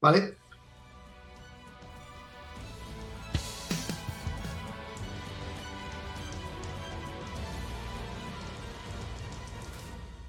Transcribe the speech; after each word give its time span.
¿Vale? 0.00 0.36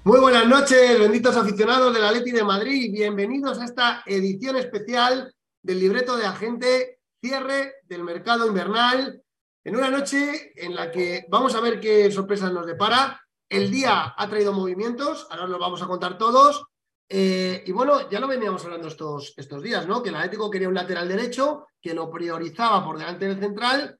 Muy 0.04 0.20
buenas 0.20 0.46
noches, 0.46 0.98
benditos 0.98 1.36
aficionados 1.36 1.92
del 1.92 2.02
Atleti 2.02 2.30
de 2.30 2.42
Madrid. 2.42 2.90
Bienvenidos 2.90 3.58
a 3.58 3.66
esta 3.66 4.02
edición 4.06 4.56
especial 4.56 5.34
del 5.62 5.80
libreto 5.80 6.16
de 6.16 6.24
agente 6.24 7.00
cierre 7.20 7.74
del 7.82 8.04
mercado 8.04 8.46
invernal. 8.46 9.22
En 9.64 9.76
una 9.76 9.90
noche 9.90 10.52
en 10.56 10.74
la 10.74 10.90
que 10.90 11.26
vamos 11.28 11.54
a 11.54 11.60
ver 11.60 11.78
qué 11.78 12.10
sorpresas 12.10 12.50
nos 12.54 12.64
depara. 12.64 13.20
El 13.50 13.70
día 13.70 14.14
ha 14.16 14.28
traído 14.30 14.54
movimientos, 14.54 15.26
ahora 15.28 15.44
os 15.44 15.50
los 15.50 15.60
vamos 15.60 15.82
a 15.82 15.86
contar 15.86 16.16
todos. 16.16 16.64
Eh, 17.10 17.64
y 17.64 17.72
bueno, 17.72 18.10
ya 18.10 18.20
lo 18.20 18.28
veníamos 18.28 18.62
hablando 18.64 18.88
estos, 18.88 19.32
estos 19.36 19.62
días, 19.62 19.86
¿no? 19.86 20.02
Que 20.02 20.10
el 20.10 20.16
Atlético 20.16 20.50
quería 20.50 20.68
un 20.68 20.74
lateral 20.74 21.08
derecho, 21.08 21.68
que 21.80 21.94
lo 21.94 22.10
priorizaba 22.10 22.84
por 22.84 22.98
delante 22.98 23.26
del 23.26 23.38
central. 23.38 23.98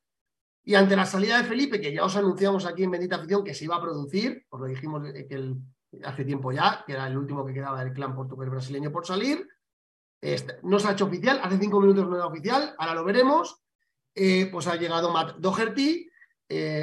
Y 0.64 0.74
ante 0.74 0.94
la 0.94 1.06
salida 1.06 1.38
de 1.38 1.44
Felipe, 1.44 1.80
que 1.80 1.92
ya 1.92 2.04
os 2.04 2.16
anunciamos 2.16 2.66
aquí 2.66 2.84
en 2.84 2.90
Bendita 2.90 3.16
Afición 3.16 3.42
que 3.42 3.54
se 3.54 3.64
iba 3.64 3.76
a 3.76 3.80
producir, 3.80 4.44
os 4.50 4.60
lo 4.60 4.66
dijimos 4.66 5.02
eh, 5.06 5.26
hace 6.04 6.24
tiempo 6.24 6.52
ya, 6.52 6.84
que 6.86 6.92
era 6.92 7.06
el 7.06 7.16
último 7.16 7.46
que 7.46 7.54
quedaba 7.54 7.82
del 7.82 7.94
clan 7.94 8.14
portugués 8.14 8.50
brasileño 8.50 8.92
por 8.92 9.06
salir. 9.06 9.48
Este, 10.20 10.58
no 10.64 10.78
se 10.78 10.88
ha 10.88 10.92
hecho 10.92 11.06
oficial, 11.06 11.40
hace 11.42 11.58
cinco 11.58 11.80
minutos 11.80 12.06
no 12.06 12.16
era 12.16 12.26
oficial, 12.26 12.74
ahora 12.76 12.94
lo 12.94 13.04
veremos. 13.04 13.62
Eh, 14.14 14.50
pues 14.52 14.66
ha 14.66 14.76
llegado 14.76 15.10
Matt 15.10 15.36
Doherty, 15.38 16.10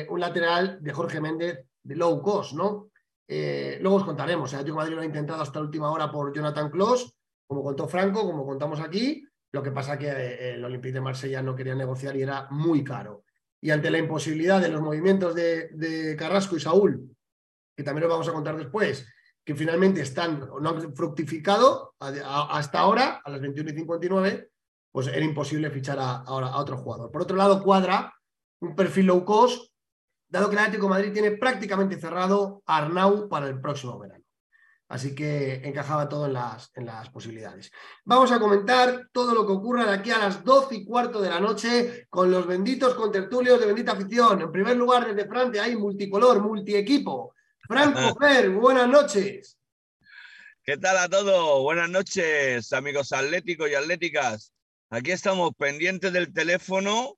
un 0.10 0.20
lateral 0.20 0.78
de 0.82 0.94
Jorge 0.94 1.20
Méndez 1.20 1.66
de 1.84 1.96
low 1.96 2.22
cost, 2.22 2.54
¿no? 2.54 2.90
Eh, 3.28 3.78
luego 3.82 3.98
os 3.98 4.04
contaremos. 4.04 4.52
El 4.52 4.60
Atlético 4.60 4.78
de 4.78 4.82
Madrid 4.82 4.96
lo 4.96 5.02
ha 5.02 5.06
intentado 5.06 5.42
hasta 5.42 5.60
la 5.60 5.66
última 5.66 5.92
hora 5.92 6.12
por 6.12 6.34
Jonathan 6.34 6.70
Kloss, 6.70 7.16
como 7.48 7.64
contó 7.64 7.88
Franco, 7.88 8.24
como 8.24 8.46
contamos 8.46 8.80
aquí. 8.80 9.28
Lo 9.52 9.64
que 9.64 9.72
pasa 9.72 9.98
que 9.98 10.08
eh, 10.08 10.54
el 10.54 10.66
Olympique 10.66 10.94
de 10.94 11.02
Marsella 11.02 11.42
no 11.42 11.56
quería 11.56 11.76
negociar 11.76 12.16
y 12.16 12.22
era 12.22 12.48
muy 12.52 12.84
caro. 12.84 13.24
Y 13.62 13.72
ante 13.72 13.90
la 13.90 13.98
imposibilidad 13.98 14.62
de 14.62 14.70
los 14.70 14.82
movimientos 14.82 15.34
de, 15.34 16.16
Carrasco 16.18 16.56
y 16.56 16.60
Saúl, 16.60 17.16
que 17.76 17.84
también 17.84 18.04
lo 18.04 18.10
vamos 18.10 18.28
a 18.28 18.34
contar 18.34 18.58
después, 18.58 19.08
que 19.44 19.56
finalmente 19.56 20.02
están, 20.02 20.40
no 20.40 20.70
han 20.70 20.96
fructificado 20.96 21.96
hasta 22.00 22.80
ahora, 22.80 23.22
a 23.24 23.30
las 23.30 23.42
21 23.42 23.72
y 23.72 23.74
59, 23.74 24.50
pues 24.92 25.08
era 25.08 25.24
imposible 25.24 25.72
fichar 25.72 25.98
a 26.00 26.24
otro 26.32 26.78
jugador. 26.78 27.12
Por 27.12 27.22
otro 27.22 27.38
lado, 27.38 27.64
Cuadra, 27.64 28.14
un 28.62 28.76
perfil 28.76 29.08
low 29.08 29.26
cost, 29.26 29.75
dado 30.36 30.50
que 30.50 30.56
el 30.56 30.60
Atlético 30.60 30.86
de 30.86 30.90
Madrid 30.90 31.14
tiene 31.14 31.32
prácticamente 31.32 32.00
cerrado 32.00 32.62
a 32.66 32.78
Arnau 32.78 33.30
para 33.30 33.48
el 33.48 33.60
próximo 33.60 33.98
verano. 33.98 34.24
Así 34.88 35.16
que 35.16 35.62
encajaba 35.64 36.08
todo 36.08 36.28
en 36.28 36.34
las, 36.34 36.72
en 36.76 36.86
las 36.86 37.10
posibilidades. 37.10 37.72
Vamos 38.04 38.32
a 38.32 38.40
comentar 38.40 39.10
todo 39.12 39.34
lo 39.34 39.46
que 39.46 39.54
ocurra 39.54 39.86
de 39.86 39.96
aquí 39.96 40.12
a 40.12 40.20
las 40.20 40.44
12 40.44 40.76
y 40.76 40.86
cuarto 40.86 41.22
de 41.22 41.30
la 41.30 41.40
noche 41.40 42.06
con 42.10 42.30
los 42.30 42.46
benditos 42.46 42.94
contertulios 42.94 43.60
de 43.60 43.66
Bendita 43.66 43.94
Afición. 43.94 44.42
En 44.42 44.52
primer 44.52 44.78
lugar, 44.78 45.08
desde 45.08 45.28
Francia 45.28 45.64
hay 45.64 45.76
multicolor, 45.76 46.42
multiequipo. 46.42 47.34
Franco 47.68 48.16
Fer, 48.20 48.52
buenas 48.52 48.88
noches. 48.88 49.58
¿Qué 50.64 50.78
tal 50.78 50.98
a 50.98 51.10
todos? 51.10 51.62
Buenas 51.64 51.90
noches, 51.90 52.72
amigos 52.74 53.12
atléticos 53.12 53.70
y 53.70 53.76
atléticas. 53.76 54.54
Aquí 54.92 55.12
estamos 55.12 55.52
pendientes 55.58 56.14
del 56.14 56.32
teléfono, 56.32 57.18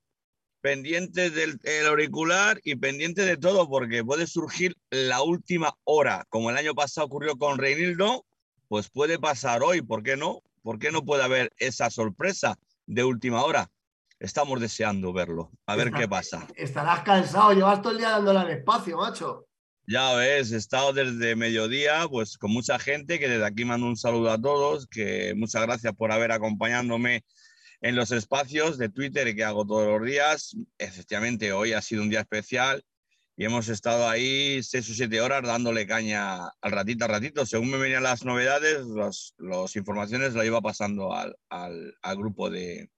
pendientes 0.60 1.34
del 1.34 1.58
el 1.62 1.86
auricular 1.86 2.60
y 2.64 2.76
pendientes 2.76 3.26
de 3.26 3.36
todo, 3.36 3.68
porque 3.68 4.04
puede 4.04 4.26
surgir 4.26 4.76
la 4.90 5.22
última 5.22 5.74
hora. 5.84 6.24
Como 6.28 6.50
el 6.50 6.56
año 6.56 6.74
pasado 6.74 7.06
ocurrió 7.06 7.36
con 7.36 7.58
Reinildo, 7.58 8.24
pues 8.68 8.90
puede 8.90 9.18
pasar 9.18 9.62
hoy, 9.62 9.82
¿por 9.82 10.02
qué 10.02 10.16
no? 10.16 10.42
¿Por 10.62 10.78
qué 10.78 10.90
no 10.90 11.04
puede 11.04 11.22
haber 11.22 11.52
esa 11.58 11.90
sorpresa 11.90 12.58
de 12.86 13.04
última 13.04 13.42
hora? 13.44 13.70
Estamos 14.20 14.60
deseando 14.60 15.12
verlo, 15.12 15.52
a 15.66 15.76
ver 15.76 15.92
qué 15.92 16.08
pasa. 16.08 16.46
Estarás 16.56 17.02
cansado, 17.02 17.52
llevas 17.52 17.80
todo 17.80 17.92
el 17.92 17.98
día 17.98 18.10
dándole 18.10 18.40
al 18.40 18.50
espacio, 18.50 18.96
macho. 18.96 19.46
Ya 19.86 20.12
ves, 20.14 20.52
he 20.52 20.56
estado 20.56 20.92
desde 20.92 21.34
mediodía, 21.34 22.06
pues 22.10 22.36
con 22.36 22.50
mucha 22.50 22.78
gente, 22.78 23.18
que 23.18 23.28
desde 23.28 23.46
aquí 23.46 23.64
mando 23.64 23.86
un 23.86 23.96
saludo 23.96 24.30
a 24.30 24.38
todos, 24.38 24.86
que 24.86 25.32
muchas 25.34 25.62
gracias 25.62 25.94
por 25.94 26.12
haber 26.12 26.30
acompañándome 26.30 27.24
en 27.80 27.96
los 27.96 28.10
espacios 28.10 28.78
de 28.78 28.88
Twitter 28.88 29.34
que 29.34 29.44
hago 29.44 29.66
todos 29.66 29.86
los 29.86 30.06
días. 30.08 30.56
Efectivamente, 30.78 31.52
hoy 31.52 31.72
ha 31.72 31.82
sido 31.82 32.02
un 32.02 32.10
día 32.10 32.20
especial 32.20 32.84
y 33.36 33.44
hemos 33.44 33.68
estado 33.68 34.08
ahí 34.08 34.60
seis 34.64 34.90
o 34.90 34.94
siete 34.94 35.20
horas 35.20 35.42
dándole 35.44 35.86
caña 35.86 36.48
al 36.60 36.72
ratito 36.72 37.04
a 37.04 37.08
ratito. 37.08 37.46
Según 37.46 37.70
me 37.70 37.78
venían 37.78 38.02
las 38.02 38.24
novedades, 38.24 38.84
las 38.86 39.34
los 39.38 39.76
informaciones 39.76 40.34
las 40.34 40.44
iba 40.44 40.60
pasando 40.60 41.14
al, 41.14 41.36
al- 41.48 41.94
al 42.02 42.16
grupo 42.16 42.50
de, 42.50 42.90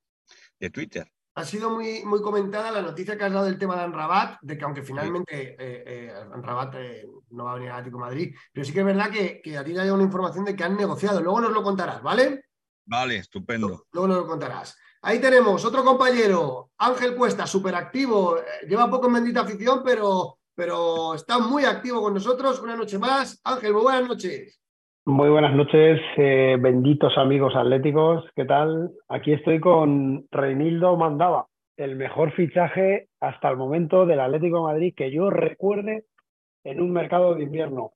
de 0.59 0.71
Twitter. 0.71 1.11
Ha 1.37 1.45
sido 1.45 1.71
muy, 1.71 2.03
muy 2.05 2.21
comentada 2.23 2.73
la 2.73 2.83
noticia 2.83 3.17
que 3.17 3.25
has 3.25 3.33
dado 3.33 3.45
del 3.45 3.57
tema 3.59 3.77
de 3.77 3.83
Anrabat, 3.83 4.41
de 4.43 4.59
que 4.59 4.65
aunque 4.65 4.83
finalmente 4.83 5.53
eh, 5.53 5.85
eh, 5.87 6.13
Anrabat 6.35 6.75
eh, 6.77 7.07
no 7.31 7.45
va 7.45 7.53
a 7.53 7.55
venir 7.55 7.71
al 7.71 7.77
Atlético 7.79 7.99
Madrid, 8.01 8.35
pero 8.53 8.65
sí 8.65 8.73
que 8.73 8.81
es 8.81 8.85
verdad 8.85 9.11
que, 9.11 9.41
que 9.41 9.57
a 9.57 9.63
ti 9.65 9.73
te 9.73 9.79
ha 9.79 9.83
llegado 9.83 9.95
una 9.95 10.05
información 10.05 10.45
de 10.45 10.57
que 10.57 10.65
han 10.65 10.77
negociado. 10.77 11.21
Luego 11.21 11.41
nos 11.41 11.53
lo 11.53 11.63
contarás, 11.63 12.03
¿vale? 12.03 12.47
Vale, 12.87 13.17
estupendo. 13.17 13.85
Luego 13.93 14.09
nos 14.09 14.17
lo 14.19 14.27
contarás. 14.27 14.77
Ahí 15.03 15.19
tenemos 15.21 15.65
otro 15.65 15.83
compañero, 15.83 16.71
Ángel 16.79 17.15
Cuesta, 17.15 17.47
súper 17.47 17.75
activo. 17.75 18.37
eh, 18.39 18.67
Lleva 18.69 18.91
poco 18.91 19.07
en 19.07 19.15
bendita 19.15 19.41
afición, 19.41 19.83
pero, 19.85 20.39
pero 20.55 21.15
está 21.15 21.39
muy 21.39 21.65
activo 21.65 22.03
con 22.03 22.15
nosotros. 22.15 22.61
Una 22.61 22.77
noche 22.77 22.99
más. 22.99 23.41
Ángel, 23.45 23.73
muy 23.73 23.83
buenas 23.83 24.07
noches. 24.09 24.61
Muy 25.07 25.31
buenas 25.31 25.55
noches, 25.55 25.99
eh, 26.19 26.57
benditos 26.61 27.17
amigos 27.17 27.55
atléticos. 27.57 28.25
¿Qué 28.37 28.45
tal? 28.45 28.91
Aquí 29.09 29.33
estoy 29.33 29.59
con 29.59 30.27
Reinildo 30.31 30.95
Mandaba, 30.97 31.47
el 31.79 31.97
mejor 31.97 32.33
fichaje 32.33 33.09
hasta 33.19 33.49
el 33.49 33.57
momento 33.57 34.05
del 34.05 34.21
Atlético 34.21 34.59
de 34.59 34.73
Madrid 34.73 34.95
que 34.95 35.11
yo 35.11 35.31
recuerde 35.31 36.05
en 36.65 36.83
un 36.83 36.93
mercado 36.93 37.35
de 37.35 37.45
invierno. 37.45 37.93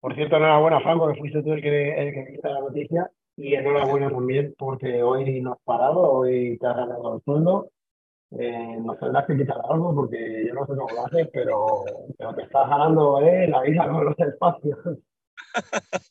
Por 0.00 0.14
cierto, 0.14 0.36
enhorabuena, 0.36 0.80
Franco, 0.80 1.08
que 1.08 1.18
fuiste 1.18 1.42
tú 1.42 1.52
el 1.52 1.60
que, 1.60 1.68
el 2.08 2.14
que 2.14 2.40
la 2.42 2.60
noticia. 2.60 3.10
Y 3.36 3.54
enhorabuena 3.54 4.10
también 4.10 4.54
porque 4.58 5.02
hoy 5.02 5.40
no 5.42 5.52
has 5.52 5.58
parado, 5.64 6.00
hoy 6.00 6.56
te 6.58 6.66
has 6.66 6.76
ganado 6.76 7.16
el 7.16 7.22
sueldo. 7.22 7.70
Eh, 8.38 8.76
nos 8.80 8.98
tendrás 8.98 9.26
que 9.26 9.36
quitar 9.36 9.58
algo 9.68 9.94
porque 9.94 10.44
yo 10.48 10.54
no 10.54 10.66
sé 10.66 10.74
cómo 10.74 10.88
lo 10.94 11.06
haces, 11.06 11.28
pero, 11.32 11.84
pero 12.18 12.34
te 12.34 12.42
estás 12.42 12.68
ganando 12.68 13.20
eh, 13.20 13.46
la 13.48 13.60
vida 13.62 13.88
con 13.88 14.04
los 14.06 14.18
espacios. 14.18 14.78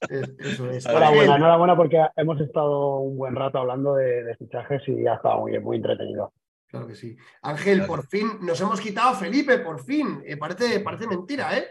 Es- 0.10 0.34
Eso 0.40 0.70
es. 0.70 0.86
Enhorabuena, 0.86 1.36
enhorabuena 1.36 1.76
porque 1.76 2.06
hemos 2.16 2.40
estado 2.40 3.00
un 3.00 3.18
buen 3.18 3.36
rato 3.36 3.58
hablando 3.60 3.96
de, 3.96 4.24
de 4.24 4.36
fichajes 4.38 4.82
y 4.88 5.06
ha 5.08 5.16
estado 5.16 5.40
muy, 5.42 5.60
muy 5.60 5.78
entretenido. 5.78 6.32
Claro 6.68 6.88
que 6.88 6.96
sí. 6.96 7.16
Ángel, 7.42 7.86
por 7.86 8.06
fin 8.08 8.28
nos 8.42 8.60
hemos 8.62 8.80
quitado 8.82 9.10
a 9.10 9.16
Felipe, 9.16 9.60
por 9.60 9.84
fin. 9.84 10.22
Eh, 10.26 10.38
parece, 10.38 10.80
parece 10.80 11.08
mentira, 11.08 11.58
¿eh? 11.58 11.66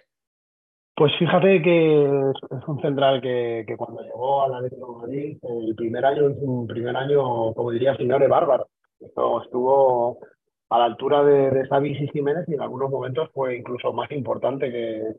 Pues 0.96 1.12
fíjate 1.18 1.60
que 1.60 2.04
es 2.04 2.68
un 2.68 2.80
central 2.80 3.20
que, 3.20 3.64
que 3.66 3.76
cuando 3.76 4.00
llegó 4.02 4.44
al 4.44 4.54
Atlético 4.54 4.92
de 4.92 4.98
Madrid, 5.00 5.38
el 5.42 5.74
primer 5.74 6.04
año 6.06 6.28
es 6.28 6.36
un 6.40 6.66
primer 6.68 6.96
año, 6.96 7.52
como 7.52 7.70
diría 7.72 7.96
señores 7.96 8.28
bárbaro. 8.28 8.68
Esto 9.00 9.42
estuvo 9.42 10.18
a 10.70 10.78
la 10.78 10.84
altura 10.84 11.24
de, 11.24 11.50
de 11.50 11.66
Xavi 11.66 11.90
y 11.90 12.08
Jiménez 12.08 12.44
y 12.48 12.54
en 12.54 12.60
algunos 12.62 12.90
momentos 12.90 13.28
fue 13.34 13.56
incluso 13.56 13.92
más 13.92 14.08
importante 14.12 14.70
que, 14.70 15.16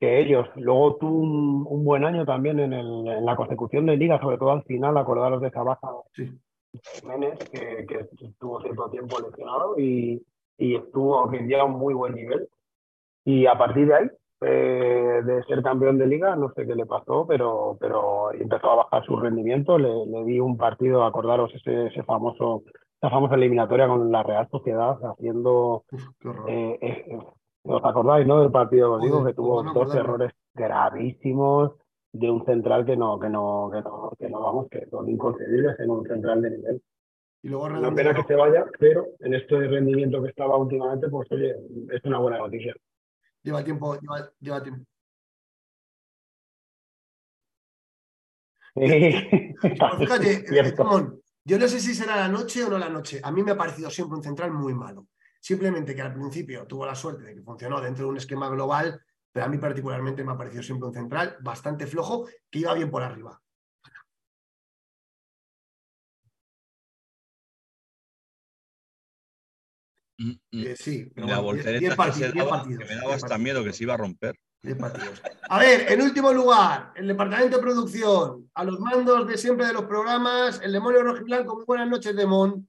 que 0.00 0.20
ellos. 0.20 0.48
Luego 0.56 0.96
tuvo 0.96 1.20
un, 1.20 1.64
un 1.68 1.84
buen 1.84 2.04
año 2.04 2.24
también 2.26 2.58
en, 2.58 2.72
el- 2.72 3.06
en 3.06 3.24
la 3.24 3.36
consecución 3.36 3.86
de 3.86 3.96
liga, 3.96 4.20
sobre 4.20 4.36
todo 4.36 4.50
al 4.50 4.64
final, 4.64 4.96
acordaros 4.98 5.40
de 5.40 5.48
esa 5.48 5.62
baja 5.62 5.88
Sí. 6.14 6.28
Jiménez, 7.00 7.38
que, 7.52 7.86
que 7.86 8.26
estuvo 8.26 8.60
cierto 8.62 8.90
tiempo 8.90 9.20
lesionado 9.20 9.78
y, 9.78 10.20
y 10.58 10.74
estuvo 10.74 11.30
ya 11.46 11.60
a 11.60 11.64
un 11.66 11.78
muy 11.78 11.94
buen 11.94 12.14
nivel. 12.14 12.48
Y 13.24 13.46
a 13.46 13.56
partir 13.56 13.86
de 13.86 13.94
ahí, 13.94 14.06
eh, 14.46 15.22
de 15.24 15.42
ser 15.44 15.62
campeón 15.62 15.98
de 15.98 16.06
liga, 16.06 16.36
no 16.36 16.52
sé 16.54 16.66
qué 16.66 16.74
le 16.74 16.86
pasó, 16.86 17.26
pero, 17.26 17.76
pero 17.80 18.32
empezó 18.32 18.70
a 18.70 18.76
bajar 18.76 19.04
su 19.04 19.16
rendimiento. 19.16 19.78
Le, 19.78 20.06
le 20.06 20.24
di 20.24 20.40
un 20.40 20.56
partido, 20.56 21.04
acordaros 21.04 21.54
ese, 21.54 21.86
ese 21.86 22.02
famoso 22.02 22.62
esa 23.04 23.10
famosa 23.10 23.34
eliminatoria 23.34 23.86
con 23.86 24.10
la 24.10 24.22
Real 24.22 24.48
Sociedad 24.50 24.96
haciendo, 25.04 25.84
eh, 26.48 26.78
eh, 26.80 27.18
¿os 27.64 27.84
acordáis, 27.84 28.26
no? 28.26 28.40
Del 28.40 28.50
partido 28.50 28.92
contigo 28.92 29.18
Joder, 29.18 29.32
que 29.34 29.36
tuvo 29.36 29.54
bueno, 29.56 29.74
dos 29.74 29.94
errores 29.94 30.32
gravísimos 30.54 31.72
de 32.12 32.30
un 32.30 32.46
central 32.46 32.86
que 32.86 32.96
no, 32.96 33.18
que 33.18 33.28
no, 33.28 33.70
que 33.70 33.82
no, 33.82 34.12
que 34.18 34.30
no 34.30 34.40
vamos, 34.40 34.68
que 34.70 34.86
son 34.86 35.06
inconcebibles 35.10 35.78
en 35.80 35.90
un 35.90 36.06
central 36.06 36.40
de 36.40 36.50
nivel. 36.50 36.82
Y 37.42 37.48
luego 37.48 37.66
Una 37.66 37.94
pena 37.94 38.14
que 38.14 38.22
se 38.22 38.36
vaya, 38.36 38.64
pero 38.78 39.04
en 39.20 39.34
este 39.34 39.58
rendimiento 39.68 40.22
que 40.22 40.30
estaba 40.30 40.56
últimamente, 40.56 41.08
pues 41.10 41.30
oye, 41.30 41.54
es 41.92 42.04
una 42.04 42.20
buena 42.20 42.38
noticia. 42.38 42.74
Lleva 43.44 43.62
tiempo, 43.62 43.96
lleva, 44.00 44.32
lleva 44.40 44.62
tiempo. 44.62 44.84
Pues 49.60 49.98
fíjate, 49.98 50.44
yo 51.44 51.58
no 51.58 51.68
sé 51.68 51.78
si 51.78 51.94
será 51.94 52.16
la 52.16 52.28
noche 52.28 52.64
o 52.64 52.68
no 52.68 52.76
la 52.76 52.88
noche. 52.88 53.20
A 53.22 53.30
mí 53.30 53.42
me 53.42 53.52
ha 53.52 53.56
parecido 53.56 53.88
siempre 53.88 54.16
un 54.16 54.24
central 54.24 54.50
muy 54.50 54.74
malo. 54.74 55.06
Simplemente 55.40 55.94
que 55.94 56.02
al 56.02 56.12
principio 56.12 56.66
tuvo 56.66 56.84
la 56.84 56.94
suerte 56.94 57.22
de 57.22 57.34
que 57.34 57.42
funcionó 57.42 57.80
dentro 57.80 58.04
de 58.04 58.10
un 58.10 58.16
esquema 58.16 58.48
global, 58.48 59.00
pero 59.30 59.46
a 59.46 59.48
mí 59.48 59.58
particularmente 59.58 60.24
me 60.24 60.32
ha 60.32 60.36
parecido 60.36 60.62
siempre 60.62 60.88
un 60.88 60.94
central 60.94 61.36
bastante 61.40 61.86
flojo 61.86 62.26
que 62.50 62.60
iba 62.60 62.74
bien 62.74 62.90
por 62.90 63.02
arriba. 63.02 63.40
Mm, 70.18 70.30
mm. 70.30 70.62
Eh, 70.66 70.76
sí, 70.76 71.10
pero 71.14 71.26
Y 71.26 71.30
la 71.30 71.38
bueno, 71.40 71.52
diez- 71.58 71.64
voltereta 71.64 71.80
diez 71.80 71.90
que 71.90 71.96
partidos, 71.96 72.18
se 72.28 72.32
diez 72.32 72.44
daba, 72.44 72.56
partidos, 72.58 72.82
que 72.84 72.94
me 72.94 73.00
daba 73.00 73.14
hasta 73.14 73.38
miedo 73.38 73.64
que 73.64 73.72
se 73.72 73.82
iba 73.84 73.94
a 73.94 73.96
romper. 73.96 74.34
Partidos. 74.78 75.20
A 75.50 75.58
ver, 75.58 75.92
en 75.92 76.00
último 76.00 76.32
lugar, 76.32 76.92
el 76.96 77.06
departamento 77.08 77.56
de 77.58 77.62
producción, 77.62 78.50
a 78.54 78.64
los 78.64 78.80
mandos 78.80 79.26
de 79.26 79.36
siempre 79.36 79.66
de 79.66 79.74
los 79.74 79.84
programas, 79.84 80.58
el 80.62 80.72
demonio 80.72 81.02
rojiblanco. 81.02 81.56
Muy 81.56 81.64
buenas 81.66 81.88
noches, 81.88 82.16
Demon. 82.16 82.66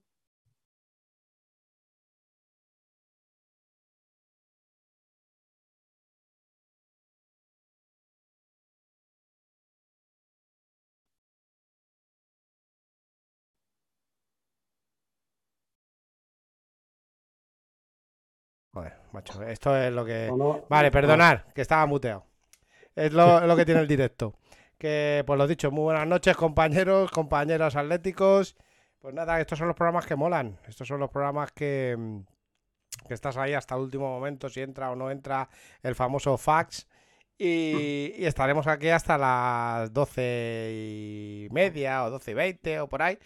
Macho, 19.16 19.42
esto 19.42 19.76
es 19.76 19.92
lo 19.92 20.04
que... 20.04 20.28
No, 20.28 20.36
no, 20.36 20.64
Vale, 20.68 20.88
no. 20.88 20.92
perdonar, 20.92 21.46
que 21.54 21.62
estaba 21.62 21.86
muteado. 21.86 22.24
Es 22.94 23.12
lo, 23.12 23.46
lo 23.46 23.56
que 23.56 23.64
tiene 23.64 23.80
el 23.80 23.88
directo. 23.88 24.34
Que, 24.78 25.24
pues 25.26 25.38
lo 25.38 25.46
dicho, 25.46 25.70
muy 25.70 25.84
buenas 25.84 26.06
noches, 26.06 26.36
compañeros, 26.36 27.10
compañeras 27.10 27.76
atléticos. 27.76 28.56
Pues 28.98 29.14
nada, 29.14 29.40
estos 29.40 29.58
son 29.58 29.68
los 29.68 29.76
programas 29.76 30.06
que 30.06 30.16
molan. 30.16 30.58
Estos 30.68 30.86
son 30.86 31.00
los 31.00 31.10
programas 31.10 31.50
que, 31.52 31.96
que 33.08 33.14
estás 33.14 33.36
ahí 33.36 33.54
hasta 33.54 33.74
el 33.74 33.82
último 33.82 34.08
momento, 34.08 34.48
si 34.48 34.60
entra 34.60 34.90
o 34.90 34.96
no 34.96 35.10
entra 35.10 35.48
el 35.82 35.94
famoso 35.94 36.36
fax. 36.36 36.86
Y, 37.38 38.14
y 38.16 38.24
estaremos 38.24 38.66
aquí 38.66 38.88
hasta 38.88 39.18
las 39.18 39.92
doce 39.92 40.70
y 40.72 41.48
media 41.52 42.04
o 42.04 42.10
doce 42.10 42.30
y 42.30 42.34
veinte 42.34 42.80
o 42.80 42.88
por 42.88 43.02
ahí, 43.02 43.18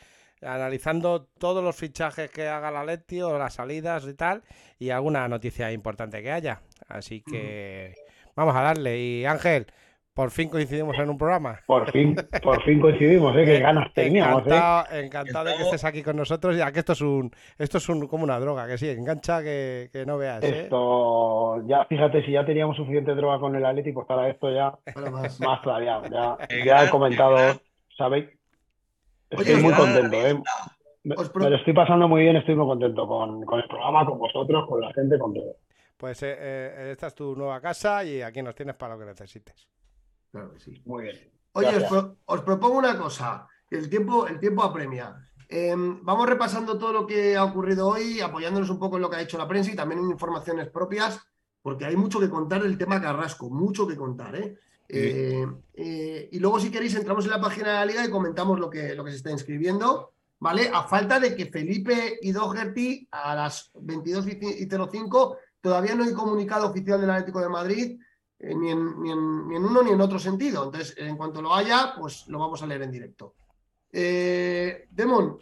analizando 0.43 1.27
todos 1.39 1.63
los 1.63 1.77
fichajes 1.77 2.31
que 2.31 2.49
haga 2.49 2.71
la 2.71 2.85
Leti 2.85 3.21
o 3.23 3.39
las 3.39 3.55
salidas 3.55 4.07
y 4.07 4.15
tal, 4.15 4.43
y 4.79 4.91
alguna 4.91 5.29
noticia 5.29 5.73
importante 5.73 6.23
que 6.23 6.33
haya. 6.33 6.63
Así 6.89 7.23
que 7.23 7.95
vamos 8.35 8.55
a 8.57 8.63
darle. 8.63 8.99
Y 8.99 9.25
Ángel, 9.27 9.67
por 10.15 10.31
fin 10.31 10.49
coincidimos 10.49 10.99
en 10.99 11.09
un 11.09 11.17
programa. 11.17 11.61
Por 11.67 11.91
fin, 11.93 12.17
por 12.43 12.63
fin 12.65 12.81
coincidimos, 12.81 13.35
¿eh? 13.37 13.45
Qué 13.45 13.57
Eh, 13.57 13.61
ganas 13.61 13.93
teníamos, 13.95 14.43
¿eh? 14.43 14.51
Encantado, 14.51 14.97
encantado 14.99 15.45
de 15.51 15.57
que 15.57 15.63
estés 15.63 15.85
aquí 15.85 16.03
con 16.03 16.17
nosotros, 16.17 16.57
ya 16.57 16.73
que 16.73 16.81
esto 16.81 16.93
es 16.93 17.01
un, 17.01 17.31
esto 17.59 17.79
es 17.79 17.89
un, 17.89 18.07
como 18.07 18.25
una 18.25 18.41
droga, 18.41 18.67
que 18.67 18.77
sí, 18.77 18.89
engancha 18.89 19.43
que, 19.43 19.89
que 19.93 20.05
no 20.05 20.19
veas, 20.19 20.43
¿eh? 20.43 20.63
Esto, 20.63 21.63
ya 21.67 21.85
fíjate, 21.85 22.25
si 22.25 22.33
ya 22.33 22.45
teníamos 22.45 22.77
suficiente 22.77 23.15
droga 23.15 23.39
con 23.39 23.55
el 23.55 23.65
Atleti, 23.65 23.93
pues 23.93 24.07
para 24.07 24.29
esto 24.29 24.53
ya 24.53 24.77
más. 25.11 25.41
más 25.41 25.63
todavía. 25.63 26.03
Ya, 26.11 26.37
ya 26.65 26.85
he 26.85 26.91
comentado, 26.91 27.39
el 27.39 28.40
Estoy 29.31 29.63
muy 29.63 29.73
contento, 29.73 30.17
¿eh? 30.17 30.43
Me, 31.05 31.15
Os 31.17 31.31
pro- 31.31 31.45
me 31.45 31.51
lo 31.51 31.57
estoy 31.57 31.73
pasando 31.73 32.07
muy 32.09 32.23
bien, 32.23 32.37
estoy 32.37 32.55
muy 32.57 32.67
contento 32.67 33.07
con, 33.07 33.45
con 33.45 33.59
el 33.61 33.67
programa, 33.69 34.05
con 34.05 34.19
vosotros, 34.19 34.67
con 34.69 34.81
la 34.81 34.93
gente, 34.93 35.19
con 35.19 35.33
todo. 35.33 35.57
Pues 35.97 36.23
eh, 36.23 36.37
eh, 36.39 36.89
esta 36.93 37.07
es 37.07 37.15
tu 37.15 37.35
nueva 37.37 37.61
casa 37.61 38.05
y 38.05 38.21
aquí 38.23 38.43
nos 38.43 38.55
tienes 38.55 38.75
para 38.77 38.95
lo 38.95 39.01
que 39.01 39.07
necesites. 39.07 39.69
Claro 40.31 40.53
que 40.53 40.61
sí. 40.61 40.83
Muy 40.85 41.05
bien. 41.05 41.17
Oye, 41.53 41.69
os, 41.69 41.73
Gracias. 41.75 41.91
pro- 41.91 42.17
os 42.27 42.41
propongo 42.43 42.79
una 42.79 42.99
cosa. 42.99 43.47
El 43.71 43.89
tiempo, 43.89 44.27
el 44.27 44.39
tiempo 44.39 44.63
apremia. 44.63 45.15
Eh, 45.49 45.75
vamos 45.77 46.29
repasando 46.29 46.79
todo 46.79 46.93
lo 46.93 47.07
que 47.07 47.37
ha 47.37 47.45
ocurrido 47.45 47.89
hoy, 47.89 48.21
apoyándonos 48.21 48.71
un 48.71 48.79
poco 48.79 48.97
en 48.97 49.03
lo 49.03 49.11
que 49.11 49.17
ha 49.17 49.21
hecho 49.23 49.39
la 49.39 49.49
prensa 49.49 49.73
y 49.73 49.77
también 49.77 50.01
en 50.01 50.11
informaciones 50.11 50.69
propias, 50.69 51.21
porque 51.63 51.85
hay 51.87 51.97
mucho 51.97 52.21
que 52.21 52.29
contar 52.31 52.63
del 52.63 52.79
tema 52.79 53.01
Carrasco, 53.01 53.51
mucho 53.51 53.87
que 53.87 53.97
contar, 53.97 54.37
¿eh? 54.37 54.57
Eh, 54.93 55.47
eh, 55.75 56.29
y 56.33 56.39
luego, 56.41 56.59
si 56.59 56.71
queréis, 56.71 56.95
entramos 56.95 57.25
en 57.25 57.31
la 57.31 57.41
página 57.41 57.69
de 57.69 57.75
la 57.75 57.87
liga 57.87 58.05
y 58.05 58.11
comentamos 58.11 58.59
lo 58.59 58.69
que, 58.69 58.95
lo 58.95 59.05
que 59.05 59.11
se 59.13 59.19
está 59.19 59.31
inscribiendo, 59.31 60.13
¿vale? 60.41 60.71
A 60.73 60.83
falta 60.85 61.21
de 61.21 61.37
que 61.37 61.47
Felipe 61.47 62.19
y 62.21 62.33
Doherty 62.33 63.07
a 63.11 63.35
las 63.35 63.71
22 63.75 64.27
y 64.27 64.31
ci- 64.41 64.57
y 64.59 64.89
05 64.91 65.37
todavía 65.61 65.95
no 65.95 66.05
hay 66.05 66.13
comunicado 66.13 66.69
oficial 66.69 67.01
del 67.01 67.11
Atlético 67.11 67.41
de 67.41 67.49
Madrid 67.49 68.01
eh, 68.39 68.55
ni, 68.55 68.71
en, 68.71 69.01
ni, 69.03 69.13
en, 69.13 69.49
ni 69.49 69.57
en 69.57 69.65
uno 69.65 69.83
ni 69.83 69.91
en 69.93 70.01
otro 70.01 70.19
sentido. 70.19 70.65
Entonces, 70.65 70.95
en 70.99 71.17
cuanto 71.17 71.41
lo 71.41 71.55
haya, 71.55 71.95
pues 71.99 72.27
lo 72.29 72.39
vamos 72.39 72.63
a 72.63 72.67
leer 72.67 72.83
en 72.83 72.91
directo. 72.91 73.35
Demon, 73.93 75.39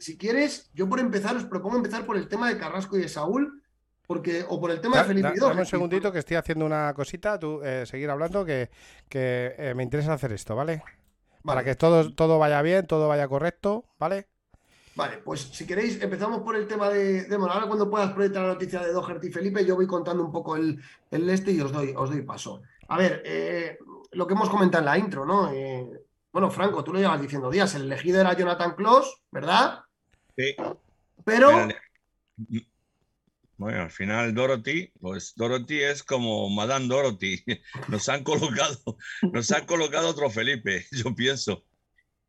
si 0.00 0.18
quieres, 0.18 0.70
yo 0.74 0.88
por 0.88 1.00
empezar 1.00 1.36
os 1.36 1.44
propongo 1.44 1.76
empezar 1.76 2.04
por 2.04 2.16
el 2.16 2.28
tema 2.28 2.48
de 2.48 2.58
Carrasco 2.58 2.96
y 2.98 3.02
de 3.02 3.08
Saúl, 3.08 3.59
porque, 4.10 4.44
o 4.48 4.60
por 4.60 4.72
el 4.72 4.80
tema 4.80 4.96
Da- 4.96 5.02
de 5.04 5.08
Felipe 5.08 5.28
da- 5.28 5.34
y 5.36 5.38
dame 5.38 5.60
un 5.60 5.66
segundito 5.66 6.10
que 6.10 6.18
estoy 6.18 6.36
haciendo 6.36 6.66
una 6.66 6.92
cosita, 6.94 7.38
tú 7.38 7.60
eh, 7.62 7.86
seguir 7.86 8.10
hablando, 8.10 8.44
que, 8.44 8.68
que 9.08 9.54
eh, 9.56 9.72
me 9.76 9.84
interesa 9.84 10.14
hacer 10.14 10.32
esto, 10.32 10.56
¿vale? 10.56 10.82
Para 11.44 11.60
Vale. 11.60 11.64
que 11.64 11.76
todo, 11.76 12.12
todo 12.12 12.36
vaya 12.40 12.60
bien, 12.60 12.88
todo 12.88 13.06
vaya 13.06 13.28
correcto, 13.28 13.84
¿vale? 14.00 14.26
Vale, 14.96 15.18
pues 15.18 15.42
si 15.42 15.64
queréis, 15.64 16.02
empezamos 16.02 16.40
por 16.42 16.56
el 16.56 16.66
tema 16.66 16.88
de, 16.88 17.22
de 17.22 17.36
bueno, 17.36 17.52
ahora 17.54 17.68
cuando 17.68 17.88
puedas 17.88 18.10
proyectar 18.12 18.42
la 18.42 18.48
noticia 18.54 18.80
de 18.80 18.92
Doherty 18.92 19.28
y 19.28 19.30
Felipe, 19.30 19.64
yo 19.64 19.76
voy 19.76 19.86
contando 19.86 20.24
un 20.24 20.32
poco 20.32 20.56
el, 20.56 20.82
el 21.12 21.30
este 21.30 21.52
y 21.52 21.60
os 21.60 21.70
doy, 21.70 21.94
os 21.96 22.10
doy 22.10 22.22
paso. 22.22 22.62
A 22.88 22.98
ver, 22.98 23.22
eh, 23.24 23.78
lo 24.10 24.26
que 24.26 24.34
hemos 24.34 24.50
comentado 24.50 24.82
en 24.82 24.86
la 24.86 24.98
intro, 24.98 25.24
¿no? 25.24 25.52
Eh, 25.52 25.88
bueno, 26.32 26.50
Franco, 26.50 26.82
tú 26.82 26.92
lo 26.92 26.98
llevas 26.98 27.22
diciendo 27.22 27.48
días, 27.48 27.72
el 27.76 27.82
elegido 27.82 28.20
era 28.20 28.32
Jonathan 28.32 28.74
Close, 28.74 29.08
¿verdad? 29.30 29.78
Sí. 30.36 30.56
Pero, 31.24 31.68
Bueno, 33.60 33.82
al 33.82 33.90
final 33.90 34.32
Dorothy, 34.32 34.90
pues 34.98 35.34
Dorothy 35.36 35.82
es 35.82 36.02
como 36.02 36.48
Madame 36.48 36.86
Dorothy. 36.88 37.44
Nos 37.88 38.08
han 38.08 38.24
colocado, 38.24 38.96
nos 39.20 39.52
han 39.52 39.66
colocado 39.66 40.08
otro 40.08 40.30
Felipe, 40.30 40.86
yo 40.92 41.14
pienso. 41.14 41.62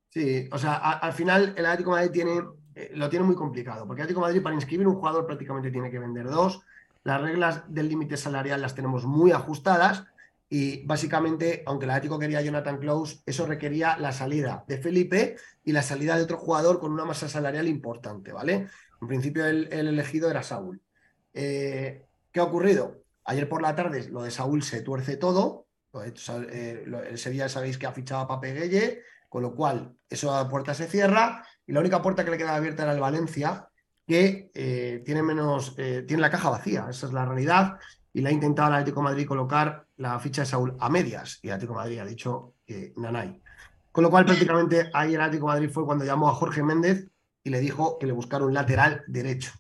sí, 0.10 0.50
o 0.52 0.58
sea, 0.58 0.74
al 0.76 1.14
final 1.14 1.54
el 1.56 1.66
Atlético 1.66 1.92
Madrid 1.92 2.12
tiene, 2.12 2.44
eh, 2.76 2.92
lo 2.96 3.08
tiene 3.08 3.24
muy 3.24 3.36
complicado, 3.36 3.88
porque 3.88 4.02
el 4.02 4.08
Atlético 4.08 4.20
Madrid 4.20 4.44
para 4.44 4.56
inscribir 4.56 4.86
un 4.86 4.96
jugador 4.96 5.26
prácticamente 5.26 5.72
tiene 5.72 5.90
que 5.90 6.00
vender 6.00 6.26
dos. 6.26 6.60
Las 7.06 7.22
reglas 7.22 7.64
del 7.74 7.88
límite 7.88 8.18
salarial 8.18 8.62
las 8.62 8.76
tenemos 8.76 9.06
muy 9.06 9.32
ajustadas 9.32 10.04
y 10.50 10.86
básicamente, 10.86 11.64
aunque 11.66 11.86
el 11.86 11.92
Atlético 11.92 12.20
quería 12.20 12.42
Jonathan 12.42 12.78
Close, 12.78 13.22
eso 13.26 13.46
requería 13.46 13.98
la 13.98 14.12
salida 14.12 14.66
de 14.68 14.80
Felipe 14.80 15.38
y 15.64 15.72
la 15.72 15.82
salida 15.82 16.18
de 16.18 16.24
otro 16.24 16.36
jugador 16.36 16.82
con 16.82 16.92
una 16.92 17.06
masa 17.06 17.30
salarial 17.30 17.70
importante, 17.70 18.34
¿vale? 18.34 18.68
En 19.02 19.08
principio 19.08 19.46
el, 19.46 19.70
el 19.72 19.88
elegido 19.88 20.30
era 20.30 20.44
Saúl. 20.44 20.82
Eh, 21.34 22.06
¿Qué 22.32 22.40
ha 22.40 22.44
ocurrido? 22.44 23.04
Ayer 23.26 23.48
por 23.48 23.62
la 23.62 23.76
tarde 23.76 24.10
lo 24.10 24.24
de 24.24 24.32
Saúl 24.32 24.64
se 24.64 24.82
tuerce 24.82 25.18
todo. 25.18 25.68
De- 25.94 26.14
eh, 26.52 26.86
el 27.10 27.18
Sevilla 27.18 27.50
sabéis 27.50 27.78
que 27.78 27.88
ha 27.88 27.92
fichado 27.92 28.22
a 28.22 28.28
Pape 28.28 28.54
Gueye, 28.54 29.02
con 29.30 29.42
lo 29.44 29.54
cual 29.54 29.96
esa 30.10 30.48
puerta 30.48 30.74
se 30.74 30.88
cierra 30.88 31.46
y 31.66 31.74
la 31.74 31.80
única 31.80 32.02
puerta 32.02 32.24
que 32.26 32.32
le 32.32 32.38
queda 32.38 32.56
abierta 32.56 32.84
era 32.84 32.94
el 32.94 33.00
Valencia, 33.00 33.68
que 34.08 34.50
eh, 34.54 35.02
tiene 35.06 35.24
menos, 35.24 35.76
tiene 35.76 36.18
la 36.18 36.30
caja 36.30 36.50
vacía, 36.50 36.88
esa 36.90 37.08
es 37.08 37.14
la 37.14 37.26
realidad, 37.26 37.78
y 38.12 38.22
le 38.22 38.30
ha 38.30 38.32
intentado 38.32 38.70
el 38.70 38.76
Atlético 38.76 39.02
Madrid 39.02 39.28
colocar 39.28 39.86
la 39.98 40.20
ficha 40.20 40.42
de 40.42 40.48
Saúl 40.48 40.76
a 40.80 40.90
medias, 40.90 41.40
y 41.42 41.48
el 41.48 41.54
Atlético 41.54 41.76
Madrid 41.76 42.00
ha 42.00 42.06
dicho 42.06 42.56
que 42.66 42.94
nanay. 42.98 43.42
Con 43.92 44.04
lo 44.04 44.10
cual, 44.10 44.26
prácticamente 44.26 44.90
ahí 44.94 45.14
el 45.16 45.22
Atlético 45.22 45.48
Madrid 45.48 45.70
fue 45.70 45.86
cuando 45.86 46.04
llamó 46.04 46.30
a 46.30 46.34
Jorge 46.34 46.64
Méndez 46.64 47.08
y 47.44 47.50
le 47.50 47.60
dijo 47.60 47.98
que 48.00 48.06
le 48.08 48.14
buscara 48.14 48.44
un 48.46 48.54
lateral 48.54 49.04
derecho. 49.08 49.52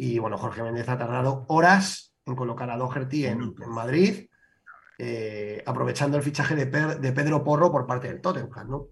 Y 0.00 0.20
bueno, 0.20 0.38
Jorge 0.38 0.62
Méndez 0.62 0.88
ha 0.88 0.96
tardado 0.96 1.44
horas 1.48 2.14
en 2.24 2.36
colocar 2.36 2.70
a 2.70 2.76
Doherty 2.76 3.26
en, 3.26 3.52
en 3.60 3.70
Madrid, 3.70 4.28
eh, 4.96 5.60
aprovechando 5.66 6.16
el 6.16 6.22
fichaje 6.22 6.54
de, 6.54 6.66
Per- 6.66 7.00
de 7.00 7.12
Pedro 7.12 7.42
Porro 7.42 7.72
por 7.72 7.84
parte 7.84 8.06
del 8.06 8.20
Tottenham, 8.20 8.68
¿no? 8.70 8.86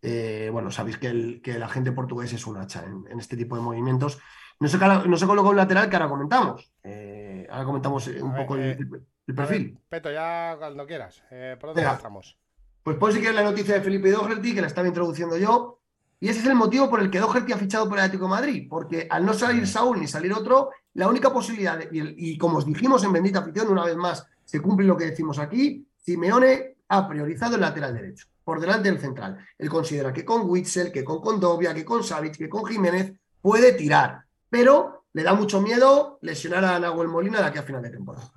Eh, 0.00 0.48
bueno, 0.50 0.70
sabéis 0.70 0.96
que 0.98 1.08
el, 1.08 1.40
que 1.42 1.56
el 1.56 1.62
agente 1.62 1.92
portugués 1.92 2.32
es 2.32 2.46
un 2.46 2.56
hacha 2.56 2.84
en, 2.84 3.04
en 3.10 3.18
este 3.18 3.36
tipo 3.36 3.54
de 3.56 3.62
movimientos. 3.62 4.18
No 4.58 4.68
se, 4.68 4.78
no 4.78 5.16
se 5.18 5.26
colocó 5.26 5.50
un 5.50 5.56
lateral 5.56 5.90
que 5.90 5.96
ahora 5.96 6.08
comentamos. 6.08 6.72
Eh, 6.82 7.46
ahora 7.50 7.64
comentamos 7.66 8.06
un 8.06 8.32
ver, 8.32 8.42
poco 8.42 8.54
el, 8.56 8.62
A 8.62 8.76
ver, 9.26 9.36
perfil. 9.36 9.78
Peto, 9.90 10.10
ya 10.10 10.54
cuando 10.58 10.86
quieras. 10.86 11.22
¿Por 11.28 11.68
dónde 11.68 11.82
Venga. 11.82 11.94
estamos? 11.96 12.38
Pues 12.82 12.96
pues 12.98 13.14
si 13.14 13.20
quieres 13.20 13.36
la 13.36 13.50
noticia 13.50 13.74
de 13.74 13.82
Felipe 13.82 14.10
Doherty, 14.10 14.54
que 14.54 14.60
la 14.62 14.68
estaba 14.68 14.86
introduciendo 14.88 15.36
yo. 15.36 15.80
Y 16.18 16.28
ese 16.28 16.40
es 16.40 16.46
el 16.46 16.54
motivo 16.54 16.88
por 16.88 17.00
el 17.00 17.10
que 17.10 17.18
Doherty 17.20 17.52
ha 17.52 17.58
fichado 17.58 17.88
por 17.88 17.98
el 17.98 18.04
Atlético 18.04 18.24
de 18.24 18.30
Madrid, 18.30 18.66
porque 18.70 19.06
al 19.10 19.24
no 19.26 19.34
salir 19.34 19.66
Saúl 19.66 20.00
ni 20.00 20.06
salir 20.08 20.32
otro, 20.32 20.70
la 20.94 21.08
única 21.08 21.32
posibilidad, 21.32 21.78
de- 21.78 21.88
y, 21.92 22.00
el- 22.00 22.14
y 22.16 22.38
como 22.38 22.58
os 22.58 22.64
dijimos 22.66 23.04
en 23.04 23.12
Bendita 23.12 23.40
Afición, 23.40 23.68
una 23.68 23.84
vez 23.84 23.96
más, 23.96 24.26
se 24.44 24.60
cumple 24.60 24.86
lo 24.86 24.96
que 24.96 25.06
decimos 25.06 25.38
aquí, 25.38 25.86
Simeone 25.98 26.76
ha 26.88 27.06
priorizado 27.08 27.56
el 27.56 27.60
lateral 27.60 27.92
derecho, 27.92 28.26
por 28.44 28.60
delante 28.60 28.90
del 28.90 28.98
central. 29.00 29.44
Él 29.58 29.68
considera 29.68 30.12
que 30.12 30.24
con 30.24 30.48
Witzel, 30.48 30.90
que 30.90 31.04
con 31.04 31.20
Condovia, 31.20 31.74
que 31.74 31.84
con 31.84 32.02
Savic, 32.02 32.36
que 32.38 32.48
con 32.48 32.64
Jiménez 32.64 33.12
puede 33.42 33.72
tirar, 33.72 34.22
pero 34.48 35.04
le 35.12 35.22
da 35.22 35.34
mucho 35.34 35.60
miedo 35.60 36.18
lesionar 36.22 36.64
a 36.64 36.78
Nahuel 36.78 37.08
Molina 37.08 37.40
de 37.40 37.46
aquí 37.46 37.58
a 37.58 37.62
final 37.62 37.82
de 37.82 37.90
temporada. 37.90 38.30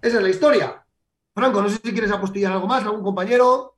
Esa 0.00 0.16
es 0.16 0.22
la 0.22 0.28
historia. 0.30 0.84
Franco, 1.34 1.62
no 1.62 1.68
sé 1.68 1.76
si 1.82 1.92
quieres 1.92 2.10
apostillar 2.12 2.52
algo 2.52 2.66
más, 2.66 2.82
algún 2.84 3.02
compañero. 3.02 3.71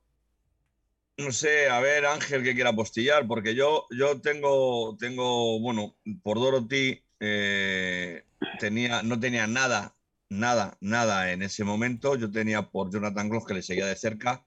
No 1.17 1.31
sé, 1.31 1.69
a 1.69 1.79
ver, 1.79 2.05
Ángel, 2.05 2.43
que 2.43 2.53
quiera 2.53 2.71
apostillar, 2.71 3.25
porque 3.25 3.55
yo, 3.55 3.85
yo 3.89 4.19
tengo, 4.19 4.97
tengo, 4.97 5.59
bueno, 5.61 5.95
por 6.21 6.37
Dorothy 6.39 7.01
eh, 7.21 8.25
tenía, 8.59 9.01
no 9.01 9.17
tenía 9.17 9.47
nada, 9.47 9.95
nada, 10.29 10.77
nada 10.81 11.31
en 11.31 11.41
ese 11.41 11.63
momento. 11.63 12.17
Yo 12.17 12.29
tenía 12.29 12.69
por 12.69 12.91
Jonathan 12.91 13.29
Gross, 13.29 13.45
que 13.45 13.53
le 13.53 13.61
seguía 13.61 13.85
de 13.85 13.95
cerca. 13.95 14.45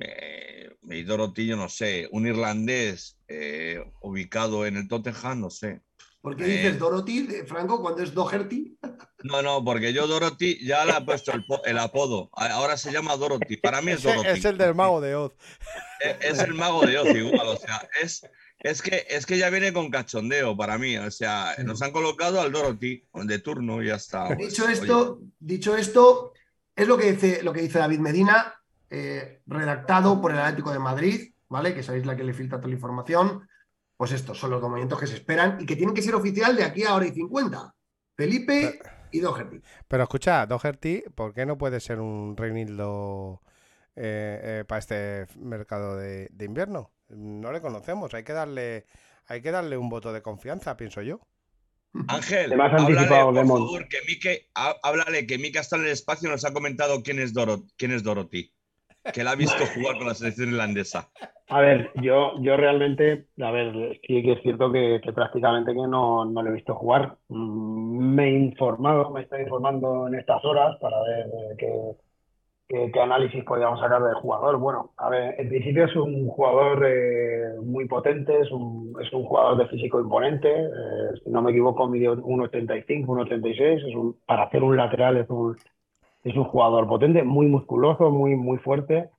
Eh, 0.00 0.70
y 0.90 1.02
Dorothy, 1.04 1.46
yo 1.46 1.56
no 1.56 1.68
sé, 1.68 2.08
un 2.10 2.26
irlandés 2.26 3.18
eh, 3.28 3.80
ubicado 4.02 4.66
en 4.66 4.76
el 4.76 4.88
Tottenham, 4.88 5.40
no 5.40 5.50
sé. 5.50 5.82
¿Por 6.20 6.36
qué 6.36 6.44
Eh. 6.44 6.48
dices 6.48 6.78
Dorothy, 6.78 7.26
de 7.26 7.44
Franco, 7.46 7.80
cuando 7.80 8.02
es 8.02 8.12
Doherty? 8.12 8.76
No, 9.22 9.40
no, 9.42 9.64
porque 9.64 9.92
yo 9.92 10.06
Dorothy 10.06 10.58
ya 10.64 10.84
le 10.84 10.92
he 10.92 11.00
puesto 11.02 11.32
el, 11.32 11.44
el 11.64 11.78
apodo. 11.78 12.28
Ahora 12.32 12.76
se 12.76 12.92
llama 12.92 13.16
Dorothy. 13.16 13.56
Para 13.56 13.80
mí 13.82 13.92
es 13.92 14.02
Dorothy. 14.02 14.28
es 14.28 14.44
el 14.44 14.58
del 14.58 14.74
mago 14.74 15.00
de 15.00 15.14
Oz. 15.14 15.32
Es, 16.00 16.16
es 16.20 16.38
el 16.40 16.54
mago 16.54 16.84
de 16.84 16.98
Oz 16.98 17.08
igual, 17.08 17.46
o 17.48 17.56
sea, 17.56 17.88
es, 18.02 18.26
es, 18.60 18.82
que, 18.82 19.06
es 19.08 19.26
que 19.26 19.38
ya 19.38 19.50
viene 19.50 19.72
con 19.72 19.90
cachondeo 19.90 20.56
para 20.56 20.76
mí. 20.78 20.96
O 20.96 21.10
sea, 21.10 21.54
nos 21.64 21.82
han 21.82 21.92
colocado 21.92 22.40
al 22.40 22.52
Dorothy 22.52 23.04
de 23.14 23.38
turno 23.38 23.82
y 23.82 23.86
ya 23.86 23.94
está. 23.96 24.34
Dicho 24.34 24.64
oye. 24.64 24.72
esto, 24.74 25.20
dicho 25.38 25.76
esto, 25.76 26.32
es 26.76 26.86
lo 26.86 26.96
que 26.98 27.12
dice, 27.12 27.42
lo 27.42 27.52
que 27.52 27.62
dice 27.62 27.78
David 27.78 27.98
Medina, 28.00 28.54
eh, 28.90 29.40
redactado 29.46 30.20
por 30.20 30.32
el 30.32 30.38
Atlético 30.38 30.72
de 30.72 30.78
Madrid, 30.78 31.32
¿vale? 31.48 31.74
Que 31.74 31.82
sabéis 31.82 32.06
la 32.06 32.16
que 32.16 32.24
le 32.24 32.34
filtra 32.34 32.58
toda 32.58 32.68
la 32.68 32.74
información. 32.74 33.47
Pues 33.98 34.12
estos 34.12 34.38
son 34.38 34.50
los 34.50 34.62
movimientos 34.62 34.98
que 34.98 35.06
se 35.06 35.16
esperan 35.16 35.58
y 35.60 35.66
que 35.66 35.76
tienen 35.76 35.94
que 35.94 36.00
ser 36.02 36.14
oficial 36.14 36.56
de 36.56 36.64
aquí 36.64 36.84
a 36.84 36.94
hora 36.94 37.06
y 37.06 37.10
50. 37.12 37.74
Felipe 38.16 38.78
y 39.10 39.20
Doherty. 39.20 39.60
Pero 39.86 40.02
escucha, 40.04 40.46
Doherty, 40.46 41.02
¿por 41.14 41.34
qué 41.34 41.44
no 41.44 41.58
puede 41.58 41.80
ser 41.80 41.98
un 42.00 42.36
Reinildo 42.36 43.42
para 43.94 44.78
este 44.78 45.26
mercado 45.36 45.96
de, 45.96 46.28
de 46.32 46.44
invierno? 46.44 46.92
No 47.08 47.52
le 47.52 47.60
conocemos, 47.60 48.14
hay 48.14 48.22
que 48.22 48.32
darle, 48.32 48.86
hay 49.26 49.40
que 49.42 49.50
darle 49.50 49.76
un 49.76 49.88
voto 49.88 50.12
de 50.12 50.22
confianza, 50.22 50.76
pienso 50.76 51.02
yo. 51.02 51.20
Ángel, 52.08 52.52
háblale, 52.84 53.08
por 53.24 53.34
favor, 53.66 53.88
que 53.88 53.98
Mike, 54.06 54.50
há- 54.54 54.76
háblale, 54.82 55.26
que 55.26 55.38
Mika 55.38 55.60
está 55.60 55.76
en 55.76 55.82
el 55.82 55.88
espacio 55.88 56.28
y 56.28 56.32
nos 56.32 56.44
ha 56.44 56.52
comentado 56.52 57.02
quién 57.02 57.18
es, 57.18 57.32
Doro- 57.34 57.64
quién 57.76 57.92
es 57.92 58.02
Dorothy. 58.04 58.52
Que 59.12 59.24
la 59.24 59.32
ha 59.32 59.36
visto 59.36 59.64
jugar 59.66 59.96
con 59.98 60.06
la 60.08 60.14
selección 60.14 60.50
irlandesa. 60.50 61.08
A 61.50 61.60
ver, 61.60 61.90
yo, 62.02 62.32
yo 62.42 62.56
realmente, 62.58 63.26
a 63.40 63.50
ver, 63.50 63.98
sí 64.06 64.22
que 64.22 64.32
es 64.32 64.42
cierto 64.42 64.70
que, 64.70 65.00
prácticamente 65.14 65.72
que 65.72 65.78
no, 65.88 66.24
no 66.26 66.42
lo 66.42 66.50
he 66.50 66.54
visto 66.54 66.74
jugar. 66.74 67.16
Mm, 67.28 68.14
Me 68.14 68.24
he 68.28 68.38
informado, 68.38 69.10
me 69.10 69.22
estoy 69.22 69.42
informando 69.42 70.08
en 70.08 70.14
estas 70.16 70.44
horas 70.44 70.76
para 70.80 71.00
ver 71.02 71.26
eh, 71.26 71.56
qué, 72.68 72.90
qué- 72.92 73.00
análisis 73.00 73.44
podíamos 73.44 73.80
sacar 73.80 74.02
del 74.02 74.14
jugador. 74.16 74.58
Bueno, 74.58 74.92
a 74.98 75.08
ver, 75.08 75.36
en 75.40 75.48
principio 75.48 75.86
es 75.86 75.96
un 75.96 76.28
jugador 76.28 76.84
eh, 76.86 77.54
muy 77.62 77.86
potente, 77.86 78.38
es 78.40 78.50
un, 78.50 78.94
es 79.02 79.10
un 79.12 79.24
jugador 79.24 79.56
de 79.58 79.68
físico 79.68 80.00
imponente. 80.00 80.50
eh, 80.50 81.20
si 81.24 81.30
no 81.30 81.40
me 81.42 81.52
equivoco, 81.52 81.88
mide 81.88 82.10
1,85, 82.10 83.06
1,86. 83.06 83.88
Es 83.88 83.94
un, 83.94 84.16
para 84.26 84.44
hacer 84.44 84.62
un 84.62 84.76
lateral 84.76 85.16
es 85.16 85.30
un, 85.30 85.56
es 86.30 86.36
un 86.36 86.44
jugador 86.44 86.86
potente, 86.86 87.22
muy 87.22 87.46
musculoso, 87.46 88.10
muy, 88.10 88.36
muy 88.36 88.58
fuerte. 88.58 89.10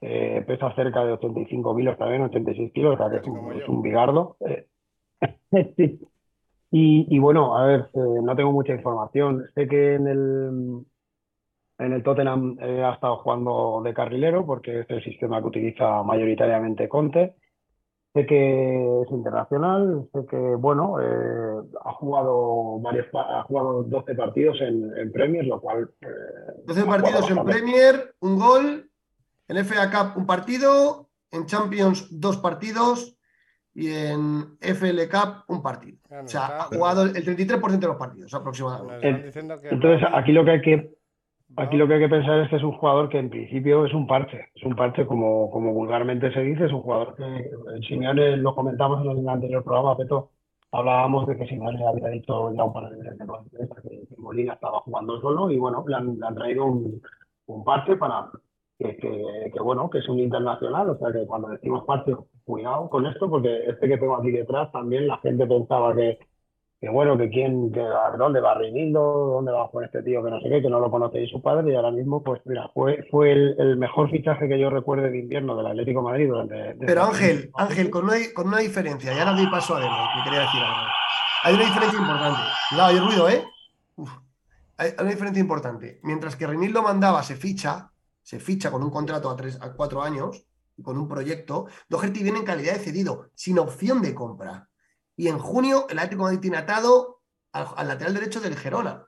Eh, 0.00 0.44
pesa 0.46 0.74
cerca 0.74 1.04
de 1.04 1.12
85 1.12 1.76
kilos 1.76 1.98
también, 1.98 2.22
86 2.22 2.72
kilos, 2.72 2.94
o 2.94 2.98
sea 2.98 3.10
que 3.10 3.16
es 3.16 3.26
un, 3.26 3.52
es 3.52 3.68
un 3.68 3.82
bigardo. 3.82 4.36
Eh, 4.46 4.66
sí. 5.76 6.00
Y, 6.70 7.06
y 7.08 7.18
bueno, 7.18 7.56
a 7.56 7.66
ver, 7.66 7.80
eh, 7.94 8.20
no 8.22 8.36
tengo 8.36 8.52
mucha 8.52 8.74
información. 8.74 9.44
Sé 9.54 9.66
que 9.66 9.94
en 9.94 10.06
el, 10.06 10.84
en 11.78 11.92
el 11.92 12.02
Tottenham 12.02 12.58
ha 12.60 12.92
estado 12.92 13.16
jugando 13.18 13.80
de 13.82 13.94
carrilero 13.94 14.44
porque 14.44 14.80
es 14.80 14.90
el 14.90 15.02
sistema 15.02 15.40
que 15.40 15.48
utiliza 15.48 16.02
mayoritariamente 16.02 16.88
Conte. 16.88 17.34
Sé 18.16 18.24
que 18.26 19.02
es 19.02 19.10
internacional, 19.10 20.08
sé 20.10 20.20
que, 20.30 20.38
bueno, 20.38 20.96
eh, 21.02 21.60
ha 21.84 21.92
jugado 21.92 22.80
varios, 22.80 23.06
ha 23.12 23.42
jugado 23.42 23.82
12 23.82 24.14
partidos 24.14 24.58
en, 24.62 24.90
en 24.96 25.12
Premier, 25.12 25.44
lo 25.44 25.60
cual... 25.60 25.90
eh, 26.00 26.06
12 26.66 26.80
ha 26.80 26.84
jugado 26.84 27.02
partidos 27.02 27.30
en. 27.30 27.44
Premier, 27.44 28.14
un 28.20 28.38
gol. 28.38 28.90
En 29.48 29.56
FA 29.58 29.90
Cup, 29.90 30.16
un 30.18 30.26
partido. 30.26 31.10
En 31.30 31.44
Champions, 31.44 32.08
dos 32.10 32.38
partidos. 32.38 33.18
Y 33.74 33.92
en 33.92 34.56
FL 34.62 35.06
Cup, 35.10 35.44
un 35.48 35.62
partido. 35.62 35.98
Claro, 36.08 36.24
O 36.24 36.28
sea, 36.28 36.42
está- 36.44 36.58
ha 36.60 36.62
jugado 36.62 37.02
el 37.02 37.12
33% 37.12 37.78
de 37.78 37.86
los 37.86 37.96
partidos 37.96 38.32
aproximadamente. 38.32 39.30
Entonces, 39.70 40.08
aquí 40.14 40.32
lo 40.32 40.42
que 40.46 40.50
hay 40.52 40.60
que, 40.62 40.95
Aquí 41.58 41.78
lo 41.78 41.88
que 41.88 41.94
hay 41.94 42.00
que 42.00 42.08
pensar 42.08 42.40
es 42.40 42.50
que 42.50 42.56
es 42.56 42.62
un 42.62 42.72
jugador 42.72 43.08
que 43.08 43.18
en 43.18 43.30
principio 43.30 43.86
es 43.86 43.94
un 43.94 44.06
parche, 44.06 44.50
es 44.54 44.62
un 44.62 44.76
parche 44.76 45.06
como, 45.06 45.50
como 45.50 45.72
vulgarmente 45.72 46.30
se 46.32 46.40
dice, 46.40 46.66
es 46.66 46.72
un 46.72 46.82
jugador 46.82 47.14
que 47.16 47.24
el 47.24 47.82
Simeone 47.88 48.36
lo 48.36 48.54
comentamos 48.54 49.02
en 49.06 49.18
el 49.18 49.28
anterior 49.28 49.64
programa, 49.64 49.96
Peto, 49.96 50.32
hablábamos 50.70 51.26
de 51.26 51.38
que 51.38 51.46
Simeone 51.46 51.82
había 51.86 52.08
dicho 52.08 52.52
ya 52.52 52.62
un 52.62 52.72
par 52.74 52.90
de 52.90 52.96
veces 52.98 53.82
que, 53.82 54.06
que 54.06 54.16
Molina 54.18 54.52
estaba 54.52 54.80
jugando 54.80 55.18
solo 55.22 55.50
y 55.50 55.58
bueno, 55.58 55.82
le 55.88 55.96
han, 55.96 56.18
le 56.18 56.26
han 56.26 56.34
traído 56.34 56.66
un, 56.66 57.00
un 57.46 57.64
parche 57.64 57.96
para 57.96 58.28
que, 58.78 58.94
que, 58.98 59.50
que, 59.54 59.60
bueno, 59.60 59.88
que 59.88 59.98
es 59.98 60.08
un 60.10 60.18
internacional, 60.18 60.90
o 60.90 60.98
sea 60.98 61.10
que 61.10 61.26
cuando 61.26 61.48
decimos 61.48 61.84
parche, 61.86 62.14
cuidado 62.44 62.90
con 62.90 63.06
esto, 63.06 63.30
porque 63.30 63.64
este 63.66 63.88
que 63.88 63.96
tengo 63.96 64.16
aquí 64.16 64.30
detrás 64.30 64.70
también 64.72 65.08
la 65.08 65.16
gente 65.18 65.46
pensaba 65.46 65.94
que 65.94 66.18
que 66.80 66.88
bueno, 66.90 67.16
que 67.16 67.30
quién, 67.30 67.72
que 67.72 67.80
a 67.80 68.16
dónde 68.18 68.40
va 68.40 68.54
Reinildo, 68.54 69.00
dónde 69.00 69.52
va 69.52 69.70
con 69.70 69.84
este 69.84 70.02
tío 70.02 70.22
que 70.22 70.30
no 70.30 70.40
sé 70.40 70.48
qué, 70.48 70.60
que 70.60 70.68
no 70.68 70.78
lo 70.78 70.90
conocéis 70.90 71.30
su 71.30 71.40
padre, 71.40 71.72
y 71.72 71.74
ahora 71.74 71.90
mismo, 71.90 72.22
pues 72.22 72.40
mira, 72.44 72.70
fue, 72.74 73.06
fue 73.10 73.32
el, 73.32 73.56
el 73.58 73.76
mejor 73.78 74.10
fichaje 74.10 74.46
que 74.46 74.58
yo 74.58 74.68
recuerde 74.68 75.10
de 75.10 75.18
invierno 75.18 75.56
del 75.56 75.68
Atlético 75.68 76.00
de 76.00 76.04
Madrid 76.04 76.28
durante. 76.28 76.76
Pero 76.84 77.04
Ángel, 77.04 77.50
Ángel, 77.54 77.90
con 77.90 78.04
una, 78.04 78.16
con 78.34 78.48
una 78.48 78.58
diferencia, 78.58 79.14
ya 79.14 79.30
le 79.32 79.42
doy 79.42 79.50
paso 79.50 79.74
a 79.74 79.80
Demo, 79.80 79.96
que 80.16 80.24
quería 80.24 80.40
decir 80.40 80.60
algo. 80.60 80.90
Hay 81.44 81.54
una 81.54 81.64
diferencia 81.64 81.98
importante. 81.98 82.40
Cuidado, 82.68 82.88
hay 82.88 82.98
ruido, 82.98 83.28
¿eh? 83.30 83.44
Uf. 83.96 84.10
Hay 84.78 84.90
una 85.00 85.10
diferencia 85.10 85.40
importante. 85.40 86.00
Mientras 86.02 86.36
que 86.36 86.46
Reinildo 86.46 86.82
mandaba, 86.82 87.22
se 87.22 87.36
ficha, 87.36 87.90
se 88.22 88.38
ficha 88.38 88.70
con 88.70 88.82
un 88.82 88.90
contrato 88.90 89.30
a, 89.30 89.36
tres, 89.36 89.58
a 89.62 89.72
cuatro 89.72 90.02
años, 90.02 90.46
y 90.76 90.82
con 90.82 90.98
un 90.98 91.08
proyecto, 91.08 91.66
Doherty 91.88 92.22
viene 92.22 92.40
en 92.40 92.44
calidad 92.44 92.74
de 92.74 92.80
cedido, 92.80 93.30
sin 93.34 93.58
opción 93.58 94.02
de 94.02 94.14
compra. 94.14 94.68
Y 95.16 95.28
en 95.28 95.38
junio 95.38 95.86
el 95.88 95.98
Atlético 95.98 96.22
de 96.24 96.28
Madrid 96.28 96.40
tiene 96.40 96.56
atado 96.58 97.20
al, 97.52 97.66
al 97.76 97.88
lateral 97.88 98.14
derecho 98.14 98.40
del 98.40 98.54
Gerona, 98.56 99.06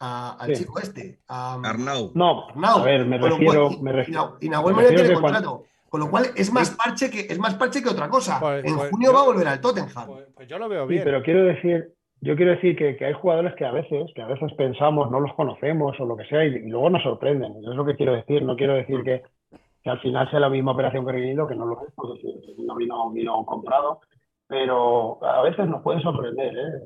a- 0.00 0.36
al 0.38 0.54
Sí. 0.54 0.62
chico 0.62 0.78
este, 0.78 1.20
a 1.28 1.54
Arnau. 1.62 2.12
No, 2.14 2.48
Arnau. 2.48 2.78
a 2.78 2.84
ver, 2.84 3.04
me 3.06 3.18
Con 3.20 3.30
lo 3.30 3.36
refiero, 3.36 3.68
cual- 3.68 3.82
me 3.82 3.92
refiero. 3.92 4.36
Y 4.40 4.48
Nahuel 4.48 4.74
Molina 4.74 4.94
tiene 4.94 5.20
cuando- 5.20 5.22
contrato. 5.22 5.64
Con 5.88 6.00
lo 6.00 6.10
cual 6.10 6.24
es 6.36 6.50
más 6.50 6.70
parche 6.70 7.10
que, 7.10 7.20
es 7.28 7.38
más 7.38 7.54
parche 7.56 7.82
que 7.82 7.90
otra 7.90 8.08
cosa. 8.08 8.40
Pues- 8.40 8.64
en 8.64 8.76
pues 8.76 8.90
junio 8.90 9.10
yo- 9.10 9.14
va 9.14 9.20
a 9.20 9.24
volver 9.26 9.46
al 9.48 9.60
Tottenham. 9.60 10.06
Pues, 10.06 10.26
pues 10.34 10.48
yo 10.48 10.58
lo 10.58 10.66
veo 10.68 10.84
Sí, 10.86 10.92
bien. 10.94 11.04
pero 11.04 11.22
quiero 11.22 11.44
decir, 11.44 11.92
yo 12.22 12.34
quiero 12.34 12.52
decir 12.52 12.76
que, 12.76 12.96
que 12.96 13.04
hay 13.04 13.12
jugadores 13.12 13.54
que 13.56 13.66
a 13.66 13.72
veces, 13.72 14.10
que 14.14 14.22
a 14.22 14.26
veces 14.26 14.50
pensamos, 14.56 15.10
no 15.10 15.20
los 15.20 15.34
conocemos 15.34 15.94
o 16.00 16.06
lo 16.06 16.16
que 16.16 16.24
sea, 16.26 16.46
y, 16.46 16.54
y 16.54 16.68
luego 16.70 16.88
nos 16.88 17.02
sorprenden. 17.02 17.52
Eso 17.60 17.72
es 17.72 17.76
lo 17.76 17.84
que 17.84 17.96
quiero 17.96 18.14
decir. 18.14 18.42
No 18.42 18.56
quiero 18.56 18.72
decir 18.74 19.02
que, 19.04 19.22
que 19.82 19.90
al 19.90 20.00
final 20.00 20.30
sea 20.30 20.40
la 20.40 20.48
misma 20.48 20.72
operación 20.72 21.04
que 21.04 21.12
Reinildo, 21.12 21.46
que 21.46 21.56
no 21.56 21.66
lo 21.66 21.82
es, 21.86 21.92
porque 21.94 22.22
si- 22.22 22.54
si 22.56 22.62
no 22.62 22.74
vino, 22.76 23.10
vino 23.10 23.44
comprado. 23.44 24.00
Pero 24.52 25.18
a 25.24 25.40
veces 25.42 25.66
nos 25.66 25.82
pueden 25.82 26.02
sorprender, 26.02 26.52
¿eh? 26.54 26.82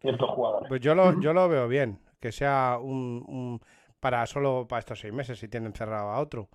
Ciertos 0.00 0.28
jugadores. 0.30 0.68
Pues 0.68 0.80
yo 0.80 0.96
lo, 0.96 1.20
yo 1.20 1.32
lo 1.32 1.48
veo 1.48 1.68
bien, 1.68 2.00
que 2.20 2.32
sea 2.32 2.78
un, 2.82 3.24
un- 3.28 3.60
para 4.00 4.26
solo 4.26 4.66
para 4.68 4.80
estos 4.80 4.98
seis 4.98 5.14
meses 5.14 5.38
si 5.38 5.46
tienen 5.46 5.72
cerrado 5.74 6.10
a 6.10 6.18
otro. 6.20 6.48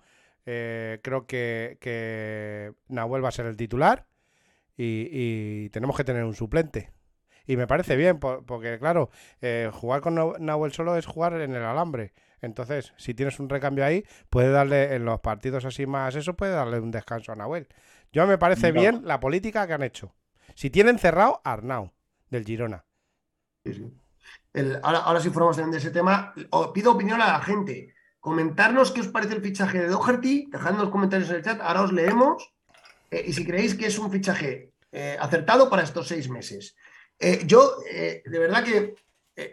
Eh, 0.44 1.00
creo 1.02 1.26
que, 1.26 1.78
que 1.80 2.72
Nahuel 2.88 3.24
va 3.24 3.28
a 3.28 3.32
ser 3.32 3.46
el 3.46 3.56
titular 3.56 4.04
y, 4.76 5.08
y 5.10 5.70
tenemos 5.70 5.96
que 5.96 6.04
tener 6.04 6.24
un 6.24 6.34
suplente. 6.34 6.90
Y 7.46 7.56
me 7.56 7.66
parece 7.66 7.96
bien, 7.96 8.18
por- 8.20 8.44
porque 8.44 8.78
claro, 8.78 9.08
eh, 9.40 9.70
jugar 9.72 10.02
con 10.02 10.14
Nahuel 10.44 10.72
solo 10.72 10.94
es 10.96 11.06
jugar 11.06 11.32
en 11.40 11.54
el 11.54 11.64
alambre. 11.64 12.12
Entonces, 12.42 12.92
si 12.98 13.14
tienes 13.14 13.40
un 13.40 13.48
recambio 13.48 13.84
ahí, 13.84 14.04
puedes 14.28 14.52
darle 14.52 14.94
en 14.94 15.06
los 15.06 15.20
partidos 15.20 15.64
así 15.64 15.86
más 15.86 16.14
eso, 16.16 16.34
puede 16.34 16.52
darle 16.52 16.80
un 16.80 16.90
descanso 16.90 17.32
a 17.32 17.36
Nahuel. 17.36 17.66
Yo 18.12 18.26
me 18.26 18.36
parece 18.38 18.72
No. 18.72 18.80
bien 18.80 19.00
la 19.04 19.20
política 19.20 19.66
que 19.66 19.72
han 19.72 19.82
hecho. 19.82 20.12
Si 20.54 20.70
tienen 20.70 20.98
cerrado, 20.98 21.40
Arnau, 21.44 21.92
del 22.30 22.44
Girona. 22.44 22.84
Ahora, 24.82 25.20
sí 25.20 25.30
formamos 25.30 25.56
también 25.56 25.72
de 25.72 25.78
ese 25.78 25.90
tema. 25.90 26.32
O- 26.50 26.72
pido 26.72 26.92
opinión 26.92 27.20
a 27.22 27.28
la 27.32 27.40
gente. 27.40 27.94
Comentarnos 28.18 28.90
qué 28.92 29.00
os 29.00 29.08
parece 29.08 29.34
el 29.34 29.42
fichaje 29.42 29.78
de 29.80 29.88
Doherty. 29.88 30.48
Dejadnos 30.50 30.90
comentarios 30.90 31.30
en 31.30 31.36
el 31.36 31.42
chat. 31.42 31.60
Ahora 31.60 31.82
os 31.82 31.92
leemos. 31.92 32.52
eh, 33.10 33.24
y 33.26 33.32
si 33.32 33.44
creéis 33.44 33.74
que 33.74 33.86
es 33.86 33.98
un 33.98 34.10
fichaje 34.10 34.72
eh, 34.92 35.16
acertado 35.20 35.68
para 35.70 35.82
estos 35.82 36.06
seis 36.08 36.28
meses. 36.28 36.76
Eh, 37.18 37.42
yo, 37.44 37.76
de 37.84 38.38
verdad 38.38 38.62
que 38.64 38.94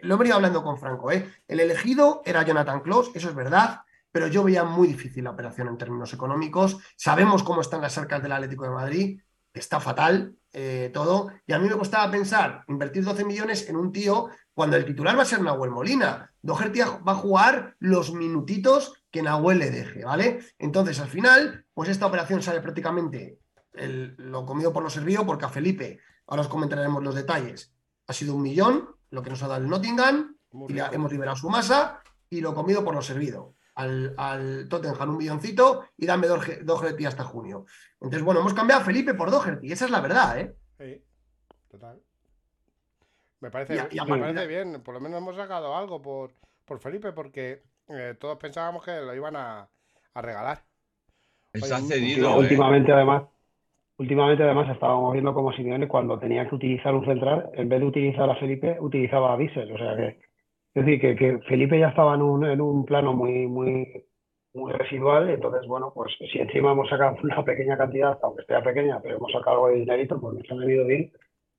lo 0.02 0.14
he 0.14 0.18
venido 0.18 0.36
hablando 0.36 0.62
con 0.62 0.78
Franco. 0.78 1.10
El 1.10 1.60
elegido 1.60 2.22
era 2.24 2.42
Jonathan 2.42 2.80
Klaus, 2.80 3.10
eso 3.14 3.28
es 3.28 3.34
verdad, 3.34 3.80
pero 4.12 4.26
yo 4.28 4.44
veía 4.44 4.64
muy 4.64 4.86
difícil 4.88 5.24
la 5.24 5.30
operación 5.30 5.68
en 5.68 5.78
términos 5.78 6.12
económicos. 6.12 6.78
Sabemos 6.96 7.42
cómo 7.42 7.60
están 7.60 7.80
las 7.82 7.96
arcas 7.98 8.22
del 8.22 8.32
Atlético 8.32 8.64
de 8.64 8.70
Madrid, 8.70 9.20
está 9.58 9.80
fatal 9.80 10.34
eh, 10.52 10.90
todo, 10.94 11.30
y 11.46 11.52
a 11.52 11.58
mí 11.58 11.68
me 11.68 11.76
costaba 11.76 12.10
pensar 12.10 12.64
invertir 12.68 13.04
12 13.04 13.24
millones 13.24 13.68
en 13.68 13.76
un 13.76 13.92
tío 13.92 14.28
cuando 14.54 14.76
el 14.76 14.84
titular 14.84 15.16
va 15.16 15.22
a 15.22 15.26
ser 15.26 15.40
Nahuel 15.42 15.70
Molina. 15.70 16.32
Doherty 16.42 16.80
va 16.80 17.12
a 17.12 17.14
jugar 17.14 17.76
los 17.78 18.12
minutitos 18.14 18.94
que 19.10 19.22
Nahuel 19.22 19.58
le 19.58 19.70
deje, 19.70 20.04
¿vale? 20.04 20.40
Entonces, 20.58 21.00
al 21.00 21.08
final, 21.08 21.64
pues 21.74 21.88
esta 21.90 22.06
operación 22.06 22.42
sale 22.42 22.60
prácticamente 22.60 23.38
el- 23.74 24.14
lo 24.18 24.44
comido 24.46 24.72
por 24.72 24.82
lo 24.82 24.90
servido, 24.90 25.24
porque 25.26 25.44
a 25.44 25.48
Felipe, 25.50 26.00
ahora 26.26 26.42
os 26.42 26.48
comentaremos 26.48 27.02
los 27.02 27.14
detalles, 27.14 27.72
ha 28.06 28.12
sido 28.12 28.34
un 28.34 28.42
millón, 28.42 28.88
lo 29.10 29.22
que 29.22 29.30
nos 29.30 29.42
ha 29.42 29.48
dado 29.48 29.62
el 29.62 29.68
Nottingham, 29.68 30.36
y 30.68 30.78
hemos 30.92 31.12
liberado 31.12 31.36
su 31.36 31.50
masa, 31.50 32.00
y 32.30 32.40
lo 32.40 32.54
comido 32.54 32.82
por 32.84 32.94
lo 32.94 33.02
servido. 33.02 33.54
Al, 33.78 34.14
al 34.18 34.68
Tottenham 34.68 35.10
un 35.10 35.16
milloncito 35.18 35.84
y 35.96 36.04
dame 36.06 36.26
Dohe- 36.26 36.62
Doherty 36.64 37.06
hasta 37.06 37.22
junio. 37.22 37.64
Entonces, 37.94 38.22
bueno, 38.22 38.40
hemos 38.40 38.52
cambiado 38.52 38.82
a 38.82 38.84
Felipe 38.84 39.14
por 39.14 39.30
Doherty, 39.30 39.70
esa 39.70 39.84
es 39.84 39.90
la 39.92 40.00
verdad, 40.00 40.38
¿eh? 40.40 40.54
Sí, 40.78 41.00
total. 41.70 42.00
Me 43.40 43.50
parece, 43.52 43.76
Y 43.76 43.78
a- 43.78 43.88
y 43.92 43.98
a 44.00 44.04
me 44.04 44.18
parece 44.18 44.46
bien. 44.48 44.82
Por 44.82 44.94
lo 44.94 45.00
menos 45.00 45.18
hemos 45.20 45.36
sacado 45.36 45.76
algo 45.76 46.02
por, 46.02 46.32
por 46.64 46.80
Felipe, 46.80 47.12
porque 47.12 47.62
eh, 47.88 48.16
todos 48.18 48.36
pensábamos 48.38 48.84
que 48.84 48.90
lo 49.00 49.14
iban 49.14 49.36
a, 49.36 49.68
a 50.14 50.22
regalar. 50.22 50.64
Oye, 51.54 51.64
cedido. 51.86 52.30
Última- 52.30 52.34
eh. 52.34 52.38
últimamente, 52.40 52.92
además, 52.92 53.22
últimamente, 53.98 54.42
además, 54.42 54.68
estábamos 54.70 55.12
viendo 55.12 55.32
como 55.34 55.52
Simeone 55.52 55.86
cuando 55.86 56.18
tenía 56.18 56.48
que 56.48 56.54
utilizar 56.56 56.94
un 56.94 57.04
central, 57.04 57.48
en 57.54 57.68
vez 57.68 57.78
de 57.78 57.86
utilizar 57.86 58.28
a 58.28 58.34
Felipe, 58.36 58.76
utilizaba 58.80 59.32
a 59.32 59.36
Bissell. 59.36 59.70
O 59.72 59.78
sea 59.78 59.94
que, 59.96 60.27
es 60.78 60.86
decir, 60.86 61.16
que, 61.16 61.38
Felipe 61.48 61.78
ya 61.78 61.88
estaba 61.88 62.14
en 62.14 62.22
un, 62.22 62.84
plano 62.84 63.12
muy, 63.12 63.46
muy, 63.46 64.04
residual. 64.72 65.28
Entonces, 65.30 65.66
bueno, 65.66 65.92
pues 65.94 66.14
si 66.32 66.38
encima 66.38 66.72
hemos 66.72 66.88
sacado 66.88 67.16
una 67.22 67.44
pequeña 67.44 67.76
cantidad, 67.76 68.18
aunque 68.22 68.44
sea 68.44 68.62
pequeña, 68.62 69.00
pero 69.02 69.16
hemos 69.16 69.32
sacado 69.32 69.56
algo 69.56 69.68
de 69.68 69.80
dinerito, 69.80 70.20
pues 70.20 70.34
nos 70.34 70.50
ha 70.50 70.54
venido 70.54 70.86
bien. 70.86 71.10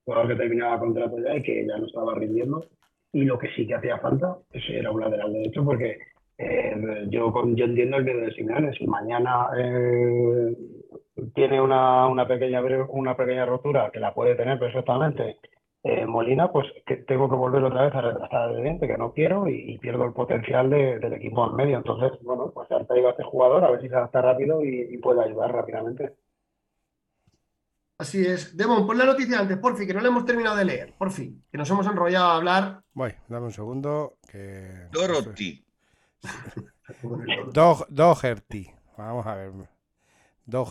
Jugador 0.04 0.28
que 0.28 0.36
terminaba 0.36 0.78
contrato 0.78 1.18
ya 1.18 1.36
y 1.36 1.42
que 1.42 1.66
ya 1.66 1.76
no 1.76 1.86
estaba 1.86 2.14
rindiendo. 2.14 2.64
Y 3.12 3.24
lo 3.24 3.38
que 3.38 3.48
sí 3.54 3.66
que 3.66 3.74
hacía 3.74 3.98
falta, 3.98 4.38
ese 4.52 4.78
era 4.78 4.90
un 4.90 5.00
lateral 5.00 5.32
derecho, 5.32 5.64
porque 5.64 5.98
eh, 6.38 7.06
yo, 7.10 7.32
yo 7.54 7.64
entiendo 7.64 7.98
el 7.98 8.04
miedo 8.04 8.20
de 8.20 8.32
Simeone. 8.32 8.72
Si 8.72 8.86
mañana 8.86 9.48
eh, 9.58 10.56
tiene 11.34 11.60
una, 11.60 12.06
una 12.06 12.26
pequeña, 12.26 12.62
una 12.88 13.16
pequeña 13.16 13.44
rotura, 13.44 13.90
que 13.92 14.00
la 14.00 14.14
puede 14.14 14.34
tener 14.36 14.58
perfectamente, 14.58 15.36
eh, 15.82 16.04
Molina, 16.06 16.52
pues 16.52 16.66
que 16.86 16.96
tengo 16.96 17.28
que 17.30 17.36
volver 17.36 17.64
otra 17.64 17.84
vez 17.84 17.94
a 17.94 18.00
retrasar 18.02 18.50
el 18.52 18.62
diente, 18.62 18.86
que 18.86 18.98
no 18.98 19.12
quiero, 19.12 19.48
y, 19.48 19.72
y 19.74 19.78
pierdo 19.78 20.04
el 20.04 20.12
potencial 20.12 20.68
de- 20.70 20.98
del 20.98 21.14
equipo 21.14 21.48
en 21.48 21.56
medio. 21.56 21.78
Entonces, 21.78 22.12
bueno, 22.22 22.50
pues 22.52 22.70
han 22.70 22.86
traído 22.86 23.08
a 23.08 23.12
este 23.12 23.24
jugador 23.24 23.64
a 23.64 23.70
ver 23.70 23.80
si 23.80 23.88
se 23.88 23.94
adapta 23.96 24.20
rápido 24.20 24.62
y, 24.64 24.88
y 24.94 24.98
puede 24.98 25.22
ayudar 25.24 25.52
rápidamente. 25.52 26.14
Así 27.98 28.24
es. 28.24 28.56
Demon, 28.56 28.86
pon 28.86 28.96
la 28.96 29.04
noticia 29.04 29.38
antes, 29.38 29.58
por 29.58 29.76
fin, 29.76 29.86
que 29.86 29.92
no 29.94 30.00
la 30.00 30.08
hemos 30.08 30.24
terminado 30.24 30.56
de 30.56 30.64
leer, 30.64 30.94
por 30.96 31.10
fin, 31.10 31.44
que 31.52 31.58
nos 31.58 31.68
hemos 31.70 31.86
enrollado 31.86 32.28
a 32.30 32.36
hablar. 32.36 32.80
Voy, 32.94 33.12
dame 33.28 33.46
un 33.46 33.52
segundo. 33.52 34.16
Que... 34.30 34.86
Dorothy. 34.90 35.64
Do- 37.52 37.86
Doherty. 37.88 38.70
Vamos 38.96 39.26
a 39.26 39.34
ver. 39.34 39.52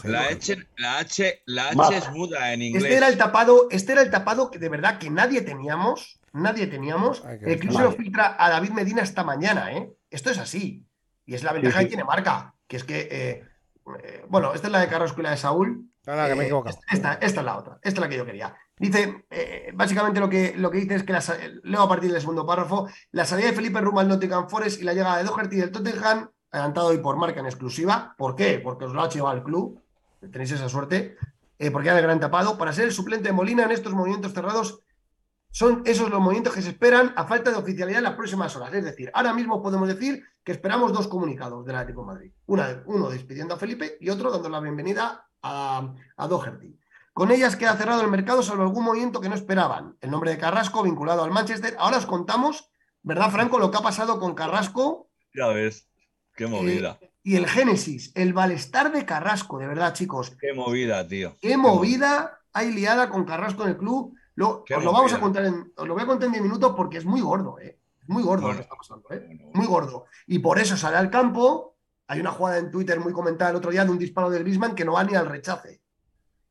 La 0.03 0.27
H, 0.27 0.57
la 0.77 0.97
H, 0.99 1.41
la 1.45 1.67
H 1.69 1.75
Ma- 1.75 1.89
es 1.89 2.09
muda 2.11 2.53
en 2.53 2.61
Este 2.61 2.77
inglés. 2.77 2.93
era 2.97 3.07
el 3.07 3.17
tapado, 3.17 3.67
este 3.71 3.91
era 3.93 4.01
el 4.01 4.11
tapado 4.11 4.51
que 4.51 4.59
de 4.59 4.69
verdad 4.69 4.97
que 4.99 5.09
nadie 5.09 5.41
teníamos, 5.41 6.19
nadie 6.33 6.67
teníamos. 6.67 7.23
Ay, 7.25 7.39
El 7.43 7.59
se 7.71 7.81
lo 7.81 7.91
filtra 7.91 8.35
a 8.37 8.49
David 8.49 8.71
Medina 8.71 9.01
esta 9.01 9.23
mañana, 9.23 9.71
¿eh? 9.73 9.91
Esto 10.09 10.29
es 10.29 10.37
así. 10.37 10.85
Y 11.25 11.35
es 11.35 11.43
la 11.43 11.53
ventaja 11.53 11.79
sí. 11.79 11.85
que 11.85 11.89
tiene 11.89 12.03
marca, 12.03 12.55
que 12.67 12.77
es 12.77 12.83
que, 12.83 13.07
eh, 13.11 13.43
eh, 14.03 14.25
bueno, 14.27 14.53
esta 14.53 14.67
es 14.67 14.71
la 14.73 14.79
de 14.79 14.87
Carrasco 14.87 15.21
y 15.21 15.23
la 15.23 15.31
de 15.31 15.37
Saúl. 15.37 15.85
No, 16.07 16.15
no, 16.15 16.27
que 16.27 16.33
me 16.35 16.39
he 16.41 16.43
Eh, 16.43 16.45
equivocado. 16.45 16.79
Esta, 16.91 17.13
esta 17.13 17.39
es 17.41 17.45
la 17.45 17.57
otra, 17.57 17.73
esta 17.83 17.89
es 17.89 17.99
la 17.99 18.09
que 18.09 18.17
yo 18.17 18.25
quería. 18.25 18.55
Dice, 18.77 19.25
eh, 19.29 19.71
básicamente 19.75 20.19
lo 20.19 20.29
que, 20.29 20.53
lo 20.55 20.71
que 20.71 20.79
dice 20.79 20.95
es 20.95 21.03
que, 21.03 21.13
la 21.13 21.21
leo 21.63 21.81
a 21.81 21.89
partir 21.89 22.11
del 22.11 22.21
segundo 22.21 22.45
párrafo, 22.47 22.87
la 23.11 23.25
salida 23.25 23.47
de 23.47 23.53
Felipe 23.53 23.81
rumbo 23.81 23.99
al 23.99 24.07
Nottingham 24.07 24.49
Forest 24.49 24.81
y 24.81 24.85
la 24.85 24.93
llegada 24.93 25.17
de 25.17 25.25
Doherty 25.25 25.57
del 25.57 25.71
Tottenham, 25.71 26.29
adelantado 26.51 26.87
hoy 26.87 26.97
por 26.99 27.17
marca 27.17 27.39
en 27.39 27.45
exclusiva. 27.45 28.15
¿Por 28.17 28.35
qué? 28.35 28.59
Porque 28.59 28.85
os 28.85 28.93
lo 28.93 29.01
ha 29.01 29.09
llevado 29.09 29.37
el 29.37 29.43
club, 29.43 29.81
tenéis 30.31 30.51
esa 30.51 30.69
suerte, 30.69 31.17
eh, 31.57 31.71
porque 31.71 31.89
era 31.89 31.97
el 31.97 32.03
gran 32.03 32.19
tapado, 32.19 32.57
para 32.57 32.73
ser 32.73 32.85
el 32.85 32.91
suplente 32.91 33.29
de 33.29 33.33
Molina 33.33 33.63
en 33.63 33.71
estos 33.71 33.93
movimientos 33.93 34.33
cerrados. 34.33 34.79
Son 35.51 35.81
esos 35.85 36.09
los 36.09 36.19
movimientos 36.19 36.53
que 36.53 36.61
se 36.61 36.69
esperan 36.69 37.11
a 37.15 37.25
falta 37.25 37.49
de 37.49 37.57
oficialidad 37.57 37.99
en 37.99 38.03
las 38.03 38.13
próximas 38.13 38.55
horas. 38.55 38.73
Es 38.73 38.83
decir, 38.83 39.09
ahora 39.13 39.33
mismo 39.33 39.61
podemos 39.63 39.87
decir 39.87 40.23
que 40.43 40.51
esperamos 40.51 40.93
dos 40.93 41.07
comunicados 41.07 41.65
del 41.65 41.75
Atlético 41.75 42.01
de 42.01 42.07
Madrid. 42.07 42.31
Una, 42.45 42.83
uno 42.85 43.09
despidiendo 43.09 43.55
a 43.55 43.57
Felipe 43.57 43.97
y 43.99 44.09
otro 44.09 44.31
dando 44.31 44.47
la 44.47 44.59
bienvenida 44.59 45.27
a, 45.41 45.93
a 46.17 46.27
Doherty. 46.27 46.77
Con 47.13 47.31
ellas 47.31 47.55
queda 47.55 47.75
cerrado 47.75 48.01
el 48.01 48.09
mercado, 48.09 48.43
salvo 48.43 48.63
algún 48.63 48.85
movimiento 48.85 49.19
que 49.19 49.27
no 49.27 49.35
esperaban. 49.35 49.97
El 49.99 50.11
nombre 50.11 50.31
de 50.31 50.37
Carrasco 50.37 50.83
vinculado 50.83 51.23
al 51.23 51.31
Manchester. 51.31 51.75
Ahora 51.79 51.97
os 51.97 52.05
contamos, 52.05 52.71
¿verdad, 53.01 53.31
Franco, 53.31 53.59
lo 53.59 53.71
que 53.71 53.77
ha 53.77 53.81
pasado 53.81 54.19
con 54.19 54.35
Carrasco 54.35 55.09
Ya 55.33 55.47
ves. 55.47 55.88
Qué 56.39 56.47
movida. 56.47 56.97
y 57.21 57.35
el 57.35 57.47
Génesis, 57.47 58.13
el 58.15 58.33
malestar 58.33 58.93
de 58.93 59.05
Carrasco, 59.05 59.59
de 59.59 59.67
verdad, 59.67 59.93
chicos. 59.93 60.37
Qué 60.39 60.53
movida, 60.53 61.05
tío. 61.05 61.35
Qué 61.41 61.57
movida 61.57 62.39
hay 62.53 62.71
liada 62.71 63.09
con 63.09 63.25
Carrasco 63.25 63.63
en 63.63 63.71
el 63.71 63.77
club. 63.77 64.15
Lo, 64.35 64.63
os 64.63 64.83
lo 64.85 64.93
vamos 64.93 65.11
a 65.11 65.19
contar 65.19 65.43
en, 65.43 65.73
os 65.75 65.85
lo 65.85 65.95
voy 65.95 66.03
a 66.03 66.05
contar 66.05 66.27
en 66.27 66.31
10 66.31 66.43
minutos 66.43 66.73
porque 66.77 66.97
es 66.97 67.03
muy 67.03 67.19
gordo, 67.19 67.59
¿eh? 67.59 67.77
Muy 68.07 68.23
gordo 68.23 68.47
lo 68.47 68.55
que 68.55 68.61
está 68.61 68.73
pasando, 68.73 69.05
¿eh? 69.11 69.21
Bueno, 69.27 69.51
Muy 69.53 69.67
gordo. 69.67 70.05
Y 70.27 70.39
por 70.39 70.59
eso 70.59 70.77
sale 70.77 70.95
al 70.95 71.09
campo. 71.09 71.75
Hay 72.07 72.21
una 72.21 72.31
jugada 72.31 72.57
en 72.57 72.71
Twitter 72.71 73.01
muy 73.01 73.11
comentada 73.11 73.51
el 73.51 73.57
otro 73.57 73.71
día 73.71 73.83
de 73.83 73.91
un 73.91 73.99
disparo 73.99 74.29
de 74.29 74.39
Griezmann 74.39 74.75
que 74.75 74.85
no 74.85 74.93
va 74.93 75.03
ni 75.03 75.15
al 75.15 75.25
rechace. 75.25 75.81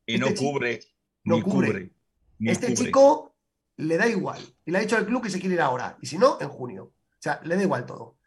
Y 0.05 0.19
no 0.19 0.27
este 0.27 0.37
chico 0.37 0.51
cubre. 0.51 0.79
no 1.23 1.41
cubre. 1.41 1.91
Este 2.39 2.67
cubre. 2.67 2.85
chico 2.85 3.35
le 3.77 3.97
da 3.97 4.07
igual. 4.07 4.39
Y 4.65 4.69
le 4.69 4.77
ha 4.77 4.81
dicho 4.81 4.97
al 4.97 5.07
club 5.07 5.23
que 5.23 5.31
se 5.31 5.39
quiere 5.39 5.55
ir 5.55 5.61
ahora. 5.61 5.97
Y 5.99 6.05
si 6.05 6.19
no, 6.19 6.37
en 6.39 6.49
junio. 6.49 6.83
O 6.83 7.21
sea, 7.21 7.41
le 7.43 7.55
da 7.55 7.63
igual 7.63 7.87
todo. 7.87 8.18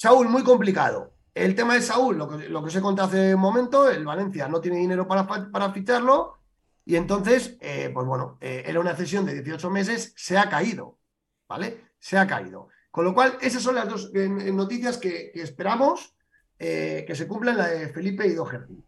Saúl, 0.00 0.30
muy 0.30 0.42
complicado. 0.42 1.12
El 1.34 1.54
tema 1.54 1.74
de 1.74 1.82
Saúl, 1.82 2.16
lo 2.16 2.26
que, 2.26 2.48
lo 2.48 2.62
que 2.62 2.68
os 2.68 2.74
he 2.74 2.80
contado 2.80 3.08
hace 3.08 3.34
un 3.34 3.40
momento, 3.42 3.90
el 3.90 4.06
Valencia 4.06 4.48
no 4.48 4.58
tiene 4.58 4.78
dinero 4.78 5.06
para, 5.06 5.72
ficharlo. 5.74 6.38
Y 6.86 6.96
entonces, 6.96 7.58
eh, 7.60 7.90
pues 7.92 8.06
bueno, 8.06 8.38
eh, 8.40 8.62
era 8.64 8.80
una 8.80 8.96
cesión 8.96 9.26
de 9.26 9.34
18 9.34 9.68
meses, 9.68 10.14
se 10.16 10.38
ha 10.38 10.48
caído. 10.48 10.98
¿Vale? 11.46 11.88
Se 11.98 12.16
ha 12.16 12.26
caído. 12.26 12.68
Con 12.90 13.04
lo 13.04 13.12
cual, 13.12 13.36
esas 13.42 13.62
son 13.62 13.74
las 13.74 13.90
dos 13.90 14.10
noticias 14.14 14.96
que, 14.96 15.30
que 15.34 15.42
esperamos 15.42 16.14
eh, 16.58 17.04
que 17.06 17.14
se 17.14 17.28
cumplan, 17.28 17.58
la 17.58 17.66
de 17.66 17.90
Felipe 17.90 18.26
y 18.26 18.32
Doherty. 18.32 18.82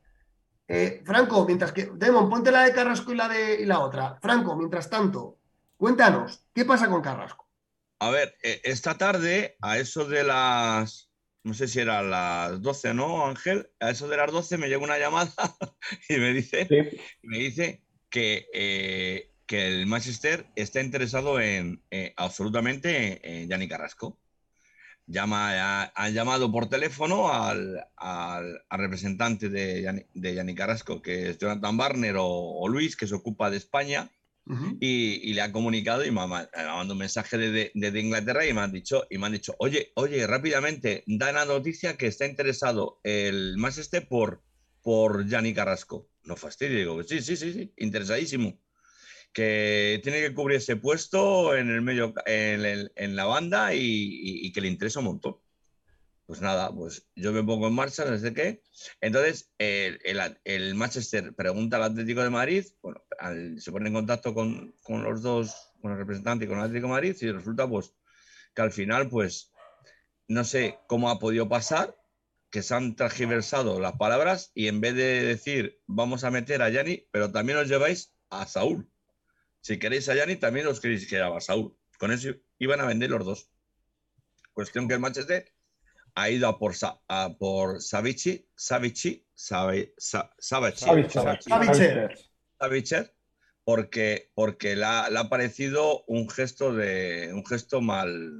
Franco, 1.05 1.45
mientras 1.45 1.73
que. 1.73 1.91
Demon, 1.93 2.31
ponte 2.31 2.51
la 2.51 2.65
de 2.65 2.73
Carrasco 2.73 3.13
y 3.13 3.17
la 3.17 3.29
de 3.29 3.61
y 3.61 3.67
la 3.67 3.81
otra. 3.81 4.19
Franco, 4.23 4.57
mientras 4.57 4.89
tanto, 4.89 5.37
cuéntanos, 5.77 6.47
¿qué 6.55 6.65
pasa 6.65 6.89
con 6.89 7.03
Carrasco? 7.03 7.52
A 8.03 8.11
ver, 8.11 8.35
eh, 8.43 8.61
esta 8.65 8.99
tarde, 8.99 9.57
a 9.61 9.79
eso 9.79 10.05
de 10.07 10.25
las. 10.25 11.09
No 11.45 11.55
sé 11.55 11.69
si 11.69 11.79
eran 11.79 12.11
las 12.11 12.61
12, 12.61 12.95
¿no, 12.95 13.27
Ángel? 13.29 13.71
A 13.79 13.91
eso 13.91 14.09
de 14.09 14.17
las 14.17 14.33
12 14.33 14.59
me 14.59 14.67
llega 14.69 14.83
una 14.83 14.99
llamada 14.99 15.33
y 16.09 16.17
me 16.17 16.33
dice, 16.33 16.67
Sí. 16.69 17.01
me 17.23 17.39
dice 17.39 17.85
que, 18.11 18.47
eh, 18.53 19.31
que 19.47 19.69
el 19.69 19.87
Manchester 19.87 20.47
está 20.57 20.81
interesado 20.81 21.41
en 21.41 21.81
eh, 21.93 22.13
absolutamente 22.17 23.21
en 23.23 23.49
Yanni 23.49 23.69
Carrasco. 23.69 24.19
Llama, 25.07 25.53
ha- 25.85 25.93
han 25.95 26.13
llamado 26.13 26.51
por 26.51 26.69
teléfono 26.69 27.33
al, 27.33 27.87
al- 27.97 28.65
al 28.69 28.79
representante 28.81 29.49
de 29.49 29.83
Yanni, 29.83 30.03
de 30.15 30.35
Yanni 30.35 30.55
Carrasco, 30.57 31.01
que 31.03 31.31
es 31.31 31.39
Jonathan 31.39 31.77
Barner 31.77 32.17
o, 32.17 32.27
o 32.27 32.69
Luis, 32.69 32.97
que 32.97 33.07
se 33.07 33.15
ocupa 33.15 33.49
de 33.51 33.59
España, 33.59 34.11
Y, 34.81 35.33
le 35.35 35.41
ha 35.41 35.53
comunicado 35.53 36.05
y 36.05 36.11
me 36.11 36.21
ha, 36.21 36.27
ma- 36.27 36.49
me 36.55 36.63
ha 36.63 36.67
mandado 36.75 36.93
un 36.95 36.99
mensaje 36.99 37.39
desde 37.39 38.01
Inglaterra 38.01 38.47
y 38.47 38.53
me 38.53 38.61
han 38.61 38.73
dicho, 38.73 39.05
y 39.11 39.19
me 39.19 39.27
han 39.27 39.33
dicho, 39.33 39.55
oye, 39.59 39.93
oye, 39.95 40.27
rápidamente, 40.27 41.05
da 41.07 41.33
la 41.33 41.45
noticia 41.45 41.97
que 41.97 42.09
está 42.09 42.27
interesado 42.27 43.01
el 43.05 43.57
Manchester 43.57 44.07
por, 44.09 44.43
por 44.83 45.27
Gianni 45.29 45.55
Carrasco. 45.55 46.09
No 46.25 46.37
fastidio, 46.37 46.79
digo, 46.79 47.03
sí, 47.05 47.21
sí, 47.23 47.37
sí, 47.37 47.53
sí, 47.53 47.73
interesadísimo. 47.79 48.61
Que 49.33 50.01
tiene 50.03 50.21
que 50.21 50.35
cubrir 50.35 50.59
ese 50.59 50.77
puesto 50.77 51.57
en 51.57 51.71
el 51.71 51.83
medio, 51.83 52.13
en, 52.27 53.17
la 53.17 53.25
banda 53.25 53.75
y- 53.75 53.81
y 54.47 54.53
que 54.53 54.61
le 54.61 54.69
interesa 54.69 54.99
un 55.01 55.07
montón. 55.07 55.37
Pues 56.33 56.41
nada, 56.41 56.75
pues 56.75 57.07
yo 57.15 57.31
me 57.31 57.43
pongo 57.45 57.69
en 57.69 57.75
marcha, 57.75 58.07
no 58.07 58.17
sé 58.17 58.33
qué. 58.33 58.63
Entonces, 59.03 59.53
el, 59.59 60.01
el- 60.45 60.75
Manchester 60.75 61.35
pregunta 61.35 61.77
al 61.77 61.83
Atlético 61.83 62.23
de 62.23 62.31
Madrid, 62.31 62.65
bueno, 62.81 63.03
se 63.59 63.71
pone 63.71 63.89
en 63.89 63.93
contacto 63.93 64.33
con, 64.33 64.75
con 64.83 65.03
los 65.03 65.21
dos, 65.21 65.75
con 65.83 65.93
el 65.93 65.99
representante 65.99 66.47
y 66.47 66.49
con 66.49 66.57
el 66.57 66.65
Atlético 66.65 66.87
de 66.87 66.93
Madrid, 66.95 67.15
y 67.21 67.31
resulta 67.33 67.69
pues 67.69 67.95
que 68.55 68.63
al 68.63 68.73
final, 68.73 69.11
pues, 69.11 69.53
no 70.27 70.45
sé 70.45 70.79
cómo 70.87 71.11
ha 71.11 71.19
podido 71.19 71.51
pasar, 71.51 71.99
que 72.51 72.63
se 72.63 72.75
han 72.77 72.97
transgiversado 72.97 73.79
las 73.79 73.99
palabras 73.99 74.53
y 74.55 74.69
en 74.69 74.81
vez 74.81 74.95
de 74.95 75.25
decir 75.25 75.83
vamos 75.87 76.25
a 76.25 76.31
meter 76.31 76.63
a 76.63 76.71
Yanni, 76.71 77.09
pero 77.11 77.31
también 77.31 77.59
os 77.59 77.69
lleváis 77.69 78.15
a 78.31 78.47
Saúl. 78.47 78.91
Si 79.61 79.79
queréis 79.79 80.09
a 80.09 80.15
Yanni, 80.15 80.37
también 80.37 80.67
os 80.67 80.81
queréis 80.81 81.07
que 81.07 81.21
a 81.21 81.39
Saúl. 81.41 81.77
Con 81.99 82.11
eso 82.11 82.31
iban 82.59 82.81
a 82.81 82.87
vender 82.87 83.11
los 83.11 83.27
dos. 83.27 83.51
Cuestión 84.55 84.89
que 84.89 84.95
el 84.95 85.01
Manchester 85.01 85.52
ha 86.15 86.31
ido 86.31 86.49
a 86.49 86.59
por, 86.59 86.75
a 87.09 87.35
por 87.39 87.81
Savici, 87.81 88.47
Savici, 88.55 89.25
Savi- 89.37 89.93
Sa- 89.97 90.31
Savici. 90.39 90.85
Savitzer, 92.61 93.15
porque, 93.65 94.31
porque 94.35 94.77
le 94.77 94.85
ha, 94.85 95.11
le 95.11 95.19
ha 95.19 95.29
parecido 95.29 96.05
un 96.07 96.29
gesto 96.29 96.73
de 96.75 97.31
un 97.33 97.45
gesto 97.47 97.81
mal, 97.81 98.33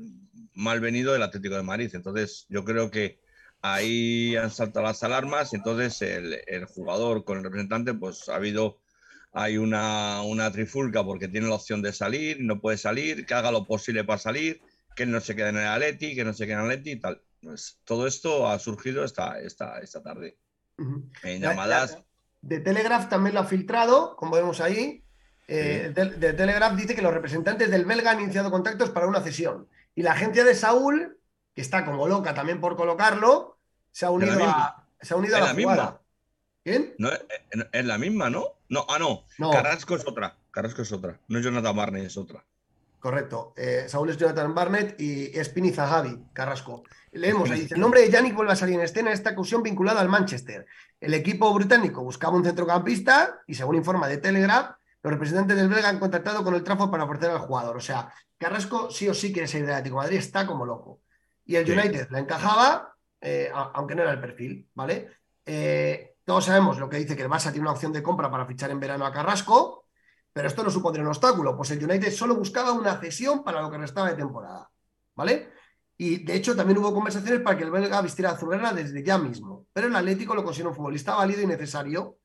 mal 0.55 0.81
venido 0.81 1.13
del 1.13 1.23
Atlético 1.23 1.57
de 1.57 1.63
Madrid. 1.63 1.91
Entonces, 1.95 2.47
yo 2.49 2.65
creo 2.65 2.91
que 2.91 3.21
ahí 3.63 4.37
han 4.37 4.51
saltado 4.51 4.87
las 4.87 5.03
alarmas 5.03 5.55
entonces 5.55 6.03
el, 6.03 6.41
el 6.47 6.65
jugador 6.67 7.25
con 7.25 7.39
el 7.39 7.45
representante, 7.45 7.95
pues 7.95 8.29
ha 8.29 8.37
habido 8.37 8.81
hay 9.33 9.57
una, 9.57 10.23
una 10.23 10.51
trifulca 10.53 11.03
porque 11.05 11.29
tiene 11.29 11.49
la 11.49 11.55
opción 11.55 11.81
de 11.81 11.93
salir, 11.93 12.39
no 12.41 12.61
puede 12.61 12.77
salir, 12.77 13.25
que 13.25 13.35
haga 13.35 13.51
lo 13.51 13.65
posible 13.67 14.05
para 14.05 14.19
salir, 14.19 14.61
que 14.95 15.07
no 15.07 15.21
se 15.21 15.35
quede 15.35 15.49
en 15.51 15.57
el 15.57 15.67
Atleti, 15.67 16.15
que 16.15 16.25
no 16.25 16.35
se 16.35 16.45
quede 16.45 16.55
en 16.55 16.61
el 16.61 16.67
Atleti 16.67 16.91
y 16.93 17.01
tal. 17.01 17.23
Pues 17.43 17.79
todo 17.85 18.07
esto 18.07 18.49
ha 18.49 18.59
surgido 18.59 19.05
esta, 19.05 19.41
esta, 19.41 19.81
esta 19.81 20.03
tarde. 20.03 20.39
En 20.79 21.41
La- 21.43 21.51
llamadas, 21.51 21.93
la- 21.93 22.05
de 22.43 22.61
Telegraph 22.61 23.09
también 23.09 23.35
lo 23.35 23.41
ha 23.41 23.45
filtrado, 23.45 24.17
como 24.17 24.37
vemos 24.37 24.61
ahí. 24.61 25.05
Eh, 25.49 25.87
Sí. 25.89 25.93
de, 25.93 26.05
de 26.17 26.33
Telegraph 26.33 26.75
dice 26.77 26.95
que 26.95 27.03
los 27.03 27.13
representantes 27.13 27.71
del 27.71 27.85
belga 27.85 28.13
han 28.13 28.21
iniciado 28.21 28.51
contactos 28.51 28.91
para 28.91 29.07
una 29.07 29.21
cesión. 29.21 29.69
Y 29.95 30.03
la 30.03 30.13
agencia 30.13 30.45
de 30.45 30.55
Saúl, 30.55 31.19
que 31.55 31.61
está 31.61 31.85
como 31.85 32.09
loca 32.09 32.33
también 32.35 32.61
por 32.61 32.77
colocarlo, 32.77 33.59
se 33.91 34.07
ha 34.07 34.11
unido 34.11 34.39
a, 34.45 34.87
se 35.01 35.15
ha 35.15 35.17
unido 35.17 35.37
a 35.37 35.39
Es 35.41 35.45
la, 35.45 35.51
la 35.51 35.55
misma. 35.55 36.01
¿Quién? 36.65 36.95
no, 36.99 37.11
es, 37.11 37.21
es 37.73 37.85
la 37.85 37.99
misma, 37.99 38.31
¿no? 38.31 38.45
No, 38.69 38.87
ah, 38.89 38.99
no. 38.99 39.25
No. 39.39 39.51
Carrasco 39.51 39.97
es 39.97 40.07
otra. 40.07 40.37
Carrasco 40.53 40.83
es 40.83 40.93
otra. 40.93 41.21
No 41.29 41.39
es 41.39 41.45
Jonathan 41.45 41.77
Barney, 41.77 42.07
es 42.07 42.17
otra. 42.17 42.45
Correcto. 43.01 43.53
Eh, 43.57 43.85
Saúl 43.89 44.11
es 44.11 44.17
Jonathan 44.17 44.55
Barnett 44.55 44.99
y 45.01 45.37
Espini 45.39 45.73
Zahavi, 45.73 46.25
Carrasco. 46.33 46.85
Leemos 47.13 47.51
ahí, 47.51 47.61
dice, 47.61 47.75
el 47.75 47.81
nombre 47.81 48.01
de 48.01 48.11
Yannick 48.11 48.35
vuelve 48.35 48.53
a 48.53 48.57
salir 48.57 48.77
en 48.77 48.81
escena 48.83 49.11
en 49.11 49.15
esta 49.15 49.31
ocasión 49.31 49.63
vinculado 49.63 49.99
al 49.99 50.09
Manchester. 50.09 50.67
El 50.99 51.13
equipo 51.15 51.53
británico 51.53 52.03
buscaba 52.03 52.37
un 52.37 52.45
centrocampista 52.45 53.41
y 53.47 53.55
según 53.55 53.77
informa 53.77 54.09
de 54.09 54.17
Telegraph, 54.17 54.77
los 55.03 55.13
representantes 55.13 55.57
del 55.57 55.69
belga 55.69 55.89
han 55.91 55.99
contactado 55.99 56.43
con 56.43 56.55
el 56.55 56.63
Trafford 56.63 56.91
para 56.91 57.05
ofrecer 57.05 57.31
al 57.31 57.41
jugador. 57.41 57.77
O 57.77 57.81
sea, 57.81 58.13
Carrasco 58.39 58.91
sí 58.91 59.09
o 59.09 59.15
sí 59.15 59.33
quiere 59.33 59.47
salir 59.47 59.67
del 59.67 59.75
Atlético 59.75 59.97
de 59.97 60.05
Madrid, 60.05 60.19
está 60.19 60.47
como 60.47 60.65
loco. 60.65 61.01
Y 61.45 61.57
el 61.57 61.67
Sí. 61.67 61.73
United 61.73 62.09
le 62.11 62.19
encajaba, 62.21 62.95
eh, 63.21 63.51
aunque 63.75 63.95
no 63.95 64.03
era 64.03 64.13
el 64.13 64.21
perfil, 64.21 64.69
¿vale? 64.75 65.09
Eh, 65.45 66.15
todos 66.25 66.45
sabemos 66.45 66.79
lo 66.79 66.89
que 66.89 66.99
dice 66.99 67.17
que 67.17 67.23
el 67.23 67.29
Barça 67.29 67.51
tiene 67.51 67.63
una 67.63 67.73
opción 67.73 67.93
de 67.93 68.03
compra 68.03 68.31
para 68.31 68.47
fichar 68.47 68.71
en 68.71 68.81
verano 68.81 69.05
a 69.05 69.13
Carrasco, 69.13 69.87
pero 70.33 70.49
esto 70.49 70.63
no 70.63 70.71
supondría 70.71 71.03
un 71.03 71.09
obstáculo, 71.09 71.57
pues 71.57 71.73
el 71.73 71.85
United 71.85 72.13
solo 72.13 72.37
buscaba 72.37 72.73
una 72.73 72.97
cesión 72.99 73.43
para 73.45 73.61
lo 73.61 73.71
que 73.71 73.79
restaba 73.79 74.09
de 74.09 74.15
temporada, 74.17 74.71
¿vale? 75.17 75.51
Y 75.97 76.25
de 76.25 76.35
hecho 76.35 76.57
también 76.57 76.79
hubo 76.79 76.93
conversaciones 76.93 77.41
para 77.41 77.57
que 77.57 77.65
el 77.65 77.71
belga 77.71 78.01
vistiera 78.03 78.33
azulgrana 78.33 78.73
desde 78.73 79.03
ya 79.03 79.19
mismo, 79.19 79.67
pero 79.73 79.87
el 79.87 79.97
Atlético 79.97 80.35
lo 80.35 80.45
considera 80.45 80.71
un 80.71 80.77
futbolista 80.77 81.15
válido 81.15 81.43
y 81.43 81.47
necesario 81.47 82.19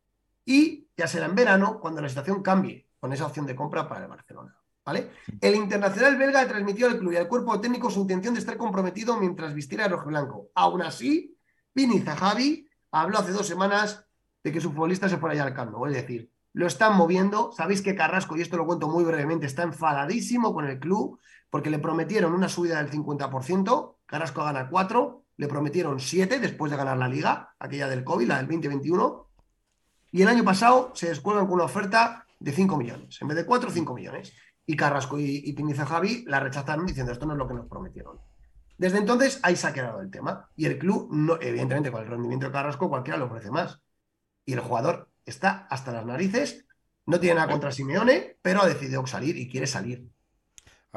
y 0.45 0.87
ya 0.95 1.07
será 1.07 1.25
en 1.25 1.35
verano 1.35 1.79
cuando 1.79 2.01
la 2.01 2.09
situación 2.09 2.41
cambie 2.41 2.87
con 2.99 3.13
esa 3.13 3.25
opción 3.25 3.45
de 3.45 3.55
compra 3.55 3.87
para 3.87 4.03
el 4.03 4.07
Barcelona, 4.07 4.57
¿vale? 4.85 5.11
El 5.41 5.55
internacional 5.55 6.17
belga 6.17 6.47
transmitió 6.47 6.87
al 6.87 6.97
club 6.97 7.13
y 7.13 7.17
al 7.17 7.27
cuerpo 7.27 7.59
técnico 7.59 7.91
su 7.91 8.01
intención 8.01 8.33
de 8.33 8.39
estar 8.39 8.57
comprometido 8.57 9.17
mientras 9.17 9.53
vistiera 9.53 9.85
el 9.85 9.91
rojiblanco. 9.91 10.49
Aún 10.55 10.81
así, 10.81 11.37
Vini 11.75 11.99
Zahavi 11.99 12.67
habló 12.91 13.19
hace 13.19 13.31
dos 13.31 13.45
semanas 13.45 14.05
de 14.43 14.51
que 14.51 14.61
su 14.61 14.71
futbolista 14.71 15.09
se 15.09 15.17
fuera 15.17 15.35
ya 15.35 15.43
al 15.43 15.53
Camp 15.53 15.71
Nou, 15.71 15.85
es 15.85 15.93
decir, 15.93 16.31
lo 16.53 16.65
están 16.65 16.95
moviendo. 16.95 17.51
Sabéis 17.51 17.81
que 17.81 17.95
Carrasco, 17.95 18.35
y 18.35 18.41
esto 18.41 18.57
lo 18.57 18.65
cuento 18.65 18.87
muy 18.87 19.03
brevemente, 19.03 19.45
está 19.45 19.63
enfadadísimo 19.63 20.53
con 20.53 20.65
el 20.65 20.79
club 20.79 21.19
porque 21.57 21.71
le 21.71 21.79
prometieron 21.79 22.35
una 22.35 22.49
subida 22.49 22.83
del 22.83 22.91
50%. 22.91 23.95
Carrasco 24.05 24.43
gana 24.43 24.69
4, 24.69 25.23
le 25.37 25.47
prometieron 25.47 25.99
7 25.99 26.37
después 26.37 26.69
de 26.69 26.77
ganar 26.77 26.99
la 26.99 27.07
liga, 27.07 27.55
aquella 27.57 27.89
del 27.89 28.03
COVID, 28.03 28.27
la 28.27 28.37
del 28.37 28.45
2021. 28.45 29.27
Y 30.11 30.21
el 30.21 30.27
año 30.27 30.43
pasado 30.43 30.91
se 30.93 31.09
descuelgan 31.09 31.47
con 31.47 31.55
una 31.55 31.63
oferta 31.63 32.27
de 32.39 32.51
5 32.51 32.77
millones. 32.77 33.19
En 33.23 33.27
vez 33.29 33.37
de 33.37 33.45
4, 33.47 33.71
5 33.71 33.95
millones. 33.95 34.33
Y 34.67 34.75
Carrasco 34.75 35.17
y, 35.17 35.41
y 35.45 35.53
Piniza 35.53 35.87
Javi 35.87 36.25
la 36.27 36.39
rechazaron 36.39 36.85
diciendo 36.85 37.11
esto 37.11 37.25
no 37.25 37.33
es 37.33 37.39
lo 37.39 37.47
que 37.47 37.55
nos 37.55 37.65
prometieron. 37.65 38.19
Desde 38.77 38.99
entonces 38.99 39.39
ahí 39.41 39.55
se 39.55 39.65
ha 39.65 39.73
quedado 39.73 39.99
el 39.99 40.11
tema. 40.11 40.47
Y 40.55 40.67
el 40.67 40.77
club, 40.77 41.09
no, 41.11 41.39
evidentemente, 41.41 41.91
con 41.91 42.03
el 42.03 42.07
rendimiento 42.07 42.45
de 42.45 42.51
Carrasco, 42.51 42.87
cualquiera 42.87 43.17
le 43.17 43.25
ofrece 43.25 43.49
más. 43.49 43.81
Y 44.45 44.53
el 44.53 44.59
jugador 44.59 45.09
está 45.25 45.65
hasta 45.71 45.91
las 45.91 46.05
narices, 46.05 46.67
no 47.07 47.19
tiene 47.19 47.37
nada 47.37 47.51
contra 47.51 47.71
Simeone, 47.71 48.37
pero 48.43 48.61
ha 48.61 48.67
decidido 48.67 49.07
salir 49.07 49.35
y 49.37 49.49
quiere 49.49 49.65
salir. 49.65 50.07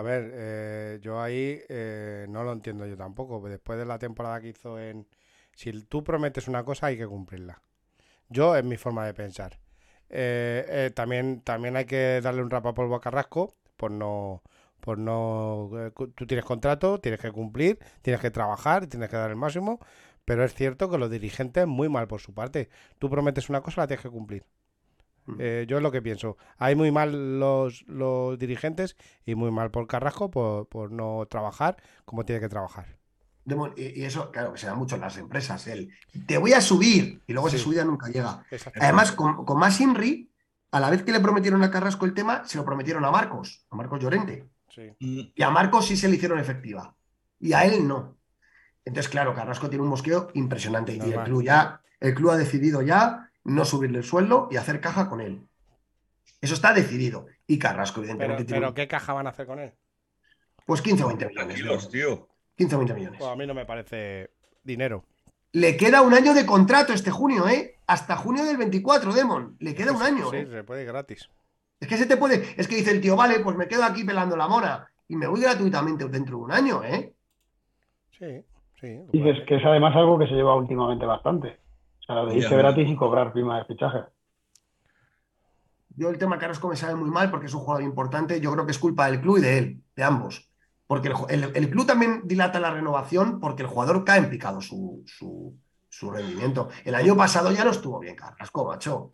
A 0.01 0.03
ver, 0.03 0.31
eh, 0.33 0.99
yo 1.03 1.21
ahí 1.21 1.61
eh, 1.69 2.25
no 2.31 2.43
lo 2.43 2.53
entiendo 2.53 2.87
yo 2.87 2.97
tampoco. 2.97 3.47
Después 3.47 3.79
de 3.79 3.85
la 3.85 3.99
temporada 3.99 4.41
que 4.41 4.49
hizo 4.49 4.79
en... 4.81 5.07
Si 5.55 5.71
tú 5.85 6.03
prometes 6.03 6.49
una 6.49 6.65
cosa 6.65 6.87
hay 6.87 6.97
que 6.97 7.07
cumplirla. 7.07 7.61
Yo 8.31 8.57
es 8.57 8.65
mi 8.65 8.79
forma 8.79 9.05
de 9.05 9.13
pensar. 9.13 9.59
Eh, 10.09 10.65
eh, 10.69 10.91
también, 10.95 11.43
también 11.43 11.77
hay 11.77 11.85
que 11.85 12.23
darle 12.23 12.43
un 12.43 12.49
rapapolvo 12.49 12.95
a 12.95 13.01
Carrasco 13.03 13.55
por 13.77 13.91
no... 13.91 14.43
Por 14.81 14.97
no 14.99 15.71
eh, 15.79 15.93
tú 16.15 16.27
tienes 16.27 16.47
contrato, 16.47 16.99
tienes 16.99 17.21
que 17.21 17.31
cumplir, 17.31 17.79
tienes 18.01 18.23
que 18.23 18.31
trabajar, 18.31 18.87
tienes 18.87 19.11
que 19.11 19.17
dar 19.17 19.29
el 19.29 19.37
máximo, 19.37 19.81
pero 20.25 20.45
es 20.45 20.55
cierto 20.55 20.91
que 20.91 20.97
los 20.97 21.11
dirigentes 21.11 21.67
muy 21.67 21.91
mal 21.91 22.09
por 22.09 22.23
su 22.23 22.33
parte. 22.33 22.71
Tú 22.99 23.11
prometes 23.11 23.51
una 23.51 23.61
cosa, 23.61 23.83
la 23.83 23.87
tienes 23.87 24.03
que 24.03 24.09
cumplir. 24.11 24.45
Eh, 25.39 25.65
yo 25.69 25.77
es 25.77 25.83
lo 25.83 25.91
que 25.93 26.03
pienso. 26.03 26.37
Hay 26.59 26.75
muy 26.75 26.91
mal 26.91 27.39
los, 27.39 27.85
los 27.87 28.39
dirigentes 28.39 28.97
y 29.25 29.35
muy 29.35 29.51
mal 29.51 29.71
por 29.71 29.87
Carrasco 29.87 30.31
por, 30.31 30.69
por 30.69 30.91
no 30.91 31.27
trabajar 31.29 31.77
como 32.05 32.25
tiene 32.25 32.41
que 32.41 32.49
trabajar. 32.49 32.99
Y, 33.77 34.01
y 34.01 34.05
eso, 34.05 34.31
claro, 34.31 34.53
que 34.53 34.59
se 34.59 34.67
da 34.67 34.75
mucho 34.75 34.95
en 34.97 35.01
las 35.01 35.17
empresas. 35.19 35.67
El, 35.67 35.91
te 36.27 36.39
voy 36.39 36.53
a 36.53 36.61
subir 36.61 37.23
y 37.27 37.33
luego 37.33 37.49
Sí. 37.49 37.57
esa 37.57 37.65
subida 37.65 37.85
nunca 37.85 38.09
llega. 38.09 38.45
Además, 38.81 39.13
con, 39.13 39.45
con 39.45 39.59
más 39.59 39.81
Inri, 39.81 40.31
a 40.71 40.79
la 40.81 40.91
vez 40.91 41.03
que 41.03 41.13
le 41.13 41.21
prometieron 41.21 41.63
a 41.63 41.71
Carrasco 41.71 42.05
el 42.07 42.15
tema, 42.15 42.45
se 42.45 42.59
lo 42.59 42.65
prometieron 42.65 43.05
a 43.05 43.11
Marcos, 43.11 43.67
a 43.71 43.77
Marcos 43.77 44.01
Llorente. 44.01 44.49
Sí. 44.69 44.93
Y 45.01 45.43
a 45.43 45.51
Marcos 45.51 45.87
sí 45.87 45.97
se 45.97 46.09
le 46.09 46.17
hicieron 46.17 46.39
efectiva. 46.39 46.95
Y 47.41 47.53
a 47.55 47.65
él 47.65 47.89
no. 47.89 48.19
Entonces, 48.85 49.11
claro, 49.11 49.35
Carrasco 49.35 49.69
tiene 49.69 49.83
un 49.83 49.91
mosqueo 49.91 50.29
impresionante. 50.35 50.95
Y 50.95 51.01
el 51.13 51.23
club 51.25 51.43
ya, 51.43 51.81
el 51.99 52.15
club 52.15 52.31
ha 52.31 52.37
decidido 52.37 52.83
ya 52.83 53.30
no 53.45 53.65
subirle 53.65 53.99
el 53.99 54.05
sueldo 54.05 54.49
y 54.51 54.57
hacer 54.57 54.81
caja 54.81 55.09
con 55.09 55.21
él. 55.21 55.47
Eso 56.41 56.55
está 56.55 56.73
decidido. 56.73 57.27
Y 57.47 57.59
Carrasco, 57.59 58.01
Pero, 58.01 58.13
evidentemente, 58.13 58.45
tiene 58.45 58.61
pero 58.61 58.75
¿qué 58.75 58.89
caja 58.89 59.13
van 59.13 59.27
a 59.27 59.31
hacer 59.31 59.47
con 59.47 59.59
él? 59.59 59.73
pues 60.67 60.83
15 60.83 61.03
o 61.03 61.09
20 61.09 61.27
millones. 61.27 61.65
¿no? 61.65 61.91
tío. 61.91 62.29
15 62.57 62.75
o 62.77 62.79
20 62.79 62.95
millones. 62.95 63.19
Pues 63.19 63.31
a 63.31 63.35
mí 63.35 63.45
no 63.45 63.55
me 63.55 63.67
parece 63.67 64.31
dinero. 64.63 65.05
Le 65.53 65.77
queda 65.77 66.03
un 66.03 66.15
año 66.15 66.33
de 66.33 66.47
contrato 66.47 66.93
este 66.93 67.11
junio, 67.11 67.49
¿eh? 67.49 67.75
Hasta 67.89 68.17
junio 68.17 68.45
del 68.45 68.57
24, 68.57 69.13
Demon. 69.13 69.57
Le 69.59 69.75
queda 69.75 69.91
un 69.93 70.03
año. 70.03 70.31
Sí, 70.31 70.37
¿eh? 70.37 70.47
se 70.49 70.63
puede 70.63 70.83
ir 70.83 70.89
gratis. 70.89 71.29
Es 71.81 71.89
que 71.89 71.97
se 71.97 72.07
te 72.07 72.17
puede. 72.17 72.55
Es 72.57 72.69
que 72.69 72.77
dice 72.77 72.93
el 72.93 73.01
tío, 73.01 73.17
vale, 73.17 73.41
pues 73.41 73.57
me 73.57 73.67
quedo 73.67 73.83
aquí 73.83 74.05
pelando 74.05 74.37
la 74.37 74.47
mona 74.47 74.89
y 75.09 75.17
me 75.17 75.27
voy 75.27 75.41
gratuitamente 75.41 76.05
dentro 76.05 76.37
de 76.37 76.45
un 76.45 76.53
año, 76.53 76.85
¿eh? 76.85 77.13
Sí, 78.13 78.45
sí. 78.81 79.01
Dices 79.13 79.39
hacer. 79.39 79.47
que 79.47 79.57
es 79.57 79.65
además 79.65 79.97
algo 79.97 80.21
que 80.21 80.29
se 80.29 80.35
lleva 80.35 80.55
últimamente 80.55 81.05
bastante. 81.05 81.59
Lo 82.15 82.27
de 82.27 82.37
irse 82.37 82.57
gratis 82.57 82.89
y 82.89 82.97
cobrar 82.97 83.33
prima 83.33 83.59
de 83.59 83.65
fichaje. 83.65 83.99
Yo 85.97 86.09
el 86.09 86.19
tema 86.19 86.39
Carrasco 86.39 86.69
me 86.69 86.77
sabe 86.77 86.95
muy 86.95 87.11
mal 87.11 87.31
porque 87.31 87.47
es 87.47 87.55
un 87.55 87.61
jugador 87.61 87.83
importante. 87.83 88.41
Yo 88.41 88.53
creo 88.53 88.65
que 88.65 88.73
es 88.73 88.79
culpa 88.79 89.07
del 89.11 89.21
club 89.21 89.39
y 89.39 89.43
de 89.43 89.59
él, 89.59 89.83
de 89.97 90.03
ambos. 90.03 90.51
Porque 90.87 91.09
el, 91.09 91.15
ju- 91.15 91.27
el- 91.31 91.53
el 91.55 91.71
club 91.71 91.87
también 91.87 92.23
dilata 92.25 92.59
la 92.61 92.71
renovación 92.71 93.39
porque 93.41 93.63
el 93.63 93.69
jugador 93.69 94.05
cae 94.05 94.19
en 94.19 94.31
picado 94.31 94.61
su, 94.61 95.03
su, 95.07 95.55
su 95.89 96.11
rendimiento. 96.11 96.69
El 96.85 96.95
año 96.95 97.17
pasado 97.17 97.53
ya 97.53 97.65
no 97.65 97.71
estuvo 97.71 97.99
bien 98.01 98.17
Carrasco, 98.17 98.65
macho. 98.67 99.13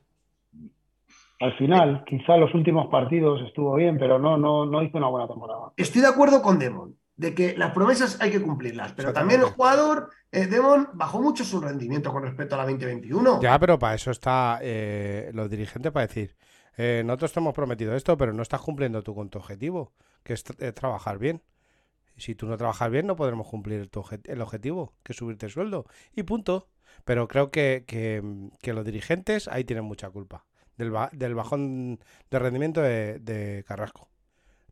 Al 1.41 1.55
final, 1.59 2.03
quizá 2.07 2.37
los 2.39 2.55
últimos 2.55 2.87
partidos 2.89 3.43
estuvo 3.47 3.75
bien, 3.75 3.99
pero 3.99 4.19
no, 4.19 4.39
no, 4.39 4.65
no 4.65 4.83
hizo 4.83 4.97
una 4.97 5.09
buena 5.09 5.29
temporada. 5.29 5.73
Estoy 5.77 6.01
de 6.01 6.09
acuerdo 6.09 6.41
con 6.41 6.59
Demon, 6.59 6.97
de 7.17 7.35
que 7.35 7.57
las 7.57 7.73
promesas 7.73 8.19
hay 8.21 8.31
que 8.31 8.43
cumplirlas, 8.43 8.93
pero 8.93 9.13
también 9.13 9.41
el 9.41 9.47
jugador, 9.47 10.11
eh, 10.33 10.47
Demon, 10.47 10.89
bajó 10.95 11.21
mucho 11.23 11.45
su 11.45 11.61
rendimiento 11.61 12.13
con 12.13 12.23
respecto 12.23 12.55
a 12.55 12.59
la 12.59 12.65
2021. 12.65 13.41
Ya, 13.41 13.59
pero 13.59 13.79
para 13.79 13.95
eso 13.95 14.11
está 14.11 14.59
eh, 14.63 15.31
los 15.33 15.49
dirigentes 15.49 15.93
para 15.93 16.07
decir, 16.07 16.37
eh, 16.77 17.03
nosotros 17.07 17.33
te 17.33 17.41
hemos 17.41 17.55
prometido 17.55 17.95
esto, 17.97 18.17
pero 18.19 18.33
no 18.35 18.43
estás 18.43 18.61
cumpliendo 18.61 19.03
tú 19.03 19.15
con 19.15 19.31
tu 19.31 19.39
objetivo, 19.39 19.95
que 20.23 20.35
es, 20.35 20.45
tra- 20.45 20.63
es 20.63 20.75
trabajar 20.75 21.19
bien. 21.19 21.43
Si 22.19 22.35
tú 22.35 22.47
no 22.47 22.57
trabajas 22.57 22.91
bien, 22.91 23.07
no 23.07 23.17
podremos 23.17 23.47
cumplir 23.47 23.89
tu 23.91 24.05
el 24.25 24.41
objetivo, 24.41 24.95
que 25.03 25.13
es 25.13 25.19
subirte 25.19 25.47
el 25.47 25.53
sueldo. 25.53 25.87
Y 26.15 26.23
punto. 26.23 26.69
Pero 27.05 27.29
creo 27.29 27.51
que, 27.51 27.85
que, 27.87 28.23
que 28.63 28.73
los 28.73 28.85
dirigentes 28.85 29.49
ahí 29.49 29.65
tienen 29.65 29.85
mucha 29.85 30.09
culpa 30.09 30.47
del, 30.77 30.91
ba- 30.91 31.11
del 31.13 31.35
bajón 31.35 32.01
de 32.31 32.39
rendimiento 32.39 32.81
de, 32.81 33.19
de 33.19 33.65
Carrasco. 33.69 34.09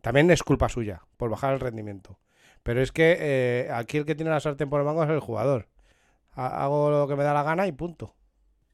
También 0.01 0.31
es 0.31 0.43
culpa 0.43 0.69
suya 0.71 1.03
por 1.19 1.29
bajar 1.31 1.53
el 1.55 1.61
rendimiento. 1.61 2.19
Pero 2.65 2.83
es 2.83 2.93
que 2.93 3.19
eh, 3.21 3.71
aquí 3.73 3.99
el 3.99 4.07
que 4.07 4.17
tiene 4.17 4.33
la 4.33 4.41
sartén 4.41 4.71
por 4.71 4.81
el 4.81 4.87
mango 4.87 5.05
es 5.05 5.11
el 5.11 5.21
jugador. 5.21 5.69
Ha- 6.33 6.65
Hago 6.65 6.91
lo 6.91 7.09
que 7.09 7.17
me 7.17 7.25
da 7.25 7.35
la 7.35 7.45
gana 7.45 7.67
y 7.69 7.73
punto. 7.73 8.15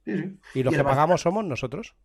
Sí, 0.05 0.16
sí. 0.18 0.38
Y 0.53 0.62
los 0.62 0.72
Y 0.72 0.76
que 0.76 0.85
pagamos 0.85 1.22
somos 1.22 1.44
nosotros. 1.44 1.96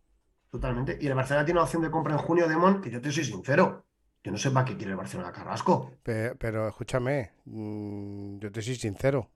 Totalmente. 0.50 0.98
Y 1.00 1.06
el 1.06 1.14
Barcelona 1.14 1.44
tiene 1.44 1.58
una 1.60 1.64
opción 1.64 1.82
de 1.82 1.90
compra 1.90 2.14
en 2.14 2.18
junio, 2.18 2.48
Demon, 2.48 2.80
que 2.80 2.90
yo 2.90 3.00
te 3.00 3.12
soy 3.12 3.24
sincero. 3.24 3.84
Yo 4.24 4.32
no 4.32 4.38
sé 4.38 4.50
para 4.50 4.64
qué 4.64 4.76
quiere 4.76 4.90
el 4.92 4.96
Barcelona 4.96 5.32
Carrasco. 5.32 5.92
Pe- 6.02 6.34
Pero, 6.36 6.68
escúchame, 6.68 7.32
mm, 7.44 8.38
yo 8.38 8.52
te 8.52 8.62
soy 8.62 8.76
sincero. 8.76 9.30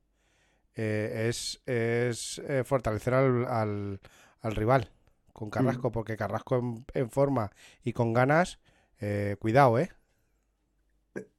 Eh, 0.76 1.26
es 1.28 1.62
es 1.66 2.40
eh, 2.48 2.64
fortalecer 2.64 3.14
al, 3.14 3.46
al- 3.46 4.00
al 4.42 4.56
rival 4.56 4.90
con 5.34 5.50
Carrasco, 5.50 5.92
porque 5.92 6.16
Carrasco 6.16 6.56
en, 6.58 6.86
en 6.94 7.10
forma 7.10 7.52
y 7.84 7.92
con 7.94 8.12
ganas, 8.14 8.60
eh, 9.00 9.36
cuidado, 9.40 9.78
¿eh? 9.78 9.90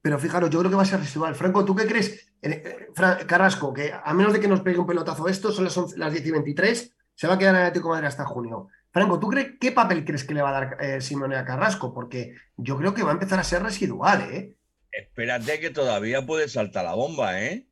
Pero 0.02 0.20
fijaros, 0.20 0.50
yo 0.50 0.60
creo 0.60 0.70
que 0.70 0.78
va 0.78 0.84
a 0.84 0.86
ser 0.86 1.00
residual. 1.00 1.36
Franco, 1.36 1.64
¿tú 1.64 1.76
qué 1.76 1.86
crees? 1.86 2.34
Eh, 2.42 2.90
eh, 2.96 3.26
Carrasco, 3.26 3.74
que 3.74 3.94
a 3.94 4.14
menos 4.14 4.34
de 4.34 4.40
que 4.40 4.48
nos 4.48 4.62
pegue 4.62 4.80
un 4.80 4.88
pelotazo 4.88 5.28
esto, 5.28 5.52
son 5.52 5.64
las, 5.64 5.78
11 5.78 5.98
las 5.98 6.12
10 6.12 6.26
y 6.26 6.32
23, 6.32 6.96
se 7.16 7.28
va 7.28 7.36
a 7.36 7.38
quedar 7.38 7.56
en 7.56 7.62
el 7.62 7.68
Atlético 7.68 7.90
de 7.90 7.94
Madrid 7.94 8.08
hasta 8.08 8.26
junio. 8.26 8.68
Franco, 8.92 9.20
¿tú 9.20 9.30
crees 9.30 9.54
qué 9.60 9.72
papel 9.72 10.04
crees 10.04 10.24
que 10.24 10.34
le 10.34 10.42
va 10.42 10.50
a 10.50 10.52
dar 10.52 10.78
eh, 10.82 11.02
Simeone 11.02 11.38
a 11.38 11.46
Carrasco? 11.46 11.94
Porque 11.94 12.36
yo 12.58 12.78
creo 12.78 12.94
que 12.94 13.04
va 13.04 13.12
a 13.12 13.14
empezar 13.14 13.40
a 13.40 13.44
ser 13.44 13.64
residual, 13.64 14.22
¿eh? 14.22 14.56
Espérate 14.92 15.60
que 15.60 15.70
todavía 15.70 16.26
puede 16.26 16.50
saltar 16.50 16.84
la 16.84 16.96
bomba, 16.96 17.42
¿eh? 17.42 17.68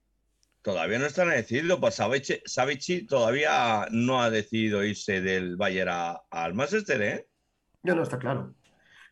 Todavía 0.61 0.99
no 0.99 1.05
está 1.05 1.25
decidido. 1.25 1.79
Pues 1.79 1.95
Savici, 1.95 3.05
todavía 3.05 3.87
no 3.91 4.21
ha 4.21 4.29
decidido 4.29 4.83
irse 4.83 5.19
del 5.19 5.57
Bayern 5.57 6.17
al 6.29 6.53
Manchester, 6.53 7.01
¿eh? 7.01 7.27
Yo 7.83 7.95
no 7.95 8.03
está 8.03 8.17
claro. 8.17 8.55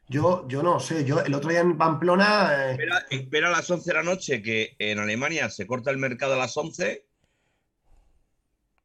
Yo, 0.10 0.48
yo 0.48 0.64
no 0.64 0.80
sé, 0.80 1.04
yo 1.04 1.20
el 1.22 1.34
otro 1.34 1.50
día 1.50 1.60
en 1.60 1.78
Pamplona, 1.78 2.68
eh, 2.70 2.72
Espera, 2.72 3.06
espera 3.10 3.48
a 3.50 3.52
las 3.52 3.70
11 3.70 3.90
de 3.90 3.94
la 3.94 4.04
noche, 4.04 4.42
que 4.42 4.76
en 4.80 5.00
Alemania 5.00 5.50
se 5.50 5.68
corta 5.68 5.92
el 5.92 5.98
mercado 5.98 6.34
a 6.34 6.38
las 6.38 6.56
11. 6.56 7.06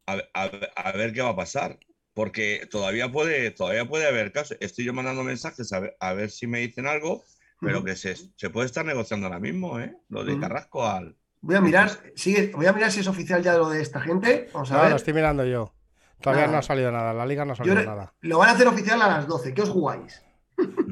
A, 0.06 0.16
ver- 0.16 0.30
a 0.34 0.48
ver- 0.48 0.70
a 0.74 0.92
ver 0.92 1.12
qué 1.12 1.22
va 1.22 1.30
a 1.30 1.36
pasar. 1.36 1.78
Porque 2.14 2.68
todavía 2.70 3.10
puede, 3.10 3.52
todavía 3.52 3.86
puede 3.88 4.06
haber 4.06 4.32
casos. 4.32 4.58
Estoy 4.60 4.84
yo 4.84 4.92
mandando 4.92 5.22
mensajes 5.22 5.72
a 5.72 5.80
ver, 5.80 5.96
a 5.98 6.12
ver 6.12 6.30
si 6.30 6.46
me 6.46 6.58
dicen 6.58 6.86
algo, 6.86 7.22
pero 7.58 7.82
que 7.84 7.96
se, 7.96 8.16
se 8.16 8.50
puede 8.50 8.66
estar 8.66 8.84
negociando 8.84 9.28
ahora 9.28 9.38
mismo, 9.38 9.80
¿eh? 9.80 9.96
Lo 10.10 10.22
de. 10.24 10.38
Carrasco 10.38 10.86
al. 10.86 11.16
voy 11.40 11.54
a 11.56 11.60
mirar, 11.62 11.90
sigue, 12.14 12.52
voy 12.54 12.66
a 12.66 12.72
mirar 12.74 12.92
si 12.92 13.00
es 13.00 13.06
oficial 13.06 13.42
ya 13.42 13.54
lo 13.54 13.70
de 13.70 13.80
esta 13.80 14.00
gente. 14.00 14.50
Vamos 14.52 14.70
a 14.72 14.74
No, 14.76 14.80
ver. 14.82 14.90
lo 14.90 14.96
estoy 14.96 15.14
mirando 15.14 15.46
yo. 15.46 15.72
Todavía 16.20 16.42
Nada. 16.42 16.52
no 16.52 16.58
ha 16.58 16.62
salido 16.62 16.92
nada, 16.92 17.14
la 17.14 17.24
liga 17.24 17.44
no 17.46 17.52
ha 17.54 17.56
salido 17.56 17.76
nada. 17.76 18.12
Lo 18.20 18.38
van 18.38 18.50
a 18.50 18.52
hacer 18.52 18.66
oficial 18.68 19.00
a 19.00 19.08
las 19.08 19.26
12. 19.26 19.54
¿Qué 19.54 19.62
os 19.62 19.70
jugáis? 19.70 20.22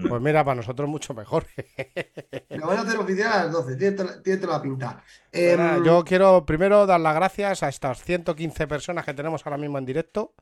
Pues 0.09 0.23
mira, 0.23 0.45
para 0.45 0.57
nosotros 0.57 0.89
mucho 0.89 1.15
mejor. 1.15 1.47
Lo 2.51 2.67
van 2.67 2.79
a 2.79 2.81
hacer 2.83 2.99
oficial 2.99 3.33
a 3.33 3.45
las 3.45 3.53
12. 3.53 3.77
Tiene 4.23 4.47
la 4.47 4.63
pinta. 4.63 5.05
Em, 5.33 5.85
yo 5.85 6.05
quiero 6.05 6.45
primero 6.45 6.87
dar 6.87 7.01
las 7.01 7.15
gracias 7.15 7.63
a 7.63 7.69
estas 7.69 8.03
115 8.03 8.67
personas 8.67 9.05
que 9.05 9.15
tenemos 9.15 9.45
ahora 9.47 9.59
mismo 9.59 9.79
en 9.79 9.87
directo. 9.87 10.35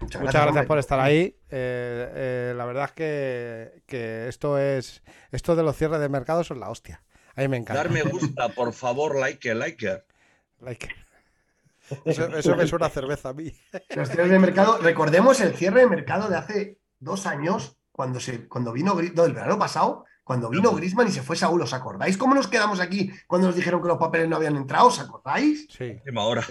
muchas 0.00 0.22
Muchas 0.22 0.42
gracias 0.42 0.66
por 0.66 0.78
estar 0.78 1.00
ahí. 1.00 1.36
Eh, 1.50 2.12
eh, 2.50 2.54
la 2.56 2.64
verdad 2.64 2.84
es 2.86 2.92
que, 2.92 3.82
que 3.86 4.28
esto 4.28 4.58
es 4.58 5.02
esto 5.32 5.56
de 5.56 5.62
los 5.62 5.76
cierres 5.76 6.00
de 6.00 6.08
mercado 6.08 6.44
son 6.44 6.60
la 6.60 6.70
hostia. 6.70 7.02
A 7.36 7.40
mí 7.40 7.48
me 7.48 7.56
encanta. 7.56 7.82
Dar 7.82 7.90
me 7.90 8.02
gusta, 8.10 8.48
por 8.50 8.72
favor, 8.72 9.18
like, 9.18 9.54
like. 9.54 10.02
Like. 10.60 10.88
Eso, 12.04 12.34
eso 12.34 12.56
me 12.56 12.66
suena 12.66 12.86
a 12.86 12.90
cerveza 12.90 13.30
a 13.30 13.32
mí. 13.34 13.52
Los 13.94 14.08
cierres 14.08 14.30
de 14.30 14.38
mercado. 14.38 14.78
Recordemos 14.78 15.40
el 15.40 15.54
cierre 15.54 15.80
de 15.80 15.86
mercado 15.88 16.28
de 16.28 16.36
hace 16.36 16.78
dos 16.98 17.26
años, 17.26 17.76
cuando, 17.94 18.18
se, 18.18 18.48
cuando 18.48 18.72
vino 18.72 18.92
no, 19.14 19.24
el 19.24 19.32
verano 19.32 19.56
pasado, 19.56 20.04
cuando 20.24 20.48
vino 20.48 20.72
Grisman 20.72 21.06
y 21.06 21.12
se 21.12 21.22
fue 21.22 21.36
Saúl. 21.36 21.62
¿Os 21.62 21.72
acordáis 21.72 22.16
cómo 22.16 22.34
nos 22.34 22.48
quedamos 22.48 22.80
aquí 22.80 23.12
cuando 23.28 23.46
nos 23.46 23.56
dijeron 23.56 23.80
que 23.80 23.86
los 23.88 23.98
papeles 23.98 24.28
no 24.28 24.34
habían 24.34 24.56
entrado? 24.56 24.88
¿Os 24.88 24.98
acordáis? 24.98 25.68
Sí. 25.70 25.92
Última 25.98 26.24
hora. 26.24 26.42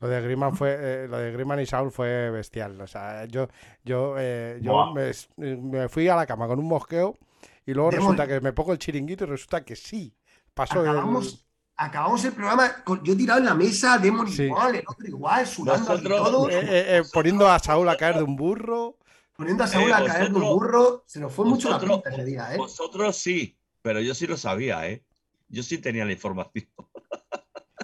Lo 0.00 0.08
de 0.08 0.20
Griezmann 0.20 0.54
fue, 0.54 0.76
eh, 0.78 1.06
lo 1.08 1.16
de 1.16 1.32
Griezmann 1.32 1.60
y 1.60 1.66
Saúl 1.66 1.90
fue 1.92 2.28
bestial. 2.30 2.78
O 2.80 2.86
sea, 2.86 3.24
yo, 3.24 3.48
yo, 3.84 4.16
eh, 4.18 4.58
yo 4.60 4.92
me, 4.92 5.12
me 5.56 5.88
fui 5.88 6.08
a 6.08 6.16
la 6.16 6.26
cama 6.26 6.46
con 6.46 6.58
un 6.58 6.66
mosqueo 6.68 7.16
y 7.64 7.72
luego 7.72 7.92
resulta 7.92 8.26
que 8.26 8.40
me 8.40 8.52
pongo 8.52 8.72
el 8.72 8.78
chiringuito 8.78 9.24
y 9.24 9.28
resulta 9.28 9.64
que 9.64 9.76
sí. 9.76 10.12
Pasó 10.52 10.82
el- 10.82 10.90
Acabamos, 10.90 11.46
acabamos 11.76 12.24
el 12.24 12.32
programa 12.32 12.82
con 12.84 13.02
yo 13.04 13.16
tirado 13.16 13.38
en 13.38 13.46
la 13.46 13.54
mesa, 13.54 13.96
Demon 13.96 14.28
Sí. 14.28 14.42
igual, 14.42 14.74
el 14.74 14.84
otro 14.86 15.06
igual, 15.06 15.46
sudando 15.46 15.88
Nosotros- 15.94 16.18
todos, 16.30 16.50
eh, 16.52 16.58
eh, 16.60 16.96
eh, 16.98 17.02
poniendo 17.12 17.48
a 17.48 17.58
Saúl 17.60 17.88
a 17.88 17.96
caer 17.96 18.16
de 18.16 18.24
un 18.24 18.34
burro. 18.36 18.96
Poniendo 19.36 19.64
a 19.64 19.66
Saúl 19.66 19.90
Eh, 19.90 19.94
a 19.94 20.04
caer 20.04 20.30
de 20.30 20.36
un 20.36 20.42
burro. 20.42 21.04
Se 21.06 21.20
nos 21.20 21.32
fue 21.32 21.44
mucho 21.44 21.70
la 21.70 21.78
pinta 21.80 22.10
ese 22.10 22.24
día, 22.24 22.54
¿eh? 22.54 22.56
Vosotros 22.58 23.16
sí, 23.16 23.58
pero 23.82 24.00
yo 24.00 24.14
sí 24.14 24.26
lo 24.26 24.36
sabía, 24.36 24.88
¿eh? 24.88 25.04
Yo 25.48 25.62
sí 25.62 25.78
tenía 25.78 26.04
la 26.04 26.12
información. 26.12 26.66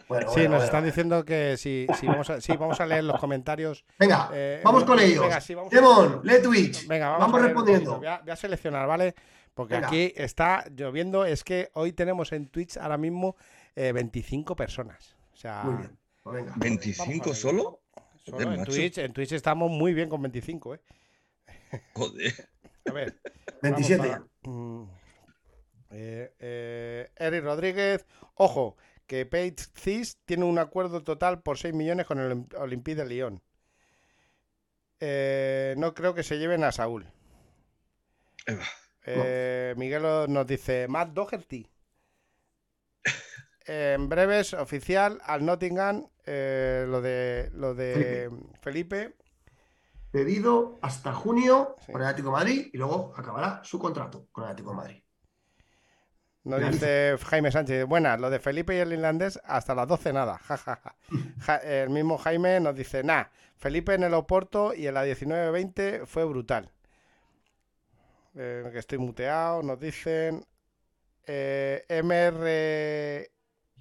Bueno, 0.08 0.28
Sí, 0.30 0.34
bueno, 0.36 0.50
nos 0.50 0.58
bueno. 0.60 0.64
están 0.64 0.84
diciendo 0.84 1.24
que 1.24 1.56
sí, 1.58 1.86
sí, 2.00 2.06
vamos 2.06 2.30
a, 2.30 2.40
sí, 2.40 2.56
vamos 2.56 2.80
a 2.80 2.86
leer 2.86 3.04
los 3.04 3.20
comentarios. 3.20 3.84
Venga, 3.98 4.30
Eh, 4.32 4.62
vamos 4.64 4.84
con 4.84 4.96
venga, 4.96 5.08
ellos. 5.26 5.44
sí, 5.44 5.54
vamos 5.54 5.70
a- 5.72 5.76
Demon, 5.76 6.20
lee 6.24 6.40
Twitch. 6.42 6.86
Venga, 6.86 7.10
vamos, 7.10 7.20
vamos, 7.26 7.34
a 7.34 7.42
leer 7.42 7.50
un 7.56 7.56
respondiendo. 7.66 7.98
Voy 7.98 8.06
a, 8.06 8.18
voy 8.20 8.30
a 8.30 8.36
seleccionar, 8.36 8.86
¿vale? 8.88 9.14
Porque 9.52 9.74
Venga. 9.74 9.88
aquí 9.88 10.12
está 10.16 10.64
lloviendo. 10.74 11.26
Es 11.26 11.44
que 11.44 11.68
hoy 11.74 11.92
tenemos 11.92 12.32
en 12.32 12.46
Twitch 12.48 12.78
ahora 12.78 12.96
mismo 12.96 13.36
eh, 13.76 13.92
25 13.92 14.56
personas. 14.56 15.14
O 15.34 15.36
sea, 15.36 15.62
Muy 15.64 15.74
bien, 15.76 15.98
pues 16.22 16.36
venga. 16.36 16.52
Vamos 16.56 16.66
a 16.66 17.04
¿25 17.04 17.24
ver. 17.26 17.34
solo? 17.34 17.80
solo 18.24 18.52
en. 18.54 18.64
Twitch, 18.64 18.98
en 18.98 19.12
Twitch 19.12 19.32
estamos 19.32 19.70
muy 19.70 19.92
bien 19.92 20.08
con 20.08 20.22
25, 20.22 20.74
¿eh? 20.76 20.80
Joder. 21.94 22.48
A 22.88 22.92
ver. 22.92 23.20
27. 23.62 24.08
vamos 24.08 24.28
a- 24.44 24.48
mm, 24.48 24.90
eh, 25.90 26.34
eh, 26.38 27.10
Eric 27.16 27.44
Rodríguez, 27.44 28.06
ojo, 28.34 28.76
que 29.06 29.24
Page 29.26 29.56
Cis 29.74 30.18
tiene 30.24 30.44
un 30.44 30.58
acuerdo 30.58 31.02
total 31.02 31.42
por 31.42 31.58
6 31.58 31.74
millones 31.74 32.06
con 32.06 32.18
el 32.18 32.46
Olympique 32.56 32.96
de 32.96 33.06
Lyon. 33.06 33.42
Eh, 35.00 35.74
no 35.78 35.94
creo 35.94 36.14
que 36.14 36.22
se 36.22 36.38
lleven 36.38 36.64
a 36.64 36.72
Saúl. 36.72 37.06
Eva. 38.46 38.64
Eh, 39.06 39.74
Miguel 39.76 40.02
nos 40.28 40.46
dice 40.46 40.86
Matt 40.88 41.10
Doherty. 41.12 41.68
En 43.70 44.08
breves, 44.08 44.54
oficial, 44.54 45.20
al 45.24 45.44
Nottingham, 45.44 46.08
eh, 46.24 46.86
lo 46.88 47.02
de 47.02 47.50
lo 47.52 47.74
de 47.74 48.30
Felipe. 48.62 49.14
Pedido 50.10 50.78
hasta 50.82 51.12
junio 51.12 51.76
Sí. 51.84 51.92
por 51.92 52.00
el 52.00 52.06
Atlético 52.08 52.28
de 52.30 52.32
Madrid 52.32 52.70
y 52.72 52.78
luego 52.78 53.12
acabará 53.16 53.60
su 53.64 53.78
contrato 53.78 54.26
con 54.32 54.44
el 54.44 54.50
Atlético 54.50 54.70
de 54.70 54.76
Madrid. 54.76 55.02
Nos 56.44 56.60
dice 56.70 57.16
Jaime 57.26 57.50
Sánchez, 57.52 57.84
buenas, 57.86 58.18
lo 58.18 58.30
de 58.30 58.38
Felipe 58.38 58.74
y 58.74 58.78
el 58.78 58.92
irlandés 58.94 59.38
hasta 59.44 59.74
las 59.74 59.86
12 59.86 60.12
nada. 60.14 60.38
ja, 60.38 60.56
ja, 60.56 60.76
ja. 60.76 60.96
Ja- 61.40 61.56
el 61.56 61.90
mismo 61.90 62.16
Jaime 62.16 62.58
nos 62.60 62.74
dice, 62.74 63.02
nah, 63.04 63.24
Felipe 63.58 63.92
en 63.94 64.04
el 64.04 64.14
Oporto 64.14 64.72
y 64.72 64.86
en 64.86 64.94
la 64.94 65.04
19-20 65.04 66.06
fue 66.06 66.24
brutal. 66.24 66.70
Eh, 68.34 68.68
que 68.72 68.78
estoy 68.78 68.98
muteado, 68.98 69.62
nos 69.62 69.78
dicen. 69.80 70.44
Eh, 71.26 71.84
MR 71.88 73.30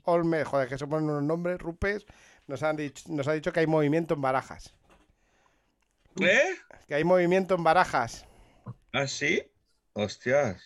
Olme, 0.03 0.43
joder, 0.43 0.67
que 0.67 0.77
se 0.77 0.87
ponen 0.87 1.09
unos 1.09 1.23
nombres, 1.23 1.59
Rupes, 1.59 2.05
nos, 2.47 2.63
han 2.63 2.75
dicho, 2.75 3.05
nos 3.09 3.27
ha 3.27 3.33
dicho 3.33 3.53
que 3.53 3.61
hay 3.61 3.67
movimiento 3.67 4.15
en 4.15 4.21
barajas. 4.21 4.73
¿Eh? 6.21 6.55
Que 6.87 6.95
hay 6.95 7.03
movimiento 7.03 7.55
en 7.55 7.63
barajas. 7.63 8.25
¿Ah, 8.93 9.07
sí? 9.07 9.43
Hostias. 9.93 10.63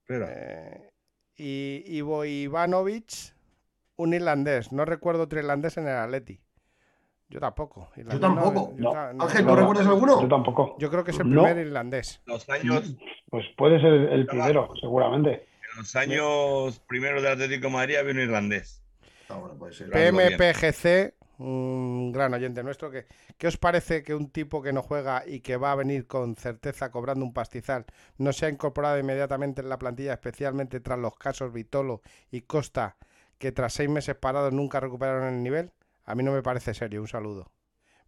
Espera. 0.00 0.26
Eh, 0.30 0.90
y 1.36 1.82
Ivo 1.86 2.24
Ivanovic, 2.24 3.34
un 3.96 4.14
irlandés. 4.14 4.72
No 4.72 4.84
recuerdo 4.84 5.24
otro 5.24 5.38
irlandés 5.38 5.76
en 5.76 5.84
el 5.88 5.96
Atleti. 5.96 6.40
Yo 7.28 7.40
tampoco. 7.40 7.88
Irlandés 7.96 8.20
no, 8.20 8.34
tampoco. 8.34 8.74
yo 8.76 8.92
No. 8.92 9.12
no- 9.14 9.24
Ángel, 9.24 9.42
¿tú 9.42 9.48
no- 9.48 9.56
recuerdas 9.56 9.84
Yo 9.86 9.92
alguno? 9.92 10.28
tampoco. 10.28 10.76
Yo 10.78 10.90
creo 10.90 11.02
que 11.04 11.12
es 11.12 11.18
el 11.20 11.30
No. 11.30 11.44
primer 11.44 11.66
irlandés. 11.66 12.20
Los 12.26 12.48
años, 12.50 12.94
Pues 13.30 13.46
puede 13.56 13.80
ser 13.80 13.92
el 13.92 14.26
primero, 14.26 14.68
seguramente. 14.78 15.46
en 15.72 15.78
los 15.78 15.96
años 15.96 16.78
primeros 16.86 17.22
del 17.22 17.32
Atlético 17.32 17.68
de 17.68 17.72
Madrid 17.72 17.96
había 17.96 18.12
un 18.12 18.20
irlandés. 18.20 18.82
Ah, 19.30 19.36
bueno, 19.36 19.56
puede 19.56 19.72
ser. 19.72 19.86
Algo 19.96 20.18
bien. 20.18 20.36
PMPGC, 20.36 21.14
un 21.38 22.12
gran 22.12 22.34
oyente 22.34 22.62
nuestro. 22.62 22.90
Que, 22.90 23.06
¿Qué 23.38 23.46
os 23.46 23.56
parece 23.56 24.02
que 24.02 24.14
un 24.14 24.30
tipo 24.30 24.62
que 24.62 24.72
no 24.72 24.82
juega 24.82 25.24
y 25.26 25.40
que 25.40 25.56
va 25.56 25.72
a 25.72 25.76
venir 25.76 26.06
con 26.06 26.36
certeza 26.36 26.90
cobrando 26.90 27.24
un 27.24 27.32
pastizal 27.32 27.86
no 28.18 28.32
se 28.32 28.46
ha 28.46 28.48
incorporado 28.48 28.98
inmediatamente 28.98 29.62
en 29.62 29.68
la 29.68 29.78
plantilla, 29.78 30.12
especialmente 30.12 30.80
tras 30.80 30.98
los 30.98 31.16
casos 31.16 31.52
Vitolo 31.52 32.02
y 32.30 32.42
Costa, 32.42 32.96
que 33.38 33.52
tras 33.52 33.72
seis 33.72 33.88
meses 33.88 34.14
parados 34.16 34.52
nunca 34.52 34.80
recuperaron 34.80 35.34
el 35.34 35.42
nivel? 35.42 35.72
A 36.04 36.14
mí 36.14 36.22
no 36.22 36.32
me 36.32 36.42
parece 36.42 36.74
serio. 36.74 37.00
Un 37.00 37.08
saludo. 37.08 37.50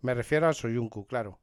Me 0.01 0.15
refiero 0.15 0.47
al 0.47 0.55
Soyuncu, 0.55 1.07
claro. 1.07 1.41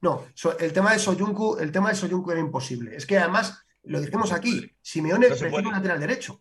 No, 0.00 0.24
el 0.58 0.72
tema 0.72 0.92
de 0.92 0.98
Soyuncu, 0.98 1.58
el 1.58 1.70
tema 1.70 1.90
de 1.90 1.94
Soyuncu 1.94 2.30
era 2.30 2.40
imposible. 2.40 2.96
Es 2.96 3.04
que 3.04 3.18
además, 3.18 3.62
lo 3.82 4.00
dijimos 4.00 4.32
aquí, 4.32 4.74
Simeone 4.80 5.28
No 5.28 5.36
prefiere 5.36 5.66
un 5.66 5.74
lateral 5.74 6.00
derecho. 6.00 6.38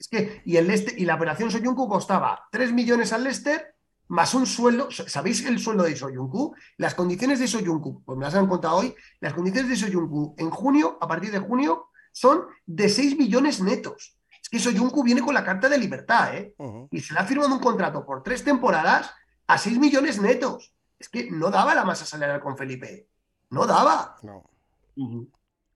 Es 0.00 0.08
que, 0.08 0.40
y 0.46 0.56
el 0.56 0.66
Leicester, 0.66 0.98
y 0.98 1.04
la 1.04 1.14
operación 1.14 1.50
Soyuncu 1.50 1.86
costaba 1.86 2.48
3 2.50 2.72
millones 2.72 3.12
al 3.12 3.22
Leicester 3.22 3.74
más 4.08 4.32
un 4.32 4.46
sueldo. 4.46 4.88
¿Sabéis 4.90 5.44
el 5.44 5.58
sueldo 5.60 5.84
de 5.84 5.94
Soyuncu? 5.94 6.54
Las 6.78 6.94
condiciones 6.94 7.38
de 7.38 7.46
Soyuncu, 7.46 8.02
pues 8.02 8.18
me 8.18 8.24
las 8.24 8.34
han 8.34 8.48
contado 8.48 8.78
hoy, 8.78 8.94
las 9.20 9.34
condiciones 9.34 9.70
de 9.70 9.76
Soyuncu 9.76 10.34
en 10.38 10.50
junio, 10.50 10.98
a 11.02 11.06
partir 11.06 11.30
de 11.30 11.38
junio, 11.38 11.90
son 12.12 12.46
de 12.64 12.88
6 12.88 13.18
millones 13.18 13.60
netos. 13.60 14.18
Es 14.42 14.48
que 14.48 14.58
Soyuncu 14.58 15.04
viene 15.04 15.20
con 15.20 15.34
la 15.34 15.44
carta 15.44 15.68
de 15.68 15.76
libertad, 15.76 16.34
¿eh? 16.34 16.54
Y 16.90 17.00
se 17.00 17.12
le 17.12 17.20
ha 17.20 17.24
firmado 17.24 17.54
un 17.54 17.60
contrato 17.60 18.04
por 18.04 18.22
tres 18.22 18.42
temporadas 18.42 19.12
a 19.46 19.58
6 19.58 19.78
millones 19.78 20.18
netos. 20.18 20.74
Es 20.98 21.10
que 21.10 21.30
no 21.30 21.50
daba 21.50 21.74
la 21.74 21.84
masa 21.84 22.06
salarial 22.06 22.40
con 22.40 22.56
Felipe. 22.56 23.06
No 23.50 23.66
daba. 23.66 24.16
No. 24.22 24.50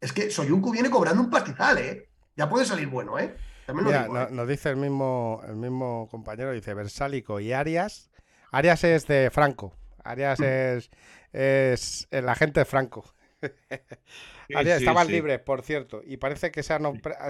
Es 0.00 0.12
que 0.12 0.30
Soyuncu 0.30 0.72
viene 0.72 0.90
cobrando 0.90 1.22
un 1.22 1.30
pastizal, 1.30 1.78
¿eh? 1.78 2.08
Ya 2.36 2.48
puede 2.48 2.64
salir 2.64 2.88
bueno, 2.88 3.18
¿eh? 3.18 3.36
También 3.66 3.86
Mira, 3.86 4.02
digo, 4.02 4.14
no- 4.14 4.22
¿eh? 4.22 4.28
nos 4.30 4.48
dice 4.48 4.70
el 4.70 4.76
mismo, 4.76 5.42
el 5.48 5.56
mismo 5.56 6.08
compañero, 6.10 6.52
dice 6.52 6.74
Versálico 6.74 7.40
y 7.40 7.52
Arias. 7.52 8.10
Arias 8.50 8.84
es 8.84 9.06
de 9.06 9.30
Franco. 9.30 9.74
Arias 10.04 10.38
Mm. 10.40 10.44
es, 10.44 10.90
es 11.32 12.08
el 12.10 12.28
agente 12.28 12.64
Franco. 12.64 13.04
Sí, 14.46 14.54
Arias 14.56 14.76
sí, 14.78 14.84
estaban 14.84 15.06
sí. 15.06 15.12
libres, 15.14 15.40
por 15.40 15.62
cierto, 15.62 16.02
y 16.04 16.18
parece 16.18 16.50
que 16.50 16.62
se 16.62 16.74
ha, 16.74 16.78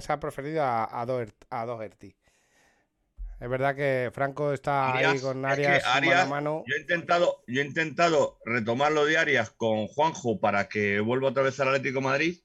se 0.01 0.13
ha 0.13 0.19
preferido 0.19 0.65
a, 0.65 1.01
a, 1.01 1.07
Doher- 1.07 1.33
a 1.49 1.65
Doherty. 1.65 2.17
Es 3.39 3.49
verdad 3.49 3.77
que 3.77 4.11
Franco 4.13 4.53
está 4.53 4.93
ahí 4.97 5.05
Arias, 5.05 5.23
con 5.23 5.45
es 5.45 5.57
que 5.57 5.67
Arias, 5.67 5.83
mano 5.85 5.93
a 5.93 5.97
Arias, 5.97 6.29
mano. 6.29 6.65
Yo 6.67 6.75
he 6.77 6.81
intentado, 6.81 7.43
yo 7.47 7.63
he 7.63 7.65
intentado 7.65 8.39
retomar 8.45 8.91
lo 8.91 9.05
de 9.05 9.17
Arias 9.17 9.51
con 9.51 9.87
Juanjo 9.87 10.41
para 10.41 10.69
que 10.69 10.99
vuelva 10.99 11.29
otra 11.29 11.45
vez 11.45 11.59
al 11.61 11.69
Atlético 11.69 12.01
de 12.01 12.05
Madrid. 12.05 12.39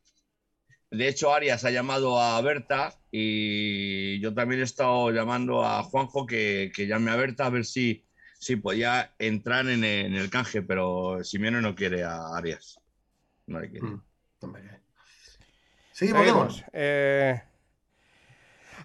De 0.91 1.07
hecho, 1.07 1.33
Arias 1.33 1.63
ha 1.65 1.71
llamado 1.71 2.19
a 2.19 2.41
Berta 2.41 2.93
y 3.11 4.19
yo 4.19 4.33
también 4.33 4.61
he 4.61 4.63
estado 4.63 5.11
llamando 5.11 5.63
a 5.63 5.83
Juanjo 5.83 6.25
que, 6.25 6.71
que 6.75 6.87
llame 6.87 7.11
a 7.11 7.15
Berta 7.15 7.45
a 7.45 7.49
ver 7.49 7.65
si, 7.65 8.03
si 8.39 8.55
podía 8.55 9.13
entrar 9.19 9.67
en 9.67 9.83
el, 9.83 10.07
en 10.07 10.15
el 10.15 10.29
canje, 10.29 10.63
pero 10.63 11.23
Simeone 11.23 11.61
no 11.61 11.75
quiere 11.75 12.03
a 12.03 12.35
Arias. 12.35 12.79
No 13.45 13.59
le 13.59 13.69
quiere. 13.69 13.85
Mm, 13.85 14.01
Seguimos. 15.91 16.25
Demon. 16.25 16.49
Eh, 16.73 17.41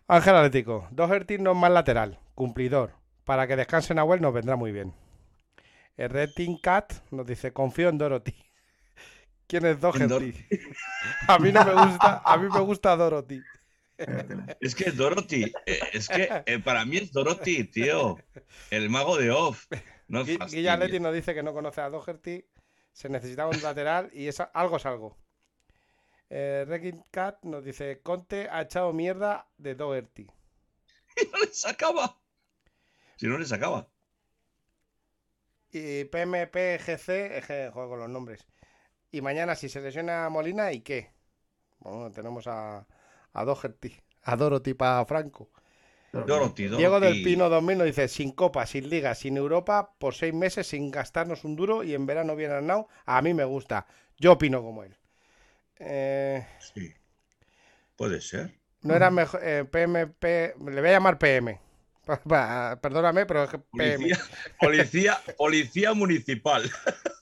Ángel 0.07 0.35
Atlético. 0.35 0.89
Doherty 0.91 1.39
no 1.39 1.55
más 1.55 1.71
lateral. 1.71 2.19
Cumplidor. 2.35 2.93
Para 3.25 3.47
que 3.47 3.57
descanse 3.57 3.95
Nahuel 3.95 4.21
nos 4.21 4.35
vendrá 4.35 4.57
muy 4.57 4.73
bien. 4.73 4.93
El 5.97 6.11
Red 6.11 6.31
Team 6.35 6.59
Cat 6.61 6.93
nos 7.11 7.27
dice, 7.27 7.53
confío 7.53 7.89
en 7.89 7.99
Dorothy. 7.99 8.35
¿Quién 9.47 9.67
es 9.67 9.81
Doherty? 9.81 10.35
a 11.29 11.39
mí 11.39 11.53
no 11.53 11.65
me 11.65 11.73
gusta, 11.73 12.23
a 12.25 12.37
mí 12.37 12.49
me 12.53 12.61
gusta 12.61 12.97
Dorothy. 12.97 13.43
Es 14.61 14.75
que 14.75 14.91
Dorothy, 14.91 15.53
eh, 15.67 15.81
es 15.93 16.09
que 16.09 16.43
eh, 16.47 16.59
para 16.59 16.85
mí 16.85 16.97
es 16.97 17.13
Dorothy, 17.13 17.65
tío. 17.65 18.19
El 18.71 18.91
mago 18.91 19.17
de 19.17 19.31
Off. 19.31 19.67
No. 20.09 20.25
Guilla 20.25 20.77
Leti 20.77 21.01
nos 21.01 21.15
dice 21.15 21.35
que 21.35 21.43
no 21.43 21.53
conoce 21.53 21.81
a 21.81 21.91
Doherty. 21.91 22.45
Se 22.93 23.09
necesitaba 23.09 23.51
un 23.51 23.63
lateral 23.63 24.11
y 24.13 24.29
es, 24.29 24.41
algo 24.41 24.77
es 24.77 24.87
algo. 24.87 25.19
Eh, 26.31 26.95
Cat 27.11 27.43
nos 27.45 27.65
dice, 27.65 28.01
Conte 28.03 28.49
ha 28.51 28.63
echado 28.63 28.93
mierda 28.93 29.49
de 29.59 29.75
Doherty. 29.75 30.27
Y 31.17 31.31
no 31.31 31.39
le 31.39 31.53
sacaba. 31.53 32.19
Si 33.17 33.29
no 33.29 33.39
le 33.39 33.45
sacaba. 33.45 33.89
Y 35.71 36.05
PMPGC, 36.05 37.73
juego 37.73 37.91
con 37.91 38.01
los 38.01 38.09
nombres. 38.09 38.45
Y 39.15 39.21
mañana, 39.23 39.55
si 39.55 39.69
se 39.69 39.81
lesiona 39.81 40.29
Molina, 40.29 40.73
¿y 40.73 40.81
qué? 40.81 41.13
Bueno, 41.79 42.11
tenemos 42.11 42.49
a, 42.49 42.85
a 43.33 43.45
Doherty, 43.45 43.95
a 44.25 44.35
Dorothy 44.35 44.75
para 44.75 45.05
Franco. 45.07 45.51
Dorothy, 46.13 46.65
Dorothy. 46.65 46.77
Diego 46.79 46.99
del 46.99 47.23
Pino 47.23 47.49
2000 47.49 47.79
nos 47.79 47.87
dice: 47.87 48.09
sin 48.09 48.33
Copa, 48.33 48.67
sin 48.67 48.89
Liga, 48.91 49.15
sin 49.15 49.37
Europa, 49.37 49.95
por 50.01 50.15
seis 50.15 50.35
meses, 50.35 50.67
sin 50.67 50.91
gastarnos 50.91 51.45
un 51.45 51.55
duro 51.55 51.85
y 51.85 51.95
en 51.95 52.07
verano 52.07 52.35
bien 52.35 52.51
ganado. 52.51 52.89
A 53.05 53.23
mí 53.23 53.35
me 53.35 53.45
gusta. 53.45 53.87
Yo 54.19 54.33
opino 54.33 54.63
como 54.63 54.83
él. 54.83 54.97
Eh, 55.79 56.45
Sí. 56.59 56.93
Puede 57.95 58.21
ser. 58.21 58.53
no 58.83 58.95
era 58.97 59.13
mejor. 59.13 59.41
eh, 59.45 59.65
PMP, 59.65 60.25
le 60.25 60.81
voy 60.81 60.91
a 60.91 60.93
llamar 60.95 61.19
PM. 61.19 61.61
Perdóname, 62.83 63.27
pero 63.27 63.45
es 63.45 63.51
que 63.51 63.59
PM. 63.59 63.97
Policía, 63.99 64.19
policía, 64.59 65.21
policía 65.37 65.95
municipal. 65.95 66.69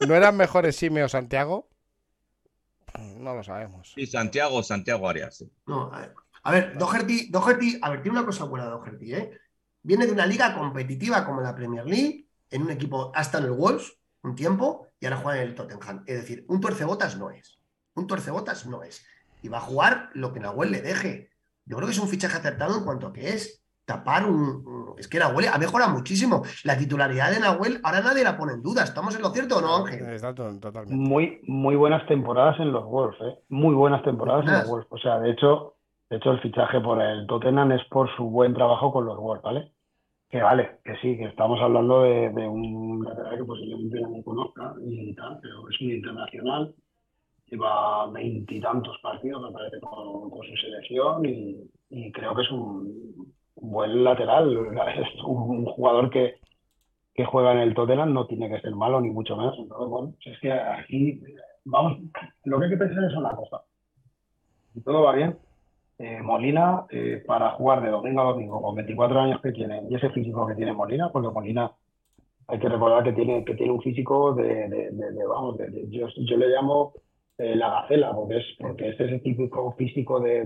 ¿No 0.01 0.15
eran 0.15 0.39
mejores 0.39 0.77
Simeo 0.77 1.05
o 1.05 1.09
Santiago? 1.11 1.69
No 2.99 3.35
lo 3.35 3.43
sabemos. 3.43 3.93
Y 3.97 4.07
Santiago, 4.07 4.63
Santiago 4.63 5.09
Arias. 5.09 5.39
sí. 5.39 5.51
No, 5.67 5.93
a 5.93 6.01
ver, 6.01 6.15
a 6.43 6.53
ver, 6.53 6.79
Doherty, 6.79 7.31
Doherty, 7.31 7.79
a 7.81 7.91
ver, 7.91 8.03
tiene 8.03 8.19
una 8.19 8.27
cosa 8.27 8.45
buena 8.45 8.67
Doherty, 8.67 9.15
¿eh? 9.15 9.39
Viene 9.83 10.07
de 10.07 10.13
una 10.13 10.27
liga 10.27 10.57
competitiva 10.57 11.25
como 11.25 11.41
la 11.41 11.55
Premier 11.55 11.85
League, 11.87 12.29
en 12.51 12.63
un 12.63 12.71
equipo 12.71 13.11
hasta 13.15 13.39
en 13.39 13.45
el 13.45 13.53
Wolves, 13.53 13.93
un 14.23 14.35
tiempo, 14.35 14.89
y 15.01 15.07
ahora 15.07 15.17
juega 15.19 15.43
en 15.43 15.49
el 15.49 15.55
Tottenham. 15.55 16.05
Es 16.07 16.21
decir, 16.21 16.45
un 16.49 16.61
tuercebotas 16.61 17.17
no 17.17 17.31
es. 17.31 17.59
Un 17.95 18.07
tuercebotas 18.07 18.67
no 18.67 18.83
es. 18.83 19.05
Y 19.43 19.49
va 19.49 19.59
a 19.59 19.63
jugar 19.63 20.11
lo 20.15 20.33
que 20.33 20.41
Nahuel 20.41 20.71
le 20.71 20.83
deje. 20.83 21.31
Yo 21.65 21.77
creo 21.77 21.89
que 21.89 21.95
es 21.95 21.99
un 21.99 22.09
fichaje 22.09 22.37
acertado 22.37 22.77
en 22.77 22.85
cuanto 22.85 23.09
a 23.09 23.13
que 23.13 23.31
es 23.31 23.62
tapar 23.93 24.25
un... 24.29 24.95
Es 24.99 25.09
que 25.09 25.19
Nahuel 25.19 25.49
ha 25.53 25.59
mejorado 25.59 25.93
muchísimo. 25.93 26.43
La 26.65 26.77
titularidad 26.77 27.31
de 27.31 27.41
Nahuel 27.41 27.81
ahora 27.83 28.01
nadie 28.01 28.25
la 28.25 28.37
pone 28.37 28.53
en 28.53 28.63
duda. 28.63 28.85
¿Estamos 28.85 29.15
en 29.17 29.23
lo 29.23 29.31
cierto 29.31 29.59
o 29.59 29.61
no, 29.61 29.77
Ángel? 29.77 30.01
Totalmente. 30.61 30.95
Muy, 30.95 31.41
muy 31.47 31.77
buenas 31.77 32.07
temporadas 32.07 32.59
en 32.61 32.73
los 32.73 32.85
Wolves, 32.85 33.21
¿eh? 33.21 33.39
Muy 33.49 33.75
buenas 33.75 34.03
temporadas 34.03 34.47
en 34.47 34.53
los. 34.53 34.69
Wolves. 34.69 34.89
O 34.91 34.99
sea, 34.99 35.19
de 35.19 35.31
hecho, 35.33 35.75
de 36.11 36.17
hecho 36.17 36.31
el 36.31 36.41
fichaje 36.41 36.81
por 36.81 37.01
el 37.03 37.27
Tottenham 37.27 37.73
es 37.73 37.85
por 37.91 38.09
su 38.17 38.25
buen 38.25 38.55
trabajo 38.55 38.93
con 38.93 39.07
los 39.07 39.19
Wolves, 39.19 39.43
¿vale? 39.43 39.73
Que 40.31 40.41
vale, 40.43 40.79
que 40.85 40.97
sí, 41.03 41.17
que 41.19 41.25
estamos 41.25 41.61
hablando 41.61 42.03
de, 42.03 42.31
de 42.31 42.49
un 42.49 43.05
lateral 43.05 43.37
que 43.37 43.45
posiblemente 43.45 44.01
no 44.01 44.23
conozca 44.25 44.75
y 44.87 45.15
tal, 45.15 45.39
pero 45.43 45.69
es 45.69 45.81
un 45.81 45.91
internacional. 45.91 46.75
Lleva 47.47 48.11
veintitantos 48.11 48.97
partidos, 49.03 49.43
me 49.43 49.53
parece, 49.53 49.79
con, 49.81 50.31
con 50.31 50.41
su 50.47 50.57
selección 50.57 51.27
y, 51.27 51.71
y 51.91 52.11
creo 52.13 52.35
que 52.35 52.43
es 52.43 52.51
un 52.51 53.35
buen 53.63 54.05
lateral. 54.05 54.49
Es 54.97 55.23
un, 55.25 55.65
jugador 55.67 56.11
que, 56.11 56.35
que 57.15 57.25
juega 57.25 57.53
en 57.53 57.59
el 57.59 57.75
Tottenham 57.75 58.13
no 58.13 58.27
tiene 58.27 58.49
que 58.51 58.61
ser 58.61 58.75
malo, 58.75 59.01
ni 59.01 59.11
mucho 59.11 59.37
menos. 59.37 59.57
Entonces, 59.59 59.89
bueno, 59.89 60.15
es 60.25 60.39
que 60.41 60.53
aquí, 60.53 61.23
vamos, 61.65 61.99
lo 62.45 62.59
que 62.59 62.65
hay 62.67 62.71
que 62.71 62.77
pensar 62.77 63.05
es 63.05 63.15
una 63.17 63.31
cosa. 63.31 63.63
Si 64.75 64.81
todo 64.83 65.03
va 65.03 65.13
bien, 65.13 65.39
eh, 65.99 66.21
Molina, 66.23 66.87
eh, 66.91 67.23
para 67.27 67.51
jugar 67.53 67.83
de 67.83 67.91
domingo 67.91 68.21
a 68.23 68.25
domingo, 68.25 68.61
con 68.61 68.75
24 68.75 69.21
años 69.21 69.41
que 69.41 69.53
tiene, 69.53 69.83
y 69.89 69.95
ese 69.95 70.11
físico 70.11 70.47
que 70.47 70.55
tiene 70.55 70.73
Molina, 70.73 71.11
porque 71.13 71.29
Molina, 71.29 71.71
hay 72.49 72.59
que 72.59 72.69
recordar 72.69 73.05
que 73.05 73.13
tiene, 73.13 73.45
que 73.45 73.55
tiene 73.55 73.73
un 73.73 73.81
físico 73.83 74.35
de, 74.35 74.69
de- 74.69 74.91
de- 74.91 75.13
de, 75.13 75.27
vamos, 75.27 75.57
yo, 75.91 76.09
yo 76.09 76.37
le 76.37 76.49
llamo 76.49 76.93
eh, 77.39 77.57
la 77.57 77.71
gacela, 77.71 78.15
porque 78.15 78.37
es, 78.39 78.45
porque 78.59 78.89
es 78.91 79.01
ese 79.01 79.19
típico 79.21 79.73
físico 79.73 80.21
de, 80.21 80.45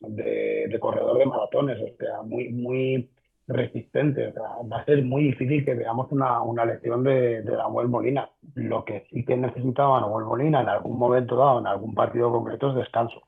de, 0.00 0.78
corredor 0.80 1.18
de 1.18 1.26
maratones, 1.26 1.78
o 1.80 1.96
sea, 1.96 2.22
muy, 2.22 2.48
muy 2.50 3.08
resistente. 3.46 4.32
Va 4.70 4.78
a 4.78 4.84
ser 4.84 5.02
muy 5.04 5.24
difícil 5.24 5.64
que 5.64 5.74
veamos 5.74 6.10
una, 6.10 6.42
una 6.42 6.64
lección 6.64 7.02
de, 7.04 7.42
de 7.42 7.52
Nahuel 7.52 7.88
Molina. 7.88 8.28
Lo 8.54 8.84
que 8.84 9.06
sí 9.10 9.24
que 9.24 9.36
necesitaba 9.36 10.00
Nahuel 10.00 10.26
Molina 10.26 10.60
en 10.60 10.68
algún 10.68 10.98
momento 10.98 11.36
dado, 11.36 11.60
en 11.60 11.66
algún 11.66 11.94
partido 11.94 12.30
concreto, 12.30 12.70
es 12.70 12.76
descanso. 12.76 13.22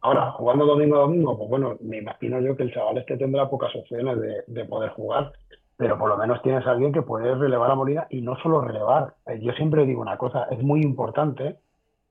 Ahora, 0.00 0.30
jugando 0.32 0.64
domingo 0.64 0.96
a 0.96 1.00
domingo, 1.00 1.36
pues 1.36 1.50
bueno, 1.50 1.76
me 1.80 1.98
imagino 1.98 2.40
yo 2.40 2.56
que 2.56 2.62
el 2.62 2.72
chaval 2.72 2.98
este 2.98 3.16
tendrá 3.16 3.50
pocas 3.50 3.74
opciones 3.74 4.20
de, 4.20 4.44
de 4.46 4.64
poder 4.64 4.90
jugar, 4.90 5.32
pero 5.76 5.98
por 5.98 6.08
lo 6.08 6.16
menos 6.16 6.40
tienes 6.42 6.64
a 6.66 6.70
alguien 6.70 6.92
que 6.92 7.02
puede 7.02 7.34
relevar 7.34 7.70
a 7.70 7.74
Molina 7.74 8.06
y 8.10 8.20
no 8.20 8.36
solo 8.36 8.60
relevar. 8.60 9.14
Eh, 9.26 9.40
Yo 9.40 9.52
siempre 9.54 9.86
digo 9.86 10.00
una 10.00 10.16
cosa, 10.16 10.46
es 10.50 10.62
muy 10.62 10.82
importante 10.82 11.56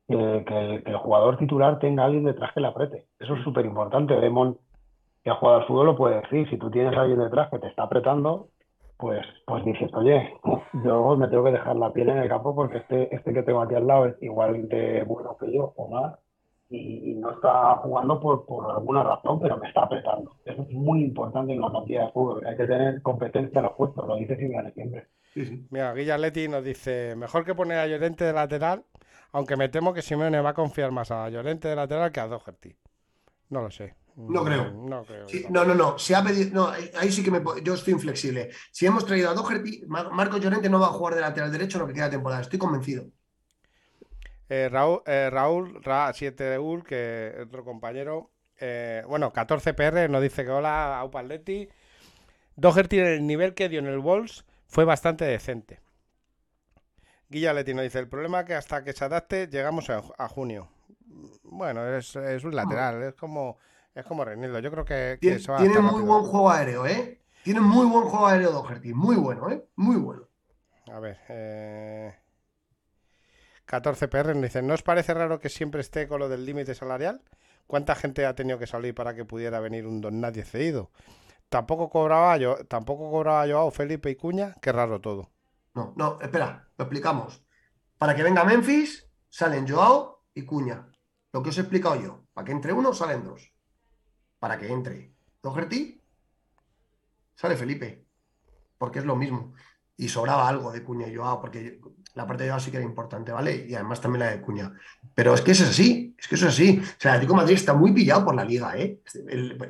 eh, 0.09 0.43
que, 0.47 0.59
el, 0.59 0.83
que 0.83 0.91
el 0.91 0.97
jugador 0.97 1.37
titular 1.37 1.79
tenga 1.79 2.03
a 2.03 2.05
alguien 2.05 2.23
detrás 2.23 2.53
que 2.53 2.61
le 2.61 2.67
apriete. 2.67 3.05
Eso 3.19 3.35
es 3.35 3.43
súper 3.43 3.65
importante. 3.65 4.15
Demon, 4.15 4.57
que 5.23 5.29
ha 5.29 5.35
jugado 5.35 5.59
al 5.59 5.67
fútbol, 5.67 5.85
lo 5.87 5.97
puede 5.97 6.21
decir. 6.21 6.49
Si 6.49 6.57
tú 6.57 6.71
tienes 6.71 6.97
a 6.97 7.01
alguien 7.01 7.19
detrás 7.19 7.49
que 7.49 7.59
te 7.59 7.67
está 7.67 7.83
apretando, 7.83 8.47
pues, 8.97 9.25
pues 9.45 9.63
dices, 9.65 9.93
oye, 9.93 10.33
yo 10.85 11.15
me 11.15 11.27
tengo 11.27 11.43
que 11.43 11.51
dejar 11.51 11.75
la 11.75 11.91
piel 11.93 12.09
en 12.09 12.17
el 12.17 12.29
campo 12.29 12.55
porque 12.55 12.77
este, 12.77 13.13
este 13.15 13.33
que 13.33 13.43
tengo 13.43 13.61
aquí 13.61 13.75
al 13.75 13.87
lado 13.87 14.05
es 14.05 14.15
igual 14.21 14.67
de 14.69 15.03
bueno 15.03 15.37
que 15.39 15.51
yo 15.53 15.73
o 15.75 15.87
más 15.89 16.15
y, 16.69 17.11
y 17.11 17.15
no 17.15 17.31
está 17.31 17.75
jugando 17.77 18.19
por, 18.19 18.45
por 18.45 18.69
alguna 18.69 19.03
razón, 19.03 19.39
pero 19.39 19.57
me 19.57 19.67
está 19.67 19.83
apretando. 19.83 20.35
Eso 20.45 20.63
es 20.63 20.71
muy 20.71 21.01
importante 21.03 21.53
en 21.53 21.61
la 21.61 21.69
partida 21.69 22.05
de 22.05 22.11
fútbol. 22.11 22.45
Hay 22.45 22.57
que 22.57 22.67
tener 22.67 23.01
competencia 23.01 23.59
en 23.59 23.65
los 23.65 23.73
puestos, 23.73 24.07
lo 24.07 24.15
dice 24.17 24.35
Simeone 24.35 24.71
siempre. 24.71 25.07
Mira, 25.69 25.93
Guilla 25.93 26.17
Leti 26.17 26.47
nos 26.47 26.63
dice: 26.63 27.15
mejor 27.15 27.45
que 27.45 27.55
poner 27.55 27.77
a 27.77 27.87
Llorente 27.87 28.25
de 28.25 28.33
lateral, 28.33 28.83
aunque 29.31 29.55
me 29.57 29.69
temo 29.69 29.93
que 29.93 30.01
Simeone 30.01 30.41
va 30.41 30.49
a 30.51 30.53
confiar 30.53 30.91
más 30.91 31.11
a 31.11 31.29
Llorente 31.29 31.67
de 31.67 31.75
lateral 31.75 32.11
que 32.11 32.19
a 32.19 32.27
Doherty. 32.27 32.75
No 33.49 33.61
lo 33.61 33.71
sé. 33.71 33.95
No 34.15 34.43
creo. 34.43 34.71
No 34.71 35.05
creo. 35.05 35.27
Sí, 35.29 35.45
no, 35.49 35.63
no, 35.63 35.75
no. 35.75 35.99
Se 35.99 36.15
ha 36.15 36.23
pedido. 36.23 36.49
No, 36.53 36.67
ahí 36.97 37.11
sí 37.11 37.23
que 37.23 37.29
me, 37.31 37.41
yo 37.63 37.75
estoy 37.75 37.93
inflexible. 37.93 38.49
Si 38.71 38.85
hemos 38.85 39.05
traído 39.05 39.29
a 39.29 39.33
Doherty, 39.35 39.83
Mar- 39.87 40.09
Marcos 40.11 40.41
Llorente 40.41 40.69
no 40.69 40.79
va 40.79 40.87
a 40.87 40.89
jugar 40.89 41.13
de 41.15 41.21
lateral 41.21 41.51
derecho 41.51 41.77
en 41.77 41.81
lo 41.83 41.87
que 41.87 41.93
queda 41.93 42.05
de 42.05 42.11
temporada. 42.11 42.41
Estoy 42.41 42.57
convencido. 42.59 43.05
Eh, 44.49 44.69
Raúl, 44.71 45.01
eh, 45.05 45.29
Raúl 45.29 45.83
Ra 45.83 46.11
7 46.13 46.43
de 46.43 46.59
Ul, 46.59 46.83
que 46.83 47.33
es 47.35 47.45
otro 47.47 47.63
compañero. 47.63 48.31
eh, 48.59 49.03
bueno, 49.07 49.31
14 49.31 49.73
PR 49.75 50.09
nos 50.09 50.21
dice 50.21 50.43
que 50.43 50.49
hola, 50.51 50.99
Aupa 50.99 51.19
Atleti. 51.19 51.69
Doherty 52.55 52.99
en 52.99 53.05
el 53.07 53.27
nivel 53.27 53.53
que 53.53 53.69
dio 53.69 53.79
en 53.79 53.87
el 53.87 53.99
Wolves 53.99 54.45
fue 54.67 54.83
bastante 54.85 55.25
decente. 55.25 55.79
Guilla 57.29 57.53
Leti 57.53 57.73
nos 57.73 57.83
dice: 57.83 57.99
el 57.99 58.07
problema 58.09 58.41
es 58.41 58.45
que 58.45 58.55
hasta 58.55 58.83
que 58.83 58.93
se 58.93 59.05
adapte 59.05 59.47
llegamos 59.47 59.89
a, 59.89 60.01
a 60.17 60.27
junio. 60.29 60.69
Bueno, 61.43 61.85
es, 61.95 62.15
es 62.15 62.43
un 62.43 62.55
lateral, 62.55 63.03
es 63.03 63.15
como 63.15 63.57
es 63.95 64.05
como 64.05 64.25
Reinildo. 64.25 64.59
Yo 64.59 64.71
creo 64.71 64.85
que, 64.85 65.19
que 65.21 65.37
Tiene, 65.37 65.39
se 65.39 65.51
va 65.51 65.63
a 65.63 65.65
tiene 65.65 65.79
muy 65.79 66.01
rápido. 66.01 66.05
buen 66.05 66.23
juego 66.23 66.49
aéreo, 66.51 66.85
¿eh? 66.87 67.21
Tiene 67.41 67.61
muy 67.61 67.85
buen 67.87 68.05
juego 68.05 68.27
aéreo 68.27 68.51
Doherty. 68.51 68.93
Muy 68.93 69.15
bueno, 69.15 69.49
¿eh? 69.51 69.67
Muy 69.75 69.97
bueno. 69.97 70.27
A 70.91 70.99
ver. 70.99 71.17
Eh... 71.29 72.13
14 73.65 74.07
PR 74.07 74.33
nos 74.33 74.43
dice, 74.43 74.61
¿no 74.61 74.73
os 74.73 74.83
parece 74.83 75.13
raro 75.13 75.39
que 75.39 75.49
siempre 75.49 75.81
esté 75.81 76.07
con 76.07 76.19
lo 76.19 76.29
del 76.29 76.45
límite 76.45 76.73
salarial? 76.75 77.21
¿Cuánta 77.67 77.95
gente 77.95 78.25
ha 78.25 78.33
tenido 78.35 78.57
que 78.59 78.67
salir 78.67 78.95
para 78.95 79.13
que 79.13 79.25
pudiera 79.25 79.59
venir 79.59 79.85
un 79.85 80.01
don 80.01 80.21
nadie 80.21 80.43
cedido? 80.45 80.89
Tampoco 81.49 81.89
cobraba 81.89 82.37
yo, 82.37 82.57
tampoco 82.67 83.11
cobraba 83.11 83.47
Joao, 83.47 83.71
Felipe 83.71 84.09
y 84.09 84.15
Cuña, 84.15 84.55
qué 84.61 84.71
raro 84.71 85.01
todo. 85.01 85.29
No, 85.73 85.93
no, 85.95 86.17
espera, 86.21 86.66
lo 86.77 86.83
explicamos. 86.83 87.43
Para 87.97 88.15
que 88.15 88.23
venga 88.23 88.43
Memphis, 88.43 89.09
salen 89.29 89.67
Joao 89.67 90.25
y 90.33 90.43
Cuña. 90.43 90.87
Lo 91.33 91.41
que 91.41 91.49
os 91.49 91.57
he 91.57 91.61
explicado 91.61 91.95
yo. 91.95 92.27
Para 92.33 92.45
que 92.45 92.51
entre 92.51 92.73
uno, 92.73 92.93
salen 92.93 93.23
dos. 93.23 93.51
Para 94.39 94.57
que 94.57 94.71
entre 94.71 95.15
Doherty, 95.41 96.01
sale 97.35 97.55
Felipe. 97.55 98.05
Porque 98.77 98.99
es 98.99 99.05
lo 99.05 99.15
mismo. 99.15 99.53
Y 99.95 100.09
sobraba 100.09 100.47
algo 100.47 100.71
de 100.71 100.83
Cuña 100.83 101.07
y 101.07 101.15
Joao, 101.15 101.41
porque 101.41 101.81
la 102.13 102.27
parte 102.27 102.43
de 102.43 102.49
Joao 102.49 102.59
sí 102.59 102.69
que 102.69 102.77
era 102.77 102.85
importante, 102.85 103.31
¿vale? 103.31 103.65
Y 103.67 103.73
además 103.73 103.99
también 103.99 104.25
la 104.25 104.31
de 104.31 104.41
Cuña. 104.41 104.71
Pero 105.15 105.33
es 105.33 105.41
que 105.41 105.51
es 105.51 105.61
así, 105.61 106.15
es 106.19 106.27
que 106.27 106.35
eso 106.35 106.47
es 106.47 106.53
así. 106.53 106.79
O 106.79 106.99
sea, 106.99 107.11
el 107.11 107.17
Atlético 107.17 107.35
Madrid 107.35 107.55
está 107.55 107.73
muy 107.73 107.91
pillado 107.91 108.25
por 108.25 108.35
la 108.35 108.45
liga, 108.45 108.77
¿eh? 108.77 109.01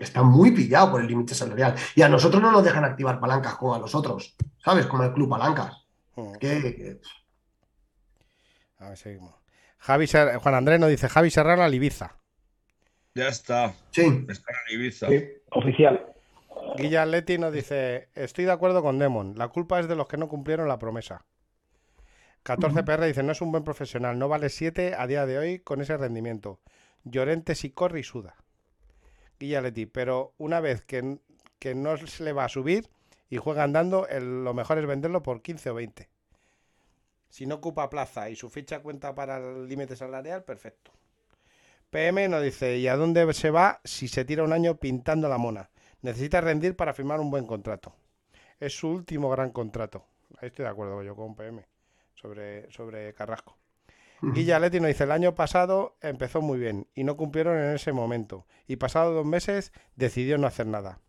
Está 0.02 0.24
muy 0.24 0.52
pillado 0.52 0.92
por 0.92 1.02
el 1.02 1.08
límite 1.08 1.34
salarial. 1.34 1.76
Y 1.96 2.02
a 2.02 2.10
nosotros 2.10 2.42
no 2.42 2.52
nos 2.52 2.64
dejan 2.66 2.84
activar 2.84 3.22
palancas 3.22 3.56
como 3.56 3.74
a 3.74 3.80
los 3.80 3.96
otros, 3.96 4.36
¿sabes? 4.58 4.86
Como 4.86 5.04
el 5.04 5.14
Club 5.14 5.30
Palancas. 5.30 5.87
Que- 6.40 7.00
A 8.80 8.90
ver, 8.90 8.98
seguimos. 8.98 9.36
Javi 9.80 10.08
Ser- 10.08 10.38
Juan 10.38 10.56
Andrés 10.56 10.80
nos 10.80 10.90
dice, 10.90 11.08
Javi 11.10 11.30
Serrano 11.30 11.64
al 11.64 11.74
Ibiza. 11.74 12.16
Ya 13.16 13.28
está. 13.30 13.74
sí, 13.92 14.26
Está 14.30 14.52
en 14.70 14.80
Ibiza. 14.80 15.08
Sí, 15.08 15.24
oficial. 15.52 16.14
Guilla 16.78 17.04
Atleti 17.04 17.38
nos 17.38 17.54
dice, 17.54 18.10
estoy 18.16 18.46
de 18.46 18.52
acuerdo 18.52 18.82
con 18.82 19.00
Demon, 19.00 19.34
la 19.38 19.48
culpa 19.48 19.80
es 19.80 19.88
de 19.88 19.96
los 19.96 20.08
que 20.08 20.18
no 20.18 20.28
cumplieron 20.28 20.68
la 20.68 20.78
promesa. 20.80 21.26
14 22.44 22.84
PR 22.84 23.06
dice, 23.08 23.24
no 23.24 23.32
es 23.32 23.42
un 23.42 23.52
buen 23.52 23.64
profesional, 23.64 24.18
no 24.18 24.28
vale 24.30 24.50
7 24.50 24.96
a 24.98 25.06
día 25.08 25.26
de 25.26 25.38
hoy 25.38 25.60
con 25.60 25.82
ese 25.82 25.98
rendimiento. 25.98 26.60
Llorente 27.04 27.56
si 27.56 27.72
corre 27.72 28.00
y 28.00 28.04
suda. 28.04 28.36
Guilla 29.40 29.60
Atleti, 29.60 29.86
pero 29.86 30.34
una 30.38 30.60
vez 30.60 30.84
que, 30.84 31.20
que 31.60 31.76
no 31.76 31.98
se 31.98 32.24
le 32.24 32.34
va 32.34 32.46
a 32.46 32.50
subir 32.50 32.90
y 33.30 33.38
juega 33.38 33.64
andando, 33.64 34.08
el- 34.08 34.44
lo 34.44 34.54
mejor 34.54 34.78
es 34.80 34.86
venderlo 34.88 35.24
por 35.24 35.42
15 35.42 35.70
o 35.70 35.76
20. 35.76 36.10
Si 37.30 37.46
no 37.46 37.56
ocupa 37.56 37.90
plaza 37.90 38.30
y 38.30 38.36
su 38.36 38.50
ficha 38.50 38.80
cuenta 38.82 39.14
para 39.16 39.38
el 39.38 39.68
límite 39.68 39.96
salarial, 39.96 40.44
perfecto. 40.44 40.92
PM 41.90 42.28
nos 42.30 42.44
dice, 42.44 42.78
¿y 42.78 42.88
a 42.88 42.96
dónde 42.98 43.34
se 43.34 43.50
va 43.52 43.80
si 43.84 44.08
se 44.08 44.26
tira 44.26 44.44
un 44.44 44.54
año 44.54 44.78
pintando 44.78 45.30
la 45.30 45.38
mona? 45.38 45.70
Necesita 46.02 46.42
rendir 46.42 46.76
para 46.76 46.94
firmar 46.94 47.20
un 47.20 47.32
buen 47.32 47.46
contrato. 47.46 47.96
Es 48.60 48.78
su 48.78 48.90
último 48.90 49.30
gran 49.30 49.52
contrato. 49.52 50.06
Ahí 50.40 50.48
estoy 50.48 50.64
de 50.64 50.72
acuerdo 50.72 51.02
yo 51.04 51.16
con 51.16 51.36
PM 51.36 51.66
sobre, 52.16 52.72
sobre 52.72 53.14
Carrasco. 53.14 53.58
Guilla 54.22 54.60
Leti 54.60 54.80
nos 54.80 54.90
dice, 54.90 55.06
el 55.06 55.12
año 55.12 55.36
pasado 55.36 55.98
empezó 56.02 56.42
muy 56.42 56.60
bien 56.60 56.88
y 56.96 57.04
no 57.04 57.18
cumplieron 57.18 57.58
en 57.58 57.76
ese 57.76 57.94
momento. 57.94 58.46
Y 58.68 58.78
pasado 58.78 59.14
dos 59.14 59.26
meses 59.26 59.72
decidió 59.96 60.38
no 60.38 60.48
hacer 60.48 60.68
nada. 60.68 61.00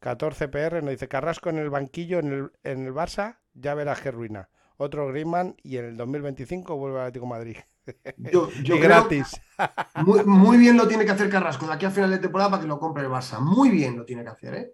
14 0.00 0.48
PR 0.48 0.82
nos 0.82 0.90
dice, 0.90 1.08
Carrasco 1.08 1.50
en 1.50 1.58
el 1.58 1.70
banquillo 1.70 2.18
en 2.18 2.32
el, 2.32 2.50
en 2.64 2.86
el 2.86 2.92
Barça, 2.92 3.38
ya 3.54 3.74
verás 3.74 4.00
qué 4.00 4.10
ruina. 4.10 4.48
Otro 4.76 5.08
Griezmann 5.08 5.56
y 5.62 5.78
en 5.78 5.86
el 5.86 5.96
2025 5.96 6.76
vuelve 6.76 6.98
al 7.00 7.06
Atlético 7.06 7.24
de 7.26 7.30
Madrid. 7.30 7.56
yo, 8.16 8.50
yo 8.62 8.76
y 8.76 8.78
creo 8.78 8.80
gratis. 8.80 9.40
muy, 10.04 10.24
muy 10.24 10.56
bien 10.58 10.76
lo 10.76 10.86
tiene 10.86 11.04
que 11.04 11.12
hacer 11.12 11.30
Carrasco 11.30 11.66
de 11.66 11.72
aquí 11.74 11.86
a 11.86 11.90
final 11.90 12.10
de 12.10 12.18
temporada 12.18 12.50
para 12.50 12.62
que 12.62 12.68
lo 12.68 12.78
compre 12.78 13.02
el 13.04 13.08
Barça. 13.10 13.38
Muy 13.40 13.70
bien 13.70 13.96
lo 13.96 14.04
tiene 14.04 14.22
que 14.22 14.30
hacer, 14.30 14.54
¿eh? 14.54 14.72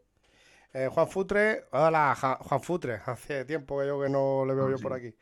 Eh, 0.74 0.88
Juan 0.90 1.06
Futre, 1.06 1.66
hola 1.72 2.16
Juan 2.40 2.62
Futre, 2.62 3.00
hace 3.04 3.44
tiempo 3.44 3.78
que 3.78 3.86
yo 3.86 4.00
que 4.00 4.08
no 4.08 4.44
le 4.46 4.54
veo 4.54 4.70
yo 4.70 4.78
Sí. 4.78 4.82
por 4.82 4.94
aquí. 4.94 5.14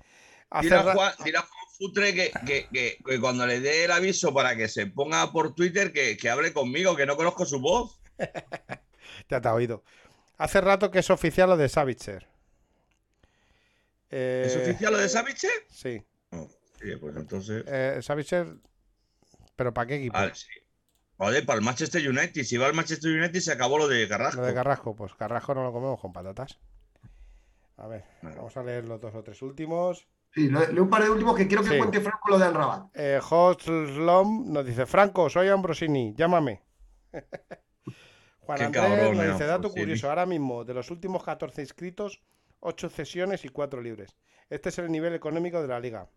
A 0.51 0.63
ra- 0.63 0.83
Juan, 0.95 1.13
a 1.13 1.17
Juan 1.19 1.45
Futre 1.77 2.15
que, 2.15 2.31
que- 2.47 2.69
que- 2.73 2.99
que 3.05 3.21
cuando 3.21 3.45
le 3.47 3.61
dé 3.61 3.85
el 3.85 3.91
aviso 3.91 4.33
para 4.33 4.55
que 4.57 4.69
se 4.69 4.87
ponga 4.87 5.31
por 5.33 5.55
Twitter, 5.55 5.93
que, 5.93 6.17
que 6.17 6.31
hable 6.31 6.53
conmigo, 6.53 6.95
que 6.97 7.05
no 7.05 7.17
conozco 7.17 7.45
su 7.45 7.61
voz. 7.61 8.01
Ya 9.31 9.41
te 9.41 9.49
ha 9.49 9.55
oído. 9.55 9.83
Hace 10.39 10.61
rato 10.61 10.91
que 10.91 10.99
es 10.99 11.11
oficial 11.11 11.49
lo 11.51 11.57
de 11.57 11.69
Savitzer. 11.69 12.27
Eh, 14.11 14.43
¿Es 14.47 14.57
oficial 14.57 14.93
lo 14.93 14.99
de 14.99 15.09
Saviche? 15.09 15.49
Sí. 15.69 16.03
No, 16.33 16.49
sí, 16.81 16.97
pues 16.97 17.17
entonces. 17.17 17.65
Eh, 17.67 18.01
Savitzer, 18.03 18.47
¿pero 19.55 19.73
para 19.73 19.87
qué 19.87 19.97
equipo? 19.97 20.15
Vale, 20.15 20.35
sí. 20.35 20.49
Para 21.17 21.37
el 21.59 21.61
Manchester 21.63 22.09
United. 22.09 22.43
Si 22.43 22.57
va 22.57 22.67
al 22.67 22.75
Manchester 22.75 23.11
United, 23.13 23.41
se 23.41 23.53
acabó 23.53 23.79
lo 23.79 23.87
de 23.87 24.09
Carrasco. 24.09 24.41
Lo 24.41 24.47
de 24.47 24.55
Carrasco, 24.55 24.97
pues 24.97 25.15
Carrasco 25.15 25.55
no 25.55 25.63
lo 25.63 25.73
comemos 25.73 26.01
con 26.01 26.13
patatas. 26.13 26.59
A 27.77 27.87
ver, 27.87 28.05
vamos 28.23 28.57
a 28.57 28.63
leer 28.63 28.85
los 28.87 29.01
dos 29.01 29.15
o 29.15 29.23
tres 29.23 29.41
últimos. 29.43 30.09
Sí, 30.35 30.49
le- 30.49 30.73
leo 30.73 30.83
un 30.85 30.91
par 30.91 31.03
de 31.03 31.11
últimos 31.11 31.37
que 31.37 31.47
quiero 31.47 31.63
que 31.63 31.71
Sí. 31.71 31.79
cuente 31.79 32.01
Franco 32.01 32.31
lo 32.31 32.39
de 32.39 32.47
Anrabat. 32.47 32.87
Eh, 32.95 33.21
nos 33.21 34.67
dice, 34.67 34.87
Franco, 34.87 35.29
soy 35.29 35.49
Ambrosini, 35.49 36.15
llámame. 36.17 36.63
Juan 38.41 38.59
Qué 38.59 38.65
Andrés 38.65 38.83
cabrón, 38.83 39.17
nos 39.17 39.33
dice, 39.33 39.47
dato 39.47 39.71
curioso, 39.71 40.09
ahora 40.09 40.27
mismo, 40.27 40.65
de 40.65 40.75
los 40.75 40.91
últimos 40.91 41.23
14 41.23 41.61
inscritos, 41.63 42.21
8 42.61 42.89
cesiones 42.89 43.45
y 43.45 43.49
4 43.49 43.81
libres. 43.81 44.17
Este 44.49 44.71
es 44.71 44.79
el 44.79 44.91
nivel 44.91 45.15
económico 45.15 45.63
de 45.63 45.69
la 45.69 45.81
liga. 45.81 46.09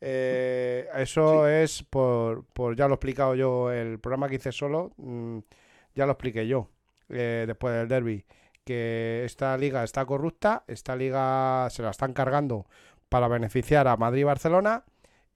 Eh, 0.00 0.88
eso 0.96 1.48
es 1.48 1.82
por, 1.82 2.44
por, 2.46 2.76
ya 2.76 2.86
lo 2.86 2.94
he 2.94 2.96
explicado 2.96 3.34
yo, 3.34 3.70
el 3.70 3.98
programa 3.98 4.28
que 4.28 4.36
hice 4.36 4.52
solo, 4.52 4.92
mm, 4.96 5.38
ya 5.94 6.06
lo 6.06 6.12
expliqué 6.12 6.46
yo, 6.46 6.68
eh, 7.08 7.44
después 7.46 7.74
del 7.74 7.88
derby, 7.88 8.24
que 8.64 9.22
esta 9.24 9.56
liga 9.56 9.84
está 9.84 10.04
corrupta, 10.04 10.64
esta 10.66 10.96
liga 10.96 11.68
se 11.70 11.82
la 11.82 11.90
están 11.90 12.12
cargando 12.12 12.66
para 13.08 13.28
beneficiar 13.28 13.86
a 13.88 13.96
Madrid 13.96 14.22
y 14.22 14.24
Barcelona 14.24 14.84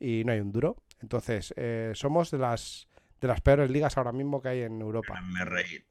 y 0.00 0.24
no 0.24 0.32
hay 0.32 0.40
un 0.40 0.52
duro. 0.52 0.76
Entonces, 1.00 1.54
eh, 1.56 1.92
somos 1.94 2.30
de 2.30 2.38
las, 2.38 2.88
de 3.20 3.28
las 3.28 3.40
peores 3.40 3.70
ligas 3.70 3.96
ahora 3.96 4.12
mismo 4.12 4.42
que 4.42 4.48
hay 4.48 4.62
en 4.62 4.80
Europa. 4.80 5.20
Me 5.22 5.44
reí. 5.44 5.84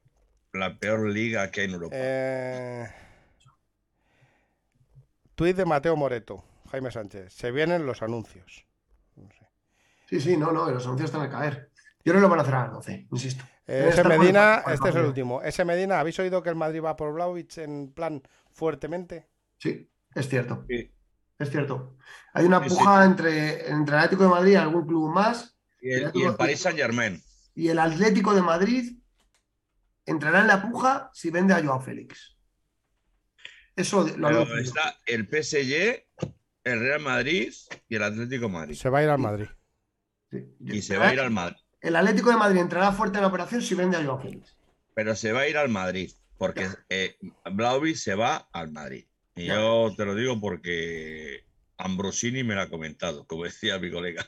La 0.58 0.78
peor 0.78 1.08
liga 1.08 1.50
que 1.50 1.60
hay 1.62 1.66
en 1.68 1.72
Europa. 1.74 1.96
Eh... 1.98 2.88
Tuit 5.34 5.56
de 5.56 5.64
Mateo 5.64 5.94
Moreto, 5.96 6.44
Jaime 6.70 6.90
Sánchez. 6.90 7.32
Se 7.32 7.50
vienen 7.52 7.86
los 7.86 8.02
anuncios. 8.02 8.66
No 9.16 9.28
sé. 9.30 9.48
Sí, 10.08 10.20
sí, 10.20 10.36
no, 10.36 10.50
no, 10.52 10.70
los 10.70 10.84
anuncios 10.84 11.10
están 11.10 11.22
a 11.22 11.30
caer. 11.30 11.70
Yo 12.04 12.12
que 12.12 12.20
lo 12.20 12.28
van 12.28 12.38
a 12.40 12.42
hacer 12.42 12.54
a 12.54 12.62
las 12.64 12.72
12, 12.72 13.06
insisto. 13.12 13.44
Eh, 13.66 13.88
ese 13.90 14.00
el 14.00 14.08
Medina, 14.08 14.62
el 14.66 14.74
este 14.74 14.88
es 14.88 14.96
el 14.96 15.04
último. 15.04 15.42
Ese 15.42 15.64
Medina, 15.64 16.00
¿habéis 16.00 16.18
oído 16.18 16.42
que 16.42 16.48
el 16.48 16.56
Madrid 16.56 16.82
va 16.82 16.96
por 16.96 17.12
Blauvich 17.12 17.58
en 17.58 17.92
plan 17.92 18.22
fuertemente? 18.50 19.28
Sí, 19.58 19.90
es 20.14 20.28
cierto, 20.28 20.64
Sí. 20.68 20.90
es 21.38 21.50
cierto. 21.50 21.96
Hay 22.32 22.46
una 22.46 22.66
Sí, 22.66 22.76
entre, 23.04 23.68
entre 23.70 23.94
el 23.96 24.00
Atlético 24.02 24.22
de 24.24 24.30
Madrid 24.30 24.52
y 24.52 24.56
algún 24.56 24.86
club 24.86 25.10
más, 25.12 25.56
Y 25.80 25.92
el, 25.92 26.10
y 26.14 26.22
el 26.24 26.34
Paris 26.34 26.60
Saint 26.60 26.78
Germain. 26.78 27.22
y 27.54 27.68
el 27.68 27.78
Atlético 27.78 28.34
de 28.34 28.42
Madrid 28.42 28.98
entrará 30.10 30.40
en 30.40 30.46
la 30.48 30.62
puja 30.62 31.10
si 31.14 31.30
vende 31.30 31.54
a 31.54 31.62
Joao 31.62 31.80
Félix. 31.80 32.36
Eso 33.76 34.06
lo 34.16 34.28
Pero 34.28 34.58
está 34.58 34.98
el 35.06 35.26
PSG, 35.28 36.04
el 36.64 36.80
Real 36.80 37.00
Madrid 37.00 37.52
y 37.88 37.94
el 37.96 38.02
Atlético 38.02 38.46
de 38.46 38.52
Madrid. 38.52 38.74
Se 38.74 38.88
va 38.88 38.98
a 38.98 39.02
ir 39.04 39.08
al 39.10 39.18
Madrid. 39.18 39.46
Sí. 40.30 40.44
Y 40.60 40.82
se 40.82 40.98
va 40.98 41.08
a 41.08 41.14
ir 41.14 41.20
al 41.20 41.30
Madrid. 41.30 41.56
El 41.80 41.94
Atlético 41.96 42.30
de 42.30 42.36
Madrid 42.36 42.60
entrará 42.60 42.90
fuerte 42.92 43.18
en 43.18 43.22
la 43.22 43.28
operación 43.28 43.62
si 43.62 43.74
vende 43.74 43.96
a 43.96 44.02
Joao 44.04 44.20
Félix. 44.20 44.56
Pero 44.94 45.14
se 45.14 45.32
va 45.32 45.40
a 45.42 45.48
ir 45.48 45.56
al 45.56 45.68
Madrid. 45.68 46.12
Porque 46.36 46.68
eh, 46.88 47.16
Blaovic 47.52 47.96
se 47.96 48.14
va 48.14 48.48
al 48.52 48.70
Madrid. 48.72 49.06
Y 49.36 49.46
Ya. 49.46 49.54
yo 49.56 49.92
te 49.96 50.04
lo 50.04 50.14
digo 50.14 50.40
porque 50.40 51.44
Ambrosini 51.76 52.42
me 52.44 52.54
lo 52.54 52.62
ha 52.62 52.68
comentado, 52.70 53.26
como 53.26 53.44
decía 53.44 53.78
mi 53.78 53.90
colega. 53.90 54.26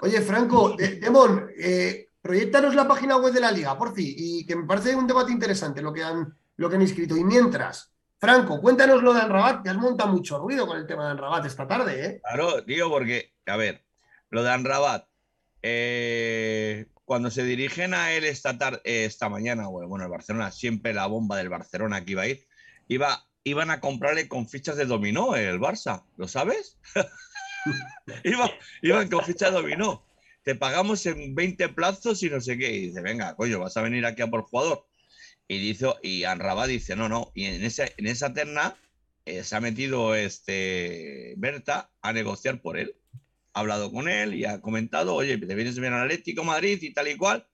Oye, 0.00 0.20
Franco, 0.22 0.74
de- 0.76 0.96
Demon, 0.96 1.50
eh, 1.58 2.07
proyectanos 2.20 2.74
la 2.74 2.86
página 2.88 3.16
web 3.16 3.32
de 3.32 3.40
la 3.40 3.50
liga, 3.52 3.76
por 3.78 3.94
fin, 3.94 4.12
y 4.16 4.44
que 4.46 4.56
me 4.56 4.66
parece 4.66 4.94
un 4.96 5.06
debate 5.06 5.32
interesante 5.32 5.82
lo 5.82 5.92
que 5.92 6.02
han, 6.04 6.36
lo 6.56 6.68
que 6.68 6.76
han 6.76 6.82
inscrito. 6.82 7.16
Y 7.16 7.24
mientras, 7.24 7.92
Franco, 8.18 8.60
cuéntanos 8.60 9.02
lo 9.02 9.12
de 9.14 9.20
Anrabat, 9.20 9.62
que 9.62 9.70
has 9.70 9.76
montado 9.76 10.12
mucho 10.12 10.38
ruido 10.38 10.66
con 10.66 10.76
el 10.78 10.86
tema 10.86 11.04
de 11.06 11.12
Anrabat 11.12 11.46
esta 11.46 11.66
tarde, 11.66 12.04
¿eh? 12.06 12.20
Claro, 12.22 12.60
digo 12.62 12.88
porque, 12.90 13.32
a 13.46 13.56
ver, 13.56 13.84
lo 14.30 14.42
de 14.42 14.50
Anrabat, 14.50 15.06
eh, 15.62 16.86
cuando 17.04 17.30
se 17.30 17.42
dirigen 17.44 17.94
a 17.94 18.12
él 18.12 18.24
esta 18.24 18.58
tarde, 18.58 18.80
esta 18.84 19.28
mañana, 19.28 19.68
bueno, 19.68 20.04
el 20.04 20.10
Barcelona, 20.10 20.50
siempre 20.50 20.92
la 20.92 21.06
bomba 21.06 21.36
del 21.36 21.48
Barcelona 21.48 22.04
que 22.04 22.12
iba 22.12 22.22
a 22.22 22.26
ir, 22.26 22.46
iba, 22.88 23.24
iban 23.44 23.70
a 23.70 23.80
comprarle 23.80 24.28
con 24.28 24.48
fichas 24.48 24.76
de 24.76 24.84
dominó 24.86 25.34
el 25.36 25.58
Barça, 25.60 26.04
¿lo 26.16 26.28
sabes? 26.28 26.78
Iba- 28.24 28.50
iban 28.82 29.08
con 29.08 29.24
fichas 29.24 29.50
de 29.52 29.56
dominó. 29.56 30.04
Te 30.48 30.54
pagamos 30.54 31.04
en 31.04 31.34
20 31.34 31.68
plazos 31.68 32.22
y 32.22 32.30
no 32.30 32.40
sé 32.40 32.56
qué. 32.56 32.72
Y 32.74 32.86
dice, 32.86 33.02
venga, 33.02 33.36
coño, 33.36 33.60
vas 33.60 33.76
a 33.76 33.82
venir 33.82 34.06
aquí 34.06 34.22
a 34.22 34.28
por 34.28 34.44
jugador. 34.44 34.86
Y 35.46 35.58
dice, 35.58 35.88
y 36.02 36.24
Anrabat 36.24 36.68
dice, 36.68 36.96
no, 36.96 37.06
no. 37.06 37.32
Y 37.34 37.44
en, 37.44 37.62
ese, 37.62 37.92
en 37.98 38.06
esa 38.06 38.32
terna 38.32 38.74
eh, 39.26 39.44
se 39.44 39.56
ha 39.56 39.60
metido 39.60 40.14
este 40.14 41.34
Berta 41.36 41.90
a 42.00 42.14
negociar 42.14 42.62
por 42.62 42.78
él. 42.78 42.96
Ha 43.52 43.60
hablado 43.60 43.92
con 43.92 44.08
él 44.08 44.32
y 44.32 44.46
ha 44.46 44.62
comentado, 44.62 45.16
oye, 45.16 45.36
te 45.36 45.54
vienes 45.54 45.78
bien 45.78 45.92
al 45.92 46.04
Atlético 46.04 46.44
Madrid 46.44 46.78
y 46.80 46.94
tal 46.94 47.08
y 47.08 47.18
cual. 47.18 47.46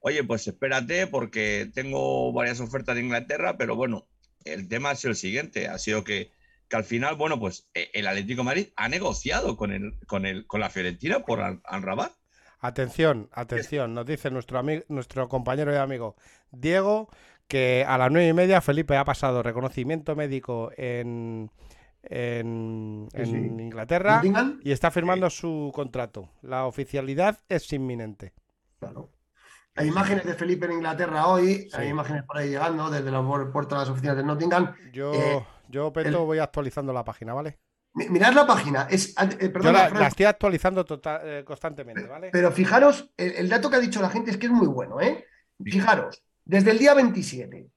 Oye, 0.00 0.24
pues 0.24 0.44
espérate 0.48 1.06
porque 1.06 1.70
tengo 1.72 2.32
varias 2.32 2.58
ofertas 2.58 2.96
de 2.96 3.02
Inglaterra, 3.02 3.56
pero 3.56 3.76
bueno, 3.76 4.08
el 4.44 4.66
tema 4.66 4.90
ha 4.90 4.96
sido 4.96 5.10
el 5.10 5.16
siguiente, 5.16 5.68
ha 5.68 5.78
sido 5.78 6.02
que, 6.02 6.32
que 6.68 6.74
al 6.74 6.82
final, 6.82 7.14
bueno, 7.14 7.38
pues 7.38 7.68
eh, 7.74 7.92
el 7.94 8.08
Atlético 8.08 8.40
de 8.40 8.46
Madrid 8.46 8.66
ha 8.74 8.88
negociado 8.88 9.56
con, 9.56 9.70
el, 9.70 9.96
con, 10.08 10.26
el, 10.26 10.44
con 10.48 10.58
la 10.58 10.70
Fiorentina 10.70 11.20
por 11.20 11.60
Amrabat. 11.62 12.12
Atención, 12.62 13.28
atención, 13.32 13.92
nos 13.92 14.06
dice 14.06 14.30
nuestro 14.30 14.58
amigo, 14.58 14.84
nuestro 14.88 15.28
compañero 15.28 15.72
y 15.72 15.76
amigo 15.76 16.14
Diego 16.52 17.08
que 17.48 17.84
a 17.86 17.98
las 17.98 18.10
nueve 18.10 18.28
y 18.28 18.32
media 18.32 18.60
Felipe 18.60 18.96
ha 18.96 19.04
pasado 19.04 19.42
reconocimiento 19.42 20.14
médico 20.14 20.70
en, 20.76 21.50
en, 22.04 23.08
en 23.12 23.26
sí. 23.26 23.32
Inglaterra 23.36 24.16
Nottingham, 24.16 24.60
y 24.62 24.70
está 24.70 24.90
firmando 24.92 25.28
su 25.28 25.72
contrato. 25.74 26.30
La 26.40 26.66
oficialidad 26.66 27.40
es 27.48 27.70
inminente. 27.72 28.32
claro. 28.78 29.10
Hay 29.74 29.88
imágenes 29.88 30.24
de 30.26 30.34
Felipe 30.34 30.66
en 30.66 30.72
Inglaterra 30.72 31.26
hoy, 31.28 31.66
hay 31.72 31.88
imágenes 31.88 32.24
por 32.24 32.36
ahí 32.36 32.50
llegando 32.50 32.90
desde 32.90 33.10
la 33.10 33.22
puer- 33.22 33.50
puerta 33.50 33.74
de 33.74 33.80
las 33.80 33.88
oficinas 33.88 34.16
de 34.18 34.22
Nottingham. 34.22 34.74
Yo, 34.92 35.14
Eh, 35.14 35.46
yo 35.68 35.90
Peto, 35.94 36.26
voy 36.26 36.38
actualizando 36.40 36.92
la 36.92 37.02
página, 37.04 37.32
¿vale? 37.32 37.58
Mi- 37.94 38.08
Mirad 38.08 38.32
la 38.32 38.46
página, 38.46 38.86
es, 38.90 39.14
eh, 39.40 39.52
Yo 39.62 39.70
la, 39.72 40.06
estoy 40.06 40.26
actualizando 40.26 40.84
tota- 40.84 41.20
eh, 41.24 41.44
constantemente, 41.44 42.04
¿vale? 42.06 42.30
pero 42.32 42.50
fijaros, 42.50 43.10
el, 43.16 43.32
el 43.32 43.48
dato 43.48 43.68
que 43.68 43.76
ha 43.76 43.80
dicho 43.80 44.00
la 44.00 44.08
gente 44.10 44.30
es 44.30 44.36
que 44.38 44.46
es 44.46 44.52
muy 44.52 44.66
bueno, 44.66 45.00
¿eh? 45.00 45.26
Fijaros, 45.62 46.22
desde 46.44 46.70
el 46.70 46.78
día 46.78 46.94
27, 46.94 47.68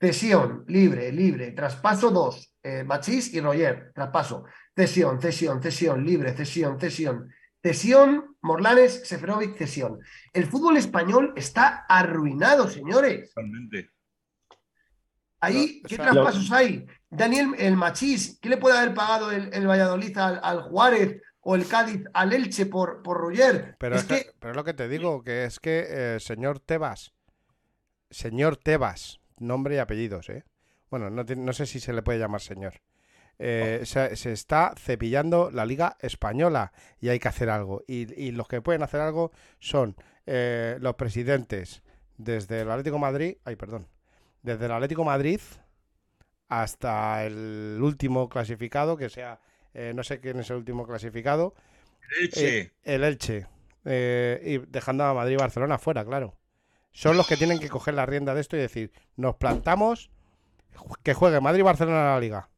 cesión, 0.00 0.64
libre, 0.68 1.10
libre, 1.12 1.52
traspaso 1.52 2.10
2, 2.10 2.54
eh, 2.62 2.84
Machís 2.84 3.32
y 3.34 3.40
Roger, 3.40 3.92
traspaso, 3.94 4.44
cesión, 4.76 5.20
cesión, 5.20 5.62
cesión, 5.62 6.04
libre, 6.04 6.34
cesión, 6.34 6.78
cesión, 6.78 7.32
cesión, 7.62 8.36
Morlanes, 8.42 9.06
Seferovic, 9.08 9.56
cesión. 9.56 10.00
El 10.32 10.46
fútbol 10.46 10.76
español 10.76 11.32
está 11.36 11.86
arruinado, 11.88 12.68
señores. 12.68 13.32
Totalmente. 13.34 13.90
Ahí, 15.42 15.82
¿qué 15.88 15.96
traspasos 16.14 16.50
hay? 16.52 16.86
Daniel, 17.10 17.54
el 17.58 17.76
Machís, 17.76 18.38
¿qué 18.40 18.48
le 18.48 18.56
puede 18.56 18.78
haber 18.78 18.94
pagado 18.94 19.30
el, 19.32 19.52
el 19.52 19.66
Valladolid 19.66 20.16
al, 20.16 20.40
al 20.42 20.62
Juárez 20.62 21.20
o 21.40 21.54
el 21.56 21.66
Cádiz 21.66 22.04
al 22.14 22.32
Elche 22.32 22.66
por, 22.66 23.02
por 23.02 23.18
Roger? 23.18 23.74
Pero 23.78 23.96
es 23.96 24.04
que 24.04 24.24
que- 24.24 24.30
pero 24.38 24.54
lo 24.54 24.64
que 24.64 24.72
te 24.74 24.88
digo, 24.88 25.22
que 25.24 25.44
es 25.44 25.58
que, 25.60 25.86
eh, 25.88 26.20
señor 26.20 26.60
Tebas, 26.60 27.12
señor 28.10 28.56
Tebas, 28.56 29.20
nombre 29.38 29.74
y 29.76 29.78
apellidos, 29.78 30.28
¿eh? 30.30 30.44
Bueno, 30.90 31.10
no, 31.10 31.24
no 31.24 31.52
sé 31.52 31.66
si 31.66 31.80
se 31.80 31.92
le 31.92 32.02
puede 32.02 32.18
llamar 32.18 32.40
señor. 32.40 32.74
Eh, 33.38 33.80
se, 33.84 34.14
se 34.14 34.32
está 34.32 34.74
cepillando 34.76 35.50
la 35.50 35.64
Liga 35.66 35.96
Española 36.00 36.72
y 37.00 37.08
hay 37.08 37.18
que 37.18 37.28
hacer 37.28 37.50
algo. 37.50 37.82
Y, 37.88 38.12
y 38.22 38.30
los 38.30 38.46
que 38.46 38.60
pueden 38.60 38.82
hacer 38.82 39.00
algo 39.00 39.32
son 39.58 39.96
eh, 40.26 40.76
los 40.80 40.94
presidentes 40.94 41.82
desde 42.18 42.60
el 42.60 42.70
Atlético 42.70 42.96
de 42.96 43.00
Madrid, 43.00 43.36
ay, 43.44 43.56
perdón, 43.56 43.88
desde 44.42 44.66
el 44.66 44.72
Atlético 44.72 45.02
de 45.02 45.06
Madrid 45.06 45.40
hasta 46.48 47.24
el 47.24 47.78
último 47.80 48.28
clasificado, 48.28 48.96
que 48.96 49.08
sea, 49.08 49.40
eh, 49.74 49.92
no 49.94 50.02
sé 50.02 50.20
quién 50.20 50.38
es 50.40 50.50
el 50.50 50.56
último 50.56 50.86
clasificado, 50.86 51.54
Leche. 52.20 52.58
eh, 52.60 52.72
el 52.84 53.04
Elche. 53.04 53.46
eh, 53.84 54.40
y 54.44 54.58
dejando 54.70 55.04
a 55.04 55.14
Madrid 55.14 55.34
y 55.34 55.36
Barcelona 55.36 55.78
fuera, 55.78 56.04
claro. 56.04 56.36
Son 56.92 57.16
los 57.16 57.26
que 57.26 57.38
tienen 57.38 57.58
que 57.58 57.70
coger 57.70 57.94
la 57.94 58.04
rienda 58.04 58.34
de 58.34 58.42
esto 58.42 58.56
y 58.56 58.60
decir, 58.60 58.92
nos 59.16 59.36
plantamos, 59.36 60.10
que 61.02 61.14
juegue 61.14 61.40
Madrid 61.40 61.60
y 61.60 61.62
Barcelona 61.62 62.00
en 62.00 62.06
la 62.14 62.20
liga. 62.20 62.48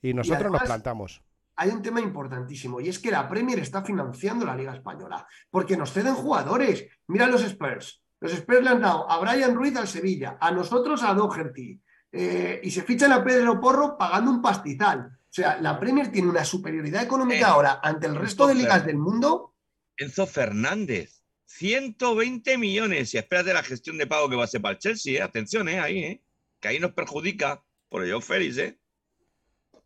Y 0.00 0.14
nosotros 0.14 0.44
nos 0.44 0.60
además- 0.60 0.66
plantamos. 0.68 1.22
hay 1.56 1.70
un 1.70 1.82
tema 1.82 2.00
importantísimo 2.00 2.80
y 2.80 2.88
es 2.88 3.00
que 3.00 3.10
la 3.10 3.28
Premier 3.28 3.58
está 3.58 3.82
financiando 3.82 4.46
la 4.46 4.54
Liga 4.54 4.72
Española 4.74 5.26
porque 5.50 5.76
nos 5.76 5.92
ceden 5.92 6.14
jugadores. 6.14 6.86
Mira 7.08 7.26
los 7.26 7.42
Spurs. 7.42 8.00
Los 8.20 8.32
Spurs 8.32 8.62
le 8.62 8.70
han 8.70 8.80
dado 8.80 9.10
a 9.10 9.18
Brian 9.20 9.54
Ruiz 9.54 9.76
al 9.76 9.88
Sevilla, 9.88 10.38
a 10.40 10.50
nosotros 10.50 11.02
a 11.02 11.14
Doherty. 11.14 11.80
eh, 12.10 12.60
y 12.64 12.70
se 12.70 12.82
fichan 12.82 13.12
a 13.12 13.22
Pedro 13.22 13.60
Porro 13.60 13.96
pagando 13.98 14.30
un 14.30 14.40
pastizal. 14.40 15.00
O 15.00 15.32
sea, 15.32 15.60
la 15.60 15.78
Premier 15.78 16.10
tiene 16.10 16.28
una 16.28 16.44
superioridad 16.44 17.02
económica 17.02 17.40
Eh, 17.40 17.50
ahora 17.50 17.80
ante 17.82 18.06
el 18.06 18.16
resto 18.16 18.46
de 18.46 18.54
ligas 18.54 18.84
del 18.86 18.96
mundo. 18.96 19.54
Enzo 19.96 20.26
Fernández. 20.26 21.22
120 21.44 22.56
millones. 22.56 23.12
Y 23.14 23.18
espérate 23.18 23.52
la 23.52 23.62
gestión 23.62 23.98
de 23.98 24.06
pago 24.06 24.28
que 24.28 24.36
va 24.36 24.44
a 24.44 24.48
ser 24.48 24.62
para 24.62 24.72
el 24.72 24.78
Chelsea, 24.78 25.18
¿eh? 25.18 25.22
Atención, 25.22 25.68
¿eh? 25.68 25.80
Ahí, 25.80 25.98
¿eh? 25.98 26.22
Que 26.60 26.68
ahí 26.68 26.78
nos 26.80 26.92
perjudica. 26.92 27.62
Por 27.88 28.04
ello, 28.04 28.20
Félix, 28.20 28.58
¿eh? 28.58 28.78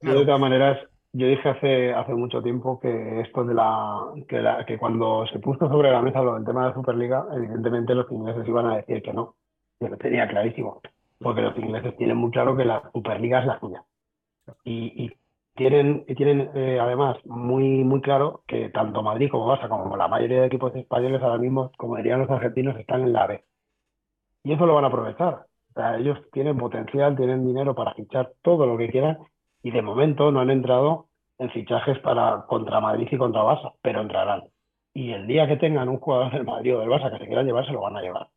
Yo, 0.00 0.18
de 0.18 0.24
todas 0.24 0.40
maneras, 0.40 0.78
yo 1.12 1.26
dije 1.26 1.48
hace, 1.48 1.92
hace 1.94 2.14
mucho 2.14 2.42
tiempo 2.42 2.80
que 2.80 3.20
esto 3.20 3.44
de 3.44 3.54
la 3.54 4.00
que, 4.28 4.40
la- 4.40 4.64
que 4.66 4.78
cuando 4.78 5.26
se 5.26 5.38
puso 5.40 5.68
sobre 5.68 5.90
la 5.90 6.02
mesa 6.02 6.22
lo 6.22 6.34
del 6.34 6.44
tema 6.44 6.62
de 6.62 6.68
la 6.70 6.74
Superliga, 6.74 7.26
evidentemente 7.34 7.94
los 7.94 8.10
ingleses 8.10 8.46
iban 8.48 8.66
a 8.66 8.76
decir 8.76 9.02
que 9.02 9.12
no. 9.12 9.36
Yo 9.80 9.88
lo 9.88 9.96
tenía 9.98 10.28
clarísimo, 10.28 10.80
porque 11.18 11.42
los 11.42 11.56
ingleses 11.58 11.96
tienen 11.96 12.16
muy 12.16 12.30
claro 12.30 12.56
que 12.56 12.64
la 12.64 12.90
Superliga 12.92 13.40
es 13.40 13.46
la 13.46 13.60
suya. 13.60 13.84
Y, 14.64 15.10
tienen, 15.54 16.04
y 16.08 16.14
tienen 16.14 16.50
eh, 16.54 16.78
además 16.80 17.18
muy, 17.26 17.84
muy 17.84 18.00
claro 18.00 18.42
que 18.46 18.70
tanto 18.70 19.02
Madrid 19.02 19.30
como 19.30 19.46
Barça, 19.48 19.68
como 19.68 19.96
la 19.96 20.08
mayoría 20.08 20.40
de 20.40 20.46
equipos 20.46 20.74
españoles 20.74 21.22
ahora 21.22 21.38
mismo, 21.38 21.70
como 21.76 21.96
dirían 21.96 22.20
los 22.20 22.30
argentinos, 22.30 22.76
están 22.78 23.02
en 23.02 23.12
la 23.12 23.26
B. 23.26 23.44
Y 24.44 24.52
eso 24.52 24.66
lo 24.66 24.74
van 24.74 24.84
a 24.84 24.88
aprovechar. 24.88 25.46
O 25.70 25.72
sea, 25.74 25.96
ellos 25.98 26.18
tienen 26.32 26.56
potencial, 26.58 27.16
tienen 27.16 27.46
dinero 27.46 27.74
para 27.74 27.94
fichar 27.94 28.32
todo 28.42 28.66
lo 28.66 28.76
que 28.76 28.90
quieran 28.90 29.18
y 29.62 29.70
de 29.70 29.82
momento 29.82 30.30
no 30.32 30.40
han 30.40 30.50
entrado 30.50 31.06
en 31.38 31.50
fichajes 31.50 31.98
para 32.00 32.44
contra 32.46 32.80
Madrid 32.80 33.08
y 33.10 33.16
contra 33.18 33.42
Barça, 33.42 33.72
pero 33.82 34.00
entrarán. 34.00 34.42
Y 34.94 35.12
el 35.12 35.26
día 35.26 35.46
que 35.48 35.56
tengan 35.56 35.88
un 35.88 35.98
jugador 35.98 36.32
del 36.32 36.44
Madrid 36.44 36.76
o 36.76 36.80
del 36.80 36.88
Barça 36.90 37.10
que 37.10 37.18
se 37.18 37.26
quiera 37.26 37.42
llevar, 37.42 37.66
se 37.66 37.72
lo 37.72 37.80
van 37.80 37.96
a 37.96 38.02
llevar. 38.02 38.28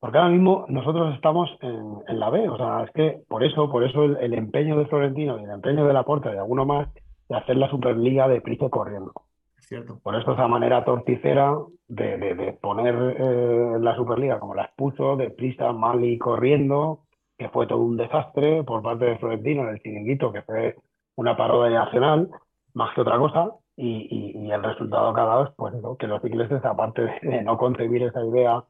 Porque 0.00 0.16
ahora 0.18 0.30
mismo 0.30 0.64
nosotros 0.68 1.14
estamos 1.14 1.50
en, 1.60 1.98
en 2.08 2.18
la 2.18 2.30
B, 2.30 2.48
o 2.48 2.56
sea, 2.56 2.84
es 2.84 2.90
que 2.92 3.20
por 3.28 3.44
eso, 3.44 3.70
por 3.70 3.84
eso 3.84 4.04
el, 4.04 4.16
el 4.16 4.34
empeño 4.34 4.78
de 4.78 4.86
Florentino 4.86 5.38
y 5.38 5.44
el 5.44 5.50
empeño 5.50 5.86
de 5.86 5.92
Laporta 5.92 6.30
y 6.30 6.32
de 6.32 6.38
alguno 6.38 6.64
más 6.64 6.88
de 7.28 7.36
hacer 7.36 7.56
la 7.56 7.68
Superliga 7.70 8.26
de 8.26 8.40
prisa 8.40 8.68
corriendo. 8.70 9.12
Es 9.58 9.66
cierto. 9.66 10.00
Por 10.02 10.16
eso 10.16 10.32
esa 10.32 10.48
manera 10.48 10.84
torticera 10.84 11.54
de, 11.86 12.16
de- 12.16 12.34
de 12.34 12.52
poner 12.54 12.94
eh, 13.18 13.76
la 13.78 13.94
Superliga 13.94 14.40
como 14.40 14.54
la 14.54 14.64
expuso, 14.64 15.16
de 15.16 15.30
prisa, 15.30 15.72
mal 15.72 16.02
y 16.02 16.16
corriendo, 16.18 17.00
que 17.40 17.50
fue 17.50 17.66
todo 17.66 17.80
un 17.80 17.96
desastre 17.98 18.64
por 18.64 18.82
parte 18.84 19.06
de 19.06 19.18
Florentino 19.18 19.62
en 19.64 19.70
el 19.70 19.80
chiringuito, 19.82 20.32
que 20.32 20.42
fue 20.44 20.76
una 21.16 21.36
parodia 21.36 21.80
nacional, 21.86 22.30
más 22.74 22.94
que 22.94 23.02
otra 23.02 23.18
cosa, 23.18 23.52
y, 23.76 24.08
y- 24.36 24.46
y 24.46 24.52
el 24.52 24.62
resultado 24.62 25.14
que 25.14 25.22
ha 25.22 25.26
dado 25.26 25.44
es 25.46 25.50
pues, 25.56 25.74
que 25.98 26.08
los 26.08 26.24
ingleses, 26.24 26.64
aparte 26.66 27.02
de, 27.22 27.42
no 27.44 27.58
concebir 27.58 28.04
esa 28.04 28.24
idea 28.26 28.64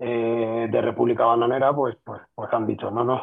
eh, 0.00 0.68
de 0.70 0.82
república 0.82 1.24
bananera, 1.26 1.74
pues, 1.74 1.96
pues, 2.04 2.22
pues 2.34 2.52
han 2.52 2.66
dicho, 2.66 2.90
no, 2.92 3.04
no, 3.04 3.22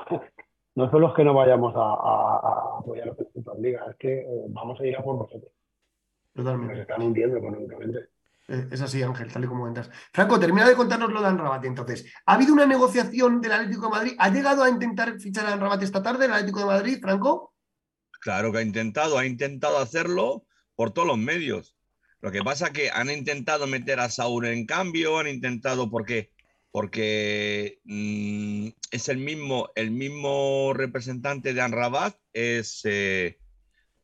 no 0.76 0.92
solo 0.92 1.10
es 1.10 1.16
que 1.16 1.24
no 1.26 1.34
vayamos 1.36 1.76
a, 1.76 1.80
a- 1.82 2.40
a 2.40 2.80
apoyar 2.80 3.10
a 3.10 3.12
la 3.18 3.30
Superliga, 3.34 3.86
es 3.92 3.98
que 3.98 4.22
eh, 4.22 4.46
vamos 4.50 4.80
a 4.82 4.86
ir 4.88 4.98
a 4.98 5.04
por 5.04 5.18
vosotros. 5.18 5.52
Nos 6.36 6.46
Totalmente. 6.46 6.82
están 6.82 7.02
hundiendo 7.04 7.38
económicamente. 7.38 8.10
Eh, 8.48 8.68
Es 8.72 8.82
así, 8.82 9.02
Ángel, 9.04 9.32
tal 9.32 9.44
y 9.44 9.48
como 9.48 9.62
comentas. 9.62 9.90
Franco, 10.14 10.40
termina 10.40 10.68
de 10.68 10.76
contarnos 10.76 11.12
lo 11.12 11.22
de 11.22 11.28
Anrabat 11.28 11.66
entonces. 11.66 12.06
¿Ha 12.26 12.34
habido 12.34 12.54
una 12.54 12.66
negociación 12.66 13.42
del 13.42 13.52
Atlético 13.52 13.86
de 13.86 13.92
Madrid? 13.92 14.16
¿Ha 14.20 14.30
llegado 14.30 14.64
a 14.64 14.70
intentar 14.70 15.20
fichar 15.20 15.46
a 15.46 15.54
Anrabat 15.54 15.84
esta 15.84 16.02
tarde 16.02 16.26
el 16.26 16.34
Atlético 16.34 16.60
de 16.62 16.66
Madrid, 16.66 17.00
Franco? 17.02 17.54
Claro 18.22 18.52
que 18.52 18.60
ha 18.60 18.62
intentado, 18.62 19.18
ha 19.18 19.26
intentado 19.26 19.78
hacerlo 19.78 20.46
por 20.76 20.92
todos 20.92 21.08
los 21.08 21.18
medios. 21.18 21.76
Lo 22.22 22.32
que 22.32 22.44
pasa 22.44 22.72
que 22.72 22.90
han 22.90 23.12
intentado 23.12 23.68
meter 23.68 24.00
a 24.00 24.10
Saúl 24.10 24.48
en 24.48 24.66
cambio, 24.66 25.20
han 25.20 25.28
intentado, 25.28 25.90
¿por 25.90 26.06
qué? 26.06 26.32
Porque 26.72 27.80
mm, 27.84 28.70
es 28.92 29.10
el 29.10 29.18
mismo, 29.18 29.70
el 29.76 29.92
mismo 29.92 30.74
representante 30.74 31.54
de 31.54 31.62
Anrabat, 31.62 32.16
es 32.34 32.82
eh, 32.86 33.40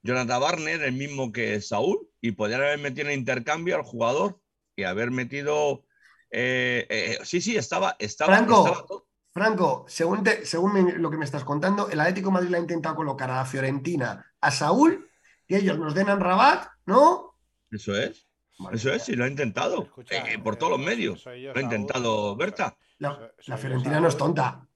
Jonathan 0.04 0.42
Barner, 0.42 0.82
el 0.84 0.94
mismo 0.94 1.32
que 1.32 1.60
Saúl, 1.62 2.08
y 2.22 2.34
podrían 2.34 2.62
haber 2.62 2.78
metido 2.80 3.08
en 3.10 3.18
intercambio 3.20 3.76
al 3.76 3.84
jugador 3.84 4.40
y 4.76 4.84
haber 4.84 5.12
metido. 5.12 5.86
eh, 6.30 6.86
eh, 6.90 7.20
sí, 7.24 7.42
sí, 7.42 7.56
estaba. 7.56 7.96
estaba, 8.00 8.36
Franco. 8.38 8.66
estaba 8.68 8.86
todo. 8.88 9.08
Franco, 9.32 9.86
según, 9.88 10.24
te- 10.24 10.46
según 10.46 10.74
me- 10.74 10.94
lo 10.94 11.10
que 11.10 11.18
me 11.18 11.26
estás 11.26 11.44
contando, 11.44 11.90
el 11.90 12.00
Atlético 12.00 12.30
de 12.30 12.34
Madrid 12.34 12.50
le 12.50 12.58
ha 12.58 12.60
intentado 12.60 12.96
colocar 12.96 13.32
a 13.32 13.38
la 13.38 13.46
Fiorentina, 13.46 14.32
a 14.42 14.52
Saúl, 14.52 15.10
y 15.48 15.56
ellos 15.56 15.80
nos 15.80 15.94
den 15.96 16.10
a 16.10 16.14
Anrabat, 16.14 16.68
¿no? 16.86 17.36
Eso 17.72 17.96
es. 17.96 18.28
Madre 18.60 18.78
Eso 18.78 18.94
es, 18.94 19.04
sí, 19.04 19.16
lo 19.16 19.24
ha 19.26 19.28
intentado. 19.28 19.84
Escucha, 19.84 20.16
eh, 20.32 20.38
por 20.38 20.56
todos 20.58 20.74
los 20.78 20.80
medios. 20.86 21.24
yo, 21.24 21.32
Lo 21.54 21.60
ha 21.60 21.62
intentado 21.62 22.36
Berta. 22.36 22.78
La, 23.00 23.32
la 23.48 23.58
Fiorentina 23.58 24.00
no 24.00 24.08
es 24.08 24.18
tonta. 24.18 24.68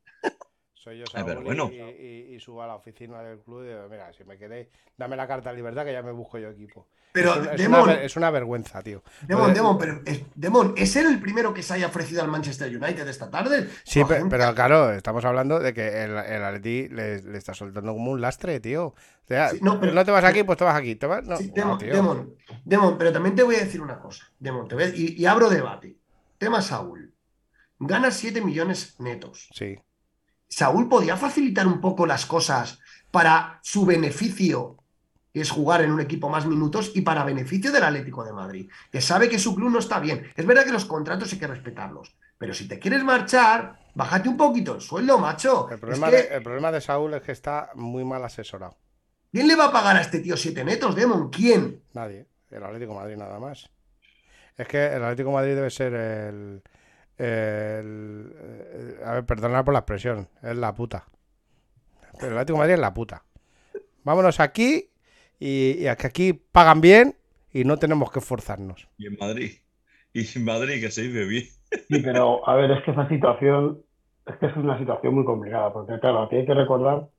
Soy 0.87 0.99
yo, 0.99 1.05
Ay, 1.13 1.23
pero 1.25 1.33
Saúl, 1.41 1.43
bueno. 1.45 1.69
y, 1.69 1.75
y- 1.81 2.35
y 2.35 2.39
subo 2.39 2.63
a 2.63 2.67
la 2.67 2.75
oficina 2.75 3.21
del 3.21 3.39
club 3.39 3.63
y 3.63 3.67
digo, 3.67 3.87
mira, 3.89 4.13
si 4.13 4.23
me 4.23 4.37
queréis, 4.37 4.67
dame 4.95 5.17
la 5.17 5.27
carta 5.27 5.49
de 5.49 5.57
libertad 5.57 5.83
que 5.83 5.91
ya 5.91 6.01
me 6.01 6.13
busco 6.13 6.37
yo 6.37 6.49
equipo. 6.49 6.87
Pero, 7.11 7.31
es, 7.33 7.37
un- 7.39 7.43
es 7.43 7.49
una, 7.49 7.57
Demon, 7.77 7.89
es 7.89 8.15
una 8.15 8.31
vergüenza, 8.31 8.81
tío. 8.81 9.03
Demon, 9.23 9.41
Joder. 9.43 9.55
Demon, 9.57 9.77
pero, 9.77 10.01
es, 10.05 10.21
Demon, 10.35 10.73
¿es 10.77 10.95
él 10.95 11.07
el 11.07 11.19
primero 11.19 11.53
que 11.53 11.61
se 11.61 11.73
haya 11.73 11.87
ofrecido 11.87 12.21
al 12.21 12.29
Manchester 12.29 12.69
United 12.73 13.05
esta 13.07 13.29
tarde? 13.29 13.67
Sí, 13.83 14.01
O 14.01 14.07
pe- 14.07 14.19
gente- 14.19 14.29
pero, 14.37 14.55
claro, 14.55 14.91
estamos 14.93 15.25
hablando 15.25 15.59
de 15.59 15.73
que 15.73 16.03
el, 16.03 16.11
el 16.11 16.43
Atleti 16.43 16.87
le, 16.87 17.21
le 17.21 17.37
está 17.37 17.53
soltando 17.53 17.91
como 17.93 18.11
un 18.11 18.21
lastre, 18.21 18.61
tío. 18.61 18.85
O 18.87 18.95
sea, 19.27 19.49
Sí, 19.49 19.59
no, 19.61 19.73
no, 19.73 19.79
pero- 19.81 20.05
te 20.05 20.11
vas 20.11 20.23
aquí, 20.23 20.43
pues 20.43 20.57
te 20.57 20.63
vas 20.63 20.75
aquí. 20.77 20.95
Te 20.95 21.05
vas, 21.05 21.25
no, 21.25 21.35
Sí, 21.35 21.47
no, 21.47 21.53
Demon, 21.53 21.77
tío. 21.79 21.93
Demon, 21.93 22.35
Demon, 22.63 22.97
pero 22.97 23.11
también 23.11 23.35
te 23.35 23.43
voy 23.43 23.55
a 23.55 23.59
decir 23.59 23.81
una 23.81 23.99
cosa. 23.99 24.23
Demon, 24.39 24.67
te 24.69 24.75
voy 24.75 24.83
a- 24.85 24.95
y, 24.95 25.15
y 25.17 25.25
abro 25.25 25.49
debate. 25.49 25.97
Tema 26.37 26.61
Saúl. 26.61 27.13
Gana 27.79 28.09
7 28.11 28.41
millones 28.41 28.95
netos. 28.99 29.49
Sí, 29.53 29.77
Saúl 30.49 30.87
podía 30.87 31.17
facilitar 31.17 31.67
un 31.67 31.81
poco 31.81 32.05
las 32.05 32.25
cosas 32.25 32.79
para 33.11 33.59
su 33.63 33.85
beneficio, 33.85 34.77
que 35.33 35.41
es 35.41 35.51
jugar 35.51 35.81
en 35.81 35.91
un 35.91 36.01
equipo 36.01 36.29
más 36.29 36.45
minutos, 36.45 36.91
y 36.95 37.01
para 37.01 37.23
beneficio 37.23 37.71
del 37.71 37.83
Atlético 37.83 38.23
de 38.23 38.33
Madrid, 38.33 38.69
que 38.91 39.01
sabe 39.01 39.29
que 39.29 39.39
su 39.39 39.55
club 39.55 39.69
no 39.69 39.79
está 39.79 39.99
bien. 39.99 40.31
Es 40.35 40.45
verdad 40.45 40.65
que 40.65 40.71
los 40.71 40.85
contratos 40.85 41.31
hay 41.31 41.39
que 41.39 41.47
respetarlos, 41.47 42.15
pero 42.37 42.53
si 42.53 42.67
te 42.67 42.79
quieres 42.79 43.03
marchar, 43.03 43.79
bájate 43.95 44.29
un 44.29 44.37
poquito 44.37 44.75
el 44.75 44.81
sueldo, 44.81 45.17
macho. 45.17 45.69
El 45.69 45.79
problema, 45.79 46.07
Es 46.07 46.13
que, 46.13 46.29
de, 46.29 46.35
el 46.35 46.43
problema 46.43 46.71
de 46.71 46.81
Saúl 46.81 47.13
es 47.13 47.21
que 47.21 47.31
está 47.31 47.71
muy 47.75 48.03
mal 48.03 48.23
asesorado. 48.23 48.77
¿Quién 49.31 49.47
le 49.47 49.55
va 49.55 49.65
a 49.65 49.71
pagar 49.71 49.97
a 49.97 50.01
este 50.01 50.19
tío 50.19 50.37
siete 50.37 50.63
netos, 50.63 50.95
Demon? 50.95 51.29
¿Quién? 51.29 51.83
Nadie. 51.93 52.27
El 52.49 52.63
Atlético 52.63 52.93
de 52.93 52.99
Madrid 52.99 53.17
nada 53.17 53.39
más. 53.39 53.69
Es 54.55 54.67
que 54.67 54.87
el 54.87 55.03
Atlético 55.03 55.29
de 55.29 55.35
Madrid 55.35 55.55
debe 55.55 55.69
ser 55.69 55.93
el. 55.93 56.63
El- 57.17 58.33
el- 58.73 59.03
a 59.03 59.13
ver, 59.13 59.25
perdonad 59.25 59.65
por 59.65 59.73
la 59.73 59.79
expresión. 59.79 60.27
Es 60.41 60.55
la 60.55 60.73
puta. 60.73 61.05
Pero 62.19 62.31
el 62.31 62.37
Atlético 62.37 62.53
de 62.57 62.59
Madrid 62.59 62.73
es 62.75 62.79
la 62.79 62.93
puta. 62.93 63.23
Vámonos 64.03 64.39
aquí 64.39 64.89
y, 65.39 65.77
y 65.79 65.87
a 65.87 65.95
que 65.95 66.07
aquí 66.07 66.33
pagan 66.33 66.81
bien 66.81 67.15
y 67.51 67.63
no 67.63 67.77
tenemos 67.77 68.11
que 68.11 68.19
esforzarnos. 68.19 68.87
Y 68.97 69.07
en 69.07 69.17
Madrid. 69.19 69.51
Y 70.13 70.37
en 70.37 70.45
Madrid, 70.45 70.81
que 70.81 70.89
se 70.91 71.03
dice 71.03 71.25
bien. 71.25 71.43
Sí, 71.89 71.99
pero 72.03 72.47
a 72.47 72.55
ver, 72.55 72.71
es 72.71 72.83
que 72.83 72.91
esa 72.91 73.07
situación, 73.09 73.81
es 74.25 74.35
que 74.37 74.45
es 74.47 74.55
una 74.55 74.79
situación 74.79 75.13
muy 75.13 75.25
complicada, 75.25 75.71
porque 75.73 75.99
claro, 75.99 76.23
aquí 76.23 76.37
hay 76.37 76.45
que 76.45 76.53
recordar 76.53 77.09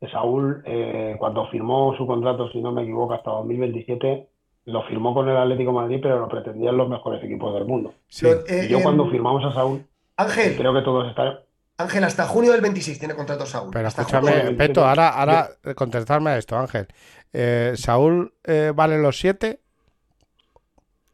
que 0.00 0.08
Saúl, 0.08 0.62
eh, 0.66 1.16
cuando 1.18 1.48
firmó 1.48 1.96
su 1.96 2.06
contrato, 2.06 2.50
si 2.50 2.60
no 2.60 2.72
me 2.72 2.82
equivoco, 2.82 3.14
hasta 3.14 3.30
2027, 3.30 4.28
lo 4.66 4.82
firmó 4.84 5.14
con 5.14 5.28
el 5.28 5.36
Atlético 5.36 5.70
de 5.70 5.76
Madrid, 5.76 5.98
pero 6.02 6.18
lo 6.20 6.28
pretendían 6.28 6.76
los 6.76 6.88
mejores 6.88 7.22
equipos 7.24 7.54
del 7.54 7.64
mundo. 7.64 7.94
Sí. 8.08 8.26
Lo- 8.26 8.46
eh, 8.46 8.66
Y 8.66 8.68
yo 8.68 8.78
em, 8.78 8.82
cuando 8.82 9.08
firmamos 9.10 9.44
a 9.44 9.52
Saúl, 9.54 9.84
Ángel, 10.16 10.56
creo 10.56 10.74
que 10.74 10.82
todos 10.82 11.08
están... 11.08 11.38
Ángel, 11.78 12.04
hasta 12.04 12.24
junio 12.26 12.52
del 12.52 12.62
26 12.62 12.98
tiene 12.98 13.14
contrato 13.14 13.44
Saúl. 13.46 13.70
Pero 13.72 13.86
Hasta 13.86 14.02
escúchame, 14.02 14.32
junio. 14.40 14.56
Peto, 14.56 14.84
ahora, 14.86 15.08
ahora 15.10 15.48
contestarme 15.74 16.30
a 16.30 16.38
esto, 16.38 16.56
Ángel. 16.56 16.86
Eh, 17.32 17.72
¿Saúl 17.76 18.32
eh, 18.44 18.72
vale 18.74 18.98
los 18.98 19.18
siete? 19.18 19.60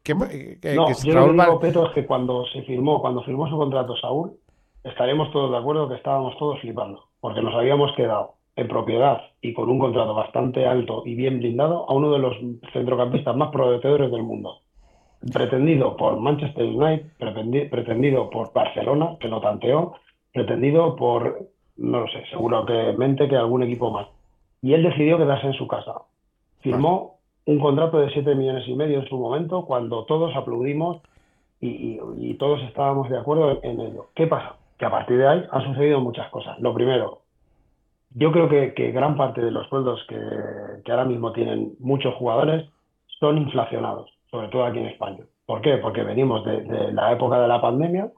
¿Qué- 0.03 0.15
que- 0.61 0.75
No, 0.75 0.87
que 0.87 0.93
yo 1.03 1.13
lo 1.13 1.25
que 1.27 1.31
digo, 1.43 1.59
Peto, 1.59 1.87
es 1.87 1.93
que 1.93 2.05
cuando 2.05 2.45
se 2.47 2.61
firmó, 2.63 3.01
cuando 3.01 3.23
firmó 3.23 3.47
su 3.49 3.57
contrato 3.57 3.95
Saúl, 3.97 4.33
estaremos 4.83 5.31
todos 5.31 5.51
de 5.51 5.57
acuerdo 5.57 5.87
que 5.89 5.95
estábamos 5.95 6.37
todos 6.37 6.59
flipando, 6.59 7.07
porque 7.19 7.41
nos 7.41 7.53
habíamos 7.55 7.95
quedado 7.95 8.35
en 8.55 8.67
propiedad 8.67 9.21
y 9.41 9.53
con 9.53 9.69
un 9.69 9.79
contrato 9.79 10.13
bastante 10.13 10.65
alto 10.67 11.03
y 11.05 11.15
bien 11.15 11.39
blindado 11.39 11.89
a 11.89 11.93
uno 11.93 12.11
de 12.11 12.19
los 12.19 12.35
centrocampistas 12.71 13.35
más 13.35 13.49
prometedores 13.51 14.11
del 14.11 14.23
mundo. 14.23 14.59
Pretendido 15.31 15.95
por 15.95 16.19
Manchester 16.19 16.65
United, 16.65 17.05
pretendi- 17.19 17.69
pretendido 17.69 18.29
por 18.29 18.51
Barcelona, 18.53 19.15
que 19.19 19.29
lo 19.29 19.39
tanteó, 19.39 19.93
pretendido 20.33 20.95
por, 20.97 21.47
no 21.77 22.01
lo 22.01 22.07
sé, 22.07 22.23
seguramente 22.29 23.27
que 23.29 23.37
algún 23.37 23.63
equipo 23.63 23.89
más. 23.89 24.07
Y 24.61 24.73
él 24.73 24.83
decidió 24.83 25.17
quedarse 25.17 25.47
en 25.47 25.53
su 25.53 25.67
casa. 25.67 25.93
Firmó 26.59 27.17
un 27.45 27.59
contrato 27.59 27.99
de 27.99 28.09
7 28.11 28.35
millones 28.35 28.67
y 28.67 28.75
medio 28.75 28.99
en 28.99 29.07
su 29.07 29.17
momento 29.17 29.65
cuando 29.65 30.03
todos 30.05 30.35
aplaudimos 30.35 31.01
y, 31.61 31.99
y- 32.19 32.33
todos 32.35 32.61
estábamos 32.63 33.09
de 33.09 33.17
acuerdo 33.17 33.59
en 33.63 33.79
ello. 33.79 34.07
¿Qué 34.15 34.27
pasa? 34.27 34.55
Que 34.77 34.85
a 34.85 34.91
partir 34.91 35.17
de 35.17 35.27
ahí 35.27 35.43
han 35.51 35.63
sucedido 35.63 36.01
muchas 36.01 36.29
cosas. 36.29 36.59
Lo 36.59 36.73
primero, 36.73 37.19
yo 38.15 38.31
creo 38.31 38.49
que, 38.49 38.91
gran 38.91 39.17
parte 39.17 39.41
de 39.41 39.51
los 39.51 39.67
sueldos 39.69 40.05
que, 40.07 40.91
ahora 40.91 41.05
mismo 41.05 41.31
tienen 41.31 41.73
muchos 41.79 42.13
jugadores 42.15 42.69
son 43.19 43.37
inflacionados, 43.37 44.11
sobre 44.29 44.49
todo 44.49 44.65
aquí 44.65 44.79
en 44.79 44.87
España. 44.87 45.23
¿Por 45.45 45.61
qué? 45.61 45.77
Porque 45.77 46.03
venimos 46.03 46.45
de, 46.45 46.91
la 46.93 47.11
época 47.11 47.39
de 47.39 47.47
la 47.47 47.61
pandemia, 47.61 48.11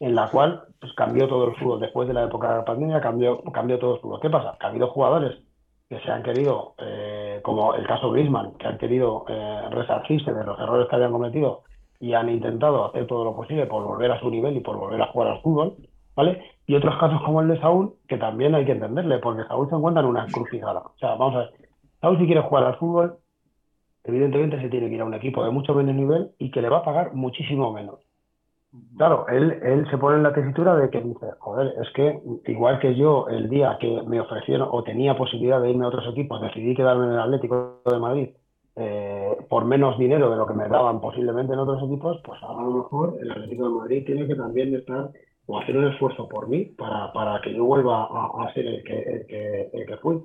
en 0.00 0.14
la 0.14 0.30
cual 0.30 0.62
pues, 0.80 0.92
cambió 0.94 1.28
todo 1.28 1.48
el 1.48 1.56
fútbol. 1.56 1.80
Después 1.80 2.08
de 2.08 2.14
la 2.14 2.24
época 2.24 2.50
de 2.50 2.56
la 2.56 2.64
pandemia 2.64 3.00
cambió, 3.00 3.42
cambió 3.52 3.78
todo 3.78 3.94
el 3.94 4.00
fútbol. 4.00 4.20
¿Qué 4.20 4.30
pasa? 4.30 4.56
Que 4.58 4.66
ha 4.66 4.70
habido 4.70 4.88
jugadores 4.88 5.38
que 5.88 5.98
se 6.00 6.10
han 6.10 6.22
querido, 6.22 6.74
eh, 6.78 7.40
como 7.42 7.74
el 7.74 7.86
caso 7.86 8.12
Griezmann, 8.12 8.52
que 8.58 8.66
han 8.68 8.78
querido 8.78 9.24
eh, 9.28 9.62
resarcirse 9.70 10.32
de 10.32 10.44
los 10.44 10.58
errores 10.58 10.88
que 10.88 10.96
habían 10.96 11.10
cometido 11.10 11.64
y 11.98 12.14
han 12.14 12.28
intentado 12.28 12.86
hacer 12.86 13.06
todo 13.06 13.24
lo 13.24 13.34
posible 13.34 13.66
por 13.66 13.84
volver 13.84 14.12
a 14.12 14.20
su 14.20 14.30
nivel 14.30 14.56
y 14.56 14.60
por 14.60 14.76
volver 14.76 15.02
a 15.02 15.08
jugar 15.08 15.28
al 15.28 15.42
fútbol, 15.42 15.74
¿vale? 16.14 16.42
Y 16.70 16.76
otros 16.76 16.96
casos 17.00 17.20
como 17.22 17.40
el 17.40 17.48
de 17.48 17.58
Saúl, 17.58 17.94
que 18.06 18.16
también 18.16 18.54
hay 18.54 18.64
que 18.64 18.70
entenderle, 18.70 19.18
porque 19.18 19.42
Saúl 19.48 19.68
se 19.68 19.74
encuentra 19.74 20.04
en 20.04 20.08
una 20.08 20.24
encrucijada. 20.24 20.78
O 20.78 20.94
sea, 21.00 21.16
vamos 21.16 21.34
a 21.34 21.38
ver, 21.38 21.50
Saúl 22.00 22.16
si 22.16 22.26
quiere 22.26 22.42
jugar 22.42 22.62
al 22.62 22.76
fútbol, 22.76 23.16
evidentemente 24.04 24.60
se 24.60 24.68
tiene 24.68 24.88
que 24.88 24.94
ir 24.94 25.00
a 25.00 25.04
un 25.04 25.14
equipo 25.14 25.42
de 25.42 25.50
mucho 25.50 25.74
menos 25.74 25.96
nivel 25.96 26.30
y 26.38 26.52
que 26.52 26.62
le 26.62 26.68
va 26.68 26.76
a 26.76 26.84
pagar 26.84 27.12
muchísimo 27.12 27.72
menos. 27.72 27.98
Claro, 28.96 29.26
él, 29.26 29.58
él 29.64 29.90
se 29.90 29.98
pone 29.98 30.18
en 30.18 30.22
la 30.22 30.32
tesitura 30.32 30.76
de 30.76 30.90
que 30.90 31.00
dice, 31.00 31.26
joder, 31.40 31.74
es 31.82 31.90
que 31.92 32.20
igual 32.46 32.78
que 32.78 32.94
yo 32.94 33.26
el 33.26 33.50
día 33.50 33.76
que 33.80 34.02
me 34.06 34.20
ofrecieron 34.20 34.68
o 34.70 34.84
tenía 34.84 35.16
posibilidad 35.16 35.60
de 35.60 35.70
irme 35.70 35.86
a 35.86 35.88
otros 35.88 36.06
equipos, 36.12 36.40
decidí 36.40 36.76
quedarme 36.76 37.06
en 37.06 37.12
el 37.14 37.18
Atlético 37.18 37.80
de 37.84 37.98
Madrid 37.98 38.28
eh, 38.76 39.36
por 39.48 39.64
menos 39.64 39.98
dinero 39.98 40.30
de 40.30 40.36
lo 40.36 40.46
que 40.46 40.54
me 40.54 40.68
daban 40.68 41.00
posiblemente 41.00 41.52
en 41.52 41.58
otros 41.58 41.82
equipos, 41.82 42.20
pues 42.24 42.40
a 42.44 42.52
lo 42.52 42.70
mejor 42.70 43.16
el 43.20 43.32
Atlético 43.32 43.64
de 43.64 43.74
Madrid 43.74 44.06
tiene 44.06 44.28
que 44.28 44.36
también 44.36 44.72
estar 44.72 45.10
o 45.50 45.58
hacer 45.58 45.76
un 45.76 45.88
esfuerzo 45.88 46.28
por 46.28 46.48
mí 46.48 46.64
para, 46.64 47.12
para 47.12 47.40
que 47.40 47.52
yo 47.54 47.64
vuelva 47.64 48.04
a, 48.04 48.44
a 48.44 48.54
ser 48.54 48.66
el 48.66 48.84
que, 48.84 48.98
el 49.00 49.26
que, 49.26 49.70
el 49.72 49.86
que 49.86 49.96
fui. 49.98 50.18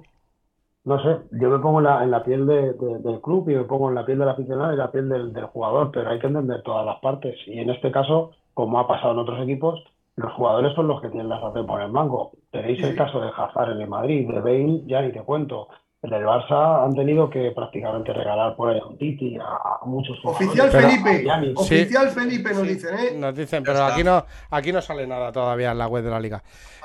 No 0.83 1.01
sé, 1.01 1.17
yo 1.31 1.49
me 1.49 1.57
pongo 1.59 1.79
en 1.79 1.85
la, 1.85 2.03
en 2.03 2.11
la 2.11 2.23
piel 2.23 2.45
de- 2.45 2.73
de- 2.73 2.99
del 2.99 3.19
club 3.21 3.49
y 3.49 3.55
me 3.55 3.63
pongo 3.63 3.89
en 3.89 3.95
la 3.95 4.05
piel 4.05 4.19
del 4.19 4.29
aficionado 4.29 4.71
y 4.73 4.77
la 4.77 4.91
piel 4.91 5.09
del, 5.09 5.33
del 5.33 5.45
jugador, 5.45 5.89
pero 5.91 6.09
hay 6.11 6.19
que 6.19 6.27
entender 6.27 6.61
todas 6.61 6.85
las 6.85 6.99
partes. 6.99 7.35
Y 7.47 7.59
en 7.59 7.71
este 7.71 7.91
caso, 7.91 8.31
como 8.53 8.79
ha 8.79 8.87
pasado 8.87 9.13
en 9.13 9.19
otros 9.19 9.41
equipos, 9.41 9.83
los 10.15 10.31
jugadores 10.33 10.73
son 10.75 10.87
los 10.87 11.01
que 11.01 11.09
tienen 11.09 11.27
la 11.29 11.41
sartén 11.41 11.65
por 11.65 11.81
el 11.81 11.91
mango. 11.91 12.33
Tenéis 12.51 12.81
el 12.83 12.95
caso 12.95 13.19
de 13.19 13.31
Hazard 13.35 13.71
en 13.71 13.81
el 13.81 13.89
Madrid, 13.89 14.29
de 14.29 14.39
Bale, 14.39 14.81
ya 14.85 15.01
ni 15.01 15.11
te 15.11 15.21
cuento. 15.21 15.67
El 16.05 16.11
del 16.11 16.23
Barça 16.23 16.85
han 16.85 16.93
tenido 16.93 17.29
que 17.29 17.51
prácticamente 17.51 18.13
regalar 18.13 18.55
por 18.55 18.69
ahí 18.69 18.79
a 18.79 18.85
un 18.85 18.97
Titi, 18.97 19.37
a, 19.37 19.43
a 19.81 19.85
muchos 19.85 20.19
jugadores. 20.21 20.47
Oficial 20.49 20.69
Pero- 20.71 20.89
Felipe. 20.89 21.23
Sí. 21.23 21.53
Oficial 21.55 22.09
Felipe 22.09 22.49
nos 22.53 22.61
Sí, 22.61 22.67
dicen, 22.67 22.99
¿eh? 22.99 23.17
Nos 23.17 23.35
dicen, 23.35 23.63
pero 23.63 23.83
aquí 23.85 24.03
no, 24.03 24.25
aquí 24.51 24.71
no 24.71 24.81
sale 24.81 25.07
nada 25.07 25.31
todavía 25.31 25.71
en 25.71 25.77
la 25.79 25.87
web 25.87 26.03
de 26.03 26.09
la 26.11 26.19
liga. 26.19 26.43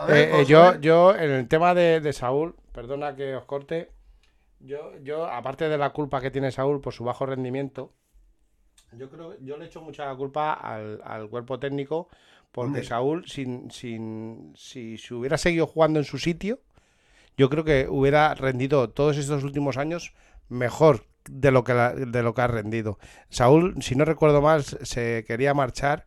Ver, 0.08 0.16
Eh, 0.16 0.40
eh, 0.40 0.44
yo, 0.46 0.78
yo, 0.80 1.14
en 1.14 1.30
el 1.30 1.48
tema 1.48 1.74
de, 1.74 2.00
de 2.00 2.12
Saúl, 2.12 2.54
perdona 2.72 3.14
que 3.14 3.36
os 3.36 3.44
corte, 3.44 3.90
yo, 4.60 4.92
yo, 5.02 5.26
aparte 5.26 5.68
de 5.68 5.76
la 5.78 5.90
culpa 5.90 6.20
que 6.20 6.30
tiene 6.30 6.50
Saúl 6.50 6.80
por 6.80 6.92
su 6.94 7.04
bajo 7.04 7.26
rendimiento, 7.26 7.92
yo 8.92 9.08
creo, 9.10 9.34
yo 9.40 9.56
le 9.56 9.66
echo 9.66 9.80
mucha 9.82 10.12
culpa 10.16 10.52
al, 10.54 11.00
al 11.04 11.28
cuerpo 11.28 11.58
técnico, 11.58 12.08
porque. 12.52 12.82
Saúl, 12.82 13.26
sin, 13.28 13.70
sin, 13.70 14.52
si 14.56 14.98
se 14.98 15.14
hubiera 15.14 15.38
seguido 15.38 15.66
jugando 15.66 15.98
en 16.00 16.04
su 16.04 16.18
sitio, 16.18 16.58
yo 17.36 17.48
creo 17.50 17.64
que 17.64 17.86
hubiera 17.88 18.34
rendido 18.34 18.90
todos 18.90 19.16
estos 19.16 19.44
últimos 19.44 19.76
años 19.76 20.12
mejor 20.48 21.04
de 21.30 21.50
lo 21.50 21.64
que, 21.64 21.74
la- 21.74 21.92
de 21.94 22.22
lo 22.22 22.34
que 22.34 22.40
ha 22.42 22.46
rendido. 22.46 22.98
Saúl, 23.28 23.76
si 23.82 23.94
no 23.94 24.04
recuerdo 24.04 24.40
mal, 24.42 24.64
se 24.64 25.24
quería 25.26 25.54
marchar 25.54 26.04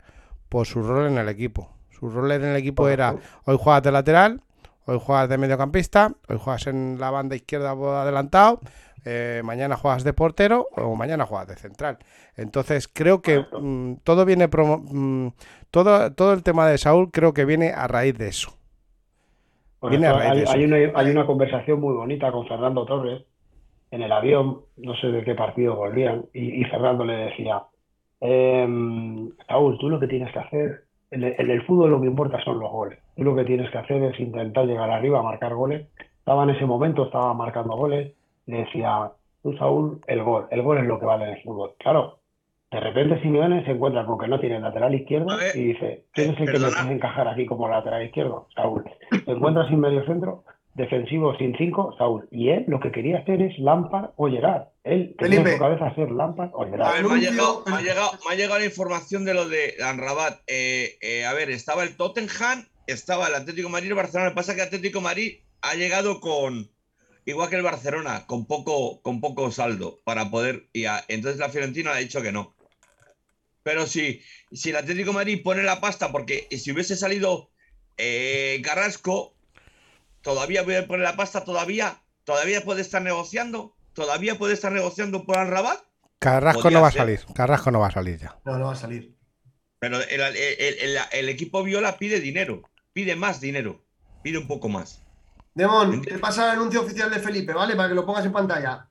por 0.49 0.65
su 0.67 0.81
rol 0.83 1.07
en 1.07 1.17
el 1.17 1.29
equipo. 1.29 1.71
Su 1.89 2.09
rol 2.09 2.31
en 2.31 2.43
el 2.43 2.55
equipo 2.55 2.87
era 2.89 3.15
hoy 3.45 3.57
juegas 3.59 3.83
de 3.83 3.91
lateral, 3.91 4.41
hoy 4.85 4.99
juegas 5.01 5.29
de 5.29 5.37
mediocampista, 5.37 6.13
hoy 6.27 6.37
juegas 6.39 6.67
en 6.67 6.97
la 6.99 7.09
banda 7.11 7.35
izquierda 7.35 7.75
por 7.75 7.95
adelantado, 7.95 8.59
eh, 9.05 9.41
mañana 9.43 9.77
juegas 9.77 10.03
de 10.03 10.13
portero 10.13 10.67
o 10.75 10.95
mañana 10.95 11.25
juegas 11.25 11.47
de 11.47 11.55
central. 11.55 11.97
Entonces 12.35 12.87
creo 12.91 13.21
que 13.21 13.45
mm, 13.51 13.95
todo 14.03 14.25
viene 14.25 14.49
promo- 14.49 14.83
mm, 14.83 15.33
todo, 15.71 16.11
todo 16.13 16.33
el 16.33 16.43
tema 16.43 16.67
de 16.67 16.77
Saúl 16.77 17.11
creo 17.11 17.33
que 17.33 17.45
viene 17.45 17.71
a 17.71 17.87
raíz 17.87 18.17
de 18.17 18.27
eso. 18.29 18.57
Hay, 19.83 20.63
una, 20.63 20.91
hay 20.95 21.09
una 21.11 21.25
conversación 21.25 21.79
muy 21.81 21.93
bonita 21.93 22.31
con 22.31 22.47
Fernando 22.47 22.85
Torres 22.85 23.23
en 23.91 24.01
el 24.01 24.11
avión, 24.11 24.61
no 24.77 24.95
sé 24.95 25.07
de 25.07 25.23
qué 25.23 25.35
partido 25.35 25.75
volvían, 25.75 26.25
y, 26.33 26.61
y 26.61 26.63
Fernando 26.65 27.05
le 27.05 27.13
decía, 27.13 27.63
em, 28.21 29.29
Saúl, 29.47 29.77
tú 29.77 29.89
lo 29.89 29.99
que 29.99 30.07
tienes 30.07 30.31
que 30.31 30.39
hacer, 30.39 30.83
en 31.11 31.23
el, 31.23 31.35
en 31.37 31.51
el 31.51 31.61
fútbol 31.63 31.91
lo 31.91 32.01
que 32.01 32.07
importa 32.07 32.43
son 32.43 32.59
los 32.59 32.71
goles, 32.71 32.97
tú 33.15 33.23
lo 33.23 33.35
que 33.35 33.43
tienes 33.43 33.69
que 33.69 33.77
hacer 33.77 34.01
es 34.03 34.19
intentar 34.19 34.65
llegar 34.65 34.89
arriba 34.89 35.19
a 35.19 35.23
marcar 35.23 35.53
goles. 35.53 35.87
Estaba 36.17 36.43
en 36.43 36.51
ese 36.51 36.65
momento, 36.65 37.05
estaba 37.05 37.33
marcando 37.33 37.75
goles, 37.75 38.13
le 38.47 38.59
decía, 38.59 39.11
tú 39.43 39.55
Saúl, 39.57 39.99
el 40.07 40.23
gol, 40.23 40.47
el 40.49 40.61
gol 40.63 40.77
es 40.79 40.85
lo 40.85 40.99
que 40.99 41.05
vale 41.05 41.25
en 41.25 41.31
el 41.31 41.43
fútbol. 41.43 41.73
Claro, 41.77 42.19
de 42.73 42.79
repente 42.79 43.21
Simeone 43.21 43.63
se 43.65 43.71
encuentra 43.71 44.05
con 44.05 44.17
que 44.19 44.27
no 44.27 44.39
tiene 44.39 44.59
lateral 44.59 44.93
izquierdo 44.95 45.31
A 45.31 45.37
ver, 45.37 45.55
y 45.55 45.63
dice, 45.73 46.05
¿quién 46.13 46.31
es 46.31 46.39
el 46.39 46.51
que 46.51 46.59
me 46.59 46.67
puede 46.69 46.91
encajar 46.93 47.27
aquí 47.27 47.45
como 47.45 47.67
lateral 47.69 48.03
izquierdo? 48.05 48.47
Saúl. 48.55 48.83
Se 49.11 49.31
encuentra 49.31 49.67
sin 49.69 49.79
medio 49.79 50.05
centro, 50.05 50.43
defensivo 50.73 51.35
sin 51.37 51.55
cinco, 51.57 51.93
Saúl. 51.97 52.27
Y 52.31 52.49
él 52.49 52.65
lo 52.67 52.79
que 52.79 52.91
quería 52.91 53.19
hacer 53.19 53.41
es 53.41 53.57
Lampard 53.59 54.11
o 54.15 54.27
Gerard. 54.29 54.63
Él 54.83 55.15
tenía 55.17 55.39
en 55.41 55.47
su 55.53 55.57
cabeza 55.59 55.93
ser 55.95 56.11
Lampard 56.11 56.49
o 56.53 56.63
A 56.63 56.67
Gerard. 56.67 56.93
ver, 56.93 57.03
me 57.05 57.13
ha, 57.13 57.17
llegado, 57.17 57.63
me, 57.67 57.73
ha 57.75 57.81
llegado, 57.81 58.11
me 58.27 58.33
ha 58.33 58.37
llegado 58.37 58.59
la 58.59 58.65
información 58.65 59.23
de 59.25 59.33
lo 59.33 59.47
de 59.47 59.75
Anrabat. 59.83 60.39
Eh, 60.47 60.95
eh, 61.01 61.25
a 61.25 61.33
ver, 61.33 61.49
estaba 61.51 61.83
el 61.83 61.95
Tottenham, 61.95 62.65
estaba 62.87 63.27
el 63.27 63.35
Atlético 63.35 63.67
de 63.67 63.71
Madrid 63.71 63.87
y 63.87 63.89
el 63.91 63.95
Barcelona. 63.95 64.25
Lo 64.29 64.31
que 64.31 64.35
pasa 64.37 64.51
es 64.51 64.57
que 64.57 64.63
Atlético 64.63 64.99
de 64.99 65.03
Madrid 65.03 65.33
ha 65.61 65.75
llegado 65.75 66.19
con, 66.19 66.67
igual 67.25 67.49
que 67.49 67.55
el 67.55 67.61
Barcelona, 67.61 68.25
con 68.25 68.45
poco, 68.47 68.99
con 69.01 69.21
poco 69.21 69.51
saldo 69.51 69.99
para 70.03 70.29
poder. 70.31 70.63
Y 70.73 70.85
a- 70.85 71.03
entonces 71.07 71.39
la 71.39 71.49
Fiorentina 71.49 71.91
le 71.91 71.97
ha 71.97 72.01
dicho 72.01 72.21
que 72.21 72.31
no. 72.31 72.55
Pero 73.63 73.87
si, 73.87 74.21
si 74.51 74.69
el 74.71 74.75
Atlético 74.75 75.11
de 75.11 75.15
Madrid 75.15 75.41
pone 75.43 75.63
la 75.63 75.79
pasta, 75.81 76.11
porque 76.11 76.47
si 76.51 76.71
hubiese 76.71 76.95
salido 76.95 77.49
eh, 77.97 78.61
Carrasco, 78.63 79.35
¿Todavía 80.21 80.63
voy 80.63 80.75
a 80.75 80.87
poner 80.87 81.03
la 81.03 81.17
pasta? 81.17 81.43
¿Todavía? 81.43 82.01
¿Todavía 82.23 82.63
puede 82.63 82.81
estar 82.81 83.01
negociando? 83.01 83.75
¿Todavía 83.93 84.37
puede 84.37 84.53
estar 84.53 84.71
negociando 84.71 85.25
por 85.25 85.35
Rabat? 85.35 85.81
Carrasco 86.19 86.71
no 86.71 86.81
va 86.81 86.87
a 86.87 86.91
salir. 86.91 87.19
Carrasco 87.35 87.71
no 87.71 87.81
va 87.81 87.87
a 87.87 87.91
salir 87.91 88.17
ya. 88.19 88.39
No, 88.45 88.57
no 88.57 88.67
va 88.67 88.71
a 88.71 88.75
salir. 88.77 89.17
Pero 89.79 89.97
el, 90.01 90.21
el- 90.21 90.37
el- 90.79 90.97
el 91.11 91.29
equipo 91.29 91.61
Viola 91.61 91.97
pide 91.97 92.21
dinero, 92.21 92.63
pide 92.93 93.17
más 93.17 93.41
dinero, 93.41 93.83
pide 94.23 94.37
un 94.37 94.47
poco 94.47 94.69
más. 94.69 95.01
Demón, 95.55 96.01
te 96.01 96.17
pasa 96.19 96.45
el 96.45 96.51
anuncio 96.59 96.81
oficial 96.81 97.11
de 97.11 97.19
Felipe, 97.19 97.51
¿vale? 97.51 97.75
Para 97.75 97.89
que 97.89 97.95
lo 97.95 98.05
pongas 98.05 98.25
en 98.25 98.31
pantalla. 98.31 98.87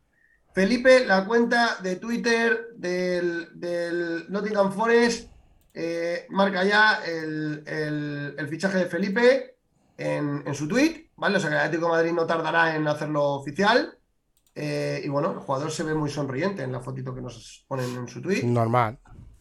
Felipe, 0.54 1.04
la 1.06 1.24
cuenta 1.24 1.76
de 1.82 1.96
Twitter 1.96 2.68
del, 2.76 3.48
del 3.58 4.26
Nottingham 4.30 4.72
Forest, 4.72 5.30
eh, 5.74 6.26
marca 6.30 6.62
ya 6.64 7.00
el, 7.06 7.62
el- 7.66 8.34
el 8.38 8.48
fichaje 8.48 8.78
de 8.78 8.86
Felipe 8.86 9.56
en, 9.96 10.42
en 10.46 10.54
su 10.54 10.68
tweet, 10.68 11.10
¿vale? 11.16 11.36
O 11.38 11.40
sea 11.40 11.48
que 11.48 11.56
el 11.56 11.62
Atlético 11.62 11.86
de 11.86 11.92
Madrid 11.92 12.12
no 12.12 12.26
tardará 12.26 12.74
en 12.76 12.86
hacerlo 12.86 13.24
oficial. 13.34 13.96
Eh, 14.54 15.00
y 15.02 15.08
bueno, 15.08 15.30
el 15.32 15.38
jugador 15.38 15.70
se 15.70 15.82
ve 15.82 15.94
muy 15.94 16.10
sonriente 16.10 16.62
en 16.62 16.72
la 16.72 16.80
fotito 16.80 17.14
que 17.14 17.22
nos 17.22 17.64
ponen 17.66 17.88
en 17.96 18.06
su 18.08 18.20
tweet. 18.20 18.42
Normal. 18.44 18.98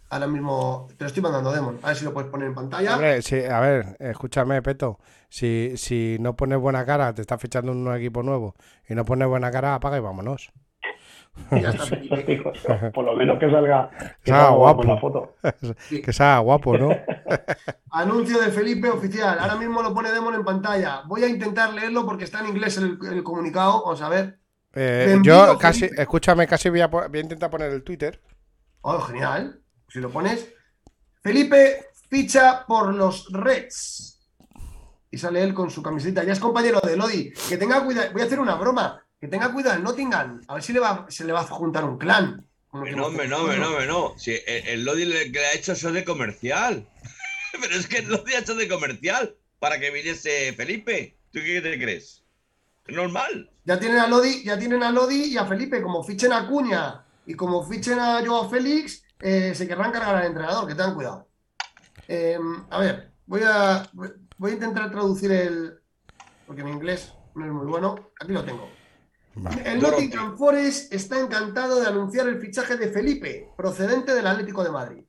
Ahora 0.10 0.28
mismo 0.28 0.88
te 0.98 1.04
lo 1.04 1.08
estoy 1.08 1.24
mandando, 1.24 1.52
Demon. 1.52 1.80
A 1.84 1.88
ver 1.88 1.96
si 1.98 2.06
lo 2.06 2.14
puedes 2.14 2.30
poner 2.30 2.48
en 2.48 2.56
pantalla. 2.56 2.94
Hombre, 2.96 3.22
sí, 3.22 3.40
a 3.44 3.60
ver, 3.60 3.98
escúchame, 4.00 4.62
Peto. 4.62 5.00
Si, 5.30 5.74
si 5.76 6.18
no 6.20 6.36
pones 6.36 6.60
buena 6.60 6.86
cara, 6.86 7.14
te 7.14 7.22
estás 7.22 7.42
fichando 7.42 7.72
un 7.74 7.94
equipo 7.96 8.24
nuevo 8.24 8.56
y 8.88 8.96
no 8.96 9.04
pones 9.06 9.28
buena 9.28 9.52
cara, 9.52 9.76
apaga 9.76 9.98
y 9.98 10.02
vámonos. 10.02 10.52
Ya 11.52 11.70
está 11.70 11.86
Felipe. 11.86 12.24
Digo, 12.24 12.52
Por 12.94 13.06
lo 13.06 13.16
menos 13.16 13.40
que 13.40 13.50
salga, 13.50 13.90
que 14.24 14.32
salga 14.32 14.50
guapo. 14.52 14.84
la 14.84 14.98
foto. 14.98 15.36
Que 16.04 16.14
sea 16.14 16.40
guapo, 16.40 16.78
¿no? 16.78 16.90
Anuncio 17.92 18.40
de 18.40 18.52
Felipe 18.52 18.90
oficial. 18.90 19.38
Ahora 19.40 19.56
mismo 19.56 19.82
lo 19.82 19.94
pone 19.94 20.12
Demon 20.12 20.36
en 20.36 20.44
pantalla. 20.46 21.04
Voy 21.08 21.24
a 21.24 21.28
intentar 21.28 21.74
leerlo 21.74 22.06
porque 22.06 22.24
está 22.26 22.40
en 22.42 22.48
inglés 22.48 22.78
el, 22.78 22.98
el 23.12 23.24
comunicado. 23.24 23.84
Vamos 23.84 24.02
a 24.02 24.10
ver. 24.10 24.40
Eh, 24.74 25.20
yo 25.24 25.58
casi, 25.58 25.82
Felipe. 25.82 26.02
escúchame, 26.02 26.48
casi 26.48 26.70
voy 26.70 26.82
a, 26.82 26.88
voy 26.88 27.18
a 27.18 27.22
intentar 27.22 27.50
poner 27.50 27.72
el 27.72 27.84
Twitter. 27.84 28.22
Oh, 28.82 29.00
genial. 29.02 29.62
Si 29.90 30.00
lo 30.00 30.10
pones. 30.10 30.48
Felipe 31.22 31.86
ficha 32.10 32.66
por 32.66 32.94
los 32.94 33.28
Reds. 33.32 34.20
Y 35.10 35.18
sale 35.18 35.44
él 35.44 35.54
con 35.54 35.70
su 35.70 35.84
camiseta. 35.84 36.24
Ya 36.24 36.32
es 36.34 36.40
compañero 36.40 36.80
de 36.80 36.96
Lodi. 36.96 37.32
Que 37.50 37.58
tenga 37.58 37.84
cuidado. 37.84 38.12
Voy 38.14 38.22
a 38.22 38.26
hacer 38.26 38.40
una 38.40 38.56
broma. 38.56 39.04
Que 39.22 39.28
tenga 39.28 39.54
cuidado 39.54 39.78
en 39.78 39.84
Nottingham. 39.84 40.42
A 40.48 40.56
ver 40.56 40.64
si 40.64 40.74
le 40.74 40.80
va, 40.80 41.06
se 41.08 41.24
le 41.24 41.32
va 41.32 41.42
a 41.42 41.44
juntar 41.44 41.86
un 41.86 42.00
clan. 42.00 42.44
No, 42.74 42.80
hombre, 42.80 42.96
no, 42.96 43.06
hombre, 43.06 43.28
no, 43.28 43.68
hombre, 43.68 43.86
no. 43.86 44.14
Si 44.18 44.32
el, 44.32 44.68
el 44.68 44.84
Lodi 44.84 45.06
le, 45.06 45.32
que 45.32 45.40
le 45.40 45.46
ha 45.46 45.54
hecho 45.54 45.74
eso 45.74 45.92
de 45.92 46.04
comercial. 46.04 46.88
Pero 47.62 47.76
es 47.76 47.86
que 47.86 48.00
el 48.00 48.10
Lodi 48.10 48.34
ha 48.34 48.40
hecho 48.40 48.56
de 48.56 48.68
comercial 48.68 49.36
para 49.60 49.80
que 49.80 49.92
viniese 49.92 50.54
Felipe. 50.54 51.20
¿Tú 51.32 51.40
qué 51.40 51.62
te 51.62 51.80
crees? 51.80 52.24
Es 52.88 52.96
normal. 52.96 53.52
Ya 53.64 53.80
tienen 53.80 54.00
a 54.00 54.08
Lodi, 54.08 54.44
ya 54.44 54.58
tienen 54.58 54.82
a 54.82 54.92
Lodi 54.92 55.26
y 55.26 55.38
a 55.38 55.46
Felipe. 55.46 55.84
Como 55.84 56.04
fichen 56.04 56.34
a 56.34 56.48
Cuña 56.48 57.06
y 57.28 57.36
como 57.36 57.64
fichen 57.64 58.00
a 58.00 58.26
Joao 58.26 58.50
Félix, 58.50 59.04
eh, 59.20 59.54
se 59.54 59.68
querrán 59.68 59.92
cargar 59.92 60.16
al 60.16 60.26
entrenador, 60.26 60.68
que 60.68 60.74
tengan 60.74 60.96
cuidado. 60.96 61.28
Eh, 62.08 62.40
a 62.72 62.80
ver, 62.80 63.12
voy 63.28 63.42
a, 63.46 63.88
voy 63.94 64.52
a 64.52 64.54
intentar 64.56 64.90
traducir 64.90 65.32
el. 65.32 65.80
Porque 66.48 66.64
mi 66.64 66.72
inglés 66.72 67.14
no 67.36 67.46
es 67.46 67.52
muy 67.52 67.68
bueno. 67.68 68.12
Aquí 68.20 68.34
lo 68.34 68.44
tengo. 68.44 68.81
Vale. 69.36 69.62
El 69.66 69.82
Nottingham 69.82 70.38
Forest 70.38 70.94
está 70.94 71.20
encantado 71.20 71.80
de 71.80 71.88
anunciar 71.88 72.28
el 72.28 72.40
fichaje 72.40 72.76
de 72.76 72.90
Felipe, 72.90 73.54
procedente 73.56 74.14
del 74.14 74.28
Atlético 74.28 74.64
de 74.64 74.72
Madrid. 74.72 75.04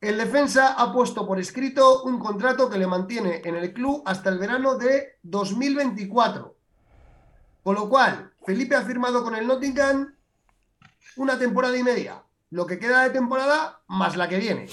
El 0.00 0.16
defensa 0.16 0.74
ha 0.78 0.92
puesto 0.92 1.26
por 1.26 1.38
escrito 1.38 2.04
un 2.04 2.18
contrato 2.18 2.70
que 2.70 2.78
le 2.78 2.86
mantiene 2.86 3.42
en 3.44 3.56
el 3.56 3.72
club 3.74 4.02
hasta 4.06 4.30
el 4.30 4.38
verano 4.38 4.78
de 4.78 5.18
2024. 5.22 6.56
Con 7.62 7.74
lo 7.74 7.88
cual, 7.90 8.32
Felipe 8.46 8.76
ha 8.76 8.82
firmado 8.82 9.22
con 9.22 9.34
el 9.34 9.46
Nottingham 9.46 10.14
una 11.16 11.38
temporada 11.38 11.76
y 11.76 11.82
media. 11.82 12.22
Lo 12.50 12.66
que 12.66 12.78
queda 12.78 13.02
de 13.02 13.10
temporada 13.10 13.82
más 13.88 14.16
la 14.16 14.28
que 14.28 14.38
viene. 14.38 14.68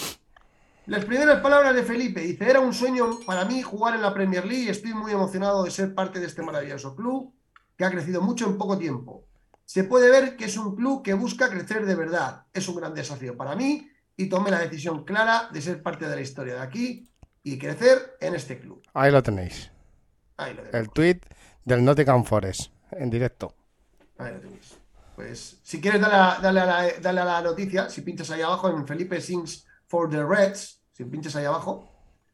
Las 0.86 1.04
primeras 1.04 1.42
palabras 1.42 1.76
de 1.76 1.84
Felipe 1.84 2.22
dice, 2.22 2.50
era 2.50 2.62
un 2.62 2.74
sueño 2.74 3.20
para 3.26 3.44
mí 3.44 3.62
jugar 3.62 3.96
en 3.96 4.04
la 4.04 4.14
Premier 4.14 4.46
League 4.46 4.64
y 4.64 4.70
estoy 4.70 4.94
muy 4.94 5.12
emocionado 5.12 5.64
de 5.64 5.72
ser 5.72 5.94
parte 5.94 6.22
de 6.22 6.28
este 6.28 6.42
maravilloso 6.42 6.96
club 6.96 7.34
que 7.78 7.86
ha 7.86 7.92
crecido 7.92 8.22
mucho 8.22 8.46
en 8.48 8.58
poco 8.58 8.78
tiempo. 8.78 9.26
Se 9.66 9.84
puede 9.84 10.10
ver 10.10 10.36
que 10.38 10.46
es 10.46 10.58
un 10.58 10.76
club 10.76 11.04
que 11.04 11.14
busca 11.14 11.50
crecer 11.50 11.86
de 11.86 11.96
verdad. 11.96 12.46
Es 12.54 12.68
un 12.68 12.76
gran 12.78 12.94
desafío 12.94 13.36
para 13.38 13.56
mí 13.56 13.90
y 14.16 14.28
tomé 14.30 14.50
la 14.52 14.60
decisión 14.60 15.04
clara 15.04 15.50
de 15.52 15.62
ser 15.62 15.84
parte 15.84 16.08
de 16.08 16.16
la 16.16 16.22
historia 16.22 16.56
de 16.56 16.62
aquí 16.62 17.10
y 17.44 17.58
crecer 17.60 18.18
en 18.20 18.36
este 18.36 18.60
club. 18.60 18.82
Ahí 18.94 19.12
lo 19.12 19.22
tenéis. 19.22 19.72
Ahí 20.38 20.54
lo 20.54 20.64
El 20.72 20.72
tenemos. 20.72 20.94
tweet 20.94 21.20
del 21.66 21.84
Nottingham 21.84 22.24
Forest 22.24 22.72
en 22.92 23.10
directo. 23.10 23.54
Ahí 24.18 24.34
lo 24.34 24.40
tenéis. 24.40 24.78
Pues 25.16 25.60
si 25.64 25.82
quieres 25.82 26.00
darle 26.00 26.16
a, 26.16 26.40
darle 26.42 26.60
a 26.62 26.66
la, 26.66 26.92
darle 27.02 27.22
a 27.22 27.26
la 27.26 27.42
noticia, 27.42 27.90
si 27.90 28.02
pinchas 28.02 28.30
ahí 28.32 28.42
abajo 28.42 28.70
en 28.70 28.86
Felipe 28.88 29.20
Sings 29.20 29.66
for 29.88 30.10
the 30.10 30.24
Reds, 30.24 30.82
si 30.92 31.06
pinchas 31.06 31.36
ahí 31.36 31.46
abajo, 31.46 31.90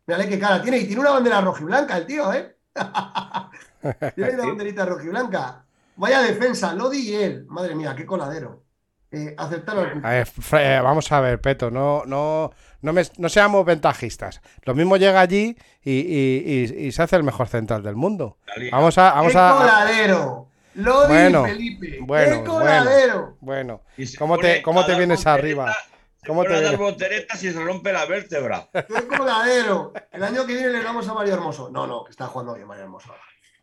mírale 0.05 0.27
qué 0.27 0.37
cara 0.37 0.61
tiene 0.61 0.77
y 0.79 0.85
tiene 0.85 1.01
una 1.01 1.11
bandera 1.11 1.41
roja 1.41 1.61
y 1.61 1.65
blanca 1.65 1.97
el 1.97 2.05
tío, 2.05 2.33
¿eh? 2.33 2.57
tiene 4.15 4.33
una 4.35 4.45
banderita 4.47 4.85
roja 4.85 5.03
y 5.03 5.07
blanca. 5.09 5.65
Vaya 5.95 6.21
defensa, 6.21 6.73
Lodi 6.73 7.09
y 7.11 7.15
él. 7.15 7.45
Madre 7.47 7.75
mía, 7.75 7.93
qué 7.95 8.05
coladero. 8.05 8.63
Eh, 9.11 9.35
aceptar 9.37 9.77
al 9.77 10.01
A 10.03 10.09
ver, 10.09 10.27
eh, 10.53 10.79
vamos 10.81 11.11
a 11.11 11.19
ver, 11.21 11.39
Peto, 11.39 11.69
no, 11.69 12.03
no, 12.07 12.49
no, 12.81 12.93
me- 12.93 13.03
no 13.19 13.29
seamos 13.29 13.63
ventajistas. 13.63 14.41
Lo 14.63 14.73
mismo 14.73 14.97
llega 14.97 15.21
allí 15.21 15.55
y, 15.83 15.91
y- 15.91 16.43
y- 16.73 16.85
y 16.87 16.91
se 16.91 17.03
hace 17.03 17.15
el 17.17 17.23
mejor 17.23 17.47
central 17.47 17.83
del 17.83 17.95
mundo. 17.95 18.39
La. 18.47 18.71
Vamos 18.71 18.97
a, 18.97 19.11
vamos 19.13 19.33
¡Qué 19.33 19.37
a, 19.37 19.55
coladero! 19.55 20.47
Lodi 20.75 21.07
Bueno, 21.09 21.47
y 21.47 21.51
Felipe. 21.51 21.97
bueno, 22.01 22.37
¡Qué 22.37 22.43
coladero! 22.49 23.37
bueno, 23.41 23.81
¿cómo 24.17 24.39
te, 24.39 24.63
cómo 24.63 24.83
te 24.83 24.95
vienes 24.95 25.27
arriba? 25.27 25.71
se 26.19 26.25
¿Cómo 26.27 26.41
pone 26.41 26.49
te 26.55 26.59
a 26.59 26.61
dar 26.61 26.69
vienes? 26.71 26.79
volteretas 26.79 27.43
y 27.43 27.51
se 27.53 27.59
rompe 27.63 27.93
la 27.93 28.05
vértebra. 28.07 28.67
¡Qué 28.73 29.07
coladero! 29.15 29.93
El 30.11 30.23
año 30.23 30.47
que 30.47 30.53
viene 30.53 30.69
le 30.71 30.81
damos 30.81 31.07
a 31.07 31.13
Mario 31.13 31.35
Hermoso. 31.35 31.69
No, 31.69 31.85
no, 31.85 32.03
que 32.03 32.09
está 32.09 32.25
jugando 32.25 32.55
bien 32.55 32.65
Mario 32.65 32.85
Hermoso. 32.85 33.13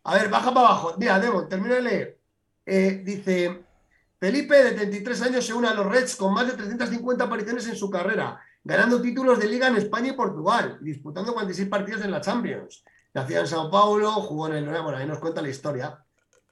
A 0.04 0.14
ver, 0.14 0.28
baja 0.28 0.52
para 0.52 0.66
abajo. 0.68 0.94
Mira, 0.98 1.18
Demo, 1.18 1.46
termino 1.46 1.74
de 1.74 1.82
leer. 1.82 2.18
Eh, 2.66 3.02
dice, 3.04 3.64
Felipe, 4.18 4.54
de 4.62 4.72
33 4.72 5.22
años, 5.22 5.46
se 5.46 5.54
une 5.54 5.68
a 5.68 5.74
los 5.74 5.86
Reds 5.86 6.16
con 6.16 6.32
más 6.34 6.46
de 6.46 6.54
350 6.54 7.24
apariciones 7.24 7.66
en 7.68 7.76
su 7.76 7.90
carrera, 7.90 8.40
ganando 8.64 9.00
títulos 9.00 9.38
de 9.38 9.46
liga 9.48 9.68
en 9.68 9.76
España 9.76 10.08
y 10.08 10.12
Portugal, 10.12 10.78
disputando 10.80 11.32
46 11.32 11.68
partidos 11.68 12.02
en 12.02 12.10
la 12.10 12.20
Champions. 12.20 12.84
Nació 13.12 13.40
en 13.40 13.46
Sao 13.46 13.70
Paulo, 13.70 14.12
jugó 14.12 14.46
en 14.48 14.54
el... 14.54 14.64
Bueno, 14.66 14.96
ahí 14.96 15.06
nos 15.06 15.18
cuenta 15.18 15.42
la 15.42 15.48
historia. 15.48 15.98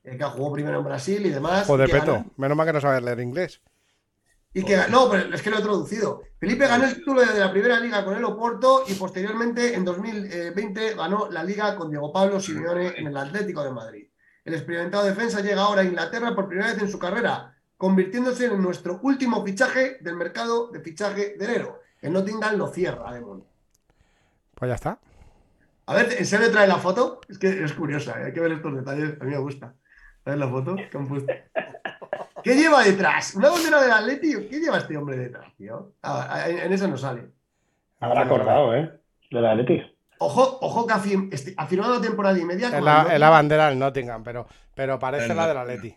eh, 0.05 0.17
que 0.17 0.25
jugó 0.25 0.53
primero 0.53 0.79
en 0.79 0.85
Brasil 0.85 1.25
y 1.27 1.31
demás. 1.31 1.67
Joder, 1.67 1.89
ganó- 1.91 2.05
Peto, 2.23 2.25
menos 2.37 2.57
mal 2.57 2.67
que 2.67 2.73
no 2.73 2.81
sabes 2.81 3.03
leer 3.03 3.21
inglés. 3.21 3.61
Y 4.59 4.65
que 4.65 4.77
no, 4.91 5.09
pero 5.09 5.33
es 5.33 5.41
que 5.41 5.51
lo 5.51 5.59
he 5.59 5.63
traducido. 5.63 6.23
Felipe 6.37 6.67
ganó 6.67 6.85
el 6.85 6.97
título 6.97 7.25
de 7.25 7.39
la 7.39 7.53
primera 7.53 7.79
liga 7.79 8.05
con 8.05 8.17
el 8.17 8.25
Oporto 8.25 8.83
y 8.89 8.95
posteriormente 8.95 9.77
en 9.77 9.85
2020 9.85 10.95
ganó 10.95 11.31
la 11.31 11.45
liga 11.45 11.77
con 11.77 11.91
Diego 11.91 12.13
Pablo 12.13 12.41
Simeone 12.41 12.95
en 12.97 13.07
el 13.07 13.17
Atlético 13.17 13.63
de 13.63 13.71
Madrid. 13.71 14.09
El 14.45 14.55
experimentado 14.55 15.05
defensa 15.05 15.41
llega 15.41 15.63
ahora 15.63 15.83
a 15.83 15.85
Inglaterra 15.85 16.35
por 16.35 16.49
primera 16.49 16.73
vez 16.73 16.83
en 16.83 16.91
su 16.91 16.99
carrera, 16.99 17.57
convirtiéndose 17.77 18.47
en 18.47 18.61
nuestro 18.61 18.99
último 19.05 19.45
fichaje 19.45 19.99
del 20.01 20.17
mercado 20.17 20.73
de 20.73 20.81
fichaje 20.81 21.37
de 21.39 21.45
enero. 21.45 21.79
El 22.01 22.13
Nottingham 22.15 22.57
lo 22.57 22.67
cierra, 22.67 23.13
Demon. 23.13 23.45
Pues 24.57 24.69
ya 24.69 24.75
está. 24.75 24.99
A 25.87 25.95
ver, 25.95 26.17
¿en 26.19 26.27
serio 26.27 26.51
trae 26.51 26.67
la 26.67 26.79
foto? 26.79 27.21
Es 27.29 27.39
que 27.39 27.63
es 27.63 27.73
curiosa, 27.75 28.21
¿eh? 28.21 28.25
hay 28.25 28.33
que 28.33 28.41
ver 28.41 28.51
estos 28.51 28.75
detalles, 28.75 29.21
a 29.21 29.25
mí 29.25 29.31
me 29.31 29.39
gusta. 29.39 29.77
¿Sabes 30.29 30.41
la 30.41 30.49
foto 30.49 30.77
que 30.77 30.99
han 30.99 31.09
puesto? 31.09 31.33
¿Qué 32.45 32.55
lleva 32.55 32.85
detrás? 32.85 33.35
¿Una 33.35 33.49
bandera 33.49 33.81
del 33.81 33.93
Atleti? 33.93 34.47
¿Qué 34.51 34.61
lleva 34.61 34.77
este 34.77 34.95
hombre 34.99 35.17
detrás, 35.17 35.47
tío? 35.57 35.95
Ah, 36.03 36.45
en, 36.47 36.71
esa 36.71 36.87
no 36.87 36.99
sale. 36.99 37.31
Habrá 37.99 38.25
acordado, 38.25 38.77
¿eh? 38.77 38.93
De 39.31 39.41
la 39.41 39.53
Atleti. 39.53 39.81
Ojo, 40.19 40.59
ojo 40.61 40.87
que 40.87 40.93
ha, 40.93 40.99
fir- 40.99 41.31
este- 41.33 41.55
firmado 41.67 41.99
temporada 42.03 42.39
y 42.39 42.45
media. 42.45 42.67
Es 42.67 42.83
la, 42.85 43.07
es 43.11 43.19
la 43.19 43.31
bandera 43.31 43.71
del 43.71 43.79
Nottingham, 43.79 44.23
pero, 44.23 44.47
pero 44.75 44.99
parece 44.99 45.31
El 45.31 45.37
la 45.37 45.49
del. 45.49 45.57
Atleti. 45.57 45.97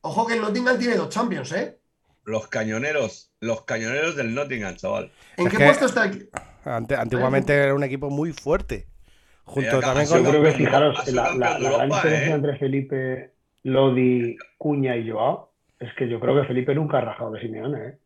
Ojo 0.00 0.26
que 0.26 0.34
el 0.36 0.40
Nottingham 0.40 0.78
tiene 0.78 0.96
dos 0.96 1.10
Champions, 1.10 1.52
¿eh? 1.52 1.78
Los 2.24 2.48
cañoneros, 2.48 3.30
los 3.40 3.64
cañoneros 3.66 4.16
del 4.16 4.34
Nottingham, 4.34 4.74
chaval. 4.76 5.12
¿En 5.36 5.48
Es 5.48 5.52
qué 5.52 5.64
puesto 5.66 5.84
está 5.84 6.04
aquí? 6.04 6.26
Ante- 6.64 6.96
antiguamente 6.96 7.52
era 7.54 7.74
un 7.74 7.84
equipo 7.84 8.08
muy 8.08 8.32
fuerte. 8.32 8.86
Junto 9.44 9.80
también 9.80 10.08
con... 10.08 10.24
Yo 10.24 10.30
creo 10.30 10.42
que 10.42 10.52
fijaros, 10.52 11.08
la, 11.12 11.34
gran 11.58 11.88
diferencia 11.90 12.26
¿eh? 12.26 12.30
entre 12.34 12.58
Felipe, 12.58 13.35
Lodi, 13.70 14.36
Cuña 14.58 14.96
y 14.96 15.10
Joao 15.10 15.52
es 15.78 15.92
que 15.94 16.08
yo 16.08 16.20
creo 16.20 16.40
que 16.40 16.46
Felipe 16.46 16.74
nunca 16.74 16.98
ha 16.98 17.00
rajado 17.02 17.32
de 17.32 17.40
Simeone, 17.40 17.86
¿eh? 17.88 17.98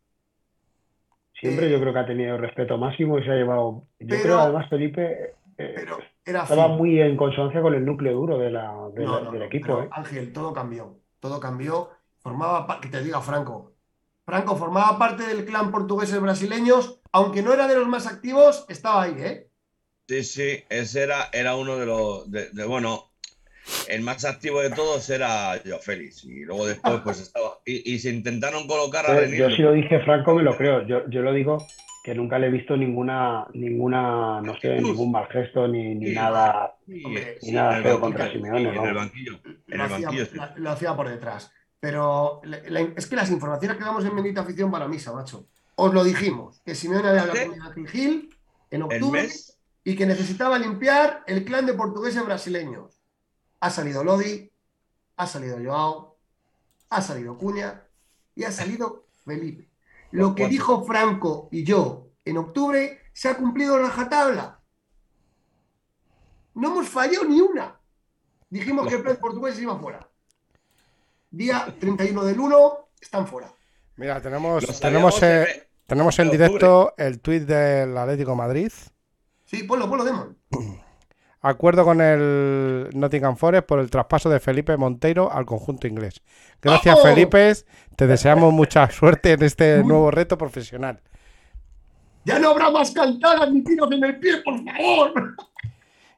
Siempre 1.38 1.66
Eh, 1.66 1.70
yo 1.70 1.80
creo 1.80 1.92
que 1.92 1.98
ha 1.98 2.06
tenido 2.06 2.36
respeto 2.38 2.76
máximo 2.78 3.18
y 3.18 3.24
se 3.24 3.30
ha 3.30 3.34
llevado. 3.34 3.84
Yo 3.98 4.06
pero- 4.08 4.22
creo 4.22 4.38
además 4.40 4.68
Felipe 4.68 5.34
eh, 5.58 5.72
Pero 5.76 5.98
era 6.24 6.42
estaba 6.44 6.68
fin. 6.68 6.76
muy 6.76 7.00
en 7.00 7.16
consonancia 7.16 7.60
con 7.60 7.74
el 7.74 7.84
núcleo 7.84 8.14
duro 8.14 8.38
de 8.38 8.50
la, 8.50 8.72
de 8.94 9.04
No, 9.04 9.16
la- 9.18 9.24
no, 9.24 9.30
del 9.32 9.40
no, 9.40 9.46
equipo, 9.46 9.66
pero, 9.66 9.82
¿eh? 9.84 9.88
Ángel, 9.92 10.32
todo 10.32 10.52
cambió. 10.54 10.96
Todo 11.20 11.38
cambió. 11.38 11.90
Formaba 12.20 12.66
pa- 12.66 12.80
que 12.80 12.88
te 12.88 13.02
diga 13.02 13.20
Franco. 13.20 13.72
Franco 14.24 14.56
formaba 14.56 14.98
parte 14.98 15.26
del 15.26 15.44
clan 15.44 15.70
portugueses 15.70 16.20
brasileños, 16.20 17.00
aunque 17.12 17.42
no 17.42 17.52
era 17.52 17.66
de 17.68 17.74
los 17.74 17.86
más 17.88 18.06
activos, 18.06 18.64
estaba 18.68 19.02
ahí, 19.02 19.14
¿eh? 19.18 19.50
Sí, 20.08 20.22
sí, 20.24 20.64
ese 20.70 21.02
era, 21.02 21.28
era 21.32 21.54
uno 21.56 21.76
de 21.76 21.86
los. 21.86 22.30
De, 22.30 22.50
de- 22.50 22.64
bueno, 22.66 23.09
el 23.88 24.02
más 24.02 24.24
activo 24.24 24.60
de 24.60 24.70
todos 24.70 25.08
era 25.10 25.62
yo 25.64 25.78
Félix. 25.78 26.24
Y 26.24 26.44
luego 26.44 26.66
después, 26.66 27.00
pues 27.04 27.20
estaba. 27.22 27.58
Y, 27.64 27.94
y 27.94 27.98
se 27.98 28.10
intentaron 28.10 28.66
colocar 28.66 29.06
a 29.10 29.26
Yo, 29.26 29.48
yo 29.48 29.50
si 29.56 29.62
lo 29.62 29.72
dije 29.72 30.00
Franco 30.00 30.34
me 30.34 30.42
lo 30.42 30.56
creo. 30.56 30.86
Yo, 30.86 31.08
yo 31.08 31.22
lo 31.22 31.32
digo 31.32 31.66
que 32.02 32.14
nunca 32.14 32.38
le 32.38 32.46
he 32.46 32.50
visto 32.50 32.76
ninguna, 32.78 33.46
ninguna, 33.52 34.40
no 34.40 34.58
sé, 34.58 34.80
ningún 34.80 35.12
mal 35.12 35.28
gesto 35.28 35.68
ni, 35.68 35.94
ni 35.94 36.08
Sí. 36.08 36.14
nada. 36.14 36.74
Hombre, 37.04 37.38
y 37.42 37.52
nada 37.52 37.82
feo 37.82 38.00
contra 38.00 38.30
Simeone, 38.32 38.68
En 38.70 38.74
¿no? 38.74 38.84
el 38.86 38.94
banquillo. 38.94 39.38
En 39.44 39.58
lo 39.68 39.74
el 39.74 39.80
hacía, 39.92 40.06
banquillo. 40.06 40.26
sí. 40.26 40.36
la- 40.36 40.54
lo 40.56 40.70
hacía 40.70 40.96
por 40.96 41.08
detrás. 41.08 41.52
Pero 41.78 42.40
la- 42.44 42.60
la- 42.68 42.80
es 42.96 43.06
que 43.06 43.16
las 43.16 43.30
informaciones 43.30 43.76
que 43.78 43.84
damos 43.84 44.04
en 44.04 44.14
Bendita 44.14 44.40
Afición 44.42 44.70
para 44.70 44.88
misa, 44.88 45.12
macho. 45.12 45.46
Os 45.76 45.94
lo 45.94 46.02
dijimos, 46.04 46.60
que 46.64 46.74
Simeone 46.74 47.08
había 47.08 47.22
hablado 47.22 47.50
con 47.50 47.62
Ángel 47.62 47.88
Gil 47.88 48.36
en 48.70 48.82
octubre 48.82 49.28
y 49.84 49.96
que 49.96 50.04
necesitaba 50.06 50.58
limpiar 50.58 51.22
el 51.26 51.44
clan 51.44 51.64
de 51.66 51.74
portugueses 51.74 52.24
brasileños. 52.24 52.99
Ha 53.60 53.70
salido 53.70 54.02
Lodi, 54.04 54.50
ha 55.16 55.26
salido 55.26 55.58
Joao, 55.62 56.16
ha 56.88 57.02
salido 57.02 57.36
Cuña 57.36 57.82
y 58.34 58.44
ha 58.44 58.52
salido 58.52 59.06
Felipe. 59.24 59.68
Lo 60.12 60.34
que 60.34 60.48
dijo 60.48 60.84
Franco 60.84 61.48
y 61.52 61.64
yo 61.64 62.08
en 62.24 62.38
octubre 62.38 63.00
se 63.12 63.28
ha 63.28 63.36
cumplido 63.36 63.76
en 63.78 63.84
rajatabla. 63.86 64.60
No 66.54 66.68
hemos 66.72 66.88
fallado 66.88 67.24
ni 67.26 67.40
una. 67.40 67.78
Dijimos 68.48 68.88
que 68.88 68.96
el 68.96 69.02
plan 69.02 69.16
portugués 69.20 69.58
iba 69.60 69.78
fuera. 69.78 70.08
Día 71.30 71.72
31 71.78 72.24
del 72.24 72.40
1, 72.40 72.88
están 73.00 73.26
fuera. 73.26 73.52
Mira, 73.96 74.20
tenemos, 74.20 74.80
tenemos, 74.80 75.22
eh, 75.22 75.42
en- 75.42 75.62
tenemos 75.86 76.18
en 76.18 76.30
directo 76.30 76.94
el 76.96 77.20
tuit 77.20 77.44
del 77.44 77.96
Atlético 77.96 78.34
Madrid. 78.34 78.72
Sí, 79.44 79.62
ponlo, 79.62 79.88
ponlo, 79.88 80.04
Demon. 80.04 80.36
Acuerdo 81.42 81.84
con 81.84 82.00
el 82.02 82.88
Nottingham 82.92 83.34
Forest 83.36 83.66
por 83.66 83.78
el 83.78 83.88
traspaso 83.90 84.28
de 84.28 84.40
Felipe 84.40 84.76
Monteiro 84.76 85.32
al 85.32 85.46
conjunto 85.46 85.86
inglés. 85.86 86.20
Gracias, 86.60 86.98
¡Oh! 86.98 87.02
Felipe. 87.02 87.52
Te 87.96 88.06
deseamos 88.06 88.52
mucha 88.52 88.90
suerte 88.90 89.32
en 89.32 89.42
este 89.42 89.82
nuevo 89.82 90.10
reto 90.10 90.36
profesional. 90.36 91.00
Ya 92.24 92.38
no 92.38 92.50
habrá 92.50 92.70
más 92.70 92.90
cantadas 92.90 93.50
ni 93.50 93.62
tiros 93.64 93.90
en 93.90 94.04
el 94.04 94.18
pie, 94.20 94.42
por 94.44 94.54
favor. 94.62 95.34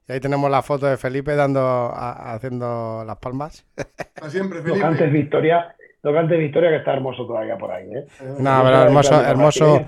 Y 0.09 0.13
ahí 0.13 0.19
tenemos 0.19 0.51
la 0.51 0.61
foto 0.61 0.87
de 0.87 0.97
Felipe 0.97 1.37
dando, 1.37 1.61
a- 1.61 2.35
haciendo 2.35 3.05
las 3.07 3.17
palmas. 3.19 3.65
Para 4.19 4.29
siempre, 4.29 4.59
Lo 4.61 4.75
que 4.75 4.83
antes 4.83 4.99
Felipe. 4.99 5.19
Victoria, 5.19 5.77
lo 6.03 6.13
que 6.13 6.19
antes 6.19 6.39
Victoria 6.41 6.71
que 6.71 6.77
está 6.79 6.95
hermoso 6.95 7.25
todavía 7.25 7.57
por 7.57 7.71
ahí, 7.71 7.89
¿eh? 7.95 8.07
No, 8.41 8.63
pero 8.65 8.65
Victoria 8.65 8.83
hermoso, 8.83 9.23
hermoso, 9.25 9.87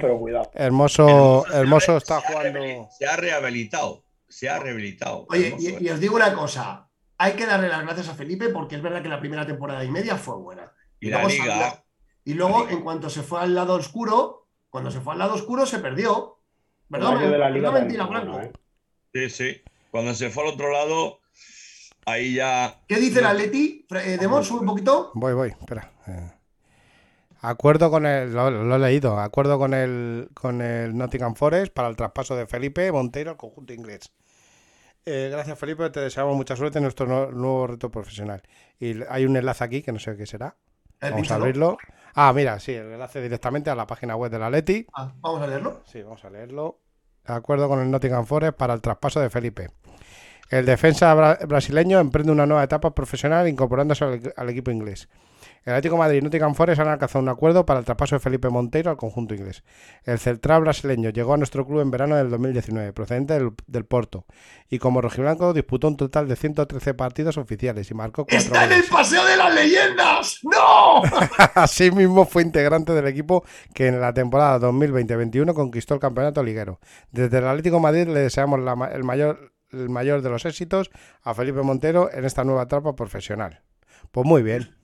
hermoso, 0.55 1.45
hermoso 1.53 1.97
está 1.97 2.21
jugando. 2.21 2.61
Se 2.97 3.05
ha 3.05 3.17
rehabilitado. 3.17 4.04
Se 4.35 4.49
ha 4.49 4.59
rehabilitado. 4.59 5.27
Oye, 5.29 5.55
y, 5.61 5.85
y 5.85 5.91
os 5.91 6.01
digo 6.01 6.17
una 6.17 6.35
cosa. 6.35 6.89
Hay 7.19 7.35
que 7.35 7.47
darle 7.47 7.69
las 7.69 7.83
gracias 7.83 8.09
a 8.09 8.15
Felipe 8.17 8.49
porque 8.49 8.75
es 8.75 8.83
verdad 8.83 9.01
que 9.01 9.09
la 9.09 9.21
primera 9.21 9.47
temporada 9.47 9.85
y 9.85 9.91
media 9.93 10.17
fue 10.17 10.37
buena. 10.37 10.73
Y 10.99 11.09
la 11.09 11.23
luego 11.23 11.29
liga. 11.29 11.85
y 12.25 12.35
luego, 12.35 12.69
en 12.69 12.83
cuanto 12.83 13.09
se 13.09 13.23
fue 13.23 13.41
al 13.41 13.55
lado 13.55 13.75
oscuro, 13.75 14.49
cuando 14.71 14.91
se 14.91 15.01
fue 15.01 15.13
al 15.13 15.21
lado 15.21 15.35
oscuro, 15.35 15.67
se 15.67 15.79
perdió. 15.79 16.41
¿Verdad? 16.89 17.13
¿eh? 18.43 18.53
Sí, 19.13 19.31
sí. 19.31 19.63
Cuando 19.93 20.13
se 20.15 20.31
fue 20.31 20.43
al 20.43 20.55
otro 20.55 20.73
lado, 20.73 21.21
ahí 22.05 22.35
ya. 22.35 22.83
¿Qué 22.89 22.97
dice 22.97 23.21
el 23.21 23.27
Atleti? 23.27 23.87
Eh, 23.89 24.19
Demon, 24.19 24.45
sube 24.45 24.61
un 24.61 24.67
poquito. 24.67 25.13
Voy, 25.15 25.33
voy, 25.33 25.51
espera. 25.51 25.93
Eh, 26.09 26.29
Acuerdo 27.41 27.91
con 27.91 28.07
el, 28.07 28.33
lo, 28.33 28.51
lo 28.51 28.77
he 28.77 28.79
leído, 28.79 29.21
acuerdo 29.21 29.59
con 29.59 29.75
el, 29.75 30.31
con 30.33 30.63
el 30.63 30.97
Nottingham 30.97 31.35
Forest 31.35 31.75
para 31.75 31.89
el 31.89 31.95
traspaso 31.97 32.35
de 32.37 32.47
Felipe 32.47 32.91
Monteiro 32.91 33.33
al 33.33 33.37
conjunto 33.37 33.75
inglés. 33.75 34.11
Eh, 35.07 35.29
gracias 35.31 35.59
Felipe, 35.59 35.89
te 35.91 36.01
deseamos 36.01 36.35
mucha 36.37 36.57
suerte 36.57 36.79
en 36.79 36.85
nuestro 36.85 37.07
no- 37.07 37.31
nuevo 37.31 37.67
reto 37.67 37.91
profesional. 37.91 38.43
Y 38.81 39.03
hay 39.09 39.27
un 39.27 39.37
enlace 39.37 39.63
aquí 39.65 39.83
que 39.83 39.93
no 39.93 39.99
sé 39.99 40.17
qué 40.17 40.27
será. 40.27 40.57
Eh, 41.01 41.11
Vamos 41.11 41.31
a 41.31 41.35
abrirlo. 41.35 41.77
Ah, 42.15 42.33
mira, 42.33 42.59
sí, 42.61 42.73
el 42.73 42.93
enlace 42.93 43.21
directamente 43.21 43.69
a 43.71 43.75
la 43.75 43.87
página 43.87 44.17
web 44.17 44.31
de 44.31 44.39
la 44.39 44.49
Leti. 44.49 44.87
Ah, 44.95 45.13
vamos 45.21 45.43
a 45.43 45.47
leerlo. 45.47 45.83
Sí, 45.85 46.03
vamos 46.03 46.25
a 46.25 46.31
leerlo. 46.31 46.79
De 47.27 47.35
acuerdo 47.35 47.69
con 47.69 47.81
el 47.81 47.91
Nottingham 47.91 48.25
Forest 48.25 48.57
para 48.57 48.73
el 48.75 48.81
traspaso 48.81 49.21
de 49.21 49.29
Felipe. 49.31 49.71
El 50.51 50.65
defensa 50.67 51.15
bra- 51.15 51.47
brasileño 51.47 51.99
emprende 51.99 52.31
una 52.33 52.47
nueva 52.47 52.63
etapa 52.63 52.95
profesional 52.95 53.49
incorporándose 53.49 54.05
al, 54.05 54.33
al 54.37 54.49
equipo 54.51 54.71
inglés. 54.71 55.09
El 55.65 55.73
Atlético 55.73 55.95
de 55.95 55.99
Madrid 56.01 56.19
y 56.19 56.21
Nottingham 56.21 56.55
Forest 56.55 56.81
han 56.81 56.89
alcanzado 56.89 57.23
un 57.23 57.31
acuerdo 57.31 57.65
para 57.65 57.81
el 57.81 57.87
traspaso 57.87 58.17
de 58.17 58.21
Felipe 58.21 58.51
Monteiro 58.51 58.91
al 58.91 58.99
conjunto 58.99 59.35
inglés. 59.35 59.65
El 60.05 60.19
central 60.19 60.61
brasileño 60.61 61.09
llegó 61.09 61.33
a 61.33 61.37
nuestro 61.39 61.67
club 61.67 61.81
en 61.81 61.91
verano 61.91 62.17
del 62.17 62.29
2019, 62.29 62.93
procedente 62.93 63.33
del, 63.33 63.53
del 63.67 63.87
Porto, 63.87 64.27
y 64.69 64.79
como 64.79 65.01
rojiblanco 65.01 65.55
disputó 65.55 65.89
un 65.89 65.97
total 65.97 66.29
de 66.29 66.37
113 66.37 66.93
partidos 66.93 67.39
oficiales 67.39 67.91
y 67.91 67.95
marcó 67.95 68.27
cuatro 68.27 68.37
¡Está 68.37 68.65
en 68.67 68.73
el 68.73 68.85
paseo 68.85 69.25
de 69.25 69.37
las 69.39 69.55
leyendas! 69.55 70.41
¡No! 70.43 71.03
Asimismo, 71.55 72.27
fue 72.27 72.43
integrante 72.43 72.93
del 72.93 73.07
equipo 73.07 73.43
que 73.73 73.87
en 73.87 74.01
la 74.03 74.13
temporada 74.13 74.69
2020-21 74.69 75.55
conquistó 75.55 75.95
el 75.95 76.01
campeonato 76.01 76.43
liguero. 76.43 76.79
Desde 77.11 77.39
el 77.39 77.49
Atlético 77.49 77.77
de 77.77 77.83
Madrid 77.83 78.07
le 78.09 78.21
deseamos 78.21 78.61
la 78.61 78.75
el, 78.93 79.05
mayor, 79.05 79.55
el 79.71 79.89
mayor 79.89 80.21
de 80.21 80.29
los 80.29 80.45
éxitos 80.45 80.91
a 81.23 81.33
Felipe 81.33 81.63
Montero 81.63 82.11
en 82.13 82.27
esta 82.27 82.45
nueva 82.45 82.65
etapa 82.65 82.95
profesional. 82.95 83.63
Pues 84.11 84.27
muy 84.27 84.43
bien. 84.43 84.84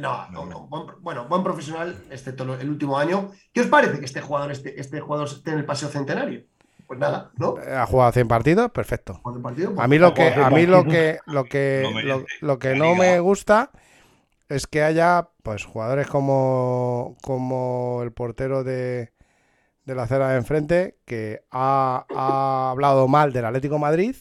No, 0.00 0.30
no, 0.30 0.46
no, 0.46 0.66
buen- 0.68 0.86
bueno, 1.00 1.26
buen 1.28 1.42
profesional, 1.42 1.96
excepto 2.10 2.44
lo- 2.44 2.54
el 2.58 2.68
último 2.70 2.96
año. 2.98 3.30
¿Qué 3.52 3.62
os 3.62 3.66
parece 3.66 3.98
que 3.98 4.04
este 4.04 4.20
jugador, 4.20 4.52
este, 4.52 4.80
este 4.80 5.00
jugador 5.00 5.26
esté 5.26 5.50
en 5.50 5.58
el 5.58 5.64
paseo 5.66 5.88
centenario? 5.88 6.44
Pues 6.86 7.00
nada, 7.00 7.32
¿no? 7.36 7.56
Ha 7.58 7.84
jugado 7.86 8.12
100 8.12 8.28
partidos, 8.28 8.70
perfecto. 8.70 9.20
Partido, 9.42 9.74
pues, 9.74 9.84
A 9.84 9.88
mí 9.88 9.98
lo 9.98 10.14
que, 10.14 10.28
a 10.28 10.34
100 10.34 10.54
mí 10.54 10.66
lo 10.66 10.84
que, 10.84 11.18
lo 11.26 11.44
que, 11.44 11.80
No 11.84 11.90
merece. 11.92 12.26
lo, 12.40 12.48
lo 12.48 12.58
que 12.58 12.70
La 12.70 12.76
no 12.78 12.94
me 12.94 13.20
gusta 13.20 13.70
es 14.48 14.66
que 14.66 14.82
haya, 14.82 15.28
pues, 15.42 15.64
jugadores 15.64 16.06
como, 16.06 17.16
como 17.22 18.00
el 18.02 18.12
portero 18.12 18.64
de, 18.64 19.12
de 19.84 19.94
la 19.94 20.04
acera 20.04 20.28
de 20.30 20.36
enfrente 20.38 20.98
que 21.04 21.42
ha, 21.50 22.06
ha 22.14 22.70
hablado 22.70 23.08
mal 23.08 23.32
del 23.32 23.46
Atlético 23.46 23.74
de 23.76 23.80
Madrid, 23.80 24.16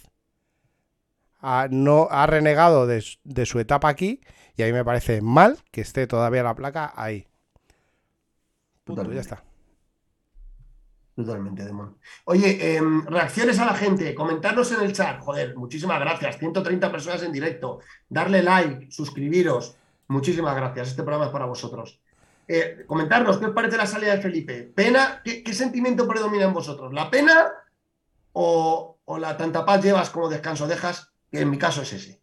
ha, 1.40 1.68
no, 1.70 2.08
ha 2.10 2.26
renegado 2.26 2.88
de 2.88 3.46
su 3.46 3.60
etapa 3.60 3.90
aquí 3.90 4.22
y 4.58 4.64
a 4.64 4.66
mí 4.66 4.74
me 4.74 4.84
parece 4.84 5.22
mal 5.22 5.60
que 5.72 5.82
esté 5.82 6.08
todavía 6.08 6.42
la 6.42 6.56
placa 6.56 6.92
ahí. 6.96 7.28
Punto, 8.84 9.12
ya 9.12 9.22
está. 9.22 9.44
Totalmente, 11.16 11.64
Demon. 11.64 11.98
Oye, 12.26 12.76
em, 12.76 13.06
reacciones 13.06 13.60
a 13.60 13.66
la 13.66 13.74
gente, 13.74 14.14
comentarnos 14.16 14.72
en 14.72 14.82
el 14.82 14.94
chat. 14.94 15.20
Joder, 15.20 15.56
muchísimas 15.56 16.00
gracias. 16.00 16.38
130 16.38 16.92
personas 16.92 17.24
en 17.24 17.32
directo. 17.32 17.80
Darle 18.10 18.42
like, 18.42 18.92
suscribiros. 18.92 19.76
Muchísimas 20.08 20.56
gracias. 20.56 20.90
Este 20.90 21.04
programa 21.04 21.26
es 21.26 21.32
para 21.32 21.46
vosotros. 21.46 22.00
Eh, 22.48 22.84
comentarnos, 22.88 23.38
¿qué 23.38 23.46
os 23.46 23.54
parece 23.54 23.78
la 23.78 23.86
salida 23.86 24.16
de 24.16 24.22
Felipe? 24.22 24.64
¿Pena? 24.64 25.22
¿Qué, 25.24 25.44
qué 25.44 25.54
sentimiento 25.54 26.08
predomina 26.08 26.46
en 26.46 26.54
vosotros? 26.54 26.94
¿La 26.94 27.12
pena 27.12 27.52
o, 28.34 29.00
o 29.06 29.18
la 29.18 29.38
tanta 29.38 29.66
paz 29.66 29.84
llevas 29.84 30.10
como 30.10 30.30
descanso 30.30 30.68
dejas? 30.68 31.12
Que 31.32 31.42
en 31.42 31.50
mi 31.50 31.58
caso 31.58 31.82
es 31.82 31.94
ese. 31.94 32.22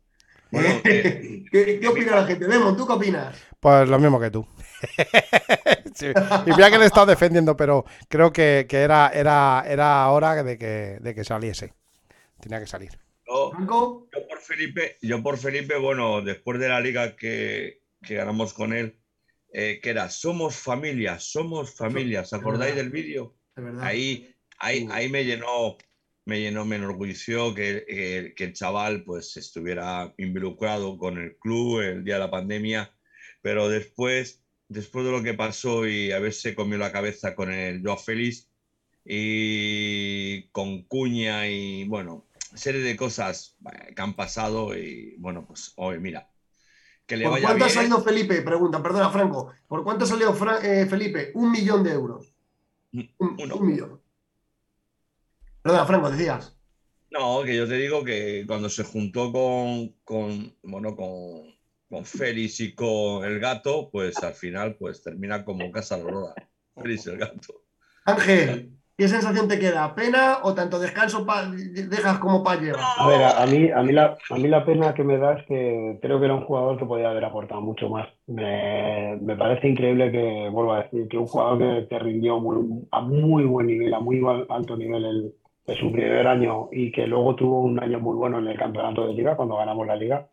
Bueno, 0.54 0.82
¿Qué, 1.50 1.78
qué 1.80 1.88
opina 1.88 2.16
la 2.16 2.26
gente? 2.26 2.46
Demon, 2.46 2.76
¿tú 2.76 2.86
qué 2.86 2.92
opinas? 2.94 3.46
Pues 3.60 3.88
lo 3.88 3.98
mismo 3.98 4.20
que 4.20 4.30
tú. 4.30 4.46
Sí, 5.94 6.06
Y 6.44 6.52
mira 6.52 6.70
que 6.70 6.78
le 6.78 6.84
he 6.84 6.86
estado 6.86 7.06
defendiendo, 7.06 7.56
pero 7.56 7.84
creo 8.08 8.32
que, 8.32 8.66
que 8.68 8.78
era, 8.82 9.08
era, 9.14 9.64
era 9.66 10.08
hora 10.10 10.42
de 10.42 10.58
que, 10.58 10.98
de 11.00 11.14
que 11.14 11.24
saliese. 11.24 11.74
Tenía 12.40 12.60
que 12.60 12.66
salir. 12.66 12.92
Yo, 13.26 13.50
por 14.28 14.38
Felipe, 14.40 14.98
yo 15.02 15.22
por 15.22 15.38
Felipe, 15.38 15.76
bueno, 15.78 16.20
después 16.22 16.58
de 16.60 16.68
la 16.68 16.80
liga 16.80 17.16
que, 17.16 17.82
que 18.02 18.14
ganamos 18.14 18.52
con 18.52 18.72
él, 18.72 18.98
eh, 19.52 19.80
que 19.82 19.90
era 19.90 20.08
Somos 20.10 20.56
familia, 20.56 21.18
somos 21.18 21.74
familia. 21.74 22.20
¿Os 22.22 22.32
acordáis 22.32 22.74
del 22.74 22.90
vídeo? 22.90 23.34
De. 23.56 23.82
Ahí, 23.82 24.34
ahí, 24.58 24.80
Sí. 24.80 24.88
ahí 24.90 25.08
me 25.08 25.24
llenó, 25.24 25.76
me 26.26 26.40
llenó, 26.40 26.64
me 26.64 26.76
enorgulleció 26.76 27.52
que, 27.54 27.84
que- 27.86 28.32
que 28.34 28.44
el 28.44 28.52
chaval 28.52 29.02
pues 29.04 29.36
estuviera 29.36 30.10
involucrado 30.16 30.96
con 30.96 31.18
el 31.18 31.34
club 31.38 31.80
el 31.80 32.04
día 32.04 32.14
de 32.14 32.20
la 32.20 32.30
pandemia, 32.30 32.90
pero 33.42 33.68
después, 33.68 34.40
después 34.68 35.04
de 35.04 35.12
lo 35.12 35.22
que 35.22 35.34
pasó 35.34 35.86
y 35.86 36.12
haberse 36.12 36.54
comido 36.54 36.78
la 36.78 36.92
cabeza 36.92 37.34
con 37.34 37.52
el 37.52 37.80
Joao 37.82 37.98
Félix 37.98 38.46
y 39.04 40.42
con 40.50 40.80
Cuña 40.82 41.46
y 41.48 41.84
bueno, 41.84 42.24
serie 42.54 42.80
de 42.80 42.96
cosas 42.96 43.54
eh, 43.72 43.94
que 43.94 44.02
han 44.02 44.14
pasado 44.14 44.76
y 44.76 45.14
bueno, 45.18 45.44
pues 45.46 45.72
hoy 45.76 45.98
mira, 46.00 46.26
que 47.06 47.16
le 47.18 47.24
¿Por 47.24 47.32
vaya 47.32 47.46
cuánto 47.48 47.64
ha 47.66 47.68
salido 47.68 48.00
Felipe? 48.02 48.40
Pregunta, 48.42 48.82
perdona, 48.82 49.10
Franco. 49.10 49.52
¿Por 49.68 49.84
cuánto 49.84 50.04
ha 50.04 50.08
salido 50.08 50.32
Fra- 50.34 50.58
eh, 50.62 50.86
Felipe? 50.86 51.30
Un 51.34 51.50
millón 51.50 51.82
de 51.84 51.92
euros. 51.92 52.32
Un, 52.92 53.04
Uno. 53.18 53.56
un 53.56 53.66
millón. 53.66 54.00
Perdona, 55.64 55.86
Franco, 55.86 56.10
decías. 56.10 56.54
No, 57.10 57.42
que 57.42 57.56
yo 57.56 57.66
te 57.66 57.76
digo 57.78 58.04
que 58.04 58.44
cuando 58.46 58.68
se 58.68 58.84
juntó 58.84 59.32
con, 59.32 59.94
con 60.04 60.52
bueno, 60.62 60.94
con, 60.94 61.54
con 61.88 62.04
Félix 62.04 62.60
y 62.60 62.74
con 62.74 63.24
el 63.24 63.40
gato, 63.40 63.88
pues 63.90 64.22
al 64.22 64.34
final 64.34 64.74
pues 64.78 65.02
termina 65.02 65.42
como 65.42 65.70
Casa 65.70 65.94
Aurora. 65.94 66.34
Félix 66.74 67.06
el 67.06 67.16
gato. 67.16 67.62
Ángel, 68.04 68.72
¿Qué 68.98 69.08
sensación 69.08 69.48
te 69.48 69.58
queda? 69.58 69.94
¿Pena 69.94 70.40
o 70.42 70.54
tanto 70.54 70.78
descanso 70.78 71.24
pa- 71.24 71.46
dejas 71.48 72.18
como 72.18 72.44
para 72.44 72.60
llevar? 72.60 72.84
A 72.98 73.08
ver, 73.08 73.22
a, 73.22 73.42
a 73.42 73.46
mí, 73.46 73.70
a, 73.70 73.82
mí 73.82 73.92
la, 73.92 74.14
a 74.30 74.34
mí 74.36 74.46
la 74.48 74.64
pena 74.64 74.92
que 74.92 75.02
me 75.02 75.16
da 75.16 75.32
es 75.34 75.46
que 75.46 75.98
creo 76.02 76.18
que 76.20 76.26
era 76.26 76.34
un 76.34 76.44
jugador 76.44 76.78
que 76.78 76.84
podía 76.84 77.10
haber 77.10 77.24
aportado 77.24 77.60
mucho 77.60 77.88
más. 77.88 78.06
Me, 78.26 79.16
me 79.20 79.34
parece 79.36 79.66
increíble 79.68 80.12
que, 80.12 80.48
vuelvo 80.52 80.74
a 80.74 80.82
decir, 80.82 81.08
que 81.08 81.16
un 81.18 81.26
jugador 81.26 81.58
que, 81.58 81.88
que 81.88 81.98
rindió 81.98 82.38
muy- 82.38 82.86
a 82.92 83.00
muy 83.00 83.44
buen 83.46 83.66
nivel, 83.66 83.94
a 83.94 83.98
muy 84.00 84.20
al- 84.28 84.46
alto 84.48 84.76
nivel 84.76 85.04
en, 85.04 85.32
en 85.66 85.76
su 85.76 85.90
primer 85.92 86.26
año 86.26 86.68
y 86.72 86.90
que 86.92 87.06
luego 87.06 87.34
tuvo 87.34 87.60
un 87.62 87.82
año 87.82 87.98
muy 88.00 88.16
bueno 88.16 88.38
en 88.38 88.48
el 88.48 88.58
campeonato 88.58 89.06
de 89.06 89.14
liga, 89.14 89.36
cuando 89.36 89.56
ganamos 89.56 89.86
la 89.86 89.96
liga, 89.96 90.26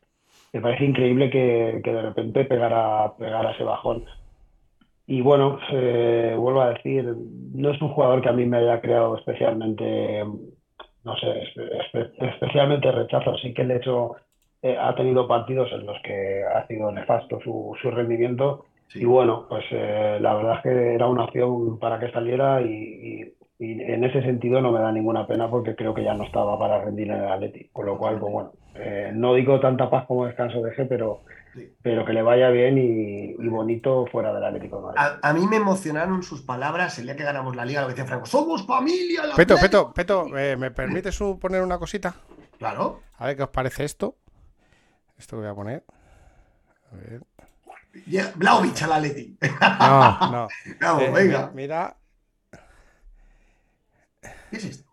me 0.54 0.62
parece 0.62 0.86
increíble 0.86 1.30
que, 1.30 1.82
que 1.84 1.94
de 1.94 2.02
repente 2.02 2.46
pegara, 2.46 3.12
pegara 3.18 3.52
ese 3.52 3.64
bajón. 3.64 4.04
Y 5.08 5.22
bueno, 5.22 5.58
eh, 5.72 6.36
vuelvo 6.38 6.62
a 6.62 6.70
decir, 6.74 7.04
no 7.54 7.72
es 7.72 7.82
un 7.82 7.90
jugador 7.90 8.22
que 8.22 8.30
a 8.30 8.34
mí 8.34 8.46
me 8.46 8.58
haya 8.58 8.80
creado 8.80 9.18
especialmente, 9.18 10.24
no 11.04 11.16
sé, 11.18 11.28
espe- 11.28 11.70
espe- 11.92 12.12
especialmente 12.34 12.92
rechazo. 12.92 13.36
Sí 13.38 13.54
que 13.54 13.64
el 13.64 13.72
hecho 13.72 14.16
eh, 14.62 14.78
ha 14.80 14.94
tenido 14.96 15.28
partidos 15.28 15.72
en 15.74 15.86
los 15.86 15.98
que 16.02 16.44
ha 16.44 16.66
sido 16.68 16.92
nefasto 16.92 17.40
su, 17.42 17.76
su 17.82 17.92
rendimiento. 17.92 18.66
Y 18.94 19.06
bueno, 19.06 19.46
pues 19.50 19.64
eh, 19.72 20.18
la 20.22 20.34
verdad 20.36 20.56
es 20.58 20.62
que 20.64 20.94
era 20.96 21.08
una 21.08 21.24
opción 21.26 21.80
para 21.80 22.00
que 22.00 22.12
saliera 22.12 22.62
y, 22.62 22.68
y- 22.68 23.34
y 23.64 23.80
en 23.82 24.04
ese 24.04 24.22
sentido 24.24 24.60
no 24.60 24.72
me 24.72 24.80
da 24.80 24.92
ninguna 24.92 25.28
pena 25.28 25.50
porque 25.50 25.76
creo 25.76 25.94
que 25.94 26.04
ya 26.04 26.14
no 26.16 26.24
estaba 26.24 26.58
para 26.58 26.84
rendir 26.84 27.12
en 27.12 27.18
el 27.24 27.32
Atleti. 27.32 27.70
Con 27.72 27.86
lo 27.86 27.98
cual, 27.98 28.20
pues 28.20 28.34
bueno, 28.34 28.52
eh, 28.76 29.12
no 29.14 29.36
digo 29.36 29.60
tanta 29.60 29.90
paz 29.90 30.06
como 30.08 30.26
descanso 30.26 30.62
deje, 30.62 30.86
pero, 30.86 31.22
Sí. 31.54 31.70
pero 31.84 32.06
que 32.06 32.14
le 32.14 32.22
vaya 32.22 32.50
bien 32.50 32.78
y, 32.78 33.32
y 33.38 33.48
bonito 33.50 34.06
fuera 34.08 34.34
del 34.34 34.44
Atlético 34.46 34.78
de 34.78 34.84
Madrid. 34.84 35.00
A, 35.22 35.30
a 35.30 35.34
mí 35.34 35.46
me 35.48 35.58
emocionaron 35.58 36.24
sus 36.24 36.42
palabras 36.42 36.98
el 36.98 37.06
día 37.06 37.16
que 37.18 37.24
ganamos 37.24 37.56
la 37.58 37.66
liga, 37.66 37.82
lo 37.82 37.88
que 37.88 37.94
decía 37.94 38.06
Franco, 38.08 38.26
somos 38.26 38.66
familia. 38.66 39.24
el 39.26 39.32
Peto, 39.36 39.56
Atlético". 39.56 39.94
Peto, 39.94 40.24
Peto, 40.26 40.38
eh, 40.38 40.56
¿me 40.58 40.72
permites 40.72 41.20
un- 41.22 41.38
poner 41.40 41.62
una 41.62 41.78
cosita? 41.78 42.16
Claro. 42.58 43.02
A 43.18 43.28
ver 43.28 43.36
qué 43.36 43.44
os 43.44 43.50
parece 43.50 43.84
esto. 43.84 44.16
Esto 45.20 45.36
que 45.36 45.42
voy 45.42 45.52
a 45.52 45.54
poner. 45.56 45.84
A 46.92 46.96
ver. 46.96 47.22
Ya- 48.08 48.32
Vlahovic 48.36 48.82
al 48.84 48.94
Atleti. 48.94 49.38
No, 49.80 50.32
no. 50.32 50.48
Vamos, 50.82 51.04
Eh, 51.04 51.12
venga. 51.14 51.48
mi- 51.54 51.62
Mira, 51.64 51.96
¿Qué 54.52 54.58
es 54.58 54.66
esto? 54.66 54.84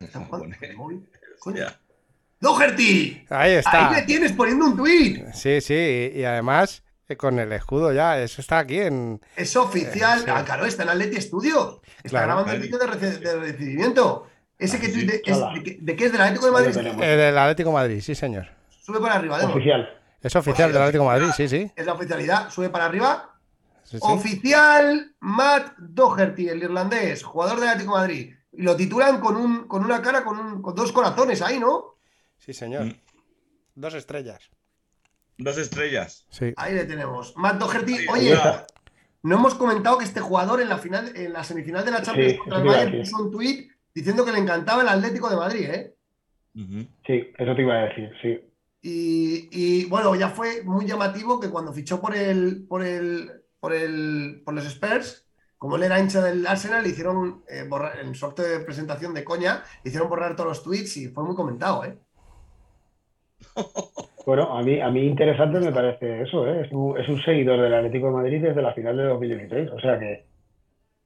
¿Están 0.00 0.24
jugando 0.26 0.56
con 0.56 0.64
el 0.68 0.76
móvil? 0.76 1.08
Coño. 1.38 1.66
¡Doherty! 2.40 3.24
ahí 3.30 3.52
está. 3.52 3.88
Ahí 3.88 3.94
me 3.94 4.02
tienes 4.02 4.32
poniendo 4.32 4.64
un 4.66 4.76
tuit. 4.76 5.24
Sí, 5.32 5.60
sí, 5.60 6.10
y, 6.14 6.18
y 6.20 6.24
además 6.24 6.82
eh, 7.08 7.16
con 7.16 7.38
el 7.38 7.52
escudo 7.52 7.92
ya, 7.92 8.20
eso 8.20 8.40
está 8.40 8.58
aquí 8.58 8.80
en... 8.80 9.20
Es 9.36 9.54
oficial. 9.54 10.18
Eh, 10.18 10.22
sí. 10.24 10.30
Ah, 10.30 10.42
claro, 10.44 10.66
está 10.66 10.82
en 10.82 10.88
Atleti 10.88 11.20
Studio. 11.20 11.80
Está 11.98 12.08
Claro. 12.10 12.26
grabando 12.26 12.52
el 12.52 12.60
vídeo 12.60 12.78
de, 12.78 13.18
de 13.20 13.36
recibimiento. 13.36 14.26
Ese 14.58 14.80
que 14.80 14.86
Ah, 14.88 14.90
tú 14.92 14.98
sí. 15.00 15.06
de, 15.06 15.22
es, 15.24 15.38
de, 15.54 15.62
que- 15.62 15.78
de 15.80 15.96
qué 15.96 16.04
es 16.06 16.12
del 16.12 16.20
Atlético 16.20 16.46
de 16.46 16.52
Madrid. 16.52 16.76
El 16.76 17.18
del 17.18 17.38
Atlético 17.38 17.68
de 17.68 17.74
Madrid, 17.74 18.00
sí, 18.00 18.14
señor. 18.16 18.48
Sube 18.84 19.00
para 19.00 19.14
arriba, 19.14 19.38
Demo. 19.38 19.52
Oficial. 19.54 19.88
Es 20.20 20.34
oficial 20.36 20.72
del 20.72 20.82
Atlético 20.82 21.04
de 21.04 21.10
Madrid, 21.10 21.28
sí, 21.36 21.48
sí. 21.48 21.70
Es 21.76 21.86
la 21.86 21.92
oficialidad. 21.92 22.50
Sube 22.50 22.70
para 22.70 22.86
arriba. 22.86 23.31
Sí, 23.92 23.98
sí. 24.06 24.12
Oficial 24.12 25.14
Matt 25.20 25.76
Doherty, 25.78 26.48
el 26.48 26.62
irlandés, 26.62 27.22
jugador 27.22 27.60
del 27.60 27.68
Atlético 27.68 27.94
de 27.94 28.00
Madrid. 28.00 28.34
Y 28.52 28.62
lo 28.62 28.76
titulan 28.76 29.20
con, 29.20 29.36
un, 29.36 29.66
con 29.68 29.84
una 29.84 30.02
cara, 30.02 30.24
con, 30.24 30.38
un- 30.38 30.60
con 30.62 30.74
dos 30.74 30.92
corazones 30.92 31.40
ahí, 31.42 31.58
¿no? 31.58 31.96
Sí, 32.38 32.52
señor. 32.52 32.84
Mm. 32.86 32.94
Dos 33.76 33.94
estrellas. 33.94 34.50
Dos 35.38 35.56
estrellas. 35.58 36.26
Sí. 36.30 36.52
Ahí 36.56 36.74
le 36.74 36.84
tenemos. 36.84 37.34
Matt 37.36 37.58
Doherty. 37.58 37.94
Ahí 37.98 38.06
Oye, 38.10 38.32
está. 38.32 38.66
no 39.22 39.36
hemos 39.36 39.54
comentado 39.54 39.96
que 39.98 40.04
este 40.04 40.20
jugador 40.20 40.60
en 40.60 40.68
la 40.68 40.78
final, 40.78 41.16
en 41.16 41.32
la 41.32 41.42
semifinal 41.44 41.84
de 41.84 41.90
la 41.92 42.02
Champions 42.02 42.32
Sí, 42.32 42.38
contra 42.38 42.58
el 42.58 42.64
Bayern 42.64 42.98
puso 43.00 43.16
un 43.22 43.30
tuit 43.30 43.70
diciendo 43.94 44.24
que 44.24 44.32
le 44.32 44.38
encantaba 44.38 44.82
el 44.82 44.88
Atlético 44.88 45.30
de 45.30 45.36
Madrid, 45.36 45.68
¿eh? 45.70 45.94
Sí, 47.06 47.32
eso 47.38 47.54
te 47.54 47.62
iba 47.62 47.74
a 47.74 47.84
decir, 47.84 48.10
sí. 48.20 48.38
Y, 48.82 49.48
y, 49.52 49.84
bueno, 49.86 50.14
ya 50.16 50.28
fue 50.28 50.62
muy 50.64 50.84
llamativo 50.86 51.38
que 51.40 51.48
cuando 51.48 51.72
fichó 51.72 52.00
por 52.00 52.14
el, 52.16 52.66
por 52.68 52.82
el, 52.84 53.30
por 53.62 53.72
el, 53.72 54.42
por 54.44 54.54
los 54.54 54.66
Spurs, 54.66 55.24
como 55.56 55.76
él 55.76 55.84
era 55.84 56.00
hincha 56.00 56.20
del 56.20 56.44
Arsenal, 56.44 56.82
le 56.82 56.88
hicieron 56.88 57.44
eh, 57.48 57.64
borrar, 57.68 58.00
en 58.00 58.12
su 58.12 58.26
acto 58.26 58.42
de 58.42 58.58
presentación 58.58 59.14
de 59.14 59.22
coña, 59.22 59.62
le 59.84 59.88
hicieron 59.88 60.08
borrar 60.08 60.34
todos 60.34 60.48
los 60.48 60.64
tweets 60.64 60.96
y 60.96 61.06
fue 61.06 61.22
muy 61.22 61.36
comentado, 61.36 61.84
¿eh? 61.84 61.96
Bueno, 64.26 64.56
a 64.56 64.62
mí, 64.62 64.80
a 64.80 64.88
mí 64.88 65.04
interesante 65.04 65.58
me 65.60 65.72
parece 65.72 66.22
eso, 66.22 66.46
¿eh? 66.46 66.62
Es 66.64 66.72
un, 66.72 66.98
es 66.98 67.08
un 67.08 67.20
seguidor 67.22 67.60
del 67.60 67.74
Atlético 67.74 68.06
de 68.06 68.12
Madrid 68.12 68.42
desde 68.42 68.62
la 68.62 68.72
final 68.72 68.96
de 68.96 69.04
2016, 69.04 69.70
o 69.70 69.80
sea 69.80 69.98
que, 69.98 70.26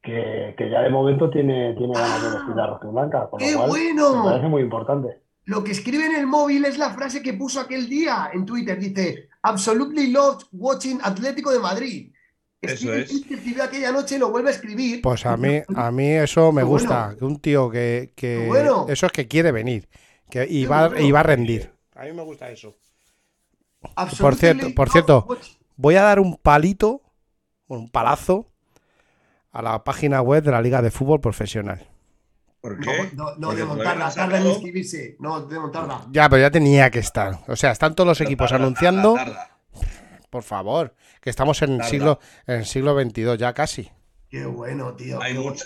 que, 0.03 0.55
que 0.57 0.71
ya 0.71 0.81
de 0.81 0.91
momento 0.91 1.29
tiene, 1.29 1.75
tiene 1.75 1.95
ganas 1.95 2.23
de 2.23 2.31
vestir 2.31 2.57
la 2.57 2.67
roja 2.67 2.89
blanca, 2.89 3.29
con 3.31 3.41
lo 3.41 3.47
¡Qué 3.47 3.55
cual 3.55 3.69
bueno! 3.69 4.25
me 4.25 4.31
parece 4.31 4.49
muy 4.49 4.63
importante. 4.63 5.21
Lo 5.45 5.63
que 5.63 5.73
escribe 5.73 6.07
en 6.07 6.17
el 6.17 6.27
móvil 6.27 6.65
es 6.65 6.77
la 6.79 6.91
frase 6.91 7.23
que 7.23 7.35
puso 7.35 7.61
aquel 7.61 7.89
día 7.89 8.31
en 8.33 8.45
Twitter. 8.45 8.79
Dice, 8.79 9.29
absolutely 9.43 10.11
loved 10.11 10.45
watching 10.53 10.99
Atlético 11.03 11.53
de 11.53 11.59
Madrid. 11.59 12.13
Eso 12.63 12.93
es. 12.95 13.11
escribió 13.13 13.63
aquella 13.63 13.93
noche 13.93 14.17
y 14.17 14.19
lo 14.19 14.31
vuelve 14.31 14.49
a 14.49 14.53
escribir. 14.53 15.03
Pues 15.03 15.25
a 15.27 15.37
mí, 15.37 15.61
a 15.77 15.91
mí 15.91 16.09
eso 16.11 16.53
me 16.53 16.63
gusta, 16.63 17.09
bueno. 17.13 17.27
un 17.27 17.41
tío 17.41 17.71
que, 17.71 18.13
que 18.17 18.47
bueno. 18.47 18.87
eso 18.89 19.07
es 19.07 19.13
que 19.13 19.29
quiere 19.29 19.53
venir, 19.53 19.89
que 20.31 20.47
y 20.49 20.67
va, 20.67 20.89
bueno. 20.89 21.05
y 21.07 21.13
va 21.13 21.21
a 21.21 21.25
rendir. 21.25 21.73
A 21.95 22.05
mí 22.05 22.13
me 22.13 22.23
gusta 22.23 22.51
eso. 22.51 22.75
Por 24.19 24.35
cierto- 24.35 24.75
por 24.75 24.91
cierto, 24.91 25.27
Voy 25.77 25.95
a 25.97 26.03
dar 26.03 26.19
un 26.21 26.37
palito, 26.39 27.03
un 27.69 27.91
palazo 27.91 28.51
a 29.53 29.61
la 29.63 29.85
página 29.85 30.23
web 30.23 30.43
de 30.43 30.51
la 30.51 30.63
Liga 30.63 30.81
de 30.83 30.91
Fútbol 30.91 31.21
Profesional. 31.21 31.87
¿Por 32.63 32.79
No, 32.79 32.93
qué? 32.93 33.11
no, 33.15 33.37
no, 33.37 33.55
de 33.55 33.65
montarla, 33.65 34.11
tarda 34.13 34.39
en 34.41 34.47
inscribirse. 34.47 35.17
No, 35.21 35.43
de 35.47 35.59
montarla. 35.61 36.07
Ya, 36.11 36.29
pero 36.29 36.43
ya 36.43 36.51
tenía 36.51 36.91
que 36.91 36.99
estar. 36.99 37.39
O 37.47 37.55
sea, 37.55 37.71
están 37.71 37.95
todos 37.95 38.09
los 38.09 38.19
Pero 38.19 38.29
equipos 38.29 38.51
tarda, 38.51 38.65
anunciando, 38.65 39.15
tarda, 39.15 39.35
tarda. 39.35 39.56
Por 40.37 40.43
favor, 40.45 40.95
que 41.23 41.31
estamos 41.31 41.63
en 41.63 41.81
el 41.81 41.85
siglo 41.85 42.21
en 42.47 42.57
el 42.57 42.67
siglo 42.67 42.95
XXII 43.01 43.39
ya 43.39 43.55
casi. 43.55 43.91
Qué 44.29 44.45
bueno, 44.45 44.95
tío. 44.95 45.19
Hay 45.23 45.33
mucho. 45.33 45.65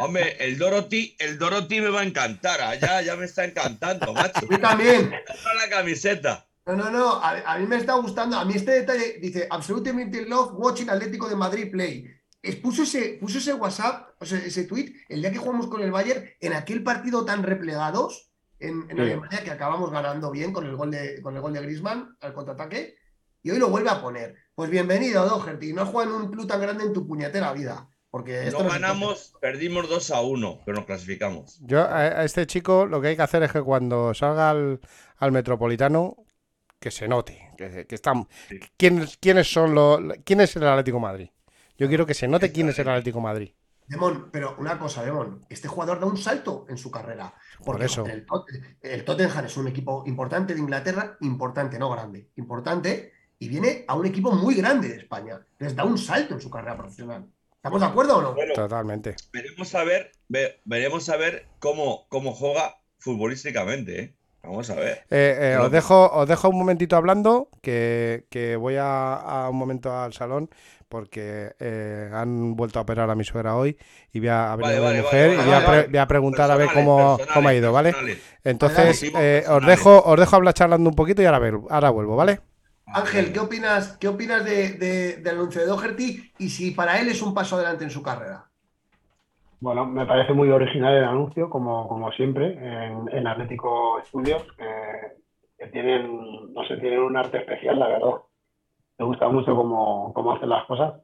Hombre, 0.00 0.36
el 0.44 0.58
Dorothy, 0.58 1.14
el 1.20 1.38
Dorothy 1.38 1.80
me 1.80 1.90
va 1.90 2.00
a 2.00 2.04
encantar. 2.04 2.58
ah, 2.60 2.74
Ya, 2.74 3.02
ya 3.02 3.14
me 3.14 3.24
está 3.26 3.44
encantando, 3.44 4.12
macho. 4.12 4.40
Mí 4.50 4.58
también. 4.58 5.12
La 5.12 5.68
camiseta. 5.70 6.44
No, 6.66 6.74
no, 6.74 6.90
no. 6.90 7.12
A, 7.22 7.40
a 7.52 7.58
mí 7.58 7.66
me 7.68 7.76
está 7.76 7.94
gustando. 7.94 8.36
A 8.36 8.44
mí 8.44 8.54
este 8.56 8.72
detalle 8.72 9.18
dice: 9.20 9.46
Absolutely 9.48 10.24
love 10.24 10.54
watching 10.54 10.90
Atlético 10.90 11.28
de 11.28 11.36
Madrid 11.36 11.70
play. 11.70 12.08
Es, 12.42 12.56
puso, 12.56 12.82
ese, 12.82 13.18
puso 13.20 13.38
ese 13.38 13.54
WhatsApp, 13.54 14.16
o 14.18 14.24
sea, 14.26 14.38
ese 14.38 14.64
tweet, 14.64 14.92
el 15.08 15.20
día 15.20 15.30
que 15.30 15.38
jugamos 15.38 15.68
con 15.68 15.82
el 15.82 15.92
Bayern, 15.92 16.24
en 16.40 16.52
aquel 16.54 16.82
partido 16.82 17.24
tan 17.24 17.44
replegados 17.44 18.32
en, 18.58 18.82
en 18.90 18.96
Sí. 18.96 19.02
Alemania, 19.02 19.44
que 19.44 19.50
acabamos 19.52 19.90
ganando 19.92 20.30
bien 20.32 20.52
con 20.52 20.66
el 20.66 20.74
gol 20.74 20.90
de, 20.90 21.20
con 21.22 21.36
el 21.36 21.40
gol 21.42 21.52
de 21.52 21.60
Griezmann 21.62 22.16
al 22.20 22.32
contraataque. 22.32 22.96
Y 23.42 23.50
hoy 23.50 23.58
lo 23.58 23.68
vuelve 23.70 23.90
a 23.90 24.00
poner. 24.00 24.36
Pues 24.54 24.70
bienvenido, 24.70 25.26
Doherty. 25.26 25.72
No 25.72 25.82
has 25.82 25.88
jugado 25.88 26.16
en 26.16 26.22
un 26.26 26.30
club 26.30 26.46
tan 26.46 26.60
grande 26.60 26.84
en 26.84 26.92
tu 26.92 27.06
puñetera 27.06 27.52
vida. 27.52 27.88
Porque 28.10 28.46
esto 28.46 28.62
No 28.62 28.68
ganamos, 28.68 29.34
perdimos 29.40 29.88
2 29.88 30.10
a 30.10 30.20
1, 30.20 30.60
pero 30.66 30.76
nos 30.76 30.84
clasificamos. 30.86 31.58
Yo 31.62 31.80
a, 31.82 32.24
este 32.24 32.46
chico 32.46 32.84
lo 32.84 33.00
que 33.00 33.08
hay 33.08 33.16
que 33.16 33.22
hacer 33.22 33.42
es 33.42 33.50
que 33.52 33.62
cuando 33.62 34.12
salga 34.12 34.50
al, 34.50 34.80
al 35.16 35.32
metropolitano 35.32 36.16
que 36.78 36.90
se 36.90 37.08
note, 37.08 37.50
que, 37.56 37.86
que 37.86 37.94
están 37.94 38.28
Sí. 38.50 38.60
quiénes 38.76 39.16
quiénes 39.16 39.50
son 39.50 39.74
los 39.74 40.00
quién 40.24 40.42
es 40.42 40.54
el 40.56 40.66
Atlético 40.66 40.98
de 40.98 41.02
Madrid. 41.02 41.28
Yo 41.78 41.88
quiero 41.88 42.04
que 42.04 42.12
se 42.14 42.28
note 42.28 42.52
quién 42.52 42.68
es 42.68 42.78
el 42.78 42.88
Atlético 42.90 43.18
de 43.18 43.22
Madrid. 43.24 43.50
Demon, 43.86 44.30
pero 44.30 44.56
una 44.58 44.78
cosa, 44.78 45.02
Demon, 45.02 45.40
este 45.48 45.68
jugador 45.68 45.98
da 45.98 46.06
un 46.06 46.16
salto 46.18 46.66
en 46.68 46.76
su 46.76 46.90
carrera. 46.90 47.34
Porque 47.64 47.86
eso. 47.86 48.04
El, 48.06 48.26
Tot- 48.26 48.44
el 48.82 49.04
Tottenham 49.04 49.46
es 49.46 49.56
un 49.56 49.68
equipo 49.68 50.04
importante 50.06 50.52
de 50.54 50.60
Inglaterra, 50.60 51.16
importante, 51.20 51.78
no 51.78 51.90
grande, 51.90 52.30
importante, 52.36 53.12
y 53.42 53.48
viene 53.48 53.84
a 53.88 53.94
un 53.96 54.06
equipo 54.06 54.30
muy 54.30 54.54
grande 54.54 54.88
de 54.88 54.96
España. 54.98 55.40
Les 55.58 55.74
da 55.74 55.84
un 55.84 55.98
salto 55.98 56.34
en 56.34 56.40
su 56.40 56.48
carrera 56.48 56.76
profesional. 56.76 57.26
¿Estamos 57.56 57.80
de 57.80 57.86
acuerdo 57.86 58.18
o 58.18 58.22
no? 58.22 58.34
Bueno, 58.34 58.54
Totalmente. 58.54 59.16
veremos 59.32 59.74
a 59.74 59.82
ver, 59.82 60.12
ve- 60.28 60.60
veremos 60.64 61.08
a 61.08 61.16
ver 61.16 61.46
cómo, 61.58 62.06
cómo 62.08 62.32
juega 62.34 62.76
futbolísticamente, 62.98 64.00
¿eh? 64.00 64.14
Vamos 64.44 64.70
a 64.70 64.74
ver. 64.74 65.04
Eh, 65.10 65.38
eh, 65.40 65.56
os, 65.56 65.70
dejo, 65.70 66.10
os 66.12 66.28
dejo 66.28 66.48
un 66.50 66.58
momentito 66.58 66.96
hablando, 66.96 67.48
que, 67.62 68.26
que 68.30 68.54
voy 68.56 68.76
a, 68.76 69.14
a 69.14 69.50
un 69.50 69.56
momento 69.56 69.96
al 69.96 70.12
salón, 70.12 70.50
porque 70.88 71.54
eh, 71.58 72.10
han 72.12 72.54
vuelto 72.54 72.78
a 72.78 72.82
operar 72.82 73.10
a 73.10 73.14
mi 73.14 73.24
suegra 73.24 73.56
hoy 73.56 73.76
y 74.12 74.18
voy 74.20 74.28
a, 74.28 74.52
a 74.52 74.56
venir 74.56 74.80
Vale, 74.80 74.80
mi 74.80 74.84
vale, 74.86 75.02
mujer 75.02 75.28
vale, 75.30 75.42
y 75.42 75.46
voy 75.46 75.54
a, 75.54 75.86
voy 75.90 75.98
a 75.98 76.06
preguntar 76.06 76.50
a 76.50 76.56
ver 76.56 76.68
cómo, 76.72 77.18
cómo 77.34 77.48
ha 77.48 77.54
ido, 77.54 77.72
¿vale? 77.72 77.94
Entonces, 78.44 79.02
eh, 79.16 79.44
os, 79.48 79.64
dejo, 79.66 80.02
os 80.04 80.18
dejo 80.18 80.36
hablar 80.36 80.54
charlando 80.54 80.90
un 80.90 80.96
poquito 80.96 81.22
y 81.22 81.24
ahora, 81.26 81.50
ahora 81.70 81.90
vuelvo, 81.90 82.16
¿vale? 82.16 82.40
Ángel, 82.86 83.32
¿qué 83.32 83.40
opinas, 83.40 83.98
qué 83.98 84.08
opinas 84.08 84.44
de, 84.44 84.72
de- 84.74 85.16
del 85.18 85.34
anuncio 85.36 85.60
de 85.60 85.66
Doherty 85.66 86.32
y 86.38 86.48
si 86.50 86.70
para 86.70 87.00
él 87.00 87.08
es 87.08 87.20
un 87.22 87.34
paso 87.34 87.56
adelante 87.56 87.84
en 87.84 87.90
su 87.90 88.02
carrera? 88.02 88.50
Bueno, 89.60 89.86
me 89.86 90.06
parece 90.06 90.32
muy 90.32 90.50
original 90.50 90.94
el 90.96 91.04
anuncio, 91.04 91.48
como, 91.48 91.86
como 91.88 92.10
siempre, 92.12 92.52
en, 92.54 93.08
en 93.12 93.26
Atlético 93.28 94.00
Studios, 94.06 94.42
que, 94.58 94.64
que 95.58 95.68
tienen, 95.70 96.52
no 96.52 96.64
sé, 96.66 96.76
tienen 96.78 97.00
un 97.00 97.16
arte 97.16 97.38
especial, 97.38 97.78
la 97.78 97.86
verdad. 97.88 98.10
Me 98.98 99.06
gusta 99.06 99.28
mucho 99.28 99.56
cómo, 99.56 100.12
cómo 100.14 100.34
hacen 100.34 100.50
las 100.50 100.66
cosas. 100.66 101.02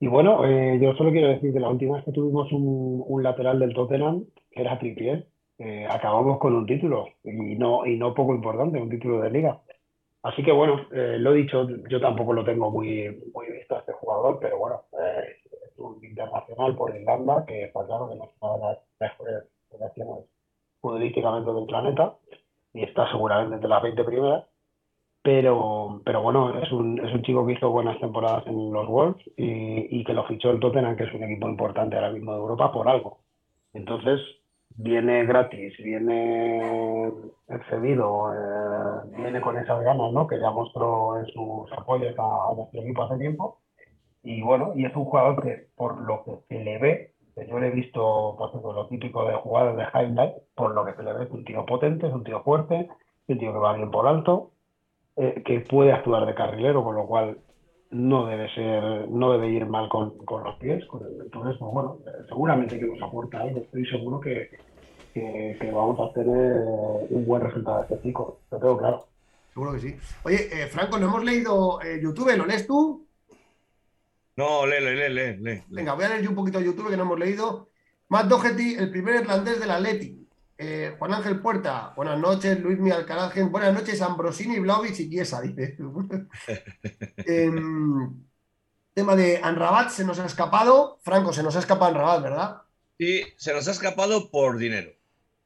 Y 0.00 0.06
bueno, 0.08 0.44
eh, 0.46 0.78
yo 0.80 0.94
solo 0.94 1.10
quiero 1.12 1.28
decir 1.28 1.52
que 1.52 1.60
la 1.60 1.68
última 1.68 1.96
vez 1.96 2.04
que 2.04 2.12
tuvimos 2.12 2.50
un, 2.52 3.04
un 3.06 3.22
lateral 3.22 3.58
del 3.58 3.74
Tottenham, 3.74 4.24
que 4.50 4.60
era 4.62 4.78
Trippier, 4.78 5.28
eh, 5.58 5.86
acabamos 5.90 6.38
con 6.38 6.54
un 6.54 6.66
título 6.66 7.06
y 7.22 7.56
no, 7.56 7.86
y 7.86 7.96
no 7.98 8.14
poco 8.14 8.34
importante, 8.34 8.80
un 8.80 8.88
título 8.90 9.20
de 9.20 9.30
liga. 9.30 9.60
Así 10.22 10.42
que 10.42 10.52
bueno, 10.52 10.86
eh, 10.92 11.16
lo 11.18 11.32
dicho, 11.32 11.66
yo 11.88 12.00
tampoco 12.00 12.32
lo 12.34 12.44
tengo 12.44 12.70
muy, 12.70 13.22
muy 13.34 13.50
visto 13.50 13.76
a 13.76 13.78
este 13.78 13.92
jugador, 13.92 14.38
pero 14.40 14.58
bueno, 14.58 14.82
eh, 15.00 15.36
es 15.64 15.78
un 15.78 16.04
internacional 16.04 16.76
por 16.76 16.94
Irlanda, 16.94 17.44
que 17.46 17.64
está 17.64 17.86
claro 17.86 18.08
que 18.10 18.16
no 18.16 18.24
es 18.24 18.30
una 18.40 18.52
de 18.52 18.60
las 18.60 18.78
mejores 19.00 19.44
selecciones 19.70 20.24
futbolísticamente 20.80 21.52
del 21.52 21.66
planeta 21.66 22.14
y 22.74 22.82
está 22.82 23.10
seguramente 23.10 23.54
entre 23.54 23.68
las 23.68 23.82
20 23.82 24.04
primeras. 24.04 24.44
Pero, 25.22 26.00
pero 26.04 26.22
bueno, 26.22 26.58
es 26.62 26.72
un, 26.72 26.98
es 26.98 27.12
un 27.12 27.22
chico 27.22 27.46
que 27.46 27.52
hizo 27.52 27.70
buenas 27.70 27.98
temporadas 28.00 28.46
en 28.46 28.72
los 28.72 28.88
Wolves 28.88 29.22
y, 29.36 30.00
y 30.00 30.04
que 30.04 30.14
lo 30.14 30.24
fichó 30.24 30.50
el 30.50 30.60
Tottenham, 30.60 30.96
que 30.96 31.04
es 31.04 31.12
un 31.12 31.22
equipo 31.22 31.46
importante 31.46 31.96
ahora 31.96 32.10
mismo 32.10 32.32
de 32.32 32.38
Europa, 32.38 32.72
por 32.72 32.88
algo. 32.88 33.18
Entonces, 33.74 34.20
viene 34.76 35.24
gratis, 35.26 35.76
viene 35.78 37.12
excedido, 37.48 38.32
eh, 38.32 39.16
viene 39.16 39.40
con 39.40 39.56
esas 39.58 39.82
ganas 39.82 40.12
¿no? 40.12 40.26
que 40.26 40.38
ya 40.38 40.50
mostró 40.50 41.18
en 41.18 41.26
sus 41.26 41.72
apoyos 41.72 42.18
a, 42.18 42.50
a 42.50 42.54
nuestro 42.54 42.80
equipo 42.80 43.02
hace 43.02 43.18
tiempo. 43.18 43.58
Y 44.22 44.42
bueno, 44.42 44.72
y 44.76 44.84
es 44.84 44.94
un 44.94 45.04
jugador 45.04 45.42
que 45.42 45.68
por 45.76 46.00
lo 46.00 46.24
que 46.24 46.36
se 46.48 46.62
le 46.62 46.78
ve, 46.78 47.14
que 47.34 47.46
yo 47.46 47.58
le 47.58 47.68
he 47.68 47.70
visto 47.70 48.34
por 48.36 48.50
ejemplo, 48.50 48.72
lo 48.72 48.86
típico 48.88 49.24
de 49.24 49.34
jugadores 49.36 49.76
de 49.76 49.98
highlight, 49.98 50.34
por 50.54 50.74
lo 50.74 50.84
que 50.84 50.94
se 50.94 51.02
le 51.02 51.12
ve 51.12 51.24
es 51.24 51.30
un 51.30 51.44
tío 51.44 51.64
potente, 51.64 52.06
es 52.06 52.12
un 52.12 52.24
tío 52.24 52.42
fuerte, 52.42 52.80
es 52.80 53.28
un 53.28 53.38
tío 53.38 53.52
que 53.52 53.58
va 53.58 53.74
bien 53.74 53.90
por 53.90 54.06
alto, 54.06 54.52
eh, 55.16 55.42
que 55.44 55.60
puede 55.60 55.92
actuar 55.92 56.26
de 56.26 56.34
carrilero, 56.34 56.84
con 56.84 56.96
lo 56.96 57.06
cual 57.06 57.38
no 57.90 58.26
debe 58.26 58.48
ser, 58.54 59.08
no 59.08 59.32
debe 59.32 59.48
ir 59.50 59.66
mal 59.66 59.88
con, 59.88 60.16
con 60.24 60.44
los 60.44 60.56
pies. 60.56 60.84
Con 60.86 61.02
el- 61.04 61.22
entonces, 61.22 61.56
pues 61.58 61.72
bueno, 61.72 61.98
eh, 62.06 62.24
seguramente 62.28 62.78
que 62.78 62.86
nos 62.86 63.02
aporta 63.02 63.40
algo, 63.40 63.60
estoy 63.60 63.86
seguro 63.86 64.20
que, 64.20 64.50
que, 65.14 65.56
que 65.60 65.70
vamos 65.70 65.98
a 66.00 66.12
tener 66.12 66.56
eh, 66.56 67.06
un 67.10 67.26
buen 67.26 67.42
resultado 67.42 67.78
de 67.78 67.82
este 67.94 68.00
chico, 68.02 68.40
lo 68.50 68.58
tengo 68.58 68.78
claro. 68.78 69.06
Seguro 69.52 69.72
que 69.72 69.80
sí. 69.80 69.96
Oye, 70.22 70.48
eh, 70.62 70.66
Franco, 70.68 70.98
no 70.98 71.06
hemos 71.08 71.24
leído 71.24 71.80
eh, 71.82 71.98
YouTube, 72.00 72.36
¿lo 72.36 72.46
lees 72.46 72.66
tú? 72.66 73.06
No, 74.36 74.64
lee, 74.66 74.76
lee, 74.80 74.94
lee, 74.96 75.08
lee, 75.14 75.36
lee. 75.38 75.62
Venga, 75.68 75.94
voy 75.94 76.04
a 76.04 76.08
leer 76.10 76.22
yo 76.22 76.30
un 76.30 76.36
poquito 76.36 76.58
de 76.60 76.64
YouTube 76.66 76.88
que 76.90 76.96
no 76.96 77.02
hemos 77.02 77.18
leído. 77.18 77.68
Matt 78.08 78.26
Doherty, 78.26 78.74
el 78.74 78.90
primer 78.90 79.16
irlandés 79.22 79.60
del 79.60 79.70
Atleti. 79.70 80.19
Eh, 80.62 80.94
Juan 80.98 81.14
Ángel 81.14 81.40
Puerta, 81.40 81.94
buenas 81.96 82.18
noches. 82.18 82.60
Luis 82.60 82.78
Mi 82.78 82.90
Alcaraz, 82.90 83.32
Gen- 83.32 83.50
buenas 83.50 83.72
noches. 83.72 84.02
Ambrosini, 84.02 84.58
Vlaovic 84.58 84.98
y 85.00 85.08
Chiesa, 85.08 85.40
dice. 85.40 85.78
Em, 87.26 88.22
tema 88.92 89.16
de 89.16 89.40
Anrabat, 89.42 89.88
se 89.88 90.04
nos 90.04 90.18
ha 90.18 90.26
escapado. 90.26 90.98
Franco, 91.02 91.32
se 91.32 91.42
nos 91.42 91.56
ha 91.56 91.60
escapado 91.60 91.92
Anrabat, 91.92 92.22
¿verdad? 92.22 92.56
Y 92.98 93.22
se 93.38 93.54
nos 93.54 93.68
ha 93.68 93.70
escapado 93.70 94.30
por 94.30 94.58
dinero. 94.58 94.90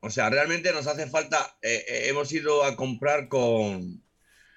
O 0.01 0.11
sea, 0.11 0.31
realmente 0.31 0.73
nos 0.73 0.89
hace 0.89 1.07
falta. 1.07 1.59
eh, 1.63 1.85
eh, 1.87 2.09
hemos 2.09 2.33
ido 2.33 2.65
a 2.65 2.75
comprar 2.75 3.29
con. 3.29 4.03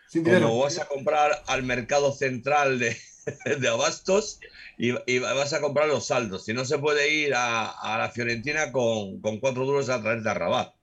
Sin 0.09 0.23
dinero. 0.23 0.47
Como 0.47 0.63
vas 0.63 0.79
a 0.79 0.87
comprar 0.87 1.43
al 1.45 1.61
mercado 1.61 2.11
central 2.13 2.79
de, 2.79 2.97
de 3.59 3.67
Abastos 3.67 4.39
y, 4.77 5.19
vas 5.19 5.53
a 5.53 5.61
comprar 5.61 5.87
los 5.87 6.07
saldos. 6.07 6.45
Si 6.45 6.53
no 6.53 6.65
se 6.65 6.77
puede 6.77 7.13
ir 7.13 7.33
a, 7.35 7.69
a 7.69 7.97
la 7.97 8.09
Fiorentina 8.09 8.71
con, 8.71 9.19
cuatro 9.39 9.65
duros 9.65 9.89
a 9.89 10.01
través 10.01 10.23
de 10.23 10.33
Rabat. 10.33 10.73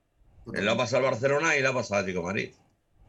Él 0.53 0.66
la 0.66 0.77
pasa 0.77 0.99
al 0.99 1.05
Barcelona 1.05 1.57
y 1.57 1.62
la 1.62 1.73
pasa 1.73 1.97
al 1.97 2.01
Atlético 2.03 2.25
Madrid. 2.25 2.51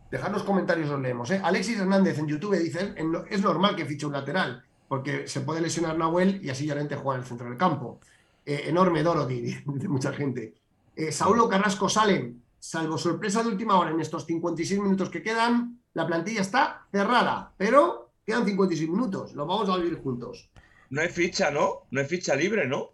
Dejadnos 0.09 0.43
comentarios, 0.43 0.89
os 0.89 1.01
leemos. 1.01 1.29
¿eh? 1.31 1.41
Alexis 1.43 1.79
Hernández 1.79 2.17
en 2.17 2.27
YouTube 2.27 2.57
dice: 2.57 2.93
"En 2.95 3.11
lo- 3.11 3.25
es 3.25 3.41
normal 3.41 3.75
que 3.75 3.85
fiche 3.85 4.05
un 4.05 4.13
lateral, 4.13 4.63
porque 4.87 5.27
se 5.27 5.41
puede 5.41 5.59
lesionar 5.59 5.97
Nahuel 5.97 6.39
y 6.43 6.49
así 6.49 6.65
Llorente 6.65 6.95
juega 6.95 7.17
en 7.17 7.23
el 7.23 7.27
centro 7.27 7.49
del 7.49 7.57
campo. 7.57 7.99
Eh, 8.45 8.65
enorme 8.67 9.03
Dorothy, 9.03 9.41
dice 9.65 9.87
mucha 9.87 10.13
gente. 10.13 10.53
Eh, 10.95 11.11
Saulo 11.11 11.49
Carrasco 11.49 11.89
Salen, 11.89 12.41
salvo 12.59 12.97
sorpresa 12.97 13.43
de 13.43 13.49
última 13.49 13.77
hora 13.77 13.91
en 13.91 13.99
estos 13.99 14.25
56 14.25 14.79
minutos 14.79 15.09
que 15.09 15.21
quedan, 15.21 15.81
la 15.93 16.07
plantilla 16.07 16.41
está 16.41 16.87
cerrada, 16.91 17.51
pero 17.57 18.04
quedan 18.25 18.45
56 18.45 18.89
minutos, 18.89 19.33
lo 19.33 19.45
vamos 19.45 19.69
a 19.69 19.77
vivir 19.77 19.99
juntos. 20.01 20.49
No 20.89 21.01
hay 21.01 21.09
ficha, 21.09 21.51
¿no? 21.51 21.87
No 21.91 21.99
hay 22.01 22.07
ficha 22.07 22.35
libre, 22.35 22.67
¿no? 22.67 22.91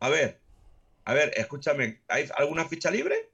A 0.00 0.08
ver, 0.08 0.40
a 1.04 1.14
ver, 1.14 1.32
escúchame, 1.36 2.02
¿hay 2.08 2.28
alguna 2.36 2.64
ficha 2.66 2.90
libre? 2.90 3.30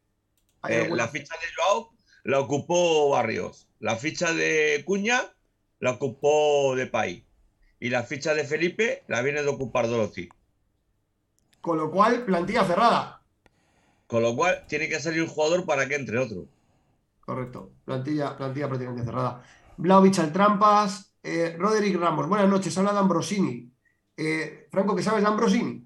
Hay 0.63 0.75
Eh, 0.75 0.81
alguna- 0.83 1.05
la 1.05 1.09
ficha 1.09 1.35
de 1.35 1.47
Joao 1.57 1.91
la 2.25 2.41
ocupó 2.41 3.11
Barrios. 3.11 3.69
La 3.81 3.97
ficha 3.97 4.33
de 4.33 4.83
Cuña 4.85 5.33
la 5.79 5.93
ocupó 5.93 6.75
Depay. 6.77 7.25
Y 7.81 7.89
la 7.89 8.03
ficha 8.03 8.35
de 8.35 8.45
Felipe 8.45 9.05
la 9.09 9.23
viene 9.23 9.43
de 9.43 9.49
ocupar 9.49 9.89
Dorothy. 9.89 10.29
Con 11.63 11.79
lo 11.79 11.91
cual, 11.91 12.25
plantilla 12.25 12.65
cerrada. 12.65 13.23
Con 14.07 14.23
lo 14.23 14.35
cual, 14.37 14.65
tiene 14.69 14.89
que 14.89 15.01
salir 15.01 15.23
un 15.23 15.29
jugador 15.29 15.65
para 15.65 15.87
que 15.89 15.95
entre 15.95 16.19
otro. 16.19 16.47
Correcto, 17.21 17.71
plantilla, 17.85 18.37
plantilla 18.37 18.69
prácticamente 18.69 19.05
cerrada. 19.05 19.43
Vlaovic 19.77 20.19
al 20.19 20.33
trampas, 20.33 21.10
eh, 21.23 21.57
Roderick 21.59 21.97
Ramos, 21.99 22.29
buenas 22.29 22.49
noches, 22.49 22.77
habla 22.79 22.93
de 22.93 22.99
Ambrosini. 22.99 23.71
Eh, 24.17 24.69
Franco, 24.71 24.95
¿qué 24.97 25.03
sabes 25.03 25.23
de 25.23 25.29
Ambrosini? 25.29 25.83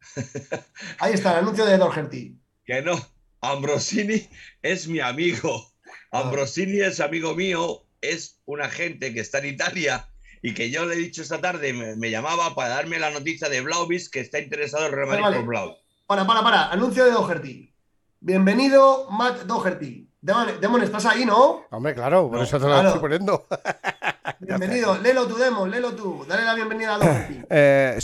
Ahí 0.98 1.14
está, 1.14 1.32
el 1.32 1.38
anuncio 1.38 1.64
de 1.64 1.78
Doherty. 1.78 2.38
Que 2.64 2.82
no, 2.82 2.94
Ambrosini 3.40 4.28
es 4.62 4.88
mi 4.88 5.00
amigo. 5.00 5.72
Ambrosini 6.10 6.80
es 6.80 7.00
amigo 7.00 7.34
mío, 7.34 7.82
es 8.00 8.40
un 8.46 8.60
agente 8.62 9.12
que 9.12 9.20
está 9.20 9.38
en 9.38 9.46
Italia 9.46 10.08
y 10.42 10.54
que 10.54 10.70
yo 10.70 10.86
le 10.86 10.94
he 10.94 10.98
dicho 10.98 11.22
esta 11.22 11.40
tarde, 11.40 11.72
me, 11.72 11.96
me 11.96 12.10
llamaba 12.10 12.54
para 12.54 12.70
darme 12.70 12.98
la 12.98 13.10
noticia 13.10 13.48
de 13.48 13.60
Vlaovic 13.60 14.10
que 14.10 14.20
está 14.20 14.38
interesado 14.38 14.86
en 14.86 14.92
Real 14.92 15.08
Madrid 15.08 15.22
Vale. 15.22 15.36
por 15.38 15.46
Vlaovic. 15.46 15.76
Para, 16.06 16.26
para, 16.26 16.42
para, 16.42 16.70
anuncio 16.70 17.04
de 17.04 17.10
Doherty. 17.10 17.74
Bienvenido, 18.20 19.10
Matt 19.10 19.42
Doherty. 19.42 20.08
Demon, 20.20 20.60
Demon, 20.60 20.82
¿estás 20.82 21.06
ahí, 21.06 21.24
no? 21.24 21.64
Hombre, 21.70 21.94
claro, 21.94 22.28
por 22.28 22.38
No, 22.38 22.44
eso 22.44 22.58
te 22.58 22.64
lo 22.64 22.72
claro. 22.72 22.88
estoy 22.88 23.00
poniendo. 23.00 23.46
Bienvenido, 24.40 24.98
léelo 25.02 25.26
tú, 25.26 25.36
Demon, 25.36 25.70
léelo 25.70 25.94
tú. 25.94 26.24
Dale 26.28 26.44
la 26.44 26.54
bienvenida 26.54 26.94
a 26.94 26.98
Doherty. 26.98 27.42
Eh, 27.50 27.98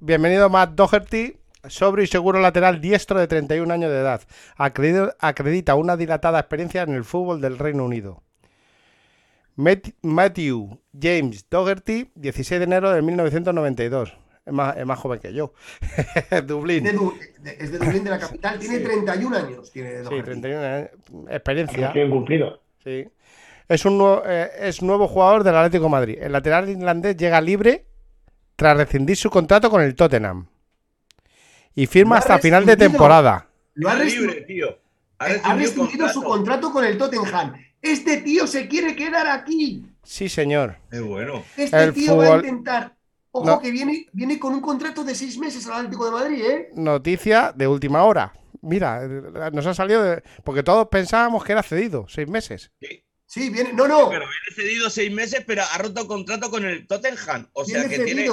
bienvenido 0.00 0.48
Matt 0.48 0.70
Doherty, 0.72 1.36
sobrio 1.68 2.04
y 2.04 2.06
seguro 2.08 2.40
lateral 2.40 2.80
diestro 2.80 3.18
de 3.18 3.26
31 3.28 3.72
años 3.72 3.90
de 3.90 3.98
edad. 4.00 4.20
Acredi- 4.56 5.14
Acredita 5.20 5.74
una 5.74 5.96
dilatada 5.96 6.40
experiencia 6.40 6.82
en 6.82 6.94
el 6.94 7.04
fútbol 7.04 7.40
del 7.40 7.58
Reino 7.58 7.84
Unido. 7.84 8.22
Matthew 9.56 10.80
James 10.98 11.46
Doherty, 11.50 12.10
16 12.14 12.60
de 12.60 12.64
enero 12.64 12.90
de 12.92 13.02
1992. 13.02 14.16
Es 14.46 14.52
más, 14.54 14.74
es 14.76 14.86
más 14.86 14.98
joven 14.98 15.20
que 15.20 15.34
yo. 15.34 15.52
Dublín. 16.46 16.82
De 16.84 16.92
Du- 16.94 17.14
de- 17.40 17.56
es 17.60 17.70
de 17.70 17.78
Dublín, 17.78 18.02
de 18.04 18.10
la 18.10 18.18
capital, 18.18 18.58
tiene 18.58 18.78
31 18.78 19.36
años. 19.36 19.70
Tiene 19.70 19.98
Sí, 19.98 20.04
Doherty. 20.04 20.22
31 20.22 20.64
años. 20.64 20.88
Experiencia. 21.28 21.86
Recién 21.88 22.10
cumplido. 22.10 22.60
Sí. 22.82 23.06
Es 23.70 23.84
un 23.84 23.98
nuevo, 23.98 24.22
eh, 24.26 24.50
es 24.58 24.82
nuevo 24.82 25.06
jugador 25.06 25.44
del 25.44 25.54
Atlético 25.54 25.84
de 25.84 25.90
Madrid. 25.90 26.18
El 26.20 26.32
lateral 26.32 26.68
irlandés 26.68 27.16
llega 27.16 27.40
libre 27.40 27.86
tras 28.56 28.76
rescindir 28.76 29.16
su 29.16 29.30
contrato 29.30 29.70
con 29.70 29.80
el 29.80 29.94
Tottenham. 29.94 30.48
Y 31.76 31.86
firma 31.86 32.18
hasta 32.18 32.38
final 32.40 32.66
de 32.66 32.76
temporada. 32.76 33.46
Lo 33.74 33.88
ha 33.88 33.94
rescindido- 33.94 34.26
libre, 34.32 34.40
tío. 34.44 34.78
Ha 35.20 35.26
ha 35.26 35.54
rescindido 35.54 36.08
su 36.08 36.20
contrato. 36.22 36.72
con 36.72 36.84
el 36.84 36.98
Tottenham. 36.98 37.54
Este 37.80 38.16
tío 38.22 38.48
se 38.48 38.66
quiere 38.66 38.96
quedar 38.96 39.28
aquí. 39.28 39.86
Sí, 40.02 40.28
señor. 40.28 40.76
Qué 40.90 40.98
bueno. 41.00 41.44
Este 41.56 41.80
El 41.80 41.94
tío 41.94 42.16
va 42.16 42.34
a 42.34 42.36
intentar. 42.38 42.96
Ojo, 43.30 43.46
No. 43.46 43.60
que 43.60 43.70
viene, 43.70 44.06
viene 44.12 44.40
con 44.40 44.52
un 44.52 44.60
contrato 44.60 45.04
de 45.04 45.14
seis 45.14 45.38
meses 45.38 45.64
al 45.68 45.74
Atlético 45.74 46.06
de 46.06 46.10
Madrid, 46.10 46.42
¿eh? 46.44 46.68
Noticia 46.74 47.52
de 47.54 47.68
última 47.68 48.02
hora. 48.02 48.32
Mira, 48.62 49.04
eh, 49.04 49.50
nos 49.52 49.64
ha 49.66 49.74
salido 49.74 50.02
de... 50.02 50.22
Porque 50.42 50.64
todos 50.64 50.88
pensábamos 50.88 51.44
que 51.44 51.52
era 51.52 51.62
cedido, 51.62 52.06
seis 52.08 52.26
meses. 52.28 52.72
Sí, 52.80 53.04
Sí, 53.30 53.48
viene. 53.48 53.72
No, 53.72 53.86
no. 53.86 54.08
Pero 54.08 54.24
viene 54.26 54.56
cedido 54.56 54.90
seis 54.90 55.12
meses, 55.12 55.44
pero 55.46 55.62
ha 55.62 55.78
roto 55.78 56.04
contrato 56.08 56.50
con 56.50 56.64
el 56.64 56.84
Tottenham. 56.88 57.46
O 57.52 57.64
sea 57.64 57.88
que 57.88 58.00
tiene. 58.00 58.28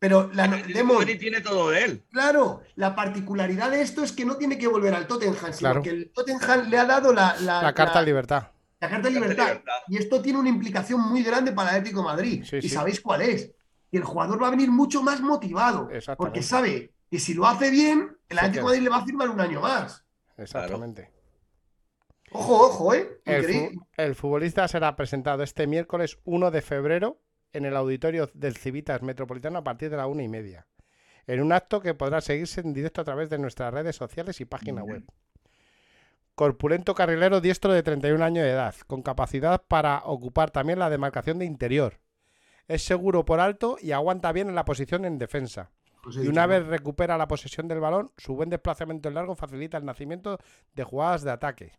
Pero 0.00 0.28
la, 0.34 0.48
Demon, 0.48 0.96
Madrid 0.98 1.18
tiene 1.20 1.40
todo 1.40 1.70
de 1.70 1.84
él. 1.84 2.02
claro, 2.10 2.60
la 2.74 2.96
particularidad 2.96 3.70
de 3.70 3.80
esto 3.80 4.02
es 4.02 4.10
que 4.10 4.24
no 4.24 4.36
tiene 4.36 4.58
que 4.58 4.66
volver 4.66 4.92
al 4.92 5.06
Tottenham, 5.06 5.36
sino 5.52 5.56
Claro. 5.58 5.82
que 5.82 5.90
el 5.90 6.10
Tottenham 6.10 6.68
le 6.68 6.76
ha 6.78 6.84
dado 6.84 7.12
la, 7.12 7.36
la, 7.40 7.62
La 7.62 7.72
carta 7.72 8.00
de 8.00 8.06
libertad. 8.06 8.48
la 8.80 8.88
carta 8.90 9.06
de 9.08 9.14
libertad. 9.14 9.46
libertad. 9.46 9.72
Y 9.86 9.96
esto 9.98 10.20
tiene 10.20 10.40
una 10.40 10.48
implicación 10.48 11.00
muy 11.00 11.22
grande 11.22 11.52
para 11.52 11.70
el 11.70 11.76
Atlético 11.76 12.00
de 12.00 12.06
Madrid. 12.06 12.44
Sí, 12.44 12.56
y 12.56 12.62
sí. 12.62 12.68
sabéis 12.70 13.00
cuál 13.00 13.22
es. 13.22 13.52
Que 13.92 13.98
el 13.98 14.04
jugador 14.04 14.42
va 14.42 14.48
a 14.48 14.50
venir 14.50 14.68
mucho 14.68 15.00
más 15.00 15.20
motivado. 15.20 15.88
Porque 16.18 16.42
sabe 16.42 16.92
que 17.08 17.20
si 17.20 17.32
lo 17.34 17.46
hace 17.46 17.70
bien, 17.70 18.14
el 18.28 18.38
Atlético 18.40 18.62
de. 18.68 18.78
Madrid 18.78 18.82
le 18.82 18.90
va 18.90 18.96
a 18.96 19.04
firmar 19.06 19.30
un 19.30 19.40
año 19.40 19.60
más. 19.60 20.04
Exactamente. 20.36 21.13
Ojo, 22.36 22.66
ojo, 22.66 22.94
¿eh? 22.94 23.20
El, 23.96 24.14
futbolista 24.16 24.66
será 24.66 24.96
presentado 24.96 25.44
este 25.44 25.68
miércoles 25.68 26.18
1 26.24 26.50
de 26.50 26.62
febrero 26.62 27.20
en 27.52 27.64
el 27.64 27.76
auditorio 27.76 28.28
del 28.34 28.56
Civitas 28.56 29.02
Metropolitano 29.02 29.60
a 29.60 29.64
partir 29.64 29.88
de 29.88 29.96
la 29.96 30.08
una 30.08 30.24
y 30.24 30.28
media. 30.28 30.66
En 31.28 31.40
un 31.40 31.52
acto 31.52 31.80
que 31.80 31.94
podrá 31.94 32.20
seguirse 32.20 32.60
en 32.60 32.74
directo 32.74 33.00
a 33.00 33.04
través 33.04 33.30
de 33.30 33.38
nuestras 33.38 33.72
redes 33.72 33.94
sociales 33.94 34.40
y 34.40 34.46
página 34.46 34.82
web. 34.82 35.04
Corpulento 36.34 36.96
carrilero 36.96 37.40
diestro 37.40 37.72
de 37.72 37.84
31 37.84 38.24
años 38.24 38.44
de 38.44 38.50
edad, 38.50 38.74
con 38.88 39.02
capacidad 39.02 39.62
para 39.68 40.02
ocupar 40.04 40.50
también 40.50 40.80
la 40.80 40.90
demarcación 40.90 41.38
de 41.38 41.44
interior. 41.44 42.00
Es 42.66 42.82
seguro 42.82 43.24
por 43.24 43.38
alto 43.38 43.76
y 43.80 43.92
aguanta 43.92 44.32
bien 44.32 44.48
en 44.48 44.56
la 44.56 44.64
posición 44.64 45.04
en 45.04 45.18
defensa. 45.18 45.70
Pues 46.02 46.16
Y 46.16 46.26
una 46.26 46.46
vez 46.46 46.66
recupera 46.66 47.16
la 47.16 47.28
posesión 47.28 47.68
del 47.68 47.78
balón, 47.78 48.10
su 48.16 48.34
buen 48.34 48.50
desplazamiento 48.50 49.08
en 49.08 49.14
largo 49.14 49.36
facilita 49.36 49.78
el 49.78 49.84
nacimiento 49.84 50.40
de 50.74 50.82
jugadas 50.82 51.22
de 51.22 51.30
ataque. 51.30 51.78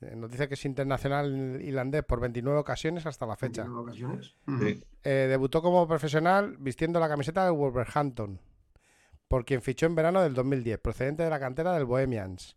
Eh, 0.00 0.14
Nos 0.16 0.30
dice 0.30 0.48
que 0.48 0.54
es 0.54 0.64
internacional 0.64 1.60
irlandés 1.62 2.04
por 2.04 2.20
29 2.20 2.58
ocasiones 2.58 3.06
hasta 3.06 3.26
la 3.26 3.36
fecha. 3.36 3.62
En 3.64 3.74
ocasiones. 3.74 4.34
Sí. 4.60 4.82
Eh, 5.04 5.26
debutó 5.28 5.62
como 5.62 5.86
profesional 5.86 6.56
vistiendo 6.58 6.98
la 7.00 7.08
camiseta 7.08 7.44
del 7.44 7.52
Wolverhampton, 7.54 8.40
por 9.28 9.44
quien 9.44 9.62
fichó 9.62 9.86
en 9.86 9.94
verano 9.94 10.22
del 10.22 10.34
2010, 10.34 10.78
procedente 10.78 11.22
de 11.22 11.30
la 11.30 11.38
cantera 11.40 11.72
del 11.74 11.84
Bohemians. 11.84 12.56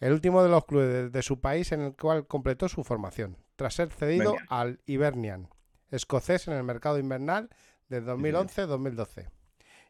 El 0.00 0.12
último 0.12 0.42
de 0.42 0.48
los 0.50 0.64
clubes 0.66 0.88
de, 0.88 1.10
de 1.10 1.22
su 1.22 1.40
país 1.40 1.72
en 1.72 1.80
el 1.80 1.96
cual 1.96 2.26
completó 2.26 2.68
su 2.68 2.84
formación, 2.84 3.38
tras 3.56 3.74
ser 3.74 3.90
cedido 3.90 4.32
Venga. 4.32 4.44
al 4.50 4.80
Hibernian, 4.86 5.48
escocés 5.90 6.48
en 6.48 6.54
el 6.54 6.64
mercado 6.64 6.98
invernal 6.98 7.48
de 7.88 8.02
2011-2012, 8.02 9.30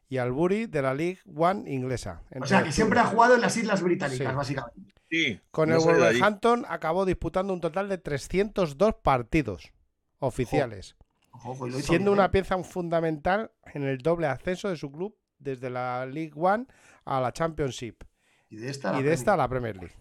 y 0.09 0.19
al 0.19 0.33
Bury 0.33 0.67
de 0.67 0.83
la 0.83 0.95
League 0.95 1.21
One 1.35 1.71
inglesa. 1.71 2.23
O 2.41 2.47
sea, 2.47 2.63
que 2.63 2.73
siempre 2.73 3.01
ha 3.01 3.07
jugado 3.07 3.35
en 3.35 3.41
las 3.41 3.57
Islas 3.57 3.83
Británicas, 3.83 4.29
Sí. 4.31 4.35
básicamente. 4.37 4.95
Sí, 5.11 5.41
Con 5.51 5.69
no 5.69 5.77
el. 5.77 5.83
Wolverhampton 5.83 6.65
acabó 6.69 7.05
disputando 7.05 7.53
un 7.53 7.61
total 7.61 7.89
de 7.89 7.99
302 7.99 8.95
partidos 9.03 9.73
oficiales. 10.19 10.97
Ojo, 11.31 11.51
ojo, 11.53 11.67
y 11.67 11.71
lo 11.71 11.79
hizo 11.79 11.89
siendo 11.89 12.11
bien, 12.11 12.19
una 12.21 12.31
pieza 12.31 12.63
fundamental 12.65 13.53
en 13.75 13.85
el 13.85 13.99
doble 13.99 14.27
ascenso 14.27 14.69
de 14.69 14.77
su 14.77 14.91
club 14.91 15.17
desde 15.39 15.71
la 15.71 16.07
League 16.07 16.33
One 16.35 16.67
a 17.05 17.21
la 17.21 17.31
Championship 17.33 18.03
Y 18.49 18.57
de 18.57 18.71
esta, 18.71 18.93
la 18.93 19.01
y 19.01 19.03
de 19.03 19.13
esta 19.13 19.35
a 19.35 19.49
Premier. 19.49 19.77
la 19.77 19.77
Premier 19.77 19.77
League. 19.77 19.95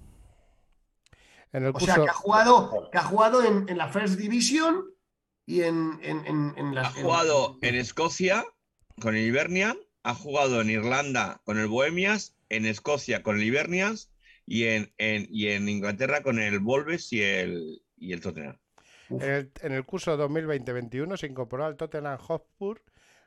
En 1.52 1.64
el 1.64 1.70
O 1.70 1.74
curso, 1.74 1.88
sea, 1.88 2.04
que 2.04 2.10
ha 2.10 2.14
jugado, 2.14 2.90
que 2.92 2.98
ha 2.98 3.04
jugado 3.04 3.44
en, 3.44 3.70
en 3.70 3.78
la 3.78 3.88
First 3.90 4.16
Division 4.18 4.86
y 5.46 5.62
en, 5.62 6.00
en, 6.02 6.26
en, 6.26 6.54
en 6.58 6.78
Ha 6.78 6.90
jugado 6.92 7.58
en 7.62 7.76
Escocia 7.76 8.44
con 9.00 9.16
el 9.16 9.24
Hibernian, 9.28 9.78
ha 10.06 10.14
jugado 10.14 10.62
en 10.62 10.70
Irlanda 10.70 11.42
con 11.46 11.58
el 11.58 11.68
Bohemias, 11.68 12.36
en 12.50 12.66
Escocia 12.66 13.24
con 13.24 13.38
el 13.38 13.44
Hibernians 13.44 14.12
y 14.46 14.66
en, 14.66 14.94
en- 15.00 15.28
y 15.32 15.48
en 15.48 15.68
Inglaterra 15.68 16.22
con 16.22 16.38
el 16.40 16.60
Wolves 16.60 17.12
y 17.12 17.22
el, 17.24 17.82
y 17.98 18.14
el 18.14 18.22
Tottenham. 18.22 18.58
en 19.10 19.22
el, 19.22 19.52
en 19.62 19.72
el 19.74 19.84
curso 19.84 20.16
2020-21 20.18 21.18
se 21.18 21.26
incorporó 21.26 21.66
al 21.66 21.76
Tottenham 21.76 22.18
Hotspur 22.20 22.84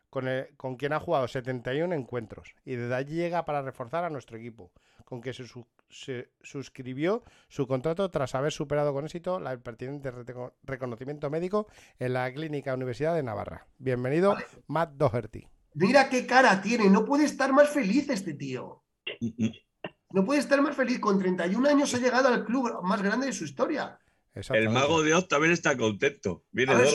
con, 0.09 0.28
el- 0.28 0.55
con 0.56 0.76
quien 0.76 0.92
ha 0.92 1.00
jugado 1.00 1.26
71 1.26 1.92
encuentros 1.94 2.55
y 2.64 2.76
desde 2.76 2.94
allí 2.94 3.16
llega 3.16 3.44
para 3.44 3.60
reforzar 3.62 4.05
a 4.05 4.10
nuestro 4.10 4.36
equipo, 4.38 4.70
con 5.05 5.20
que 5.20 5.32
se, 5.32 5.46
su- 5.48 5.66
se 5.90 6.30
suscribió 6.42 7.24
su 7.48 7.66
contrato 7.66 8.09
tras 8.10 8.36
haber 8.36 8.52
superado 8.52 8.92
con 8.92 9.05
éxito 9.05 9.40
la- 9.40 9.50
el 9.52 9.60
pertinente 9.60 10.12
reconocimiento 10.62 11.28
médico 11.28 11.66
en 11.98 12.12
la 12.12 12.32
Clínica 12.32 12.72
Universidad 12.74 13.16
de 13.16 13.24
Navarra. 13.24 13.66
Bienvenido, 13.78 14.34
Vale. 14.34 14.46
Matt 14.68 14.92
Doherty. 14.92 15.48
Mira 15.78 16.09
qué 16.09 16.26
cara 16.26 16.60
tiene, 16.60 16.90
no 16.90 17.05
puede 17.05 17.24
estar 17.24 17.52
más 17.52 17.70
feliz 17.70 18.09
este 18.10 18.34
tío. 18.34 18.82
No 20.10 20.24
puede 20.24 20.40
estar 20.40 20.62
más 20.62 20.74
feliz. 20.74 21.00
Con 21.00 21.18
31 21.18 21.68
años 21.68 21.92
ha 21.92 21.98
llegado 21.98 22.28
al 22.28 22.42
club 22.42 22.82
más 22.82 23.02
grande 23.02 23.26
de 23.26 23.32
su 23.34 23.44
historia. 23.44 23.98
El 24.34 24.70
mago 24.70 25.02
de 25.02 25.12
Oz 25.12 25.28
también 25.28 25.52
está 25.52 25.76
contento. 25.76 26.44
Viene 26.50 26.72
A 26.72 26.76
ver, 26.76 26.88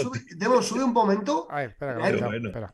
sube, 0.63 0.83
un 0.83 0.93
momento. 0.93 1.47
Ay, 1.51 1.67
espera, 1.67 1.93
que 1.93 2.23
bueno. 2.23 2.47
espera. 2.47 2.73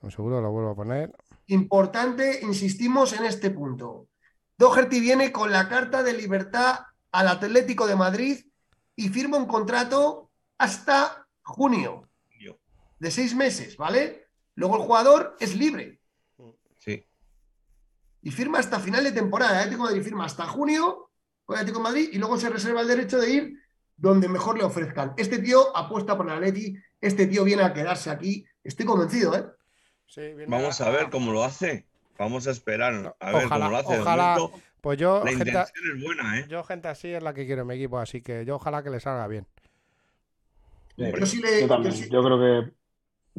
Un 0.00 0.10
seguro, 0.10 0.40
lo 0.40 0.50
vuelvo 0.50 0.70
a 0.70 0.74
poner. 0.74 1.12
Importante, 1.48 2.40
insistimos 2.42 3.12
en 3.12 3.26
este 3.26 3.50
punto. 3.50 4.08
Doherty 4.56 5.00
viene 5.00 5.30
con 5.32 5.52
la 5.52 5.68
carta 5.68 6.02
de 6.02 6.14
libertad 6.14 6.80
al 7.12 7.28
Atlético 7.28 7.86
de 7.86 7.96
Madrid 7.96 8.38
y 8.96 9.10
firma 9.10 9.36
un 9.36 9.46
contrato 9.46 10.30
hasta 10.56 11.26
junio 11.42 12.08
de 12.98 13.10
seis 13.10 13.34
meses, 13.34 13.76
¿vale? 13.76 14.29
Luego 14.60 14.76
el 14.76 14.82
jugador 14.82 15.36
es 15.40 15.56
libre 15.56 15.98
Sí. 16.78 17.02
y 18.22 18.30
firma 18.30 18.58
hasta 18.58 18.78
final 18.78 19.02
de 19.04 19.12
temporada. 19.12 19.52
El 19.52 19.58
Atlético 19.60 19.84
de 19.84 19.88
Madrid 19.94 20.04
firma 20.04 20.26
hasta 20.26 20.46
junio 20.46 21.08
con 21.46 21.56
el 21.56 21.60
Atlético 21.62 21.78
de 21.78 21.82
Madrid 21.84 22.08
y 22.12 22.18
luego 22.18 22.36
se 22.36 22.50
reserva 22.50 22.82
el 22.82 22.88
derecho 22.88 23.18
de 23.18 23.30
ir 23.30 23.58
donde 23.96 24.28
mejor 24.28 24.58
le 24.58 24.64
ofrezcan. 24.64 25.14
Este 25.16 25.38
tío 25.38 25.74
apuesta 25.74 26.14
por 26.14 26.26
el 26.26 26.32
Atleti, 26.34 26.76
este 27.00 27.26
tío 27.26 27.42
viene 27.44 27.62
a 27.62 27.72
quedarse 27.72 28.10
aquí. 28.10 28.44
Estoy 28.62 28.84
convencido, 28.84 29.34
¿eh? 29.34 29.46
Sí, 30.06 30.20
viene 30.20 30.46
Vamos 30.48 30.78
a 30.82 30.90
ver 30.90 31.08
cómo 31.08 31.32
lo 31.32 31.42
hace. 31.42 31.86
Vamos 32.18 32.46
a 32.46 32.50
esperar 32.50 33.14
a 33.18 33.32
ver 33.32 33.46
Ojalá- 33.46 33.64
cómo 33.66 33.70
lo 33.70 33.76
hace. 33.78 33.98
Ojalá- 33.98 34.36
momento, 34.38 34.60
Pues 34.82 34.98
yo 34.98 35.22
la 35.24 35.30
gente, 35.30 35.48
intención 35.48 35.96
es 35.96 36.04
buena, 36.04 36.38
¿eh? 36.38 36.46
yo, 36.50 36.62
gente 36.64 36.88
así 36.88 37.08
es 37.08 37.22
la 37.22 37.32
que 37.32 37.46
quiero 37.46 37.62
en 37.62 37.68
mi 37.68 37.76
equipo, 37.76 37.98
así 37.98 38.20
que 38.20 38.44
yo 38.44 38.56
ojalá 38.56 38.82
que 38.82 38.90
le 38.90 39.00
salga 39.00 39.26
bien. 39.26 39.46
Yo 40.98 41.24
sí 41.26 41.40
le- 41.40 41.62
Yo 41.62 41.66
también. 41.68 41.94
yo 41.94 42.02
sí- 42.02 42.10
Yo 42.10 42.22
creo 42.22 42.38
que 42.38 42.72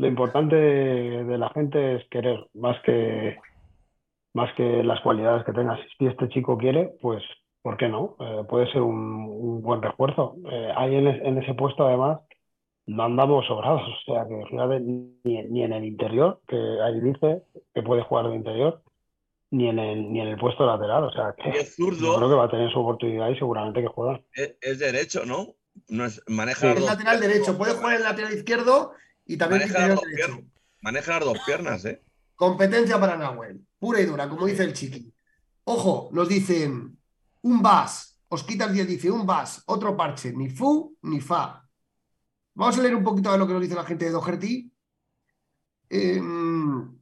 lo 0.02 0.08
importante 0.08 0.56
de 0.56 1.38
la 1.38 1.50
gente 1.50 1.96
es 1.96 2.08
querer, 2.10 2.40
más 2.56 2.78
que, 2.84 3.38
más 4.34 4.54
que 4.56 4.84
las 4.84 5.00
cualidades 5.02 5.46
que 5.46 5.54
tengas. 5.54 5.80
Si 5.98 6.08
este 6.08 6.28
chico 6.30 6.58
quiere, 6.58 6.92
pues, 7.02 7.22
¿por 7.62 7.78
qué 7.78 7.88
no? 7.88 8.16
Eh, 8.20 8.44
puede 8.50 8.72
ser 8.72 8.82
un, 8.82 8.96
un 9.30 9.62
buen 9.62 9.82
refuerzo. 9.82 10.36
Eh, 10.52 10.72
ahí 10.76 10.96
en, 10.96 11.08
es- 11.08 11.22
en 11.24 11.38
ese 11.38 11.54
puesto, 11.54 11.86
además, 11.86 12.20
no 12.88 13.04
andamos 13.04 13.46
sobrados. 13.46 13.82
O 13.84 14.12
sea, 14.14 14.26
que 14.28 14.44
fíjate, 14.50 14.80
ni, 14.80 15.14
ni 15.24 15.64
en 15.64 15.74
el 15.74 15.86
interior, 15.86 16.40
que 16.48 16.58
ahí 16.84 17.00
dice 17.02 17.44
que 17.74 17.84
puede 17.84 18.02
jugar 18.02 18.30
de 18.30 18.36
interior, 18.36 18.82
ni 19.52 19.70
en 19.70 19.80
el, 19.80 20.12
ni 20.12 20.22
en 20.22 20.30
el 20.30 20.38
puesto 20.38 20.66
lateral. 20.66 21.04
O 21.04 21.12
sea, 21.12 21.36
que 21.38 21.50
es 21.60 21.78
yo 21.78 21.86
creo 21.88 21.98
zurdo, 22.14 22.30
que 22.30 22.36
va 22.36 22.46
a 22.46 22.50
tener 22.50 22.72
su 22.72 22.80
oportunidad 22.80 23.30
y 23.30 23.38
seguramente 23.38 23.82
que 23.82 23.88
juega. 23.88 24.20
es, 24.34 24.58
es 24.62 24.80
derecho, 24.80 25.26
¿no? 25.26 25.56
no 25.90 26.06
es, 26.06 26.22
maneja 26.28 26.74
Sí. 26.74 26.80
dos 26.80 26.90
lateral 26.90 27.20
derecho, 27.20 27.58
puede 27.58 27.74
jugar 27.74 27.92
en 27.92 27.98
el 27.98 28.04
lateral 28.04 28.34
izquierdo 28.34 28.92
y 29.32 29.38
también 29.38 29.62
Maneja 29.62 29.88
las, 29.88 29.96
dos 29.96 30.06
piernas, 30.14 30.40
maneja 30.82 31.12
las 31.14 31.24
dos 31.24 31.40
piernas, 31.46 31.86
¿eh? 31.86 32.04
Competencia 32.36 33.00
para 33.00 33.16
Nahuel, 33.16 33.66
pura 33.80 34.02
y 34.02 34.06
dura, 34.06 34.28
como 34.28 34.46
dice 34.46 34.64
el 34.64 34.74
chiqui. 34.74 35.14
Ojo, 35.64 36.10
nos 36.12 36.28
dicen 36.28 36.98
un 37.44 37.62
vas, 37.62 38.20
os 38.28 38.44
quitas 38.44 38.74
10, 38.74 38.88
dice 38.88 39.10
un 39.10 39.26
vas, 39.26 39.64
otro 39.68 39.96
parche, 39.96 40.34
ni 40.34 40.50
fu 40.50 40.98
ni 41.04 41.22
fa. 41.22 41.66
Vamos 42.56 42.78
a 42.78 42.82
leer 42.82 42.94
un 42.94 43.06
poquito 43.06 43.32
de 43.32 43.38
lo 43.38 43.48
que 43.48 43.54
nos 43.54 43.62
dice 43.62 43.76
la 43.76 43.86
gente 43.86 44.04
de 44.04 44.12
Doherty. 44.12 44.70
Em, 45.88 47.00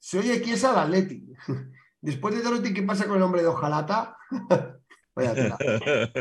se 0.00 0.18
oye 0.18 0.42
quiesa 0.42 0.72
al 0.72 0.86
Atleti. 0.86 1.32
Después 2.00 2.34
de 2.34 2.42
Dorothy, 2.42 2.74
¿qué 2.74 2.82
pasa 2.82 3.06
con 3.06 3.16
el 3.16 3.22
hombre 3.22 3.42
de 3.42 3.48
Ojalata? 3.48 4.16
Vaya 5.14 5.34
tela. 5.34 5.58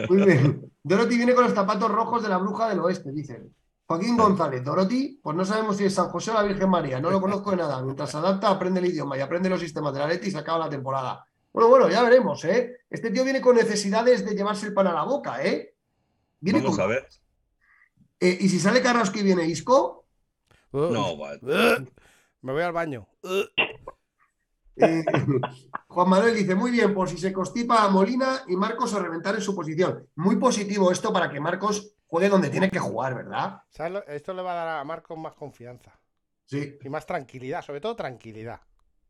Muy 0.08 0.26
bien. 0.26 0.72
Dorothy 0.84 1.16
viene 1.18 1.34
con 1.34 1.46
los 1.46 1.54
zapatos 1.54 1.90
rojos 1.90 2.22
de 2.22 2.30
la 2.30 2.38
bruja 2.38 2.70
del 2.70 2.82
oeste, 2.82 3.12
dicen. 3.12 3.56
Joaquín 3.90 4.18
González, 4.18 4.64
Dorothy, 4.64 5.20
pues 5.24 5.36
no 5.36 5.44
sabemos 5.44 5.76
si 5.78 5.86
es 5.86 5.96
San 5.96 6.10
José 6.10 6.30
o 6.30 6.36
la 6.36 6.44
Virgen 6.44 6.70
María, 6.70 7.02
no 7.02 7.10
lo 7.10 7.20
conozco 7.22 7.50
de 7.50 7.58
nada. 7.58 7.82
Mientras 7.82 8.12
se 8.12 8.18
adapta, 8.18 8.48
aprende 8.50 8.80
el 8.80 8.86
idioma 8.86 9.18
y 9.18 9.22
aprende 9.22 9.50
los 9.50 9.60
sistemas 9.60 9.94
de 9.94 10.00
la 10.00 10.08
Leti 10.08 10.28
y 10.28 10.32
se 10.32 10.38
acaba 10.38 10.60
la 10.66 10.70
temporada. 10.70 11.26
Bueno, 11.52 11.70
bueno, 11.70 11.90
ya 11.90 12.04
veremos, 12.04 12.46
¿eh? 12.46 12.82
Este 12.88 13.10
tío 13.10 13.24
viene 13.24 13.42
con 13.42 13.56
necesidades 13.56 14.24
de 14.24 14.36
llevarse 14.36 14.68
el 14.68 14.76
pan 14.76 14.86
a 14.88 14.94
la 14.94 15.04
boca, 15.06 15.44
¿eh? 15.44 15.74
Viene 16.40 16.60
Vamos 16.62 16.76
con- 16.76 16.86
a 16.86 16.88
ver. 16.88 17.08
Eh, 18.20 18.38
y 18.42 18.48
si 18.50 18.60
sale 18.60 18.80
Carrasco 18.84 19.18
y 19.20 19.24
viene 19.24 19.46
Isco, 19.46 19.96
Uh, 20.72 20.92
No, 20.94 21.18
vale. 21.18 21.40
uh, 21.42 21.84
me 22.44 22.54
voy 22.54 22.62
al 22.62 22.72
baño. 22.74 23.08
Uh, 23.24 23.42
eh, 24.76 25.04
Juan 25.88 26.10
Manuel 26.10 26.36
dice, 26.36 26.54
muy 26.54 26.70
bien, 26.70 26.94
por 26.94 27.10
si 27.10 27.18
se 27.18 27.34
constipa 27.34 27.84
a 27.84 27.90
Molina 27.90 28.44
y 28.48 28.56
Marcos 28.56 28.94
a 28.94 29.00
reventar 29.00 29.34
en 29.34 29.42
su 29.42 29.56
posición. 29.56 30.08
Muy 30.16 30.36
positivo 30.36 30.92
esto 30.92 31.12
para 31.12 31.28
que 31.32 31.40
Marcos 31.40 31.96
juegue 32.10 32.28
donde 32.28 32.50
tiene 32.50 32.70
que 32.72 32.80
jugar, 32.80 33.16
¿verdad? 33.16 33.62
¿sabes 33.70 33.94
lo- 33.94 34.08
Esto 34.08 34.34
le 34.34 34.42
va 34.42 34.52
a 34.52 34.66
dar 34.66 34.68
a 34.80 34.84
Marcos 34.84 35.18
más 35.18 35.36
confianza 35.36 35.98
Sí. 36.46 36.78
y 36.84 36.90
más 36.90 37.06
tranquilidad, 37.06 37.64
sobre 37.64 37.80
todo 37.80 37.96
tranquilidad. 37.96 38.60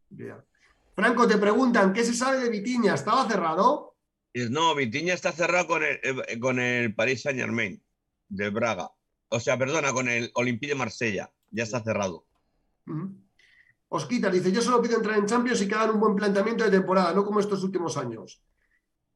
Ya. 0.09 0.43
Franco, 0.93 1.25
te 1.27 1.37
preguntan, 1.37 1.93
¿qué 1.93 2.03
se 2.03 2.13
sabe 2.13 2.39
de 2.39 2.49
Vitiña? 2.49 2.95
¿Estaba 2.95 3.25
cerrado? 3.27 3.95
Y 4.33 4.49
No, 4.49 4.75
Vitiña 4.75 5.13
está 5.13 5.31
cerrado 5.31 5.65
con 5.67 5.83
el, 5.83 5.99
eh, 6.03 6.39
con 6.39 6.59
el 6.59 6.93
Paris 6.93 7.21
Saint 7.21 7.39
Germain 7.39 7.81
de 8.27 8.49
Braga. 8.49 8.91
O 9.29 9.39
sea, 9.39 9.57
perdona, 9.57 9.93
con 9.93 10.09
el 10.09 10.29
Olympique 10.35 10.73
de 10.73 10.77
Marsella. 10.79 11.31
Ya 11.51 11.63
está 11.63 11.81
cerrado. 11.81 12.25
Ujú. 12.85 13.15
Osquitas 13.87 14.33
dice, 14.33 14.51
yo 14.51 14.61
solo 14.61 14.81
pido 14.81 14.97
entrar 14.97 15.17
en 15.17 15.25
Champions 15.25 15.61
y 15.61 15.67
que 15.67 15.73
hagan 15.75 15.91
un 15.91 15.99
buen 15.99 16.15
planteamiento 16.15 16.63
de 16.63 16.69
temporada, 16.71 17.13
no 17.13 17.25
como 17.25 17.39
estos 17.39 17.63
últimos 17.63 17.95
años. 17.97 18.43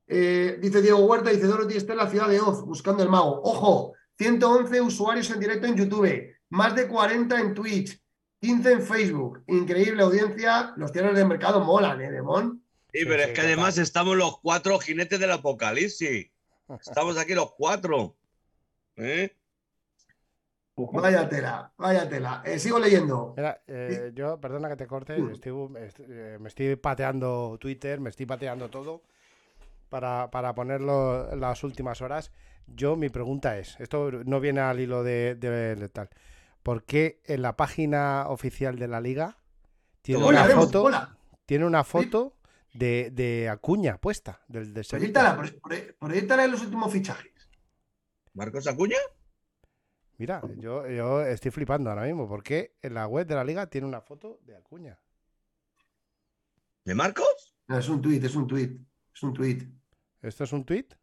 Eh, 0.08 0.58
dice 0.62 0.82
Diego 0.82 1.00
Huerta, 1.06 1.30
dice 1.30 1.48
Dorothy 1.48 1.78
está 1.78 1.94
en 1.94 2.00
la 2.00 2.10
ciudad 2.10 2.28
de 2.28 2.40
Oz 2.40 2.64
buscando 2.66 3.04
el 3.04 3.10
mago. 3.10 3.42
Ojo, 3.44 3.94
111 4.18 4.82
usuarios 4.82 5.30
en 5.32 5.40
directo 5.40 5.66
en 5.68 5.76
YouTube, 5.76 6.34
más 6.50 6.76
de 6.76 6.88
40 6.88 7.40
en 7.40 7.54
Twitch, 7.54 8.02
15 8.42 8.72
en 8.74 8.82
Facebook. 8.82 9.44
Increíble 9.48 10.04
audiencia, 10.04 10.74
los 10.78 10.92
cierres 10.92 11.16
de 11.16 11.26
mercado 11.26 11.62
molan, 11.62 12.02
¿eh, 12.02 12.12
Demón? 12.12 12.64
Sí, 12.92 13.06
pero 13.06 13.16
sí, 13.16 13.22
es 13.22 13.28
que 13.28 13.34
total. 13.34 13.46
además 13.48 13.78
estamos 13.78 14.16
los 14.18 14.40
cuatro 14.40 14.78
jinetes 14.80 15.20
del 15.20 15.32
apocalipsis. 15.32 16.30
Estamos 16.80 17.18
aquí 17.18 17.34
los 17.34 17.54
cuatro. 17.54 18.16
¿Eh? 18.96 19.36
Vaya 20.76 21.30
tela, 21.30 21.72
vaya 21.78 22.10
tela. 22.10 22.42
Eh, 22.46 22.58
sigo 22.58 22.80
leyendo. 22.80 23.34
Mira, 23.38 23.62
eh, 23.68 24.12
yo, 24.16 24.40
perdona 24.40 24.70
que 24.70 24.76
te 24.76 24.88
corte, 24.88 25.16
estoy- 25.32 25.78
est- 25.78 26.00
me 26.40 26.48
estoy 26.50 26.76
pateando 26.78 27.58
Twitter, 27.60 28.00
me 28.00 28.10
estoy 28.10 28.26
pateando 28.26 28.70
todo 28.70 29.04
para, 29.94 30.32
para 30.32 30.56
ponerlo 30.56 31.32
en 31.32 31.40
las 31.40 31.64
últimas 31.64 32.02
horas. 32.02 32.32
Yo, 32.66 32.96
mi 32.96 33.10
pregunta 33.10 33.60
es, 33.60 33.80
esto 33.80 34.10
no 34.26 34.40
viene 34.40 34.60
al 34.60 34.80
hilo 34.80 35.04
de, 35.04 35.36
de- 35.36 35.76
de 35.76 35.90
tal, 35.90 36.10
¿por 36.64 36.84
qué 36.84 37.22
en 37.26 37.44
la 37.44 37.56
página 37.56 38.26
oficial 38.30 38.80
de 38.80 38.88
la 38.88 39.00
liga 39.00 39.38
tiene 40.02 40.24
Hola, 40.24 40.46
una 40.46 40.56
foto, 40.56 40.84
hola. 40.86 41.16
tiene 41.46 41.66
una 41.66 41.84
foto 41.84 42.34
de, 42.74 43.12
de 43.12 43.50
Acuña 43.50 44.00
puesta, 44.00 44.42
del 44.48 44.74
de? 44.74 44.84
Proyectala, 44.84 45.38
pro- 45.38 45.60
pro- 45.62 45.96
proyectala 46.00 46.46
en 46.46 46.52
los 46.54 46.62
últimos 46.64 46.92
fichajes. 46.92 47.32
¿Marcos 48.34 48.66
Acuña? 48.66 48.98
Mira, 50.18 50.42
yo, 50.58 50.88
yo 50.90 51.22
estoy 51.22 51.52
flipando 51.52 51.92
ahora 51.92 52.06
mismo, 52.06 52.28
porque 52.28 52.74
en 52.82 52.96
la 52.96 53.06
web 53.06 53.28
de 53.28 53.36
la 53.36 53.44
liga 53.44 53.68
tiene 53.68 53.86
una 53.86 54.02
foto 54.02 54.40
de 54.42 54.56
Acuña. 54.56 54.98
¿De 56.84 56.96
Marcos? 56.96 57.54
No, 57.68 57.78
es 57.78 57.88
un 57.90 58.02
tuit, 58.02 58.24
es 58.24 58.36
un 58.36 58.48
tuit. 58.48 58.82
Es 59.14 59.22
un 59.22 59.34
tuit. 59.34 59.83
¿Esto 60.24 60.44
es 60.46 60.54
un 60.54 60.66
tuit? 60.66 60.94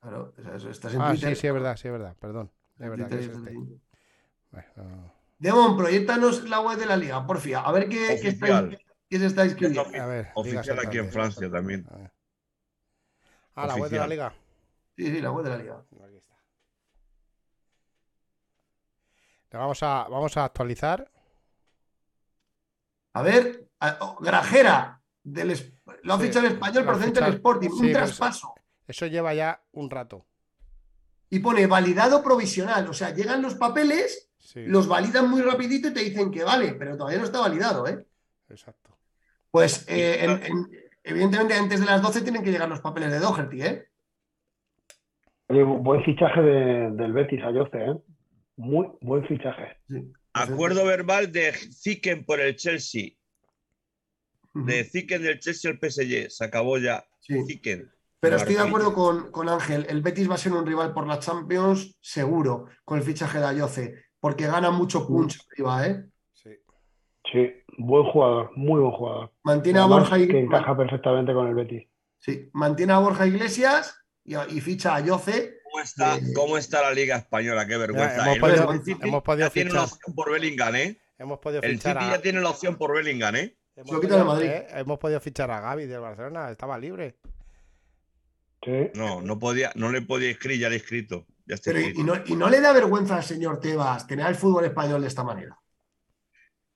Claro, 0.00 0.32
o 0.38 0.42
sea, 0.42 0.56
eso- 0.56 0.70
estás 0.70 0.94
en 0.94 1.02
Ah, 1.02 1.10
Twitter. 1.10 1.34
sí, 1.34 1.40
sí, 1.42 1.46
es 1.48 1.52
verdad, 1.52 1.76
sí, 1.76 1.88
es 1.88 1.92
verdad, 1.92 2.16
perdón. 2.18 2.50
Es 2.78 2.88
verdad 2.90 3.08
que 3.08 3.14
es 3.18 3.26
este. 3.26 3.52
Bueno, 4.50 4.68
no. 4.76 5.12
Demon, 5.38 5.76
proyectanos 5.76 6.48
la 6.48 6.60
web 6.60 6.78
de 6.78 6.86
la 6.86 6.96
liga, 6.96 7.26
porfia. 7.26 7.60
A 7.60 7.72
ver 7.72 7.88
qué, 7.88 8.18
qué, 8.22 8.28
estáis- 8.28 8.78
qué 9.10 9.18
se 9.18 9.26
está 9.26 9.44
escribiendo. 9.44 9.82
A 10.00 10.06
ver, 10.06 10.28
Oficial 10.34 10.78
aquí 10.78 10.98
en. 10.98 11.10
Francia 11.10 11.50
también. 11.50 11.86
A 11.90 11.96
ver. 11.98 12.12
Ah, 13.54 13.66
la 13.66 13.74
web 13.76 13.90
de 13.90 13.98
la 13.98 14.06
liga. 14.06 14.32
Sí, 14.96 15.06
sí, 15.06 15.20
la 15.20 15.30
web 15.32 15.44
de 15.44 15.50
la 15.50 15.56
liga. 15.58 15.84
Aquí 16.04 16.16
está. 16.16 16.34
Le 19.50 19.58
vamos 19.58 19.82
a, 19.82 20.06
vamos 20.08 20.36
a 20.36 20.44
actualizar. 20.44 21.10
A 23.14 23.22
ver, 23.22 23.68
a- 23.80 23.98
oh, 24.00 24.16
Grajera, 24.20 25.02
del, 25.22 25.50
es- 25.50 25.72
lo 26.02 26.14
ha 26.14 26.18
Sí, 26.20 26.26
fichado 26.26 26.46
el 26.46 26.52
español 26.54 26.84
procedente 26.84 27.20
del. 27.20 27.34
Sporting, 27.34 27.68
Sí, 27.68 27.74
un 27.74 27.80
pues- 27.80 27.92
traspaso. 27.92 28.54
Eso 28.86 29.06
lleva 29.06 29.34
ya 29.34 29.62
un 29.72 29.90
rato. 29.90 30.26
Y 31.30 31.40
pone 31.40 31.66
validado 31.66 32.22
provisional. 32.22 32.88
O 32.88 32.92
sea, 32.92 33.12
llegan 33.14 33.42
los 33.42 33.54
papeles, 33.56 34.30
Sí, 34.38 34.64
los 34.66 34.86
validan 34.86 35.28
muy 35.28 35.42
rapidito 35.42 35.88
y 35.88 35.92
te 35.94 36.00
dicen 36.04 36.30
que 36.30 36.44
vale, 36.44 36.74
pero 36.74 36.96
todavía 36.96 37.18
no 37.18 37.24
está 37.24 37.40
validado, 37.40 37.86
¿eh? 37.88 38.04
exacto. 38.48 38.96
Pues 39.50 39.84
eh, 39.88 40.24
en- 40.24 40.42
en- 40.44 40.70
evidentemente 41.02 41.54
antes 41.54 41.80
de 41.80 41.86
las 41.86 42.00
12 42.00 42.20
tienen 42.22 42.44
que 42.44 42.52
llegar 42.52 42.68
los 42.68 42.80
papeles 42.80 43.10
de 43.10 43.18
Doherty, 43.18 43.62
¿eh? 43.62 43.88
Oye, 45.48 45.62
buen 45.64 46.04
fichaje 46.04 46.40
de- 46.40 46.90
del 46.92 47.12
Betis 47.12 47.42
a 47.42 47.52
Jose, 47.52 47.78
¿eh? 47.78 47.94
Muy 48.56 48.88
buen 49.00 49.26
fichaje. 49.26 49.76
Sí. 49.88 50.12
Acuerdo 50.32 50.84
verbal 50.84 51.32
de 51.32 51.52
Zicken 51.52 52.24
por 52.24 52.40
el 52.40 52.56
Chelsea. 52.56 53.10
De 54.64 54.84
Zicken 54.84 55.22
del 55.22 55.38
Chelsea 55.38 55.70
al 55.70 55.78
PSG. 55.78 56.30
Se 56.30 56.44
acabó 56.44 56.78
ya. 56.78 57.04
Sí. 57.20 57.34
Zicken. 57.46 57.90
Pero 58.20 58.36
estoy 58.36 58.54
de 58.54 58.62
acuerdo 58.62 58.94
con, 58.94 59.30
con 59.30 59.48
Ángel. 59.48 59.86
El 59.88 60.00
Betis 60.02 60.28
va 60.28 60.34
a 60.36 60.38
ser 60.38 60.52
un 60.52 60.66
rival 60.66 60.94
por 60.94 61.06
la 61.06 61.18
Champions, 61.18 61.96
seguro, 62.00 62.66
con 62.84 62.98
el 62.98 63.04
fichaje 63.04 63.38
de 63.38 63.44
Ayoce, 63.46 63.94
porque 64.18 64.46
gana 64.46 64.70
mucho 64.70 65.06
punch 65.06 65.38
arriba, 65.52 65.86
¿eh? 65.86 66.04
Sí. 66.32 66.50
Sí, 67.30 67.50
buen 67.76 68.04
jugador, 68.04 68.50
muy 68.56 68.80
buen 68.80 68.92
jugador. 68.92 69.32
Mantiene 69.44 69.80
a 69.80 69.84
Borja, 69.84 70.18
y- 70.18 70.26
que 70.28 70.40
encaja 70.40 70.76
perfectamente 70.76 71.34
con 71.34 71.46
el 71.48 71.54
Betis. 71.54 71.86
sí, 72.18 72.48
mantiene 72.54 72.94
a 72.94 72.98
Borja 72.98 73.26
Iglesias 73.26 73.94
y, 74.24 74.34
ficha 74.60 74.92
a 74.92 74.96
Ayoce. 74.96 75.58
¿Cómo 75.64 75.82
está, 75.84 76.16
Eh, 76.16 76.22
¿Cómo 76.34 76.58
está 76.58 76.82
la 76.82 76.92
Liga 76.92 77.16
Española? 77.16 77.66
Qué 77.66 77.76
vergüenza. 77.76 78.22
hemos 78.24 78.34
El 78.36 78.40
podido- 78.40 78.66
Manchester 78.66 78.94
City 78.96 79.08
hemos 79.08 79.22
podido 79.22 79.46
ya 79.48 79.50
tiene 79.52 79.72
la 79.72 79.82
opción 79.84 80.14
por 80.14 80.32
Bellingham, 80.32 80.74
¿eh? 80.76 80.98
Hemos 81.18 81.38
podido 81.38 81.62
El 81.62 81.72
fichar 81.72 81.98
City 81.98 82.10
a, 82.10 82.16
ya 82.16 82.22
tiene 82.22 82.40
la 82.40 82.50
opción 82.50 82.76
por 82.76 82.94
Bellingham, 82.94 83.36
¿eh? 83.36 83.56
Hemos 83.76 83.88
Se 83.88 83.94
lo 83.94 84.00
quitan 84.00 84.18
de 84.18 84.24
podido- 84.24 84.34
Madrid. 84.34 84.48
eh, 84.50 84.66
hemos 84.80 84.98
podido 84.98 85.20
fichar 85.20 85.50
a 85.50 85.60
Gaby 85.60 85.86
del 85.86 86.00
Barcelona, 86.00 86.50
estaba 86.50 86.78
libre. 86.78 87.16
No, 88.94 89.22
no 89.22 89.38
podía, 89.38 89.70
no 89.76 89.92
le 89.92 90.02
podía 90.02 90.30
escribir, 90.30 90.60
ya 90.62 90.68
le 90.68 90.74
he 90.74 90.78
escrito. 90.78 91.26
Ya 91.46 91.54
está 91.54 91.70
Pero 91.70 91.80
y, 91.80 91.84
escrito. 91.84 92.00
y 92.00 92.04
no, 92.04 92.14
y 92.26 92.34
no 92.36 92.48
le 92.50 92.60
da 92.60 92.72
vergüenza 92.72 93.16
al 93.16 93.22
señor 93.22 93.60
Tebas 93.60 94.06
tener 94.08 94.26
al 94.26 94.34
fútbol 94.34 94.64
español 94.64 95.02
de 95.02 95.06
esta 95.08 95.22
manera. 95.22 95.56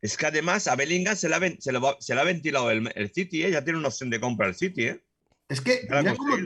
Es 0.00 0.16
que 0.16 0.26
además 0.26 0.68
a 0.68 0.76
Bellingham 0.76 1.16
se 1.16 1.28
le 1.28 1.34
ha, 1.34 1.38
ven- 1.40 1.60
se 1.60 1.72
le 1.72 1.78
va- 1.80 1.96
se 1.98 2.14
le 2.14 2.20
ha 2.20 2.24
ventilado 2.24 2.70
el, 2.70 2.90
el 2.94 3.12
City, 3.12 3.42
¿eh? 3.44 3.50
Ya 3.50 3.64
tiene 3.64 3.78
una 3.80 3.88
opción 3.88 4.08
de 4.08 4.20
compra 4.20 4.46
el 4.46 4.54
City, 4.54 4.84
¿eh? 4.84 5.04
Es 5.48 5.60
que 5.60 5.80
mira 5.90 6.14
cómo 6.14 6.36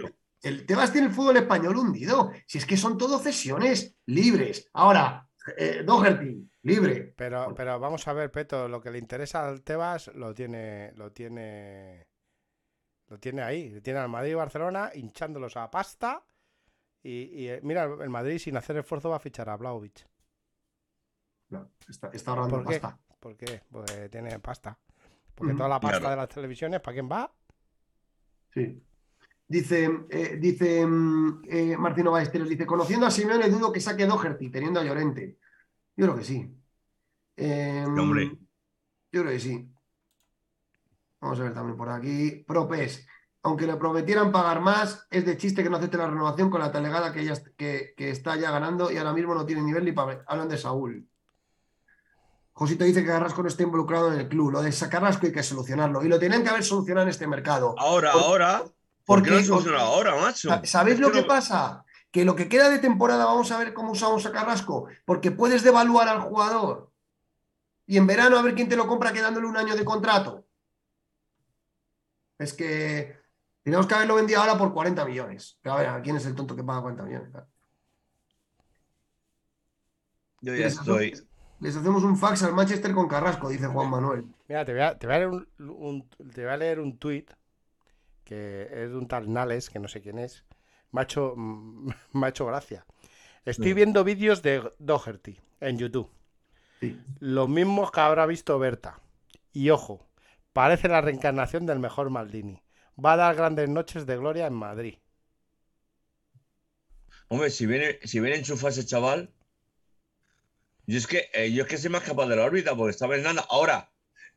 el 0.43 0.67
Tebas 0.67 0.93
tiene 0.93 1.09
el 1.09 1.13
fútbol 1.13 1.37
español 1.37 1.77
hundido. 1.77 2.33
Si 2.47 2.57
es 2.59 2.65
que 2.67 2.77
son 2.79 2.97
todo 2.97 3.19
cesiones 3.19 3.95
libres. 4.07 4.69
Ahora, 4.73 5.29
eh, 5.59 5.83
Doherty, 5.85 6.49
libre. 6.65 7.15
Pero, 7.17 7.55
pero 7.55 7.79
vamos 7.79 8.07
a 8.09 8.13
ver, 8.13 8.31
Peto, 8.31 8.69
lo 8.69 8.81
que 8.81 8.91
le 8.91 8.99
interesa 8.99 9.49
al 9.49 9.63
Tebas 9.63 10.09
lo 10.15 10.35
tiene, 10.35 10.93
lo 10.97 11.13
tiene, 11.13 12.07
lo 13.09 13.19
tiene 13.19 13.43
ahí. 13.43 13.71
Le 13.71 13.81
tiene 13.81 14.01
al 14.01 14.09
Madrid 14.09 14.33
y 14.33 14.35
Barcelona 14.35 14.91
hinchándolos 14.95 15.57
a 15.57 15.71
pasta. 15.71 16.25
Y, 17.03 17.25
y, 17.43 17.49
eh, 17.49 17.61
mira, 17.63 17.85
el 17.85 18.11
Madrid 18.11 18.39
sin 18.39 18.57
hacer 18.57 18.77
esfuerzo 18.79 19.11
va 19.11 19.17
a 19.17 19.21
fichar 19.21 19.49
a 19.51 19.57
Blaovic. 19.57 20.07
No, 21.51 21.71
está, 21.89 22.09
está 22.09 22.31
ahorrando 22.33 22.57
¿Por 22.57 22.67
qué? 22.67 22.81
pasta. 22.81 22.99
¿Por 23.21 23.37
qué? 23.37 23.63
Porque 23.71 24.09
tiene 24.09 24.39
pasta. 24.41 24.79
Porque 25.35 25.53
Ujú. 25.53 25.59
toda 25.59 25.69
la 25.69 25.81
pasta 25.81 25.99
Claro. 26.01 26.11
de 26.11 26.17
las 26.17 26.29
televisiones, 26.29 26.81
¿para 26.81 26.95
quién 26.95 27.09
va? 27.11 27.33
Sí. 28.53 28.83
Dice, 29.47 29.91
eh, 30.09 30.37
dice 30.41 30.87
mm, 30.87 31.43
eh, 31.49 31.77
Martino 31.77 32.11
Ballesteros, 32.13 32.49
dice, 32.49 32.65
conociendo 32.65 33.07
a 33.07 33.11
Simeone 33.11 33.49
dudo 33.51 33.73
que 33.73 33.81
saque 33.81 34.07
Doherty 34.07 34.49
teniendo 34.51 34.81
a 34.81 34.85
Llorente. 34.85 35.39
Yo 35.97 36.07
creo 36.07 36.17
que 36.17 36.25
sí. 36.25 36.51
Eh, 37.37 37.85
Sí, 37.87 38.01
hombre. 38.01 38.31
Yo 39.13 39.21
creo 39.23 39.33
que 39.33 39.41
sí. 39.41 39.71
Vamos 41.21 41.41
a 41.41 41.43
ver 41.45 41.55
también 41.55 41.77
por 41.77 41.89
aquí. 41.89 42.45
Propes. 42.47 43.07
Aunque 43.43 43.67
le 43.67 43.77
prometieran 43.77 44.33
pagar 44.33 44.61
más, 44.61 45.07
es 45.11 45.25
de 45.27 45.37
chiste 45.37 45.63
que 45.63 45.69
no 45.71 45.77
acepte 45.77 45.97
la 45.99 46.07
renovación 46.09 46.51
con 46.51 46.61
la 46.61 46.73
talegada 46.73 47.13
que, 47.13 47.21
ella, 47.21 47.35
que, 47.57 47.93
que 47.97 48.11
está 48.11 48.37
ya 48.37 48.51
ganando 48.51 48.91
y 48.91 48.97
ahora 48.97 49.13
mismo 49.13 49.35
no 49.35 49.45
tiene 49.45 49.63
nivel 49.63 49.85
ni 49.85 49.93
para... 49.93 50.25
Hablan 50.27 50.49
de 50.49 50.57
Saúl. 50.57 51.07
Josito 52.55 52.85
dice 52.85 53.03
que 53.03 53.09
Carrasco 53.09 53.43
no 53.43 53.49
está 53.49 53.63
involucrado 53.65 54.13
en 54.13 54.21
el 54.21 54.29
club. 54.29 54.51
Lo 54.53 54.63
de 54.63 54.73
Carrasco 54.91 55.27
hay 55.27 55.33
que 55.33 55.43
solucionarlo. 55.43 56.05
Y 56.05 56.09
lo 56.09 56.19
tienen 56.19 56.43
que 56.43 56.49
haber 56.51 56.65
solucionado 56.65 57.05
en 57.05 57.11
este 57.11 57.27
mercado. 57.27 57.75
Ahora, 57.79 58.13
Por- 58.13 58.23
ahora. 58.23 58.63
¿Por 59.05 59.23
qué 59.23 59.31
no 59.33 59.43
funciona 59.43 59.81
ahora, 59.81 60.17
macho? 60.19 60.49
Sa- 60.49 60.65
¿Sabéis 60.65 60.99
lo 60.99 61.13
que 61.13 61.23
pasa? 61.25 61.85
Que 62.15 62.25
lo 62.25 62.37
que 62.37 62.49
queda 62.49 62.71
de 62.71 62.79
temporada 62.79 63.25
vamos 63.25 63.51
a 63.51 63.59
ver 63.59 63.75
cómo 63.75 63.91
usamos 63.91 64.25
a 64.25 64.31
Carrasco, 64.31 64.87
porque 65.05 65.33
puedes 65.33 65.65
devaluar 65.65 66.07
al 66.07 66.21
jugador 66.21 66.93
y 67.87 67.97
en 67.97 68.07
verano 68.07 68.39
a 68.39 68.43
ver 68.43 68.55
quién 68.55 68.69
te 68.69 68.77
lo 68.77 68.87
compra 68.87 69.13
quedándole 69.13 69.49
un 69.49 69.57
año 69.57 69.75
de 69.75 69.85
contrato. 69.85 70.45
Es 72.39 72.53
que 72.53 73.17
tenemos 73.65 73.89
que 73.89 73.95
haberlo 73.97 74.15
vendido 74.15 74.41
ahora 74.41 74.57
por 74.57 74.73
40 74.73 75.05
millones. 75.07 75.59
Pero 75.61 75.75
a 75.75 75.79
ver, 75.79 76.03
¿quién 76.03 76.15
es 76.15 76.25
el 76.27 76.37
tonto 76.37 76.55
que 76.55 76.63
paga 76.63 76.83
40 76.83 77.03
millones? 77.03 77.33
Yo 80.41 80.55
ya 80.55 80.67
Les 80.67 80.75
estoy. 80.79 81.13
hacemos- 81.15 81.29
Les 81.61 81.77
hacemos 81.77 82.05
un 82.05 82.17
fax 82.17 82.43
al 82.45 82.53
Manchester 82.53 82.93
con 82.95 83.09
Carrasco, 83.09 83.49
dice 83.49 83.67
Juan 83.67 83.91
Manuel. 83.91 84.25
Mira, 84.49 84.65
te 84.65 84.73
voy 84.73 84.83
a, 84.83 84.97
te 84.99 85.07
voy 85.09 85.17
a 85.17 85.19
leer 85.19 85.31
un, 85.31 85.49
un- 85.59 86.09
te 86.31 86.43
voy 86.45 86.53
a 86.53 86.57
leer 86.57 86.79
un 86.79 86.97
tuit 86.97 87.29
que 88.25 88.69
es 88.71 88.91
de 88.91 88.97
un 88.97 89.09
tal 89.09 89.33
Nales, 89.33 89.69
que 89.69 89.79
no 89.81 89.89
sé 89.89 90.01
quién 90.01 90.19
es. 90.19 90.45
Me 90.95 91.01
ha 91.01 91.05
hecho, 91.05 91.35
me 91.37 92.27
ha 92.27 92.29
hecho 92.29 92.47
gracia. 92.47 92.87
Estoy 93.45 93.67
Sí. 93.71 93.75
viendo 93.75 94.05
vídeos 94.05 94.43
de 94.43 94.63
Doherty 94.79 95.39
en 95.61 95.77
YouTube. 95.79 96.09
Sí. 96.81 96.99
Los 97.19 97.49
mismos 97.49 97.91
que 97.91 98.01
habrá 98.01 98.27
visto 98.27 98.59
Berta. 98.61 99.01
Y 99.53 99.71
ojo, 99.71 100.07
parece 100.53 100.87
la 100.89 101.01
reencarnación 101.01 101.67
del 101.67 101.81
mejor 101.81 102.11
Maldini. 102.11 102.63
Va 103.03 103.15
a 103.15 103.17
dar 103.17 103.35
grandes 103.35 103.69
noches 103.69 104.07
de 104.07 104.17
gloria 104.17 104.47
en 104.47 104.55
Madrid. 104.55 104.99
Hombre, 107.29 107.51
si 107.51 107.67
viene, 107.67 107.99
si 108.05 108.21
viene 108.21 108.37
enchufado 108.37 108.69
ese 108.69 108.87
chaval. 108.87 109.35
Yo 110.87 110.99
es 110.99 111.07
que, 111.07 111.29
eh, 111.33 111.51
yo 111.53 111.63
es 111.65 111.69
que 111.69 111.79
se 111.79 111.89
me 111.89 111.97
ha 111.97 112.01
escapado 112.01 112.29
de 112.29 112.37
la 112.37 112.45
órbita 112.45 112.77
porque 112.77 112.91
estaba 112.91 113.17
en 113.17 113.23
nada. 113.25 113.45
Ahora, 113.51 113.91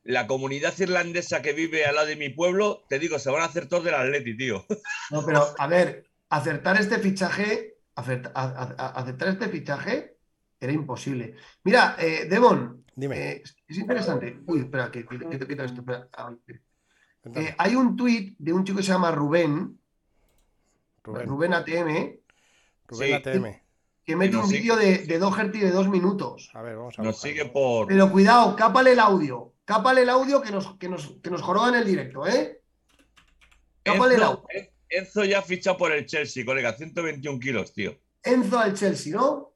la 0.03 0.25
comunidad 0.25 0.73
irlandesa 0.79 1.41
que 1.41 1.53
vive 1.53 1.85
al 1.85 1.95
lado 1.95 2.07
de 2.07 2.15
mi 2.15 2.29
pueblo, 2.29 2.83
te 2.89 2.97
digo, 2.97 3.19
se 3.19 3.29
van 3.29 3.41
a 3.41 3.45
hacer 3.45 3.67
todos 3.67 3.83
del 3.83 3.93
Atleti, 3.95 4.35
tío. 4.37 4.65
No, 5.11 5.23
pero 5.25 5.53
a 5.57 5.67
ver, 5.67 6.06
acertar 6.29 6.79
este 6.79 6.99
fichaje, 6.99 7.75
acerta- 7.95 8.31
a- 8.35 8.43
a- 8.45 8.75
a- 8.77 8.89
aceptar 9.01 9.29
este 9.29 9.47
fichaje 9.49 10.17
era 10.59 10.71
imposible. 10.73 11.35
Mira, 11.63 11.95
eh, 11.99 12.25
Devon, 12.29 12.83
Dime. 12.95 13.31
eh, 13.31 13.43
es 13.67 13.77
interesante. 13.77 14.39
Uy, 14.47 14.59
espera, 14.61 14.91
que, 14.91 15.05
que- 15.05 15.19
que 15.19 15.37
te 15.37 15.47
quito 15.47 15.63
esto. 15.63 15.81
espera. 15.81 16.07
Ah, 16.13 16.33
eh, 17.35 17.55
hay 17.57 17.75
un 17.75 17.95
tuit 17.95 18.35
de 18.37 18.53
un 18.53 18.63
chico 18.63 18.77
que 18.77 18.83
se 18.83 18.91
llama 18.91 19.11
Rubén, 19.11 19.79
Rubén, 21.03 21.27
Rubén 21.27 21.53
ATM, 21.53 22.19
Rubén 22.87 23.07
sí. 23.07 23.13
ATM. 23.13 23.61
que 24.03 24.15
mete 24.15 24.37
un 24.37 24.49
vídeo 24.49 24.75
de, 24.75 24.99
de 24.99 25.19
Doherty 25.19 25.59
de 25.59 25.71
dos 25.71 25.89
minutos. 25.89 26.49
A 26.53 26.61
ver, 26.61 26.75
vamos 26.77 26.97
a 26.97 27.03
Nos 27.03 27.19
sigue 27.19 27.45
por. 27.45 27.87
Pero 27.87 28.09
cuidado, 28.11 28.55
cápale 28.55 28.91
el 28.93 28.99
audio. 28.99 29.53
Cápale 29.65 30.01
el 30.03 30.09
audio 30.09 30.41
que 30.41 30.51
nos, 30.51 30.75
que 30.77 30.87
nos, 30.87 31.15
que 31.21 31.29
nos 31.29 31.41
joroban 31.41 31.75
el 31.75 31.85
directo, 31.85 32.25
¿eh? 32.25 32.61
Cápale 33.83 34.15
el 34.15 34.21
Enzo, 34.21 34.31
audio. 34.33 34.43
En- 34.49 34.69
Enzo 34.89 35.23
ya 35.25 35.39
ha 35.39 35.41
fichado 35.41 35.77
por 35.77 35.91
el 35.91 36.05
Chelsea, 36.05 36.45
colega, 36.45 36.73
121 36.73 37.39
kilos, 37.39 37.73
tío. 37.73 37.95
Enzo 38.23 38.59
al 38.59 38.73
Chelsea, 38.73 39.15
¿no? 39.15 39.51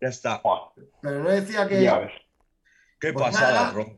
Ya 0.00 0.08
está. 0.08 0.42
Pero 1.00 1.22
no 1.22 1.30
decía 1.30 1.66
que. 1.68 1.82
Ya 1.82 1.98
ves. 1.98 2.12
Qué 3.00 3.12
Pues 3.12 3.24
pasada. 3.26 3.72
Ron. 3.72 3.96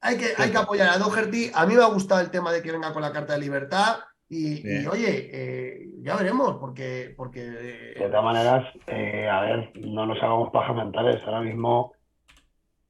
Hay 0.00 0.16
que, 0.16 0.32
hay 0.36 0.50
que 0.50 0.56
apoyar 0.56 0.90
a 0.90 0.98
Doherty. 0.98 1.50
A 1.54 1.66
mí 1.66 1.74
me 1.74 1.82
ha 1.82 1.86
gustado 1.86 2.20
el 2.20 2.30
tema 2.30 2.52
de 2.52 2.62
que 2.62 2.70
venga 2.70 2.92
con 2.92 3.02
la 3.02 3.12
carta 3.12 3.32
de 3.34 3.40
libertad. 3.40 3.96
Y, 4.30 4.86
oye, 4.86 5.30
eh, 5.32 5.88
ya 6.02 6.16
veremos, 6.16 6.58
porque, 6.58 7.14
porque 7.16 7.40
eh, 7.40 7.94
De 7.98 8.08
todas 8.08 8.24
maneras, 8.24 8.66
eh, 8.86 9.26
a 9.26 9.40
ver, 9.40 9.72
no 9.80 10.06
nos 10.06 10.18
hagamos 10.18 10.50
pajas 10.50 10.76
mentales. 10.76 11.22
Ahora 11.24 11.40
mismo, 11.40 11.94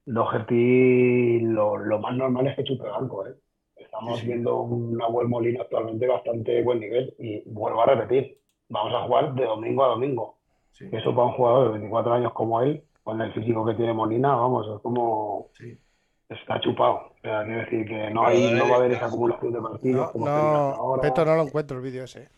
Doherty, 0.05 1.41
lo, 1.41 1.77
lo 1.79 1.99
más 2.01 2.17
normal 2.17 2.49
es 2.49 2.57
que 2.57 2.65
chupe 2.65 2.89
banco, 2.89 3.27
¿eh? 3.27 3.35
Estamos 3.89 4.21
Sí, 4.21 4.27
sí. 4.27 4.27
viendo 4.29 4.61
un 4.63 4.97
Nahuel 4.97 5.29
Molina 5.29 5.63
actualmente 5.63 6.07
bastante 6.07 6.63
buen 6.63 6.81
nivel. 6.81 7.15
Y 7.19 7.43
vuelvo 7.51 7.83
a 7.83 7.87
repetir, 7.87 8.39
vamos 8.69 8.93
a 8.95 9.03
jugar 9.07 9.35
de 9.35 9.45
domingo 9.47 9.85
a 9.85 9.89
domingo. 9.89 10.37
sí, 10.73 10.85
Eso 10.91 11.15
para 11.15 11.27
un 11.29 11.33
jugador 11.35 11.65
de 11.67 11.73
24 11.73 12.13
años 12.15 12.33
como 12.35 12.61
él, 12.63 12.85
con 13.03 13.21
el 13.21 13.33
físico 13.33 13.65
que 13.67 13.75
tiene 13.75 13.93
Molina, 13.95 14.35
vamos, 14.37 14.67
es 14.75 14.81
como 14.83 15.49
sí. 15.53 15.79
está 16.29 16.61
chupado. 16.61 16.95
O 16.97 17.17
sea, 17.23 17.45
quiero 17.45 17.61
decir 17.61 17.87
que 17.87 18.11
no, 18.11 18.27
hay, 18.27 18.55
no 18.55 18.69
va 18.69 18.77
a 18.77 18.79
haber 18.79 18.93
esa 18.93 19.07
acumulación 19.07 19.53
de 19.53 19.61
partidos 19.63 20.07
No, 20.07 20.13
como 20.13 20.27
no, 20.27 20.59
ahora. 20.75 21.03
Peto, 21.03 21.25
no 21.25 21.37
lo 21.37 21.43
encuentro 21.43 21.77
el 21.79 21.83
vídeo 21.83 22.05
ese. 22.05 22.31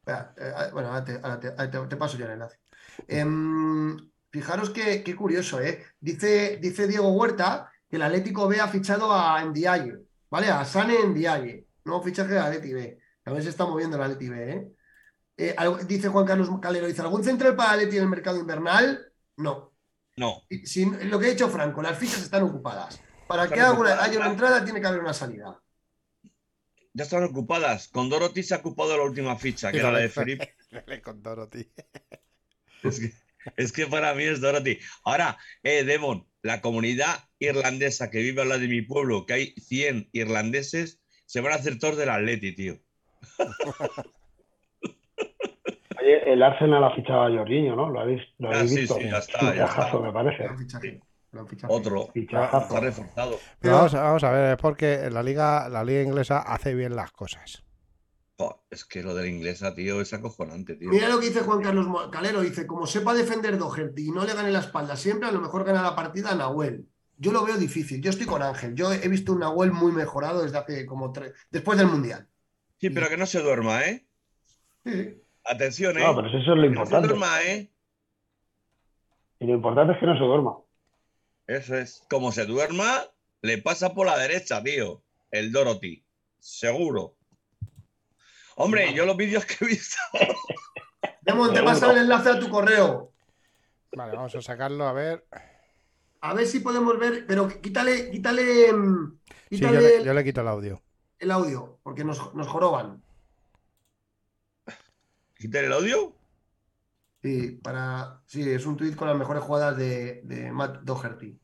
Espera, 0.00 0.34
eh, 0.36 0.52
ah, 0.56 0.68
bueno, 0.72 0.88
ahora 0.88 1.04
te, 1.04 1.12
ahora 1.22 1.40
te- 1.40 1.48
ahora 1.48 1.70
te- 1.70 1.86
te 1.86 1.96
paso 1.96 2.18
yo 2.18 2.24
el 2.26 2.32
enlace. 2.32 2.58
Em, 3.06 3.96
fijaros 4.30 4.70
qué, 4.70 5.02
qué 5.04 5.14
curioso, 5.14 5.60
¿eh? 5.60 5.84
Dice, 6.00 6.58
dice 6.60 6.86
Diego 6.88 7.10
Huerta 7.12 7.70
que 7.88 7.96
el 7.96 8.02
Atlético 8.02 8.48
B 8.48 8.60
ha 8.60 8.68
fichado 8.68 9.12
a 9.12 9.42
Ndiaye, 9.44 9.92
¿vale? 10.32 10.48
A 10.48 10.64
Sane 10.64 11.04
Ndiaye, 11.08 11.66
nuevo 11.84 12.02
fichaje 12.02 12.32
del 12.32 12.42
Atleti 12.42 12.72
B. 12.72 12.98
A 13.26 13.32
ver 13.32 13.42
si 13.42 13.50
está 13.50 13.66
moviendo 13.66 13.96
el 13.98 14.02
Atleti 14.02 14.28
B, 14.30 14.50
¿eh? 14.50 14.68
Eh, 15.36 15.54
algo- 15.58 15.76
dice 15.78 16.08
Juan 16.08 16.24
Carlos 16.24 16.48
Calero, 16.60 16.86
dice, 16.86 17.02
¿algún 17.02 17.22
central 17.22 17.54
para 17.54 17.72
Atleti 17.72 17.98
en 17.98 18.04
el 18.04 18.08
mercado 18.08 18.38
invernal? 18.40 19.12
No. 19.36 19.74
No, 20.16 20.42
Y 20.48 20.66
si- 20.66 20.84
lo 20.86 21.18
que 21.18 21.26
ha 21.26 21.30
dicho 21.30 21.48
Franco, 21.50 21.82
las 21.82 21.98
fichas 21.98 22.22
están 22.22 22.42
ocupadas. 22.44 22.98
Para 23.28 23.46
que 23.48 23.60
una- 23.60 24.02
haya 24.02 24.18
una 24.18 24.28
entrada, 24.30 24.64
tiene 24.64 24.80
que 24.80 24.86
haber 24.86 25.00
una 25.00 25.12
salida. 25.14 25.58
ya 26.94 27.04
están 27.04 27.24
ocupadas. 27.24 27.88
Con 27.88 28.08
Dorothy 28.10 28.42
se 28.42 28.54
ha 28.54 28.58
ocupado 28.58 28.94
la 28.96 29.02
última 29.04 29.36
ficha, 29.38 29.70
que 29.72 29.78
era 29.78 29.90
la 29.92 29.98
de 30.00 30.08
Felipe. 30.10 30.54
Con 31.04 31.22
Dorothy. 31.22 31.70
Es 32.82 33.00
que, 33.00 33.12
es 33.56 33.72
que 33.72 33.86
para 33.86 34.12
mí 34.14 34.24
es 34.24 34.40
Dorothy. 34.42 34.78
Ahora, 35.04 35.38
eh, 35.62 35.84
Devon, 35.84 36.26
la 36.42 36.60
comunidad 36.60 37.18
irlandesa 37.48 38.10
que 38.10 38.18
vive 38.18 38.42
al 38.42 38.48
lado 38.48 38.60
de 38.60 38.68
mi 38.68 38.82
pueblo, 38.82 39.26
que 39.26 39.32
hay 39.34 39.46
100 39.56 40.08
irlandeses, 40.12 41.00
se 41.26 41.40
van 41.40 41.52
a 41.52 41.56
hacer 41.56 41.78
todos 41.78 41.96
del 41.96 42.10
Atleti, 42.10 42.54
tío. 42.54 42.78
Oye, 46.00 46.32
el 46.32 46.42
Arsenal 46.42 46.82
ha 46.84 46.94
fichado 46.94 47.22
a 47.22 47.30
Jorginho, 47.30 47.76
¿no? 47.76 47.88
¿Lo 47.90 48.00
habéis, 48.00 48.22
lo 48.38 48.50
Ah, 48.50 48.54
habéis 48.56 48.72
sí, 48.72 48.80
visto? 48.80 48.94
sí, 48.96 49.04
ya 49.10 49.18
está, 49.18 49.40
ya 49.40 49.52
Fichajazo, 49.52 49.96
está. 49.98 49.98
me 50.00 50.12
parece. 50.12 50.48
Otro. 51.68 52.08
Fichajazo. 52.12 52.58
Está 52.74 52.80
reforzado. 52.80 53.38
Pero 53.60 53.74
vamos, 53.76 53.94
a- 53.94 54.02
vamos 54.02 54.24
a 54.24 54.30
ver, 54.32 54.52
es 54.54 54.56
porque 54.60 55.08
la 55.10 55.22
liga, 55.22 55.68
la 55.68 55.84
liga 55.84 56.02
inglesa 56.02 56.38
hace 56.40 56.74
bien 56.74 56.96
las 56.96 57.12
cosas. 57.12 57.62
Jo, 58.38 58.64
es 58.70 58.84
que 58.84 59.02
lo 59.02 59.14
de 59.14 59.22
la 59.22 59.28
inglesa, 59.28 59.74
tío, 59.74 60.00
es 60.00 60.12
acojonante, 60.12 60.74
tío. 60.76 60.88
Mira 60.90 61.08
lo 61.08 61.20
que 61.20 61.26
dice 61.26 61.40
Juan 61.40 61.62
Carlos 61.62 61.86
Calero, 62.10 62.40
dice, 62.40 62.66
como 62.66 62.86
sepa 62.86 63.14
defender 63.14 63.56
Doherty 63.58 64.08
y 64.08 64.10
no 64.10 64.24
le 64.24 64.34
gane 64.34 64.50
la 64.50 64.60
espalda 64.60 64.96
siempre, 64.96 65.28
a 65.28 65.32
lo 65.32 65.40
mejor 65.40 65.64
gana 65.64 65.82
la 65.82 65.94
partida 65.94 66.32
a 66.32 66.34
Nahuel. 66.34 66.86
Yo 67.22 67.30
lo 67.30 67.44
veo 67.44 67.56
difícil, 67.56 68.02
yo 68.02 68.10
estoy 68.10 68.26
con 68.26 68.42
Ángel, 68.42 68.74
yo 68.74 68.92
he 68.92 69.06
visto 69.06 69.32
un 69.32 69.38
Nahuel 69.38 69.70
muy 69.70 69.92
mejorado 69.92 70.42
desde 70.42 70.58
hace 70.58 70.84
como 70.84 71.12
tres, 71.12 71.32
después 71.50 71.78
del 71.78 71.86
Mundial. 71.86 72.26
Sí, 72.80 72.90
pero 72.90 73.08
que 73.08 73.16
no 73.16 73.26
se 73.26 73.40
duerma, 73.40 73.80
¿eh? 73.84 74.04
Sí. 74.84 75.22
Atención, 75.44 75.96
¿eh? 75.98 76.02
No, 76.02 76.16
pero 76.16 76.26
eso 76.26 76.38
es 76.38 76.46
lo 76.48 76.54
Que 76.54 76.56
no 76.56 76.62
se 76.62 76.68
importante. 76.70 77.06
duerma, 77.06 77.42
¿eh? 77.44 77.72
Y 79.38 79.46
lo 79.46 79.54
importante 79.54 79.92
es 79.92 80.00
que 80.00 80.06
no 80.06 80.18
se 80.18 80.24
duerma. 80.24 80.56
Eso 81.46 81.76
es. 81.76 82.02
Como 82.10 82.32
se 82.32 82.44
duerma, 82.44 83.04
le 83.40 83.58
pasa 83.58 83.94
por 83.94 84.06
la 84.06 84.18
derecha, 84.18 84.60
tío. 84.60 85.04
El 85.30 85.52
Dorothy. 85.52 86.04
Seguro. 86.40 87.14
Hombre, 88.56 88.92
yo 88.94 89.06
los 89.06 89.16
vídeos 89.16 89.46
que 89.46 89.64
he 89.64 89.68
visto. 89.68 89.96
Demon, 91.20 91.54
te 91.54 91.62
pasa 91.62 91.92
el 91.92 91.98
enlace 91.98 92.30
a 92.30 92.40
tu 92.40 92.48
correo. 92.48 93.12
Vale, 93.92 94.16
vamos 94.16 94.34
a 94.34 94.42
sacarlo, 94.42 94.88
a 94.88 94.92
ver. 94.92 95.24
A 96.28 96.34
ver 96.34 96.46
si 96.46 96.60
podemos 96.60 96.98
ver, 96.98 97.26
pero 97.28 97.48
quítale, 97.62 98.10
quítale, 98.10 98.72
mm, 98.72 99.18
Sí, 99.52 99.70
yo 99.70 99.80
quítale 99.80 99.80
le, 99.80 99.92
yo 100.02 100.12
le 100.14 100.24
quito 100.24 100.40
el 100.40 100.48
audio. 100.48 100.82
el 101.20 101.30
audio, 101.30 101.80
porque 101.82 102.04
nos, 102.04 102.34
nos 102.34 102.48
joroban. 102.48 103.02
¿Quitar 105.36 105.64
el 105.64 105.72
audio? 105.74 106.14
Sí, 107.22 107.52
para, 107.62 108.20
sí, 108.26 108.42
es 108.50 108.66
un 108.66 108.76
tuit 108.76 108.96
con 108.96 109.06
las 109.06 109.16
mejores 109.16 109.44
jugadas 109.44 109.76
de, 109.76 110.22
de 110.24 110.50
Matt 110.50 110.82
Doherty. 110.82 111.40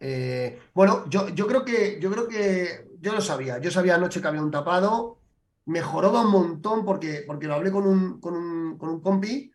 Eh, 0.00 0.60
bueno, 0.74 1.08
yo, 1.10 1.28
yo 1.30 1.46
creo 1.46 1.64
que, 1.64 1.98
yo 2.00 2.10
creo 2.10 2.28
que 2.28 2.88
yo 3.00 3.14
lo 3.14 3.20
sabía. 3.22 3.58
Yo 3.58 3.70
sabía 3.70 3.96
anoche 3.96 4.20
que 4.22 4.28
había 4.28 4.42
un 4.42 4.50
tapado. 4.52 5.20
Mejoraba 5.66 6.22
un 6.22 6.30
montón 6.32 6.84
porque, 6.84 7.24
porque 7.26 7.48
lo 7.48 7.54
hablé 7.54 7.72
con 7.72 7.86
un, 7.86 8.20
con 8.20 8.34
un, 8.36 8.78
con 8.78 8.90
un 8.90 9.00
compi 9.02 9.52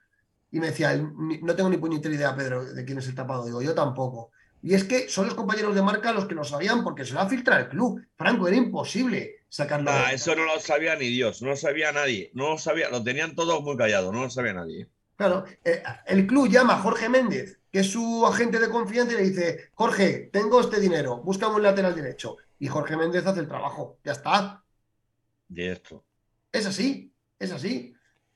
y 0.51 0.59
me 0.61 0.67
decía, 0.67 0.93
"El- 0.93 1.13
ni- 1.17 1.39
no 1.41 1.55
tengo 1.55 1.69
ni 1.69 1.77
puñetera 1.77 2.15
idea, 2.15 2.35
Pedro, 2.35 2.65
de 2.65 2.85
quién 2.85 2.99
es 2.99 3.07
el 3.07 3.15
tapado. 3.15 3.45
Digo, 3.45 3.61
yo 3.61 3.75
tampoco. 3.75 4.31
Y 4.65 4.73
es 4.73 4.83
que 4.83 5.07
son 5.09 5.27
los 5.27 5.35
compañeros 5.35 5.75
de 5.75 5.83
marca 5.83 6.11
los 6.11 6.25
que 6.25 6.33
lo 6.33 6.43
sabían 6.43 6.83
porque 6.83 7.05
se 7.05 7.13
lo 7.13 7.19
ha 7.19 7.29
filtrado 7.29 7.61
el 7.61 7.69
club. 7.69 8.01
Franco, 8.17 8.47
era 8.47 8.57
imposible 8.57 9.45
sacarlo. 9.47 9.91
De- 9.91 10.15
eso 10.15 10.35
no 10.35 10.43
lo 10.43 10.59
sabía 10.59 10.95
ni 10.95 11.07
Dios, 11.09 11.43
no 11.43 11.49
lo 11.49 11.55
sabía 11.55 11.91
nadie. 11.91 12.31
No 12.33 12.49
lo 12.49 12.57
sabía, 12.57 12.89
lo 12.89 13.03
tenían 13.03 13.35
todos 13.35 13.61
muy 13.61 13.77
callados, 13.77 14.11
no 14.11 14.23
lo 14.23 14.29
sabía 14.31 14.53
nadie. 14.53 14.89
Claro, 15.15 15.45
eh, 15.63 15.83
el 16.07 16.25
club 16.25 16.49
llama 16.49 16.73
a 16.73 16.79
Jorge 16.79 17.09
Méndez, 17.09 17.59
que 17.71 17.81
es 17.81 17.91
su 17.91 18.25
agente 18.25 18.59
de 18.59 18.69
confianza, 18.69 19.13
y 19.13 19.17
le 19.17 19.29
dice, 19.29 19.69
Jorge, 19.75 20.29
tengo 20.33 20.59
este 20.59 20.79
dinero, 20.79 21.17
búscame 21.17 21.55
un 21.55 21.63
lateral 21.63 21.95
derecho. 21.95 22.37
Y 22.57 22.67
Jorge 22.67 22.97
Méndez 22.97 23.25
hace 23.27 23.41
el 23.41 23.47
trabajo. 23.47 23.99
Ya 24.03 24.13
está. 24.13 24.63
De 25.47 25.71
esto. 25.71 26.05
Es 26.51 26.65
así, 26.65 27.13
es 27.39 27.51
así. 27.51 27.94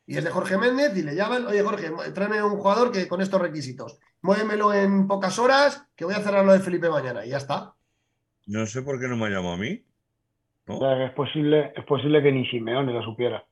Y 0.10 0.18
es 0.18 0.24
de 0.24 0.32
Jorge 0.32 0.58
Méndez 0.58 0.98
y 0.98 1.04
le 1.04 1.14
llaman, 1.14 1.46
oye 1.46 1.62
Jorge, 1.62 1.92
tráeme 2.16 2.42
un 2.42 2.58
jugador 2.58 2.92
que 2.92 3.08
con 3.08 3.22
estos 3.22 3.40
requisitos. 3.40 4.00
Muévemelo 4.24 4.74
en 4.74 5.08
pocas 5.08 5.38
horas, 5.38 5.86
que 5.96 6.04
voy 6.04 6.16
a 6.16 6.22
cerrar 6.22 6.44
lo 6.44 6.52
de 6.52 6.62
Felipe 6.62 6.90
mañana. 6.90 7.24
Y 7.24 7.30
ya 7.30 7.38
está. 7.38 7.76
No 8.48 8.66
sé 8.66 8.82
por 8.82 9.00
qué 9.00 9.08
no 9.08 9.16
me 9.16 9.28
ha 9.28 9.30
llamado 9.30 9.54
a 9.54 9.58
mí. 9.58 9.86
O 10.66 10.80
sea, 10.80 10.98
que 10.98 11.06
es 11.06 11.12
posible, 11.12 11.74
es 11.76 11.86
posible 11.86 12.24
que 12.24 12.32
ni 12.32 12.44
Simeone 12.50 12.92
lo 12.92 13.04
supiera. 13.04 13.46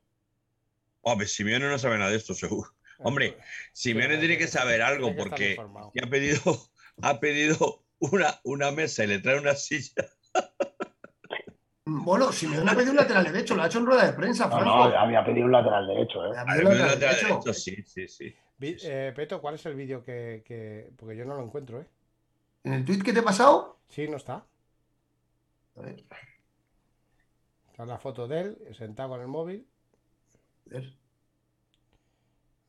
Hombre, 1.02 1.28
Simeone 1.28 1.68
no 1.68 1.78
sabe 1.78 1.96
nada 1.96 2.10
de 2.10 2.16
esto, 2.16 2.34
seguro. 2.34 2.68
Hombre, 2.98 3.36
Simeone 3.72 4.18
tiene 4.18 4.36
que 4.36 4.48
saber 4.48 4.82
algo 4.82 5.14
porque 5.14 5.56
ha 6.02 6.10
pedido, 6.10 6.40
ha 7.02 7.20
pedido 7.20 7.84
una, 8.00 8.40
una 8.42 8.72
mesa 8.72 9.04
y 9.04 9.06
le 9.06 9.20
trae 9.20 9.38
una 9.38 9.54
silla. 9.54 10.08
Bueno, 11.90 12.30
si 12.32 12.46
me 12.46 12.58
ha 12.58 12.74
pedido 12.74 12.90
un 12.90 12.96
lateral 12.98 13.24
derecho, 13.24 13.54
lo 13.56 13.62
ha 13.62 13.66
hecho 13.66 13.78
en 13.78 13.86
rueda 13.86 14.06
de 14.06 14.12
prensa, 14.12 14.44
No, 14.48 14.56
Franco. 14.58 14.88
no, 14.90 14.98
había 14.98 15.24
pedido 15.24 15.46
un 15.46 15.52
lateral 15.52 15.86
derecho, 15.86 16.22
¿eh? 16.26 16.36
Ha 16.36 16.42
Ha 16.42 16.44
pedido 16.44 16.62
un 16.64 16.68
pedido 16.72 16.86
lateral 16.86 16.90
lateral 17.00 17.14
derecho. 17.16 17.34
derecho, 17.38 17.52
sí, 17.54 17.82
sí, 17.86 18.08
sí. 18.08 18.34
Vi- 18.58 18.76
eh, 18.84 19.12
Peto, 19.16 19.40
¿cuál 19.40 19.54
es 19.54 19.64
el 19.66 19.74
vídeo 19.74 20.04
que, 20.04 20.42
que- 20.44 20.90
Porque 20.98 21.16
yo 21.16 21.24
no 21.24 21.34
lo 21.34 21.42
encuentro, 21.44 21.80
¿eh? 21.80 21.86
En 22.64 22.74
el 22.74 22.84
tuit 22.84 23.02
que 23.02 23.12
te 23.12 23.20
he 23.20 23.22
pasado, 23.22 23.78
Sí, 23.88 24.06
no 24.08 24.16
está. 24.18 24.44
a 25.76 25.80
ver, 25.80 26.04
Está 27.70 27.86
la 27.86 27.98
foto 27.98 28.26
de 28.28 28.40
él, 28.40 28.58
sentado 28.76 29.10
con 29.10 29.20
el 29.22 29.28
móvil. 29.28 29.66
a 30.66 30.74
ver. 30.74 30.92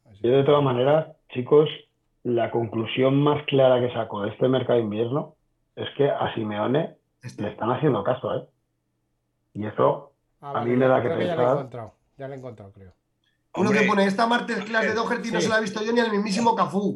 Así. 0.05 0.19
Yo 0.23 0.29
de 0.31 0.43
todas 0.43 0.63
maneras, 0.63 1.07
chicos, 1.33 1.67
la 2.23 2.51
conclusión 2.51 3.21
más 3.21 3.43
clara 3.47 3.79
que 3.85 3.91
saco 3.93 4.21
de 4.21 4.29
este 4.29 4.47
mercado 4.47 4.77
de 4.77 4.85
invierno 4.85 5.35
es 5.75 5.87
que 5.97 6.09
a 6.09 6.33
Simeone 6.35 6.95
Este. 7.21 7.41
le 7.43 7.49
están 7.49 7.71
haciendo 7.71 8.03
caso, 8.03 8.33
¿eh? 8.37 8.47
Y 9.60 9.65
eso, 9.68 10.14
Ah, 10.41 10.52
a 10.52 10.53
vale, 10.53 10.69
mí 10.72 10.77
me 10.77 10.88
da 10.88 11.02
creo 11.02 11.18
que 11.18 11.26
ya 11.26 11.36
lo 11.36 11.41
he 11.41 11.45
pensar. 11.45 11.57
encontrado. 11.57 11.94
Ya 12.18 12.27
lo 12.27 12.34
he 12.34 12.38
encontrado, 12.38 12.72
creo. 12.72 12.94
Uno 13.56 13.69
Hombre, 13.69 13.81
que 13.84 13.88
pone, 13.90 14.06
esta 14.06 14.26
martes 14.26 14.64
clase 14.64 14.88
de 14.90 14.94
Doherty 14.94 15.31
no 15.31 15.40
Sí. 15.40 15.45
se 15.48 15.49
la 15.49 15.56
ha 15.57 15.60
visto 15.60 15.84
yo 15.84 15.91
ni 15.91 15.99
al 15.99 16.11
mismísimo 16.11 16.56
Cafú. 16.56 16.95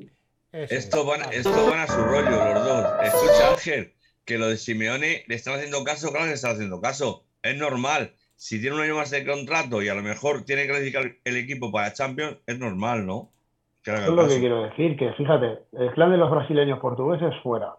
Ese 0.52 0.64
es. 0.76 0.86
Estos 0.86 1.06
van, 1.06 1.20
Vale. 1.22 1.36
estos 1.38 1.70
van 1.70 1.80
a 1.82 1.88
su 1.88 2.02
rollo, 2.02 2.30
los 2.54 2.66
dos. 2.66 2.86
Escucha, 3.04 3.50
Ángel, 3.52 3.94
que 4.24 4.38
lo 4.38 4.48
de 4.48 4.56
Simeone 4.58 5.24
le 5.28 5.36
están 5.36 5.56
haciendo 5.56 5.84
caso, 5.84 6.10
claro 6.12 6.24
que 6.26 6.30
le 6.30 6.36
están 6.36 6.52
haciendo 6.54 6.80
caso. 6.80 7.26
Es 7.42 7.58
normal. 7.58 8.14
Si 8.36 8.62
tiene 8.62 8.76
un 8.78 8.82
año 8.84 8.96
más 8.96 9.10
de 9.10 9.26
contrato 9.26 9.82
y 9.82 9.90
a 9.90 9.96
lo 9.96 10.02
mejor 10.04 10.44
tiene 10.46 10.62
que 10.64 10.70
clasificar 10.70 11.12
el 11.24 11.36
equipo 11.38 11.70
para 11.72 11.92
Champions, 11.92 12.38
es 12.46 12.58
normal, 12.60 13.06
¿no? 13.06 13.30
Que 13.84 13.92
eso 13.94 14.04
es 14.04 14.10
lo 14.12 14.28
que 14.30 14.40
quiero 14.40 14.64
decir, 14.64 14.96
que 14.96 15.12
fíjate, 15.14 15.60
el 15.74 15.92
clan 15.94 16.12
de 16.12 16.18
los 16.18 16.32
brasileños 16.32 16.80
portugueses 16.80 17.34
fuera. 17.44 17.74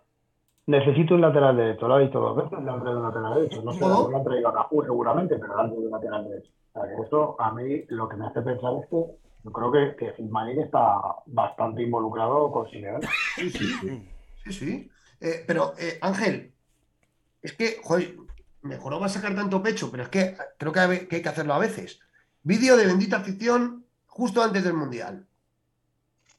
Necesito 0.66 1.14
un 1.14 1.20
lateral 1.20 1.56
derecho, 1.56 1.86
lo 1.86 1.94
ha 1.94 1.98
dicho 1.98 2.18
dos 2.18 2.36
veces, 2.36 2.64
le 2.64 2.70
han 2.70 2.80
traído 2.80 2.98
un 2.98 3.06
lateral 3.06 3.34
derecho. 3.34 3.62
No 3.62 3.72
sé, 3.72 3.80
lo 3.80 4.16
han 4.16 4.24
traído 4.24 4.48
a 4.48 4.54
Cajú 4.54 4.82
seguramente, 4.82 5.36
pero 5.38 5.56
le 5.56 5.62
han 5.62 5.68
traído 5.68 5.86
un 5.86 5.90
lateral 5.90 6.28
derecho. 6.28 6.50
O 6.72 6.80
sea, 6.80 6.88
que 6.88 7.02
eso 7.02 7.36
a 7.38 7.52
mí 7.52 7.84
lo 7.88 8.08
que 8.08 8.16
me 8.16 8.26
hace 8.26 8.40
pensar 8.40 8.72
es 8.82 8.88
que 8.88 9.04
yo 9.44 9.52
creo 9.52 9.70
que, 9.70 9.96
que 9.96 10.12
Filmarín 10.12 10.60
está 10.60 11.00
bastante 11.26 11.82
involucrado 11.82 12.50
con 12.50 12.68
Simeone. 12.70 13.06
Sí, 13.36 13.50
sí, 13.50 13.66
sí. 13.80 14.08
Sí, 14.44 14.52
sí. 14.52 14.90
Eh, 15.20 15.44
pero, 15.46 15.74
eh, 15.78 15.98
Ángel, 16.00 16.52
es 17.42 17.52
que, 17.52 17.78
joder, 17.82 18.16
mejor 18.62 18.92
no 18.92 19.00
va 19.00 19.06
a 19.06 19.10
sacar 19.10 19.34
tanto 19.34 19.62
pecho, 19.62 19.90
pero 19.90 20.04
es 20.04 20.08
que 20.08 20.34
creo 20.56 20.72
que 20.72 20.80
hay 20.80 21.06
que, 21.06 21.16
hay 21.16 21.22
que 21.22 21.28
hacerlo 21.28 21.52
a 21.52 21.58
veces. 21.58 22.00
Vídeo 22.42 22.76
de 22.76 22.86
bendita 22.86 23.18
afición 23.18 23.84
justo 24.06 24.42
antes 24.42 24.64
del 24.64 24.74
Mundial. 24.74 25.26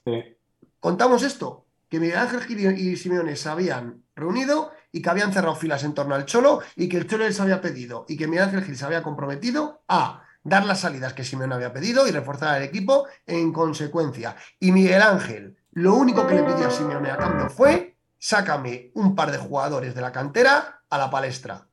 Sí. 0.03 0.35
Contamos 0.79 1.23
esto, 1.23 1.64
que 1.89 1.99
Miguel 1.99 2.17
Ángel 2.17 2.41
Gil 2.41 2.77
y 2.77 2.97
Simeone 2.97 3.35
se 3.35 3.49
habían 3.49 4.03
reunido 4.15 4.71
y 4.91 5.01
que 5.01 5.09
habían 5.09 5.33
cerrado 5.33 5.55
filas 5.55 5.83
en 5.83 5.93
torno 5.93 6.15
al 6.15 6.25
Cholo 6.25 6.61
y 6.75 6.89
que 6.89 6.97
el 6.97 7.07
Cholo 7.07 7.25
les 7.25 7.39
había 7.39 7.61
pedido 7.61 8.05
y 8.07 8.17
que 8.17 8.27
Miguel 8.27 8.45
Ángel 8.45 8.63
Gil 8.63 8.77
se 8.77 8.85
había 8.85 9.03
comprometido 9.03 9.83
a 9.87 10.23
dar 10.43 10.65
las 10.65 10.81
salidas 10.81 11.13
que 11.13 11.23
Simeone 11.23 11.55
había 11.55 11.73
pedido 11.73 12.07
y 12.07 12.11
reforzar 12.11 12.55
al 12.55 12.63
equipo 12.63 13.07
en 13.25 13.51
consecuencia. 13.51 14.35
Y 14.59 14.71
Miguel 14.71 15.01
Ángel, 15.01 15.57
lo 15.71 15.95
único 15.95 16.25
que 16.25 16.35
le 16.35 16.43
pidió 16.43 16.67
a 16.67 16.71
Simeone 16.71 17.11
a 17.11 17.17
cambio 17.17 17.49
fue 17.49 17.97
sácame 18.17 18.91
un 18.93 19.15
par 19.15 19.31
de 19.31 19.37
jugadores 19.37 19.93
de 19.93 20.01
la 20.01 20.11
cantera 20.11 20.83
a 20.89 20.97
la 20.97 21.09
palestra. 21.09 21.67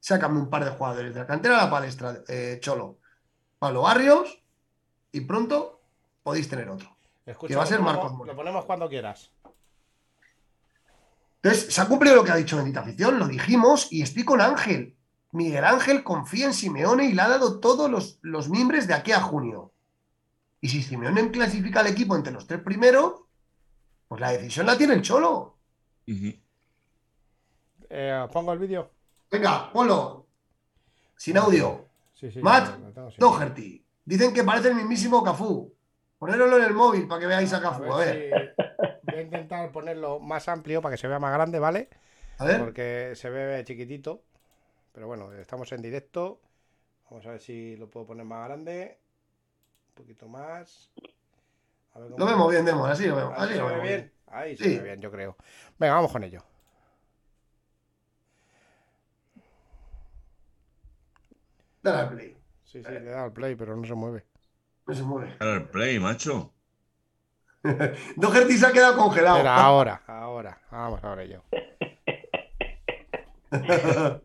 Sácame 0.00 0.38
un 0.38 0.50
par 0.50 0.64
de 0.64 0.70
jugadores 0.70 1.14
de 1.14 1.20
la 1.20 1.26
cantera 1.26 1.60
a 1.60 1.64
la 1.64 1.70
palestra, 1.70 2.22
eh, 2.28 2.58
Cholo. 2.60 2.98
Pablo 3.58 3.82
Barrios 3.82 4.42
y 5.12 5.20
pronto 5.22 5.80
podéis 6.22 6.48
tener 6.48 6.68
otro. 6.68 6.95
Escucha, 7.26 7.48
Que 7.48 7.56
va 7.56 7.64
a 7.64 7.66
ser 7.66 7.80
Marcos 7.80 8.12
Moreno. 8.12 8.32
Lo 8.32 8.36
ponemos 8.36 8.64
cuando 8.64 8.88
quieras. 8.88 9.30
Entonces, 11.42 11.74
se 11.74 11.80
ha 11.80 11.86
cumplido 11.86 12.16
lo 12.16 12.24
que 12.24 12.30
ha 12.30 12.36
dicho 12.36 12.56
Bendita 12.56 12.80
Afición, 12.80 13.18
lo 13.18 13.28
dijimos 13.28 13.92
y 13.92 14.02
estoy 14.02 14.24
con 14.24 14.40
Ángel. 14.40 14.96
Miguel 15.32 15.64
Ángel 15.64 16.02
confía 16.02 16.46
en 16.46 16.54
Simeone 16.54 17.04
y 17.04 17.12
le 17.12 17.22
ha 17.22 17.28
dado 17.28 17.60
todos 17.60 17.90
los, 17.90 18.18
los 18.22 18.48
mimbres 18.48 18.86
de 18.86 18.94
aquí 18.94 19.12
a 19.12 19.20
junio. 19.20 19.72
Y 20.60 20.68
si 20.68 20.82
Simeone 20.82 21.30
clasifica 21.30 21.80
al 21.80 21.88
equipo 21.88 22.16
entre 22.16 22.32
los 22.32 22.46
tres 22.46 22.62
primeros, 22.62 23.20
pues 24.08 24.20
la 24.20 24.32
decisión 24.32 24.66
la 24.66 24.78
tiene 24.78 24.94
el 24.94 25.02
Cholo. 25.02 25.56
Eh, 27.90 28.20
¿os 28.24 28.30
¿Pongo 28.30 28.52
el 28.52 28.58
vídeo? 28.58 28.90
Venga, 29.30 29.70
ponlo. 29.72 30.26
Sin 31.16 31.36
audio. 31.36 31.86
Sí, 32.14 32.30
sí. 32.30 32.40
Matt 32.40 32.76
Doherty. 33.18 33.84
Dicen 34.04 34.32
que 34.32 34.44
parece 34.44 34.68
el 34.68 34.74
mismísimo 34.74 35.22
Cafú. 35.22 35.75
Ponéroslo 36.18 36.56
en 36.58 36.64
el 36.64 36.72
móvil 36.74 37.06
para 37.06 37.20
que 37.20 37.26
veáis 37.26 37.52
a 37.52 37.58
A 37.58 37.74
A 37.76 37.78
ver, 37.98 38.32
si- 38.32 38.56
Voy 39.02 39.18
a 39.18 39.22
intentar 39.22 39.70
ponerlo 39.72 40.18
más 40.18 40.48
amplio 40.48 40.80
para 40.82 40.94
que 40.94 40.98
se 41.00 41.08
vea 41.08 41.18
más 41.18 41.32
grande, 41.32 41.58
¿vale? 41.58 41.88
a 42.38 42.44
ver. 42.44 42.58
Porque 42.60 43.12
se 43.14 43.30
ve 43.30 43.62
chiquitito. 43.64 44.22
Pero 44.92 45.06
bueno, 45.06 45.32
estamos 45.32 45.70
en 45.72 45.82
directo. 45.82 46.40
Vamos 47.10 47.26
a 47.26 47.30
ver 47.32 47.40
si 47.40 47.76
lo 47.76 47.88
puedo 47.88 48.06
poner 48.06 48.24
más 48.24 48.46
grande. 48.48 48.98
Un 49.88 49.94
poquito 49.94 50.28
más. 50.28 50.90
A 51.92 52.00
ver 52.00 52.10
cómo- 52.10 52.18
Lo 52.18 52.26
vemos 52.26 52.50
bien, 52.50 52.64
Demos. 52.64 52.90
Así 52.90 53.06
lo 53.06 53.16
vemos. 53.16 53.34
Así 53.36 53.52
se 53.54 53.58
lo 53.58 53.66
ve 53.66 53.70
vemos 53.72 53.86
bien. 53.88 54.00
bien. 54.00 54.12
Ahí 54.28 54.56
se 54.56 54.64
Sí. 54.64 54.76
ve 54.78 54.82
bien, 54.84 55.00
yo 55.00 55.10
creo. 55.10 55.36
Venga, 55.78 55.94
vamos 55.94 56.12
con 56.12 56.24
ello. 56.24 56.42
Dale 61.82 61.98
al 62.00 62.08
play. 62.10 62.36
Sí, 62.64 62.82
sí, 62.82 62.90
le 62.90 63.04
da 63.04 63.24
al 63.24 63.32
play, 63.32 63.54
pero 63.54 63.76
no 63.76 63.86
se 63.86 63.94
mueve. 63.94 64.24
No 64.86 64.94
se 64.94 65.02
mueve. 65.02 65.36
Dale 65.38 65.52
al 65.52 65.68
play, 65.68 65.98
macho. 65.98 66.52
Doherty 68.16 68.56
se 68.56 68.66
ha 68.66 68.72
quedado 68.72 68.96
congelado. 68.96 69.48
Ahora, 69.48 70.02
ahora. 70.06 70.60
Vamos 70.70 71.02
ahora 71.02 71.24
yo. 71.24 71.42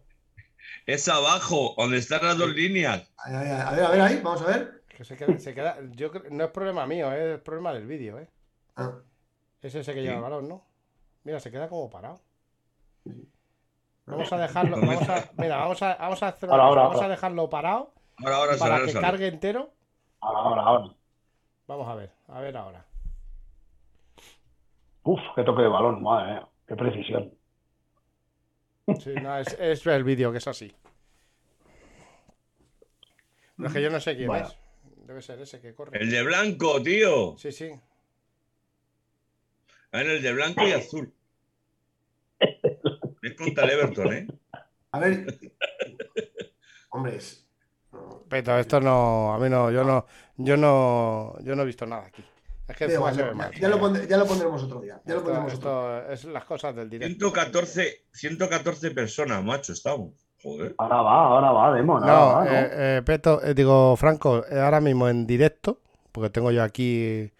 Es 0.88 1.08
abajo, 1.08 1.76
donde 1.78 1.98
están 1.98 2.24
las 2.26 2.38
dos 2.38 2.50
líneas. 2.50 3.12
A 3.18 3.30
ver, 3.30 3.52
a 3.86 3.92
ver 3.92 4.02
ahí, 4.02 4.20
vamos 4.22 4.42
a 4.42 4.46
ver. 4.48 4.84
Que 4.90 5.06
se 5.06 5.16
queda, 5.16 5.38
se 5.38 5.54
queda- 5.54 5.78
yo 5.92 6.12
no 6.32 6.44
es 6.46 6.50
problema 6.50 6.86
mío, 6.88 7.12
es 7.14 7.40
problema 7.40 7.72
del 7.72 7.86
vídeo, 7.86 8.18
¿eh? 8.20 8.28
Ah, 8.76 8.96
Es 9.62 9.76
ese 9.76 9.94
que 9.94 10.02
lleva 10.02 10.14
Sí. 10.14 10.18
el 10.18 10.24
balón, 10.24 10.50
¿no? 10.50 10.66
Mira, 11.24 11.40
se 11.40 11.52
queda 11.52 11.70
como 11.70 11.88
parado. 11.90 12.20
Vamos 14.08 14.34
a 14.34 14.38
dejarlo, 14.40 14.78
vamos 14.82 15.08
a, 15.08 15.30
mira, 15.38 15.58
vamos 15.58 15.82
a, 15.84 15.96
vamos 15.96 16.24
a 16.24 16.28
hacer 16.30 16.50
una 16.50 16.58
Ahora, 16.58 16.66
cosa, 16.68 16.70
ahora, 16.70 16.82
vamos 16.82 16.96
a 16.96 17.04
ahora. 17.04 17.16
dejarlo 17.16 17.50
parado 17.50 17.94
Ahora, 18.18 18.36
ahora 18.38 18.58
para 18.58 18.76
sale, 18.76 18.86
que 18.88 18.92
sale. 18.92 19.06
cargue 19.06 19.28
entero. 19.28 19.74
Ahora, 20.22 20.40
ahora, 20.40 20.62
ahora. 20.62 20.94
Vamos 21.68 21.88
a 21.88 21.96
ver, 21.96 22.12
a 22.28 22.40
ver 22.42 22.58
ahora. 22.58 22.86
Uf, 25.04 25.20
qué 25.36 25.44
toque 25.44 25.64
de 25.64 25.68
balón, 25.68 26.04
madre 26.04 26.34
mía. 26.34 26.48
Qué 26.68 26.76
precisión. 26.76 27.34
Sí, 29.00 29.14
no, 29.22 29.38
es, 29.38 29.48
es 29.60 29.86
el 29.88 30.04
vídeo 30.04 30.32
que 30.32 30.38
es 30.40 30.48
así. 30.48 30.72
Pero 33.58 33.68
es 33.68 33.74
que 33.74 33.82
yo 33.82 33.90
no 33.90 34.00
sé 34.00 34.16
quién 34.16 34.28
Bueno. 34.28 34.48
es. 34.48 34.58
Debe 35.08 35.22
ser 35.22 35.42
ese 35.42 35.60
que 35.60 35.74
corre. 35.76 36.00
El 36.00 36.10
de 36.10 36.24
blanco, 36.24 36.82
tío. 36.82 37.38
Sí, 37.38 37.52
sí. 37.52 37.70
En 39.92 40.10
el 40.10 40.22
de 40.22 40.34
blanco 40.34 40.66
y 40.68 40.72
azul. 40.72 41.14
Es 42.40 43.36
contra 43.38 43.66
el 43.66 43.70
Everton, 43.72 44.14
¿eh? 44.14 44.28
a 44.92 45.00
ver. 45.00 45.26
Hombre, 46.90 47.18
es. 48.38 48.44
no. 48.44 48.46
Pero 48.46 48.60
esto 48.60 48.80
no, 48.82 49.34
a 49.34 49.40
mí 49.40 49.50
no, 49.50 49.72
yo 49.72 49.84
no, 49.84 50.06
yo 50.38 50.58
no, 50.58 51.36
yo 51.42 51.56
no 51.56 51.64
he 51.64 51.66
visto 51.66 51.86
nada 51.86 52.06
aquí. 52.08 52.24
Es 52.68 52.78
que 52.78 52.86
igual, 52.94 53.16
ya, 53.18 53.34
mal. 53.34 53.52
ya 53.60 53.68
lo 53.68 53.80
pondré- 53.80 54.08
ya 54.08 54.18
lo 54.18 54.26
pondremos 54.26 54.64
otro 54.64 54.80
día. 54.82 55.02
Ya 55.06 55.14
lo 55.16 55.20
Esto, 55.20 55.24
pondremos 55.34 55.54
otro 55.56 55.98
esto 56.00 56.12
es 56.14 56.24
las 56.26 56.46
cosas 56.46 56.76
del 56.76 56.90
directo. 56.90 57.30
114, 57.30 58.06
114 58.14 58.92
personas, 58.92 59.44
macho, 59.44 59.74
estamos. 59.74 60.14
Joder. 60.42 60.74
Ahora 60.78 61.02
va, 61.02 61.26
ahora 61.28 61.52
va, 61.52 61.76
Demo. 61.76 61.98
ahora 61.98 62.08
No, 62.08 62.14
va, 62.34 62.46
¿no? 62.46 62.52
eh, 62.52 62.70
eh, 62.98 63.02
Peto, 63.06 63.44
eh, 63.44 63.54
digo, 63.54 63.96
Franco, 63.98 64.44
eh, 64.50 64.60
ahora 64.60 64.80
mismo 64.82 65.08
en 65.10 65.28
directo, 65.28 65.80
porque 66.12 66.30
tengo 66.30 66.50
yo 66.52 66.64
aquí, 66.64 67.32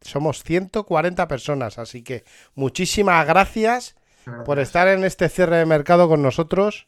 somos 0.00 0.42
140 0.44 1.26
personas, 1.28 1.78
así 1.78 2.02
que 2.04 2.24
muchísimas 2.54 3.26
gracias 3.26 3.96
por 4.44 4.58
estar 4.60 4.86
en 4.88 5.04
este 5.04 5.28
cierre 5.28 5.56
de 5.56 5.66
mercado 5.66 6.08
con 6.08 6.22
nosotros. 6.22 6.86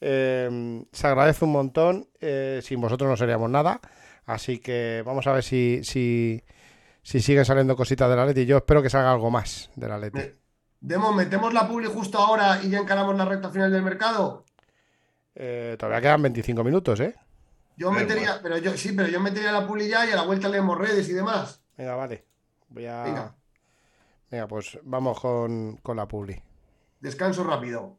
Eh, 0.00 0.84
se 0.92 1.06
agradece 1.06 1.44
un 1.44 1.52
montón, 1.52 2.08
eh, 2.20 2.60
sin 2.62 2.80
vosotros 2.80 3.08
no 3.08 3.16
seríamos 3.16 3.50
nada, 3.50 3.80
así 4.26 4.58
que 4.58 5.02
vamos 5.04 5.26
a 5.26 5.32
ver 5.32 5.42
si, 5.42 5.80
si, 5.82 6.42
si 7.02 7.20
siguen 7.20 7.44
saliendo 7.44 7.76
cositas 7.76 8.08
de 8.08 8.16
la 8.16 8.26
Leti. 8.26 8.46
Yo 8.46 8.58
espero 8.58 8.82
que 8.82 8.90
salga 8.90 9.12
algo 9.12 9.30
más 9.30 9.70
de 9.76 9.88
la 9.88 9.98
Leti. 9.98 10.20
Demo, 10.80 11.12
¿metemos 11.12 11.52
la 11.52 11.66
publi 11.66 11.86
justo 11.86 12.18
ahora 12.18 12.60
y 12.62 12.70
ya 12.70 12.78
encaramos 12.78 13.16
la 13.16 13.24
recta 13.24 13.50
final 13.50 13.72
del 13.72 13.82
mercado? 13.82 14.44
Eh, 15.34 15.76
todavía 15.78 16.00
quedan 16.00 16.22
25 16.22 16.62
minutos, 16.62 17.00
¿eh? 17.00 17.14
Yo 17.76 17.90
Da 17.90 17.96
metería, 17.96 18.40
pero 18.42 18.58
yo 18.58 18.76
sí, 18.76 18.92
pero 18.92 19.08
yo 19.08 19.20
metería 19.20 19.52
la 19.52 19.66
publi 19.66 19.88
ya 19.88 20.06
y 20.06 20.10
a 20.10 20.16
la 20.16 20.22
vuelta 20.22 20.48
leemos 20.48 20.76
redes 20.78 21.08
y 21.08 21.12
demás. 21.12 21.62
Venga, 21.76 21.94
vale. 21.94 22.24
Voy 22.68 22.86
a... 22.86 23.02
Venga. 23.02 23.36
Venga, 24.30 24.46
pues 24.48 24.78
vamos 24.82 25.20
con, 25.20 25.76
con 25.76 25.96
la 25.96 26.06
publi. 26.06 26.40
Descanso 27.00 27.44
rápido. 27.44 27.98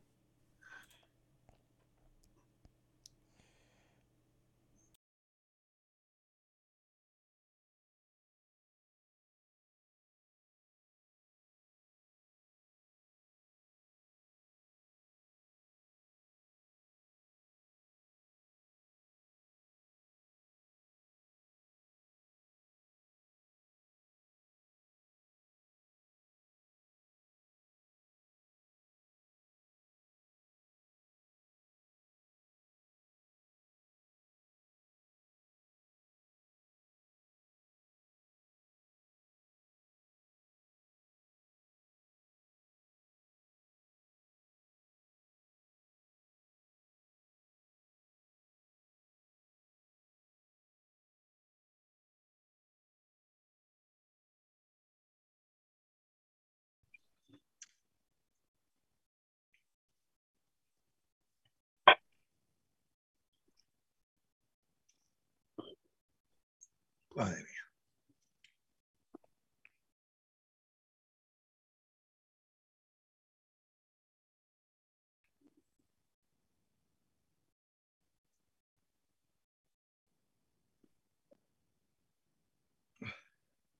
Madre 67.20 67.44
mía. 67.44 67.64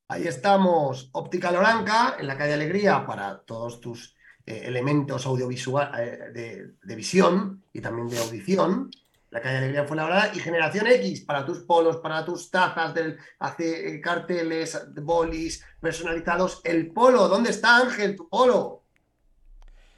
Ahí 0.08 0.28
estamos, 0.28 1.10
Óptica 1.14 1.52
Loranca, 1.52 2.18
en 2.20 2.28
la 2.28 2.38
calle 2.38 2.54
Alegría, 2.54 3.06
para 3.06 3.40
todos 3.46 3.80
tus 3.80 4.16
eh, 4.46 4.64
elementos 4.66 5.26
audiovisuales 5.26 6.34
de, 6.34 6.74
de 6.82 6.96
visión 6.96 7.64
y 7.72 7.80
también 7.82 8.08
de 8.10 8.18
audición. 8.20 8.90
La 9.32 9.42
calle 9.42 9.58
Alegría 9.58 9.84
fue 9.86 9.96
la 9.96 10.32
y 10.34 10.40
Generación 10.40 10.88
X 10.88 11.22
para 11.22 11.46
tus 11.46 11.60
polos, 11.60 11.98
para 11.98 12.26
tus 12.26 12.50
tazas, 12.50 12.94
del, 12.94 13.18
hace 13.40 13.96
eh, 13.96 14.02
carteles, 14.02 14.88
bolis 15.02 15.64
personalizados. 15.80 16.62
El 16.64 16.92
polo, 16.92 17.28
¿dónde 17.28 17.52
está 17.52 17.78
Ángel, 17.78 18.16
tu 18.16 18.28
polo? 18.28 18.82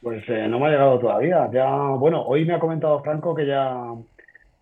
Pues 0.02 0.24
eh, 0.28 0.48
no 0.50 0.60
me 0.60 0.68
ha 0.68 0.72
llegado 0.72 1.00
todavía. 1.00 1.50
Ya, 1.54 1.70
bueno, 1.70 2.24
hoy 2.24 2.44
me 2.44 2.56
ha 2.56 2.60
comentado 2.60 3.02
Franco 3.04 3.34
que 3.34 3.46
ya, 3.46 3.78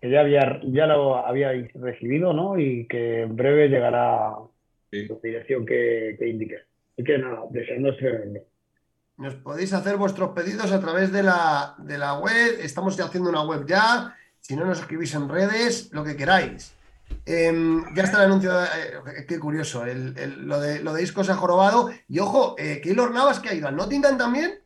que 0.00 0.10
ya 0.10 0.20
había 0.20 0.60
ya 0.62 0.86
lo 0.86 1.16
habíais 1.16 1.72
recibido, 1.74 2.32
¿no? 2.32 2.58
Y 2.58 2.86
que 2.86 3.22
en 3.22 3.34
breve 3.34 3.68
llegará 3.68 4.34
Sí. 4.90 5.06
la 5.06 5.16
dirección 5.22 5.64
que, 5.64 6.16
que 6.18 6.28
indique. 6.28 6.56
Así 6.92 7.04
que 7.04 7.18
nada, 7.18 7.42
deseando. 7.50 7.90
Nos 9.16 9.34
podéis 9.36 9.72
hacer 9.72 9.96
vuestros 9.96 10.30
pedidos 10.30 10.72
a 10.72 10.80
través 10.80 11.12
de 11.12 11.22
la, 11.22 11.74
de 11.78 11.98
la 11.98 12.18
web. 12.18 12.58
Estamos 12.60 12.96
ya 12.96 13.04
haciendo 13.04 13.30
una 13.30 13.44
web 13.44 13.66
ya. 13.66 14.16
Si 14.40 14.56
no, 14.56 14.64
nos 14.64 14.80
escribís 14.80 15.14
en 15.14 15.28
redes, 15.28 15.90
lo 15.92 16.02
que 16.04 16.16
queráis. 16.16 16.72
Em, 17.26 17.84
ya 17.94 18.04
está 18.04 18.18
el 18.18 18.24
anuncio. 18.30 18.52
eh, 18.62 19.24
qué 19.28 19.38
curioso. 19.38 19.84
el- 19.84 20.16
el- 20.16 20.46
lo, 20.46 20.60
de, 20.60 20.80
lo 20.80 20.92
de 20.92 21.02
Isco 21.02 21.24
se 21.24 21.32
ha 21.32 21.36
jorobado. 21.36 21.90
Y 22.08 22.18
ojo, 22.20 22.54
eh, 22.58 22.80
Keylor 22.82 23.12
Navas 23.12 23.40
que 23.40 23.48
ha 23.48 23.54
ido 23.54 23.68
al 23.68 23.76
Nottingham 23.76 24.16
también. 24.18 24.60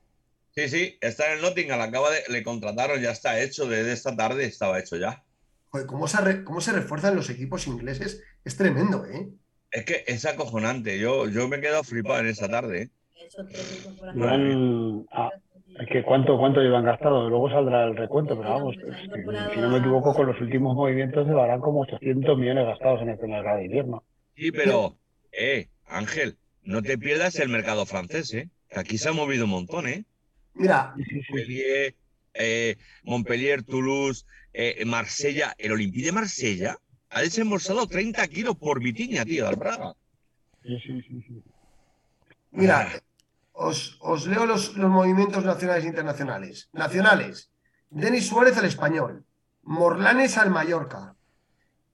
Sí, 0.54 0.68
sí, 0.68 0.98
está 1.00 1.26
en 1.32 1.38
el 1.38 1.42
Nottingham, 1.42 1.80
acaba 1.80 2.10
de, 2.10 2.22
le 2.28 2.44
contrataron, 2.44 3.00
ya 3.00 3.10
está 3.10 3.40
hecho, 3.40 3.66
desde 3.66 3.92
esta 3.92 4.14
tarde 4.14 4.44
estaba 4.44 4.78
hecho 4.78 4.96
ya. 4.96 5.24
Joder, 5.70 5.86
¿cómo 5.86 6.06
se, 6.06 6.20
re- 6.20 6.44
cómo 6.44 6.60
se 6.60 6.70
refuerzan 6.72 7.16
los 7.16 7.28
equipos 7.28 7.66
ingleses? 7.66 8.22
Es 8.44 8.56
tremendo, 8.56 9.04
¿eh? 9.06 9.28
Es 9.72 9.84
que 9.84 10.04
es 10.06 10.24
acojonante, 10.24 10.98
yo, 11.00 11.28
yo 11.28 11.48
me 11.48 11.56
he 11.56 11.60
quedado 11.60 11.82
flipado 11.82 12.20
en 12.20 12.26
esta 12.28 12.48
tarde. 12.48 12.82
¿eh? 12.82 12.90
Es 13.16 13.34
que 15.90 16.02
cuánto, 16.04 16.38
cuánto 16.38 16.60
llevan 16.60 16.84
gastado, 16.84 17.28
luego 17.28 17.50
saldrá 17.50 17.84
el 17.84 17.96
recuento, 17.96 18.36
pero 18.36 18.50
vamos, 18.50 18.76
si 19.54 19.60
no 19.60 19.70
me 19.70 19.78
equivoco, 19.78 20.14
con 20.14 20.26
los 20.26 20.40
últimos 20.40 20.76
movimientos 20.76 21.26
llevarán 21.26 21.60
como 21.60 21.80
800 21.80 22.38
millones 22.38 22.66
gastados 22.66 23.02
en 23.02 23.10
el 23.10 23.18
primer 23.18 23.42
grado 23.42 23.58
de 23.58 23.64
invierno. 23.64 24.04
Sí, 24.36 24.52
pero, 24.52 24.96
eh, 25.32 25.68
Ángel, 25.86 26.36
no 26.62 26.82
te 26.82 26.96
pierdas 26.96 27.38
el 27.40 27.48
mercado 27.48 27.86
francés, 27.86 28.32
¿eh? 28.34 28.48
Que 28.68 28.80
aquí 28.80 28.98
se 28.98 29.08
ha 29.08 29.12
movido 29.12 29.44
un 29.44 29.50
montón, 29.50 29.88
¿eh? 29.88 30.04
Mira. 30.54 30.94
Montpellier, 30.96 31.94
eh, 32.34 32.76
Montpellier, 33.02 33.62
Toulouse, 33.62 34.24
eh, 34.52 34.84
Marsella, 34.84 35.54
el 35.58 35.72
Olympique 35.72 36.06
de 36.06 36.12
Marsella 36.12 36.78
ha 37.10 37.20
desembolsado 37.20 37.86
30 37.86 38.26
kilos 38.28 38.56
por 38.56 38.80
Vitiña, 38.80 39.24
tío, 39.24 39.48
al 39.48 39.56
Braga. 39.56 39.94
Sí, 40.62 40.78
sí, 40.80 41.02
sí, 41.02 41.24
sí. 41.28 41.42
mira, 42.52 42.88
os, 43.56 43.96
os 44.00 44.26
leo 44.26 44.46
los, 44.46 44.76
los 44.76 44.90
movimientos 44.90 45.44
nacionales 45.44 45.84
e 45.84 45.88
internacionales. 45.88 46.68
Nacionales. 46.72 47.50
Denis 47.90 48.26
Suárez 48.28 48.56
al 48.58 48.64
Español. 48.66 49.24
Morlanes 49.62 50.36
al 50.36 50.50
Mallorca. 50.50 51.14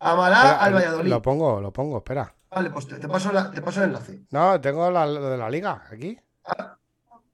Amalá 0.01 0.37
Espera, 0.39 0.62
al 0.65 0.74
Valladolid. 0.74 1.11
Lo 1.11 1.23
pongo, 1.23 1.61
lo 1.61 1.73
pongo, 1.73 1.99
espera. 1.99 2.35
Vale, 2.51 2.70
pues 2.70 2.87
te, 2.89 2.97
te 2.97 3.07
paso 3.09 3.31
la- 3.32 3.51
te 3.51 3.61
paso 3.62 3.81
el 3.85 3.91
enlace. 3.91 4.23
No, 4.31 4.61
tengo 4.61 4.91
la, 4.91 5.07
lo 5.07 5.31
de 5.31 5.37
la 5.37 5.49
liga 5.51 5.85
aquí. 5.91 6.19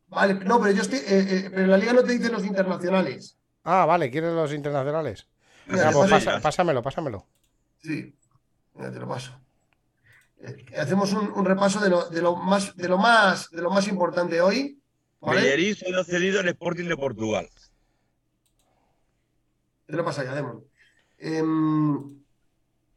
Vale, 0.09 0.35
no, 0.35 0.61
pero 0.61 0.73
yo 0.73 0.82
estoy. 0.82 0.98
eh, 0.98 1.05
eh, 1.09 1.48
pero 1.51 1.62
en 1.62 1.70
la 1.70 1.77
liga 1.78 1.93
no 1.93 2.03
te 2.03 2.12
dicen 2.12 2.32
los 2.32 2.44
internacionales. 2.44 3.39
Ah, 3.65 3.86
vale, 3.86 4.11
¿quieres 4.11 4.32
los 4.32 4.53
internacionales? 4.53 5.27
Mira, 5.66 5.85
Ya, 5.85 5.93
pues 5.93 6.11
paso- 6.11 6.27
pasa- 6.27 6.40
pásamelo, 6.40 6.82
pásamelo. 6.82 7.27
Sí, 7.82 8.16
mira, 8.74 8.93
te 8.93 8.98
lo 9.01 9.09
paso. 9.09 9.32
Hacemos 10.78 11.12
un, 11.12 11.31
un 11.32 11.44
repaso 11.44 11.81
de 11.81 11.90
lo, 11.90 12.09
de 12.09 12.23
lo 12.23 12.36
más, 12.36 12.77
de 12.77 12.89
lo 12.89 12.98
más, 12.98 13.51
de 13.51 13.62
lo 13.62 13.70
más 13.70 13.89
importante 13.89 14.40
hoy. 14.40 14.81
¿vale? 15.20 15.43
Bellerín 15.43 15.74
solo 15.74 16.05
cedido 16.05 16.40
al 16.40 16.48
Sporting 16.48 16.89
de 16.89 16.97
Portugal. 16.97 17.48
Te 19.86 19.97
lo 19.97 20.05
pasa 20.05 20.24
ya, 20.24 20.35
Demon. 20.35 20.64
Em, 21.18 22.23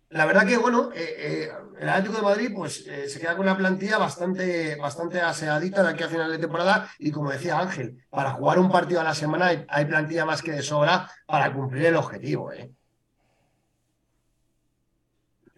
la 0.09 0.25
verdad 0.25 0.45
que, 0.45 0.57
bueno, 0.57 0.91
eh, 0.93 1.15
eh, 1.17 1.51
el 1.79 1.87
Atlético 1.87 2.17
de 2.17 2.23
Madrid 2.23 2.51
pues 2.53 2.85
eh, 2.87 3.07
se 3.07 3.19
queda 3.19 3.35
con 3.35 3.45
una 3.45 3.57
plantilla 3.57 3.97
bastante, 3.97 4.75
bastante 4.75 5.21
aseadita 5.21 5.83
de 5.83 5.89
aquí 5.89 6.03
a 6.03 6.09
final 6.09 6.31
de 6.31 6.39
temporada 6.39 6.89
y 6.97 7.11
como 7.11 7.31
decía 7.31 7.59
Ángel, 7.59 8.03
para 8.09 8.31
jugar 8.31 8.59
un 8.59 8.71
partido 8.71 8.99
a 8.99 9.03
la 9.03 9.15
semana 9.15 9.47
hay, 9.47 9.65
hay 9.69 9.85
plantilla 9.85 10.25
más 10.25 10.41
que 10.41 10.51
de 10.51 10.61
sobra 10.61 11.09
para 11.25 11.53
cumplir 11.53 11.85
el 11.85 11.95
objetivo. 11.95 12.51
¿eh? 12.51 12.71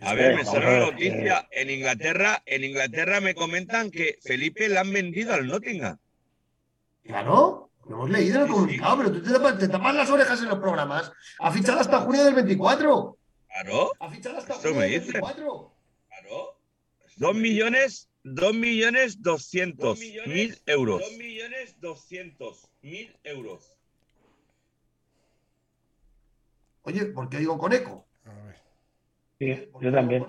A 0.01 0.13
ver, 0.15 0.35
me 0.35 0.43
Vamos 0.43 0.53
sale 0.53 0.65
a 0.65 0.69
una 0.69 0.79
ver, 0.79 0.91
noticia. 0.93 1.47
En 1.51 1.69
Inglaterra, 1.69 2.41
en 2.45 2.63
Inglaterra 2.63 3.21
me 3.21 3.35
comentan 3.35 3.91
que 3.91 4.17
Felipe 4.23 4.67
le 4.67 4.79
han 4.79 4.91
vendido 4.91 5.33
al 5.33 5.47
Nottingham. 5.47 5.97
Claro, 7.03 7.69
lo 7.87 7.95
hemos 7.95 8.09
leído 8.09 8.37
en 8.37 8.41
el 8.47 8.51
comunicado, 8.51 8.97
pero 8.97 9.11
tú 9.11 9.21
te 9.21 9.31
tapas, 9.31 9.57
te 9.59 9.67
tapas 9.67 9.95
las 9.95 10.09
orejas 10.09 10.39
en 10.41 10.49
los 10.49 10.59
programas. 10.59 11.11
Ha 11.39 11.51
fichado 11.51 11.79
hasta 11.79 11.99
junio 12.01 12.23
del 12.23 12.33
24. 12.35 13.17
Claro, 13.47 13.91
Ha 13.99 14.09
fichado 14.09 14.37
hasta 14.37 14.53
junio 14.55 14.75
me 14.75 14.81
del 14.89 14.91
dicen. 15.01 15.21
24. 15.21 15.73
claro. 16.07 16.57
Dos 17.17 17.35
millones, 17.35 18.09
dos 18.23 18.53
millones 18.55 19.21
doscientos 19.21 19.99
mil 19.99 20.57
euros. 20.65 21.01
Dos 21.01 21.17
millones 21.17 21.79
doscientos 21.79 22.67
mil 22.81 23.15
euros. 23.23 23.71
Oye, 26.83 27.05
¿por 27.07 27.29
qué 27.29 27.37
digo 27.37 27.57
con 27.59 27.73
eco? 27.73 28.07
A 29.41 29.43
Sí, 29.43 29.55
¿Por 29.71 29.81
qué 29.81 29.87
yo 29.87 29.91
también. 29.91 30.25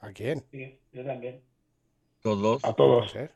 ¿A 0.00 0.12
quién? 0.12 0.44
Sí, 0.50 0.78
yo 0.92 1.04
también. 1.04 1.42
Todos, 2.22 2.62
A 2.64 2.74
todos. 2.74 3.10
ser. 3.10 3.32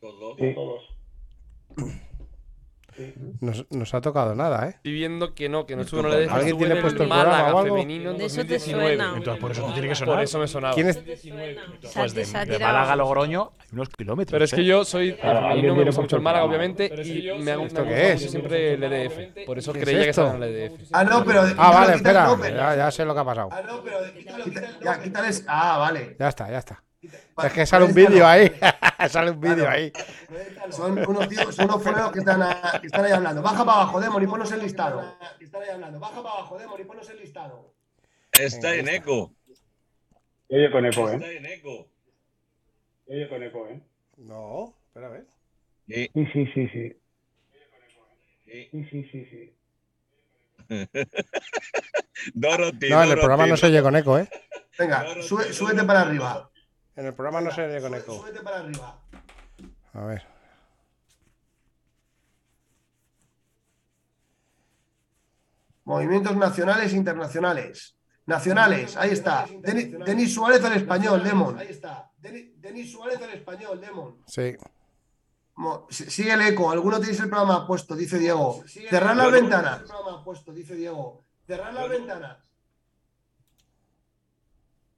todos. 0.00 0.36
Sí, 0.38 0.54
todos. 0.54 0.96
Nos, 3.40 3.66
nos 3.70 3.94
ha 3.94 4.00
tocado 4.00 4.34
nada, 4.34 4.66
¿eh? 4.66 4.70
Estoy 4.76 4.92
viendo 4.92 5.34
que 5.34 5.48
no, 5.48 5.66
que 5.66 5.76
no 5.76 5.82
estuvo 5.82 6.00
en 6.00 6.06
toca. 6.06 6.18
la 6.18 6.34
¿Alguien 6.34 6.58
tiene 6.58 6.76
puesto 6.76 7.02
el 7.02 7.08
Málaga 7.08 7.30
programa 7.30 7.54
o 7.54 7.58
algo? 7.60 7.76
femenino 7.76 8.10
en 8.12 8.18
De 8.18 8.24
eso 8.26 8.36
te 8.36 8.54
2019. 8.54 8.86
suena. 8.96 9.16
Entonces 9.16 9.40
por 9.40 9.50
eso 9.52 9.62
te 9.66 9.72
tiene 9.72 9.82
que 9.88 9.94
Por 9.94 9.96
sonar. 9.96 10.24
eso 10.24 10.38
me 10.38 10.48
sonaba. 10.48 10.74
¿Quién 10.74 10.88
es? 10.88 10.96
Pues 11.94 12.14
de, 12.14 12.24
de. 12.46 12.58
Málaga 12.58 12.92
a 12.92 12.96
Logroño 12.96 13.52
hay 13.58 13.66
unos 13.72 13.88
kilómetros. 13.90 14.32
Pero 14.32 14.44
es 14.44 14.52
que 14.54 14.60
¿eh? 14.60 14.64
yo 14.64 14.84
soy 14.84 15.12
femenino, 15.12 15.74
me 15.74 15.84
gusta 15.84 15.84
mucho 15.84 15.94
puesto 16.00 16.16
el 16.16 16.22
Málaga, 16.22 16.44
obviamente, 16.44 16.86
y 17.04 17.22
me 17.42 17.50
ha 17.50 17.54
¿Esto 17.54 17.60
gustado 17.62 17.86
qué 17.88 18.12
es? 18.12 18.30
siempre 18.30 18.74
el 18.74 18.82
EDF. 18.84 19.44
Por 19.46 19.58
eso 19.58 19.72
¿Qué 19.72 19.78
es 19.80 19.84
creía 19.84 20.04
que 20.04 20.10
estaba 20.10 20.34
en 20.34 20.42
el 20.42 20.54
EDF. 20.54 20.72
Ah, 20.92 21.04
no, 21.04 21.24
pero. 21.24 21.42
Ah, 21.58 21.70
vale, 21.72 21.94
espera. 21.96 22.26
no, 22.26 22.76
Ya, 22.76 22.90
sé 22.90 23.04
lo 23.04 23.14
que 23.14 23.20
ha 23.20 23.24
pasado. 23.24 23.48
Ah, 23.52 23.62
no, 23.66 23.82
pero. 23.82 23.98
quita- 24.44 24.62
ya, 24.82 25.02
quítales. 25.02 25.44
Ah, 25.48 25.78
vale. 25.78 26.16
Ya 26.18 26.28
está, 26.28 26.50
ya 26.50 26.58
está. 26.58 26.82
Es 27.02 27.52
que 27.52 27.66
sale 27.66 27.84
un 27.84 27.94
vídeo 27.94 28.26
ahí. 28.26 28.50
sale 29.08 29.30
un 29.30 29.40
vídeo 29.40 29.68
ahí. 29.68 29.92
Son 30.70 30.98
unos 31.08 31.28
tíos, 31.28 31.54
son 31.54 31.66
unos 31.66 31.82
foneros 31.82 32.12
que 32.12 32.18
están, 32.20 32.42
a- 32.42 32.78
que 32.80 32.86
están 32.86 33.04
ahí 33.04 33.12
hablando. 33.12 33.42
Baja 33.42 33.64
para 33.64 33.80
abajo, 33.82 34.00
Demon, 34.00 34.22
y 34.22 34.26
ponos 34.26 34.50
el 34.52 34.60
listado. 34.62 35.16
Que 35.38 35.44
están 35.44 35.62
ahí 35.62 35.68
hablando. 35.70 36.00
Baja 36.00 36.22
para 36.22 36.34
abajo, 36.36 36.58
Demon, 36.58 36.80
y 36.80 36.84
ponos 36.84 37.08
el 37.10 37.18
listado. 37.20 37.74
Está 38.32 38.74
en 38.74 38.88
eco. 38.88 39.32
Yo 40.48 40.56
oye 40.58 40.70
con 40.70 40.86
eco, 40.86 41.10
¿eh? 41.10 41.14
Está 41.14 41.30
en 41.30 41.46
eco. 41.46 41.88
Yo 43.06 43.14
oye 43.14 43.28
con 43.28 43.42
eco, 43.42 43.66
¿eh? 43.68 43.80
No, 44.18 44.74
espera 44.88 45.06
a 45.06 45.10
ver. 45.10 45.26
Sí, 45.88 46.10
Sí, 46.14 46.26
sí, 46.32 46.46
sí, 46.54 46.68
sí. 46.68 46.96
sí. 48.46 48.68
Sí, 48.90 49.24
sí. 49.30 49.52
Dorothy, 52.34 52.88
No, 52.88 52.96
en 52.96 53.02
el 53.02 53.08
Dorothy, 53.08 53.14
programa 53.20 53.46
no 53.46 53.56
se 53.56 53.66
oye 53.66 53.82
con 53.82 53.94
eco, 53.96 54.18
¿eh? 54.18 54.28
Venga, 54.78 55.04
sube- 55.22 55.52
súbete 55.52 55.84
para 55.84 56.02
arriba. 56.02 56.50
En 56.96 57.06
el 57.06 57.14
programa 57.14 57.40
no 57.40 57.50
se 57.50 57.62
oye 57.64 57.80
con 57.80 57.94
eco. 57.94 58.16
Súbete 58.16 58.40
para 58.42 58.60
arriba. 58.60 58.98
A 59.92 60.04
ver. 60.04 60.22
Movimientos 65.84 66.36
nacionales 66.36 66.92
e 66.92 66.96
internacionales. 66.96 67.96
Nacionales, 68.26 68.96
ahí 68.96 69.10
está. 69.10 69.46
Denis, 69.60 69.96
Denis 70.04 70.34
Suárez 70.34 70.64
al 70.64 70.72
español, 70.72 71.22
Demon. 71.22 71.56
Ahí 71.58 71.68
está. 71.68 72.10
Denis, 72.18 72.60
Denis 72.60 72.90
Suárez 72.90 73.22
al 73.22 73.30
español, 73.30 73.80
Demon. 73.80 74.20
Sí. 74.26 74.56
Mo- 75.54 75.86
si- 75.88 76.10
Sigue 76.10 76.32
el 76.32 76.40
eco. 76.42 76.70
¿Alguno 76.72 76.98
tenéis 76.98 77.20
el 77.20 77.28
programa 77.30 77.64
puesto? 77.66 77.94
Dice 77.94 78.18
Diego. 78.18 78.64
Cerrar 78.66 79.16
las 79.16 79.30
ventanas. 79.30 79.80
El 79.82 79.86
programa 79.86 80.24
puesto, 80.24 80.52
dice 80.52 80.74
Diego. 80.74 81.24
Cerrar 81.46 81.72
las 81.72 81.88
ventanas. 81.88 82.38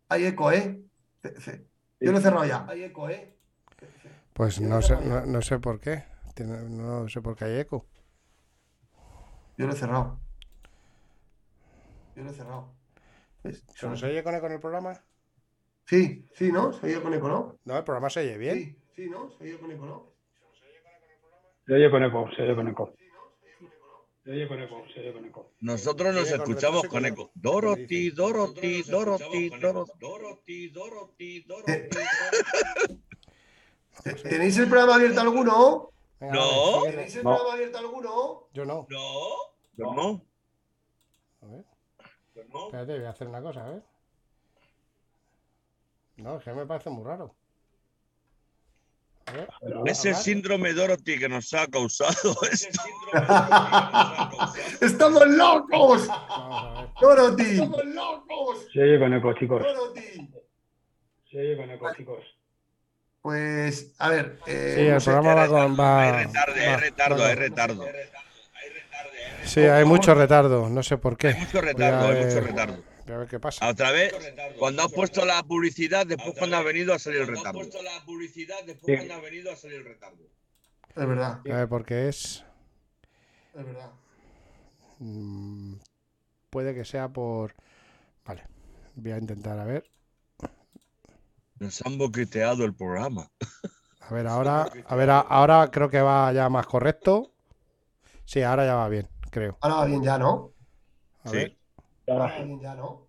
Hay 0.08 0.24
eco, 0.24 0.50
¿eh? 0.50 0.80
Ce- 1.20 1.66
Yo 2.00 2.12
lo 2.12 2.18
he 2.18 2.20
cerrado 2.20 2.44
ya. 2.44 2.66
Hay 2.68 2.84
eco, 2.84 3.08
¿eh? 3.08 3.34
Pues 4.32 4.60
no 4.60 4.80
sé, 4.82 4.96
no, 5.04 5.26
no 5.26 5.42
sé 5.42 5.58
por 5.58 5.80
qué. 5.80 6.04
Tiene- 6.34 6.68
no 6.68 7.08
sé 7.08 7.20
por 7.20 7.34
qué 7.36 7.44
hay 7.46 7.58
eco. 7.60 7.86
Yo 9.56 9.66
lo 9.66 9.72
he 9.72 9.76
cerrado. 9.76 10.20
Yo 12.14 12.22
lo 12.22 12.30
he 12.30 12.34
cerrado. 12.34 12.74
¿Ves? 13.42 13.64
¿Pero 13.80 13.96
se 13.96 14.06
oye 14.06 14.22
con 14.22 14.34
eco 14.34 14.46
en 14.46 14.52
el 14.52 14.60
programa? 14.60 15.00
Sí, 15.86 16.28
sí, 16.34 16.52
¿no? 16.52 16.72
Se 16.72 16.86
oye 16.86 17.00
con 17.02 17.14
eco, 17.14 17.28
¿no? 17.28 17.56
No, 17.64 17.78
el 17.78 17.84
programa 17.84 18.10
se 18.10 18.20
oye 18.20 18.36
bien. 18.38 18.54
Sí, 18.56 18.78
sí, 18.94 19.10
¿no? 19.10 19.30
Se 19.30 19.44
oye 19.44 19.58
con 19.58 19.70
eco, 19.72 19.86
¿no? 19.86 20.12
Se 21.66 21.74
oye 21.74 21.90
con 21.90 22.02
eco, 22.04 22.28
se 22.36 22.42
oye 22.42 22.54
con 22.54 22.68
eco. 22.68 22.94
Se 24.28 24.34
oye 24.34 24.46
con 24.46 24.60
eco, 24.60 24.84
se 24.92 25.00
oye 25.00 25.12
con 25.14 25.24
eco. 25.24 25.52
Nosotros 25.60 26.14
nos 26.14 26.30
escuchamos 26.30 26.84
con 26.86 27.06
eco. 27.06 27.30
Dorothy, 27.34 28.10
Dorothy, 28.10 28.82
Dorothy, 28.82 29.48
Dorothy, 29.48 29.88
Dorothy, 29.98 30.68
Dorothy, 30.68 31.40
Dorothy. 31.44 31.88
¿Te- 34.05 34.12
¿Tenéis 34.12 34.59
el 34.59 34.68
programa 34.68 34.96
abierto 34.96 35.22
alguno? 35.22 35.92
No. 36.20 36.82
¿Tenéis 36.82 37.16
el 37.16 37.22
programa 37.22 37.52
abierto 37.55 37.78
alguno? 37.78 38.48
Yo 38.52 38.66
no. 38.66 38.86
No, 38.90 39.09
pues 39.74 39.88
no, 39.96 40.22
A 41.40 41.46
ver, 41.46 41.64
no. 42.50 42.64
espérate, 42.66 42.96
voy 42.98 43.05
a 43.06 43.10
hacer 43.10 43.28
una 43.28 43.40
cosa, 43.40 43.64
a 43.66 43.70
ver. 43.70 43.82
No, 46.16 46.36
es 46.36 46.44
que 46.44 46.52
me 46.52 46.66
parece 46.66 46.90
muy 46.90 47.05
raro. 47.05 47.34
Es 49.86 50.05
el 50.05 50.14
síndrome 50.14 50.72
Dorothy 50.72 51.18
que 51.18 51.28
nos 51.28 51.52
ha 51.55 51.66
causado 51.66 52.34
esto. 52.50 52.80
¡Estamos 54.80 55.26
locos! 55.28 56.09
¡Dorothy! 57.00 57.42
¡Estamos 57.52 57.84
locos! 57.84 58.66
Se 58.72 58.82
oye 58.82 58.98
con 58.98 59.14
eco, 59.14 59.32
chicos. 59.34 59.62
¡Dorothy! 59.62 60.30
Se 61.30 61.38
oye 61.38 61.56
con 61.56 61.70
eco, 61.70 61.94
chicos. 61.96 62.24
Pues, 63.22 63.94
a 63.98 64.09
ver. 64.10 64.38
eh, 64.46 64.74
Sí, 64.76 64.82
no 64.88 64.94
el 64.94 65.00
sé. 65.00 65.10
programa 65.10 65.34
va 65.34 65.48
con. 65.48 65.78
Va, 65.78 66.02
Hay 66.02 66.24
retardo, 66.26 66.55
hay 66.55 66.66
va- 66.68 66.76
retardo, 66.76 67.18
va- 67.18 67.26
hay 67.28 67.34
retardo. 67.34 67.84
Sí, 69.44 69.60
hay 69.60 69.84
mucho 69.84 70.14
retardo, 70.14 70.68
no 70.68 70.82
sé 70.82 70.98
por 70.98 71.16
qué. 71.16 71.28
Hay 71.28 71.40
mucho 71.40 71.60
retardo, 71.60 72.09
hay 72.09 72.24
mucho 72.24 72.40
retardo. 72.40 72.76
Voy 73.09 73.16
a 73.16 73.18
ver 73.18 73.28
qué 73.28 73.40
pasa. 73.40 73.68
Otra 73.68 73.90
vez, 73.90 74.12
cuando 74.59 74.82
has 74.82 74.93
puesto 74.93 75.24
la 75.24 75.43
publicidad, 75.43 76.06
después 76.06 76.35
cuando 76.39 76.56
ha 76.56 76.62
venido 76.62 76.94
a 76.94 76.98
salir 76.98 77.22
el 77.22 77.26
retardo. 77.26 77.60
Sí. 78.85 78.94
ha 78.94 79.20
venido 79.20 79.51
a 79.52 79.56
salir 79.56 79.78
el 79.78 79.85
retardo. 79.85 80.22
Es 80.94 81.06
verdad, 81.06 81.40
A 81.44 81.55
ver 81.56 81.68
por 81.68 81.85
qué 81.85 82.09
es. 82.09 82.44
es 83.55 83.64
verdad. 83.64 83.90
Mm, 84.98 85.74
Puede 86.51 86.74
que 86.74 86.85
sea 86.85 87.09
por. 87.09 87.55
Vale, 88.24 88.44
voy 88.94 89.12
a 89.12 89.18
intentar 89.18 89.59
a 89.59 89.64
ver. 89.64 89.90
Nos 91.59 91.82
han 91.85 91.98
boqueteado 91.98 92.64
el 92.64 92.74
programa. 92.74 93.30
A 94.01 94.14
ver, 94.14 94.26
ahora, 94.26 94.62
a 94.86 94.97
ver, 94.97 95.10
ahora 95.10 95.70
creo 95.70 95.90
que 95.90 96.01
va 96.01 96.32
ya 96.32 96.48
más 96.48 96.66
correcto. 96.66 97.35
Sí, 98.24 98.40
ahora 98.43 98.64
ya 98.64 98.74
va 98.76 98.89
bien, 98.89 99.06
creo. 99.30 99.59
Ahora 99.60 99.74
va 99.76 99.85
bien 99.85 100.02
ya, 100.02 100.16
¿no? 100.16 100.55
A 101.24 101.28
Sí. 101.28 101.36
ver. 101.36 101.57
Ya, 102.09 102.74
¿no? 102.74 103.06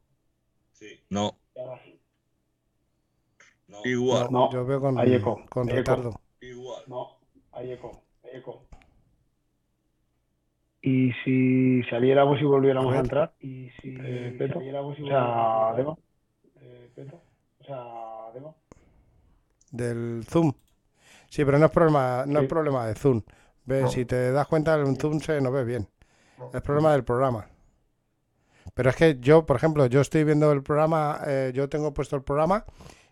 No. 1.09 1.37
No, 3.67 3.85
Igual. 3.85 4.27
No, 4.31 4.51
yo 4.51 4.65
veo 4.65 4.81
con, 4.81 4.97
hay 4.99 5.13
eco, 5.13 5.45
con 5.49 5.69
hay 5.69 5.77
eco. 5.77 5.91
retardo. 5.95 6.21
Igual. 6.41 6.83
No, 6.87 7.17
hay 7.51 7.71
eco, 7.71 8.03
hay 8.23 8.37
eco. 8.39 8.65
Y 10.81 11.11
si 11.23 11.83
saliéramos 11.89 12.41
y 12.41 12.45
volviéramos 12.45 12.95
A 12.95 12.99
entrar, 12.99 13.33
y 13.39 13.69
si 13.81 13.95
saliéramos 13.95 14.97
y 14.97 15.03
o 15.03 15.07
sea, 15.07 15.73
Demo, 15.75 15.99
eh, 16.61 16.89
Peto, 16.95 17.21
o 17.59 17.63
sea, 17.63 18.31
Demo. 18.33 18.55
Del 19.71 20.23
Zoom. 20.27 20.51
Sí, 21.29 21.45
pero 21.45 21.59
no 21.59 21.65
es 21.67 21.71
problema, 21.71 22.23
no 22.25 22.39
es 22.39 22.45
Sí. 22.45 22.47
problema 22.49 22.87
de 22.87 22.95
Zoom. 22.95 23.21
Ve, 23.65 23.81
No. 23.83 23.87
Si 23.89 24.05
te 24.05 24.31
das 24.31 24.47
cuenta, 24.47 24.75
en 24.79 24.95
Zoom 24.95 25.19
se 25.19 25.39
nos 25.41 25.53
ve 25.53 25.63
bien. 25.63 25.87
No. 26.39 26.49
Es 26.53 26.61
problema 26.61 26.91
del 26.93 27.03
programa. 27.03 27.47
Pero 28.79 28.91
es 28.91 28.95
que 28.95 29.17
yo, 29.19 29.45
por 29.45 29.57
ejemplo, 29.57 29.87
yo 29.87 29.99
estoy 29.99 30.23
viendo 30.23 30.53
el 30.53 30.63
programa, 30.63 31.19
eh, 31.27 31.51
yo 31.53 31.67
tengo 31.67 31.93
puesto 31.93 32.15
el 32.15 32.23
programa 32.23 32.63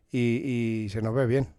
y, 0.10 0.86
y 0.86 0.88
se 0.90 1.02
nos 1.02 1.14
ve 1.14 1.26
bien. 1.26 1.54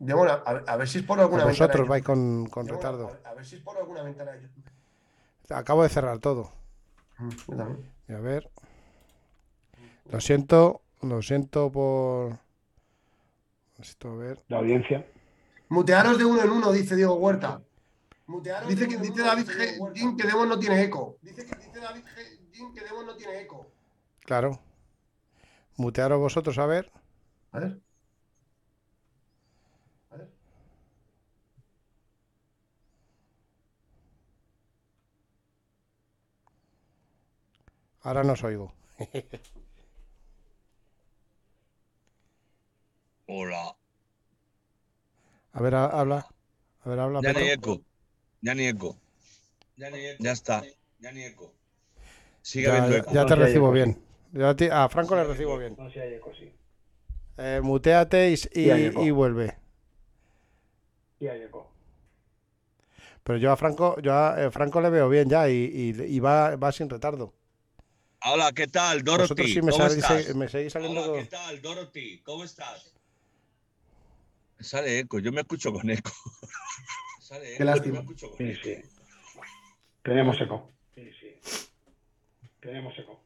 Demora, 0.00 0.42
a, 0.44 0.52
ver- 0.52 0.64
a 0.66 0.76
ver 0.76 0.88
si 0.88 0.98
es 0.98 1.04
por 1.04 1.20
alguna 1.20 1.44
ventana. 1.44 1.64
Vosotros 1.68 1.86
vais 1.86 2.02
con, 2.02 2.46
con 2.46 2.66
retardo. 2.66 3.06
A 3.06 3.12
ver, 3.12 3.22
a 3.24 3.34
ver 3.34 3.46
si 3.46 3.54
es 3.54 3.62
por 3.62 3.76
alguna 3.76 4.02
ventana. 4.02 4.32
Acabo 5.50 5.84
de 5.84 5.88
cerrar 5.90 6.18
todo. 6.18 6.50
Mm, 7.18 7.28
Yo. 7.56 7.76
Y 8.08 8.12
a 8.14 8.18
ver. 8.18 8.50
Lo 10.10 10.20
siento, 10.20 10.82
lo 11.02 11.22
siento 11.22 11.70
por. 11.70 12.36
Esto, 13.78 14.10
a 14.10 14.16
ver. 14.16 14.42
La 14.48 14.58
audiencia. 14.58 15.06
Mutearos 15.68 16.18
de 16.18 16.24
uno 16.24 16.42
en 16.42 16.50
uno, 16.50 16.72
dice 16.72 16.96
Diego 16.96 17.14
Huerta. 17.14 17.62
Dice, 18.66 18.88
que, 18.88 18.96
dice 18.96 19.22
David 19.22 19.46
G. 19.50 19.94
Jim 19.94 20.16
que 20.16 20.26
Demon 20.26 20.48
no 20.48 20.58
tiene 20.58 20.82
eco. 20.82 21.16
Dice, 21.22 21.46
que, 21.46 21.54
dice 21.64 21.78
David 21.78 22.02
G. 22.02 22.45
Que 22.56 22.80
Demon 22.84 23.06
no 23.06 23.14
tiene 23.16 23.40
eco. 23.42 23.66
Claro. 24.26 24.60
Mutearos 25.76 26.18
vosotros, 26.20 26.58
a 26.58 26.66
ver. 26.66 26.90
A 27.52 27.58
ver. 27.60 27.80
A 30.10 30.16
ver. 30.16 30.28
Ahora 38.06 38.24
no 38.26 38.32
os 38.36 38.42
oigo. 38.48 38.66
Hola. 43.28 43.76
A 45.52 45.60
ver, 45.62 45.74
ha- 45.74 45.86
habla. 46.00 46.26
A 46.84 46.88
ver, 46.88 47.00
habla. 47.00 47.20
Ya 47.20 47.32
Peto. 47.32 47.40
ni 47.40 47.50
eco. 47.50 47.82
Ya 48.42 48.54
ni 48.54 48.66
eco. 48.66 48.96
Ya 49.78 50.32
está. 50.32 50.64
Ya 50.98 51.12
ni 51.12 51.22
eco. 51.24 51.52
Sigue 52.46 52.66
Ya, 52.68 52.88
ya- 52.88 52.98
eco. 52.98 53.10
ya 53.12 53.22
No 53.22 53.28
te 53.28 53.34
se 53.34 53.40
recibo 53.40 53.66
eco, 53.66 53.74
bien. 53.74 53.98
Yo 54.32 54.48
a, 54.48 54.54
ti- 54.54 54.68
a 54.70 54.88
Franco 54.88 55.16
le 55.16 55.24
recibo 55.24 55.58
bien. 55.58 55.74
No 55.76 55.90
sé, 55.90 56.00
hay 56.00 56.14
eco, 56.14 56.32
sí. 56.32 56.52
Eh, 57.38 57.60
muteate 57.60 58.30
y, 58.30 58.34
y- 58.34 58.36
Sí, 58.36 58.92
y 59.06 59.10
vuelve. 59.10 59.56
Sí, 61.18 61.26
hay 61.26 61.42
eco. 61.42 61.72
Pero 63.24 63.38
yo 63.38 63.50
a 63.50 63.56
Franco, 63.56 64.00
yo 64.00 64.14
a 64.14 64.40
eh, 64.44 64.50
Franco 64.52 64.80
le 64.80 64.90
veo 64.90 65.08
bien 65.08 65.28
ya 65.28 65.48
y, 65.48 65.54
y- 65.56 66.02
y 66.16 66.20
va, 66.20 66.54
va 66.54 66.70
sin 66.70 66.88
retardo. 66.88 67.34
Hola, 68.24 68.52
¿qué 68.52 68.68
tal, 68.68 69.02
Vosotros 69.02 69.48
Dorothy? 69.48 69.54
sí 69.54 69.62
me, 69.62 69.72
¿Cómo 69.72 69.86
estás? 69.86 70.34
me 70.36 70.48
seguís 70.48 70.72
saliendo 70.72 71.02
Hola, 71.02 71.22
¿qué 71.24 71.28
tal, 71.28 71.60
Dorothy? 71.62 72.22
¿Cómo 72.22 72.44
estás? 72.44 72.92
Sale 74.60 75.00
eco, 75.00 75.18
yo 75.18 75.32
me 75.32 75.40
escucho 75.40 75.72
con 75.72 75.90
eco. 75.90 76.12
Sale 77.20 77.48
eco, 77.48 77.58
Qué 77.58 77.64
lástima. 77.64 77.96
yo 77.98 78.02
me 78.04 78.12
escucho 78.12 78.30
con 78.30 78.38
Sí, 78.38 78.52
eco. 78.52 78.62
sí. 78.62 78.76
Tenemos 80.04 80.40
eco. 80.40 80.75
Sí, 82.66 82.70
sí. 82.70 82.72
Tenemos 82.72 82.98
eco. 82.98 83.20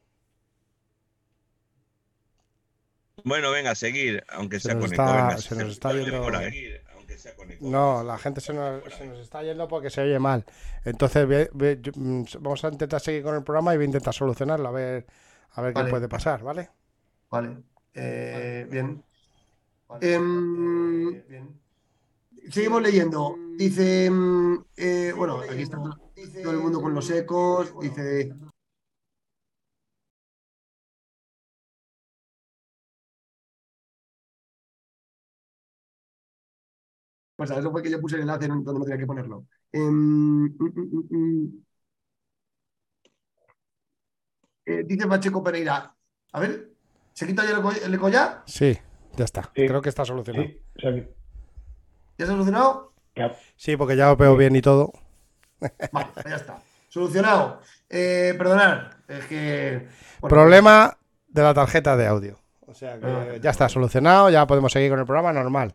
Bueno, 3.23 3.51
venga, 3.51 3.75
seguir, 3.75 4.23
aunque 4.29 4.59
Se 4.59 4.67
sea 4.69 4.75
nos 4.75 4.85
con 4.85 4.93
eco. 4.93 5.03
está- 5.03 5.15
venga, 5.27 5.37
se 5.37 5.55
nos 5.55 5.71
está 5.73 5.93
yendo- 5.93 6.23
aunque 6.95 7.17
sea. 7.17 7.33
No, 7.59 8.03
la 8.03 8.17
gente 8.17 8.41
se 8.41 8.53
nos, 8.53 8.81
se 8.93 9.05
nos 9.05 9.19
está 9.19 9.43
yendo 9.43 9.67
porque 9.67 9.89
se 9.89 10.01
oye 10.01 10.17
mal. 10.17 10.43
Entonces 10.85 11.27
ve- 11.27 11.49
ve- 11.53 11.77
yo- 11.81 11.91
mm, 11.95 12.23
vamos 12.39 12.63
a 12.65 12.69
intentar 12.69 12.99
seguir 13.01 13.21
con 13.23 13.35
el 13.35 13.43
programa 13.43 13.73
y 13.73 13.77
voy 13.77 13.83
a 13.83 13.87
intentar 13.87 14.13
solucionarlo, 14.13 14.67
a 14.69 14.71
ver, 14.71 15.05
a 15.51 15.61
ver 15.61 15.73
qué 15.73 15.81
puede 15.89 16.07
pasar, 16.09 16.41
¿vale? 16.41 16.69
Vale. 17.29 17.57
Eh, 17.93 18.65
bien. 18.69 19.03
Em, 19.99 21.21
Seguimos 22.49 22.81
leyendo. 22.81 23.35
Dice. 23.57 24.09
mm, 24.09 24.65
eh, 24.77 25.13
bueno, 25.15 25.41
aquí 25.41 25.61
está 25.61 25.77
todo 25.77 25.99
todo 26.41 26.51
el 26.53 26.57
mundo 26.57 26.81
con 26.81 26.93
los 26.95 27.09
ecos. 27.11 27.71
Dice. 27.79 28.33
Pues 37.47 37.57
eso 37.57 37.71
fue 37.71 37.81
que 37.81 37.89
yo 37.89 37.99
puse 37.99 38.17
el 38.17 38.21
enlace 38.21 38.47
donde 38.47 38.71
no 38.71 38.81
tenía 38.83 38.99
que 38.99 39.07
ponerlo. 39.07 39.45
Em, 39.71 40.43
mm, 40.45 40.55
mm, 40.59 41.07
mm, 41.09 41.17
mm. 41.17 41.63
Eh, 44.65 44.83
dice 44.85 45.07
Pacheco 45.07 45.43
Pereira. 45.43 45.95
A 46.33 46.39
ver, 46.39 46.69
¿se 47.13 47.25
quita 47.25 47.43
ya 47.43 47.59
el 47.83 47.93
eco- 47.95 48.09
ya? 48.09 48.43
Sí, 48.45 48.77
ya 49.15 49.25
está. 49.25 49.43
Sí. 49.55 49.65
Creo 49.67 49.81
que 49.81 49.89
está 49.89 50.05
solucionado. 50.05 50.45
Sí, 50.45 50.61
¿Ya 52.17 52.25
se 52.25 52.31
ha 52.31 52.35
solucionado? 52.35 52.93
Sí, 53.55 53.75
porque 53.75 53.95
ya 53.95 54.11
os 54.11 54.17
veo 54.19 54.37
bien 54.37 54.55
y 54.55 54.61
todo. 54.61 54.93
Vale, 55.91 56.07
pues 56.13 56.25
ya 56.27 56.35
está. 56.35 56.61
Solucionado. 56.89 57.59
Eh, 57.89 58.35
perdonad, 58.37 58.91
es 59.07 59.25
que. 59.25 59.87
bueno, 60.19 60.35
Problema 60.35 60.95
de 61.27 61.41
la 61.41 61.53
tarjeta 61.55 61.97
de 61.97 62.05
audio. 62.05 62.37
O 62.67 62.73
sea 62.75 62.99
que 62.99 63.05
Ah. 63.07 63.37
ya 63.41 63.49
está 63.49 63.67
solucionado, 63.67 64.29
ya 64.29 64.45
podemos 64.45 64.71
seguir 64.71 64.91
con 64.91 64.99
el 64.99 65.05
programa 65.05 65.33
normal. 65.33 65.73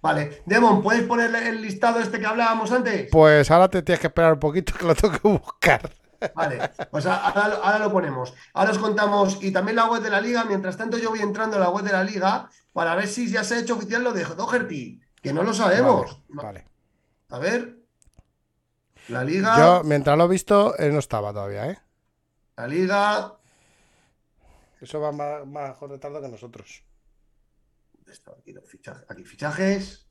Vale, 0.00 0.42
Demon, 0.46 0.82
¿puedes 0.82 1.02
ponerle 1.02 1.48
el 1.48 1.60
listado 1.60 1.98
este 2.00 2.20
que 2.20 2.26
hablábamos 2.26 2.70
antes? 2.70 3.08
Pues 3.10 3.50
ahora 3.50 3.68
te 3.68 3.82
tienes 3.82 4.00
que 4.00 4.06
esperar 4.06 4.34
un 4.34 4.38
poquito 4.40 4.72
que 4.78 4.84
lo 4.86 4.94
tengo 4.94 5.14
que 5.18 5.28
buscar. 5.28 5.90
Vale, 6.34 6.70
pues 6.90 7.06
ahora, 7.06 7.48
lo- 7.48 7.64
ahora 7.64 7.78
lo 7.78 7.92
ponemos. 7.92 8.34
Ahora 8.54 8.70
os 8.72 8.78
contamos, 8.78 9.38
y 9.42 9.52
también 9.52 9.76
la 9.76 9.86
web 9.88 10.02
de 10.02 10.10
la 10.10 10.20
liga. 10.20 10.44
Mientras 10.44 10.76
tanto, 10.76 10.98
yo 10.98 11.10
voy 11.10 11.20
entrando 11.20 11.56
a 11.56 11.60
la 11.60 11.70
web 11.70 11.84
de 11.84 11.92
la 11.92 12.04
liga 12.04 12.48
para 12.72 12.94
ver 12.94 13.08
si 13.08 13.30
ya 13.30 13.42
se 13.44 13.54
ha 13.54 13.58
hecho 13.60 13.74
oficial 13.76 14.02
lo 14.04 14.12
de 14.12 14.24
Doherty, 14.24 15.00
que 15.22 15.32
no 15.32 15.42
lo 15.42 15.52
sabemos. 15.54 16.20
Vale. 16.28 16.66
A 17.30 17.38
ver. 17.38 17.78
La 19.08 19.24
liga. 19.24 19.56
Yo, 19.58 19.82
mientras 19.84 20.16
lo 20.18 20.24
he 20.24 20.28
visto, 20.28 20.76
él 20.76 20.92
no 20.92 20.98
estaba 20.98 21.32
todavía, 21.32 21.70
¿eh? 21.70 21.78
La 22.56 22.66
liga. 22.66 23.34
Eso 24.80 25.00
va 25.00 25.12
más, 25.12 25.46
más 25.46 25.78
retardo 25.80 26.20
que 26.20 26.28
nosotros. 26.28 26.82
¿Dónde 28.08 28.14
está? 28.16 28.32
Aquí, 28.40 28.52
los 28.54 28.64
fichajes, 28.64 29.04
aquí, 29.10 29.22
fichajes. 29.24 30.06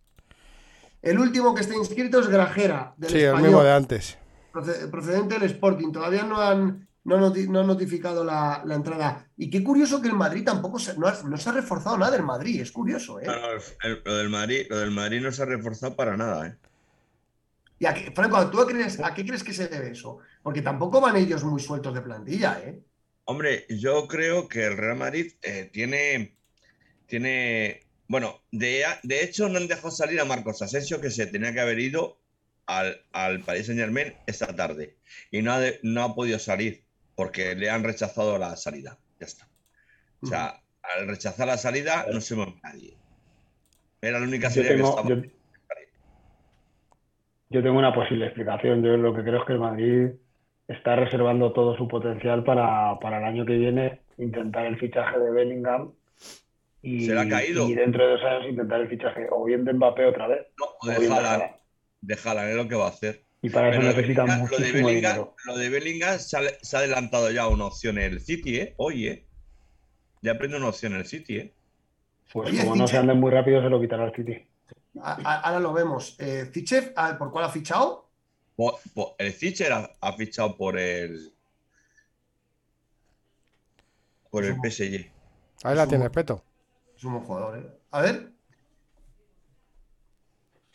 El 1.02 1.18
último 1.18 1.56
que 1.56 1.62
está 1.62 1.74
inscrito 1.76 2.20
es 2.20 2.28
Grajera, 2.28 2.94
del 2.96 3.10
Sí, 3.10 3.22
el 3.22 3.38
mismo 3.38 3.64
de 3.64 3.72
antes. 3.74 4.20
proce- 4.54 4.88
procedente 4.92 5.40
del 5.40 5.50
Sporting. 5.50 5.92
Todavía 5.92 6.22
no 6.22 6.40
han, 6.40 6.88
no 7.06 7.18
noti- 7.18 7.48
no 7.50 7.62
han 7.62 7.68
notificado 7.68 8.24
la, 8.24 8.62
la 8.66 8.76
entrada. 8.76 9.28
Y 9.36 9.50
qué 9.50 9.64
curioso 9.64 10.00
que 10.00 10.10
el 10.10 10.14
Madrid 10.14 10.44
tampoco 10.46 10.78
se, 10.78 10.96
no, 10.96 11.08
ha, 11.08 11.24
no 11.24 11.38
se 11.38 11.50
ha 11.50 11.54
reforzado 11.54 11.98
nada 11.98 12.16
el 12.18 12.22
Madrid. 12.24 12.62
Es 12.62 12.72
curioso, 12.72 13.20
¿eh? 13.20 13.26
El- 13.82 14.02
lo, 14.06 14.16
del 14.16 14.30
Madrid, 14.30 14.68
lo 14.70 14.78
del 14.78 14.92
Madrid 14.92 15.22
no 15.22 15.32
se 15.32 15.42
ha 15.42 15.46
reforzado 15.46 15.96
para 15.96 16.16
nada, 16.16 16.48
¿eh? 16.50 16.56
Y 17.80 17.88
a 17.88 17.96
qué- 17.96 18.12
Franco, 18.12 18.48
¿tú 18.52 18.62
a, 18.62 18.68
crees, 18.68 19.00
a 19.00 19.12
qué 19.16 19.26
crees 19.26 19.44
que 19.44 19.54
se 19.54 19.68
debe 19.70 19.90
eso? 19.92 20.20
Porque 20.44 20.62
tampoco 20.62 21.02
van 21.02 21.16
ellos 21.16 21.44
muy 21.44 21.60
sueltos 21.60 21.96
de 21.96 22.02
plantilla, 22.02 22.60
¿eh? 22.64 22.80
Hombre, 23.26 23.66
yo 23.70 24.08
creo 24.08 24.48
que 24.48 24.66
el 24.68 24.78
Real 24.78 24.98
Madrid 24.98 25.34
eh, 25.42 25.70
tiene, 25.74 26.38
tiene 27.08 27.87
Bueno, 28.08 28.40
de, 28.52 28.84
de 29.04 29.24
hecho 29.24 29.50
no 29.50 29.58
han 29.58 29.68
dejado 29.68 29.92
salir 29.92 30.20
a 30.20 30.26
Marcos 30.26 30.62
Asensio, 30.62 31.02
que 31.02 31.10
se 31.10 31.28
tenía 31.28 31.54
que 31.54 31.60
haber 31.60 31.80
ido 31.80 32.18
al, 32.66 33.02
al 33.12 33.42
Paris 33.42 33.66
Saint 33.68 33.80
Germain 33.82 34.14
esta 34.28 34.56
tarde. 34.56 34.96
Y 35.32 35.42
no 35.42 35.52
ha, 35.54 35.60
de- 35.60 35.80
no 35.84 36.04
ha 36.04 36.16
podido 36.16 36.40
salir 36.40 36.84
porque 37.16 37.56
le 37.56 37.70
han 37.70 37.84
rechazado 37.84 38.38
la 38.38 38.56
salida. 38.56 38.98
Ya 39.20 39.26
está. 39.26 39.48
O 40.22 40.28
sea, 40.28 40.62
al 40.84 41.08
rechazar 41.08 41.48
la 41.48 41.58
salida 41.58 42.06
no 42.12 42.22
se 42.22 42.36
mueve 42.36 42.56
nadie. 42.64 42.94
Era 44.02 44.20
la 44.20 44.26
única 44.28 44.50
salida 44.50 44.70
que 44.70 44.76
tengo, 44.78 44.90
estaba. 44.90 45.10
yo, 45.10 45.22
yo 47.50 47.64
tengo 47.64 47.78
una 47.80 47.94
posible 47.94 48.26
explicación. 48.26 48.84
Yo 48.84 48.98
lo 48.98 49.14
que 49.16 49.24
creo 49.24 49.40
es 49.42 49.46
que 49.46 49.54
el 49.54 49.60
Madrid 49.60 50.10
está 50.68 50.96
reservando 50.96 51.54
todo 51.54 51.78
su 51.78 51.88
potencial 51.88 52.44
para, 52.44 53.00
para 53.00 53.20
el 53.20 53.24
año 53.24 53.46
que 53.46 53.58
viene 53.58 54.00
intentar 54.18 54.66
el 54.66 54.78
fichaje 54.80 55.18
de 55.20 55.32
Bellingham 55.32 55.94
y, 56.82 57.06
Se 57.06 57.14
le 57.14 57.20
ha 57.22 57.28
caído. 57.30 57.68
y 57.70 57.76
dentro 57.76 58.06
de 58.06 58.12
dos 58.14 58.22
años 58.24 58.50
intentar 58.50 58.82
el 58.82 58.88
fichaje 58.90 59.28
o 59.32 59.44
bien 59.46 59.66
de 59.66 59.74
Mbappé 59.74 60.06
otra 60.06 60.28
vez 60.28 60.48
No, 60.60 60.66
o 60.82 60.88
de 60.88 61.00
bien 61.00 61.12
de 62.02 62.14
es 62.14 62.56
lo 62.56 62.68
que 62.68 62.76
va 62.76 62.86
a 62.86 62.90
hacer. 62.90 63.24
Y 63.42 63.50
para 63.50 63.70
eso 63.70 63.80
Pero 63.80 63.92
necesitan 63.94 64.28
Bellingham- 64.28 64.40
lo 64.40 64.58
de 64.58 64.58
muchísimo 64.60 64.88
Bellingham, 64.88 65.14
dinero. 65.14 65.36
lo 65.46 65.58
de 65.58 65.70
Bellingham 65.70 66.20
se 66.20 66.38
ha, 66.38 66.42
se 66.62 66.76
ha 66.76 66.80
adelantado 66.80 67.32
ya 67.32 67.48
una 67.48 67.66
opción 67.66 67.98
en 67.98 68.14
el 68.14 68.20
City, 68.22 68.58
¿eh? 68.60 68.74
Hoy, 68.78 69.08
¿eh? 69.08 69.26
Ya 70.22 70.38
prende 70.38 70.58
una 70.58 70.70
opción 70.70 70.94
en 70.94 71.00
el 71.00 71.06
City, 71.06 71.38
¿eh? 71.38 71.54
Pues 72.34 72.50
Oye, 72.50 72.60
como 72.62 72.76
no 72.76 72.88
se 72.88 72.98
anden 72.98 73.20
muy 73.20 73.32
rápido, 73.32 73.62
se 73.62 73.70
lo 73.70 73.80
quitará 73.80 74.06
el 74.06 74.14
City. 74.16 74.46
Ahora 75.02 75.60
lo 75.60 75.72
vemos. 75.74 76.16
Eh, 76.20 76.50
Zichev, 76.52 76.92
ah, 76.96 77.16
¿por 77.18 77.32
cuál 77.32 77.46
ha 77.46 77.50
fichado? 77.50 78.10
Por- 78.56 78.76
por- 78.94 79.16
el 79.20 79.32
Cicher 79.34 79.72
ha, 79.72 79.92
ha 80.02 80.14
fichado 80.14 80.58
por 80.58 80.78
el. 80.78 81.32
Por 84.32 84.44
el 84.46 84.56
PSG. 84.56 85.10
Ahí 85.64 85.76
la 85.76 85.88
tienes, 85.88 86.10
Peto. 86.10 86.44
Es 86.98 87.04
un 87.04 87.14
buen 87.14 87.24
jugador, 87.26 87.60
¿eh? 87.60 87.68
A 87.92 88.02
ver. 88.02 88.32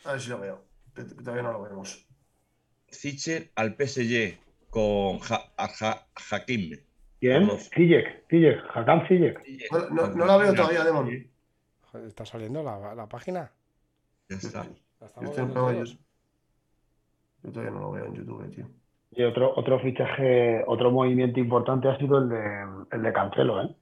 A 0.05 0.11
ver 0.13 0.21
si 0.21 0.29
lo 0.29 0.39
veo. 0.39 0.63
Que- 0.95 1.03
Todavía 1.03 1.43
no 1.43 1.51
lo 1.51 1.61
vemos. 1.63 2.05
Cicher 2.89 3.51
al 3.55 3.75
PSG 3.75 4.37
con 4.69 5.19
Ja- 5.19 5.51
Ja- 5.57 6.07
Hakim. 6.31 6.77
¿Quién? 7.19 7.49
Ziyech, 7.73 8.25
Ziyech, 8.29 8.59
Hakan 8.73 9.07
Ziyech. 9.07 9.37
No, 9.71 9.89
no- 9.89 10.07
no 10.07 10.25
la 10.25 10.37
veo 10.37 10.53
todavía, 10.53 10.83
Demon. 10.83 11.09
¿Está 12.05 12.25
saliendo 12.25 12.63
la, 12.63 12.93
la 12.95 13.07
página? 13.07 13.51
Ya 14.29 14.37
está. 14.37 14.65
Yo 14.99 15.05
estoy 15.27 15.43
en 15.43 15.85
Yo 17.43 17.51
todavía 17.51 17.71
no 17.71 17.79
lo 17.81 17.91
veo 17.91 18.05
en 18.05 18.13
YouTube, 18.15 18.49
tío. 18.55 18.67
Y 19.11 19.23
otro, 19.23 19.53
otro 19.55 19.79
fichaje, 19.79 20.63
otro 20.67 20.91
movimiento 20.91 21.39
importante 21.39 21.87
ha 21.87 21.97
sido 21.97 22.17
el 22.17 22.29
de, 22.29 22.85
el 22.91 23.03
de 23.03 23.13
Cancelo, 23.13 23.61
¿eh? 23.63 23.75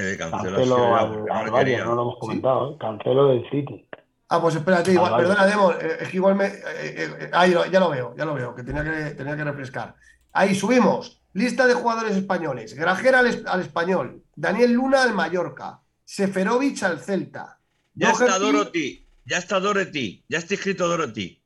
De 0.00 0.16
Cancelo, 0.18 0.62
sido 0.64 0.76
Cancelo 0.76 0.96
al, 0.96 1.10
no 1.26 1.34
al 1.34 1.44
le 1.44 1.50
Bayern, 1.50 1.54
querían. 1.58 1.84
no 1.86 1.94
lo 1.94 2.02
hemos 2.02 2.18
comentado, 2.18 2.72
¿eh? 2.72 2.76
Cancelo 2.80 3.26
del 3.28 3.50
City. 3.50 3.88
Ah, 4.28 4.40
pues 4.40 4.54
espérate, 4.56 4.92
igual, 4.92 5.14
perdona, 5.16 5.44
Demon, 5.46 5.74
eh, 5.80 5.96
es 6.00 6.08
que 6.08 6.16
igual 6.16 6.34
me. 6.36 6.46
eh, 6.46 6.52
eh, 6.56 7.16
eh, 7.20 7.30
ahí 7.32 7.50
lo- 7.52 7.66
ya 7.66 7.78
lo 7.80 7.90
veo, 7.90 8.14
ya 8.16 8.24
lo 8.24 8.34
veo, 8.34 8.54
que 8.54 8.62
tenía 8.62 8.82
que, 8.82 9.10
tenía 9.14 9.36
que 9.36 9.44
refrescar. 9.44 9.94
Ahí 10.32 10.54
subimos. 10.54 11.20
Lista 11.34 11.66
de 11.66 11.74
jugadores 11.74 12.16
españoles. 12.16 12.74
Grajera 12.74 13.20
al, 13.20 13.44
al 13.46 13.60
español. 13.60 14.22
Daniel 14.34 14.72
Luna 14.72 15.02
al 15.02 15.14
Mallorca. 15.14 15.80
Seferovic 16.04 16.82
al 16.82 17.00
Celta. 17.00 17.58
Ya 17.94 18.10
está 18.12 18.38
Dorothy. 18.38 19.06
Ya 19.24 19.38
está 19.38 19.60
Dorothy. 19.60 20.24
Ya 20.28 20.38
está 20.38 20.54
escrito 20.54 20.88
Dorothy 20.88 21.42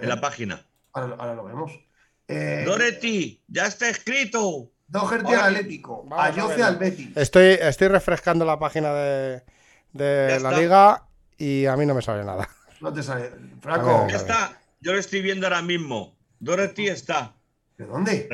en 0.00 0.08
la 0.08 0.20
página. 0.20 0.60
ahora, 0.92 1.16
ahora 1.18 1.34
lo 1.34 1.44
vemos. 1.44 1.72
Eh, 2.28 2.64
Dorothy, 2.66 3.42
ya 3.48 3.66
está 3.66 3.88
escrito. 3.88 4.70
Doherty 4.94 5.34
al 5.34 5.40
Atlético. 5.56 6.06
Ayoce 6.16 6.62
al 6.62 6.76
Betis. 6.76 7.16
Estoy, 7.16 7.58
estoy 7.60 7.88
refrescando 7.88 8.44
la 8.44 8.60
página 8.60 8.94
de, 8.94 9.42
de 9.92 10.28
la 10.28 10.50
está. 10.50 10.52
liga 10.52 11.02
y 11.36 11.66
a 11.66 11.76
mí 11.76 11.84
no 11.84 11.94
me 11.94 12.02
sale 12.02 12.24
nada. 12.24 12.48
No 12.80 12.92
te 12.92 13.02
sale. 13.02 13.32
Franco, 13.60 14.02
ver, 14.02 14.10
Ya 14.12 14.16
está. 14.16 14.60
Yo 14.80 14.92
lo 14.92 14.98
estoy 14.98 15.20
viendo 15.20 15.46
ahora 15.46 15.62
mismo. 15.62 16.16
Dorothy 16.38 16.88
está. 16.88 17.34
¿de 17.76 17.86
dónde? 17.86 18.28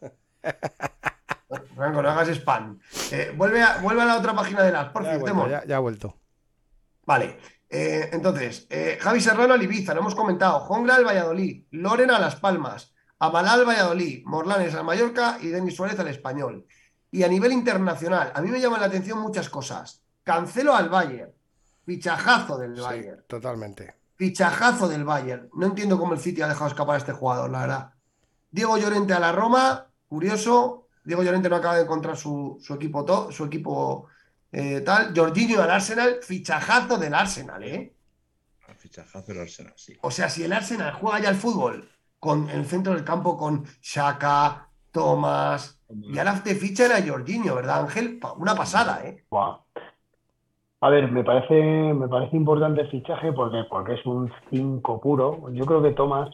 Franco, 1.74 2.02
no 2.02 2.10
hagas 2.10 2.28
spam. 2.28 2.78
Eh, 3.10 3.32
vuelve, 3.34 3.62
a, 3.62 3.78
vuelve 3.78 4.02
a 4.02 4.06
la 4.06 4.18
otra 4.18 4.34
página 4.34 4.62
de 4.62 4.72
las, 4.72 4.90
por 4.90 5.04
Ya 5.04 5.16
vuelto, 5.16 5.48
ya, 5.48 5.64
ya 5.64 5.76
ha 5.76 5.80
vuelto. 5.80 6.18
Vale, 7.06 7.38
eh, 7.70 8.10
entonces, 8.12 8.66
eh, 8.70 8.98
Javi 9.00 9.20
Serrano 9.20 9.54
al 9.54 9.62
Ibiza, 9.62 9.94
lo 9.94 10.00
hemos 10.00 10.14
comentado. 10.14 10.60
Jongla 10.60 10.96
al 10.96 11.04
Valladolid, 11.04 11.64
Lorena 11.70 12.16
a 12.16 12.20
Las 12.20 12.36
Palmas, 12.36 12.93
Amalal 13.18 13.60
al 13.60 13.66
Valladolid, 13.66 14.22
Morlanes 14.26 14.74
al 14.74 14.84
Mallorca 14.84 15.38
y 15.40 15.48
Denis 15.48 15.76
Suárez 15.76 15.98
al 15.98 16.08
Español. 16.08 16.66
Y 17.10 17.22
a 17.22 17.28
nivel 17.28 17.52
internacional, 17.52 18.32
a 18.34 18.42
mí 18.42 18.50
me 18.50 18.60
llaman 18.60 18.80
la 18.80 18.86
atención 18.86 19.20
muchas 19.20 19.48
cosas. 19.48 20.02
Cancelo 20.24 20.74
al 20.74 20.88
Bayern, 20.88 21.30
fichajazo 21.86 22.58
del 22.58 22.74
Sí, 22.76 22.82
Bayern, 22.82 23.24
totalmente. 23.28 23.94
fichajazo 24.16 24.88
del 24.88 25.04
Bayern. 25.04 25.48
No 25.54 25.66
entiendo 25.66 25.98
cómo 25.98 26.14
el 26.14 26.20
City 26.20 26.42
ha 26.42 26.48
dejado 26.48 26.68
escapar 26.68 26.96
a 26.96 26.98
este 26.98 27.12
jugador, 27.12 27.50
la 27.50 27.60
verdad. 27.60 27.90
Diego 28.50 28.76
Llorente 28.78 29.12
a 29.14 29.20
la 29.20 29.32
Roma, 29.32 29.86
curioso. 30.08 30.88
Diego 31.04 31.22
Llorente 31.22 31.48
no 31.48 31.56
acaba 31.56 31.76
de 31.76 31.82
encontrar 31.82 32.16
su, 32.16 32.58
su 32.60 32.74
equipo, 32.74 33.04
to- 33.04 33.30
su 33.30 33.44
equipo 33.44 34.08
eh, 34.50 34.80
tal. 34.80 35.12
Jorginho 35.14 35.62
al 35.62 35.70
Arsenal, 35.70 36.18
fichajazo 36.22 36.96
del 36.96 37.14
Arsenal, 37.14 37.62
¿eh? 37.62 37.94
Fichajazo 38.78 39.22
del 39.32 39.40
Arsenal, 39.42 39.72
sí. 39.76 39.96
O 40.02 40.10
sea, 40.10 40.28
si 40.28 40.42
el 40.44 40.52
Arsenal 40.52 40.92
juega 40.94 41.20
ya 41.20 41.28
al 41.30 41.36
fútbol 41.36 41.90
con 42.24 42.48
en 42.48 42.60
el 42.60 42.64
centro 42.64 42.94
del 42.94 43.04
campo 43.04 43.36
con 43.36 43.64
Shaka, 43.82 44.70
Thomas, 44.90 45.78
y 45.90 46.18
ahora 46.18 46.42
te 46.42 46.54
fichan 46.54 46.90
a 46.90 47.06
Jorginho, 47.06 47.54
¿verdad, 47.54 47.82
Ángel? 47.82 48.18
Una 48.38 48.54
pasada, 48.54 49.06
¿eh? 49.06 49.24
A 50.80 50.88
ver, 50.88 51.12
me 51.12 51.22
parece, 51.22 51.54
me 51.92 52.08
parece 52.08 52.34
importante 52.34 52.80
el 52.80 52.90
fichaje 52.90 53.30
porque, 53.32 53.64
porque 53.68 53.94
es 53.94 54.06
un 54.06 54.32
5 54.50 55.00
puro. 55.02 55.50
Yo 55.52 55.66
creo 55.66 55.82
que 55.82 55.92
Tomás, 55.92 56.30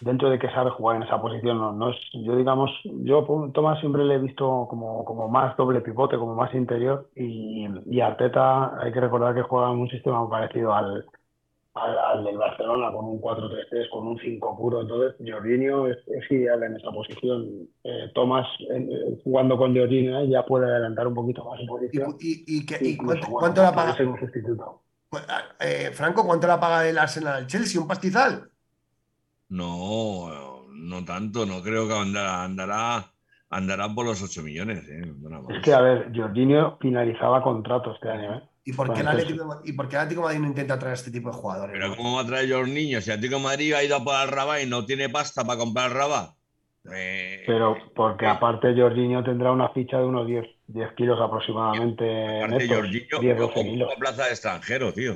dentro 0.00 0.30
de 0.30 0.38
que 0.38 0.48
sabe 0.50 0.70
jugar 0.70 0.96
en 0.96 1.02
esa 1.02 1.20
posición, 1.20 1.58
no, 1.58 1.72
no 1.72 1.90
es, 1.90 1.96
yo 2.12 2.36
digamos, 2.36 2.70
yo 2.84 3.20
a 3.20 3.52
Tomás 3.52 3.80
siempre 3.80 4.04
le 4.04 4.14
he 4.14 4.18
visto 4.18 4.68
como, 4.70 5.04
como 5.04 5.28
más 5.28 5.56
doble 5.56 5.80
pivote, 5.80 6.18
como 6.18 6.36
más 6.36 6.54
interior 6.54 7.10
y, 7.16 7.66
y 7.86 8.00
Arteta 8.00 8.80
hay 8.80 8.92
que 8.92 9.00
recordar 9.00 9.34
que 9.34 9.42
juega 9.42 9.72
en 9.72 9.78
un 9.80 9.88
sistema 9.88 10.28
parecido 10.28 10.72
al, 10.72 11.04
al, 11.74 11.98
al 11.98 12.24
del 12.24 12.38
Barcelona 12.38 12.92
con 12.92 13.04
un 13.04 13.20
4-3-3, 13.20 13.90
con 13.90 14.06
un 14.06 14.18
5 14.18 14.56
puro. 14.56 14.80
Entonces, 14.82 15.16
Jorginho 15.28 15.88
es, 15.88 15.98
es 16.06 16.30
ideal 16.30 16.62
en 16.62 16.76
esa 16.76 16.90
posición. 16.92 17.68
Eh, 17.82 18.10
Tomás, 18.14 18.46
eh, 18.70 19.18
jugando 19.24 19.56
con 19.56 19.76
Jorginho, 19.76 20.20
eh, 20.20 20.28
ya 20.28 20.44
puede 20.44 20.66
adelantar 20.66 21.06
un 21.08 21.14
poquito 21.14 21.44
más 21.44 21.58
su 21.58 21.64
¿Y, 21.64 21.68
posición. 21.68 22.16
y- 22.20 22.44
y 22.46 22.66
qué- 22.66 22.78
y 22.80 22.96
cuánto, 22.96 23.26
bueno, 23.26 23.36
cuánto 23.40 23.62
la 23.62 23.72
paga? 23.74 23.96
ser 23.96 24.06
un 24.06 24.18
sustituto. 24.20 24.82
eh, 25.60 25.90
Franco, 25.92 26.24
¿cuánto 26.24 26.46
la 26.46 26.58
paga 26.60 26.88
el 26.88 26.96
Arsenal 26.98 27.34
al 27.34 27.46
Chelsea? 27.46 27.80
¿Un 27.80 27.88
pastizal? 27.88 28.50
No, 29.48 30.66
no 30.72 31.04
tanto. 31.04 31.44
No 31.46 31.62
creo 31.62 31.86
que 31.86 31.94
andará, 31.94 32.44
andará, 32.44 33.04
andará 33.50 33.88
por 33.94 34.06
los 34.06 34.22
8 34.22 34.42
millones. 34.42 34.88
¿eh? 34.88 35.02
Es 35.50 35.62
que, 35.62 35.72
a 35.72 35.80
ver, 35.80 36.12
Jorginho 36.14 36.78
finalizaba 36.80 37.42
contrato 37.42 37.92
este 37.94 38.10
año, 38.10 38.36
¿eh? 38.38 38.42
¿Y 38.66 38.72
por 38.72 38.86
qué 38.92 39.00
el 39.00 39.06
Bueno, 39.06 39.10
Atlético, 39.20 39.60
¿y 39.64 39.72
por 39.72 39.88
qué 39.88 39.96
el 39.96 40.02
Atlético 40.02 40.20
de 40.22 40.26
Madrid 40.26 40.40
no 40.40 40.46
intenta 40.48 40.78
traer 40.78 40.92
a 40.92 40.94
este 40.94 41.10
tipo 41.10 41.28
de 41.30 41.36
jugadores? 41.36 41.72
Pero? 41.78 41.96
¿cómo 41.96 42.16
va 42.16 42.22
a 42.22 42.26
traer 42.26 42.48
los 42.48 42.66
niños? 42.68 43.04
Si 43.04 43.10
Atlético 43.10 43.36
de 43.36 43.42
Madrid 43.44 43.72
ha 43.74 43.82
ido 43.84 43.96
a 43.96 44.02
por 44.04 44.14
el 44.22 44.28
Rabat 44.28 44.62
y 44.62 44.66
no 44.66 44.86
tiene 44.86 45.08
pasta 45.10 45.44
para 45.44 45.58
comprar 45.58 45.88
el 45.90 45.96
Rabat. 45.96 46.34
Eh, 46.92 47.42
Pero 47.46 47.76
porque 47.94 48.26
aparte 48.26 48.74
Jorginho 48.78 49.22
tendrá 49.24 49.50
una 49.52 49.70
ficha 49.70 49.98
de 49.98 50.04
unos 50.04 50.26
10, 50.26 50.44
10 50.66 50.92
kilos 50.92 51.18
aproximadamente 51.20 52.42
aparte, 52.42 52.64
netos, 52.64 52.76
Jorginho 52.76 53.18
10, 53.20 53.38
12 53.38 53.44
ocupa 53.52 53.70
kilos. 53.70 53.94
plaza 53.98 54.24
de 54.24 54.30
extranjero, 54.30 54.92
tío. 54.92 55.14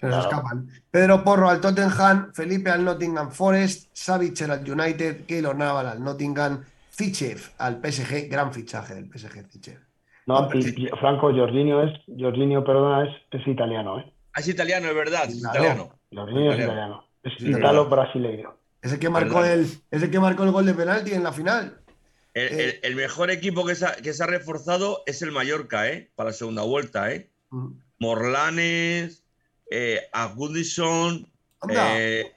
Se 0.00 0.06
nos 0.06 0.16
Claro. 0.16 0.20
escapan. 0.22 0.68
Pedro 0.90 1.24
Porro 1.24 1.48
al 1.48 1.60
Tottenham, 1.60 2.32
Felipe 2.34 2.70
al 2.70 2.84
Nottingham 2.84 3.30
Forest, 3.30 3.90
Savitzer 3.94 4.50
al 4.50 4.70
United, 4.70 5.24
Keylor 5.26 5.56
Naval 5.56 5.86
al 5.86 6.02
Nottingham, 6.02 6.62
Zichev 6.92 7.40
al 7.58 7.80
PSG, 7.80 8.28
gran 8.28 8.52
fichaje 8.52 8.94
del 8.94 9.08
PSG 9.10 9.46
Zichev. 9.50 9.80
No, 10.26 10.48
y, 10.54 10.84
y, 10.84 10.88
Franco, 11.00 11.32
Jorginho 11.34 11.82
es, 11.82 11.92
Jorginho, 12.18 12.64
perdona, 12.64 13.04
es, 13.04 13.14
es 13.30 13.46
italiano, 13.46 14.00
¿eh? 14.00 14.12
Ah, 14.32 14.40
es 14.40 14.48
italiano, 14.48 14.88
es 14.88 14.94
verdad, 14.94 15.24
es 15.28 15.36
italiano. 15.38 15.98
Jorginho 16.12 16.52
es 16.52 16.58
Italiano. 16.60 17.04
Es 17.22 17.32
Sí, 17.38 17.50
es 17.50 17.58
italo-brasileiro. 17.58 18.58
Ese 18.82 18.98
que 18.98 19.08
marcó 19.08 19.36
Verdad. 19.36 19.52
el, 19.54 19.66
ese 19.90 20.10
que 20.10 20.20
marcó 20.20 20.42
el 20.44 20.50
gol 20.50 20.66
de 20.66 20.74
penalti 20.74 21.12
en 21.12 21.22
la 21.22 21.32
final. 21.32 21.80
El, 22.34 22.42
Eh. 22.48 22.64
el- 22.64 22.90
el 22.90 22.96
mejor 22.96 23.30
equipo 23.30 23.64
que 23.64 23.74
se, 23.74 23.86
ha, 23.86 23.94
que 23.96 24.12
se 24.12 24.22
ha 24.22 24.26
reforzado 24.26 25.02
es 25.06 25.22
el 25.22 25.30
Mallorca, 25.32 25.88
¿eh? 25.88 26.10
Para 26.16 26.30
la 26.30 26.34
segunda 26.34 26.62
vuelta, 26.62 27.10
¿eh? 27.12 27.30
Mm. 27.50 27.68
Morlanes, 28.00 29.24
eh, 29.70 30.00
Agudison, 30.12 31.26
eh, 31.70 32.32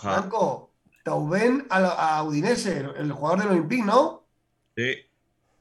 Franco, 0.00 0.72
Tauben 1.04 1.66
a, 1.70 2.18
a 2.18 2.22
Udinese, 2.24 2.78
el, 2.78 2.90
el 2.96 3.12
jugador 3.12 3.40
del 3.40 3.48
Olympique, 3.50 3.84
¿no? 3.84 4.24
sí. 4.76 4.94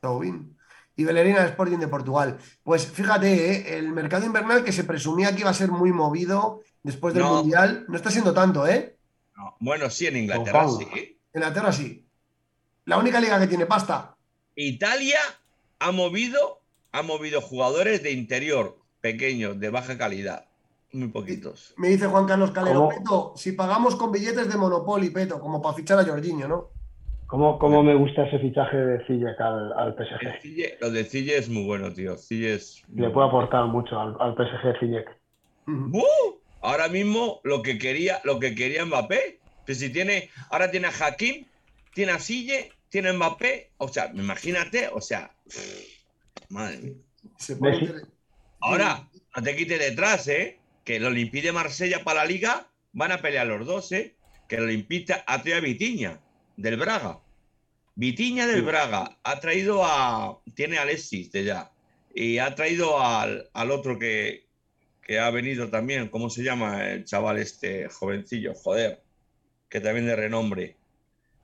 Taubín. 0.05 0.57
Y 0.95 1.03
Bellerín 1.03 1.35
al 1.35 1.47
Sporting 1.49 1.77
de 1.79 1.89
Portugal. 1.89 2.37
Pues 2.63 2.85
fíjate, 2.87 3.51
¿eh? 3.51 3.77
el 3.77 3.91
mercado 3.91 4.25
invernal 4.25 4.63
que 4.63 4.71
se 4.71 4.85
presumía 4.85 5.33
que 5.33 5.41
iba 5.41 5.49
a 5.49 5.53
ser 5.53 5.69
muy 5.69 5.91
movido 5.91 6.61
después 6.83 7.13
del 7.13 7.23
No. 7.23 7.35
Mundial, 7.35 7.85
no 7.89 7.97
está 7.97 8.09
siendo 8.11 8.33
tanto, 8.33 8.65
¿eh? 8.65 8.95
No, 9.35 9.55
Bueno, 9.59 9.89
sí, 9.89 10.07
en 10.07 10.17
Inglaterra 10.17 10.67
sí. 10.69 10.87
En 11.33 11.41
Inglaterra 11.41 11.71
sí. 11.73 12.07
La 12.85 12.97
única 12.97 13.19
liga 13.19 13.39
que 13.39 13.47
tiene 13.47 13.65
pasta. 13.65 14.15
Italia 14.55 15.19
ha 15.79 15.91
movido, 15.91 16.61
ha 16.93 17.01
movido 17.01 17.41
jugadores 17.41 18.01
de 18.01 18.11
interior, 18.11 18.77
pequeños, 19.01 19.59
de 19.59 19.69
baja 19.69 19.97
calidad. 19.97 20.45
Muy 20.93 21.09
poquitos. 21.09 21.73
Me 21.75 21.89
dice 21.89 22.07
Juan 22.07 22.25
Carlos 22.25 22.51
Calero, 22.51 22.87
¿Cómo? 22.87 22.89
Peto, 22.89 23.33
si 23.35 23.51
pagamos 23.51 23.97
con 23.97 24.13
billetes 24.13 24.47
de 24.47 24.55
Monopoly, 24.55 25.09
Peto, 25.09 25.41
como 25.41 25.61
para 25.61 25.75
fichar 25.75 25.99
a 25.99 26.05
Jorginho, 26.05 26.47
¿no? 26.47 26.69
¿Cómo, 27.27 27.57
cómo 27.57 27.81
me 27.81 27.95
gusta 27.95 28.27
ese 28.27 28.39
fichaje 28.39 28.77
de 28.77 29.05
Ziyech 29.05 29.39
al, 29.41 29.95
PSG? 29.95 30.41
Cille- 30.41 30.77
lo 30.79 30.91
de 30.91 31.03
Cille 31.05 31.37
es 31.37 31.49
muy 31.49 31.63
bueno, 31.63 31.91
tío. 31.91 32.17
Cille 32.17 32.53
es. 32.53 32.83
Le 32.93 33.09
puede 33.09 33.27
aportar 33.27 33.65
mucho 33.65 33.99
al, 33.99 34.15
al 34.19 34.35
PSG. 34.35 35.05
Ujú. 35.67 35.89
¡Buh! 35.89 36.39
Ahora 36.61 36.87
mismo 36.87 37.41
lo 37.43 37.61
que 37.61 37.77
quería, 37.77 38.19
lo 38.23 38.39
que 38.39 38.53
quería 38.53 38.85
Mbappé. 38.85 39.39
Que 39.65 39.73
si 39.73 39.91
tiene, 39.91 40.29
ahora 40.51 40.69
tiene 40.69 40.87
a 40.87 40.91
Hakim, 40.91 41.45
tiene 41.93 42.11
a 42.11 42.19
Sille, 42.19 42.71
tiene 42.89 43.09
a 43.09 43.13
Mbappé. 43.13 43.71
O 43.77 43.87
sea, 43.87 44.11
imagínate, 44.13 44.89
o 44.93 45.01
sea. 45.01 45.31
Madre 46.49 46.77
mía. 46.77 46.93
Se 47.37 47.57
Ahora, 48.61 49.07
no 49.35 49.43
te 49.43 49.55
quites 49.55 49.79
detrás, 49.79 50.27
¿eh? 50.27 50.59
Que 50.83 50.97
el 50.97 51.05
Olympique 51.05 51.47
de 51.47 51.51
Marsella 51.51 52.03
para 52.03 52.21
la 52.21 52.25
Liga 52.29 52.67
van 52.93 53.11
a 53.11 53.17
pelear 53.17 53.47
los 53.47 53.65
dos, 53.65 53.91
¿eh? 53.91 54.15
Que 54.47 54.57
el 54.57 54.63
Olympique 54.63 55.13
a 55.25 55.37
Vitiña, 55.59 56.19
del 56.57 56.77
Braga. 56.77 57.19
Vitiña 57.95 58.45
del 58.47 58.61
Braga 58.61 59.17
ha 59.23 59.39
traído 59.39 59.83
a. 59.83 60.39
Tiene 60.53 60.77
a 60.77 60.81
Alexis 60.81 61.31
de 61.31 61.43
ya. 61.45 61.71
Y 62.13 62.37
ha 62.37 62.55
traído 62.55 62.99
al, 63.01 63.49
al 63.53 63.71
otro 63.71 63.99
que, 63.99 64.45
que 65.01 65.19
ha 65.19 65.29
venido 65.29 65.69
también. 65.69 66.09
¿Cómo 66.09 66.29
se 66.29 66.43
llama 66.43 66.91
el 66.91 67.05
chaval 67.05 67.37
este 67.37 67.89
jovencillo? 67.89 68.53
Joder. 68.53 69.01
Que 69.69 69.81
también 69.81 70.05
de 70.05 70.15
renombre. 70.15 70.77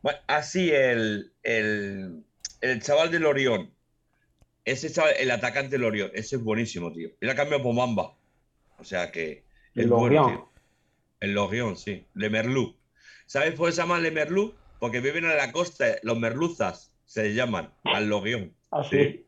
Bueno, 0.01 0.19
así 0.27 0.71
el, 0.71 1.31
el, 1.43 2.23
el 2.61 2.81
chaval 2.81 3.11
del 3.11 3.25
Orión. 3.25 3.71
Ese 4.63 4.91
chaval, 4.91 5.13
el 5.19 5.31
atacante 5.31 5.71
del 5.71 5.85
Orión. 5.85 6.11
Ese 6.13 6.35
es 6.35 6.43
buenísimo, 6.43 6.91
tío. 6.91 7.09
Y 7.19 7.25
la 7.25 7.35
cambiado 7.35 7.63
por 7.63 7.73
Mamba. 7.73 8.15
O 8.77 8.83
sea 8.83 9.11
que. 9.11 9.43
Es 9.75 9.83
El 9.83 9.87
bueno, 9.87 10.27
tío. 10.27 10.51
El 11.21 11.33
Lorient, 11.33 11.77
sí. 11.77 12.05
Le 12.15 12.29
Merlú. 12.29 12.75
¿Sabes 13.25 13.53
por 13.53 13.69
qué 13.69 13.73
se 13.73 13.81
llama 13.81 13.99
Le 13.99 14.11
Merlú? 14.11 14.55
Porque 14.81 14.99
viven 14.99 15.25
en 15.25 15.37
la 15.37 15.51
costa, 15.51 15.85
los 16.01 16.17
merluzas 16.17 16.91
se 17.05 17.35
llaman, 17.35 17.71
al 17.83 18.09
Lorient. 18.09 18.51
Así. 18.71 19.27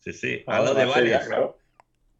Sí, 0.00 0.12
sí, 0.12 0.44
Ah, 0.46 0.58
al 0.58 0.64
lado 0.64 0.76
de 0.76 0.84
Marsella, 0.84 1.14
Valles. 1.16 1.28
claro. 1.28 1.58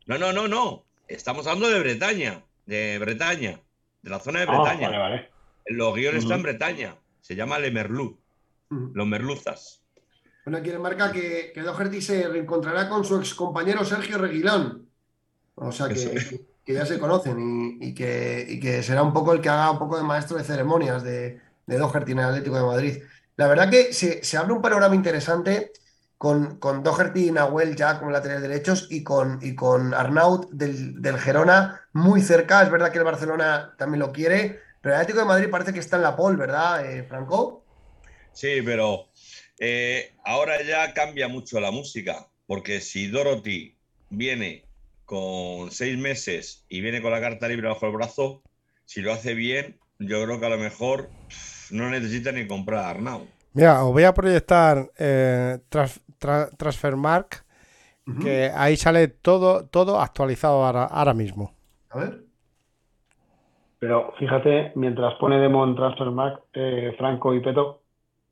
No, 0.06 0.16
no, 0.18 0.32
no, 0.32 0.48
no. 0.48 0.84
Estamos 1.06 1.46
hablando 1.46 1.68
de 1.68 1.78
Bretaña, 1.80 2.42
de 2.64 2.98
Bretaña, 2.98 3.60
de 4.00 4.10
la 4.10 4.18
zona 4.18 4.40
de 4.40 4.46
Ah, 4.48 4.52
Bretaña. 4.52 4.88
vale, 4.88 4.98
vale. 4.98 5.30
El 5.66 5.76
Lorient 5.76 6.16
está 6.16 6.36
en. 6.36 6.42
Bretaña. 6.42 6.96
Se 7.20 7.36
llama 7.36 7.58
Le 7.58 7.70
Merlú, 7.70 8.18
Ujú. 8.70 8.92
los 8.94 9.06
merluzas. 9.06 9.82
Bueno, 10.46 10.58
aquí 10.58 10.70
le 10.70 10.78
marca 10.78 11.12
que, 11.12 11.52
que 11.54 11.60
Doherty 11.60 12.00
se 12.00 12.26
reencontrará 12.28 12.88
con 12.88 13.04
su 13.04 13.18
ex 13.18 13.34
compañero 13.34 13.84
Sergio 13.84 14.16
Reguilón. 14.16 14.88
O 15.56 15.70
sea 15.70 15.88
que 15.90 16.46
ya 16.72 16.86
se 16.86 16.98
conocen 16.98 17.78
y, 17.82 17.88
y 17.88 17.94
que, 17.94 18.46
y 18.48 18.58
que 18.58 18.82
será 18.82 19.02
un 19.02 19.12
poco 19.12 19.34
el 19.34 19.40
que 19.42 19.50
haga 19.50 19.70
un 19.70 19.78
poco 19.78 19.98
de 19.98 20.02
maestro 20.02 20.36
de 20.38 20.44
ceremonias 20.44 21.02
de, 21.02 21.40
de 21.66 21.78
Doherty 21.78 22.12
en 22.12 22.18
el 22.18 22.24
Atlético 22.26 22.56
de 22.56 22.62
Madrid. 22.62 23.02
La 23.36 23.48
verdad 23.48 23.70
que 23.70 23.92
se, 23.92 24.22
se 24.22 24.36
abre 24.36 24.52
un 24.52 24.62
panorama 24.62 24.94
interesante 24.94 25.72
con, 26.16 26.58
con 26.58 26.82
Doherty 26.82 27.28
y 27.28 27.32
Nahuel 27.32 27.76
ya 27.76 27.98
como 27.98 28.10
laterales 28.10 28.42
derechos 28.42 28.86
y 28.90 29.02
con, 29.02 29.38
y 29.42 29.54
con 29.54 29.92
Arnaut 29.92 30.50
del, 30.50 31.02
del 31.02 31.18
Gerona 31.18 31.80
muy 31.92 32.22
cerca. 32.22 32.62
Es 32.62 32.70
verdad 32.70 32.92
que 32.92 32.98
el 32.98 33.04
Barcelona 33.04 33.74
también 33.76 34.00
lo 34.00 34.12
quiere, 34.12 34.60
pero 34.80 34.94
el 34.94 35.00
Atlético 35.00 35.20
de 35.20 35.28
Madrid 35.28 35.50
parece 35.50 35.72
que 35.72 35.80
está 35.80 35.96
en 35.96 36.02
la 36.02 36.16
pole, 36.16 36.36
¿verdad, 36.36 36.86
eh, 36.86 37.04
Franco? 37.04 37.64
Sí, 38.32 38.62
pero 38.64 39.08
eh, 39.58 40.14
ahora 40.24 40.62
ya 40.62 40.92
cambia 40.94 41.28
mucho 41.28 41.60
la 41.60 41.70
música, 41.70 42.28
porque 42.46 42.80
si 42.80 43.08
Dorothy 43.08 43.76
viene 44.10 44.64
con 45.04 45.70
seis 45.70 45.98
meses 45.98 46.64
y 46.68 46.80
viene 46.80 47.02
con 47.02 47.12
la 47.12 47.20
carta 47.20 47.48
libre 47.48 47.68
bajo 47.68 47.86
el 47.86 47.92
brazo, 47.92 48.42
si 48.84 49.00
lo 49.00 49.12
hace 49.12 49.34
bien, 49.34 49.78
yo 49.98 50.24
creo 50.24 50.40
que 50.40 50.46
a 50.46 50.50
lo 50.50 50.58
mejor 50.58 51.10
no 51.74 51.90
necesita 51.90 52.32
ni 52.32 52.46
comprar 52.46 52.84
Arnau. 52.84 53.22
Mira, 53.52 53.84
os 53.84 53.92
voy 53.92 54.04
a 54.04 54.12
proyectar 54.14 54.90
eh, 54.98 55.58
Trans- 55.68 56.00
Tra- 56.20 56.48
Transfermarkt, 56.56 57.44
Ujú. 58.06 58.20
que 58.20 58.50
ahí 58.54 58.76
sale 58.76 59.08
todo, 59.08 59.66
todo 59.66 60.00
actualizado 60.00 60.64
ahora, 60.64 60.84
ahora 60.84 61.14
mismo. 61.14 61.52
A 61.90 61.98
ver. 61.98 62.20
Pero 63.78 64.12
fíjate, 64.18 64.72
mientras 64.76 65.14
pone 65.14 65.38
Demon 65.38 65.76
Transfermarkt, 65.76 66.42
eh, 66.54 66.94
Franco 66.98 67.34
y 67.34 67.40
Peto, 67.40 67.80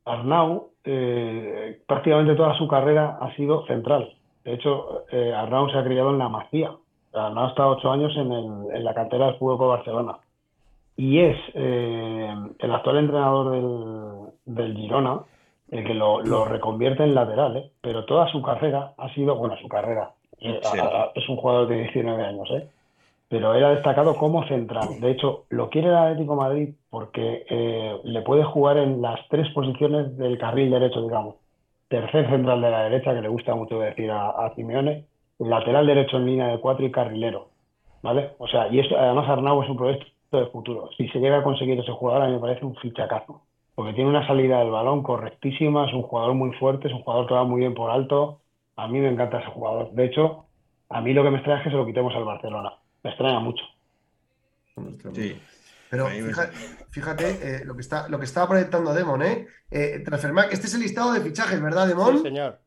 Arnau 0.05 0.71
eh, 0.85 1.81
prácticamente 1.87 2.35
toda 2.35 2.57
su 2.59 2.67
carrera 2.67 3.19
ha 3.21 3.35
sido 3.37 3.67
central. 3.67 4.17
De 4.45 4.55
hecho, 4.55 5.05
eh, 5.13 5.33
Arnau 5.35 5.71
se 5.71 5.79
ha 5.79 5.85
criado 5.85 6.11
en 6.11 6.19
la 6.19 6.29
Masía. 6.29 6.75
Arnau 7.13 7.45
ha 7.47 7.49
estado 7.51 7.69
ocho 7.77 7.91
años 7.93 8.13
en, 8.17 8.33
el- 8.33 8.75
en 8.77 8.85
la 8.85 8.95
cantera 8.95 9.27
del 9.27 9.37
Fútbol 9.39 9.59
Club 9.59 9.69
Barcelona. 9.69 10.17
Y 10.97 11.21
es 11.21 11.37
eh, 11.55 12.35
el 12.59 12.75
actual 12.75 12.99
entrenador 12.99 13.51
del, 14.47 14.55
del 14.57 14.77
Girona 14.77 15.21
el 15.71 15.85
que 15.87 15.95
lo, 15.95 16.21
lo 16.21 16.45
reconvierte 16.45 17.03
en 17.03 17.15
lateral, 17.15 17.57
¿eh? 17.57 17.71
Pero 17.81 18.05
toda 18.05 18.29
su 18.31 18.43
carrera 18.43 18.93
ha 18.99 19.09
sido, 19.15 19.37
bueno, 19.37 19.57
su 19.57 19.69
carrera. 19.69 20.11
eh, 20.41 20.61
Sí. 20.71 20.79
a- 20.79 20.83
a- 21.05 21.13
es 21.15 21.27
un 21.29 21.37
jugador 21.37 21.69
de 21.69 21.77
19 21.83 22.23
años, 22.25 22.51
¿eh? 22.51 22.69
pero 23.29 23.55
era 23.55 23.71
destacado 23.71 24.17
como 24.17 24.45
central. 24.49 25.01
De 25.01 25.13
hecho, 25.13 25.45
lo 25.49 25.71
quiere 25.71 25.89
el 25.89 25.95
Atlético 25.95 26.35
de 26.35 26.41
Madrid 26.41 26.69
porque 26.91 27.47
eh, 27.49 27.97
le 28.05 28.21
puede 28.23 28.45
jugar 28.45 28.77
en 28.77 29.01
las 29.01 29.19
tres 29.31 29.49
posiciones 29.55 30.19
del 30.19 30.37
carril 30.37 30.71
derecho, 30.71 31.01
digamos. 31.01 31.37
Tercer 31.89 32.29
central 32.29 32.61
de 32.61 32.71
la 32.71 32.83
derecha, 32.83 33.15
que 33.15 33.23
le 33.23 33.29
gusta 33.29 33.55
mucho 33.55 33.79
decir 33.81 34.11
a, 34.11 34.31
a 34.31 34.55
Simeone, 34.55 35.07
lateral 35.39 35.87
derecho 35.87 36.19
en 36.19 36.27
línea 36.27 36.49
de 36.49 36.59
cuatro 36.61 36.85
y 36.85 36.91
carrilero. 36.91 37.47
¿Vale? 38.03 38.33
O 38.39 38.47
sea, 38.49 38.69
y 38.69 38.81
esto, 38.81 38.99
además 38.99 39.27
Arnau 39.29 39.63
es 39.63 39.71
un 39.71 39.77
proyecto 39.79 40.07
de 40.39 40.47
futuro. 40.47 40.91
Si 40.97 41.09
se 41.09 41.19
llega 41.19 41.39
a 41.39 41.43
conseguir 41.43 41.79
ese 41.79 41.93
jugador, 41.93 42.23
a 42.23 42.27
mí 42.27 42.33
me 42.33 42.41
parece 42.41 42.65
un 42.65 42.77
fichacazo. 42.77 43.43
Porque 43.75 43.95
tiene 43.95 44.11
una 44.11 44.27
salida 44.27 44.59
del 44.59 44.71
balón 44.71 45.03
correctísima, 45.03 45.87
es 45.87 45.95
un 45.95 46.03
jugador 46.03 46.35
muy 46.35 46.53
fuerte, 46.59 46.89
es 46.89 46.95
un 46.95 47.03
jugador 47.03 47.27
que 47.27 47.35
va 47.35 47.45
muy 47.45 47.61
bien 47.61 47.75
por 47.75 47.91
alto. 47.91 48.41
A 48.77 48.87
mí 48.89 49.01
me 49.01 49.09
encanta 49.09 49.41
ese 49.41 49.51
jugador. 49.51 49.93
De 49.93 50.05
hecho, 50.05 50.47
a 50.89 51.01
mí 51.01 51.15
lo 51.15 51.23
que 51.23 51.31
me 51.31 51.37
extraña 51.39 51.61
es 51.61 51.65
que 51.65 51.71
se 51.71 51.77
lo 51.77 51.87
quitemos 51.87 52.15
al 52.15 52.25
Barcelona. 52.25 52.73
Me 53.03 53.11
extraña 53.11 53.41
mucho. 53.41 53.65
Sí. 55.15 55.41
Pero 55.91 56.07
fíjate, 56.07 56.57
fíjate, 56.91 57.31
eh, 57.43 57.65
lo 57.65 57.75
que 57.75 57.83
está, 57.83 58.09
lo 58.09 58.19
que 58.19 58.25
estaba 58.25 58.49
proyectando 58.49 58.95
Demon, 58.95 59.23
¿eh? 59.23 59.47
Eh, 59.71 60.03
este 60.51 60.67
es 60.67 60.75
el 60.75 60.81
listado 60.81 61.13
de 61.13 61.21
fichajes, 61.21 61.61
¿verdad, 61.61 61.87
Demon? 61.87 62.17
Sí, 62.17 62.23
señor. 62.23 62.59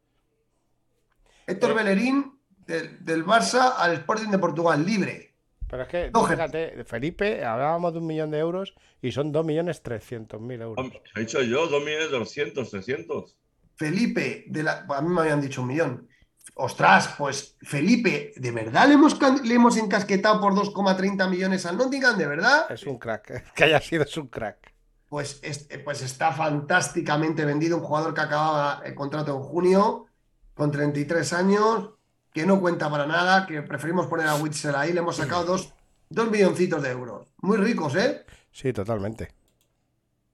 Héctor 1.47 1.73
Bellerín, 1.73 2.39
del, 2.67 3.03
del 3.03 3.25
Barça 3.25 3.73
al 3.77 3.93
Sporting 3.93 4.29
de 4.29 4.37
Portugal, 4.37 4.85
libre. 4.85 5.34
Pero 5.77 5.83
es 5.83 5.87
que, 6.11 6.11
fíjate, 6.35 6.83
Felipe, 6.85 7.43
hablábamos 7.45 7.93
de 7.93 7.99
un 7.99 8.07
millón 8.07 8.31
de 8.31 8.39
euros 8.39 8.73
y 9.01 9.11
son 9.11 9.31
dos 9.31 9.45
millones 9.45 9.81
trescientos 9.83 10.39
mil 10.41 10.61
euros. 10.61 10.77
Hombre, 10.77 11.01
He 11.15 11.19
dicho 11.21 11.41
yo, 11.41 11.69
2.200.000, 11.69 12.69
300. 12.69 13.37
Felipe, 13.75 14.45
de 14.47 14.63
la, 14.63 14.85
a 14.89 15.01
mí 15.01 15.09
me 15.09 15.21
habían 15.21 15.41
dicho 15.41 15.61
un 15.61 15.67
millón. 15.67 16.07
Ostras, 16.55 17.15
pues 17.17 17.57
Felipe, 17.61 18.31
¿de 18.37 18.51
verdad 18.51 18.87
le 18.87 18.93
hemos, 18.93 19.17
le 19.43 19.53
hemos 19.55 19.75
encasquetado 19.77 20.39
por 20.39 20.53
2,30 20.53 21.29
millones 21.29 21.65
al 21.65 21.75
Nottingham? 21.77 22.17
¿De 22.17 22.27
verdad? 22.27 22.71
Es 22.71 22.83
un 22.85 22.97
crack. 22.97 23.51
Que 23.55 23.63
haya 23.65 23.81
sido 23.81 24.03
es 24.03 24.15
un 24.15 24.27
crack. 24.27 24.73
Pues, 25.09 25.39
es- 25.43 25.67
pues 25.83 26.01
está 26.01 26.31
fantásticamente 26.31 27.43
vendido. 27.45 27.77
Un 27.77 27.83
jugador 27.83 28.13
que 28.13 28.21
acababa 28.21 28.81
el 28.85 28.95
contrato 28.95 29.35
en 29.35 29.41
junio, 29.43 30.05
con 30.53 30.71
33 30.71 31.33
años, 31.33 31.89
que 32.35 32.45
no 32.45 32.59
cuenta 32.59 32.89
para 32.89 33.07
nada, 33.07 33.45
que 33.47 33.61
preferimos 33.61 34.07
poner 34.07 34.27
a 34.27 34.35
Witzel 34.35 34.75
ahí. 34.75 34.91
Le 34.91 34.99
hemos 34.99 35.15
sacado 35.15 35.45
dos, 35.45 35.73
dos 36.09 36.29
milloncitos 36.29 36.83
de 36.83 36.89
euros. 36.91 37.29
Muy 37.37 37.55
ricos, 37.55 37.95
¿eh? 37.95 38.25
Sí, 38.51 38.73
totalmente. 38.73 39.33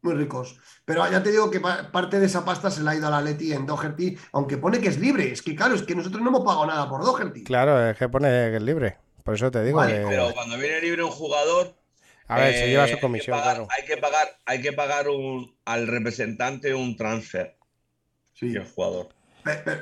Muy 0.02 0.16
ricos. 0.16 0.60
Pero 0.84 1.08
ya 1.12 1.22
te 1.22 1.30
digo 1.30 1.52
que 1.52 1.60
pa- 1.60 1.92
parte 1.92 2.20
de 2.20 2.26
esa 2.26 2.44
pasta 2.44 2.72
se 2.72 2.82
la 2.82 2.90
ha 2.92 2.96
ido 2.96 3.06
a 3.06 3.12
la 3.12 3.22
Leti 3.22 3.54
en 3.54 3.68
Doherty, 3.68 4.18
aunque 4.32 4.58
pone 4.58 4.82
que 4.82 4.88
es 4.90 4.98
libre. 5.00 5.32
Es 5.32 5.44
que 5.44 5.56
claro, 5.56 5.76
es 5.76 5.84
que 5.84 5.94
nosotros 5.94 6.24
no 6.24 6.30
hemos 6.30 6.42
pagado 6.44 6.66
nada 6.66 6.90
por 6.90 7.06
Doherty. 7.06 7.44
Claro, 7.44 7.88
es 7.88 7.96
que 7.96 8.10
pone 8.10 8.28
que 8.50 8.56
es 8.56 8.64
libre. 8.64 8.98
Por 9.24 9.36
eso 9.36 9.52
te 9.52 9.64
digo 9.64 9.78
Vale, 9.78 10.02
que- 10.02 10.08
Pero 10.08 10.34
cuando 10.34 10.58
viene 10.58 10.82
libre 10.82 11.04
un 11.04 11.12
jugador. 11.12 11.76
A 12.28 12.40
ver, 12.40 12.56
se 12.56 12.68
lleva 12.68 12.86
eh, 12.88 12.94
su 12.94 13.00
comisión, 13.00 13.36
hay 13.38 13.42
que 13.44 13.46
pagar, 13.46 13.56
claro. 13.58 13.68
Hay 13.78 13.86
que 13.86 13.98
pagar, 14.02 14.28
hay 14.48 14.62
que 14.64 14.74
pagar 14.74 15.10
un, 15.10 15.56
al 15.66 15.86
representante 15.86 16.74
un 16.74 16.96
transfer. 16.98 17.58
Sí. 18.34 18.48
Y 18.48 18.56
el 18.56 18.66
jugador. 18.66 19.10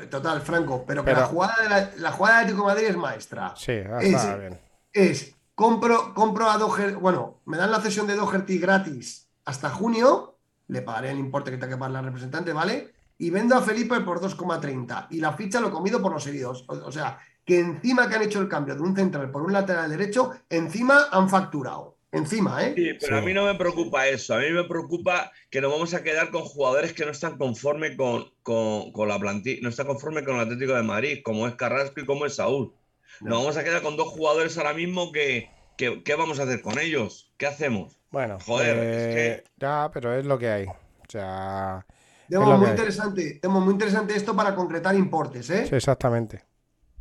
Total, 0.10 0.42
Franco, 0.42 0.84
pero 0.86 1.04
que 1.04 1.12
la 1.12 1.26
jugada 1.26 1.56
de 1.64 1.70
la, 1.70 1.92
la 1.98 2.12
jugada 2.12 2.36
de 2.38 2.42
Atlético 2.44 2.66
Madrid 2.66 2.86
es 2.88 2.98
maestra. 2.98 3.54
Sí, 3.56 3.74
ah, 3.92 4.00
Es- 4.02 4.14
está 4.14 4.36
bien. 4.38 4.60
es 4.94 5.36
compro, 5.56 6.14
compro 6.14 6.50
a 6.50 6.58
Doherty, 6.58 6.96
bueno, 6.96 7.42
me 7.46 7.58
dan 7.58 7.72
la 7.72 7.82
cesión 7.82 8.08
de 8.08 8.16
Doherty 8.16 8.58
gratis 8.60 9.28
hasta 9.46 9.70
junio, 9.70 10.38
le 10.68 10.82
pagaré 10.82 11.12
el 11.12 11.20
importe 11.20 11.52
que 11.52 11.58
tenga 11.58 11.74
que 11.74 11.78
pagar 11.80 11.92
la 11.92 12.02
representante, 12.02 12.54
¿vale? 12.54 12.94
Y 13.18 13.30
vendo 13.32 13.56
a 13.56 13.62
Felipe 13.62 14.00
por 14.02 14.22
2,30 14.22 15.08
y 15.10 15.20
la 15.20 15.34
ficha 15.34 15.60
lo 15.60 15.68
he 15.68 15.72
comido 15.72 16.02
por 16.02 16.14
los 16.14 16.26
heridos. 16.28 16.64
O, 16.70 16.74
o 16.74 16.92
sea, 16.92 17.18
que 17.44 17.60
encima 17.60 18.08
que 18.08 18.16
han 18.16 18.22
hecho 18.22 18.40
el 18.40 18.48
cambio 18.48 18.76
de 18.76 18.82
un 18.82 18.96
central 18.96 19.30
por 19.32 19.42
un 19.42 19.52
lateral 19.52 19.90
derecho, 19.90 20.32
encima 20.50 21.08
han 21.12 21.28
facturado. 21.30 21.98
Encima, 22.12 22.64
¿eh? 22.66 22.74
Sí, 22.76 22.92
pero 23.00 23.18
Sí. 23.18 23.22
a 23.22 23.26
mí 23.26 23.34
no 23.34 23.46
me 23.46 23.56
preocupa 23.56 24.08
eso. 24.08 24.34
A 24.36 24.40
mí 24.40 24.50
me 24.52 24.64
preocupa 24.64 25.32
que 25.50 25.62
nos 25.62 25.72
vamos 25.72 25.94
a 25.94 26.04
quedar 26.04 26.32
con 26.32 26.42
jugadores 26.44 26.94
que 26.94 27.06
no 27.06 27.12
están 27.12 27.38
conforme 27.38 27.96
con, 27.96 28.32
con- 28.44 28.92
con 28.92 29.08
la 29.08 29.20
plantilla, 29.20 29.60
no 29.62 29.70
están 29.70 29.88
conforme 29.88 30.24
con 30.24 30.36
el 30.36 30.42
Atlético 30.42 30.74
de 30.74 30.84
Madrid, 30.84 31.20
como 31.24 31.48
es 31.48 31.56
Carrasco 31.56 32.00
y 32.02 32.06
como 32.06 32.26
es 32.26 32.36
Saúl. 32.36 32.74
No. 33.22 33.30
Nos 33.30 33.40
vamos 33.40 33.58
a 33.58 33.64
quedar 33.64 33.82
con 33.82 33.98
dos 33.98 34.08
jugadores 34.10 34.58
ahora 34.58 34.74
mismo 34.74 35.12
que, 35.12 35.50
que- 35.78 36.04
¿qué 36.04 36.16
vamos 36.16 36.40
a 36.40 36.44
hacer 36.44 36.62
con 36.62 36.80
ellos? 36.80 37.32
¿Qué 37.38 37.48
hacemos? 37.48 38.00
Bueno, 38.12 38.38
Joder, 38.46 38.78
eh, 38.80 39.34
es 39.36 39.44
ya, 39.58 39.90
pero 39.94 40.14
es 40.18 40.26
lo 40.26 40.38
que 40.40 40.48
hay. 40.50 40.66
O 40.66 40.76
sea, 41.12 41.86
es 42.28 42.38
muy 42.40 42.64
que 42.66 42.70
interesante, 42.72 43.40
Demo, 43.42 43.60
muy 43.62 43.74
interesante 43.74 44.16
esto 44.16 44.36
para 44.36 44.56
concretar 44.56 44.96
importes, 44.96 45.50
¿eh? 45.50 45.66
sí, 45.68 45.76
exactamente. 45.76 46.44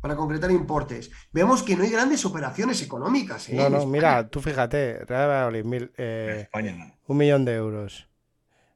Para 0.01 0.15
concretar 0.15 0.49
importes. 0.51 1.11
Vemos 1.31 1.61
que 1.63 1.75
no 1.75 1.83
hay 1.83 1.89
grandes 1.89 2.23
operaciones 2.25 2.81
económicas, 2.81 3.49
¿eh? 3.49 3.55
No, 3.55 3.69
no, 3.69 3.85
mira, 3.85 4.27
tú 4.29 4.39
fíjate, 4.41 5.03
Real 5.05 5.27
Valladolid, 5.29 5.63
mil, 5.65 5.91
eh, 5.97 6.39
España 6.43 6.71
no. 6.77 6.93
un 7.07 7.17
millón 7.17 7.43
de 7.45 7.55
euros. 7.55 8.07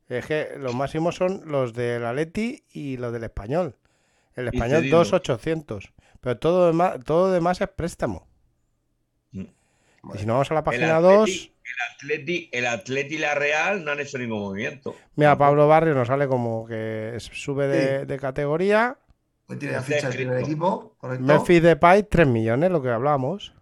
Es 0.10 0.26
que 0.26 0.50
los 0.58 0.76
máximos 0.76 1.16
son 1.16 1.42
los 1.46 1.74
del 1.74 2.06
Atleti 2.06 2.66
y 2.72 2.98
los 2.98 3.14
del 3.14 3.24
Español. 3.24 3.78
El 4.36 4.48
Español, 4.50 4.80
cedido. 4.82 4.98
2,800. 4.98 5.94
Pero 6.20 6.38
todo 6.38 6.68
demás, 6.68 6.98
todo 7.06 7.32
demás 7.32 7.62
es 7.62 7.70
préstamo. 7.70 8.28
Mm. 9.32 9.42
Y 10.14 10.18
si 10.18 10.26
no 10.26 10.34
vamos 10.34 10.52
a 10.52 10.56
la 10.56 10.60
El 10.60 10.64
página 10.66 10.98
Atleti- 11.00 11.02
2, 11.02 11.30
El 11.30 11.94
Atleti, 11.96 12.50
el 12.52 12.68
Atleti 12.68 13.16
y 13.16 13.18
la 13.20 13.34
Real 13.36 13.86
no 13.86 13.92
han 13.92 14.00
hecho 14.02 14.18
ningún 14.18 14.40
movimiento. 14.42 14.94
mira, 15.16 15.38
Pablo 15.38 15.68
Barrio 15.68 15.94
nos 15.96 16.10
sale 16.10 16.28
como 16.28 16.66
que 16.66 17.16
sube 17.20 17.68
de, 17.68 18.06
de 18.06 18.20
categoría. 18.20 18.98
Pues 19.46 19.60
tiene 19.60 19.74
la 19.76 19.82
ficha 19.82 20.08
del 20.08 20.16
primer 20.18 20.38
equipo, 20.40 20.96
correcto. 20.98 21.26
Memphis 21.26 21.62
Depay, 21.62 22.04
3 22.04 22.28
millones, 22.28 22.72
lo 22.72 22.82
que 22.82 22.90
hablamos. 22.90 23.54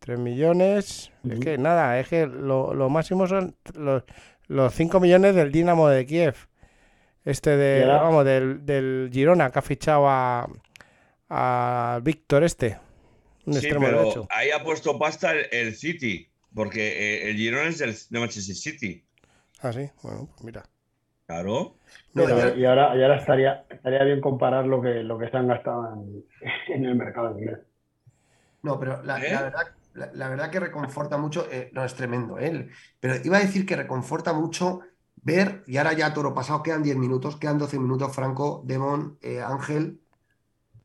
3 0.00 0.18
millones. 0.18 1.12
Es 1.28 1.38
que 1.40 1.58
nada, 1.58 1.98
es 2.00 2.08
que 2.08 2.26
lo, 2.26 2.74
lo 2.74 2.88
máximo 2.90 3.26
son 3.26 3.56
los, 3.74 4.02
los 4.48 4.74
5 4.74 4.98
millones 5.00 5.34
del 5.34 5.52
Dinamo 5.52 5.88
de 5.88 6.06
Kiev. 6.06 6.34
Este 7.24 7.56
de, 7.56 7.84
vamos, 7.86 8.24
del, 8.24 8.66
del 8.66 9.10
Girona 9.12 9.50
que 9.50 9.58
ha 9.60 9.62
fichado 9.62 10.08
a, 10.08 10.48
a 11.28 12.00
Víctor 12.02 12.42
este. 12.42 12.78
Un 13.46 13.52
Sí, 13.54 13.58
extremo 13.60 13.86
pero 13.86 14.00
derecho. 14.00 14.26
ahí 14.30 14.50
ha 14.50 14.62
puesto 14.64 14.98
pasta 14.98 15.32
el, 15.32 15.46
el 15.52 15.74
City, 15.76 16.28
porque 16.54 16.80
eh, 17.26 17.30
el 17.30 17.36
Girona 17.36 17.68
es 17.68 17.78
del, 17.78 17.94
de 18.10 18.18
Manchester 18.18 18.56
City. 18.56 19.04
Ah, 19.60 19.72
sí, 19.72 19.88
bueno, 20.02 20.28
pues 20.32 20.42
mira. 20.44 20.64
Claro. 21.26 21.76
No, 22.14 22.24
Pero- 22.24 22.38
ya- 22.38 22.54
y 22.56 22.64
ahora, 22.64 22.96
y 22.96 23.02
ahora 23.02 23.16
estaría, 23.16 23.64
estaría 23.70 24.04
bien 24.04 24.20
comparar 24.20 24.66
lo 24.66 24.80
que, 24.82 25.02
lo 25.02 25.18
que 25.18 25.28
se 25.30 25.36
han 25.36 25.48
gastado 25.48 25.92
en, 25.94 26.24
en 26.74 26.84
el 26.84 26.94
mercado 26.96 27.38
inglés. 27.38 27.58
No, 28.62 28.78
pero 28.78 29.02
la, 29.02 29.18
¿Eh? 29.18 29.32
la 29.32 29.42
verdad, 29.42 29.66
la, 29.94 30.10
la 30.12 30.28
verdad 30.28 30.50
que 30.50 30.60
reconforta 30.60 31.16
mucho, 31.18 31.46
eh, 31.50 31.70
no, 31.72 31.84
es 31.84 31.94
tremendo, 31.94 32.38
¿eh? 32.38 32.68
Pero 33.00 33.14
iba 33.24 33.38
a 33.38 33.40
decir 33.40 33.66
que 33.66 33.76
reconforta 33.76 34.32
mucho 34.32 34.80
ver, 35.16 35.62
y 35.66 35.76
ahora 35.78 35.92
ya 35.94 36.12
toro 36.12 36.34
pasado, 36.34 36.62
quedan 36.62 36.82
10 36.82 36.96
minutos, 36.96 37.36
quedan 37.36 37.58
12 37.58 37.78
minutos, 37.78 38.14
Franco, 38.14 38.62
Demon, 38.64 39.18
eh, 39.22 39.40
Ángel. 39.40 40.00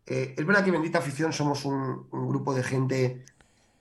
Eh, 0.05 0.33
es 0.37 0.45
verdad 0.45 0.63
que 0.63 0.71
bendita 0.71 0.99
afición 0.99 1.33
somos 1.33 1.65
un, 1.65 2.07
un 2.11 2.27
grupo 2.29 2.53
de 2.53 2.63
gente 2.63 3.23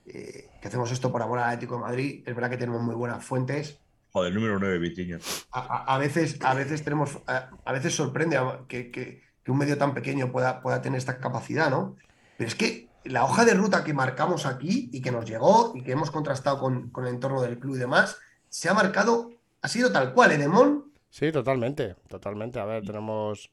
eh, 0.05 0.49
que 0.61 0.67
hacemos 0.67 0.91
esto 0.91 1.11
por 1.11 1.21
amor 1.21 1.39
al 1.39 1.45
Atlético 1.45 1.75
de 1.75 1.81
Madrid. 1.81 2.23
Es 2.27 2.35
verdad 2.35 2.49
que 2.49 2.57
tenemos 2.57 2.81
muy 2.81 2.95
buenas 2.95 3.23
fuentes. 3.23 3.79
Joder, 4.17 4.33
número 4.33 4.57
9, 4.57 4.79
Vitiño. 4.79 5.19
A, 5.51 5.59
a- 5.59 5.95
a 5.95 5.97
veces, 5.99 6.39
a 6.41 6.55
veces 6.55 6.83
tenemos, 6.83 7.19
a, 7.27 7.51
a 7.63 7.71
veces 7.71 7.95
sorprende 7.95 8.39
que, 8.67 8.89
que- 8.89 9.21
que 9.43 9.51
un 9.51 9.59
medio 9.59 9.77
tan 9.77 9.93
pequeño 9.93 10.31
pueda, 10.31 10.59
pueda 10.59 10.81
tener 10.81 10.97
esta 10.97 11.19
capacidad, 11.19 11.69
¿no? 11.69 11.95
Pero 12.35 12.47
es 12.47 12.55
que 12.55 12.89
la 13.03 13.23
hoja 13.25 13.45
de 13.45 13.53
ruta 13.53 13.83
que 13.83 13.93
marcamos 13.93 14.47
aquí 14.47 14.89
y 14.91 15.01
que 15.03 15.11
nos 15.11 15.25
llegó 15.25 15.73
y 15.75 15.83
que 15.83 15.91
hemos 15.91 16.09
contrastado 16.09 16.59
con, 16.59 16.89
con 16.89 17.05
el 17.05 17.13
entorno 17.13 17.43
del 17.43 17.59
club 17.59 17.75
y 17.75 17.79
demás, 17.79 18.17
se 18.49 18.69
ha 18.69 18.73
marcado, 18.73 19.29
ha 19.61 19.67
sido 19.67 19.91
tal 19.91 20.13
cual, 20.13 20.31
¿eh, 20.31 20.37
Demón? 20.39 20.91
Sí, 21.11 21.31
totalmente, 21.31 21.95
totalmente. 22.09 22.59
A 22.59 22.65
ver, 22.65 22.83
tenemos 22.83 23.51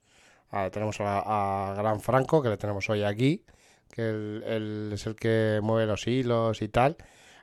a, 0.50 0.70
tenemos 0.70 0.98
a, 1.00 1.72
a 1.72 1.74
Gran 1.74 2.00
Franco, 2.00 2.40
que 2.42 2.48
le 2.48 2.56
tenemos 2.56 2.88
hoy 2.88 3.02
aquí, 3.04 3.44
que 3.92 4.08
él, 4.08 4.42
él 4.46 4.90
es 4.94 5.06
el 5.06 5.14
que 5.14 5.60
mueve 5.62 5.86
los 5.86 6.06
hilos 6.06 6.62
y 6.62 6.68
tal. 6.68 6.96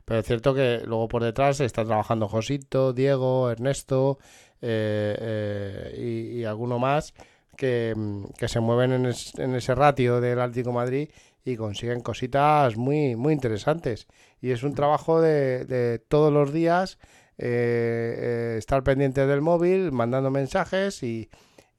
Pero 0.06 0.20
es 0.20 0.26
cierto 0.26 0.54
que 0.54 0.82
luego 0.86 1.08
por 1.08 1.24
detrás 1.24 1.60
está 1.60 1.86
trabajando 1.86 2.28
Josito, 2.28 2.94
Diego, 2.94 3.50
Ernesto 3.50 4.18
eh, 4.62 5.16
eh, 5.20 6.34
y, 6.38 6.44
alguno 6.44 6.80
más 6.80 7.14
que, 7.58 7.94
mm, 7.96 8.26
que 8.38 8.48
se 8.48 8.60
mueven 8.60 8.92
en, 8.94 9.06
es- 9.08 9.34
en 9.38 9.56
ese 9.56 9.76
ratio 9.76 10.22
del 10.22 10.40
Atlético 10.40 10.72
Madrid 10.72 11.10
y 11.44 11.56
consiguen 11.56 12.02
cositas 12.02 12.78
muy, 12.78 13.16
muy 13.16 13.34
interesantes. 13.34 14.08
Y 14.42 14.52
es 14.52 14.64
un 14.64 14.76
trabajo 14.76 15.22
de, 15.22 16.00
todos 16.08 16.32
los 16.32 16.54
días 16.54 17.00
eh, 17.38 18.56
estar 18.58 18.84
pendiente 18.84 19.26
del 19.26 19.42
móvil, 19.42 19.92
mandando 19.92 20.30
mensajes 20.32 21.04
y, 21.04 21.30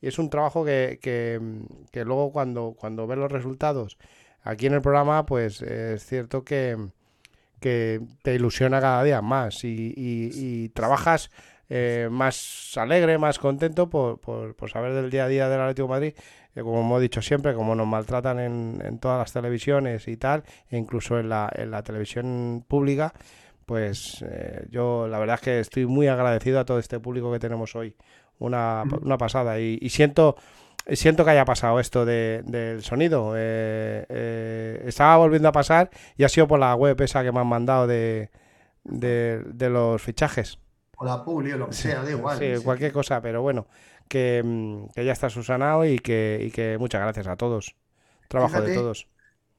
es 0.00 0.18
un 0.18 0.30
trabajo 0.30 0.64
que, 0.64 0.98
que, 1.00 1.38
mm, 1.40 1.98
luego 2.04 2.32
cuando, 2.32 2.74
cuando 2.76 3.06
los 3.06 3.30
resultados 3.30 3.98
aquí 4.42 4.66
en 4.66 4.74
el 4.74 4.82
programa, 4.82 5.24
pues 5.26 5.62
es 5.62 6.04
cierto 6.04 6.44
que, 6.44 6.76
que 7.62 8.00
te 8.22 8.34
ilusiona 8.34 8.80
cada 8.82 9.02
día 9.02 9.22
más 9.22 9.64
y, 9.64 9.94
y- 9.96 10.30
y 10.34 10.68
trabajas 10.70 11.30
eh, 11.70 12.08
más 12.10 12.72
alegre, 12.76 13.16
más 13.16 13.38
contento 13.38 13.88
por, 13.88 14.20
por- 14.20 14.54
por 14.54 14.68
saber 14.70 14.92
del 14.92 15.08
día 15.10 15.24
a 15.24 15.28
día 15.28 15.48
del 15.48 15.60
Atlético 15.60 15.88
de 15.88 15.90
Madrid, 15.94 16.14
eh, 16.54 16.60
como 16.60 16.80
hemos 16.80 17.00
dicho 17.00 17.22
siempre, 17.22 17.54
como 17.54 17.74
nos 17.74 17.86
maltratan 17.86 18.38
en, 18.40 18.82
en 18.84 18.98
todas 18.98 19.18
las 19.18 19.32
televisiones 19.32 20.06
y 20.08 20.18
tal, 20.18 20.42
e 20.68 20.76
incluso 20.76 21.18
en 21.18 21.30
la, 21.30 21.50
en 21.54 21.70
la 21.70 21.82
televisión 21.82 22.62
pública, 22.68 23.14
pues 23.64 24.22
eh, 24.28 24.66
yo 24.70 25.08
la 25.08 25.18
verdad 25.18 25.36
es 25.36 25.40
que 25.40 25.60
estoy 25.60 25.86
muy 25.86 26.08
agradecido 26.08 26.60
a 26.60 26.64
todo 26.66 26.78
este 26.78 27.00
público 27.00 27.32
que 27.32 27.38
tenemos 27.38 27.74
hoy. 27.74 27.96
Una, 28.38 28.82
una 29.02 29.16
pasada. 29.18 29.60
Y, 29.60 29.78
y 29.80 29.88
siento, 29.90 30.34
siento 30.90 31.24
que 31.24 31.30
haya 31.30 31.44
pasado 31.44 31.80
esto 31.80 32.04
de- 32.04 32.42
del 32.44 32.82
sonido. 32.82 33.34
Eh, 33.36 34.04
eh, 34.08 34.82
estaba 34.86 35.16
volviendo 35.16 35.48
a 35.48 35.52
pasar 35.52 35.90
y 36.16 36.24
ha 36.24 36.28
sido 36.28 36.46
por 36.48 36.58
la 36.58 36.74
web 36.74 37.00
esa 37.00 37.22
que 37.22 37.32
me 37.32 37.40
han 37.40 37.46
mandado 37.46 37.86
de, 37.86 38.30
de, 38.84 39.42
de 39.46 39.70
los 39.70 40.00
fichajes. 40.02 40.58
O 40.96 41.04
la 41.04 41.24
Publi 41.24 41.52
o 41.52 41.58
lo 41.58 41.68
que 41.68 41.74
sea, 41.74 42.02
da 42.02 42.10
igual. 42.10 42.38
Sí, 42.38 42.56
Sí. 42.56 42.62
cualquier 42.64 42.92
cosa, 42.92 43.20
pero 43.20 43.42
bueno, 43.42 43.66
que, 44.08 44.42
mm, 44.44 44.86
que 44.94 45.04
ya 45.04 45.12
está 45.12 45.30
susanado 45.30 45.84
y 45.84 45.98
que, 45.98 46.38
y 46.46 46.50
que 46.50 46.76
muchas 46.78 47.00
gracias 47.00 47.26
a 47.26 47.36
todos. 47.36 47.74
Trabajo 48.28 48.60
de 48.60 48.74
todos. 48.74 49.08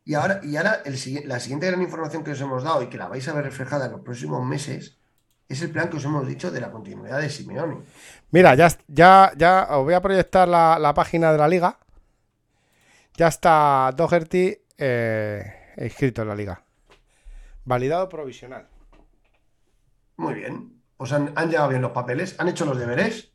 Y 0.05 0.15
ahora, 0.15 0.41
y 0.43 0.55
ahora 0.57 0.81
el 0.85 0.95
la 1.27 1.39
siguiente 1.39 1.67
gran 1.67 1.81
información 1.81 2.23
que 2.23 2.31
os 2.31 2.41
hemos 2.41 2.63
dado 2.63 2.81
y 2.83 2.87
que 2.87 2.97
la 2.97 3.07
vais 3.07 3.25
a 3.27 3.33
ver 3.33 3.45
reflejada 3.45 3.85
en 3.85 3.93
los 3.93 4.01
próximos 4.01 4.45
meses 4.45 4.97
es 5.49 5.61
el 5.61 5.71
plan 5.71 5.89
que 5.89 5.97
os 5.97 6.05
hemos 6.05 6.25
dicho 6.27 6.51
de 6.51 6.61
la 6.61 6.71
continuidad 6.71 7.19
de 7.19 7.29
Simeone. 7.29 7.77
Mira, 8.31 8.55
ya, 8.55 8.69
ya, 8.87 9.31
ya 9.37 9.67
os 9.71 9.83
voy 9.83 9.93
a 9.93 10.01
proyectar 10.01 10.47
la, 10.47 10.77
la 10.79 10.93
página 10.93 11.31
de 11.31 11.37
la 11.37 11.47
liga. 11.47 11.77
Ya 13.15 13.27
está 13.27 13.91
Doherty 13.95 14.57
eh, 14.77 15.43
inscrito 15.77 16.23
en 16.23 16.27
la 16.27 16.35
liga. 16.35 16.63
Validado 17.65 18.09
provisional. 18.09 18.67
Muy 20.17 20.33
bien. 20.33 20.81
Pues 20.97 21.11
han, 21.11 21.31
han 21.35 21.49
llegado 21.49 21.69
bien 21.69 21.81
los 21.81 21.91
papeles, 21.91 22.35
han 22.39 22.47
hecho 22.47 22.65
los 22.65 22.77
deberes. 22.77 23.31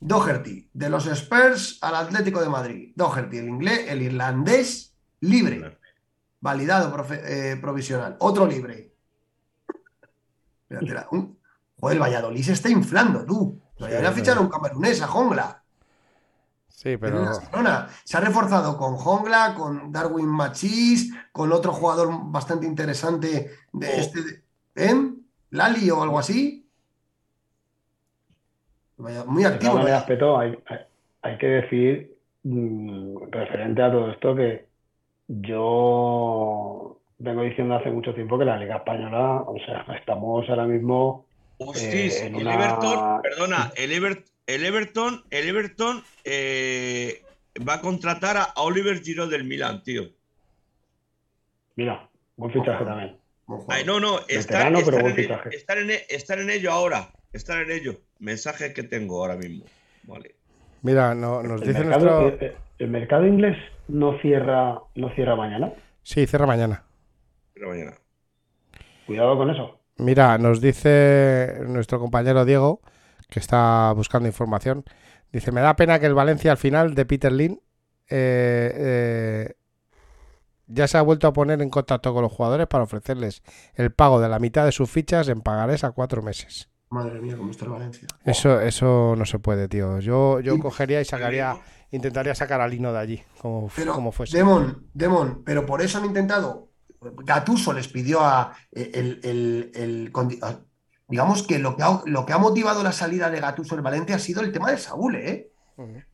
Doherty, 0.00 0.68
de 0.72 0.90
los 0.90 1.06
Spurs 1.06 1.78
al 1.80 1.94
Atlético 1.94 2.42
de 2.42 2.48
Madrid. 2.50 2.92
Doherty, 2.94 3.38
el 3.38 3.48
inglés, 3.48 3.86
el 3.88 4.02
irlandés, 4.02 4.94
libre. 5.20 5.78
Validado 6.40 6.94
profe- 6.94 7.22
eh, 7.24 7.56
provisional. 7.56 8.16
Otro 8.20 8.46
libre. 8.46 8.93
Espérate, 10.82 11.08
un- 11.12 11.38
Joder, 11.80 11.96
el 11.96 12.02
Valladolid 12.02 12.42
se 12.42 12.52
está 12.52 12.68
inflando, 12.70 13.24
tú. 13.26 13.60
Sí, 13.76 13.82
Valladolid 13.84 14.06
ha 14.08 14.12
sí. 14.12 14.20
fichado 14.20 14.40
a 14.40 14.42
un 14.42 14.48
camerunés, 14.48 15.02
a 15.02 15.06
Jongla. 15.08 15.62
Sí, 16.68 16.96
pero. 16.96 17.24
Se 18.04 18.16
ha 18.16 18.20
reforzado 18.20 18.76
con 18.76 18.96
Jongla, 18.96 19.54
con 19.54 19.90
Darwin 19.92 20.26
Machís, 20.26 21.12
con 21.32 21.50
otro 21.52 21.72
jugador 21.72 22.10
bastante 22.30 22.66
interesante 22.66 23.50
de 23.72 23.86
Oh. 23.88 23.90
este. 23.92 24.22
de- 24.22 24.42
¿En? 24.76 25.26
Lali 25.50 25.90
o 25.90 26.02
algo 26.02 26.18
así. 26.18 26.68
Muy 28.96 29.42
De 29.42 29.48
activo. 29.48 29.80
Peto, 30.06 30.38
hay, 30.38 30.56
hay, 30.66 30.78
hay 31.22 31.38
que 31.38 31.46
decir, 31.46 32.16
mm, 32.44 33.16
referente 33.30 33.82
a 33.82 33.90
todo 33.90 34.10
esto, 34.10 34.34
que 34.36 34.68
yo 35.28 36.98
vengo 37.24 37.42
diciendo 37.42 37.74
hace 37.76 37.90
mucho 37.90 38.14
tiempo 38.14 38.38
que 38.38 38.44
la 38.44 38.56
Liga 38.56 38.76
Española, 38.76 39.42
o 39.46 39.56
sea, 39.64 39.84
estamos 39.98 40.48
ahora 40.48 40.64
mismo 40.66 41.26
Hostis, 41.58 42.20
Eh, 42.22 42.26
en 42.26 42.34
el 42.36 42.42
una- 42.42 42.54
Everton, 42.54 43.22
perdona, 43.22 43.72
el, 43.76 43.92
Ever- 43.92 44.24
el 44.46 44.64
Everton, 44.64 45.24
el 45.30 45.48
Everton 45.48 46.02
eh, 46.24 47.22
va 47.66 47.74
a 47.74 47.80
contratar 47.80 48.36
a 48.36 48.52
Oliver 48.62 49.00
Giroud 49.00 49.30
del 49.30 49.44
Milan, 49.44 49.82
tío. 49.82 50.02
Mira, 51.76 52.08
buen 52.36 52.52
fichaje 52.52 52.76
Ojo. 52.76 52.84
también. 52.84 53.16
Ay, 53.68 53.84
no, 53.84 54.00
no, 54.00 54.18
están, 54.28 54.72
Veterano, 54.72 54.80
buen 54.82 55.00
en, 55.00 55.06
el- 55.06 55.14
fichaje. 55.14 55.48
están 55.56 55.78
en 55.78 55.90
e- 55.90 56.02
están 56.08 56.40
en 56.40 56.50
ello 56.50 56.70
ahora. 56.72 57.08
Están 57.32 57.60
en 57.62 57.70
ello. 57.72 57.94
Mensajes 58.20 58.72
que 58.74 58.84
tengo 58.84 59.20
ahora 59.20 59.36
mismo. 59.36 59.64
Vale. 60.04 60.34
mira, 60.82 61.14
no, 61.14 61.42
nos 61.42 61.62
El 61.62 61.68
dice 61.68 61.80
mercado, 61.84 62.20
nuestro... 62.22 62.46
eh, 62.46 62.50
eh, 62.52 62.56
el 62.78 62.88
mercado 62.88 63.26
inglés 63.26 63.56
no 63.88 64.18
cierra, 64.20 64.78
no 64.94 65.14
cierra 65.14 65.34
mañana. 65.36 65.72
Sí, 66.02 66.26
cierra 66.26 66.46
mañana. 66.46 66.83
Pero 67.54 67.68
mañana. 67.68 67.94
Cuidado 69.06 69.36
con 69.36 69.50
eso. 69.50 69.80
Mira, 69.96 70.38
nos 70.38 70.60
dice 70.60 71.60
nuestro 71.66 72.00
compañero 72.00 72.44
Diego, 72.44 72.80
que 73.30 73.38
está 73.38 73.92
buscando 73.92 74.28
información. 74.28 74.84
Dice, 75.32 75.52
me 75.52 75.60
da 75.60 75.76
pena 75.76 75.98
que 75.98 76.06
el 76.06 76.14
Valencia 76.14 76.50
al 76.50 76.58
final 76.58 76.94
de 76.94 77.06
Peter 77.06 77.32
Lin 77.32 77.60
eh, 78.08 78.72
eh, 78.76 79.54
ya 80.66 80.88
se 80.88 80.98
ha 80.98 81.02
vuelto 81.02 81.26
a 81.26 81.32
poner 81.32 81.60
en 81.62 81.70
contacto 81.70 82.12
con 82.12 82.22
los 82.22 82.32
jugadores 82.32 82.66
para 82.66 82.84
ofrecerles 82.84 83.42
el 83.74 83.92
pago 83.92 84.20
de 84.20 84.28
la 84.28 84.38
mitad 84.38 84.64
de 84.64 84.72
sus 84.72 84.90
fichas 84.90 85.28
en 85.28 85.40
pagarés 85.40 85.84
a 85.84 85.92
cuatro 85.92 86.22
meses. 86.22 86.70
Madre 86.90 87.20
mía, 87.20 87.36
cómo 87.36 87.50
está 87.50 87.64
el 87.64 87.72
Valencia. 87.72 88.06
Eso, 88.24 88.60
eso 88.60 89.14
no 89.16 89.24
se 89.24 89.38
puede, 89.38 89.68
tío. 89.68 89.98
Yo, 90.00 90.40
yo 90.40 90.58
cogería 90.58 91.00
y 91.00 91.04
sacaría, 91.04 91.56
intentaría 91.90 92.34
sacar 92.34 92.60
a 92.60 92.68
Lino 92.68 92.92
de 92.92 92.98
allí, 92.98 93.22
como, 93.40 93.68
Pero, 93.74 93.92
como 93.94 94.12
fuese. 94.12 94.36
Demon, 94.36 94.88
Demon, 94.94 95.42
pero 95.44 95.66
por 95.66 95.82
eso 95.82 95.98
han 95.98 96.04
intentado. 96.04 96.68
Gatuso 97.24 97.72
les 97.72 97.88
pidió 97.88 98.20
a 98.22 98.52
el, 98.72 99.20
el- 99.22 99.70
el- 99.74 100.12
condi- 100.12 100.38
a- 100.42 100.60
digamos 101.08 101.42
que 101.42 101.58
lo 101.58 101.76
que 101.76 101.82
ha, 101.82 102.00
lo 102.06 102.24
que 102.26 102.32
ha 102.32 102.38
motivado 102.38 102.82
la 102.82 102.92
salida 102.92 103.30
de 103.30 103.40
Gatuso 103.40 103.74
en 103.76 103.82
Valencia 103.82 104.16
ha 104.16 104.18
sido 104.18 104.40
el 104.42 104.52
tema 104.52 104.70
de 104.70 104.78
Saúl, 104.78 105.16
¿eh? 105.16 105.50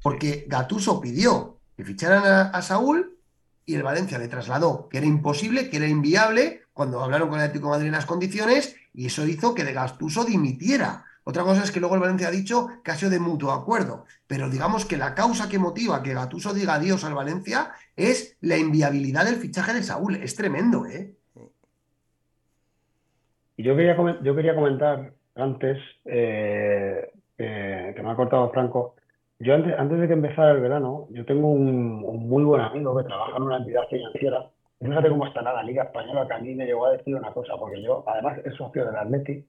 Porque 0.02 0.46
Gatuso 0.48 1.00
pidió 1.00 1.58
que 1.76 1.84
ficharan 1.84 2.24
a, 2.24 2.42
a 2.50 2.62
Saúl 2.62 3.16
y 3.66 3.74
el 3.74 3.82
Valencia 3.82 4.18
le 4.18 4.28
trasladó 4.28 4.88
que 4.88 4.98
era 4.98 5.06
imposible, 5.06 5.70
que 5.70 5.76
era 5.76 5.86
inviable, 5.86 6.62
cuando 6.72 7.02
hablaron 7.02 7.28
con 7.28 7.38
el 7.38 7.44
Atlético 7.44 7.66
de 7.68 7.72
Madrid 7.72 7.86
en 7.88 7.92
las 7.92 8.06
condiciones, 8.06 8.74
y 8.92 9.06
eso 9.06 9.26
hizo 9.26 9.54
que 9.54 9.64
de 9.64 9.72
Gatuso 9.72 10.24
dimitiera. 10.24 11.04
Otra 11.24 11.42
cosa 11.42 11.62
es 11.62 11.70
que 11.70 11.80
luego 11.80 11.94
el 11.94 12.00
Valencia 12.00 12.28
ha 12.28 12.30
dicho 12.30 12.68
que 12.82 12.90
ha 12.90 12.94
sido 12.94 13.10
de 13.10 13.20
mutuo 13.20 13.52
acuerdo, 13.52 14.04
pero 14.26 14.48
digamos 14.48 14.84
que 14.84 14.96
la 14.96 15.14
causa 15.14 15.48
que 15.48 15.58
motiva 15.58 16.02
que 16.02 16.14
Gatuso 16.14 16.54
diga 16.54 16.74
adiós 16.74 17.04
al 17.04 17.14
Valencia 17.14 17.72
es 17.96 18.36
la 18.40 18.56
inviabilidad 18.56 19.24
del 19.24 19.36
fichaje 19.36 19.74
de 19.74 19.82
Saúl. 19.82 20.16
Es 20.16 20.34
tremendo, 20.34 20.86
¿eh? 20.86 21.14
Y 23.56 23.62
yo 23.62 23.76
quería, 23.76 23.96
yo 24.22 24.34
quería 24.34 24.54
comentar 24.54 25.12
antes, 25.34 25.78
eh, 26.06 27.10
que, 27.36 27.92
que 27.94 28.02
me 28.02 28.10
ha 28.10 28.16
cortado 28.16 28.50
Franco, 28.50 28.94
yo 29.40 29.54
antes, 29.54 29.74
antes 29.78 29.98
de 29.98 30.06
que 30.06 30.12
empezara 30.12 30.52
el 30.52 30.60
verano, 30.60 31.08
yo 31.10 31.24
tengo 31.24 31.48
un, 31.50 32.02
muy 32.02 32.44
buen 32.44 32.60
amigo 32.60 32.94
que 32.94 33.04
trabaja 33.04 33.38
en 33.38 33.42
una 33.42 33.56
entidad 33.56 33.88
financiera. 33.88 34.50
Fíjate 34.78 35.08
cómo 35.08 35.26
está 35.26 35.40
la 35.40 35.62
Liga 35.62 35.84
Española, 35.84 36.26
que 36.26 36.34
a 36.34 36.38
mí 36.38 36.54
me 36.54 36.66
llegó 36.66 36.84
a 36.84 36.92
decir 36.92 37.14
una 37.14 37.32
cosa, 37.32 37.54
porque 37.58 37.82
yo, 37.82 38.04
además, 38.06 38.38
es 38.44 38.54
socio 38.54 38.84
del 38.84 38.96
Atleti. 38.96 39.42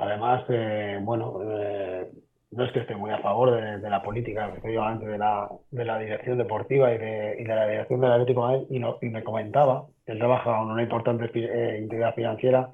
Además, 0.00 0.44
eh, 0.48 0.98
bueno, 1.02 1.40
eh, 1.60 2.10
no 2.52 2.64
es 2.64 2.72
que 2.72 2.80
esté 2.80 2.96
muy 2.96 3.10
a 3.10 3.18
favor 3.18 3.50
de, 3.52 3.90
la 3.90 4.02
política, 4.02 4.48
efectivamente, 4.48 5.06
de 5.06 5.18
la, 5.18 5.48
de 5.70 5.84
la 5.84 5.98
dirección 5.98 6.38
deportiva 6.38 6.92
y 6.94 6.98
de, 6.98 7.36
y 7.40 7.44
de 7.44 7.54
la 7.54 7.66
dirección 7.68 8.00
del 8.00 8.12
Atlético 8.12 8.46
de 8.48 8.52
Madrid, 8.58 8.66
y, 8.70 8.78
no- 8.78 8.98
y 9.02 9.08
me 9.10 9.22
comentaba, 9.24 9.86
él 10.06 10.18
trabaja 10.18 10.62
en 10.62 10.68
una 10.70 10.82
importante 10.82 11.30
eh, 11.34 11.78
entidad 11.78 12.14
financiera, 12.14 12.70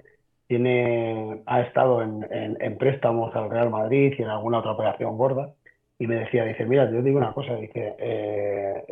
tiene, 0.46 1.42
ha 1.46 1.60
estado 1.62 2.02
en, 2.02 2.26
en- 2.30 2.56
préstamos 2.78 3.34
al 3.34 3.50
Real 3.50 3.70
Madrid 3.70 4.14
y 4.18 4.22
en 4.22 4.28
alguna 4.28 4.58
otra 4.60 4.72
operación 4.72 5.16
gorda, 5.18 5.52
y 5.98 6.06
me 6.06 6.16
decía, 6.16 6.44
dice, 6.44 6.64
mira, 6.66 6.90
yo 6.90 7.02
digo 7.02 7.18
una 7.18 7.32
cosa, 7.32 7.56
dice, 7.56 7.96
eh, 7.98 8.84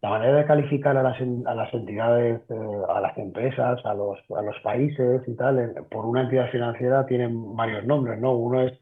la 0.00 0.10
manera 0.10 0.36
de 0.36 0.44
calificar 0.44 0.96
a 0.96 1.02
las, 1.02 1.20
a 1.20 1.54
las 1.54 1.74
entidades, 1.74 2.40
eh, 2.50 2.54
a 2.88 3.00
las 3.00 3.18
empresas, 3.18 3.84
a 3.84 3.94
los, 3.94 4.18
a 4.30 4.42
los 4.42 4.58
países 4.60 5.22
y 5.26 5.34
tal, 5.34 5.74
por 5.90 6.06
una 6.06 6.22
entidad 6.22 6.50
financiera 6.50 7.04
tienen 7.06 7.56
varios 7.56 7.84
nombres, 7.84 8.20
¿no? 8.20 8.34
Uno 8.36 8.62
es 8.62 8.72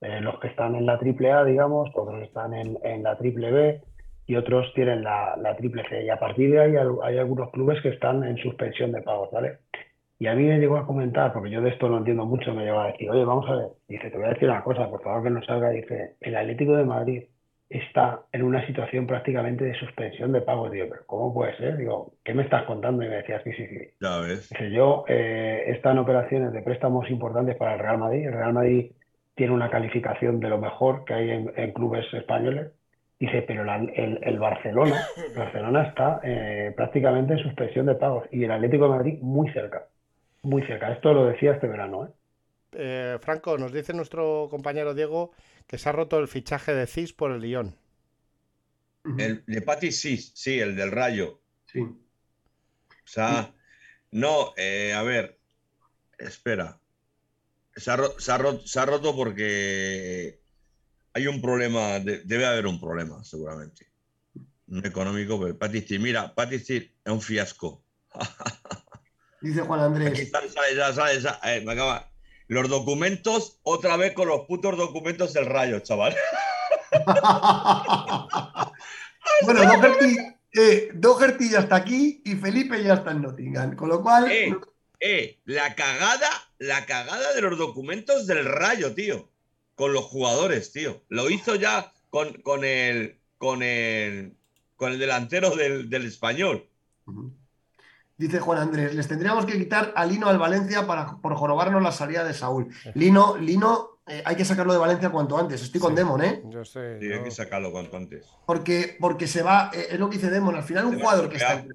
eh, 0.00 0.20
los 0.20 0.38
que 0.40 0.48
están 0.48 0.74
en 0.74 0.86
la 0.86 0.98
triple 0.98 1.32
A, 1.32 1.44
digamos, 1.44 1.90
otros 1.94 2.22
están 2.22 2.54
en, 2.54 2.78
en 2.82 3.02
la 3.02 3.16
triple 3.18 3.50
B 3.50 3.80
y 4.26 4.36
otros 4.36 4.72
tienen 4.74 5.04
la, 5.04 5.36
la 5.36 5.54
C. 5.56 6.04
Y 6.04 6.08
a 6.08 6.18
partir 6.18 6.50
de 6.50 6.60
ahí 6.60 6.76
hay 7.02 7.18
algunos 7.18 7.50
clubes 7.50 7.80
que 7.82 7.90
están 7.90 8.24
en 8.24 8.38
suspensión 8.38 8.92
de 8.92 9.02
pagos, 9.02 9.30
¿vale? 9.32 9.58
Y 10.18 10.26
a 10.28 10.34
mí 10.34 10.44
me 10.44 10.58
llegó 10.58 10.76
a 10.78 10.86
comentar, 10.86 11.32
porque 11.32 11.50
yo 11.50 11.60
de 11.60 11.70
esto 11.70 11.88
no 11.88 11.98
entiendo 11.98 12.24
mucho, 12.24 12.54
me 12.54 12.64
llegó 12.64 12.80
a 12.80 12.86
decir, 12.86 13.10
oye, 13.10 13.24
vamos 13.24 13.48
a 13.50 13.56
ver, 13.56 13.68
dice, 13.88 14.10
te 14.10 14.16
voy 14.16 14.26
a 14.26 14.30
decir 14.30 14.48
una 14.48 14.62
cosa, 14.62 14.88
por 14.88 15.02
favor 15.02 15.24
que 15.24 15.30
no 15.30 15.42
salga, 15.42 15.70
dice, 15.70 16.16
el 16.20 16.36
Atlético 16.36 16.76
de 16.76 16.84
Madrid 16.84 17.24
está 17.68 18.22
en 18.32 18.42
una 18.42 18.66
situación 18.66 19.06
prácticamente 19.06 19.64
de 19.64 19.74
suspensión 19.74 20.32
de 20.32 20.42
pagos. 20.42 20.70
Digo, 20.70 20.86
pero 20.90 21.06
¿cómo 21.06 21.34
puede 21.34 21.56
ser? 21.56 21.76
Digo, 21.76 22.12
¿qué 22.24 22.34
me 22.34 22.42
estás 22.42 22.64
contando? 22.64 23.02
Y 23.02 23.08
me 23.08 23.16
decía, 23.16 23.42
sí, 23.42 23.52
sí, 23.52 23.66
sí. 23.66 23.78
Ya 24.00 24.18
ves. 24.18 24.48
Dice, 24.50 24.70
yo 24.70 25.04
eh, 25.08 25.80
en 25.84 25.98
operaciones 25.98 26.52
de 26.52 26.62
préstamos 26.62 27.10
importantes 27.10 27.56
para 27.56 27.74
el 27.74 27.80
Real 27.80 27.98
Madrid. 27.98 28.26
El 28.26 28.32
Real 28.32 28.52
Madrid 28.52 28.92
tiene 29.34 29.52
una 29.52 29.70
calificación 29.70 30.40
de 30.40 30.48
lo 30.48 30.58
mejor 30.58 31.04
que 31.04 31.14
hay 31.14 31.30
en, 31.30 31.52
en 31.56 31.72
clubes 31.72 32.06
españoles. 32.12 32.72
Dice, 33.18 33.42
pero 33.42 33.64
la- 33.64 33.76
el, 33.76 34.18
el 34.22 34.38
Barcelona, 34.38 35.08
el 35.16 35.34
Barcelona 35.34 35.82
está 35.88 36.20
eh, 36.22 36.72
prácticamente 36.76 37.34
en 37.34 37.38
suspensión 37.40 37.86
de 37.86 37.94
pagos 37.94 38.26
y 38.30 38.44
el 38.44 38.50
Atlético 38.50 38.84
de 38.84 38.90
Madrid 38.90 39.18
muy 39.22 39.50
cerca, 39.52 39.86
muy 40.42 40.62
cerca. 40.66 40.92
Esto 40.92 41.12
lo 41.14 41.26
decía 41.26 41.52
este 41.52 41.66
verano, 41.66 42.06
¿eh? 42.06 42.10
Eh, 42.76 43.18
Franco, 43.20 43.56
nos 43.56 43.72
dice 43.72 43.92
nuestro 43.94 44.48
compañero 44.50 44.94
Diego 44.94 45.30
que 45.66 45.78
se 45.78 45.88
ha 45.88 45.92
roto 45.92 46.18
el 46.18 46.28
fichaje 46.28 46.74
de 46.74 46.86
CIS 46.86 47.12
por 47.12 47.32
el 47.32 47.40
Lyon. 47.40 47.76
El 49.18 49.44
de 49.46 49.60
Pati 49.62 49.92
sí, 49.92 50.16
sí, 50.16 50.58
el 50.58 50.76
del 50.76 50.90
Rayo. 50.90 51.40
Sí. 51.66 51.80
O 51.80 51.96
sea, 53.04 53.54
no, 54.10 54.54
eh, 54.56 54.92
a 54.94 55.02
ver, 55.02 55.38
espera. 56.18 56.80
Se 57.76 57.90
ha, 57.90 57.98
se 58.18 58.32
ha 58.32 58.38
ro- 58.38 58.60
se 58.66 58.78
ha 58.80 58.86
roto 58.86 59.14
porque 59.14 60.40
hay 61.12 61.26
un 61.26 61.42
problema, 61.42 61.98
de- 62.00 62.22
debe 62.24 62.46
haber 62.46 62.66
un 62.66 62.80
problema, 62.80 63.22
seguramente. 63.24 63.90
No 64.66 64.80
económico, 64.86 65.38
pero 65.40 65.58
Patistil, 65.58 66.00
mira, 66.00 66.34
Patistil 66.34 66.94
es 67.04 67.12
un 67.12 67.20
fiasco. 67.20 67.84
Dice 69.42 69.60
Juan 69.60 69.80
Aquí 69.80 70.02
Andrés. 70.02 70.30
sale, 70.30 70.48
sale, 70.94 71.20
sale, 71.20 71.56
eh, 71.56 71.60
me 71.60 71.72
acaba. 71.72 72.10
Los 72.46 72.68
documentos, 72.68 73.58
otra 73.62 73.96
vez 73.96 74.12
con 74.14 74.28
los 74.28 74.42
putos 74.42 74.76
documentos 74.76 75.32
del 75.32 75.46
Rayo, 75.46 75.80
chaval. 75.80 76.14
Bueno, 79.42 79.60
Doherty, 79.62 80.16
eh, 80.52 80.90
Doherty 80.94 81.50
ya 81.50 81.60
está 81.60 81.76
aquí 81.76 82.22
y 82.24 82.34
Felipe 82.36 82.82
ya 82.82 82.94
está 82.94 83.10
en 83.12 83.22
Nottingham, 83.22 83.76
con 83.76 83.88
lo 83.88 84.02
cual 84.02 84.30
Eh, 84.30 84.54
eh, 85.00 85.40
la 85.44 85.74
cagada, 85.74 86.30
la 86.58 86.86
cagada 86.86 87.32
de 87.34 87.42
los 87.42 87.58
documentos 87.58 88.26
del 88.26 88.44
Rayo, 88.44 88.94
tío. 88.94 89.28
Con 89.74 89.92
los 89.92 90.04
jugadores, 90.04 90.72
tío. 90.72 91.02
Lo 91.08 91.30
hizo 91.30 91.56
ya 91.56 91.92
con, 92.10 92.32
con 92.42 92.64
el 92.64 93.18
con 93.38 93.62
el 93.62 94.36
con 94.76 94.92
el 94.92 94.98
delantero 94.98 95.50
del, 95.56 95.90
del 95.90 96.06
español. 96.06 96.68
Dice 98.16 98.38
Juan 98.38 98.58
Andrés, 98.58 98.94
les 98.94 99.08
tendríamos 99.08 99.44
que 99.44 99.58
quitar 99.58 99.92
a 99.96 100.06
Lino 100.06 100.28
al 100.28 100.38
Valencia 100.38 100.86
para, 100.86 101.16
por 101.16 101.34
jorobarnos 101.34 101.82
la 101.82 101.90
salida 101.90 102.22
de 102.22 102.32
Saúl. 102.32 102.68
Lino, 102.94 103.36
Lino, 103.36 103.98
eh, 104.06 104.22
hay 104.24 104.36
que 104.36 104.44
sacarlo 104.44 104.72
de 104.72 104.78
Valencia 104.78 105.10
cuanto 105.10 105.36
antes. 105.36 105.60
Estoy 105.62 105.80
con 105.80 105.90
Sí. 105.90 105.96
Demon, 105.96 106.22
¿eh? 106.22 106.42
Yo 106.48 106.64
sé. 106.64 107.00
Sí, 107.00 107.08
yo- 107.08 107.16
hay 107.16 107.24
que 107.24 107.30
sacarlo 107.32 107.72
cuanto 107.72 107.96
antes. 107.96 108.24
Porque, 108.46 108.96
porque 109.00 109.26
se 109.26 109.42
va, 109.42 109.70
eh, 109.74 109.88
es 109.90 109.98
lo 109.98 110.08
que 110.08 110.18
dice 110.18 110.30
Demon, 110.30 110.54
al 110.54 110.62
final 110.62 110.84
un 110.86 111.00
jugador 111.00 111.28
que 111.28 111.36
está, 111.38 111.54
en, 111.54 111.72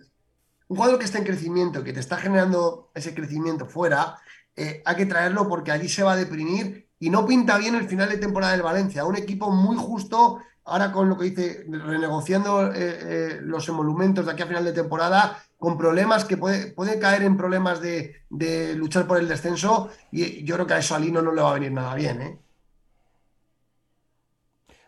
un 0.69 0.77
jugador 0.77 0.97
que 0.97 1.05
está 1.05 1.17
en 1.17 1.25
crecimiento, 1.25 1.83
que 1.83 1.91
te 1.91 1.99
está 1.99 2.15
generando 2.15 2.89
ese 2.95 3.13
crecimiento 3.13 3.65
fuera, 3.65 4.15
eh, 4.55 4.81
hay 4.85 4.95
que 4.95 5.05
traerlo 5.07 5.47
porque 5.49 5.71
allí 5.73 5.89
se 5.89 6.03
va 6.03 6.13
a 6.13 6.15
deprimir 6.15 6.87
y 6.99 7.09
no 7.09 7.25
pinta 7.25 7.57
bien 7.57 7.75
el 7.75 7.87
final 7.89 8.07
de 8.09 8.17
temporada 8.17 8.53
del 8.53 8.61
Valencia. 8.61 9.03
Un 9.03 9.17
equipo 9.17 9.51
muy 9.51 9.75
justo, 9.75 10.39
ahora 10.63 10.91
con 10.93 11.09
lo 11.09 11.17
que 11.17 11.25
dice, 11.31 11.65
renegociando 11.69 12.67
eh, 12.67 12.71
eh, 12.77 13.39
los 13.41 13.67
emolumentos 13.67 14.25
de 14.25 14.31
aquí 14.31 14.43
a 14.43 14.47
final 14.47 14.63
de 14.63 14.71
temporada, 14.73 15.37
con 15.59 15.77
problemas 15.77 16.25
que 16.25 16.37
puede, 16.37 16.71
puede 16.73 16.99
caer 16.99 17.23
en 17.23 17.37
problemas 17.37 17.81
de, 17.81 18.23
de 18.29 18.75
luchar 18.75 19.07
por 19.07 19.19
el 19.19 19.27
descenso 19.27 19.89
y 20.11 20.43
yo 20.45 20.55
creo 20.55 20.67
que 20.67 20.73
a 20.75 20.79
eso 20.79 20.95
a 20.95 20.99
Lino 20.99 21.21
no 21.21 21.33
le 21.33 21.41
va 21.41 21.51
a 21.51 21.53
venir 21.55 21.71
nada 21.71 21.95
bien, 21.95 22.21
¿eh? 22.21 22.39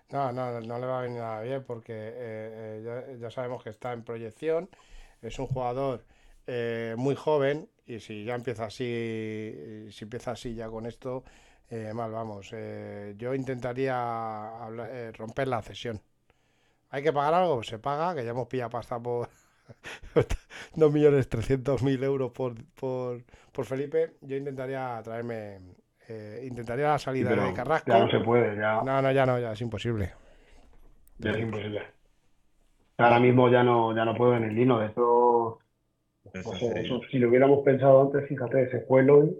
No, 0.10 0.32
no, 0.32 0.60
no 0.62 0.80
le 0.80 0.86
va 0.86 1.00
a 1.00 1.02
venir 1.04 1.20
nada 1.20 1.42
bien 1.42 1.64
porque 1.64 1.94
eh, 1.94 2.14
eh, 2.18 2.84
ya, 2.86 3.18
ya 3.18 3.32
sabemos 3.32 3.64
que 3.64 3.70
está 3.70 3.94
en 3.94 4.04
proyección, 4.04 4.70
es 5.22 5.40
un 5.40 5.48
jugador 5.48 6.06
eh, 6.48 6.96
muy 6.98 7.16
joven 7.16 7.70
y 7.86 8.00
si 8.00 8.26
ya 8.26 8.36
empieza 8.36 8.66
así, 8.66 9.88
si 9.92 10.04
empieza 10.04 10.32
así 10.32 10.54
ya 10.56 10.70
con 10.70 10.86
esto, 10.86 11.24
mal 11.94 12.12
vamos. 12.12 12.52
Yo 13.18 13.34
intentaría 13.34 14.68
romper 15.14 15.48
la 15.48 15.62
cesión. 15.62 16.02
¿Hay 16.90 17.04
que 17.04 17.14
pagar 17.14 17.34
algo? 17.34 17.64
Se 17.64 17.80
paga, 17.80 18.16
que 18.16 18.24
ya 18.26 18.32
hemos 18.32 18.48
pillado 18.48 18.70
pasta 18.72 19.00
por 19.00 19.30
2.300.000 20.76 22.04
euros 22.04 22.32
por, 22.32 22.56
por, 22.76 23.24
por 23.52 23.66
Felipe. 23.66 24.12
Yo 24.22 24.36
intentaría 24.38 25.00
traerme, 25.04 25.60
eh, 26.08 26.44
intentaría 26.48 26.88
la 26.90 27.00
salida 27.00 27.30
pero 27.30 27.46
de 27.46 27.54
Carrasco. 27.54 27.92
ya 27.92 28.00
no 28.00 28.10
se 28.10 28.20
puede, 28.20 28.56
ya, 28.58 28.82
No, 28.84 29.02
no, 29.02 29.12
ya 29.12 29.26
no, 29.26 29.40
ya 29.40 29.52
es 29.54 29.62
imposible. 29.62 30.14
ya 31.18 31.32
es 31.32 31.40
imposible. 31.40 31.82
Ahora 32.98 33.20
mismo 33.20 33.50
ya 33.50 33.64
no, 33.64 33.96
ya 33.96 34.06
no 34.06 34.16
puedo 34.16 34.36
en 34.36 34.44
el 34.44 34.56
Lino, 34.56 34.80
de 34.80 34.88
hecho, 34.88 35.60
Eso 36.34 36.44
pues, 36.44 36.60
si 37.10 37.18
lo 37.20 37.30
hubiéramos 37.30 37.64
pensado 37.64 38.02
antes, 38.02 38.28
fíjate, 38.28 38.70
se 38.70 38.82
fue 38.82 39.02
Eloy, 39.02 39.36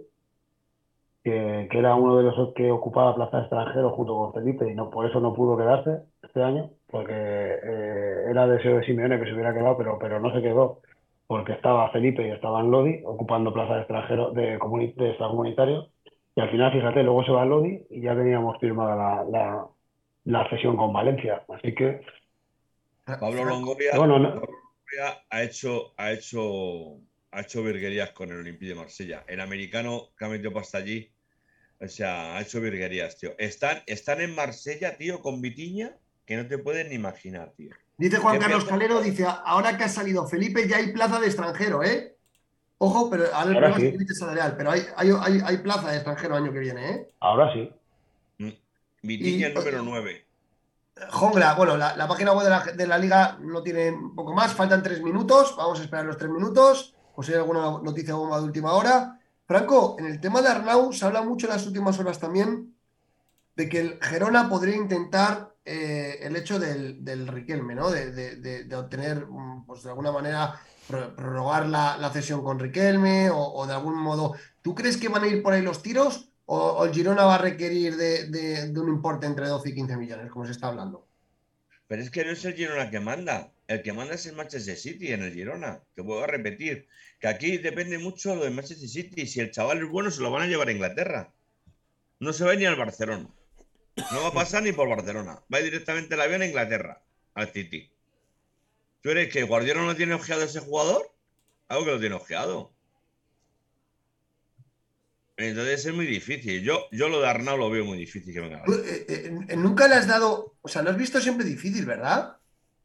que, 1.24 1.68
que 1.70 1.78
era 1.78 1.94
uno 1.94 2.16
de 2.18 2.24
los 2.24 2.54
que 2.54 2.70
ocupaba 2.70 3.14
plaza 3.14 3.36
de 3.38 3.42
extranjero 3.44 3.90
junto 3.90 4.14
con 4.16 4.32
Felipe 4.34 4.70
y 4.70 4.74
no, 4.74 4.90
por 4.90 5.06
eso 5.08 5.20
no 5.20 5.34
pudo 5.34 5.56
quedarse 5.56 6.02
este 6.22 6.42
año, 6.42 6.70
porque 6.88 7.12
eh, 7.14 8.24
era 8.30 8.46
deseo 8.46 8.76
de 8.78 8.84
Simeone 8.86 9.18
que 9.18 9.26
se 9.26 9.32
hubiera 9.34 9.54
quedado, 9.54 9.76
pero, 9.78 9.98
pero 9.98 10.20
no 10.20 10.32
se 10.34 10.42
quedó, 10.42 10.80
porque 11.26 11.52
estaba 11.52 11.90
Felipe 11.92 12.26
y 12.26 12.30
estaba 12.32 12.60
en 12.60 12.70
Lodi 12.70 13.02
ocupando 13.04 13.52
plaza 13.52 13.74
de 13.74 13.80
extranjero 13.80 14.32
de, 14.32 14.58
comuni- 14.58 14.94
de 14.96 15.10
extracomunitario. 15.10 15.88
Y 16.34 16.40
al 16.40 16.50
final, 16.50 16.72
fíjate, 16.72 17.02
luego 17.02 17.24
se 17.24 17.32
va 17.32 17.42
a 17.42 17.46
Lodi 17.46 17.86
y 17.90 18.00
ya 18.02 18.14
teníamos 18.16 18.58
firmada 18.58 18.96
la, 18.96 19.24
la, 19.30 19.66
la 20.24 20.48
cesión 20.50 20.76
con 20.76 20.92
Valencia. 20.92 21.44
Así 21.48 21.74
que, 21.74 22.00
Pablo 23.18 23.44
Longoria, 23.44 23.92
bueno, 23.96 24.18
no- 24.18 24.40
Pablo 24.40 24.56
Longoria 24.58 25.24
ha 25.30 25.42
hecho, 25.42 25.94
ha 25.96 26.12
hecho, 26.12 27.00
ha 27.30 27.40
hecho 27.40 27.62
virguerías 27.62 28.10
con 28.12 28.30
el 28.30 28.38
Olympique 28.38 28.70
de 28.70 28.74
Marsella. 28.74 29.24
El 29.28 29.40
americano 29.40 30.08
que 30.18 30.24
ha 30.24 30.28
metido 30.28 30.52
pasta 30.52 30.78
allí, 30.78 31.11
o 31.82 31.88
sea, 31.88 32.36
ha 32.36 32.40
hecho 32.42 32.60
virguerías, 32.60 33.16
tío. 33.18 33.32
Están, 33.38 33.82
están 33.86 34.20
en 34.20 34.34
Marsella, 34.34 34.96
tío, 34.96 35.20
con 35.20 35.40
Vitiña, 35.40 35.96
que 36.24 36.36
no 36.36 36.46
te 36.46 36.58
puedes 36.58 36.88
ni 36.88 36.94
imaginar, 36.94 37.52
tío. 37.56 37.70
Dice 37.98 38.18
Juan 38.18 38.34
¿Qué 38.38 38.40
Carlos? 38.46 38.64
Calero, 38.64 39.00
dice, 39.02 39.26
ahora 39.26 39.76
que 39.76 39.84
ha 39.84 39.88
salido 39.88 40.26
Felipe 40.26 40.66
ya 40.68 40.76
hay 40.76 40.92
plaza 40.92 41.20
de 41.20 41.26
extranjero, 41.26 41.82
¿eh? 41.82 42.16
Ojo, 42.78 43.08
pero 43.10 43.24
ahora 43.32 43.50
el 43.50 43.54
Ahora 43.56 43.68
problema 43.68 43.76
es 43.76 43.80
sí. 43.80 43.86
el 43.86 43.92
límite 43.92 44.14
salarial, 44.14 44.56
pero 44.56 44.70
hay, 44.72 44.82
hay, 44.96 45.10
hay, 45.20 45.40
hay 45.44 45.56
plaza 45.58 45.90
de 45.90 45.96
extranjero 45.96 46.34
año 46.36 46.52
que 46.52 46.58
viene, 46.58 46.90
¿eh? 46.90 47.08
ahora 47.20 47.52
sí. 47.52 47.70
Vitiña 49.02 49.48
Y- 49.48 49.50
el 49.50 49.54
número 49.54 49.82
9. 49.82 50.26
Jongla, 51.10 51.54
bueno, 51.54 51.76
la, 51.76 51.96
la 51.96 52.06
página 52.06 52.32
web 52.32 52.44
de 52.44 52.50
la, 52.50 52.60
de 52.64 52.86
la 52.86 52.98
liga 52.98 53.38
no 53.40 53.62
tiene 53.62 53.90
un 53.90 54.14
poco 54.14 54.32
más, 54.34 54.52
faltan 54.54 54.82
tres 54.82 55.02
minutos, 55.02 55.56
vamos 55.56 55.80
a 55.80 55.82
esperar 55.82 56.04
los 56.04 56.16
tres 56.18 56.30
minutos, 56.30 56.94
pues 57.14 57.26
si 57.26 57.32
hay 57.32 57.38
alguna 57.40 57.62
noticia 57.82 58.14
bomba 58.14 58.38
de 58.38 58.44
última 58.44 58.72
hora. 58.74 59.18
Franco, 59.46 59.96
en 59.98 60.06
el 60.06 60.20
tema 60.20 60.40
de 60.42 60.48
Arnau 60.48 60.92
se 60.92 61.04
habla 61.04 61.22
mucho 61.22 61.46
en 61.46 61.52
las 61.54 61.66
últimas 61.66 61.98
horas 61.98 62.18
también 62.18 62.74
de 63.56 63.68
que 63.68 63.80
el 63.80 63.98
Gerona 64.02 64.48
podría 64.48 64.76
intentar 64.76 65.54
eh, 65.64 66.18
el 66.22 66.36
hecho 66.36 66.58
del, 66.58 67.04
del 67.04 67.28
Riquelme, 67.28 67.74
¿no? 67.74 67.90
De, 67.90 68.12
de- 68.12 68.76
obtener, 68.76 69.26
mm, 69.26 69.66
pues 69.66 69.82
de 69.84 69.90
alguna 69.90 70.12
manera, 70.12 70.60
pro- 70.88 71.14
prorrogar 71.16 71.66
la, 71.68 71.96
la 71.98 72.10
cesión 72.12 72.42
con 72.42 72.58
Riquelme 72.58 73.30
o, 73.32 73.66
de 73.66 73.74
algún 73.74 73.96
modo. 73.98 74.34
¿Tú 74.62 74.74
crees 74.74 74.96
que 74.96 75.08
van 75.08 75.24
a 75.24 75.28
ir 75.28 75.42
por 75.42 75.52
ahí 75.52 75.62
los 75.62 75.82
tiros 75.82 76.30
o, 76.46 76.84
el 76.84 76.92
Girona 76.94 77.24
va 77.24 77.36
a 77.36 77.38
requerir 77.38 77.96
de, 77.96 78.72
un 78.80 78.88
importe 78.88 79.26
entre 79.26 79.48
12 79.48 79.70
y 79.70 79.74
15 79.74 79.96
millones, 79.96 80.30
como 80.30 80.46
se 80.46 80.52
está 80.52 80.68
hablando? 80.68 81.08
Pero 81.86 82.02
es 82.02 82.10
que 82.10 82.24
no 82.24 82.32
es 82.32 82.44
el 82.44 82.54
Girona 82.54 82.90
que 82.90 82.98
manda. 83.00 83.52
El 83.68 83.82
que 83.82 83.92
manda 83.92 84.14
es 84.14 84.26
el 84.26 84.34
Manchester 84.36 84.76
City 84.76 85.12
en 85.12 85.22
el 85.22 85.32
Girona. 85.32 85.80
Te 85.94 86.02
vuelvo 86.02 86.24
a 86.24 86.26
repetir. 86.26 86.88
Que 87.22 87.28
aquí 87.28 87.56
depende 87.58 87.98
mucho 87.98 88.34
lo 88.34 88.42
de 88.42 88.50
Manchester 88.50 88.88
City. 88.88 89.28
Si 89.28 89.38
el 89.38 89.52
chaval 89.52 89.78
es 89.78 89.88
bueno, 89.88 90.10
se 90.10 90.20
lo 90.20 90.32
van 90.32 90.42
a 90.42 90.46
llevar 90.48 90.66
a 90.66 90.72
Inglaterra. 90.72 91.32
No 92.18 92.32
se 92.32 92.44
va 92.44 92.56
ni 92.56 92.64
al 92.64 92.74
Barcelona. 92.74 93.28
No 94.10 94.22
va 94.22 94.28
a 94.28 94.32
pasar 94.32 94.64
ni 94.64 94.72
por 94.72 94.88
Barcelona. 94.88 95.40
Va 95.52 95.60
directamente 95.60 96.14
el 96.16 96.20
avión 96.20 96.42
a 96.42 96.46
Inglaterra, 96.46 97.00
al 97.34 97.52
City. 97.52 97.92
¿Tú 99.02 99.10
eres 99.10 99.32
que 99.32 99.44
Guardiola 99.44 99.82
no 99.82 99.94
tiene 99.94 100.14
ojeado 100.14 100.42
a 100.42 100.46
ese 100.46 100.58
jugador? 100.58 101.12
Algo 101.68 101.84
que 101.84 101.90
lo 101.92 102.00
tiene 102.00 102.16
ojeado. 102.16 102.72
Entonces 105.36 105.86
es 105.86 105.94
muy 105.94 106.06
difícil. 106.06 106.60
Yo, 106.64 106.88
yo 106.90 107.08
lo 107.08 107.20
de 107.20 107.28
Arnau 107.28 107.56
lo 107.56 107.70
veo 107.70 107.84
muy 107.84 107.98
difícil 107.98 108.34
que 108.34 108.40
venga. 108.40 108.64
Eh, 108.66 109.06
eh, 109.08 109.30
eh, 109.48 109.56
nunca 109.56 109.86
le 109.86 109.94
has 109.94 110.08
dado, 110.08 110.56
o 110.60 110.66
sea, 110.66 110.82
lo 110.82 110.90
has 110.90 110.96
visto 110.96 111.20
siempre 111.20 111.46
difícil, 111.46 111.86
¿verdad? 111.86 112.36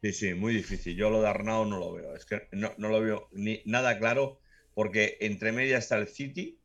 Sí, 0.01 0.13
sí, 0.13 0.33
muy 0.33 0.53
difícil. 0.53 0.95
Yo 0.95 1.09
lo 1.09 1.21
de 1.21 1.27
Arnau 1.27 1.65
no 1.65 1.79
lo 1.79 1.91
veo. 1.93 2.15
Es 2.15 2.25
que 2.25 2.47
no, 2.51 2.73
no 2.77 2.89
lo 2.89 3.01
veo 3.01 3.29
ni 3.31 3.61
nada 3.65 3.97
claro 3.97 4.39
porque 4.75 5.17
entre 5.21 5.51
media 5.51 5.77
está 5.79 5.97
el 5.97 6.07
City 6.07 6.59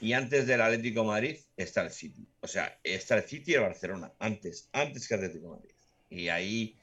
y 0.00 0.12
antes 0.12 0.46
del 0.46 0.60
Atlético 0.60 1.00
de 1.00 1.06
Madrid 1.06 1.36
está 1.56 1.82
el 1.82 1.90
City. 1.90 2.28
O 2.40 2.46
sea, 2.46 2.78
está 2.84 3.16
el 3.16 3.24
City 3.24 3.52
y 3.52 3.54
el 3.54 3.62
Barcelona. 3.62 4.12
Antes, 4.18 4.68
antes 4.72 5.08
que 5.08 5.14
Atlético 5.14 5.50
de 5.50 5.56
Madrid. 5.56 5.74
Y 6.10 6.28
ahí, 6.28 6.76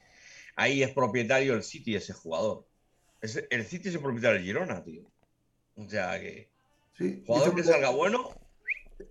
ahí 0.56 0.82
es 0.82 0.90
propietario 0.90 1.54
el 1.54 1.62
City 1.62 1.94
ese 1.94 2.12
jugador. 2.12 2.66
Es- 3.20 3.44
el 3.50 3.64
City 3.64 3.88
es 3.88 3.94
el 3.94 4.00
propietario 4.02 4.36
del 4.38 4.44
Girona, 4.46 4.82
tío. 4.84 5.02
O 5.76 5.88
sea 5.88 6.18
que 6.20 6.50
Sí. 6.96 7.22
jugador 7.24 7.54
que 7.54 7.62
salga 7.62 7.90
bueno, 7.90 8.30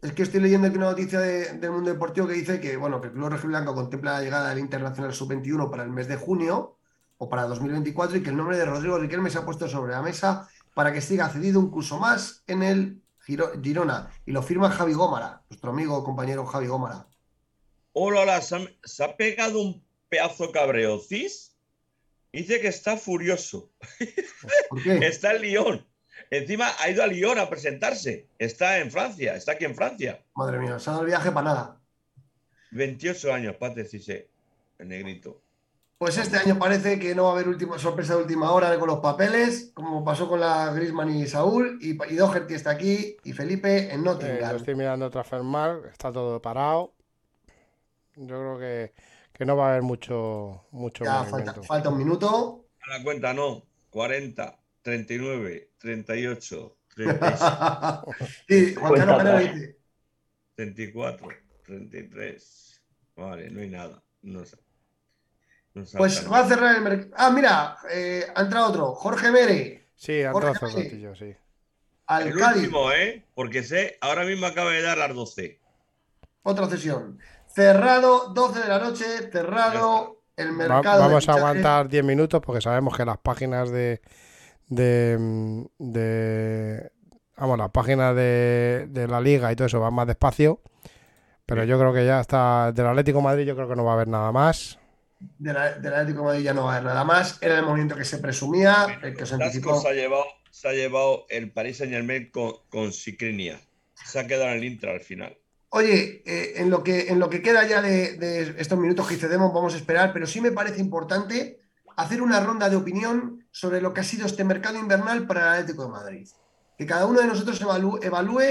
Es 0.01 0.11
que 0.11 0.23
estoy 0.23 0.41
leyendo 0.41 0.68
aquí 0.68 0.77
una 0.77 0.89
noticia 0.89 1.19
de- 1.19 1.53
del 1.53 1.72
mundo 1.72 1.91
deportivo 1.91 2.27
que 2.27 2.34
dice 2.34 2.59
que, 2.59 2.76
bueno, 2.77 2.99
que 2.99 3.07
el 3.07 3.14
Club 3.14 3.30
Rojiblanco 3.30 3.73
contempla 3.73 4.14
la 4.14 4.22
llegada 4.22 4.49
del 4.49 4.59
Internacional 4.59 5.14
Sub-21 5.14 5.69
para 5.72 5.84
el 5.84 5.89
mes 5.91 6.07
de 6.07 6.18
junio 6.18 6.77
o 7.18 7.30
para 7.30 7.43
2024 7.43 8.18
y 8.18 8.23
que 8.23 8.30
el 8.30 8.38
nombre 8.38 8.57
de 8.57 8.65
Rodrigo 8.65 8.97
Riquelme 8.99 9.30
se 9.30 9.38
ha 9.38 9.45
puesto 9.45 9.68
sobre 9.68 9.93
la 9.93 10.01
mesa 10.01 10.47
para 10.73 10.91
que 10.93 11.01
siga 11.01 11.30
cedido 11.30 11.59
un 11.59 11.72
curso 11.72 11.97
más 11.97 12.43
en 12.47 12.64
el 12.64 13.01
Giro- 13.26 13.51
Girona. 13.64 14.11
Y 14.26 14.31
lo 14.31 14.43
firma 14.43 14.69
Javi 14.69 14.93
Gómara, 14.93 15.41
nuestro 15.49 15.72
amigo 15.72 16.03
compañero 16.03 16.45
Javi 16.45 16.68
Gómara. 16.68 17.07
Hola, 17.93 18.22
hola, 18.22 18.41
se 18.41 18.55
ha, 18.57 18.59
se 18.84 19.03
ha 19.03 19.15
pegado 19.18 19.59
un 19.61 19.84
pedazo 20.09 20.51
cabreo. 20.51 20.99
Cis 20.99 21.55
dice 22.31 22.59
que 22.61 22.68
está 22.68 22.97
furioso. 22.97 23.72
¿Por 24.69 24.84
qué? 24.84 24.97
Está 25.07 25.34
en 25.34 25.41
Lyon. 25.41 25.88
Encima 26.30 26.72
ha 26.80 26.89
ido 26.89 27.03
a 27.03 27.07
Lyon 27.07 27.39
a 27.39 27.49
presentarse. 27.49 28.27
Está 28.38 28.80
en 28.80 28.91
Francia, 28.91 29.35
está 29.35 29.53
aquí 29.53 29.65
en 29.65 29.76
Francia. 29.76 30.23
Madre 30.35 30.60
mía, 30.60 30.80
se 30.80 30.89
ha 30.89 30.94
dado 30.94 31.03
el 31.03 31.10
viaje 31.10 31.31
para 31.31 31.45
nada. 31.45 31.77
28 32.72 33.34
años, 33.34 33.56
Pate 33.56 33.85
Cise, 33.85 34.30
el 34.80 34.89
negrito. 34.89 35.41
Pues 35.98 36.18
este 36.18 36.38
año 36.38 36.60
parece 36.60 36.99
que 36.99 37.15
no 37.15 37.23
va 37.23 37.30
a 37.30 37.34
haber 37.34 37.48
última, 37.48 37.80
sorpresa 37.80 38.15
de 38.15 38.22
última 38.22 38.52
hora 38.52 38.77
con 38.77 38.88
los 38.88 38.99
papeles, 38.99 39.72
como 39.73 40.03
pasó 40.06 40.30
con 40.30 40.39
la 40.39 40.72
Griezmann 40.72 41.10
y 41.10 41.26
Saúl, 41.26 41.80
y, 41.81 41.91
y 42.14 42.15
Doherty 42.15 42.53
está 42.53 42.72
aquí, 42.72 43.18
y 43.23 43.34
Felipe 43.34 43.91
en 43.91 44.02
Eh, 44.02 44.03
Nottingham. 44.03 44.56
estoy 44.57 44.76
mirando 44.76 45.10
Transfermarkt, 45.10 45.85
está 45.88 46.11
todo 46.11 46.39
parado. 46.39 46.94
Yo 48.15 48.27
creo 48.27 48.60
que, 48.60 48.94
que 49.34 49.45
no 49.45 49.57
va 49.57 49.68
a 49.68 49.72
haber 49.72 49.81
mucho, 49.81 50.65
mucho 50.72 51.03
Ya 51.03 51.23
falta, 51.23 51.53
falta 51.64 51.89
un 51.89 51.98
minuto. 51.98 52.65
A 52.85 52.98
la 52.98 53.03
cuenta 53.03 53.34
no. 53.34 53.64
40, 53.89 54.60
39, 54.91 55.72
38, 55.80 56.77
36, 56.95 57.51
y 58.47 58.73
Juan 58.80 58.93
Carlos 58.95 59.18
Canelo 59.18 59.38
atrás. 59.38 59.53
dice, 59.55 59.77
34, 60.55 61.27
33. 61.65 62.81
Vale, 63.18 63.49
no 63.49 63.59
hay 63.59 63.68
nada. 63.69 64.01
No, 64.22 64.45
sa- 64.45 64.55
no 65.73 65.84
pues 65.97 66.23
nada. 66.23 66.30
va 66.30 66.39
a 66.39 66.47
cerrar 66.47 66.76
el 66.77 66.81
mercado. 66.84 67.11
Ah, 67.18 67.30
mira, 67.31 67.77
eh, 67.91 68.26
ha 68.34 68.41
entrado 68.43 68.68
otro, 68.69 68.95
Jorge 68.95 69.30
Mere, 69.30 69.89
Sí, 69.95 70.23
Jorge, 70.31 70.47
entrado 70.51 70.68
hace 70.68 70.68
sí. 70.81 70.84
ratillo, 70.84 71.15
sí. 71.15 71.35
al 72.05 72.27
El 72.30 72.38
Cádiz, 72.38 72.61
último, 72.64 72.91
¿eh? 72.93 73.26
Porque 73.35 73.64
sé, 73.64 73.97
ahora 73.99 74.23
mismo 74.23 74.45
acaba 74.45 74.72
de 74.72 74.81
dar 74.84 74.97
las 74.97 75.14
12. 75.14 75.59
otra 76.43 76.69
sesión. 76.69 77.19
Cerrado, 77.47 78.30
12 78.34 78.61
de 78.61 78.68
la 78.69 78.80
noche, 78.80 79.03
cerrado 79.34 80.23
el 80.38 80.51
Va- 80.51 80.53
mercado. 80.53 81.01
de 81.03 81.07
vamos 81.09 81.27
a 81.27 81.34
aguantar 81.34 81.89
10 81.89 82.05
minutos 82.05 82.41
porque 82.41 82.61
sabemos 82.61 82.95
que 82.95 83.03
las 83.03 83.18
páginas 83.18 83.69
de. 83.69 83.99
De, 84.68 85.65
de- 85.80 86.91
vamos, 87.38 87.57
las 87.57 87.69
páginas 87.72 88.15
de, 88.15 88.88
de 88.89 89.07
la 89.07 89.22
liga 89.22 89.52
y 89.52 89.56
todo 89.56 89.68
eso 89.68 89.80
van 89.80 89.94
más 89.94 90.07
despacio. 90.07 90.61
Pero 91.45 91.64
yo 91.64 91.80
creo 91.80 91.94
que 91.94 92.06
ya 92.06 92.19
está. 92.19 92.72
Del 92.73 92.88
Atlético 92.88 93.19
de 93.19 93.23
Madrid, 93.23 93.45
yo 93.45 93.56
creo 93.56 93.69
que 93.69 93.76
no 93.76 93.85
va 93.85 93.91
a 93.91 93.95
haber 93.95 94.07
nada 94.10 94.31
más. 94.31 94.80
De 95.39 95.53
la- 95.53 95.73
del 95.80 95.94
Atlético 95.94 96.19
de 96.19 96.26
Madrid 96.26 96.44
ya 96.44 96.53
no 96.53 96.65
va 96.65 96.73
a 96.73 96.76
haber 96.77 96.88
nada 96.88 97.03
más. 97.03 97.38
Era 97.41 97.60
el 97.60 97.65
movimiento 97.65 97.95
que 97.95 98.06
se 98.06 98.18
presumía, 98.18 98.99
el 99.02 99.15
que 99.15 99.26
se 99.26 99.35
anticipó. 99.35 99.80
Se 99.80 99.88
ha 99.89 99.94
llevado, 99.94 100.26
se 100.52 100.68
ha 100.68 100.73
llevado 100.73 101.26
el 101.30 101.52
Paris 101.52 101.77
Saint 101.77 101.94
Germain 101.94 102.30
con, 102.31 102.52
con 102.69 102.91
Skriniar. 102.91 103.60
Se 103.94 104.19
ha 104.19 104.27
quedado 104.27 104.49
en 104.52 104.57
el 104.57 104.64
Intra 104.65 104.91
al 104.91 104.99
final. 104.99 105.38
Oye, 105.69 106.22
eh, 106.26 106.53
en, 106.57 106.69
lo 106.69 106.84
que, 106.84 107.07
en 107.10 107.19
lo 107.19 107.30
que 107.30 107.41
queda 107.41 107.65
ya 107.68 107.81
de, 107.81 108.18
de 108.18 108.56
estos 108.57 108.77
minutos 108.77 109.07
que 109.07 109.15
cedemos, 109.15 109.53
vamos 109.53 109.73
a 109.73 109.77
esperar, 109.77 110.11
pero 110.14 110.26
sí 110.27 110.39
me 110.39 110.52
parece 110.52 110.80
importante 110.81 111.60
hacer 111.97 112.21
una 112.21 112.39
ronda 112.39 112.69
de 112.69 112.75
opinión 112.75 113.43
sobre 113.51 113.81
lo 113.81 113.93
que 113.93 114.01
ha 114.01 114.03
sido 114.03 114.25
este 114.25 114.43
mercado 114.43 114.77
invernal 114.77 115.25
para 115.25 115.41
el 115.41 115.63
Atlético 115.63 115.85
de 115.85 115.91
Madrid. 115.91 116.27
Que 116.77 116.85
cada 116.85 117.07
uno 117.07 117.19
de 117.19 117.27
nosotros 117.27 117.59
evalúe, 117.59 118.41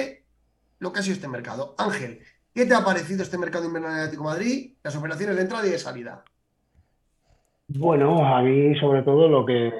lo 0.80 0.92
que 0.92 0.98
ha 0.98 1.02
sido 1.02 1.14
este 1.14 1.28
mercado. 1.28 1.74
Ángel, 1.78 2.18
¿qué 2.52 2.66
te 2.66 2.74
ha 2.74 2.84
parecido 2.84 3.22
este 3.22 3.38
mercado 3.38 3.64
invernal 3.64 3.92
del 3.92 4.00
Atlético 4.00 4.24
de 4.24 4.34
Madrid? 4.34 4.72
Las 4.82 4.96
operaciones 4.96 5.36
de 5.36 5.42
entrada 5.42 5.66
y 5.66 5.70
de 5.70 5.78
salida. 5.78 6.24
Bueno, 7.68 8.24
a 8.26 8.42
mí 8.42 8.76
sobre 8.80 9.02
todo 9.02 9.28
lo 9.28 9.46
que, 9.46 9.72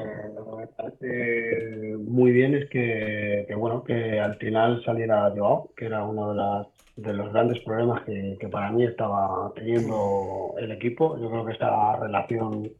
me 0.56 0.66
parece 0.68 1.97
muy 1.98 2.30
bien 2.30 2.55
es 2.55 2.70
que, 2.70 3.52
bueno, 3.56 3.82
que 3.82 4.20
al 4.20 4.36
final 4.36 4.82
saliera 4.84 5.32
Joao, 5.36 5.72
que 5.76 5.86
era 5.86 6.05
uno 6.05 6.68
de, 6.97 7.12
los 7.12 7.32
grandes 7.32 7.59
problemas 7.64 8.05
que 8.05 8.48
para 8.51 8.70
mí 8.70 8.84
estaba 8.84 9.52
teniendo 9.56 10.55
el 10.59 10.70
equipo. 10.70 11.18
Yo 11.18 11.30
creo 11.30 11.44
que 11.44 11.52
esta 11.52 11.97
relación 11.97 12.70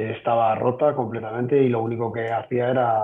estaba 0.00 0.54
rota 0.54 0.94
completamente 0.94 1.62
y 1.62 1.68
lo 1.68 1.82
único 1.82 2.12
que 2.12 2.30
hacía 2.30 2.70
era 2.70 2.98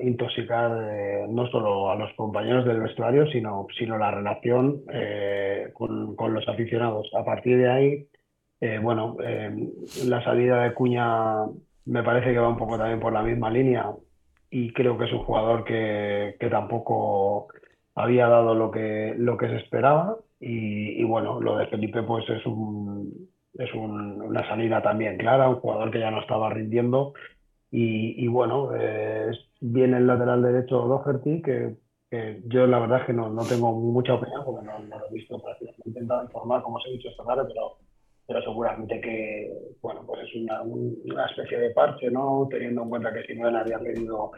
intoxicar 0.00 0.70
eh, 0.90 1.26
no 1.28 1.46
solo 1.46 1.90
a 1.90 1.96
los 1.96 2.12
compañeros 2.14 2.64
del 2.64 2.80
vestuario, 2.80 3.26
sino, 3.28 3.66
sino 3.78 3.98
la 3.98 4.10
relación 4.10 4.82
eh, 4.92 5.70
con, 5.72 6.16
con 6.16 6.34
los 6.34 6.48
aficionados. 6.48 7.10
A 7.14 7.24
partir 7.24 7.58
de 7.58 7.70
ahí... 7.70 8.08
Eh, 8.64 8.78
bueno, 8.78 9.16
eh, 9.20 9.50
la 10.06 10.22
salida 10.22 10.62
de 10.62 10.72
Cuña 10.72 11.46
me 11.86 12.04
parece 12.04 12.32
que 12.32 12.38
va 12.38 12.46
un 12.46 12.56
poco 12.56 12.78
también 12.78 13.00
por 13.00 13.12
la 13.12 13.24
misma 13.24 13.50
línea 13.50 13.90
y 14.50 14.72
creo 14.72 14.96
que 14.96 15.06
es 15.06 15.12
un 15.12 15.24
jugador 15.24 15.64
que, 15.64 16.36
que 16.38 16.48
tampoco 16.48 17.48
había 17.96 18.28
dado 18.28 18.54
lo 18.54 18.70
que, 18.70 19.16
lo 19.18 19.36
que 19.36 19.48
se 19.48 19.56
esperaba 19.56 20.16
y, 20.38 20.90
y 20.90 21.02
bueno, 21.02 21.40
lo 21.40 21.56
de 21.56 21.66
Felipe 21.66 22.04
pues 22.04 22.24
es 22.30 22.46
un, 22.46 23.31
es 23.54 23.72
un- 23.74 24.22
una 24.22 24.46
salida 24.48 24.82
también 24.82 25.18
clara, 25.18 25.48
un 25.48 25.56
jugador 25.60 25.90
que 25.90 26.00
ya 26.00 26.10
no 26.10 26.20
estaba 26.20 26.50
rindiendo 26.50 27.14
Y, 27.70 28.28
bueno, 28.28 28.70
eh, 28.76 29.32
viene 29.60 29.98
el 29.98 30.06
lateral 30.06 30.42
derecho 30.42 30.80
Doherty, 30.88 31.42
que, 31.42 31.76
yo 32.46 32.66
la 32.66 32.78
verdad 32.80 33.00
es 33.00 33.06
que 33.06 33.12
no, 33.14 33.30
no 33.30 33.44
tengo 33.46 33.72
mucha 33.72 34.14
opinión 34.14 34.42
porque 34.44 34.66
no, 34.66 34.78
no 34.80 34.98
lo 34.98 35.06
he 35.08 35.14
visto 35.14 35.40
prácticamente. 35.42 35.82
He 35.86 35.90
intentado 35.90 36.24
informar, 36.24 36.62
como 36.62 36.76
os 36.76 36.86
he 36.86 36.92
dicho 36.92 37.08
esta 37.10 37.24
tarde, 37.24 37.44
pero, 37.48 37.78
pero 38.26 38.42
seguramente 38.42 39.00
que, 39.00 39.52
bueno, 39.82 40.02
pues 40.06 40.22
es 40.28 40.36
una, 40.36 40.62
un- 40.62 40.96
una 41.06 41.26
especie 41.26 41.58
de 41.58 41.70
parche, 41.70 42.10
¿no? 42.10 42.46
Teniendo 42.50 42.82
en 42.82 42.90
cuenta 42.90 43.12
que 43.12 43.24
Simeone 43.24 43.58
había 43.58 43.78
pedido 43.80 44.30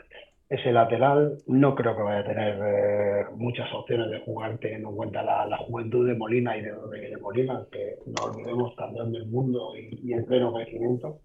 ese 0.48 0.72
lateral, 0.72 1.38
no 1.46 1.74
creo 1.74 1.96
que 1.96 2.02
vaya 2.02 2.20
a 2.20 2.24
tener 2.24 2.58
eh, 2.62 3.24
muchas 3.36 3.72
opciones 3.72 4.10
de 4.10 4.20
jugar 4.20 4.58
teniendo 4.58 4.90
en 4.90 4.96
cuenta 4.96 5.22
la, 5.22 5.46
la 5.46 5.56
juventud 5.56 6.06
de 6.06 6.14
Molina 6.14 6.56
y 6.56 6.62
de, 6.62 6.72
de 6.72 7.16
Molina, 7.16 7.64
que 7.72 7.96
no 8.06 8.30
olvidemos 8.30 8.74
campeón 8.76 9.12
del 9.12 9.26
mundo 9.26 9.72
y, 9.76 10.00
y 10.02 10.12
en 10.12 10.24
pleno 10.26 10.52
crecimiento. 10.52 11.20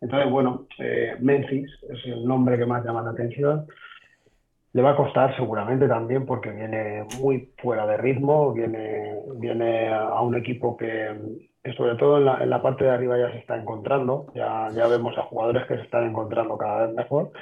Entonces, 0.00 0.30
bueno, 0.30 0.66
eh, 0.78 1.16
es 1.18 2.04
el 2.04 2.24
nombre 2.24 2.58
que 2.58 2.66
más 2.66 2.84
llama 2.84 3.02
la 3.02 3.10
atención. 3.10 3.66
Le 4.74 4.82
va 4.82 4.90
a 4.90 4.96
costar 4.96 5.34
seguramente 5.34 5.88
también 5.88 6.26
porque 6.26 6.50
viene 6.50 7.04
muy 7.20 7.52
fuera 7.58 7.86
de 7.86 7.96
ritmo, 7.96 8.52
viene, 8.52 9.16
viene 9.36 9.88
a 9.88 10.20
un 10.20 10.36
equipo 10.36 10.76
que, 10.76 11.16
que 11.64 11.72
sobre 11.72 11.96
todo 11.96 12.18
en 12.18 12.26
la, 12.26 12.42
en 12.42 12.50
la 12.50 12.62
parte 12.62 12.84
de 12.84 12.90
arriba 12.90 13.18
ya 13.18 13.32
se 13.32 13.38
está 13.38 13.56
encontrando, 13.56 14.26
ya, 14.34 14.68
ya 14.72 14.86
vemos 14.86 15.16
a 15.16 15.22
jugadores 15.22 15.66
que 15.66 15.76
se 15.76 15.82
están 15.82 16.06
encontrando 16.06 16.56
cada 16.58 16.86
vez 16.86 16.94
mejor. 16.94 17.32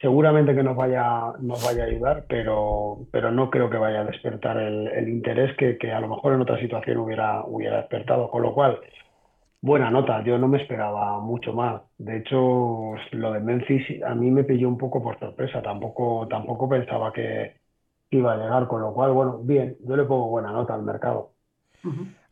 Seguramente 0.00 0.54
que 0.54 0.62
nos 0.62 0.76
vaya, 0.76 1.32
nos 1.40 1.64
vaya 1.64 1.84
a 1.84 1.86
ayudar, 1.86 2.26
pero, 2.28 3.06
pero 3.10 3.30
no 3.32 3.48
creo 3.50 3.70
que 3.70 3.78
vaya 3.78 4.00
a 4.00 4.04
despertar 4.04 4.58
el, 4.58 4.88
el 4.88 5.08
interés 5.08 5.56
que, 5.56 5.78
que 5.78 5.90
a 5.90 6.00
lo 6.00 6.08
mejor 6.08 6.34
en 6.34 6.42
otra 6.42 6.58
situación 6.60 6.98
hubiera, 6.98 7.44
hubiera 7.46 7.78
despertado. 7.78 8.30
Con 8.30 8.42
lo 8.42 8.52
cual, 8.54 8.78
buena 9.62 9.90
nota, 9.90 10.22
yo 10.22 10.38
no 10.38 10.48
me 10.48 10.60
esperaba 10.60 11.18
mucho 11.20 11.54
más. 11.54 11.82
De 11.98 12.18
hecho, 12.18 12.94
lo 13.12 13.32
de 13.32 13.40
Memphis 13.40 14.02
a 14.02 14.14
mí 14.14 14.30
me 14.30 14.44
pilló 14.44 14.68
un 14.68 14.78
poco 14.78 15.02
por 15.02 15.18
sorpresa, 15.18 15.62
tampoco, 15.62 16.28
tampoco 16.28 16.68
pensaba 16.68 17.12
que 17.12 17.56
iba 18.10 18.34
a 18.34 18.36
llegar, 18.36 18.68
con 18.68 18.82
lo 18.82 18.92
cual, 18.92 19.12
bueno, 19.12 19.38
bien, 19.42 19.76
yo 19.80 19.96
le 19.96 20.04
pongo 20.04 20.28
buena 20.28 20.52
nota 20.52 20.74
al 20.74 20.82
mercado. 20.82 21.32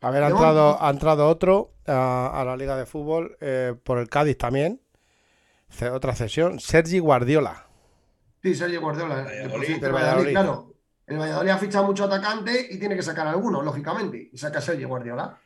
A 0.01 0.11
ver, 0.11 0.23
ha 0.23 0.29
entrado, 0.29 0.77
ha 0.79 0.89
entrado 0.89 1.27
otro 1.27 1.71
a, 1.87 2.41
a 2.41 2.45
la 2.45 2.55
Liga 2.57 2.77
de 2.77 2.85
Fútbol 2.85 3.37
eh, 3.41 3.73
por 3.83 3.97
el 3.97 4.07
Cádiz 4.07 4.37
también. 4.37 4.81
Otra 5.93 6.15
cesión, 6.15 6.59
Sergi 6.59 6.99
Guardiola. 6.99 7.67
Sí, 8.41 8.53
Sergio 8.55 8.81
Guardiola. 8.81 9.23
Valladolid. 9.23 9.65
Cierto, 9.65 9.85
Del 9.85 9.93
Valladolid, 9.93 10.25
Valladolid. 10.25 10.31
claro. 10.31 10.71
El 11.07 11.17
Valladolid 11.19 11.49
ha 11.51 11.57
fichado 11.57 11.85
mucho 11.85 12.05
atacante 12.05 12.67
y 12.71 12.79
tiene 12.79 12.95
que 12.95 13.03
sacar 13.03 13.27
alguno, 13.27 13.61
lógicamente. 13.61 14.29
Y 14.31 14.37
saca 14.37 14.59
a 14.59 14.61
Sergio 14.61 14.87
Guardiola. 14.87 15.37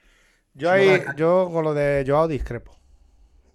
Yo 0.54 0.72
ahí, 0.72 1.02
yo 1.16 1.50
con 1.52 1.64
lo 1.64 1.74
de 1.74 2.04
Joao 2.08 2.28
discrepo. 2.28 2.76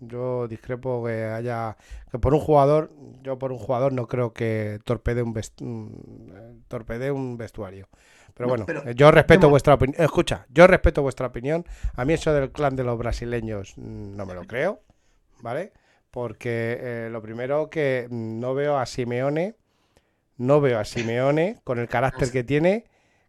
Yo 0.00 0.46
discrepo 0.48 1.04
que 1.06 1.24
haya 1.24 1.76
que 2.10 2.18
por 2.18 2.34
un 2.34 2.40
jugador, 2.40 2.90
yo 3.22 3.38
por 3.38 3.52
un 3.52 3.58
jugador 3.58 3.92
no 3.92 4.06
creo 4.06 4.32
que 4.32 4.78
torpede 4.84 5.22
un 5.22 5.34
vest- 5.34 5.60
un, 5.62 6.32
eh, 6.34 6.62
torpede 6.68 7.10
un 7.10 7.36
vestuario. 7.38 7.88
Pero 8.34 8.46
No, 8.46 8.50
bueno, 8.50 8.66
pero- 8.66 8.86
eh, 8.88 8.94
yo 8.94 9.10
respeto 9.10 9.48
vuestra 9.48 9.74
opinión. 9.74 10.02
Escucha, 10.02 10.46
yo 10.50 10.66
respeto 10.66 11.00
vuestra 11.02 11.26
opinión. 11.28 11.64
A 11.94 12.04
mí 12.04 12.12
eso 12.14 12.32
del 12.34 12.50
clan 12.52 12.76
de 12.76 12.84
los 12.84 12.98
brasileños 12.98 13.74
mm, 13.76 14.16
no 14.16 14.26
me 14.26 14.34
lo 14.34 14.44
creo, 14.44 14.80
¿vale? 15.40 15.72
Porque 16.14 16.78
eh, 16.80 17.08
lo 17.10 17.20
primero 17.20 17.68
que 17.70 18.06
mm, 18.08 18.38
no 18.38 18.54
veo 18.54 18.78
a 18.78 18.86
Simeone, 18.86 19.56
no 20.36 20.60
veo 20.60 20.78
a 20.78 20.84
Simeone 20.84 21.58
con 21.64 21.80
el 21.80 21.88
carácter 21.88 22.30
que 22.30 22.44
tiene 22.44 22.84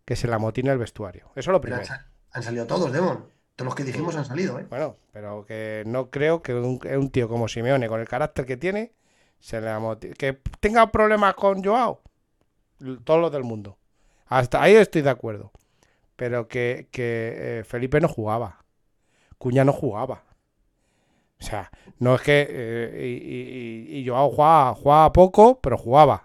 que 0.06 0.16
se 0.16 0.28
la 0.28 0.38
motina 0.38 0.72
el 0.72 0.78
vestuario. 0.78 1.26
Eso 1.36 1.40
es 1.40 1.48
lo 1.48 1.56
han, 1.56 1.62
primero. 1.62 1.84
han 2.32 2.44
salido 2.44 2.68
todos, 2.68 2.92
Demon. 2.94 3.26
Todos 3.56 3.66
los 3.66 3.76
que 3.76 3.84
dijimos 3.84 4.16
han 4.16 4.26
salido, 4.26 4.60
¿eh? 4.60 4.68
Bueno, 4.70 4.98
pero 5.12 5.46
que 5.48 5.82
no 5.88 6.12
creo 6.12 6.44
que 6.44 6.54
un, 6.54 6.80
un 6.86 7.10
tío 7.10 7.28
como 7.28 7.48
Simeone, 7.48 7.88
con 7.88 8.00
el 8.02 8.08
carácter 8.08 8.46
que 8.46 8.56
tiene, 8.58 8.94
se 9.40 9.60
le 9.62 9.70
amoti- 9.70 10.14
que 10.14 10.40
tenga 10.60 10.92
problemas 10.92 11.34
con 11.34 11.64
Joao, 11.64 12.02
todos 13.04 13.20
los 13.20 13.32
del 13.32 13.44
mundo. 13.44 13.80
Hasta 14.28 14.62
ahí 14.62 14.76
estoy 14.76 15.02
de 15.02 15.10
acuerdo. 15.10 15.52
Pero 16.16 16.48
que, 16.48 16.88
que, 16.92 17.34
eh, 17.60 17.64
Felipe 17.66 18.00
no 18.00 18.08
jugaba. 18.08 18.64
Cuña 19.40 19.64
no 19.66 19.74
jugaba. 19.74 20.24
O 21.40 21.44
sea, 21.44 21.70
no 22.00 22.16
es 22.16 22.22
que. 22.22 22.48
eh, 22.50 23.06
y, 23.06 23.98
y- 23.98 24.00
y 24.00 24.08
Joao 24.08 24.30
jugaba, 24.30 24.74
jugaba 24.74 25.12
poco, 25.14 25.60
pero 25.62 25.78
jugaba. 25.78 26.24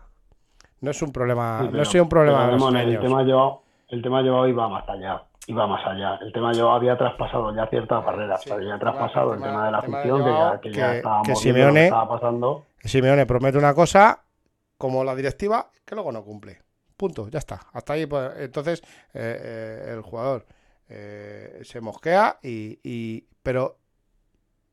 No 0.81 0.91
es 0.91 1.03
un 1.03 1.13
problema. 1.13 1.59
Sí, 1.61 1.65
no 1.67 1.71
pero- 1.73 1.83
es 1.83 1.95
un 1.95 2.09
problema 2.09 2.39
pero, 2.39 2.47
de 2.47 2.53
Ramón, 2.53 2.77
el 2.77 3.01
tema 3.01 3.25
Joao, 3.25 3.63
el 3.89 4.03
tema 4.03 4.23
Joao 4.23 4.49
iba 4.49 4.69
más 4.69 4.89
allá, 4.89 5.23
iba 5.47 5.67
más 5.67 5.87
allá. 5.87 6.15
El 6.23 6.33
tema 6.33 6.53
Joao 6.55 6.71
había 6.73 6.97
traspasado 6.97 7.55
ya 7.55 7.67
ciertas 7.67 8.05
barreras, 8.05 8.41
Sí, 8.43 8.51
había 8.51 8.75
el 8.75 8.81
traspasado 8.81 9.33
tema- 9.33 9.47
el 9.47 9.53
tema 9.53 9.67
de 9.67 9.73
la 9.73 9.79
afición, 9.79 10.25
que 10.25 10.31
ya, 10.31 10.61
que 10.61 10.73
ya 10.73 10.93
que- 11.23 11.31
lo 11.31 11.37
Simeone- 11.37 11.75
que 11.75 11.85
estaba 11.87 12.09
pasando. 12.09 12.65
Simeone 12.83 13.27
promete 13.27 13.59
una 13.59 13.75
cosa 13.75 14.23
como 14.79 15.05
la 15.05 15.15
directiva 15.15 15.71
que 15.85 15.95
luego 15.95 16.13
no 16.13 16.25
cumple. 16.25 16.63
Punto, 16.97 17.29
ya 17.29 17.39
está. 17.41 17.61
Hasta 17.73 17.95
ahí, 17.95 18.07
pues, 18.07 18.31
entonces, 18.39 18.81
eh, 19.13 19.41
eh, 19.43 19.93
el 19.95 20.01
jugador 20.03 20.47
eh, 20.89 21.61
se 21.63 21.81
mosquea 21.81 22.39
y, 22.43 22.79
y- 22.83 23.25
Pero, 23.43 23.77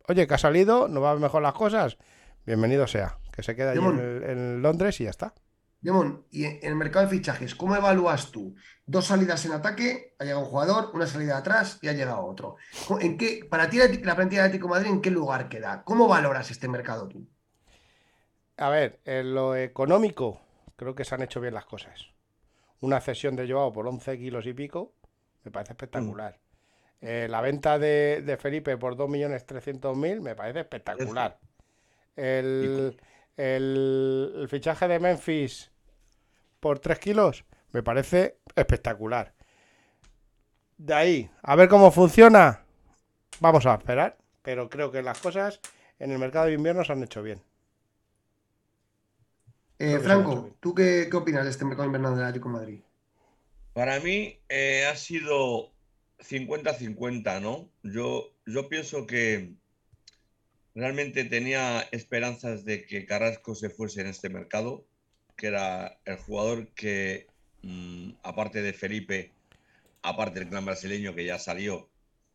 oye, 0.08 0.28
que 0.28 0.34
ha 0.34 0.38
salido, 0.38 0.88
no 0.88 1.02
va 1.02 1.16
mejor 1.18 1.42
las 1.42 1.54
cosas. 1.54 1.98
Bienvenido 2.46 2.88
sea. 2.88 3.18
Que 3.32 3.44
se 3.44 3.56
queda 3.56 3.72
allí 3.72 3.80
en, 3.80 4.62
Londres 4.62 5.00
y 5.00 5.04
ya 5.04 5.12
está. 5.12 5.34
Demon, 5.82 6.26
y 6.32 6.46
en 6.46 6.60
el 6.64 6.76
mercado 6.76 7.06
de 7.06 7.12
fichajes, 7.12 7.54
¿cómo 7.54 7.76
evalúas 7.76 8.32
tú? 8.32 8.56
Dos 8.88 9.06
salidas 9.06 9.46
en 9.46 9.52
ataque, 9.52 10.16
ha 10.18 10.24
llegado 10.24 10.42
un 10.42 10.50
jugador, 10.50 10.90
una 10.96 11.06
salida 11.06 11.38
atrás 11.38 11.78
y 11.84 11.88
ha 11.88 11.94
llegado 11.94 12.26
otro. 12.26 12.56
¿En 13.00 13.16
qué, 13.16 13.46
para 13.48 13.70
ti, 13.70 13.78
la 13.78 14.16
plantilla 14.16 14.42
de 14.42 14.48
Atlético 14.48 14.68
de 14.68 14.72
Madrid, 14.72 14.92
¿en 14.92 15.02
qué 15.02 15.12
lugar 15.12 15.50
queda? 15.50 15.84
¿Cómo 15.84 16.08
valoras 16.08 16.50
este 16.50 16.68
mercado 16.68 17.08
tú? 17.08 17.28
A 18.58 18.70
ver, 18.70 19.02
en 19.06 19.36
lo 19.36 19.56
económico, 19.56 20.42
creo 20.78 20.96
que 20.96 21.06
se 21.06 21.14
han 21.14 21.22
hecho 21.22 21.42
bien 21.42 21.54
las 21.54 21.66
cosas. 21.66 22.08
Una 22.80 23.00
cesión 23.00 23.36
de 23.36 23.48
Joao 23.48 23.72
por 23.72 23.88
11 23.88 24.18
kilos 24.18 24.48
y 24.48 24.54
pico, 24.54 24.96
me 25.44 25.52
parece 25.52 25.74
espectacular. 25.74 26.40
Eh, 27.02 27.28
la 27.30 27.42
venta 27.42 27.78
de, 27.80 28.24
de 28.26 28.38
Felipe 28.38 28.78
por 28.78 28.96
2.300.000 28.96 30.22
me 30.22 30.36
parece 30.36 30.62
espectacular. 30.62 31.40
El, 32.16 33.00
el- 33.38 34.34
el 34.38 34.48
fichaje 34.50 34.88
de 34.88 35.00
Memphis 35.00 35.72
por 36.60 36.80
3 36.80 37.00
kilos 37.00 37.46
me 37.72 37.84
parece 37.84 38.40
espectacular. 38.56 39.34
De 40.78 40.94
ahí, 40.94 41.30
a 41.44 41.56
ver 41.56 41.70
cómo 41.70 41.92
funciona, 41.92 42.64
vamos 43.40 43.66
a 43.68 43.76
esperar. 43.76 44.18
Pero 44.44 44.70
creo 44.70 44.92
que 44.92 45.02
las 45.04 45.20
cosas 45.20 45.62
en 46.00 46.12
el 46.12 46.20
mercado 46.20 46.48
de 46.48 46.54
invierno 46.54 46.84
se 46.86 46.94
han 46.94 47.04
hecho 47.04 47.24
bien. 47.24 47.44
Eh, 49.80 50.00
Franco, 50.00 50.36
bien. 50.42 50.56
¿tú 50.60 50.74
qué, 50.76 51.08
qué 51.10 51.18
opinas 51.18 51.44
de 51.46 51.50
este 51.52 51.66
mercado 51.66 51.86
invernal 51.88 52.16
del 52.16 52.24
Atlético 52.26 52.50
de 52.50 52.54
Madrid? 52.56 52.80
Para 53.74 54.00
mí 54.02 54.42
eh, 54.50 54.86
ha 54.92 54.96
sido 54.98 55.74
50-50, 56.20 57.42
¿no? 57.42 57.72
Yo, 57.84 58.34
yo 58.46 58.70
pienso 58.70 59.06
que 59.06 59.54
realmente 60.76 61.26
tenía 61.26 61.82
esperanzas 61.92 62.66
de 62.66 62.86
que 62.86 63.06
Carrasco 63.06 63.56
se 63.56 63.70
fuese 63.70 64.02
en 64.02 64.08
este 64.08 64.30
mercado, 64.30 64.86
que 65.36 65.48
era 65.48 66.00
el 66.06 66.18
jugador 66.18 66.68
que, 66.74 67.28
mm, 67.64 68.12
aparte 68.24 68.62
de 68.62 68.74
Felipe, 68.74 69.32
aparte 70.02 70.40
del 70.40 70.50
clan 70.50 70.66
brasileño 70.66 71.16
que 71.16 71.26
ya 71.26 71.40
salió, 71.40 71.90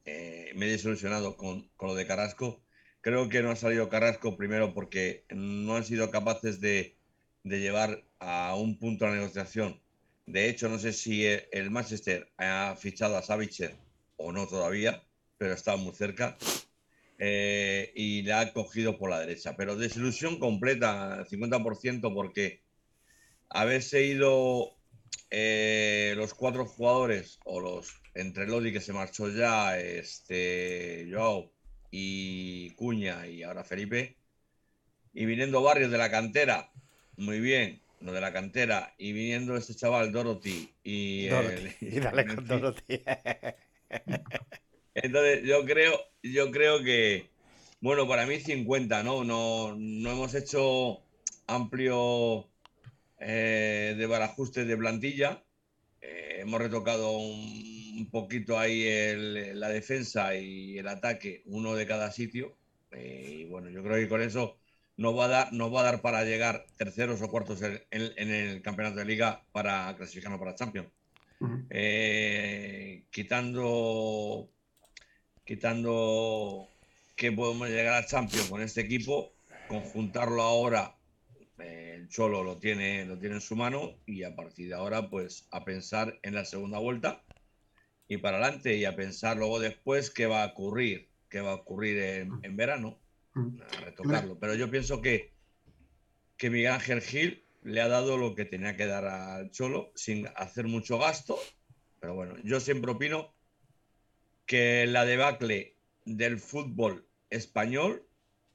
eh, 0.04 0.52
me 0.56 0.66
he 0.66 0.70
desilusionado 0.70 1.36
con, 1.36 1.68
con 1.76 1.88
lo 1.88 1.94
de 1.94 2.06
Carrasco. 2.06 2.62
Creo 3.00 3.28
que 3.28 3.42
no 3.42 3.50
ha 3.50 3.56
salido 3.56 3.88
Carrasco 3.88 4.36
primero 4.36 4.74
porque 4.74 5.24
no 5.30 5.76
han 5.76 5.84
sido 5.84 6.10
capaces 6.10 6.60
de, 6.60 6.96
de 7.44 7.60
llevar 7.60 8.04
a 8.18 8.54
un 8.56 8.78
punto 8.78 9.06
la 9.06 9.14
negociación. 9.14 9.80
De 10.26 10.48
hecho, 10.48 10.68
no 10.68 10.78
sé 10.78 10.92
si 10.92 11.26
eh, 11.26 11.48
el 11.52 11.70
Manchester 11.70 12.30
ha 12.38 12.76
fichado 12.78 13.16
a 13.16 13.22
Savitzer 13.22 13.74
o 14.16 14.32
no 14.32 14.46
todavía, 14.46 15.02
pero 15.38 15.54
está 15.54 15.76
muy 15.76 15.92
cerca. 15.92 16.36
Eh, 17.18 17.92
y 17.94 18.22
la 18.22 18.40
ha 18.40 18.52
cogido 18.52 18.98
por 18.98 19.10
la 19.10 19.20
derecha. 19.20 19.56
Pero 19.56 19.76
desilusión 19.76 20.38
completa, 20.38 21.24
50%, 21.28 22.14
porque 22.14 22.62
haberse 23.48 24.04
ido 24.04 24.76
eh, 25.30 26.14
los 26.16 26.34
cuatro 26.34 26.66
jugadores, 26.66 27.38
o 27.44 27.60
los 27.60 27.94
entre 28.14 28.46
Lodi 28.46 28.72
que 28.72 28.80
se 28.80 28.92
marchó 28.92 29.28
ya, 29.28 29.78
este 29.78 31.08
Joao 31.10 31.52
y 31.90 32.70
Cuña 32.70 33.26
y 33.26 33.42
ahora 33.42 33.64
Felipe, 33.64 34.16
y 35.14 35.24
viniendo 35.26 35.62
Barrios 35.62 35.90
de 35.90 35.98
la 35.98 36.10
cantera, 36.10 36.70
muy 37.16 37.40
bien, 37.40 37.82
lo 38.02 38.12
de 38.12 38.20
la 38.20 38.32
cantera, 38.32 38.94
y 38.98 39.12
viniendo 39.12 39.56
este 39.56 39.74
chaval 39.74 40.12
Dorothy 40.12 40.70
y, 40.82 41.26
Dorothy, 41.28 41.68
el- 41.68 41.72
y 41.80 42.00
dale 42.00 42.26
con 42.26 42.46
Dorothy. 42.46 43.02
entonces, 44.94 45.42
yo 45.44 45.64
creo, 45.64 45.98
yo 46.22 46.50
creo 46.50 46.82
que, 46.82 47.30
bueno, 47.80 48.06
para 48.08 48.26
mí 48.26 48.40
50, 48.40 49.02
¿no? 49.02 49.24
No, 49.24 49.74
no 49.76 50.10
hemos 50.10 50.34
hecho 50.34 51.02
amplio 51.46 52.50
eh, 53.18 53.94
de 53.98 54.06
barajustes 54.06 54.68
de 54.68 54.78
plantilla. 54.78 55.44
Eh, 56.02 56.38
hemos 56.42 56.60
retocado 56.62 57.12
un, 57.18 57.96
un 57.98 58.10
poquito 58.12 58.58
ahí 58.60 58.84
el- 58.86 59.60
la 59.60 59.70
defensa 59.70 60.36
y 60.36 60.78
el 60.78 60.88
ataque, 60.88 61.42
uno 61.46 61.74
de 61.76 61.86
cada 61.88 62.12
sitio. 62.12 62.58
Eh, 62.92 63.42
y 63.42 63.46
bueno, 63.46 63.70
yo 63.70 63.82
creo 63.84 63.96
que 63.98 64.08
con 64.10 64.22
eso 64.22 64.61
no 65.02 65.14
va 65.14 65.24
a 65.26 65.28
dar, 65.28 65.52
no 65.52 65.70
va 65.72 65.80
a 65.80 65.84
dar 65.84 66.02
para 66.02 66.24
llegar 66.24 66.66
terceros 66.76 67.22
o 67.22 67.30
cuartos 67.30 67.62
en, 67.62 67.80
en- 67.90 68.12
en 68.22 68.30
el 68.30 68.62
campeonato 68.62 68.98
de 69.00 69.04
liga 69.06 69.46
para 69.52 69.94
clasificarnos 69.96 70.40
para 70.40 70.54
Champions. 70.54 70.90
Eh, 71.70 73.06
quitando, 73.10 74.50
quitando 75.44 76.68
que 77.16 77.32
podemos 77.32 77.68
llegar 77.68 77.94
a 78.02 78.06
Champions 78.06 78.48
con 78.48 78.62
este 78.62 78.80
equipo, 78.82 79.34
conjuntarlo 79.66 80.42
ahora, 80.42 80.96
eh, 81.58 81.94
el 81.96 82.08
Cholo 82.08 82.42
lo 82.44 82.58
tiene, 82.58 83.04
lo 83.06 83.18
tiene 83.18 83.36
en 83.36 83.40
su 83.40 83.56
mano 83.56 84.00
y 84.06 84.22
a 84.24 84.34
partir 84.36 84.68
de 84.68 84.74
ahora, 84.74 85.10
pues 85.10 85.48
a 85.50 85.64
pensar 85.64 86.18
en 86.22 86.34
la 86.34 86.44
segunda 86.44 86.78
vuelta 86.78 87.24
y 88.08 88.18
para 88.18 88.38
adelante 88.38 88.76
y 88.76 88.84
a 88.86 88.96
pensar 88.96 89.36
luego 89.38 89.60
después 89.60 90.10
qué 90.10 90.26
va 90.26 90.44
a 90.44 90.48
ocurrir, 90.48 91.10
qué 91.30 91.40
va 91.42 91.52
a 91.52 91.56
ocurrir 91.56 91.98
en, 91.98 92.40
en 92.42 92.56
verano. 92.56 93.01
A 93.34 93.80
retocarlo. 93.80 94.38
Pero 94.38 94.54
yo 94.54 94.70
pienso 94.70 95.00
que, 95.00 95.32
que 96.36 96.50
Miguel 96.50 96.72
Ángel 96.72 97.00
Gil 97.00 97.44
le 97.62 97.80
ha 97.80 97.88
dado 97.88 98.16
lo 98.16 98.34
que 98.34 98.44
tenía 98.44 98.76
que 98.76 98.86
dar 98.86 99.04
al 99.06 99.50
Cholo 99.50 99.92
sin 99.94 100.28
hacer 100.36 100.66
mucho 100.66 100.98
gasto. 100.98 101.38
Pero 102.00 102.14
bueno, 102.14 102.34
yo 102.42 102.60
siempre 102.60 102.90
opino 102.90 103.34
que 104.46 104.86
la 104.86 105.04
debacle 105.04 105.76
del 106.04 106.38
fútbol 106.38 107.06
español 107.30 108.06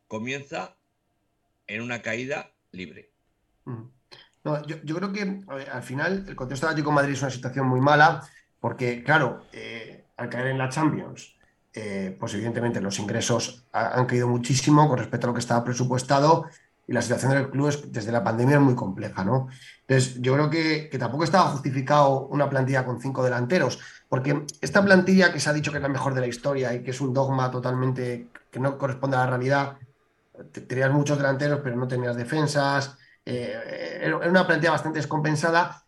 comienza 0.07 0.77
en 1.65 1.81
una 1.81 2.01
caída 2.01 2.51
libre. 2.71 3.11
Mm. 3.65 3.83
No, 4.43 4.65
yo, 4.65 4.77
yo 4.83 4.95
creo 4.95 5.11
que 5.11 5.25
ver, 5.25 5.69
al 5.69 5.83
final 5.83 6.25
el 6.27 6.35
contexto 6.35 6.65
de 6.65 6.71
Atlético 6.71 6.91
de 6.91 6.95
Madrid 6.95 7.13
es 7.13 7.21
una 7.21 7.31
situación 7.31 7.67
muy 7.67 7.81
mala 7.81 8.21
porque, 8.59 9.03
claro, 9.03 9.45
eh, 9.51 10.05
al 10.15 10.29
caer 10.29 10.47
en 10.47 10.57
la 10.57 10.69
Champions, 10.69 11.36
eh, 11.79 12.15
pues 12.19 12.33
evidentemente 12.33 12.81
los 12.81 12.97
ingresos 12.99 13.65
ha- 13.71 13.91
han 13.97 14.05
caído 14.05 14.27
muchísimo 14.27 14.87
con 14.89 14.97
respecto 14.97 15.27
a 15.27 15.29
lo 15.29 15.33
que 15.35 15.39
estaba 15.45 15.63
presupuestado 15.63 16.45
y 16.87 16.93
la 16.93 17.01
situación 17.01 17.31
del 17.33 17.49
club 17.49 17.67
es- 17.69 17.91
desde 17.91 18.11
la 18.11 18.23
pandemia 18.23 18.55
es 18.55 18.61
muy 18.61 18.75
compleja, 18.75 19.23
¿no? 19.23 19.47
Entonces, 19.87 20.19
yo 20.21 20.33
creo 20.33 20.49
que, 20.49 20.89
que 20.89 20.97
tampoco 20.97 21.23
estaba 21.23 21.49
justificado 21.49 22.27
una 22.27 22.49
plantilla 22.49 22.85
con 22.85 22.99
cinco 23.01 23.23
delanteros, 23.23 23.79
porque 24.09 24.45
esta 24.61 24.83
plantilla 24.83 25.31
que 25.33 25.39
se 25.39 25.49
ha 25.49 25.53
dicho 25.53 25.71
que 25.71 25.77
es 25.77 25.83
la 25.83 25.89
mejor 25.89 26.13
de 26.13 26.21
la 26.21 26.27
historia 26.27 26.73
y 26.73 26.81
que 26.83 26.91
es 26.91 27.01
un 27.01 27.13
dogma 27.13 27.51
totalmente 27.51 28.27
que 28.51 28.59
no 28.59 28.77
corresponde 28.77 29.17
a 29.17 29.21
la 29.21 29.27
realidad, 29.27 29.77
te- 30.51 30.61
tenías 30.61 30.91
muchos 30.91 31.17
delanteros, 31.17 31.59
pero 31.63 31.75
no 31.75 31.87
tenías 31.87 32.15
defensas. 32.15 32.97
eh, 33.29 33.99
era 34.03 34.15
una 34.17 34.47
plantilla 34.47 34.71
bastante 34.71 34.99
descompensada, 34.99 35.83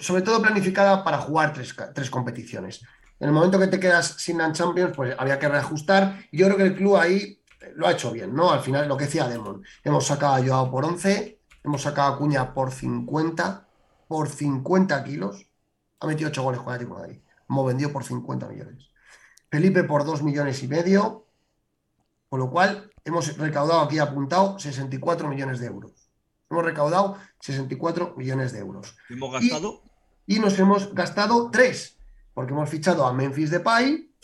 sobre 0.00 0.22
todo 0.22 0.40
planificada 0.42 1.02
para 1.04 1.18
jugar 1.18 1.52
tres, 1.52 1.74
tres 1.94 2.10
competiciones. 2.10 2.82
En 3.20 3.28
el 3.28 3.34
momento 3.34 3.58
que 3.58 3.66
te 3.66 3.80
quedas 3.80 4.06
sin 4.18 4.38
la 4.38 4.52
Champions, 4.52 4.94
pues 4.94 5.14
había 5.18 5.38
que 5.38 5.48
reajustar. 5.48 6.24
Y 6.30 6.38
yo 6.38 6.46
creo 6.46 6.56
que 6.56 6.64
el 6.64 6.76
club 6.76 6.96
ahí 6.96 7.42
lo 7.74 7.86
ha 7.86 7.92
hecho 7.92 8.12
bien, 8.12 8.34
¿no? 8.34 8.50
Al 8.50 8.60
final, 8.60 8.88
lo 8.88 8.96
que 8.96 9.04
decía 9.04 9.28
Demon, 9.28 9.62
hemos 9.82 10.06
sacado 10.06 10.34
a 10.34 10.46
Joao 10.46 10.70
por 10.70 10.84
11, 10.84 11.40
hemos 11.64 11.82
sacado 11.82 12.14
a 12.14 12.18
Cuña 12.18 12.54
por 12.54 12.70
50, 12.72 13.66
por 14.06 14.28
50 14.28 15.04
kilos. 15.04 15.46
Ha 16.00 16.06
metido 16.06 16.30
8 16.30 16.42
goles 16.42 16.60
con 16.60 16.68
el 16.68 16.74
Atlético 16.74 16.96
de 16.96 17.02
Madrid. 17.02 17.22
Hemos 17.48 17.66
vendido 17.66 17.92
por 17.92 18.04
50 18.04 18.48
millones. 18.48 18.88
Felipe 19.50 19.84
por 19.84 20.04
2 20.04 20.22
millones 20.22 20.62
y 20.62 20.68
medio. 20.68 21.26
Con 22.28 22.40
lo 22.40 22.50
cual, 22.50 22.92
hemos 23.04 23.36
recaudado 23.38 23.80
aquí 23.80 23.98
apuntado 23.98 24.58
64 24.58 25.28
millones 25.28 25.60
de 25.60 25.66
euros. 25.66 26.10
Hemos 26.50 26.64
recaudado 26.64 27.16
64 27.40 28.14
millones 28.16 28.52
de 28.52 28.60
euros. 28.60 28.96
Hemos 29.08 29.32
gastado 29.32 29.82
Y 30.26 30.38
nos 30.38 30.58
hemos 30.58 30.94
gastado 30.94 31.50
3, 31.50 31.97
porque 32.38 32.52
hemos 32.52 32.70
fichado 32.70 33.04
a 33.04 33.12
Memphis 33.12 33.50
Depay 33.50 34.14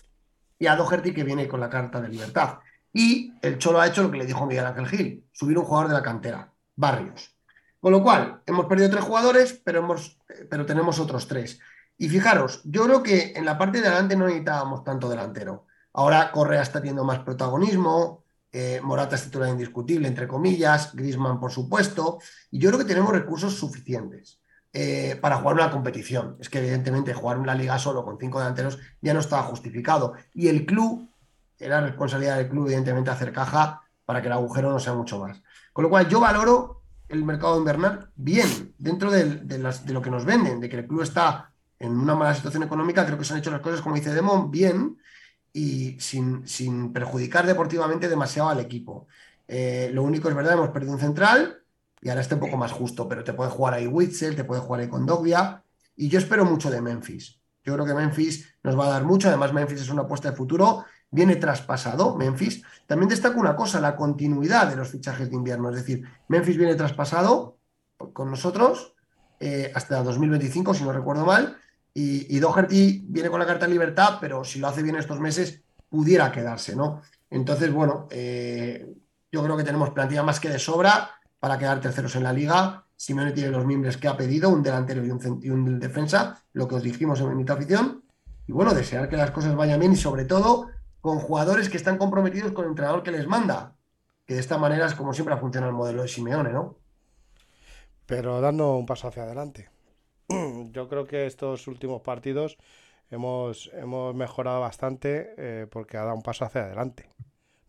y 0.56 0.66
a 0.68 0.76
Doherty 0.76 1.12
que 1.12 1.24
viene 1.24 1.48
con 1.48 1.58
la 1.58 1.68
carta 1.68 2.00
de 2.00 2.08
libertad. 2.08 2.60
Y 2.92 3.32
el 3.42 3.58
Cholo 3.58 3.80
ha 3.80 3.88
hecho 3.88 4.04
lo 4.04 4.10
que 4.12 4.18
le 4.18 4.24
dijo 4.24 4.46
Miguel 4.46 4.66
Ángel 4.66 4.86
Gil, 4.86 5.24
subir 5.32 5.58
un 5.58 5.64
jugador 5.64 5.88
de 5.88 5.94
la 5.94 6.02
cantera, 6.04 6.52
Barrios. 6.76 7.34
Con 7.80 7.90
lo 7.90 8.04
cual, 8.04 8.40
hemos 8.46 8.66
perdido 8.66 8.88
tres 8.88 9.02
jugadores, 9.02 9.60
pero, 9.64 9.80
hemos, 9.80 10.16
eh, 10.28 10.46
pero 10.48 10.64
tenemos 10.64 11.00
otros 11.00 11.26
tres. 11.26 11.58
Y 11.98 12.08
fijaros, 12.08 12.60
yo 12.62 12.84
creo 12.84 13.02
que 13.02 13.32
en 13.34 13.44
la 13.44 13.58
parte 13.58 13.80
de 13.80 13.88
adelante 13.88 14.14
no 14.14 14.26
necesitábamos 14.26 14.84
tanto 14.84 15.08
delantero. 15.08 15.66
Ahora 15.94 16.30
Correa 16.30 16.62
está 16.62 16.78
teniendo 16.78 17.02
más 17.02 17.18
protagonismo, 17.18 18.22
eh, 18.52 18.80
Morata 18.80 19.16
es 19.16 19.24
titular 19.24 19.48
indiscutible, 19.48 20.06
entre 20.06 20.28
comillas, 20.28 20.94
Griezmann, 20.94 21.40
por 21.40 21.50
supuesto, 21.50 22.20
y 22.52 22.60
yo 22.60 22.70
creo 22.70 22.78
que 22.78 22.86
tenemos 22.86 23.10
recursos 23.10 23.56
suficientes 23.56 24.38
eh, 24.76 25.16
para 25.20 25.36
jugar 25.36 25.54
una 25.54 25.70
competición. 25.70 26.36
Es 26.40 26.50
que 26.50 26.58
evidentemente 26.58 27.14
jugar 27.14 27.38
una 27.38 27.54
liga 27.54 27.78
solo 27.78 28.04
con 28.04 28.18
cinco 28.18 28.40
delanteros 28.40 28.80
ya 29.00 29.14
no 29.14 29.20
estaba 29.20 29.44
justificado. 29.44 30.14
Y 30.34 30.48
el 30.48 30.66
club, 30.66 31.08
era 31.60 31.80
responsabilidad 31.80 32.38
del 32.38 32.48
club 32.48 32.66
evidentemente 32.66 33.08
hacer 33.08 33.32
caja 33.32 33.82
para 34.04 34.20
que 34.20 34.26
el 34.26 34.32
agujero 34.32 34.72
no 34.72 34.80
sea 34.80 34.94
mucho 34.94 35.20
más. 35.20 35.40
Con 35.72 35.84
lo 35.84 35.90
cual 35.90 36.08
yo 36.08 36.18
valoro 36.18 36.82
el 37.08 37.24
mercado 37.24 37.56
invernal 37.56 38.10
bien, 38.16 38.74
dentro 38.76 39.12
de 39.12 39.58
lo 39.92 40.02
que 40.02 40.10
nos 40.10 40.24
venden, 40.24 40.58
de 40.58 40.68
que 40.68 40.78
el 40.78 40.88
club 40.88 41.02
está 41.02 41.52
en 41.78 41.92
una 41.92 42.16
mala 42.16 42.34
situación 42.34 42.64
económica, 42.64 43.06
creo 43.06 43.16
que 43.16 43.24
se 43.24 43.32
han 43.32 43.38
hecho 43.38 43.52
las 43.52 43.60
cosas, 43.60 43.80
como 43.80 43.94
dice 43.94 44.12
Demon, 44.12 44.50
bien 44.50 44.98
y 45.52 46.00
sin, 46.00 46.48
sin 46.48 46.92
perjudicar 46.92 47.46
deportivamente 47.46 48.08
demasiado 48.08 48.48
al 48.48 48.58
equipo. 48.58 49.06
Eh, 49.46 49.90
lo 49.92 50.02
único 50.02 50.28
es 50.28 50.34
verdad, 50.34 50.54
hemos 50.54 50.70
perdido 50.70 50.94
un 50.94 50.98
central 50.98 51.63
y 52.04 52.10
ahora 52.10 52.20
está 52.20 52.34
un 52.34 52.42
poco 52.42 52.58
más 52.58 52.70
justo, 52.70 53.08
pero 53.08 53.24
te 53.24 53.32
puede 53.32 53.50
jugar 53.50 53.72
ahí 53.72 53.86
Witzel, 53.86 54.36
te 54.36 54.44
puede 54.44 54.60
jugar 54.60 54.82
ahí 54.82 54.88
con 54.88 55.06
Dogbia 55.06 55.64
y 55.96 56.08
yo 56.10 56.18
espero 56.18 56.44
mucho 56.44 56.70
de 56.70 56.82
Memphis. 56.82 57.40
Yo 57.64 57.72
creo 57.72 57.86
que 57.86 57.94
Memphis 57.94 58.54
nos 58.62 58.78
va 58.78 58.86
a 58.86 58.90
dar 58.90 59.04
mucho, 59.04 59.28
además 59.28 59.54
Memphis 59.54 59.80
es 59.80 59.88
una 59.88 60.02
apuesta 60.02 60.30
de 60.30 60.36
futuro, 60.36 60.84
viene 61.10 61.36
traspasado 61.36 62.14
Memphis. 62.14 62.62
También 62.86 63.08
destaco 63.08 63.40
una 63.40 63.56
cosa, 63.56 63.80
la 63.80 63.96
continuidad 63.96 64.68
de 64.68 64.76
los 64.76 64.90
fichajes 64.90 65.30
de 65.30 65.34
invierno, 65.34 65.70
es 65.70 65.76
decir, 65.76 66.06
Memphis 66.28 66.58
viene 66.58 66.74
traspasado 66.74 67.56
con 68.12 68.30
nosotros 68.30 68.94
eh, 69.40 69.72
hasta 69.74 70.02
2025, 70.02 70.74
si 70.74 70.84
no 70.84 70.92
recuerdo 70.92 71.24
mal, 71.24 71.56
y, 71.94 72.36
y 72.36 72.38
Doherty 72.38 73.06
viene 73.08 73.30
con 73.30 73.40
la 73.40 73.46
carta 73.46 73.64
de 73.64 73.72
libertad, 73.72 74.18
pero 74.20 74.44
si 74.44 74.58
lo 74.58 74.68
hace 74.68 74.82
bien 74.82 74.96
estos 74.96 75.20
meses, 75.20 75.62
pudiera 75.88 76.30
quedarse, 76.30 76.76
¿no? 76.76 77.00
Entonces, 77.30 77.72
bueno, 77.72 78.08
eh, 78.10 78.94
yo 79.32 79.42
creo 79.42 79.56
que 79.56 79.64
tenemos 79.64 79.88
plantilla 79.90 80.22
más 80.22 80.38
que 80.38 80.50
de 80.50 80.58
sobra 80.58 81.10
para 81.44 81.58
quedar 81.60 81.80
terceros 81.86 82.16
en 82.16 82.24
la 82.28 82.32
liga. 82.40 82.86
Simeone 82.96 83.32
tiene 83.32 83.50
los 83.50 83.66
miembros 83.66 83.98
que 83.98 84.08
ha 84.08 84.16
pedido, 84.16 84.48
un 84.50 84.62
delantero 84.62 85.04
y 85.04 85.10
un, 85.10 85.78
defensa, 85.80 86.20
lo 86.54 86.66
que 86.68 86.76
os 86.76 86.82
dijimos 86.82 87.20
en 87.20 87.36
mitad 87.36 87.56
afición. 87.58 87.86
Y 88.48 88.52
bueno, 88.52 88.72
desear 88.74 89.08
que 89.10 89.16
las 89.22 89.30
cosas 89.36 89.54
vayan 89.56 89.80
bien 89.80 89.92
y 89.92 89.96
sobre 89.96 90.24
todo 90.24 90.48
con 91.00 91.18
jugadores 91.20 91.68
que 91.68 91.76
están 91.76 91.98
comprometidos 91.98 92.52
con 92.52 92.64
el 92.64 92.70
entrenador 92.70 93.02
que 93.04 93.10
les 93.16 93.26
manda. 93.26 93.76
Que 94.26 94.34
de 94.34 94.40
esta 94.40 94.58
manera 94.58 94.86
es 94.86 94.94
como 94.94 95.12
siempre 95.12 95.34
ha 95.34 95.38
funcionado 95.44 95.70
el 95.72 95.76
modelo 95.76 96.02
de 96.02 96.08
Simeone, 96.08 96.52
¿no? 96.52 96.78
pero 98.06 98.40
dando 98.40 98.76
un 98.76 98.86
paso 98.86 99.08
hacia 99.08 99.24
adelante. 99.24 99.70
Yo 100.72 100.88
creo 100.88 101.06
que 101.06 101.26
estos 101.26 101.66
últimos 101.68 102.02
partidos 102.02 102.58
hemos, 103.10 103.70
hemos 103.74 104.14
mejorado 104.14 104.60
bastante 104.60 105.34
eh, 105.36 105.66
porque 105.70 105.96
ha 105.96 106.04
dado 106.04 106.16
un 106.16 106.22
paso 106.22 106.44
hacia 106.44 106.62
adelante. 106.62 107.10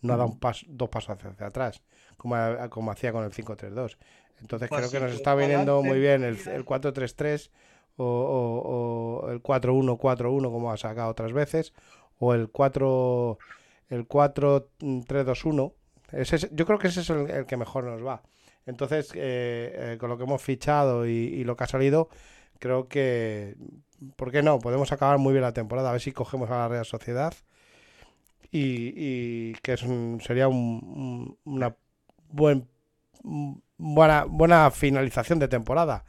No 0.02 0.14
ha 0.14 0.18
dado 0.18 0.30
un 0.30 0.40
pas- 0.40 0.66
dos 0.70 0.90
pasos 0.90 1.18
hacia 1.18 1.48
atrás, 1.48 1.82
como, 2.18 2.36
como 2.70 2.92
hacía 2.92 3.12
con 3.12 3.24
el 3.24 3.32
5-3-2. 3.32 3.98
Entonces 4.42 4.70
creo 4.70 4.92
que 4.92 5.00
nos 5.00 5.12
está 5.16 5.32
viniendo 5.48 5.82
muy 5.84 6.00
bien 6.00 6.24
el, 6.24 6.38
el 6.50 6.66
4-3-3 6.66 7.52
o, 7.98 8.04
o- 8.06 9.26
o 9.28 9.32
el 9.32 9.42
4-1-4-1 9.42 10.52
como 10.52 10.72
ha 10.72 10.78
sacado 10.78 11.10
otras 11.10 11.32
veces, 11.34 11.74
o 12.20 12.34
el 12.34 12.50
4 12.50 13.38
el 13.90 14.08
4-3-2-1. 14.08 15.74
Ese 16.12 16.36
es- 16.38 16.50
yo 16.52 16.66
creo 16.66 16.80
que 16.80 16.88
ese 16.88 17.02
es 17.02 17.10
el, 17.10 17.30
el 17.30 17.46
que 17.46 17.58
mejor 17.58 17.84
nos 17.86 18.06
va. 18.06 18.22
Entonces, 18.66 19.12
eh, 19.14 19.94
eh, 19.94 19.98
con 20.00 20.10
lo 20.10 20.18
que 20.18 20.24
hemos 20.24 20.42
fichado 20.42 21.06
y, 21.08 21.12
y 21.12 21.44
lo 21.44 21.56
que 21.56 21.64
ha 21.66 21.68
salido, 21.68 22.10
creo 22.60 22.88
que, 22.88 23.56
¿por 24.16 24.32
qué 24.32 24.42
no? 24.42 24.60
Podemos 24.60 24.92
acabar 24.92 25.18
muy 25.20 25.34
bien 25.34 25.44
la 25.44 25.54
temporada. 25.54 25.90
A 25.90 25.92
ver 25.94 26.02
si 26.02 26.12
cogemos 26.12 26.50
a 26.50 26.58
la 26.58 26.68
Real 26.68 26.86
Sociedad 26.86 27.34
y, 28.52 28.94
y 28.96 29.54
que 29.62 29.74
es 29.74 29.84
un- 29.84 30.20
sería 30.22 30.48
un- 30.48 31.38
un- 31.46 31.54
una 31.54 31.76
buen, 32.30 32.68
un- 33.24 33.62
buena, 33.78 34.26
buena 34.28 34.72
finalización 34.72 35.40
de 35.40 35.48
temporada. 35.48 36.06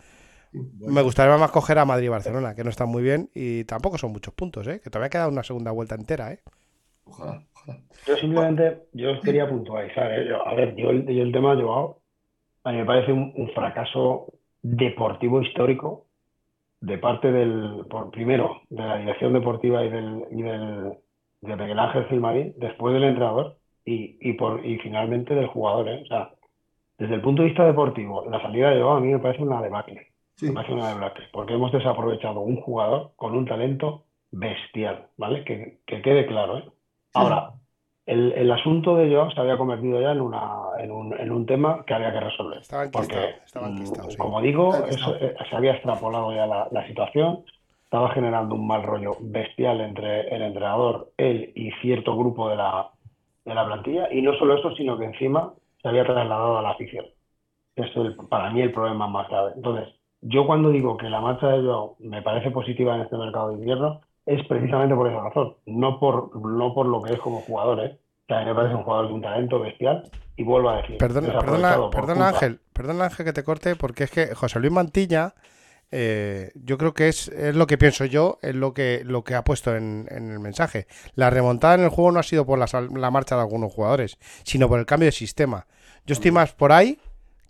Me 0.53 1.03
gustaría 1.03 1.37
más 1.37 1.51
coger 1.51 1.79
a 1.79 1.85
Madrid 1.85 2.07
y 2.07 2.09
Barcelona, 2.11 2.55
que 2.55 2.65
no 2.65 2.71
están 2.71 2.89
muy 2.89 3.03
bien 3.03 3.31
y 3.35 3.65
tampoco 3.65 3.99
son 3.99 4.13
muchos 4.13 4.35
puntos, 4.35 4.67
¿eh? 4.69 4.81
que 4.83 4.91
todavía 4.91 5.11
queda 5.11 5.29
una 5.29 5.43
segunda 5.43 5.71
vuelta 5.73 5.95
entera. 5.97 6.33
¿eh? 6.33 6.41
Ojalá, 7.05 7.43
ojalá. 7.55 7.81
Yo 8.07 8.17
simplemente, 8.17 8.83
yo 8.93 9.13
os 9.13 9.21
quería 9.23 9.49
puntualizar, 9.49 10.13
¿eh? 10.13 10.27
Yo- 10.29 10.47
a 10.47 10.55
ver, 10.55 10.75
yo 10.77 10.91
el, 10.91 11.07
yo 11.07 11.23
el 11.23 11.33
tema 11.33 11.55
de 11.55 11.63
Joao, 11.63 12.01
a 12.65 12.73
mí 12.73 12.79
me 12.79 12.85
parece 12.87 13.13
un, 13.13 13.33
un 13.37 13.51
fracaso 13.55 14.33
deportivo 14.63 15.43
histórico 15.43 16.07
de 16.81 16.99
parte 16.99 17.33
del, 17.33 17.87
por, 17.91 18.11
primero, 18.11 18.63
de 18.71 18.83
la 18.83 18.99
dirección 18.99 19.33
deportiva 19.35 19.85
y 19.85 19.91
del, 19.91 20.25
y 20.31 20.43
del, 20.43 20.95
de 21.43 21.57
Miguel 21.57 21.79
Ángel 21.79 22.07
Gilmarín, 22.09 22.55
después 22.59 22.95
del 22.95 23.05
entrenador 23.05 23.59
y, 23.87 24.19
y, 24.21 24.33
por, 24.35 24.67
y 24.67 24.79
finalmente 24.81 25.35
del 25.35 25.47
jugador, 25.47 25.89
¿eh? 25.89 26.03
O 26.03 26.07
sea, 26.07 26.31
desde 26.99 27.15
el 27.15 27.23
punto 27.23 27.41
de 27.43 27.49
vista 27.49 27.65
deportivo, 27.65 28.27
la 28.29 28.43
salida 28.43 28.71
de 28.71 28.83
Joao 28.83 28.97
a 28.97 29.01
mí 29.01 29.13
me 29.13 29.19
parece 29.19 29.43
una 29.43 29.63
debacle. 29.63 30.09
Sí. 30.35 30.49
Me 30.49 30.53
parece 30.53 30.75
una 30.75 30.89
debacle, 30.89 31.25
porque 31.33 31.55
hemos 31.55 31.73
desaprovechado 31.73 32.41
un 32.41 32.61
jugador 32.61 33.13
con 33.17 33.35
un 33.35 33.47
talento 33.47 34.05
bestial, 34.31 35.07
¿vale? 35.17 35.45
Que, 35.45 35.79
que 35.87 36.03
quede 36.03 36.27
claro, 36.27 36.59
¿eh? 36.59 36.65
Ahora, 37.15 37.53
el, 38.05 38.33
el 38.33 38.51
asunto 38.51 38.97
de 38.97 39.11
Joao 39.11 39.31
se 39.31 39.41
había 39.41 39.57
convertido 39.57 40.01
ya 40.01 40.13
en, 40.13 40.21
una, 40.21 40.43
en, 40.79 40.91
un, 40.91 41.19
en 41.19 41.33
un 41.33 41.47
tema 41.47 41.85
que 41.87 41.95
había 41.95 42.13
que 42.13 42.21
resolver. 42.21 42.59
Estaba 42.59 42.85
enquistado, 42.85 43.09
Porque, 43.09 43.45
estaba 43.45 43.69
enquistado, 43.69 44.11
sí. 44.11 44.17
como 44.17 44.41
digo, 44.43 44.75
eso, 44.89 45.17
eh, 45.17 45.35
se 45.49 45.57
había 45.57 45.73
extrapolado 45.73 46.35
ya 46.35 46.47
la, 46.47 46.69
la 46.71 46.87
situación, 46.87 47.45
estaba 47.85 48.11
generando 48.11 48.55
un 48.57 48.67
mal 48.67 48.83
rollo 48.83 49.17
bestial 49.21 49.81
entre 49.81 50.29
el 50.35 50.43
entrenador, 50.43 51.13
él 51.17 51.53
y 51.55 51.71
cierto 51.81 52.17
grupo 52.17 52.49
de 52.51 52.57
la, 52.57 52.91
de 53.47 53.55
la 53.55 53.65
plantilla, 53.65 54.13
y 54.13 54.21
no 54.21 54.35
solo 54.35 54.57
eso, 54.59 54.75
sino 54.77 54.99
que 54.99 55.07
encima 55.07 55.53
se 55.81 55.89
había 55.89 56.05
trasladado 56.05 56.59
a 56.59 56.63
la 56.63 56.71
afición. 56.71 57.07
Es 57.77 57.95
el- 57.97 58.17
para 58.29 58.51
mí 58.51 58.61
el 58.61 58.73
problema 58.73 59.07
más 59.07 59.29
grave. 59.29 59.53
Entonces, 59.57 59.89
yo 60.21 60.47
cuando 60.47 60.71
digo 60.71 60.97
que 60.97 61.09
la 61.09 61.21
marcha 61.21 61.47
de 61.49 61.63
Joao 61.63 61.97
me 62.01 62.23
parece 62.23 62.51
positiva 62.51 62.95
en 62.97 63.03
este 63.03 63.17
mercado 63.17 63.49
de 63.51 63.55
invierno, 63.55 64.01
es 64.27 64.45
precisamente 64.49 64.95
por 64.95 65.07
esa 65.09 65.23
razón, 65.23 65.55
no 65.67 66.01
por, 66.01 66.35
no 66.45 66.75
por 66.75 66.87
lo 66.87 67.03
que 67.03 67.13
es 67.15 67.21
como 67.21 67.41
jugador, 67.43 67.81
¿eh? 67.81 67.99
Que 68.27 68.35
a 68.35 68.41
mí 68.41 68.47
me 68.47 68.55
parece 68.55 68.75
un 68.75 68.83
jugador 68.83 69.09
de 69.09 69.15
un 69.15 69.23
talento 69.23 69.61
bestial, 69.61 70.03
y 70.37 70.43
vuelvo 70.43 70.71
a 70.71 70.79
decir, 70.79 70.99
Perdona, 70.99 71.39
perdona, 71.39 71.91
perdona 71.91 72.29
Ángel, 72.29 72.61
perdona 72.73 73.05
Ángel 73.05 73.25
que 73.27 73.33
te 73.33 73.45
corte, 73.45 73.77
porque 73.77 74.05
es 74.05 74.11
que 74.11 74.35
José 74.35 74.59
Luis 74.59 74.73
Mantilla, 74.73 75.35
eh, 75.91 76.51
yo 76.55 76.79
creo 76.79 76.95
que 76.95 77.09
es, 77.09 77.29
es 77.29 77.55
lo 77.55 77.67
que 77.67 77.79
pienso 77.79 78.05
yo, 78.05 78.39
es 78.43 78.55
lo 78.55 78.75
que, 78.75 79.03
lo 79.05 79.25
que 79.25 79.35
ha 79.35 79.45
puesto 79.45 79.75
en, 79.77 80.07
en 80.11 80.31
el 80.31 80.41
mensaje. 80.41 80.87
La 81.15 81.31
remontada 81.31 81.75
en 81.75 81.83
el 81.83 81.89
juego 81.91 82.13
no 82.13 82.21
ha 82.21 82.23
sido 82.23 82.45
por 82.45 82.59
la, 82.59 82.67
la 82.95 83.11
marcha 83.11 83.35
de 83.37 83.43
algunos 83.43 83.73
jugadores, 83.73 84.19
sino 84.45 84.69
por 84.69 84.79
el 84.79 84.87
cambio 84.87 85.07
de 85.07 85.13
sistema. 85.13 85.67
Yo 86.07 86.13
estoy 86.13 86.31
más 86.31 86.53
por 86.53 86.73
ahí 86.73 86.99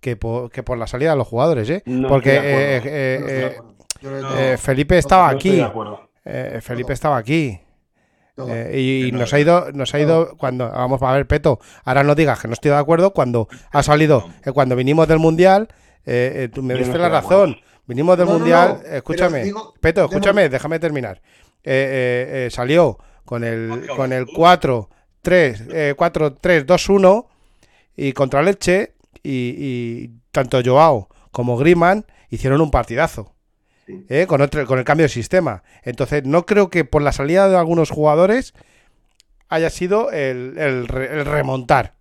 que 0.01 0.17
por, 0.17 0.51
que 0.51 0.63
por 0.63 0.79
la 0.79 0.87
salida 0.87 1.11
de 1.11 1.17
los 1.17 1.27
jugadores, 1.27 1.69
¿eh? 1.71 1.83
No 1.87 2.09
porque 2.09 2.37
eh, 2.37 2.77
eh, 2.77 2.81
eh, 2.85 3.59
eh, 4.03 4.57
Felipe 4.59 4.99
estaba 4.99 5.29
aquí, 5.31 5.63
Felipe 6.61 6.93
estaba 6.93 7.17
aquí. 7.17 7.61
Eh, 8.49 9.07
y 9.09 9.13
No, 9.13 9.21
nos 9.21 9.33
no. 9.33 9.37
ha 9.37 9.41
ido, 9.41 9.73
nos 9.73 9.95
ha 9.95 9.99
ido 9.99 10.37
cuando, 10.37 10.69
vamos 10.71 11.01
a 11.03 11.13
ver, 11.13 11.27
Peto, 11.27 11.59
ahora 11.85 12.03
no 12.03 12.15
digas 12.15 12.39
que 12.39 12.49
no 12.49 12.53
estoy 12.55 12.71
de 12.71 12.77
acuerdo 12.77 13.13
cuando 13.15 13.49
ha 13.73 13.83
salido, 13.83 14.29
cuando 14.53 14.77
vinimos 14.77 15.09
del 15.09 15.19
mundial, 15.19 15.69
eh, 16.05 16.33
eh, 16.45 16.49
tú 16.53 16.63
me 16.63 16.75
diste 16.75 16.99
la 16.99 17.09
razón, 17.09 17.57
vinimos 17.87 18.17
del 18.19 18.27
No, 18.27 18.35
mundial, 18.39 18.81
no, 18.83 18.95
escúchame, 18.97 19.45
digo- 19.45 19.75
Peto, 19.81 20.05
escúchame, 20.05 20.49
déjame 20.49 20.79
terminar. 20.79 21.21
Eh, 21.65 21.73
eh, 21.73 22.47
eh, 22.47 22.51
salió 22.51 22.99
con 23.25 23.43
el, 23.45 23.87
con 23.97 24.13
el 24.13 24.27
tú. 24.27 24.33
4, 24.37 24.89
3, 25.23 25.63
eh, 25.73 25.95
4, 25.97 26.35
3, 26.35 26.65
2, 26.67 26.89
1 26.89 27.29
y 27.97 28.13
contra 28.13 28.43
Leche 28.43 28.95
y, 29.23 29.55
y 29.57 30.11
tanto 30.31 30.61
Joao 30.65 31.09
como 31.33 31.57
Griman 31.57 32.07
hicieron 32.31 32.61
un 32.61 32.71
partidazo. 32.71 33.33
Sí. 33.87 34.05
¿eh? 34.09 34.27
con, 34.27 34.41
otro- 34.41 34.67
con 34.67 34.79
el 34.81 34.85
cambio 34.85 35.05
de 35.05 35.09
sistema. 35.09 35.63
Entonces, 35.85 36.25
no 36.25 36.45
creo 36.45 36.71
que 36.71 36.85
por 36.85 37.03
la 37.03 37.13
salida 37.13 37.49
de 37.49 37.57
algunos 37.57 37.91
jugadores 37.91 38.53
haya 39.49 39.71
sido 39.71 40.11
el, 40.11 40.55
el 40.59 40.87
el 40.93 41.25
remontar. 41.25 41.95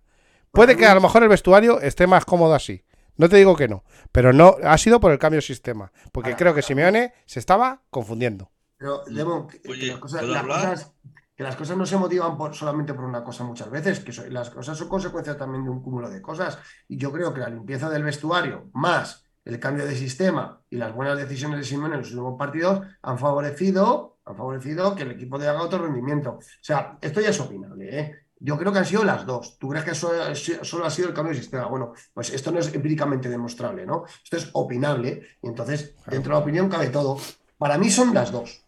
Puede 0.50 0.76
que 0.76 0.86
a 0.86 0.94
lo 0.94 1.00
mejor 1.00 1.22
el 1.22 1.28
vestuario 1.28 1.80
esté 1.80 2.06
más 2.08 2.24
cómodo 2.24 2.54
así. 2.54 2.82
No 3.16 3.28
te 3.28 3.36
digo 3.36 3.56
que 3.56 3.68
no, 3.68 3.84
pero 4.12 4.32
no 4.32 4.56
ha 4.62 4.78
sido 4.78 5.00
por 5.00 5.12
el 5.12 5.18
cambio 5.18 5.38
de 5.38 5.42
sistema. 5.42 5.92
Porque 6.12 6.30
Ahora, 6.30 6.36
creo 6.38 6.52
que 6.54 6.58
ahora, 6.60 6.66
Simeone 6.66 7.14
se 7.26 7.38
estaba 7.40 7.82
confundiendo. 7.90 8.50
Pero, 8.78 9.02
Demo, 9.06 9.46
que, 9.46 9.60
las 9.86 9.98
cosas, 10.00 10.92
que 11.34 11.42
las 11.42 11.56
cosas 11.56 11.76
no 11.76 11.86
se 11.86 11.96
motivan 11.96 12.36
por, 12.36 12.54
solamente 12.54 12.94
por 12.94 13.04
una 13.04 13.24
cosa 13.24 13.44
muchas 13.44 13.70
veces, 13.70 14.00
que 14.00 14.12
so- 14.12 14.26
las 14.28 14.50
cosas 14.50 14.76
son 14.76 14.88
consecuencia 14.88 15.36
también 15.36 15.64
de 15.64 15.70
un 15.70 15.82
cúmulo 15.82 16.10
de 16.10 16.20
cosas. 16.22 16.58
Y 16.88 16.96
yo 16.98 17.10
creo 17.12 17.32
que 17.32 17.40
la 17.40 17.48
limpieza 17.50 17.88
del 17.90 18.04
vestuario, 18.04 18.70
más 18.74 19.24
el 19.44 19.60
cambio 19.60 19.86
de 19.86 19.94
sistema 19.94 20.60
y 20.68 20.76
las 20.76 20.92
buenas 20.94 21.16
decisiones 21.18 21.58
de 21.60 21.64
Simeone 21.64 21.94
en 21.94 22.00
los 22.00 22.10
últimos 22.10 22.36
partidos, 22.38 22.86
han 23.02 23.18
favorecido, 23.18 24.18
han 24.24 24.36
favorecido 24.36 24.94
que 24.96 25.04
el 25.04 25.12
equipo 25.12 25.38
de 25.38 25.48
haga 25.48 25.62
otro 25.62 25.78
rendimiento. 25.82 26.30
O 26.32 26.40
sea, 26.60 26.98
esto 27.00 27.20
ya 27.20 27.30
es 27.30 27.40
opinable, 27.40 27.98
¿eh? 28.00 28.25
Yo 28.38 28.58
creo 28.58 28.72
que 28.72 28.78
han 28.80 28.84
sido 28.84 29.04
las 29.04 29.24
dos. 29.24 29.58
¿Tú 29.58 29.68
crees 29.68 29.84
que 29.84 29.92
eso 29.92 30.12
es- 30.28 30.60
solo 30.62 30.84
ha 30.84 30.90
sido 30.90 31.08
el 31.08 31.14
cambio 31.14 31.32
de 31.34 31.40
sistema? 31.40 31.66
Bueno, 31.66 31.92
pues 32.12 32.32
esto 32.32 32.50
no 32.52 32.58
es 32.58 32.74
empíricamente 32.74 33.28
demostrable, 33.28 33.86
¿no? 33.86 34.04
Esto 34.22 34.36
es 34.36 34.50
opinable 34.52 35.22
y 35.42 35.48
entonces 35.48 35.96
dentro 36.06 36.34
de 36.34 36.38
la 36.38 36.44
opinión 36.44 36.68
cabe 36.68 36.88
todo. 36.88 37.16
Para 37.58 37.78
mí 37.78 37.88
son 37.88 38.12
las 38.12 38.30
dos. 38.32 38.62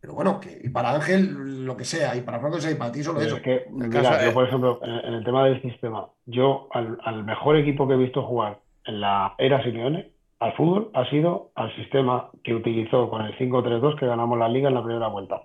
Pero 0.00 0.14
bueno, 0.14 0.38
que 0.38 0.60
y 0.62 0.68
para 0.68 0.92
Ángel 0.92 1.64
lo 1.64 1.76
que 1.76 1.84
sea, 1.84 2.14
y 2.14 2.20
para 2.20 2.38
Franco 2.38 2.60
sea, 2.60 2.70
y 2.70 2.74
para 2.74 2.92
ti 2.92 3.02
solo 3.02 3.20
Pero 3.20 3.28
eso. 3.28 3.36
es 3.36 3.42
que, 3.42 3.66
mira, 3.70 4.02
caso, 4.02 4.22
yo 4.24 4.30
eh, 4.30 4.32
por 4.32 4.46
ejemplo, 4.46 4.78
en, 4.82 4.90
en 4.90 5.14
el 5.14 5.24
tema 5.24 5.46
del 5.46 5.62
sistema, 5.62 6.08
yo 6.26 6.68
al, 6.72 6.98
al 7.04 7.24
mejor 7.24 7.56
equipo 7.56 7.88
que 7.88 7.94
he 7.94 7.96
visto 7.96 8.22
jugar 8.22 8.60
en 8.84 9.00
la 9.00 9.34
era 9.38 9.62
Simeone, 9.62 10.12
al 10.40 10.54
fútbol, 10.56 10.90
ha 10.92 11.08
sido 11.08 11.52
al 11.54 11.74
sistema 11.76 12.28
que 12.42 12.54
utilizó 12.54 13.08
con 13.08 13.22
el 13.22 13.34
5-3-2 13.38 13.98
que 13.98 14.04
ganamos 14.06 14.38
la 14.38 14.48
liga 14.48 14.68
en 14.68 14.74
la 14.74 14.84
primera 14.84 15.06
vuelta. 15.08 15.40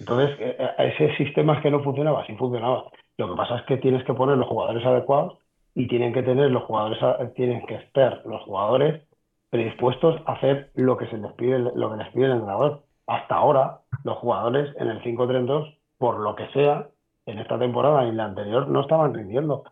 Entonces, 0.00 0.36
eh, 0.40 0.56
eh, 0.58 0.92
ese 0.94 1.16
sistema 1.16 1.54
es 1.54 1.62
que 1.62 1.70
no 1.70 1.82
funcionaba, 1.82 2.26
sí 2.26 2.34
funcionaba. 2.36 2.84
Lo 3.16 3.30
que 3.30 3.36
pasa 3.36 3.56
es 3.56 3.62
que 3.62 3.76
tienes 3.76 4.04
que 4.04 4.14
poner 4.14 4.36
los 4.36 4.48
jugadores 4.48 4.84
adecuados 4.84 5.38
y 5.74 5.86
tienen 5.88 6.12
que 6.12 6.22
tener 6.22 6.50
los 6.50 6.64
jugadores, 6.64 6.98
tienen 7.34 7.64
que 7.66 7.76
estar 7.76 8.22
los 8.24 8.42
jugadores 8.42 9.02
predispuestos 9.50 10.20
a 10.26 10.32
hacer 10.32 10.70
lo 10.74 10.96
que 10.96 11.06
se 11.06 11.16
les 11.16 11.32
pide, 11.34 11.58
lo 11.58 11.90
que 11.90 11.96
les 11.96 12.08
pide 12.12 12.26
el 12.26 12.32
entrenador. 12.32 12.82
Hasta 13.06 13.36
ahora, 13.36 13.80
los 14.02 14.18
jugadores 14.18 14.74
en 14.78 14.88
el 14.88 15.02
5-3-2, 15.02 15.78
por 15.98 16.18
lo 16.18 16.34
que 16.34 16.48
sea, 16.48 16.88
en 17.26 17.38
esta 17.38 17.58
temporada 17.58 18.04
y 18.04 18.08
en 18.08 18.16
la 18.16 18.24
anterior, 18.24 18.68
no 18.68 18.80
estaban 18.80 19.14
rindiendo. 19.14 19.64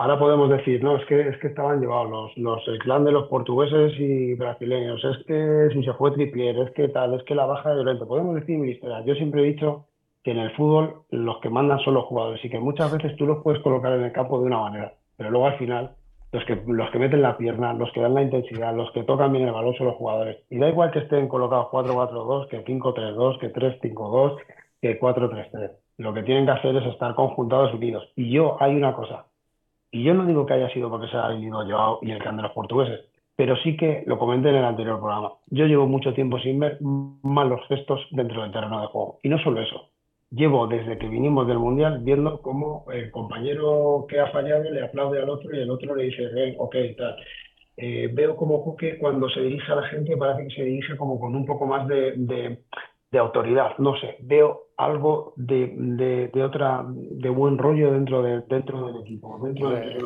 Ahora 0.00 0.16
podemos 0.16 0.48
decir, 0.48 0.80
no, 0.80 0.96
es 0.96 1.04
que, 1.06 1.28
es 1.28 1.36
que 1.38 1.48
estaban 1.48 1.80
llevados 1.80 2.08
los, 2.08 2.38
los, 2.38 2.68
el 2.68 2.78
clan 2.78 3.04
de 3.04 3.10
los 3.10 3.26
portugueses 3.26 3.98
y 3.98 4.34
brasileños, 4.34 5.04
es 5.04 5.26
que 5.26 5.70
si 5.72 5.82
se 5.82 5.92
fue 5.94 6.12
Trippier, 6.12 6.56
es 6.56 6.70
que 6.70 6.86
tal, 6.86 7.14
es 7.14 7.24
que 7.24 7.34
la 7.34 7.46
baja 7.46 7.70
de 7.70 7.78
Llorente. 7.78 8.06
Podemos 8.06 8.36
decir 8.36 8.58
mil 8.58 8.70
historias. 8.70 9.04
Yo 9.04 9.16
siempre 9.16 9.42
he 9.42 9.52
dicho 9.52 9.86
que 10.22 10.30
en 10.30 10.38
el 10.38 10.52
fútbol 10.52 11.02
los 11.10 11.40
que 11.40 11.50
mandan 11.50 11.80
son 11.80 11.94
los 11.94 12.04
jugadores 12.04 12.44
y 12.44 12.48
que 12.48 12.60
muchas 12.60 12.92
veces 12.92 13.16
tú 13.16 13.26
los 13.26 13.42
puedes 13.42 13.60
colocar 13.60 13.92
en 13.92 14.04
el 14.04 14.12
campo 14.12 14.38
de 14.38 14.46
una 14.46 14.60
manera, 14.60 14.94
pero 15.16 15.32
luego 15.32 15.46
al 15.48 15.58
final 15.58 15.96
los 16.30 16.44
que, 16.44 16.62
los 16.64 16.90
que 16.90 16.98
meten 17.00 17.22
la 17.22 17.36
pierna, 17.36 17.72
los 17.72 17.90
que 17.90 18.00
dan 18.00 18.14
la 18.14 18.22
intensidad, 18.22 18.76
los 18.76 18.92
que 18.92 19.02
tocan 19.02 19.32
bien 19.32 19.48
el 19.48 19.52
balón 19.52 19.74
son 19.74 19.88
los 19.88 19.96
jugadores. 19.96 20.36
Y 20.48 20.58
da 20.58 20.68
igual 20.68 20.92
que 20.92 21.00
estén 21.00 21.26
colocados 21.26 21.72
4-4-2, 21.72 22.46
que 22.46 22.64
5-3-2, 22.64 23.38
que 23.40 23.52
3-5-2, 23.52 24.36
que 24.80 25.00
4-3-3. 25.00 25.72
Lo 25.96 26.14
que 26.14 26.22
tienen 26.22 26.46
que 26.46 26.52
hacer 26.52 26.76
es 26.76 26.86
estar 26.86 27.16
conjuntados 27.16 27.74
unidos. 27.74 28.08
Y 28.14 28.30
yo, 28.30 28.56
hay 28.60 28.76
una 28.76 28.92
cosa, 28.92 29.24
y 29.90 30.02
yo 30.04 30.14
no 30.14 30.26
digo 30.26 30.46
que 30.46 30.54
haya 30.54 30.68
sido 30.70 30.90
porque 30.90 31.08
se 31.08 31.16
ha 31.16 31.28
venido 31.28 31.64
Joao 31.66 31.98
y 32.02 32.10
el 32.10 32.22
can 32.22 32.36
de 32.36 32.42
los 32.42 32.52
portugueses, 32.52 33.00
pero 33.36 33.56
sí 33.58 33.76
que 33.76 34.02
lo 34.06 34.18
comenté 34.18 34.50
en 34.50 34.56
el 34.56 34.64
anterior 34.64 34.98
programa. 34.98 35.32
Yo 35.46 35.66
llevo 35.66 35.86
mucho 35.86 36.12
tiempo 36.12 36.38
sin 36.40 36.58
ver 36.58 36.78
malos 36.80 37.60
gestos 37.68 38.06
dentro 38.10 38.42
del 38.42 38.52
terreno 38.52 38.80
de 38.80 38.88
juego. 38.88 39.18
Y 39.22 39.28
no 39.28 39.38
solo 39.38 39.60
eso. 39.62 39.90
Llevo 40.30 40.66
desde 40.66 40.98
que 40.98 41.08
vinimos 41.08 41.46
del 41.46 41.58
Mundial 41.58 42.00
viendo 42.02 42.42
cómo 42.42 42.84
el 42.92 43.10
compañero 43.10 44.04
que 44.08 44.20
ha 44.20 44.26
fallado 44.30 44.64
le 44.70 44.84
aplaude 44.84 45.22
al 45.22 45.30
otro 45.30 45.54
y 45.56 45.60
el 45.60 45.70
otro 45.70 45.94
le 45.94 46.04
dice, 46.04 46.26
"Ven, 46.28 46.54
ok, 46.58 46.76
tal. 46.98 47.16
Eh, 47.76 48.10
veo 48.12 48.34
como 48.36 48.62
Coque 48.64 48.98
cuando 48.98 49.28
se 49.30 49.40
dirige 49.40 49.70
a 49.72 49.76
la 49.76 49.84
gente 49.84 50.16
parece 50.16 50.48
que 50.48 50.54
se 50.54 50.64
dirige 50.64 50.96
como 50.96 51.18
con 51.18 51.34
un 51.34 51.46
poco 51.46 51.64
más 51.64 51.86
de- 51.86 52.58
de 53.10 53.18
autoridad, 53.18 53.70
no 53.78 53.98
sé, 53.98 54.16
veo 54.20 54.66
algo 54.76 55.32
de, 55.36 55.72
de- 55.76 56.28
de 56.32 56.42
otra, 56.44 56.84
de 56.86 57.28
buen 57.30 57.56
rollo 57.58 57.92
dentro, 57.92 58.22
de, 58.22 58.42
dentro 58.48 58.86
del 58.86 59.00
equipo, 59.02 59.40
dentro 59.42 59.70
del 59.70 59.96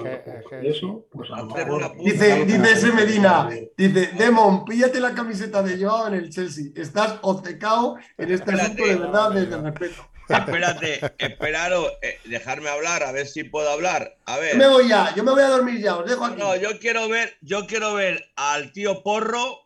Y 0.63 0.69
eso, 0.69 1.05
pues 1.11 1.29
a 1.33 1.43
lo 1.43 1.47
mejor- 1.47 1.97
Dice, 1.99 2.45
dice 2.45 2.73
ese 2.73 2.93
Medina, 2.93 3.49
dice, 3.77 4.11
Demon, 4.17 4.65
píllate 4.65 5.01
la 5.01 5.13
camiseta 5.15 5.63
de 5.63 5.85
Joao 5.85 6.07
en 6.09 6.15
el 6.15 6.31
Chelsea. 6.31 6.67
Estás 6.77 7.19
obcecado 7.23 7.97
en 8.17 8.31
este 8.33 8.53
asunto 8.53 8.87
de 8.87 8.97
verdad, 8.97 9.31
desde 9.33 9.57
el 9.57 9.63
respeto. 9.65 10.03
Espérate, 10.29 11.01
esperaros, 11.19 11.89
eh, 12.01 12.17
dejarme 12.27 12.69
hablar, 12.71 13.03
a 13.03 13.11
ver 13.13 13.27
si 13.27 13.43
puedo 13.45 13.69
hablar. 13.69 14.17
A 14.25 14.39
ver. 14.39 14.53
Yo 14.53 14.59
me 14.59 14.69
voy 14.69 14.89
ya, 14.89 15.13
yo 15.15 15.25
me 15.25 15.33
voy 15.33 15.43
a 15.43 15.49
dormir 15.49 15.81
ya, 15.81 15.97
os 15.97 16.09
dejo 16.09 16.25
aquí. 16.25 16.41
No, 16.41 16.55
yo 16.57 16.79
quiero 16.81 17.09
ver, 17.09 17.35
yo 17.43 17.67
quiero 17.67 17.95
ver 17.95 18.23
al 18.37 18.73
tío 18.73 19.03
Porro 19.03 19.59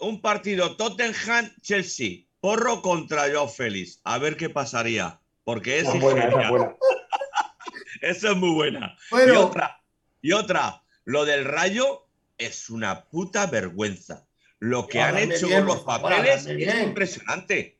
un 0.00 0.20
partido 0.20 0.76
Tottenham-Chelsea. 0.76 2.26
Porro 2.40 2.82
contra 2.82 3.30
Joao 3.30 3.48
Félix. 3.48 4.00
A 4.04 4.18
ver 4.18 4.36
qué 4.36 4.48
pasaría. 4.48 5.20
Porque 5.44 5.78
es 5.78 5.88
Esa 5.88 5.96
es 5.96 6.02
buena, 6.02 6.24
esa 6.24 6.42
es 6.42 6.48
buena. 6.48 6.76
Esa 8.00 8.30
es 8.30 8.36
muy 8.36 8.54
buena. 8.54 8.96
Y 9.12 9.30
otra, 9.30 9.82
y 10.22 10.32
otra, 10.32 10.82
lo 11.04 11.26
del 11.26 11.44
rayo 11.44 12.06
es 12.38 12.70
una 12.70 13.04
puta 13.04 13.46
vergüenza. 13.46 14.26
Lo 14.58 14.86
que 14.86 15.00
han 15.02 15.18
hecho 15.18 15.48
bien, 15.48 15.60
con 15.60 15.76
los 15.76 15.80
papeles 15.84 16.46
es 16.46 16.56
bien. 16.56 16.82
impresionante. 16.84 17.78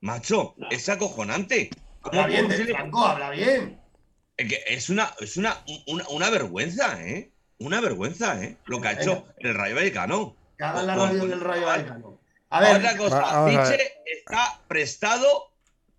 Macho, 0.00 0.54
es 0.70 0.88
acojonante. 0.88 1.70
¿Cómo 2.00 2.22
habla 2.22 2.40
bien, 2.40 2.52
es 2.52 2.66
de? 2.66 2.72
Franco, 2.72 3.04
habla 3.04 3.30
bien. 3.30 3.80
Es 4.36 4.48
que 4.48 4.62
es 4.68 4.88
una, 4.88 5.12
es 5.20 5.36
una, 5.36 5.58
una, 5.86 6.08
una 6.08 6.30
vergüenza, 6.30 7.02
¿eh? 7.02 7.32
Una 7.58 7.80
vergüenza, 7.80 8.42
¿eh? 8.42 8.56
Lo 8.66 8.80
que 8.80 8.88
ha 8.88 8.92
hecho 8.92 9.26
el 9.38 9.54
Rayo 9.54 9.74
Vallecano. 9.74 10.36
Que 10.56 10.64
hagan 10.64 10.86
la 10.86 10.94
radio 10.94 11.26
del 11.26 11.40
Rayo 11.40 11.66
Vallecano. 11.66 12.20
A 12.50 12.60
ver, 12.60 12.76
Otra 12.76 12.96
cosa, 12.96 13.20
Va- 13.20 13.44
está 14.06 14.60
prestado 14.68 15.26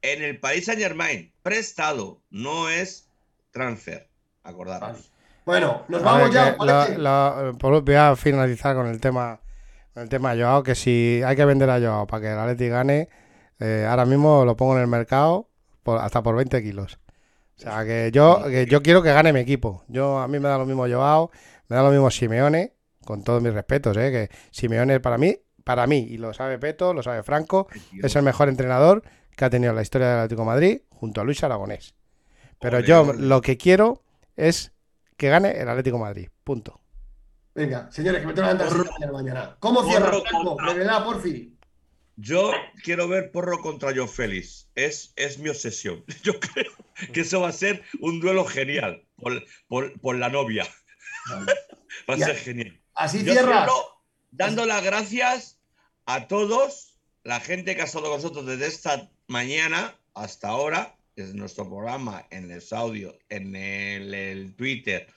en 0.01 0.23
el 0.23 0.39
Paris 0.39 0.65
Saint 0.65 0.81
Germain. 0.81 1.31
Prestado, 1.43 2.21
no 2.29 2.69
es 2.69 3.09
transfer. 3.51 4.09
Acordaros. 4.43 5.11
bueno, 5.45 5.83
nos 5.89 6.01
vamos 6.01 6.33
ver, 6.33 6.33
ya, 6.33 6.55
lo- 6.97 7.57
por- 7.57 7.83
voy 7.83 7.95
a 7.95 8.15
finalizar 8.15 8.75
con 8.75 8.87
el 8.87 8.99
tema 8.99 9.41
con 9.93 10.03
el 10.03 10.09
tema 10.09 10.33
Joao, 10.35 10.63
que 10.63 10.75
si 10.75 11.21
hay 11.25 11.35
que 11.35 11.45
vender 11.45 11.69
a 11.69 11.79
Joao 11.79 12.07
para 12.07 12.21
que 12.21 12.31
el 12.31 12.39
Atleti 12.39 12.67
gane, 12.69 13.09
eh, 13.59 13.85
ahora 13.89 14.05
mismo 14.05 14.45
lo 14.45 14.55
pongo 14.55 14.75
en 14.75 14.81
el 14.81 14.87
mercado 14.87 15.49
por- 15.83 15.99
hasta 15.99 16.21
por 16.23 16.35
20 16.35 16.61
kilos. 16.63 16.99
O 17.57 17.61
sea, 17.61 17.83
que 17.83 18.09
yo, 18.13 18.41
que 18.47 18.65
yo 18.67 18.81
quiero 18.81 19.01
que 19.03 19.11
gane 19.11 19.33
mi 19.33 19.41
equipo. 19.41 19.83
Yo, 19.87 20.19
a 20.19 20.27
mí 20.27 20.39
me 20.39 20.47
da 20.47 20.57
lo 20.57 20.65
mismo 20.65 20.87
Joao, 20.87 21.31
me 21.67 21.75
da 21.75 21.83
lo 21.83 21.89
mismo 21.91 22.09
Simeone, 22.09 22.73
con 23.03 23.23
todos 23.23 23.41
mis 23.41 23.53
respetos, 23.53 23.97
¿eh? 23.97 24.11
que 24.11 24.29
Simeone 24.51 24.99
para 24.99 25.17
mí, 25.17 25.35
para 25.63 25.88
mí, 25.88 26.05
y 26.09 26.17
lo 26.17 26.33
sabe 26.33 26.57
Peto, 26.59 26.93
lo 26.93 27.03
sabe 27.03 27.23
Franco, 27.23 27.67
es 28.01 28.15
el 28.15 28.23
mejor 28.23 28.49
entrenador 28.49 29.03
que 29.35 29.45
ha 29.45 29.49
tenido 29.49 29.73
la 29.73 29.81
historia 29.81 30.07
del 30.09 30.17
Atlético 30.19 30.41
de 30.41 30.45
Madrid 30.47 30.81
junto 30.89 31.21
a 31.21 31.23
Luis 31.23 31.43
Aragonés. 31.43 31.95
Pero 32.59 32.79
yo 32.81 33.13
lo 33.13 33.41
que 33.41 33.57
quiero 33.57 34.03
es 34.35 34.73
que 35.17 35.29
gane 35.29 35.51
el 35.59 35.69
Atlético 35.69 35.97
de 35.97 36.03
Madrid. 36.03 36.29
Punto. 36.43 36.79
Venga, 37.55 37.89
señores, 37.91 38.21
que 38.21 38.27
me 38.27 38.33
tengo 38.33 38.47
que 38.49 38.53
levantar 38.55 39.11
mañana. 39.11 39.55
¿Cómo 39.59 39.83
cierra 39.83 40.09
Franco? 40.11 40.55
contra- 40.57 40.73
Brevedad, 40.73 41.03
porfi. 41.05 41.55
Yo 42.15 42.51
quiero 42.83 43.07
ver 43.07 43.31
Porro 43.31 43.59
contra 43.59 43.93
Joe 43.95 44.07
Félix. 44.07 44.69
Es, 44.75 45.13
es 45.15 45.39
mi 45.39 45.47
obsesión. 45.49 46.03
Yo 46.23 46.38
creo 46.39 46.71
que 47.13 47.21
eso 47.21 47.39
va 47.41 47.47
a 47.49 47.53
ser 47.53 47.83
un 48.01 48.19
duelo 48.19 48.43
genial 48.45 49.03
por, 49.15 49.41
por- 49.69 49.99
por 50.01 50.17
la 50.17 50.29
novia. 50.29 50.65
Va 52.09 52.15
a 52.15 52.17
Ya. 52.17 52.25
ser 52.27 52.35
genial. 52.38 52.79
Así 52.93 53.23
Yo 53.23 53.31
cierras. 53.33 53.65
cierro 53.65 53.98
dando 54.32 54.66
las 54.66 54.83
gracias 54.83 55.59
a 56.06 56.27
todos, 56.27 56.98
la 57.24 57.40
gente 57.40 57.75
que 57.75 57.82
ha 57.82 57.85
estado 57.85 58.06
con 58.06 58.17
nosotros 58.17 58.45
desde 58.45 58.67
esta 58.67 59.11
mañana 59.27 59.99
hasta 60.14 60.49
ahora, 60.49 60.98
desde 61.16 61.33
nuestro 61.33 61.67
programa, 61.67 62.25
en 62.32 62.49
el 62.51 62.64
audio, 62.72 63.17
en 63.30 63.56
el, 63.56 64.56
Twitter, 64.56 65.08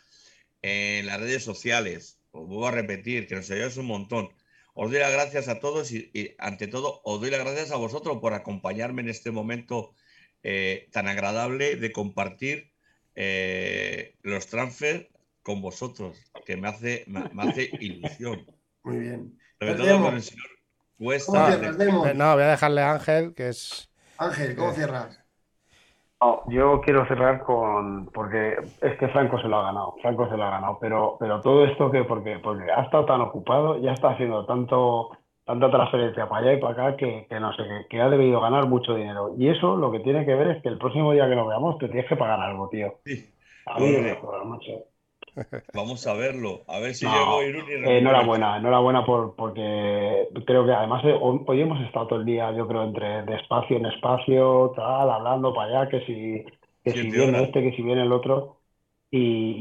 en 0.63 1.07
las 1.07 1.21
redes 1.21 1.45
sociales. 1.45 2.19
Os 2.33 2.47
vuelvo 2.47 2.69
a 2.69 2.73
repetir 2.73 3.27
que 3.27 3.37
nos 3.37 3.51
ayudáis 3.51 3.77
un 3.77 3.87
montón. 3.87 4.31
Os 4.75 4.91
doy 4.91 5.01
las 5.01 5.13
gracias 5.13 5.49
a 5.49 5.61
todos 5.61 5.93
y, 5.93 6.35
ante 6.39 6.67
todo 6.67 7.03
os 7.05 7.21
doy 7.21 7.31
las 7.31 7.41
gracias 7.41 7.73
a 7.73 7.77
vosotros 7.77 8.19
por 8.21 8.33
acompañarme 8.33 9.03
en 9.03 9.11
este 9.11 9.31
momento 9.31 9.95
eh, 10.43 10.89
tan 10.93 11.09
agradable 11.09 11.77
de 11.77 11.93
compartir 11.93 12.73
eh, 13.15 14.17
los 14.23 14.47
transfers 14.47 15.07
con 15.43 15.61
vosotros, 15.61 16.17
que 16.47 16.57
me 16.57 16.69
hace, 16.69 17.05
me 17.07 17.43
hace 17.43 17.71
ilusión. 17.81 18.47
Muy 18.85 18.99
bien. 18.99 19.39
Sobre 19.59 19.75
todo 19.75 20.03
con 20.03 20.15
el 20.15 20.23
señor 20.23 20.47
¿Cómo 20.99 21.09
Cuesta. 21.09 21.55
Eh, 22.11 22.15
No, 22.15 22.35
voy 22.35 22.43
a 22.43 22.49
dejarle 22.49 22.81
a 22.83 22.93
Ángel, 22.93 23.35
que 23.35 23.49
es... 23.49 23.91
Ángel, 24.19 24.57
¿cómo 24.57 24.73
cierras? 24.73 25.19
No, 26.21 26.45
yo 26.49 26.81
quiero 26.83 27.05
cerrar 27.09 27.43
con 27.43 28.07
porque 28.07 28.55
es 28.81 28.99
que 28.99 29.09
Franco 29.09 29.41
se 29.41 29.49
lo 29.49 29.57
ha 29.59 29.65
ganado, 29.65 29.97
Franco 30.01 30.29
se 30.29 30.37
lo 30.37 30.45
ha 30.45 30.51
ganado, 30.51 30.79
pero 30.81 31.17
pero 31.19 31.41
todo 31.41 31.65
esto 31.65 31.91
que 31.91 32.05
porque 32.05 32.39
porque 32.39 32.71
ha 32.71 32.83
estado 32.83 33.05
tan 33.07 33.21
ocupado, 33.23 33.81
ya 33.81 33.91
está 33.93 34.11
haciendo 34.11 34.47
tanto 34.47 35.11
tanta 35.45 35.69
transferencia 35.71 36.29
para 36.29 36.43
allá 36.47 36.53
y 36.53 36.61
para 36.61 36.73
acá 36.73 36.97
que, 36.97 37.27
que 37.29 37.41
no 37.41 37.53
sé, 37.55 37.65
que, 37.65 37.87
que 37.91 38.01
ha 38.01 38.09
debido 38.09 38.41
ganar 38.41 38.69
mucho 38.69 38.95
dinero. 38.95 39.35
Y 39.37 39.49
eso 39.49 39.77
lo 39.77 39.91
que 39.91 39.99
tiene 40.01 40.25
que 40.25 40.35
ver 40.37 40.49
es 40.49 40.63
que 40.63 40.69
el 40.69 40.79
próximo 40.79 41.13
día 41.13 41.29
que 41.29 41.35
nos 41.35 41.49
veamos 41.49 41.79
te 41.79 41.89
tienes 41.89 42.09
que 42.09 42.15
pagar 42.17 42.39
algo, 42.41 42.69
tío. 42.69 43.01
Sí, 43.05 43.35
A 43.67 43.81
mí 43.81 43.91
me 43.91 44.15
jodas, 44.15 44.47
macho. 44.47 44.92
Vamos 45.75 46.07
a 46.07 46.15
verlo, 46.15 46.63
a 46.69 46.79
ver 46.81 46.95
si 46.95 47.07
No, 47.07 47.13
llego 47.13 47.43
Irún 47.43 47.65
y 47.69 47.73
eh, 47.73 47.99
enhorabuena, 47.99 48.59
enhorabuena 48.59 49.05
por, 49.05 49.35
porque 49.37 50.29
creo 50.47 50.65
que 50.67 50.73
además 50.73 51.05
eh, 51.05 51.17
hoy, 51.21 51.61
hemos 51.61 51.81
estado 51.87 52.07
todo 52.09 52.21
el 52.21 52.27
día, 52.27 52.53
yo 52.53 52.67
creo, 52.69 52.85
entre 52.85 53.23
de 53.23 53.37
espacio 53.37 53.77
en 53.77 53.87
espacio, 53.87 54.73
tal, 54.77 55.11
hablando 55.11 55.53
para 55.55 55.81
allá, 55.83 55.91
que 55.91 56.01
si, 56.07 56.45
que 56.85 56.93
si 56.93 57.11
viene 57.11 57.43
este, 57.45 57.63
que 57.63 57.73
si 57.77 57.83
viene 57.83 58.03
el 58.03 58.13
otro. 58.13 58.59
Y, 59.11 59.19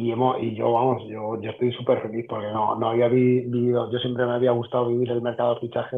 y, 0.08 0.12
hemos, 0.12 0.42
y 0.42 0.56
yo, 0.56 0.72
vamos, 0.72 1.04
yo, 1.10 1.40
yo 1.42 1.52
estoy 1.52 1.74
súper 1.74 2.02
feliz 2.02 2.26
porque 2.30 2.48
no, 2.48 2.76
no 2.76 2.90
había 2.90 3.08
vi- 3.10 3.42
vivido, 3.42 3.92
yo 3.92 4.00
siempre 4.00 4.26
me 4.26 4.34
había 4.34 4.52
gustado 4.52 4.88
vivir 4.88 5.12
el 5.12 5.22
mercado 5.22 5.56
de 5.56 5.62
fichaje, 5.62 5.98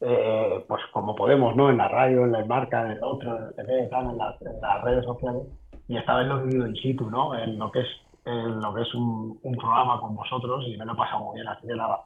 eh, 0.00 0.64
pues 0.68 0.82
como 0.92 1.14
podemos, 1.14 1.56
¿no? 1.56 1.70
En 1.70 1.78
la 1.78 1.88
radio, 1.88 2.24
en 2.24 2.32
la 2.32 2.44
marca, 2.44 2.84
en 2.84 2.92
el 2.92 3.02
otro, 3.02 3.34
en 3.36 3.44
el 3.46 3.54
TV, 3.54 3.90
en 3.92 4.18
las 4.60 4.82
redes 4.84 5.04
sociales. 5.04 5.42
Y 5.88 5.96
esta 5.96 6.16
vez 6.16 6.26
lo 6.26 6.40
he 6.40 6.44
vivido 6.44 6.66
in 6.66 6.76
situ, 6.76 7.10
¿no? 7.10 7.34
En 7.38 7.58
lo 7.58 7.70
que 7.70 7.80
es, 7.80 7.86
en 8.24 8.60
lo 8.60 8.74
que 8.74 8.82
es 8.82 8.94
un, 8.94 9.38
un 9.42 9.56
programa 9.56 10.00
con 10.00 10.14
vosotros 10.14 10.64
y 10.68 10.76
me 10.76 10.84
lo 10.84 10.92
he 10.92 10.96
pasado 10.96 11.24
muy 11.24 11.36
bien. 11.36 11.48
Así 11.48 11.66
que 11.66 11.74
nada, 11.74 12.00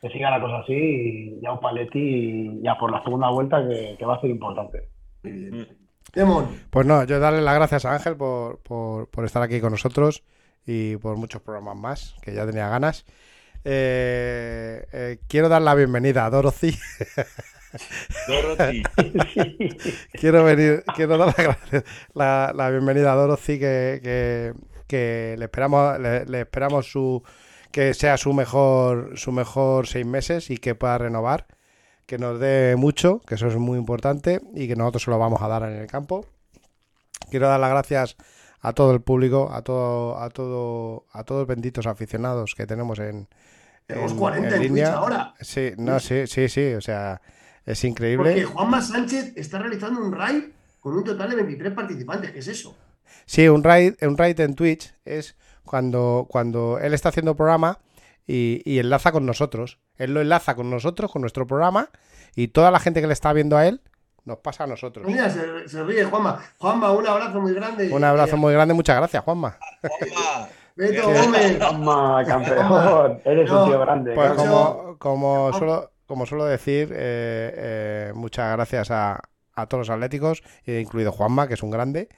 que 0.00 0.08
siga 0.10 0.30
la 0.30 0.40
cosa 0.40 0.58
así 0.60 0.72
y 0.74 1.40
ya 1.42 1.52
un 1.52 1.60
paletti 1.60 1.98
y 1.98 2.62
ya 2.62 2.76
por 2.78 2.90
la 2.90 3.02
segunda 3.02 3.30
vuelta 3.30 3.66
que, 3.66 3.96
que 3.98 4.04
va 4.04 4.16
a 4.16 4.20
ser 4.20 4.30
importante. 4.30 4.88
Muy 5.22 5.32
bien. 5.32 5.58
Mm. 5.60 5.66
Demon, 6.14 6.48
Pues 6.70 6.86
no, 6.86 7.04
yo 7.04 7.20
darle 7.20 7.40
las 7.40 7.54
gracias 7.54 7.84
a 7.84 7.92
Ángel 7.92 8.16
por, 8.16 8.58
por, 8.62 9.08
por 9.10 9.24
estar 9.24 9.42
aquí 9.42 9.60
con 9.60 9.70
nosotros 9.70 10.24
y 10.66 10.96
por 10.96 11.16
muchos 11.16 11.40
programas 11.42 11.76
más, 11.76 12.16
que 12.22 12.34
ya 12.34 12.44
tenía 12.46 12.68
ganas. 12.68 13.04
Eh, 13.64 14.84
eh, 14.92 15.18
quiero 15.28 15.48
dar 15.48 15.62
la 15.62 15.74
bienvenida 15.76 16.24
a 16.24 16.30
Dorothy. 16.30 16.72
Dorothy. 18.26 18.82
quiero 20.12 20.42
venir, 20.44 20.82
quiero 20.96 21.16
dar 21.18 21.34
la, 21.38 21.84
la- 22.14 22.52
la 22.54 22.70
bienvenida 22.70 23.12
a 23.12 23.16
Dorothy, 23.16 23.58
que, 23.60 24.00
que- 24.02 24.52
que 24.90 25.36
le 25.38 25.44
esperamos, 25.44 25.98
le, 26.00 26.26
le 26.26 26.40
esperamos 26.40 26.90
su 26.90 27.22
que 27.70 27.94
sea 27.94 28.16
su 28.16 28.32
mejor, 28.32 29.12
su 29.16 29.30
mejor 29.30 29.86
seis 29.86 30.04
meses 30.04 30.50
y 30.50 30.56
que 30.58 30.74
pueda 30.74 30.98
renovar, 30.98 31.46
que 32.06 32.18
nos 32.18 32.40
dé 32.40 32.74
mucho, 32.76 33.20
que 33.20 33.36
eso 33.36 33.46
es 33.46 33.54
muy 33.56 33.78
importante 33.78 34.40
y 34.54 34.66
que 34.66 34.74
nosotros 34.74 35.04
se 35.04 35.10
lo 35.12 35.18
vamos 35.20 35.40
a 35.40 35.46
dar 35.48 35.62
en 35.62 35.76
el 35.78 35.86
campo. 35.86 36.26
Quiero 37.30 37.46
dar 37.48 37.60
las 37.60 37.70
gracias 37.70 38.16
a 38.60 38.72
todo 38.72 38.92
el 38.92 39.00
público, 39.02 39.50
a 39.52 39.62
todo, 39.62 40.18
a 40.18 40.28
todo, 40.30 41.06
a 41.12 41.22
todos 41.22 41.42
los 41.42 41.46
benditos 41.48 41.86
aficionados 41.86 42.54
que 42.56 42.66
tenemos 42.66 42.98
en, 42.98 43.28
tenemos 43.86 44.12
en- 44.12 44.18
40 44.18 44.56
en 44.56 44.62
línea. 44.62 44.92
ahora. 44.94 45.34
Sí, 45.40 45.70
no, 45.78 46.00
sí, 46.00 46.26
sí, 46.26 46.48
sí, 46.48 46.74
o 46.74 46.80
sea, 46.80 47.20
es 47.64 47.84
increíble. 47.84 48.30
Porque 48.30 48.44
Juanma 48.44 48.82
Sánchez 48.82 49.34
está 49.36 49.60
realizando 49.60 50.00
un 50.00 50.12
raid 50.12 50.42
con 50.80 50.96
un 50.96 51.04
total 51.04 51.30
de 51.30 51.36
23 51.36 51.72
participantes. 51.72 52.32
¿Qué 52.32 52.40
es 52.40 52.48
eso? 52.48 52.76
Sí, 53.26 53.48
un 53.48 53.62
raid, 53.64 53.94
un 54.02 54.16
raid 54.16 54.38
en 54.40 54.54
Twitch 54.54 54.94
es 55.04 55.36
cuando, 55.64 56.26
cuando 56.28 56.78
él 56.78 56.94
está 56.94 57.10
haciendo 57.10 57.36
programa 57.36 57.78
y, 58.26 58.62
y 58.64 58.78
enlaza 58.78 59.12
con 59.12 59.26
nosotros. 59.26 59.78
Él 59.96 60.14
lo 60.14 60.20
enlaza 60.20 60.54
con 60.54 60.70
nosotros, 60.70 61.12
con 61.12 61.20
nuestro 61.22 61.46
programa, 61.46 61.90
y 62.34 62.48
toda 62.48 62.70
la 62.70 62.80
gente 62.80 63.00
que 63.00 63.06
le 63.06 63.12
está 63.12 63.32
viendo 63.32 63.56
a 63.56 63.66
él 63.66 63.82
nos 64.24 64.38
pasa 64.38 64.64
a 64.64 64.66
nosotros. 64.66 65.06
Mira, 65.06 65.30
se, 65.30 65.68
se 65.68 65.82
ríe 65.82 66.04
Juanma. 66.04 66.40
Juanma, 66.58 66.92
un 66.92 67.06
abrazo 67.06 67.40
muy 67.40 67.52
grande. 67.54 67.90
Un 67.90 68.04
abrazo 68.04 68.36
muy 68.36 68.52
grande, 68.52 68.74
muchas 68.74 68.96
gracias, 68.96 69.22
Juanma. 69.24 69.58
Juanma, 69.80 70.48
Beto. 70.76 71.10
Gómez. 71.10 71.58
Toma, 71.58 72.24
campeón, 72.26 73.20
eres 73.24 73.50
No, 73.50 73.64
un 73.64 73.70
tío 73.70 73.80
grande. 73.80 74.14
Pues 74.14 74.32
como, 74.32 74.96
como, 74.98 75.52
suelo, 75.52 75.90
como 76.06 76.26
suelo 76.26 76.44
decir, 76.44 76.90
eh, 76.92 77.54
eh, 77.56 78.12
muchas 78.14 78.52
gracias 78.52 78.90
a, 78.90 79.20
a 79.54 79.66
todos 79.66 79.88
los 79.88 79.90
atléticos, 79.90 80.42
eh, 80.64 80.80
incluido 80.80 81.12
Juanma, 81.12 81.48
que 81.48 81.54
es 81.54 81.62
un 81.62 81.70
grande. 81.70 82.08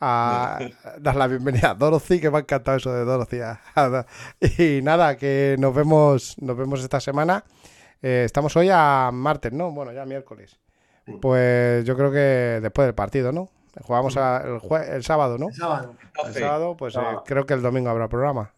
A 0.00 0.58
dar 0.98 1.16
la 1.16 1.26
bienvenida 1.26 1.70
a 1.70 1.74
Dorothy, 1.74 2.20
que 2.20 2.30
me 2.30 2.38
ha 2.38 2.40
encantado 2.40 2.76
eso 2.76 2.92
de 2.92 3.04
Dorothy. 3.04 3.38
y 4.58 4.82
nada, 4.82 5.16
que 5.16 5.56
nos 5.58 5.74
vemos, 5.74 6.36
nos 6.40 6.56
vemos 6.56 6.80
esta 6.82 7.00
semana. 7.00 7.44
Eh, 8.02 8.22
estamos 8.26 8.54
hoy 8.56 8.68
a 8.72 9.10
martes, 9.12 9.52
¿no? 9.52 9.70
Bueno, 9.70 9.92
ya 9.92 10.04
miércoles. 10.04 10.58
Pues 11.20 11.84
yo 11.84 11.96
creo 11.96 12.10
que 12.10 12.60
después 12.62 12.86
del 12.86 12.94
partido, 12.94 13.32
¿no? 13.32 13.48
Jugamos 13.82 14.16
a- 14.16 14.42
el, 14.44 14.60
jue- 14.60 14.88
el 14.88 15.04
sábado, 15.04 15.36
¿no? 15.38 15.48
El 15.48 15.54
sábado. 15.54 15.94
El 16.26 16.34
sábado, 16.34 16.76
pues 16.76 16.96
eh, 16.96 17.00
creo 17.26 17.44
que 17.46 17.54
el 17.54 17.62
domingo 17.62 17.90
habrá 17.90 18.08
programa. 18.08 18.50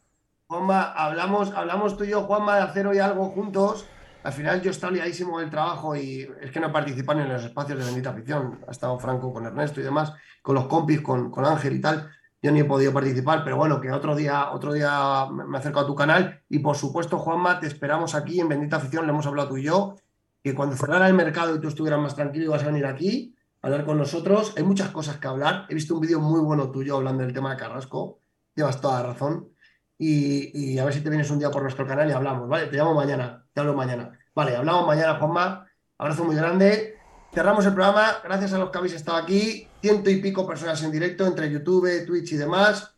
Juanma, 0.48 0.92
hablamos, 0.92 1.52
hablamos 1.52 1.96
tú 1.96 2.04
y 2.04 2.08
yo, 2.10 2.22
Juanma, 2.22 2.56
de 2.56 2.62
hacer 2.62 2.86
hoy 2.86 2.98
algo 2.98 3.26
juntos. 3.30 3.86
Al 4.26 4.32
final 4.32 4.60
yo 4.60 4.72
estaba 4.72 4.92
liadísimo 4.92 5.38
del 5.38 5.50
trabajo 5.50 5.94
y 5.94 6.28
es 6.40 6.50
que 6.50 6.58
no 6.58 6.72
participan 6.72 7.20
en 7.20 7.28
los 7.28 7.44
espacios 7.44 7.78
de 7.78 7.84
bendita 7.84 8.10
afición. 8.10 8.58
Ha 8.66 8.72
estado 8.72 8.98
Franco 8.98 9.32
con 9.32 9.46
Ernesto 9.46 9.80
y 9.80 9.84
demás, 9.84 10.12
con 10.42 10.56
los 10.56 10.66
compis, 10.66 11.00
con, 11.00 11.32
Ángel 11.44 11.76
y 11.76 11.80
tal. 11.80 12.10
Yo 12.42 12.50
ni 12.50 12.58
he 12.58 12.64
podido 12.64 12.92
participar, 12.92 13.44
pero 13.44 13.56
bueno, 13.56 13.80
que 13.80 13.92
otro 13.92 14.16
día, 14.16 14.50
otro 14.50 14.72
día 14.72 15.28
me 15.30 15.56
acerco 15.58 15.78
a 15.78 15.86
tu 15.86 15.94
canal. 15.94 16.42
Y 16.48 16.58
por 16.58 16.74
supuesto, 16.74 17.18
Juanma, 17.18 17.60
te 17.60 17.68
esperamos 17.68 18.16
aquí 18.16 18.40
en 18.40 18.48
Bendita 18.48 18.78
Afición, 18.78 19.06
le 19.06 19.12
hemos 19.12 19.28
hablado 19.28 19.50
tú 19.50 19.58
y 19.58 19.62
yo, 19.62 19.94
que 20.42 20.56
cuando 20.56 20.74
cerrara 20.74 21.06
el 21.06 21.14
mercado 21.14 21.54
y 21.54 21.60
tú 21.60 21.68
estuvieras 21.68 22.00
más 22.00 22.16
tranquilo 22.16 22.46
ibas 22.46 22.64
a 22.64 22.66
venir 22.66 22.86
aquí 22.86 23.32
a 23.62 23.68
hablar 23.68 23.84
con 23.84 23.96
nosotros. 23.96 24.54
Hay 24.56 24.64
muchas 24.64 24.88
cosas 24.88 25.18
que 25.18 25.28
hablar. 25.28 25.66
He 25.68 25.74
visto 25.74 25.94
un 25.94 26.00
vídeo 26.00 26.18
muy 26.18 26.40
bueno 26.40 26.72
tuyo 26.72 26.96
hablando 26.96 27.22
del 27.22 27.32
tema 27.32 27.52
de 27.52 27.58
Carrasco. 27.58 28.18
Llevas 28.56 28.80
toda 28.80 29.02
la 29.02 29.10
razón 29.10 29.50
y 29.98 30.76
a 30.78 30.84
ver 30.84 30.92
si 30.92 31.00
te 31.00 31.10
vienes 31.10 31.30
un 31.30 31.38
día 31.38 31.50
por 31.52 31.62
nuestro 31.62 31.86
canal 31.86 32.10
y 32.10 32.12
hablamos, 32.12 32.48
¿vale? 32.48 32.66
Te 32.66 32.76
llamo 32.76 32.92
mañana, 32.92 33.46
te 33.52 33.60
hablo 33.60 33.72
mañana. 33.72 34.15
Vale, 34.36 34.54
hablamos 34.54 34.86
mañana, 34.86 35.14
Juanma. 35.18 35.66
Abrazo 35.96 36.22
muy 36.22 36.36
grande. 36.36 36.98
Cerramos 37.32 37.64
el 37.64 37.72
programa. 37.72 38.18
Gracias 38.22 38.52
a 38.52 38.58
los 38.58 38.68
que 38.68 38.76
habéis 38.76 38.92
estado 38.92 39.16
aquí. 39.16 39.66
Ciento 39.80 40.10
y 40.10 40.16
pico 40.20 40.46
personas 40.46 40.82
en 40.82 40.92
directo 40.92 41.26
entre 41.26 41.50
YouTube, 41.50 42.04
Twitch 42.04 42.32
y 42.32 42.36
demás. 42.36 42.94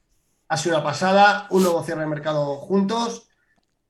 Ha 0.49 0.57
sido 0.57 0.75
una 0.75 0.85
pasada. 0.85 1.47
Un 1.51 1.63
nuevo 1.63 1.85
cierre 1.85 2.01
de 2.01 2.09
mercado 2.09 2.57
juntos. 2.57 3.29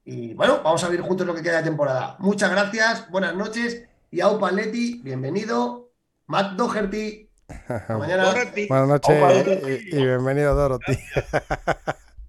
Y 0.04 0.34
bueno, 0.34 0.60
vamos 0.62 0.84
a 0.84 0.90
ver 0.90 1.00
juntos 1.00 1.26
lo 1.26 1.34
que 1.34 1.42
queda 1.42 1.56
de 1.56 1.62
temporada. 1.62 2.16
Muchas 2.18 2.50
gracias, 2.50 3.10
buenas 3.10 3.34
noches. 3.34 3.82
Y 4.10 4.20
Aupa 4.20 4.50
Leti, 4.50 5.00
bienvenido. 5.02 5.92
Matt 6.26 6.52
Doherty. 6.52 7.30
Mañana. 7.88 8.24
Dorothy. 8.24 8.68
Buenas 8.68 8.88
noches 8.88 9.16
Opa, 9.16 9.32
y, 9.32 9.88
y 9.96 10.04
bienvenido, 10.04 10.54
Dorothy. 10.54 10.98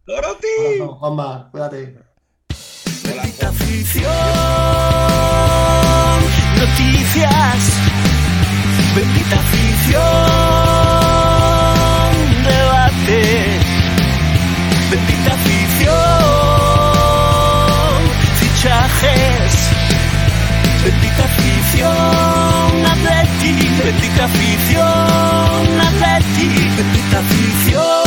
Dorothy. 0.06 0.80
Juanma, 0.80 1.49
cuídate. 1.51 2.08
Repita 3.09 3.49
afición, 3.49 4.11
noticias. 6.59 7.61
Bendita 8.95 9.35
afición, 9.35 10.03
debate. 12.43 13.21
Bendita 14.91 15.31
afición, 15.33 15.95
fichajes. 18.41 19.53
Bendita 20.85 21.23
afición, 21.31 22.85
atleti. 22.93 23.53
Bendita 23.83 24.23
afición, 24.25 25.65
atleti. 25.88 26.47
Bendita 26.77 27.17
afición. 27.19 27.99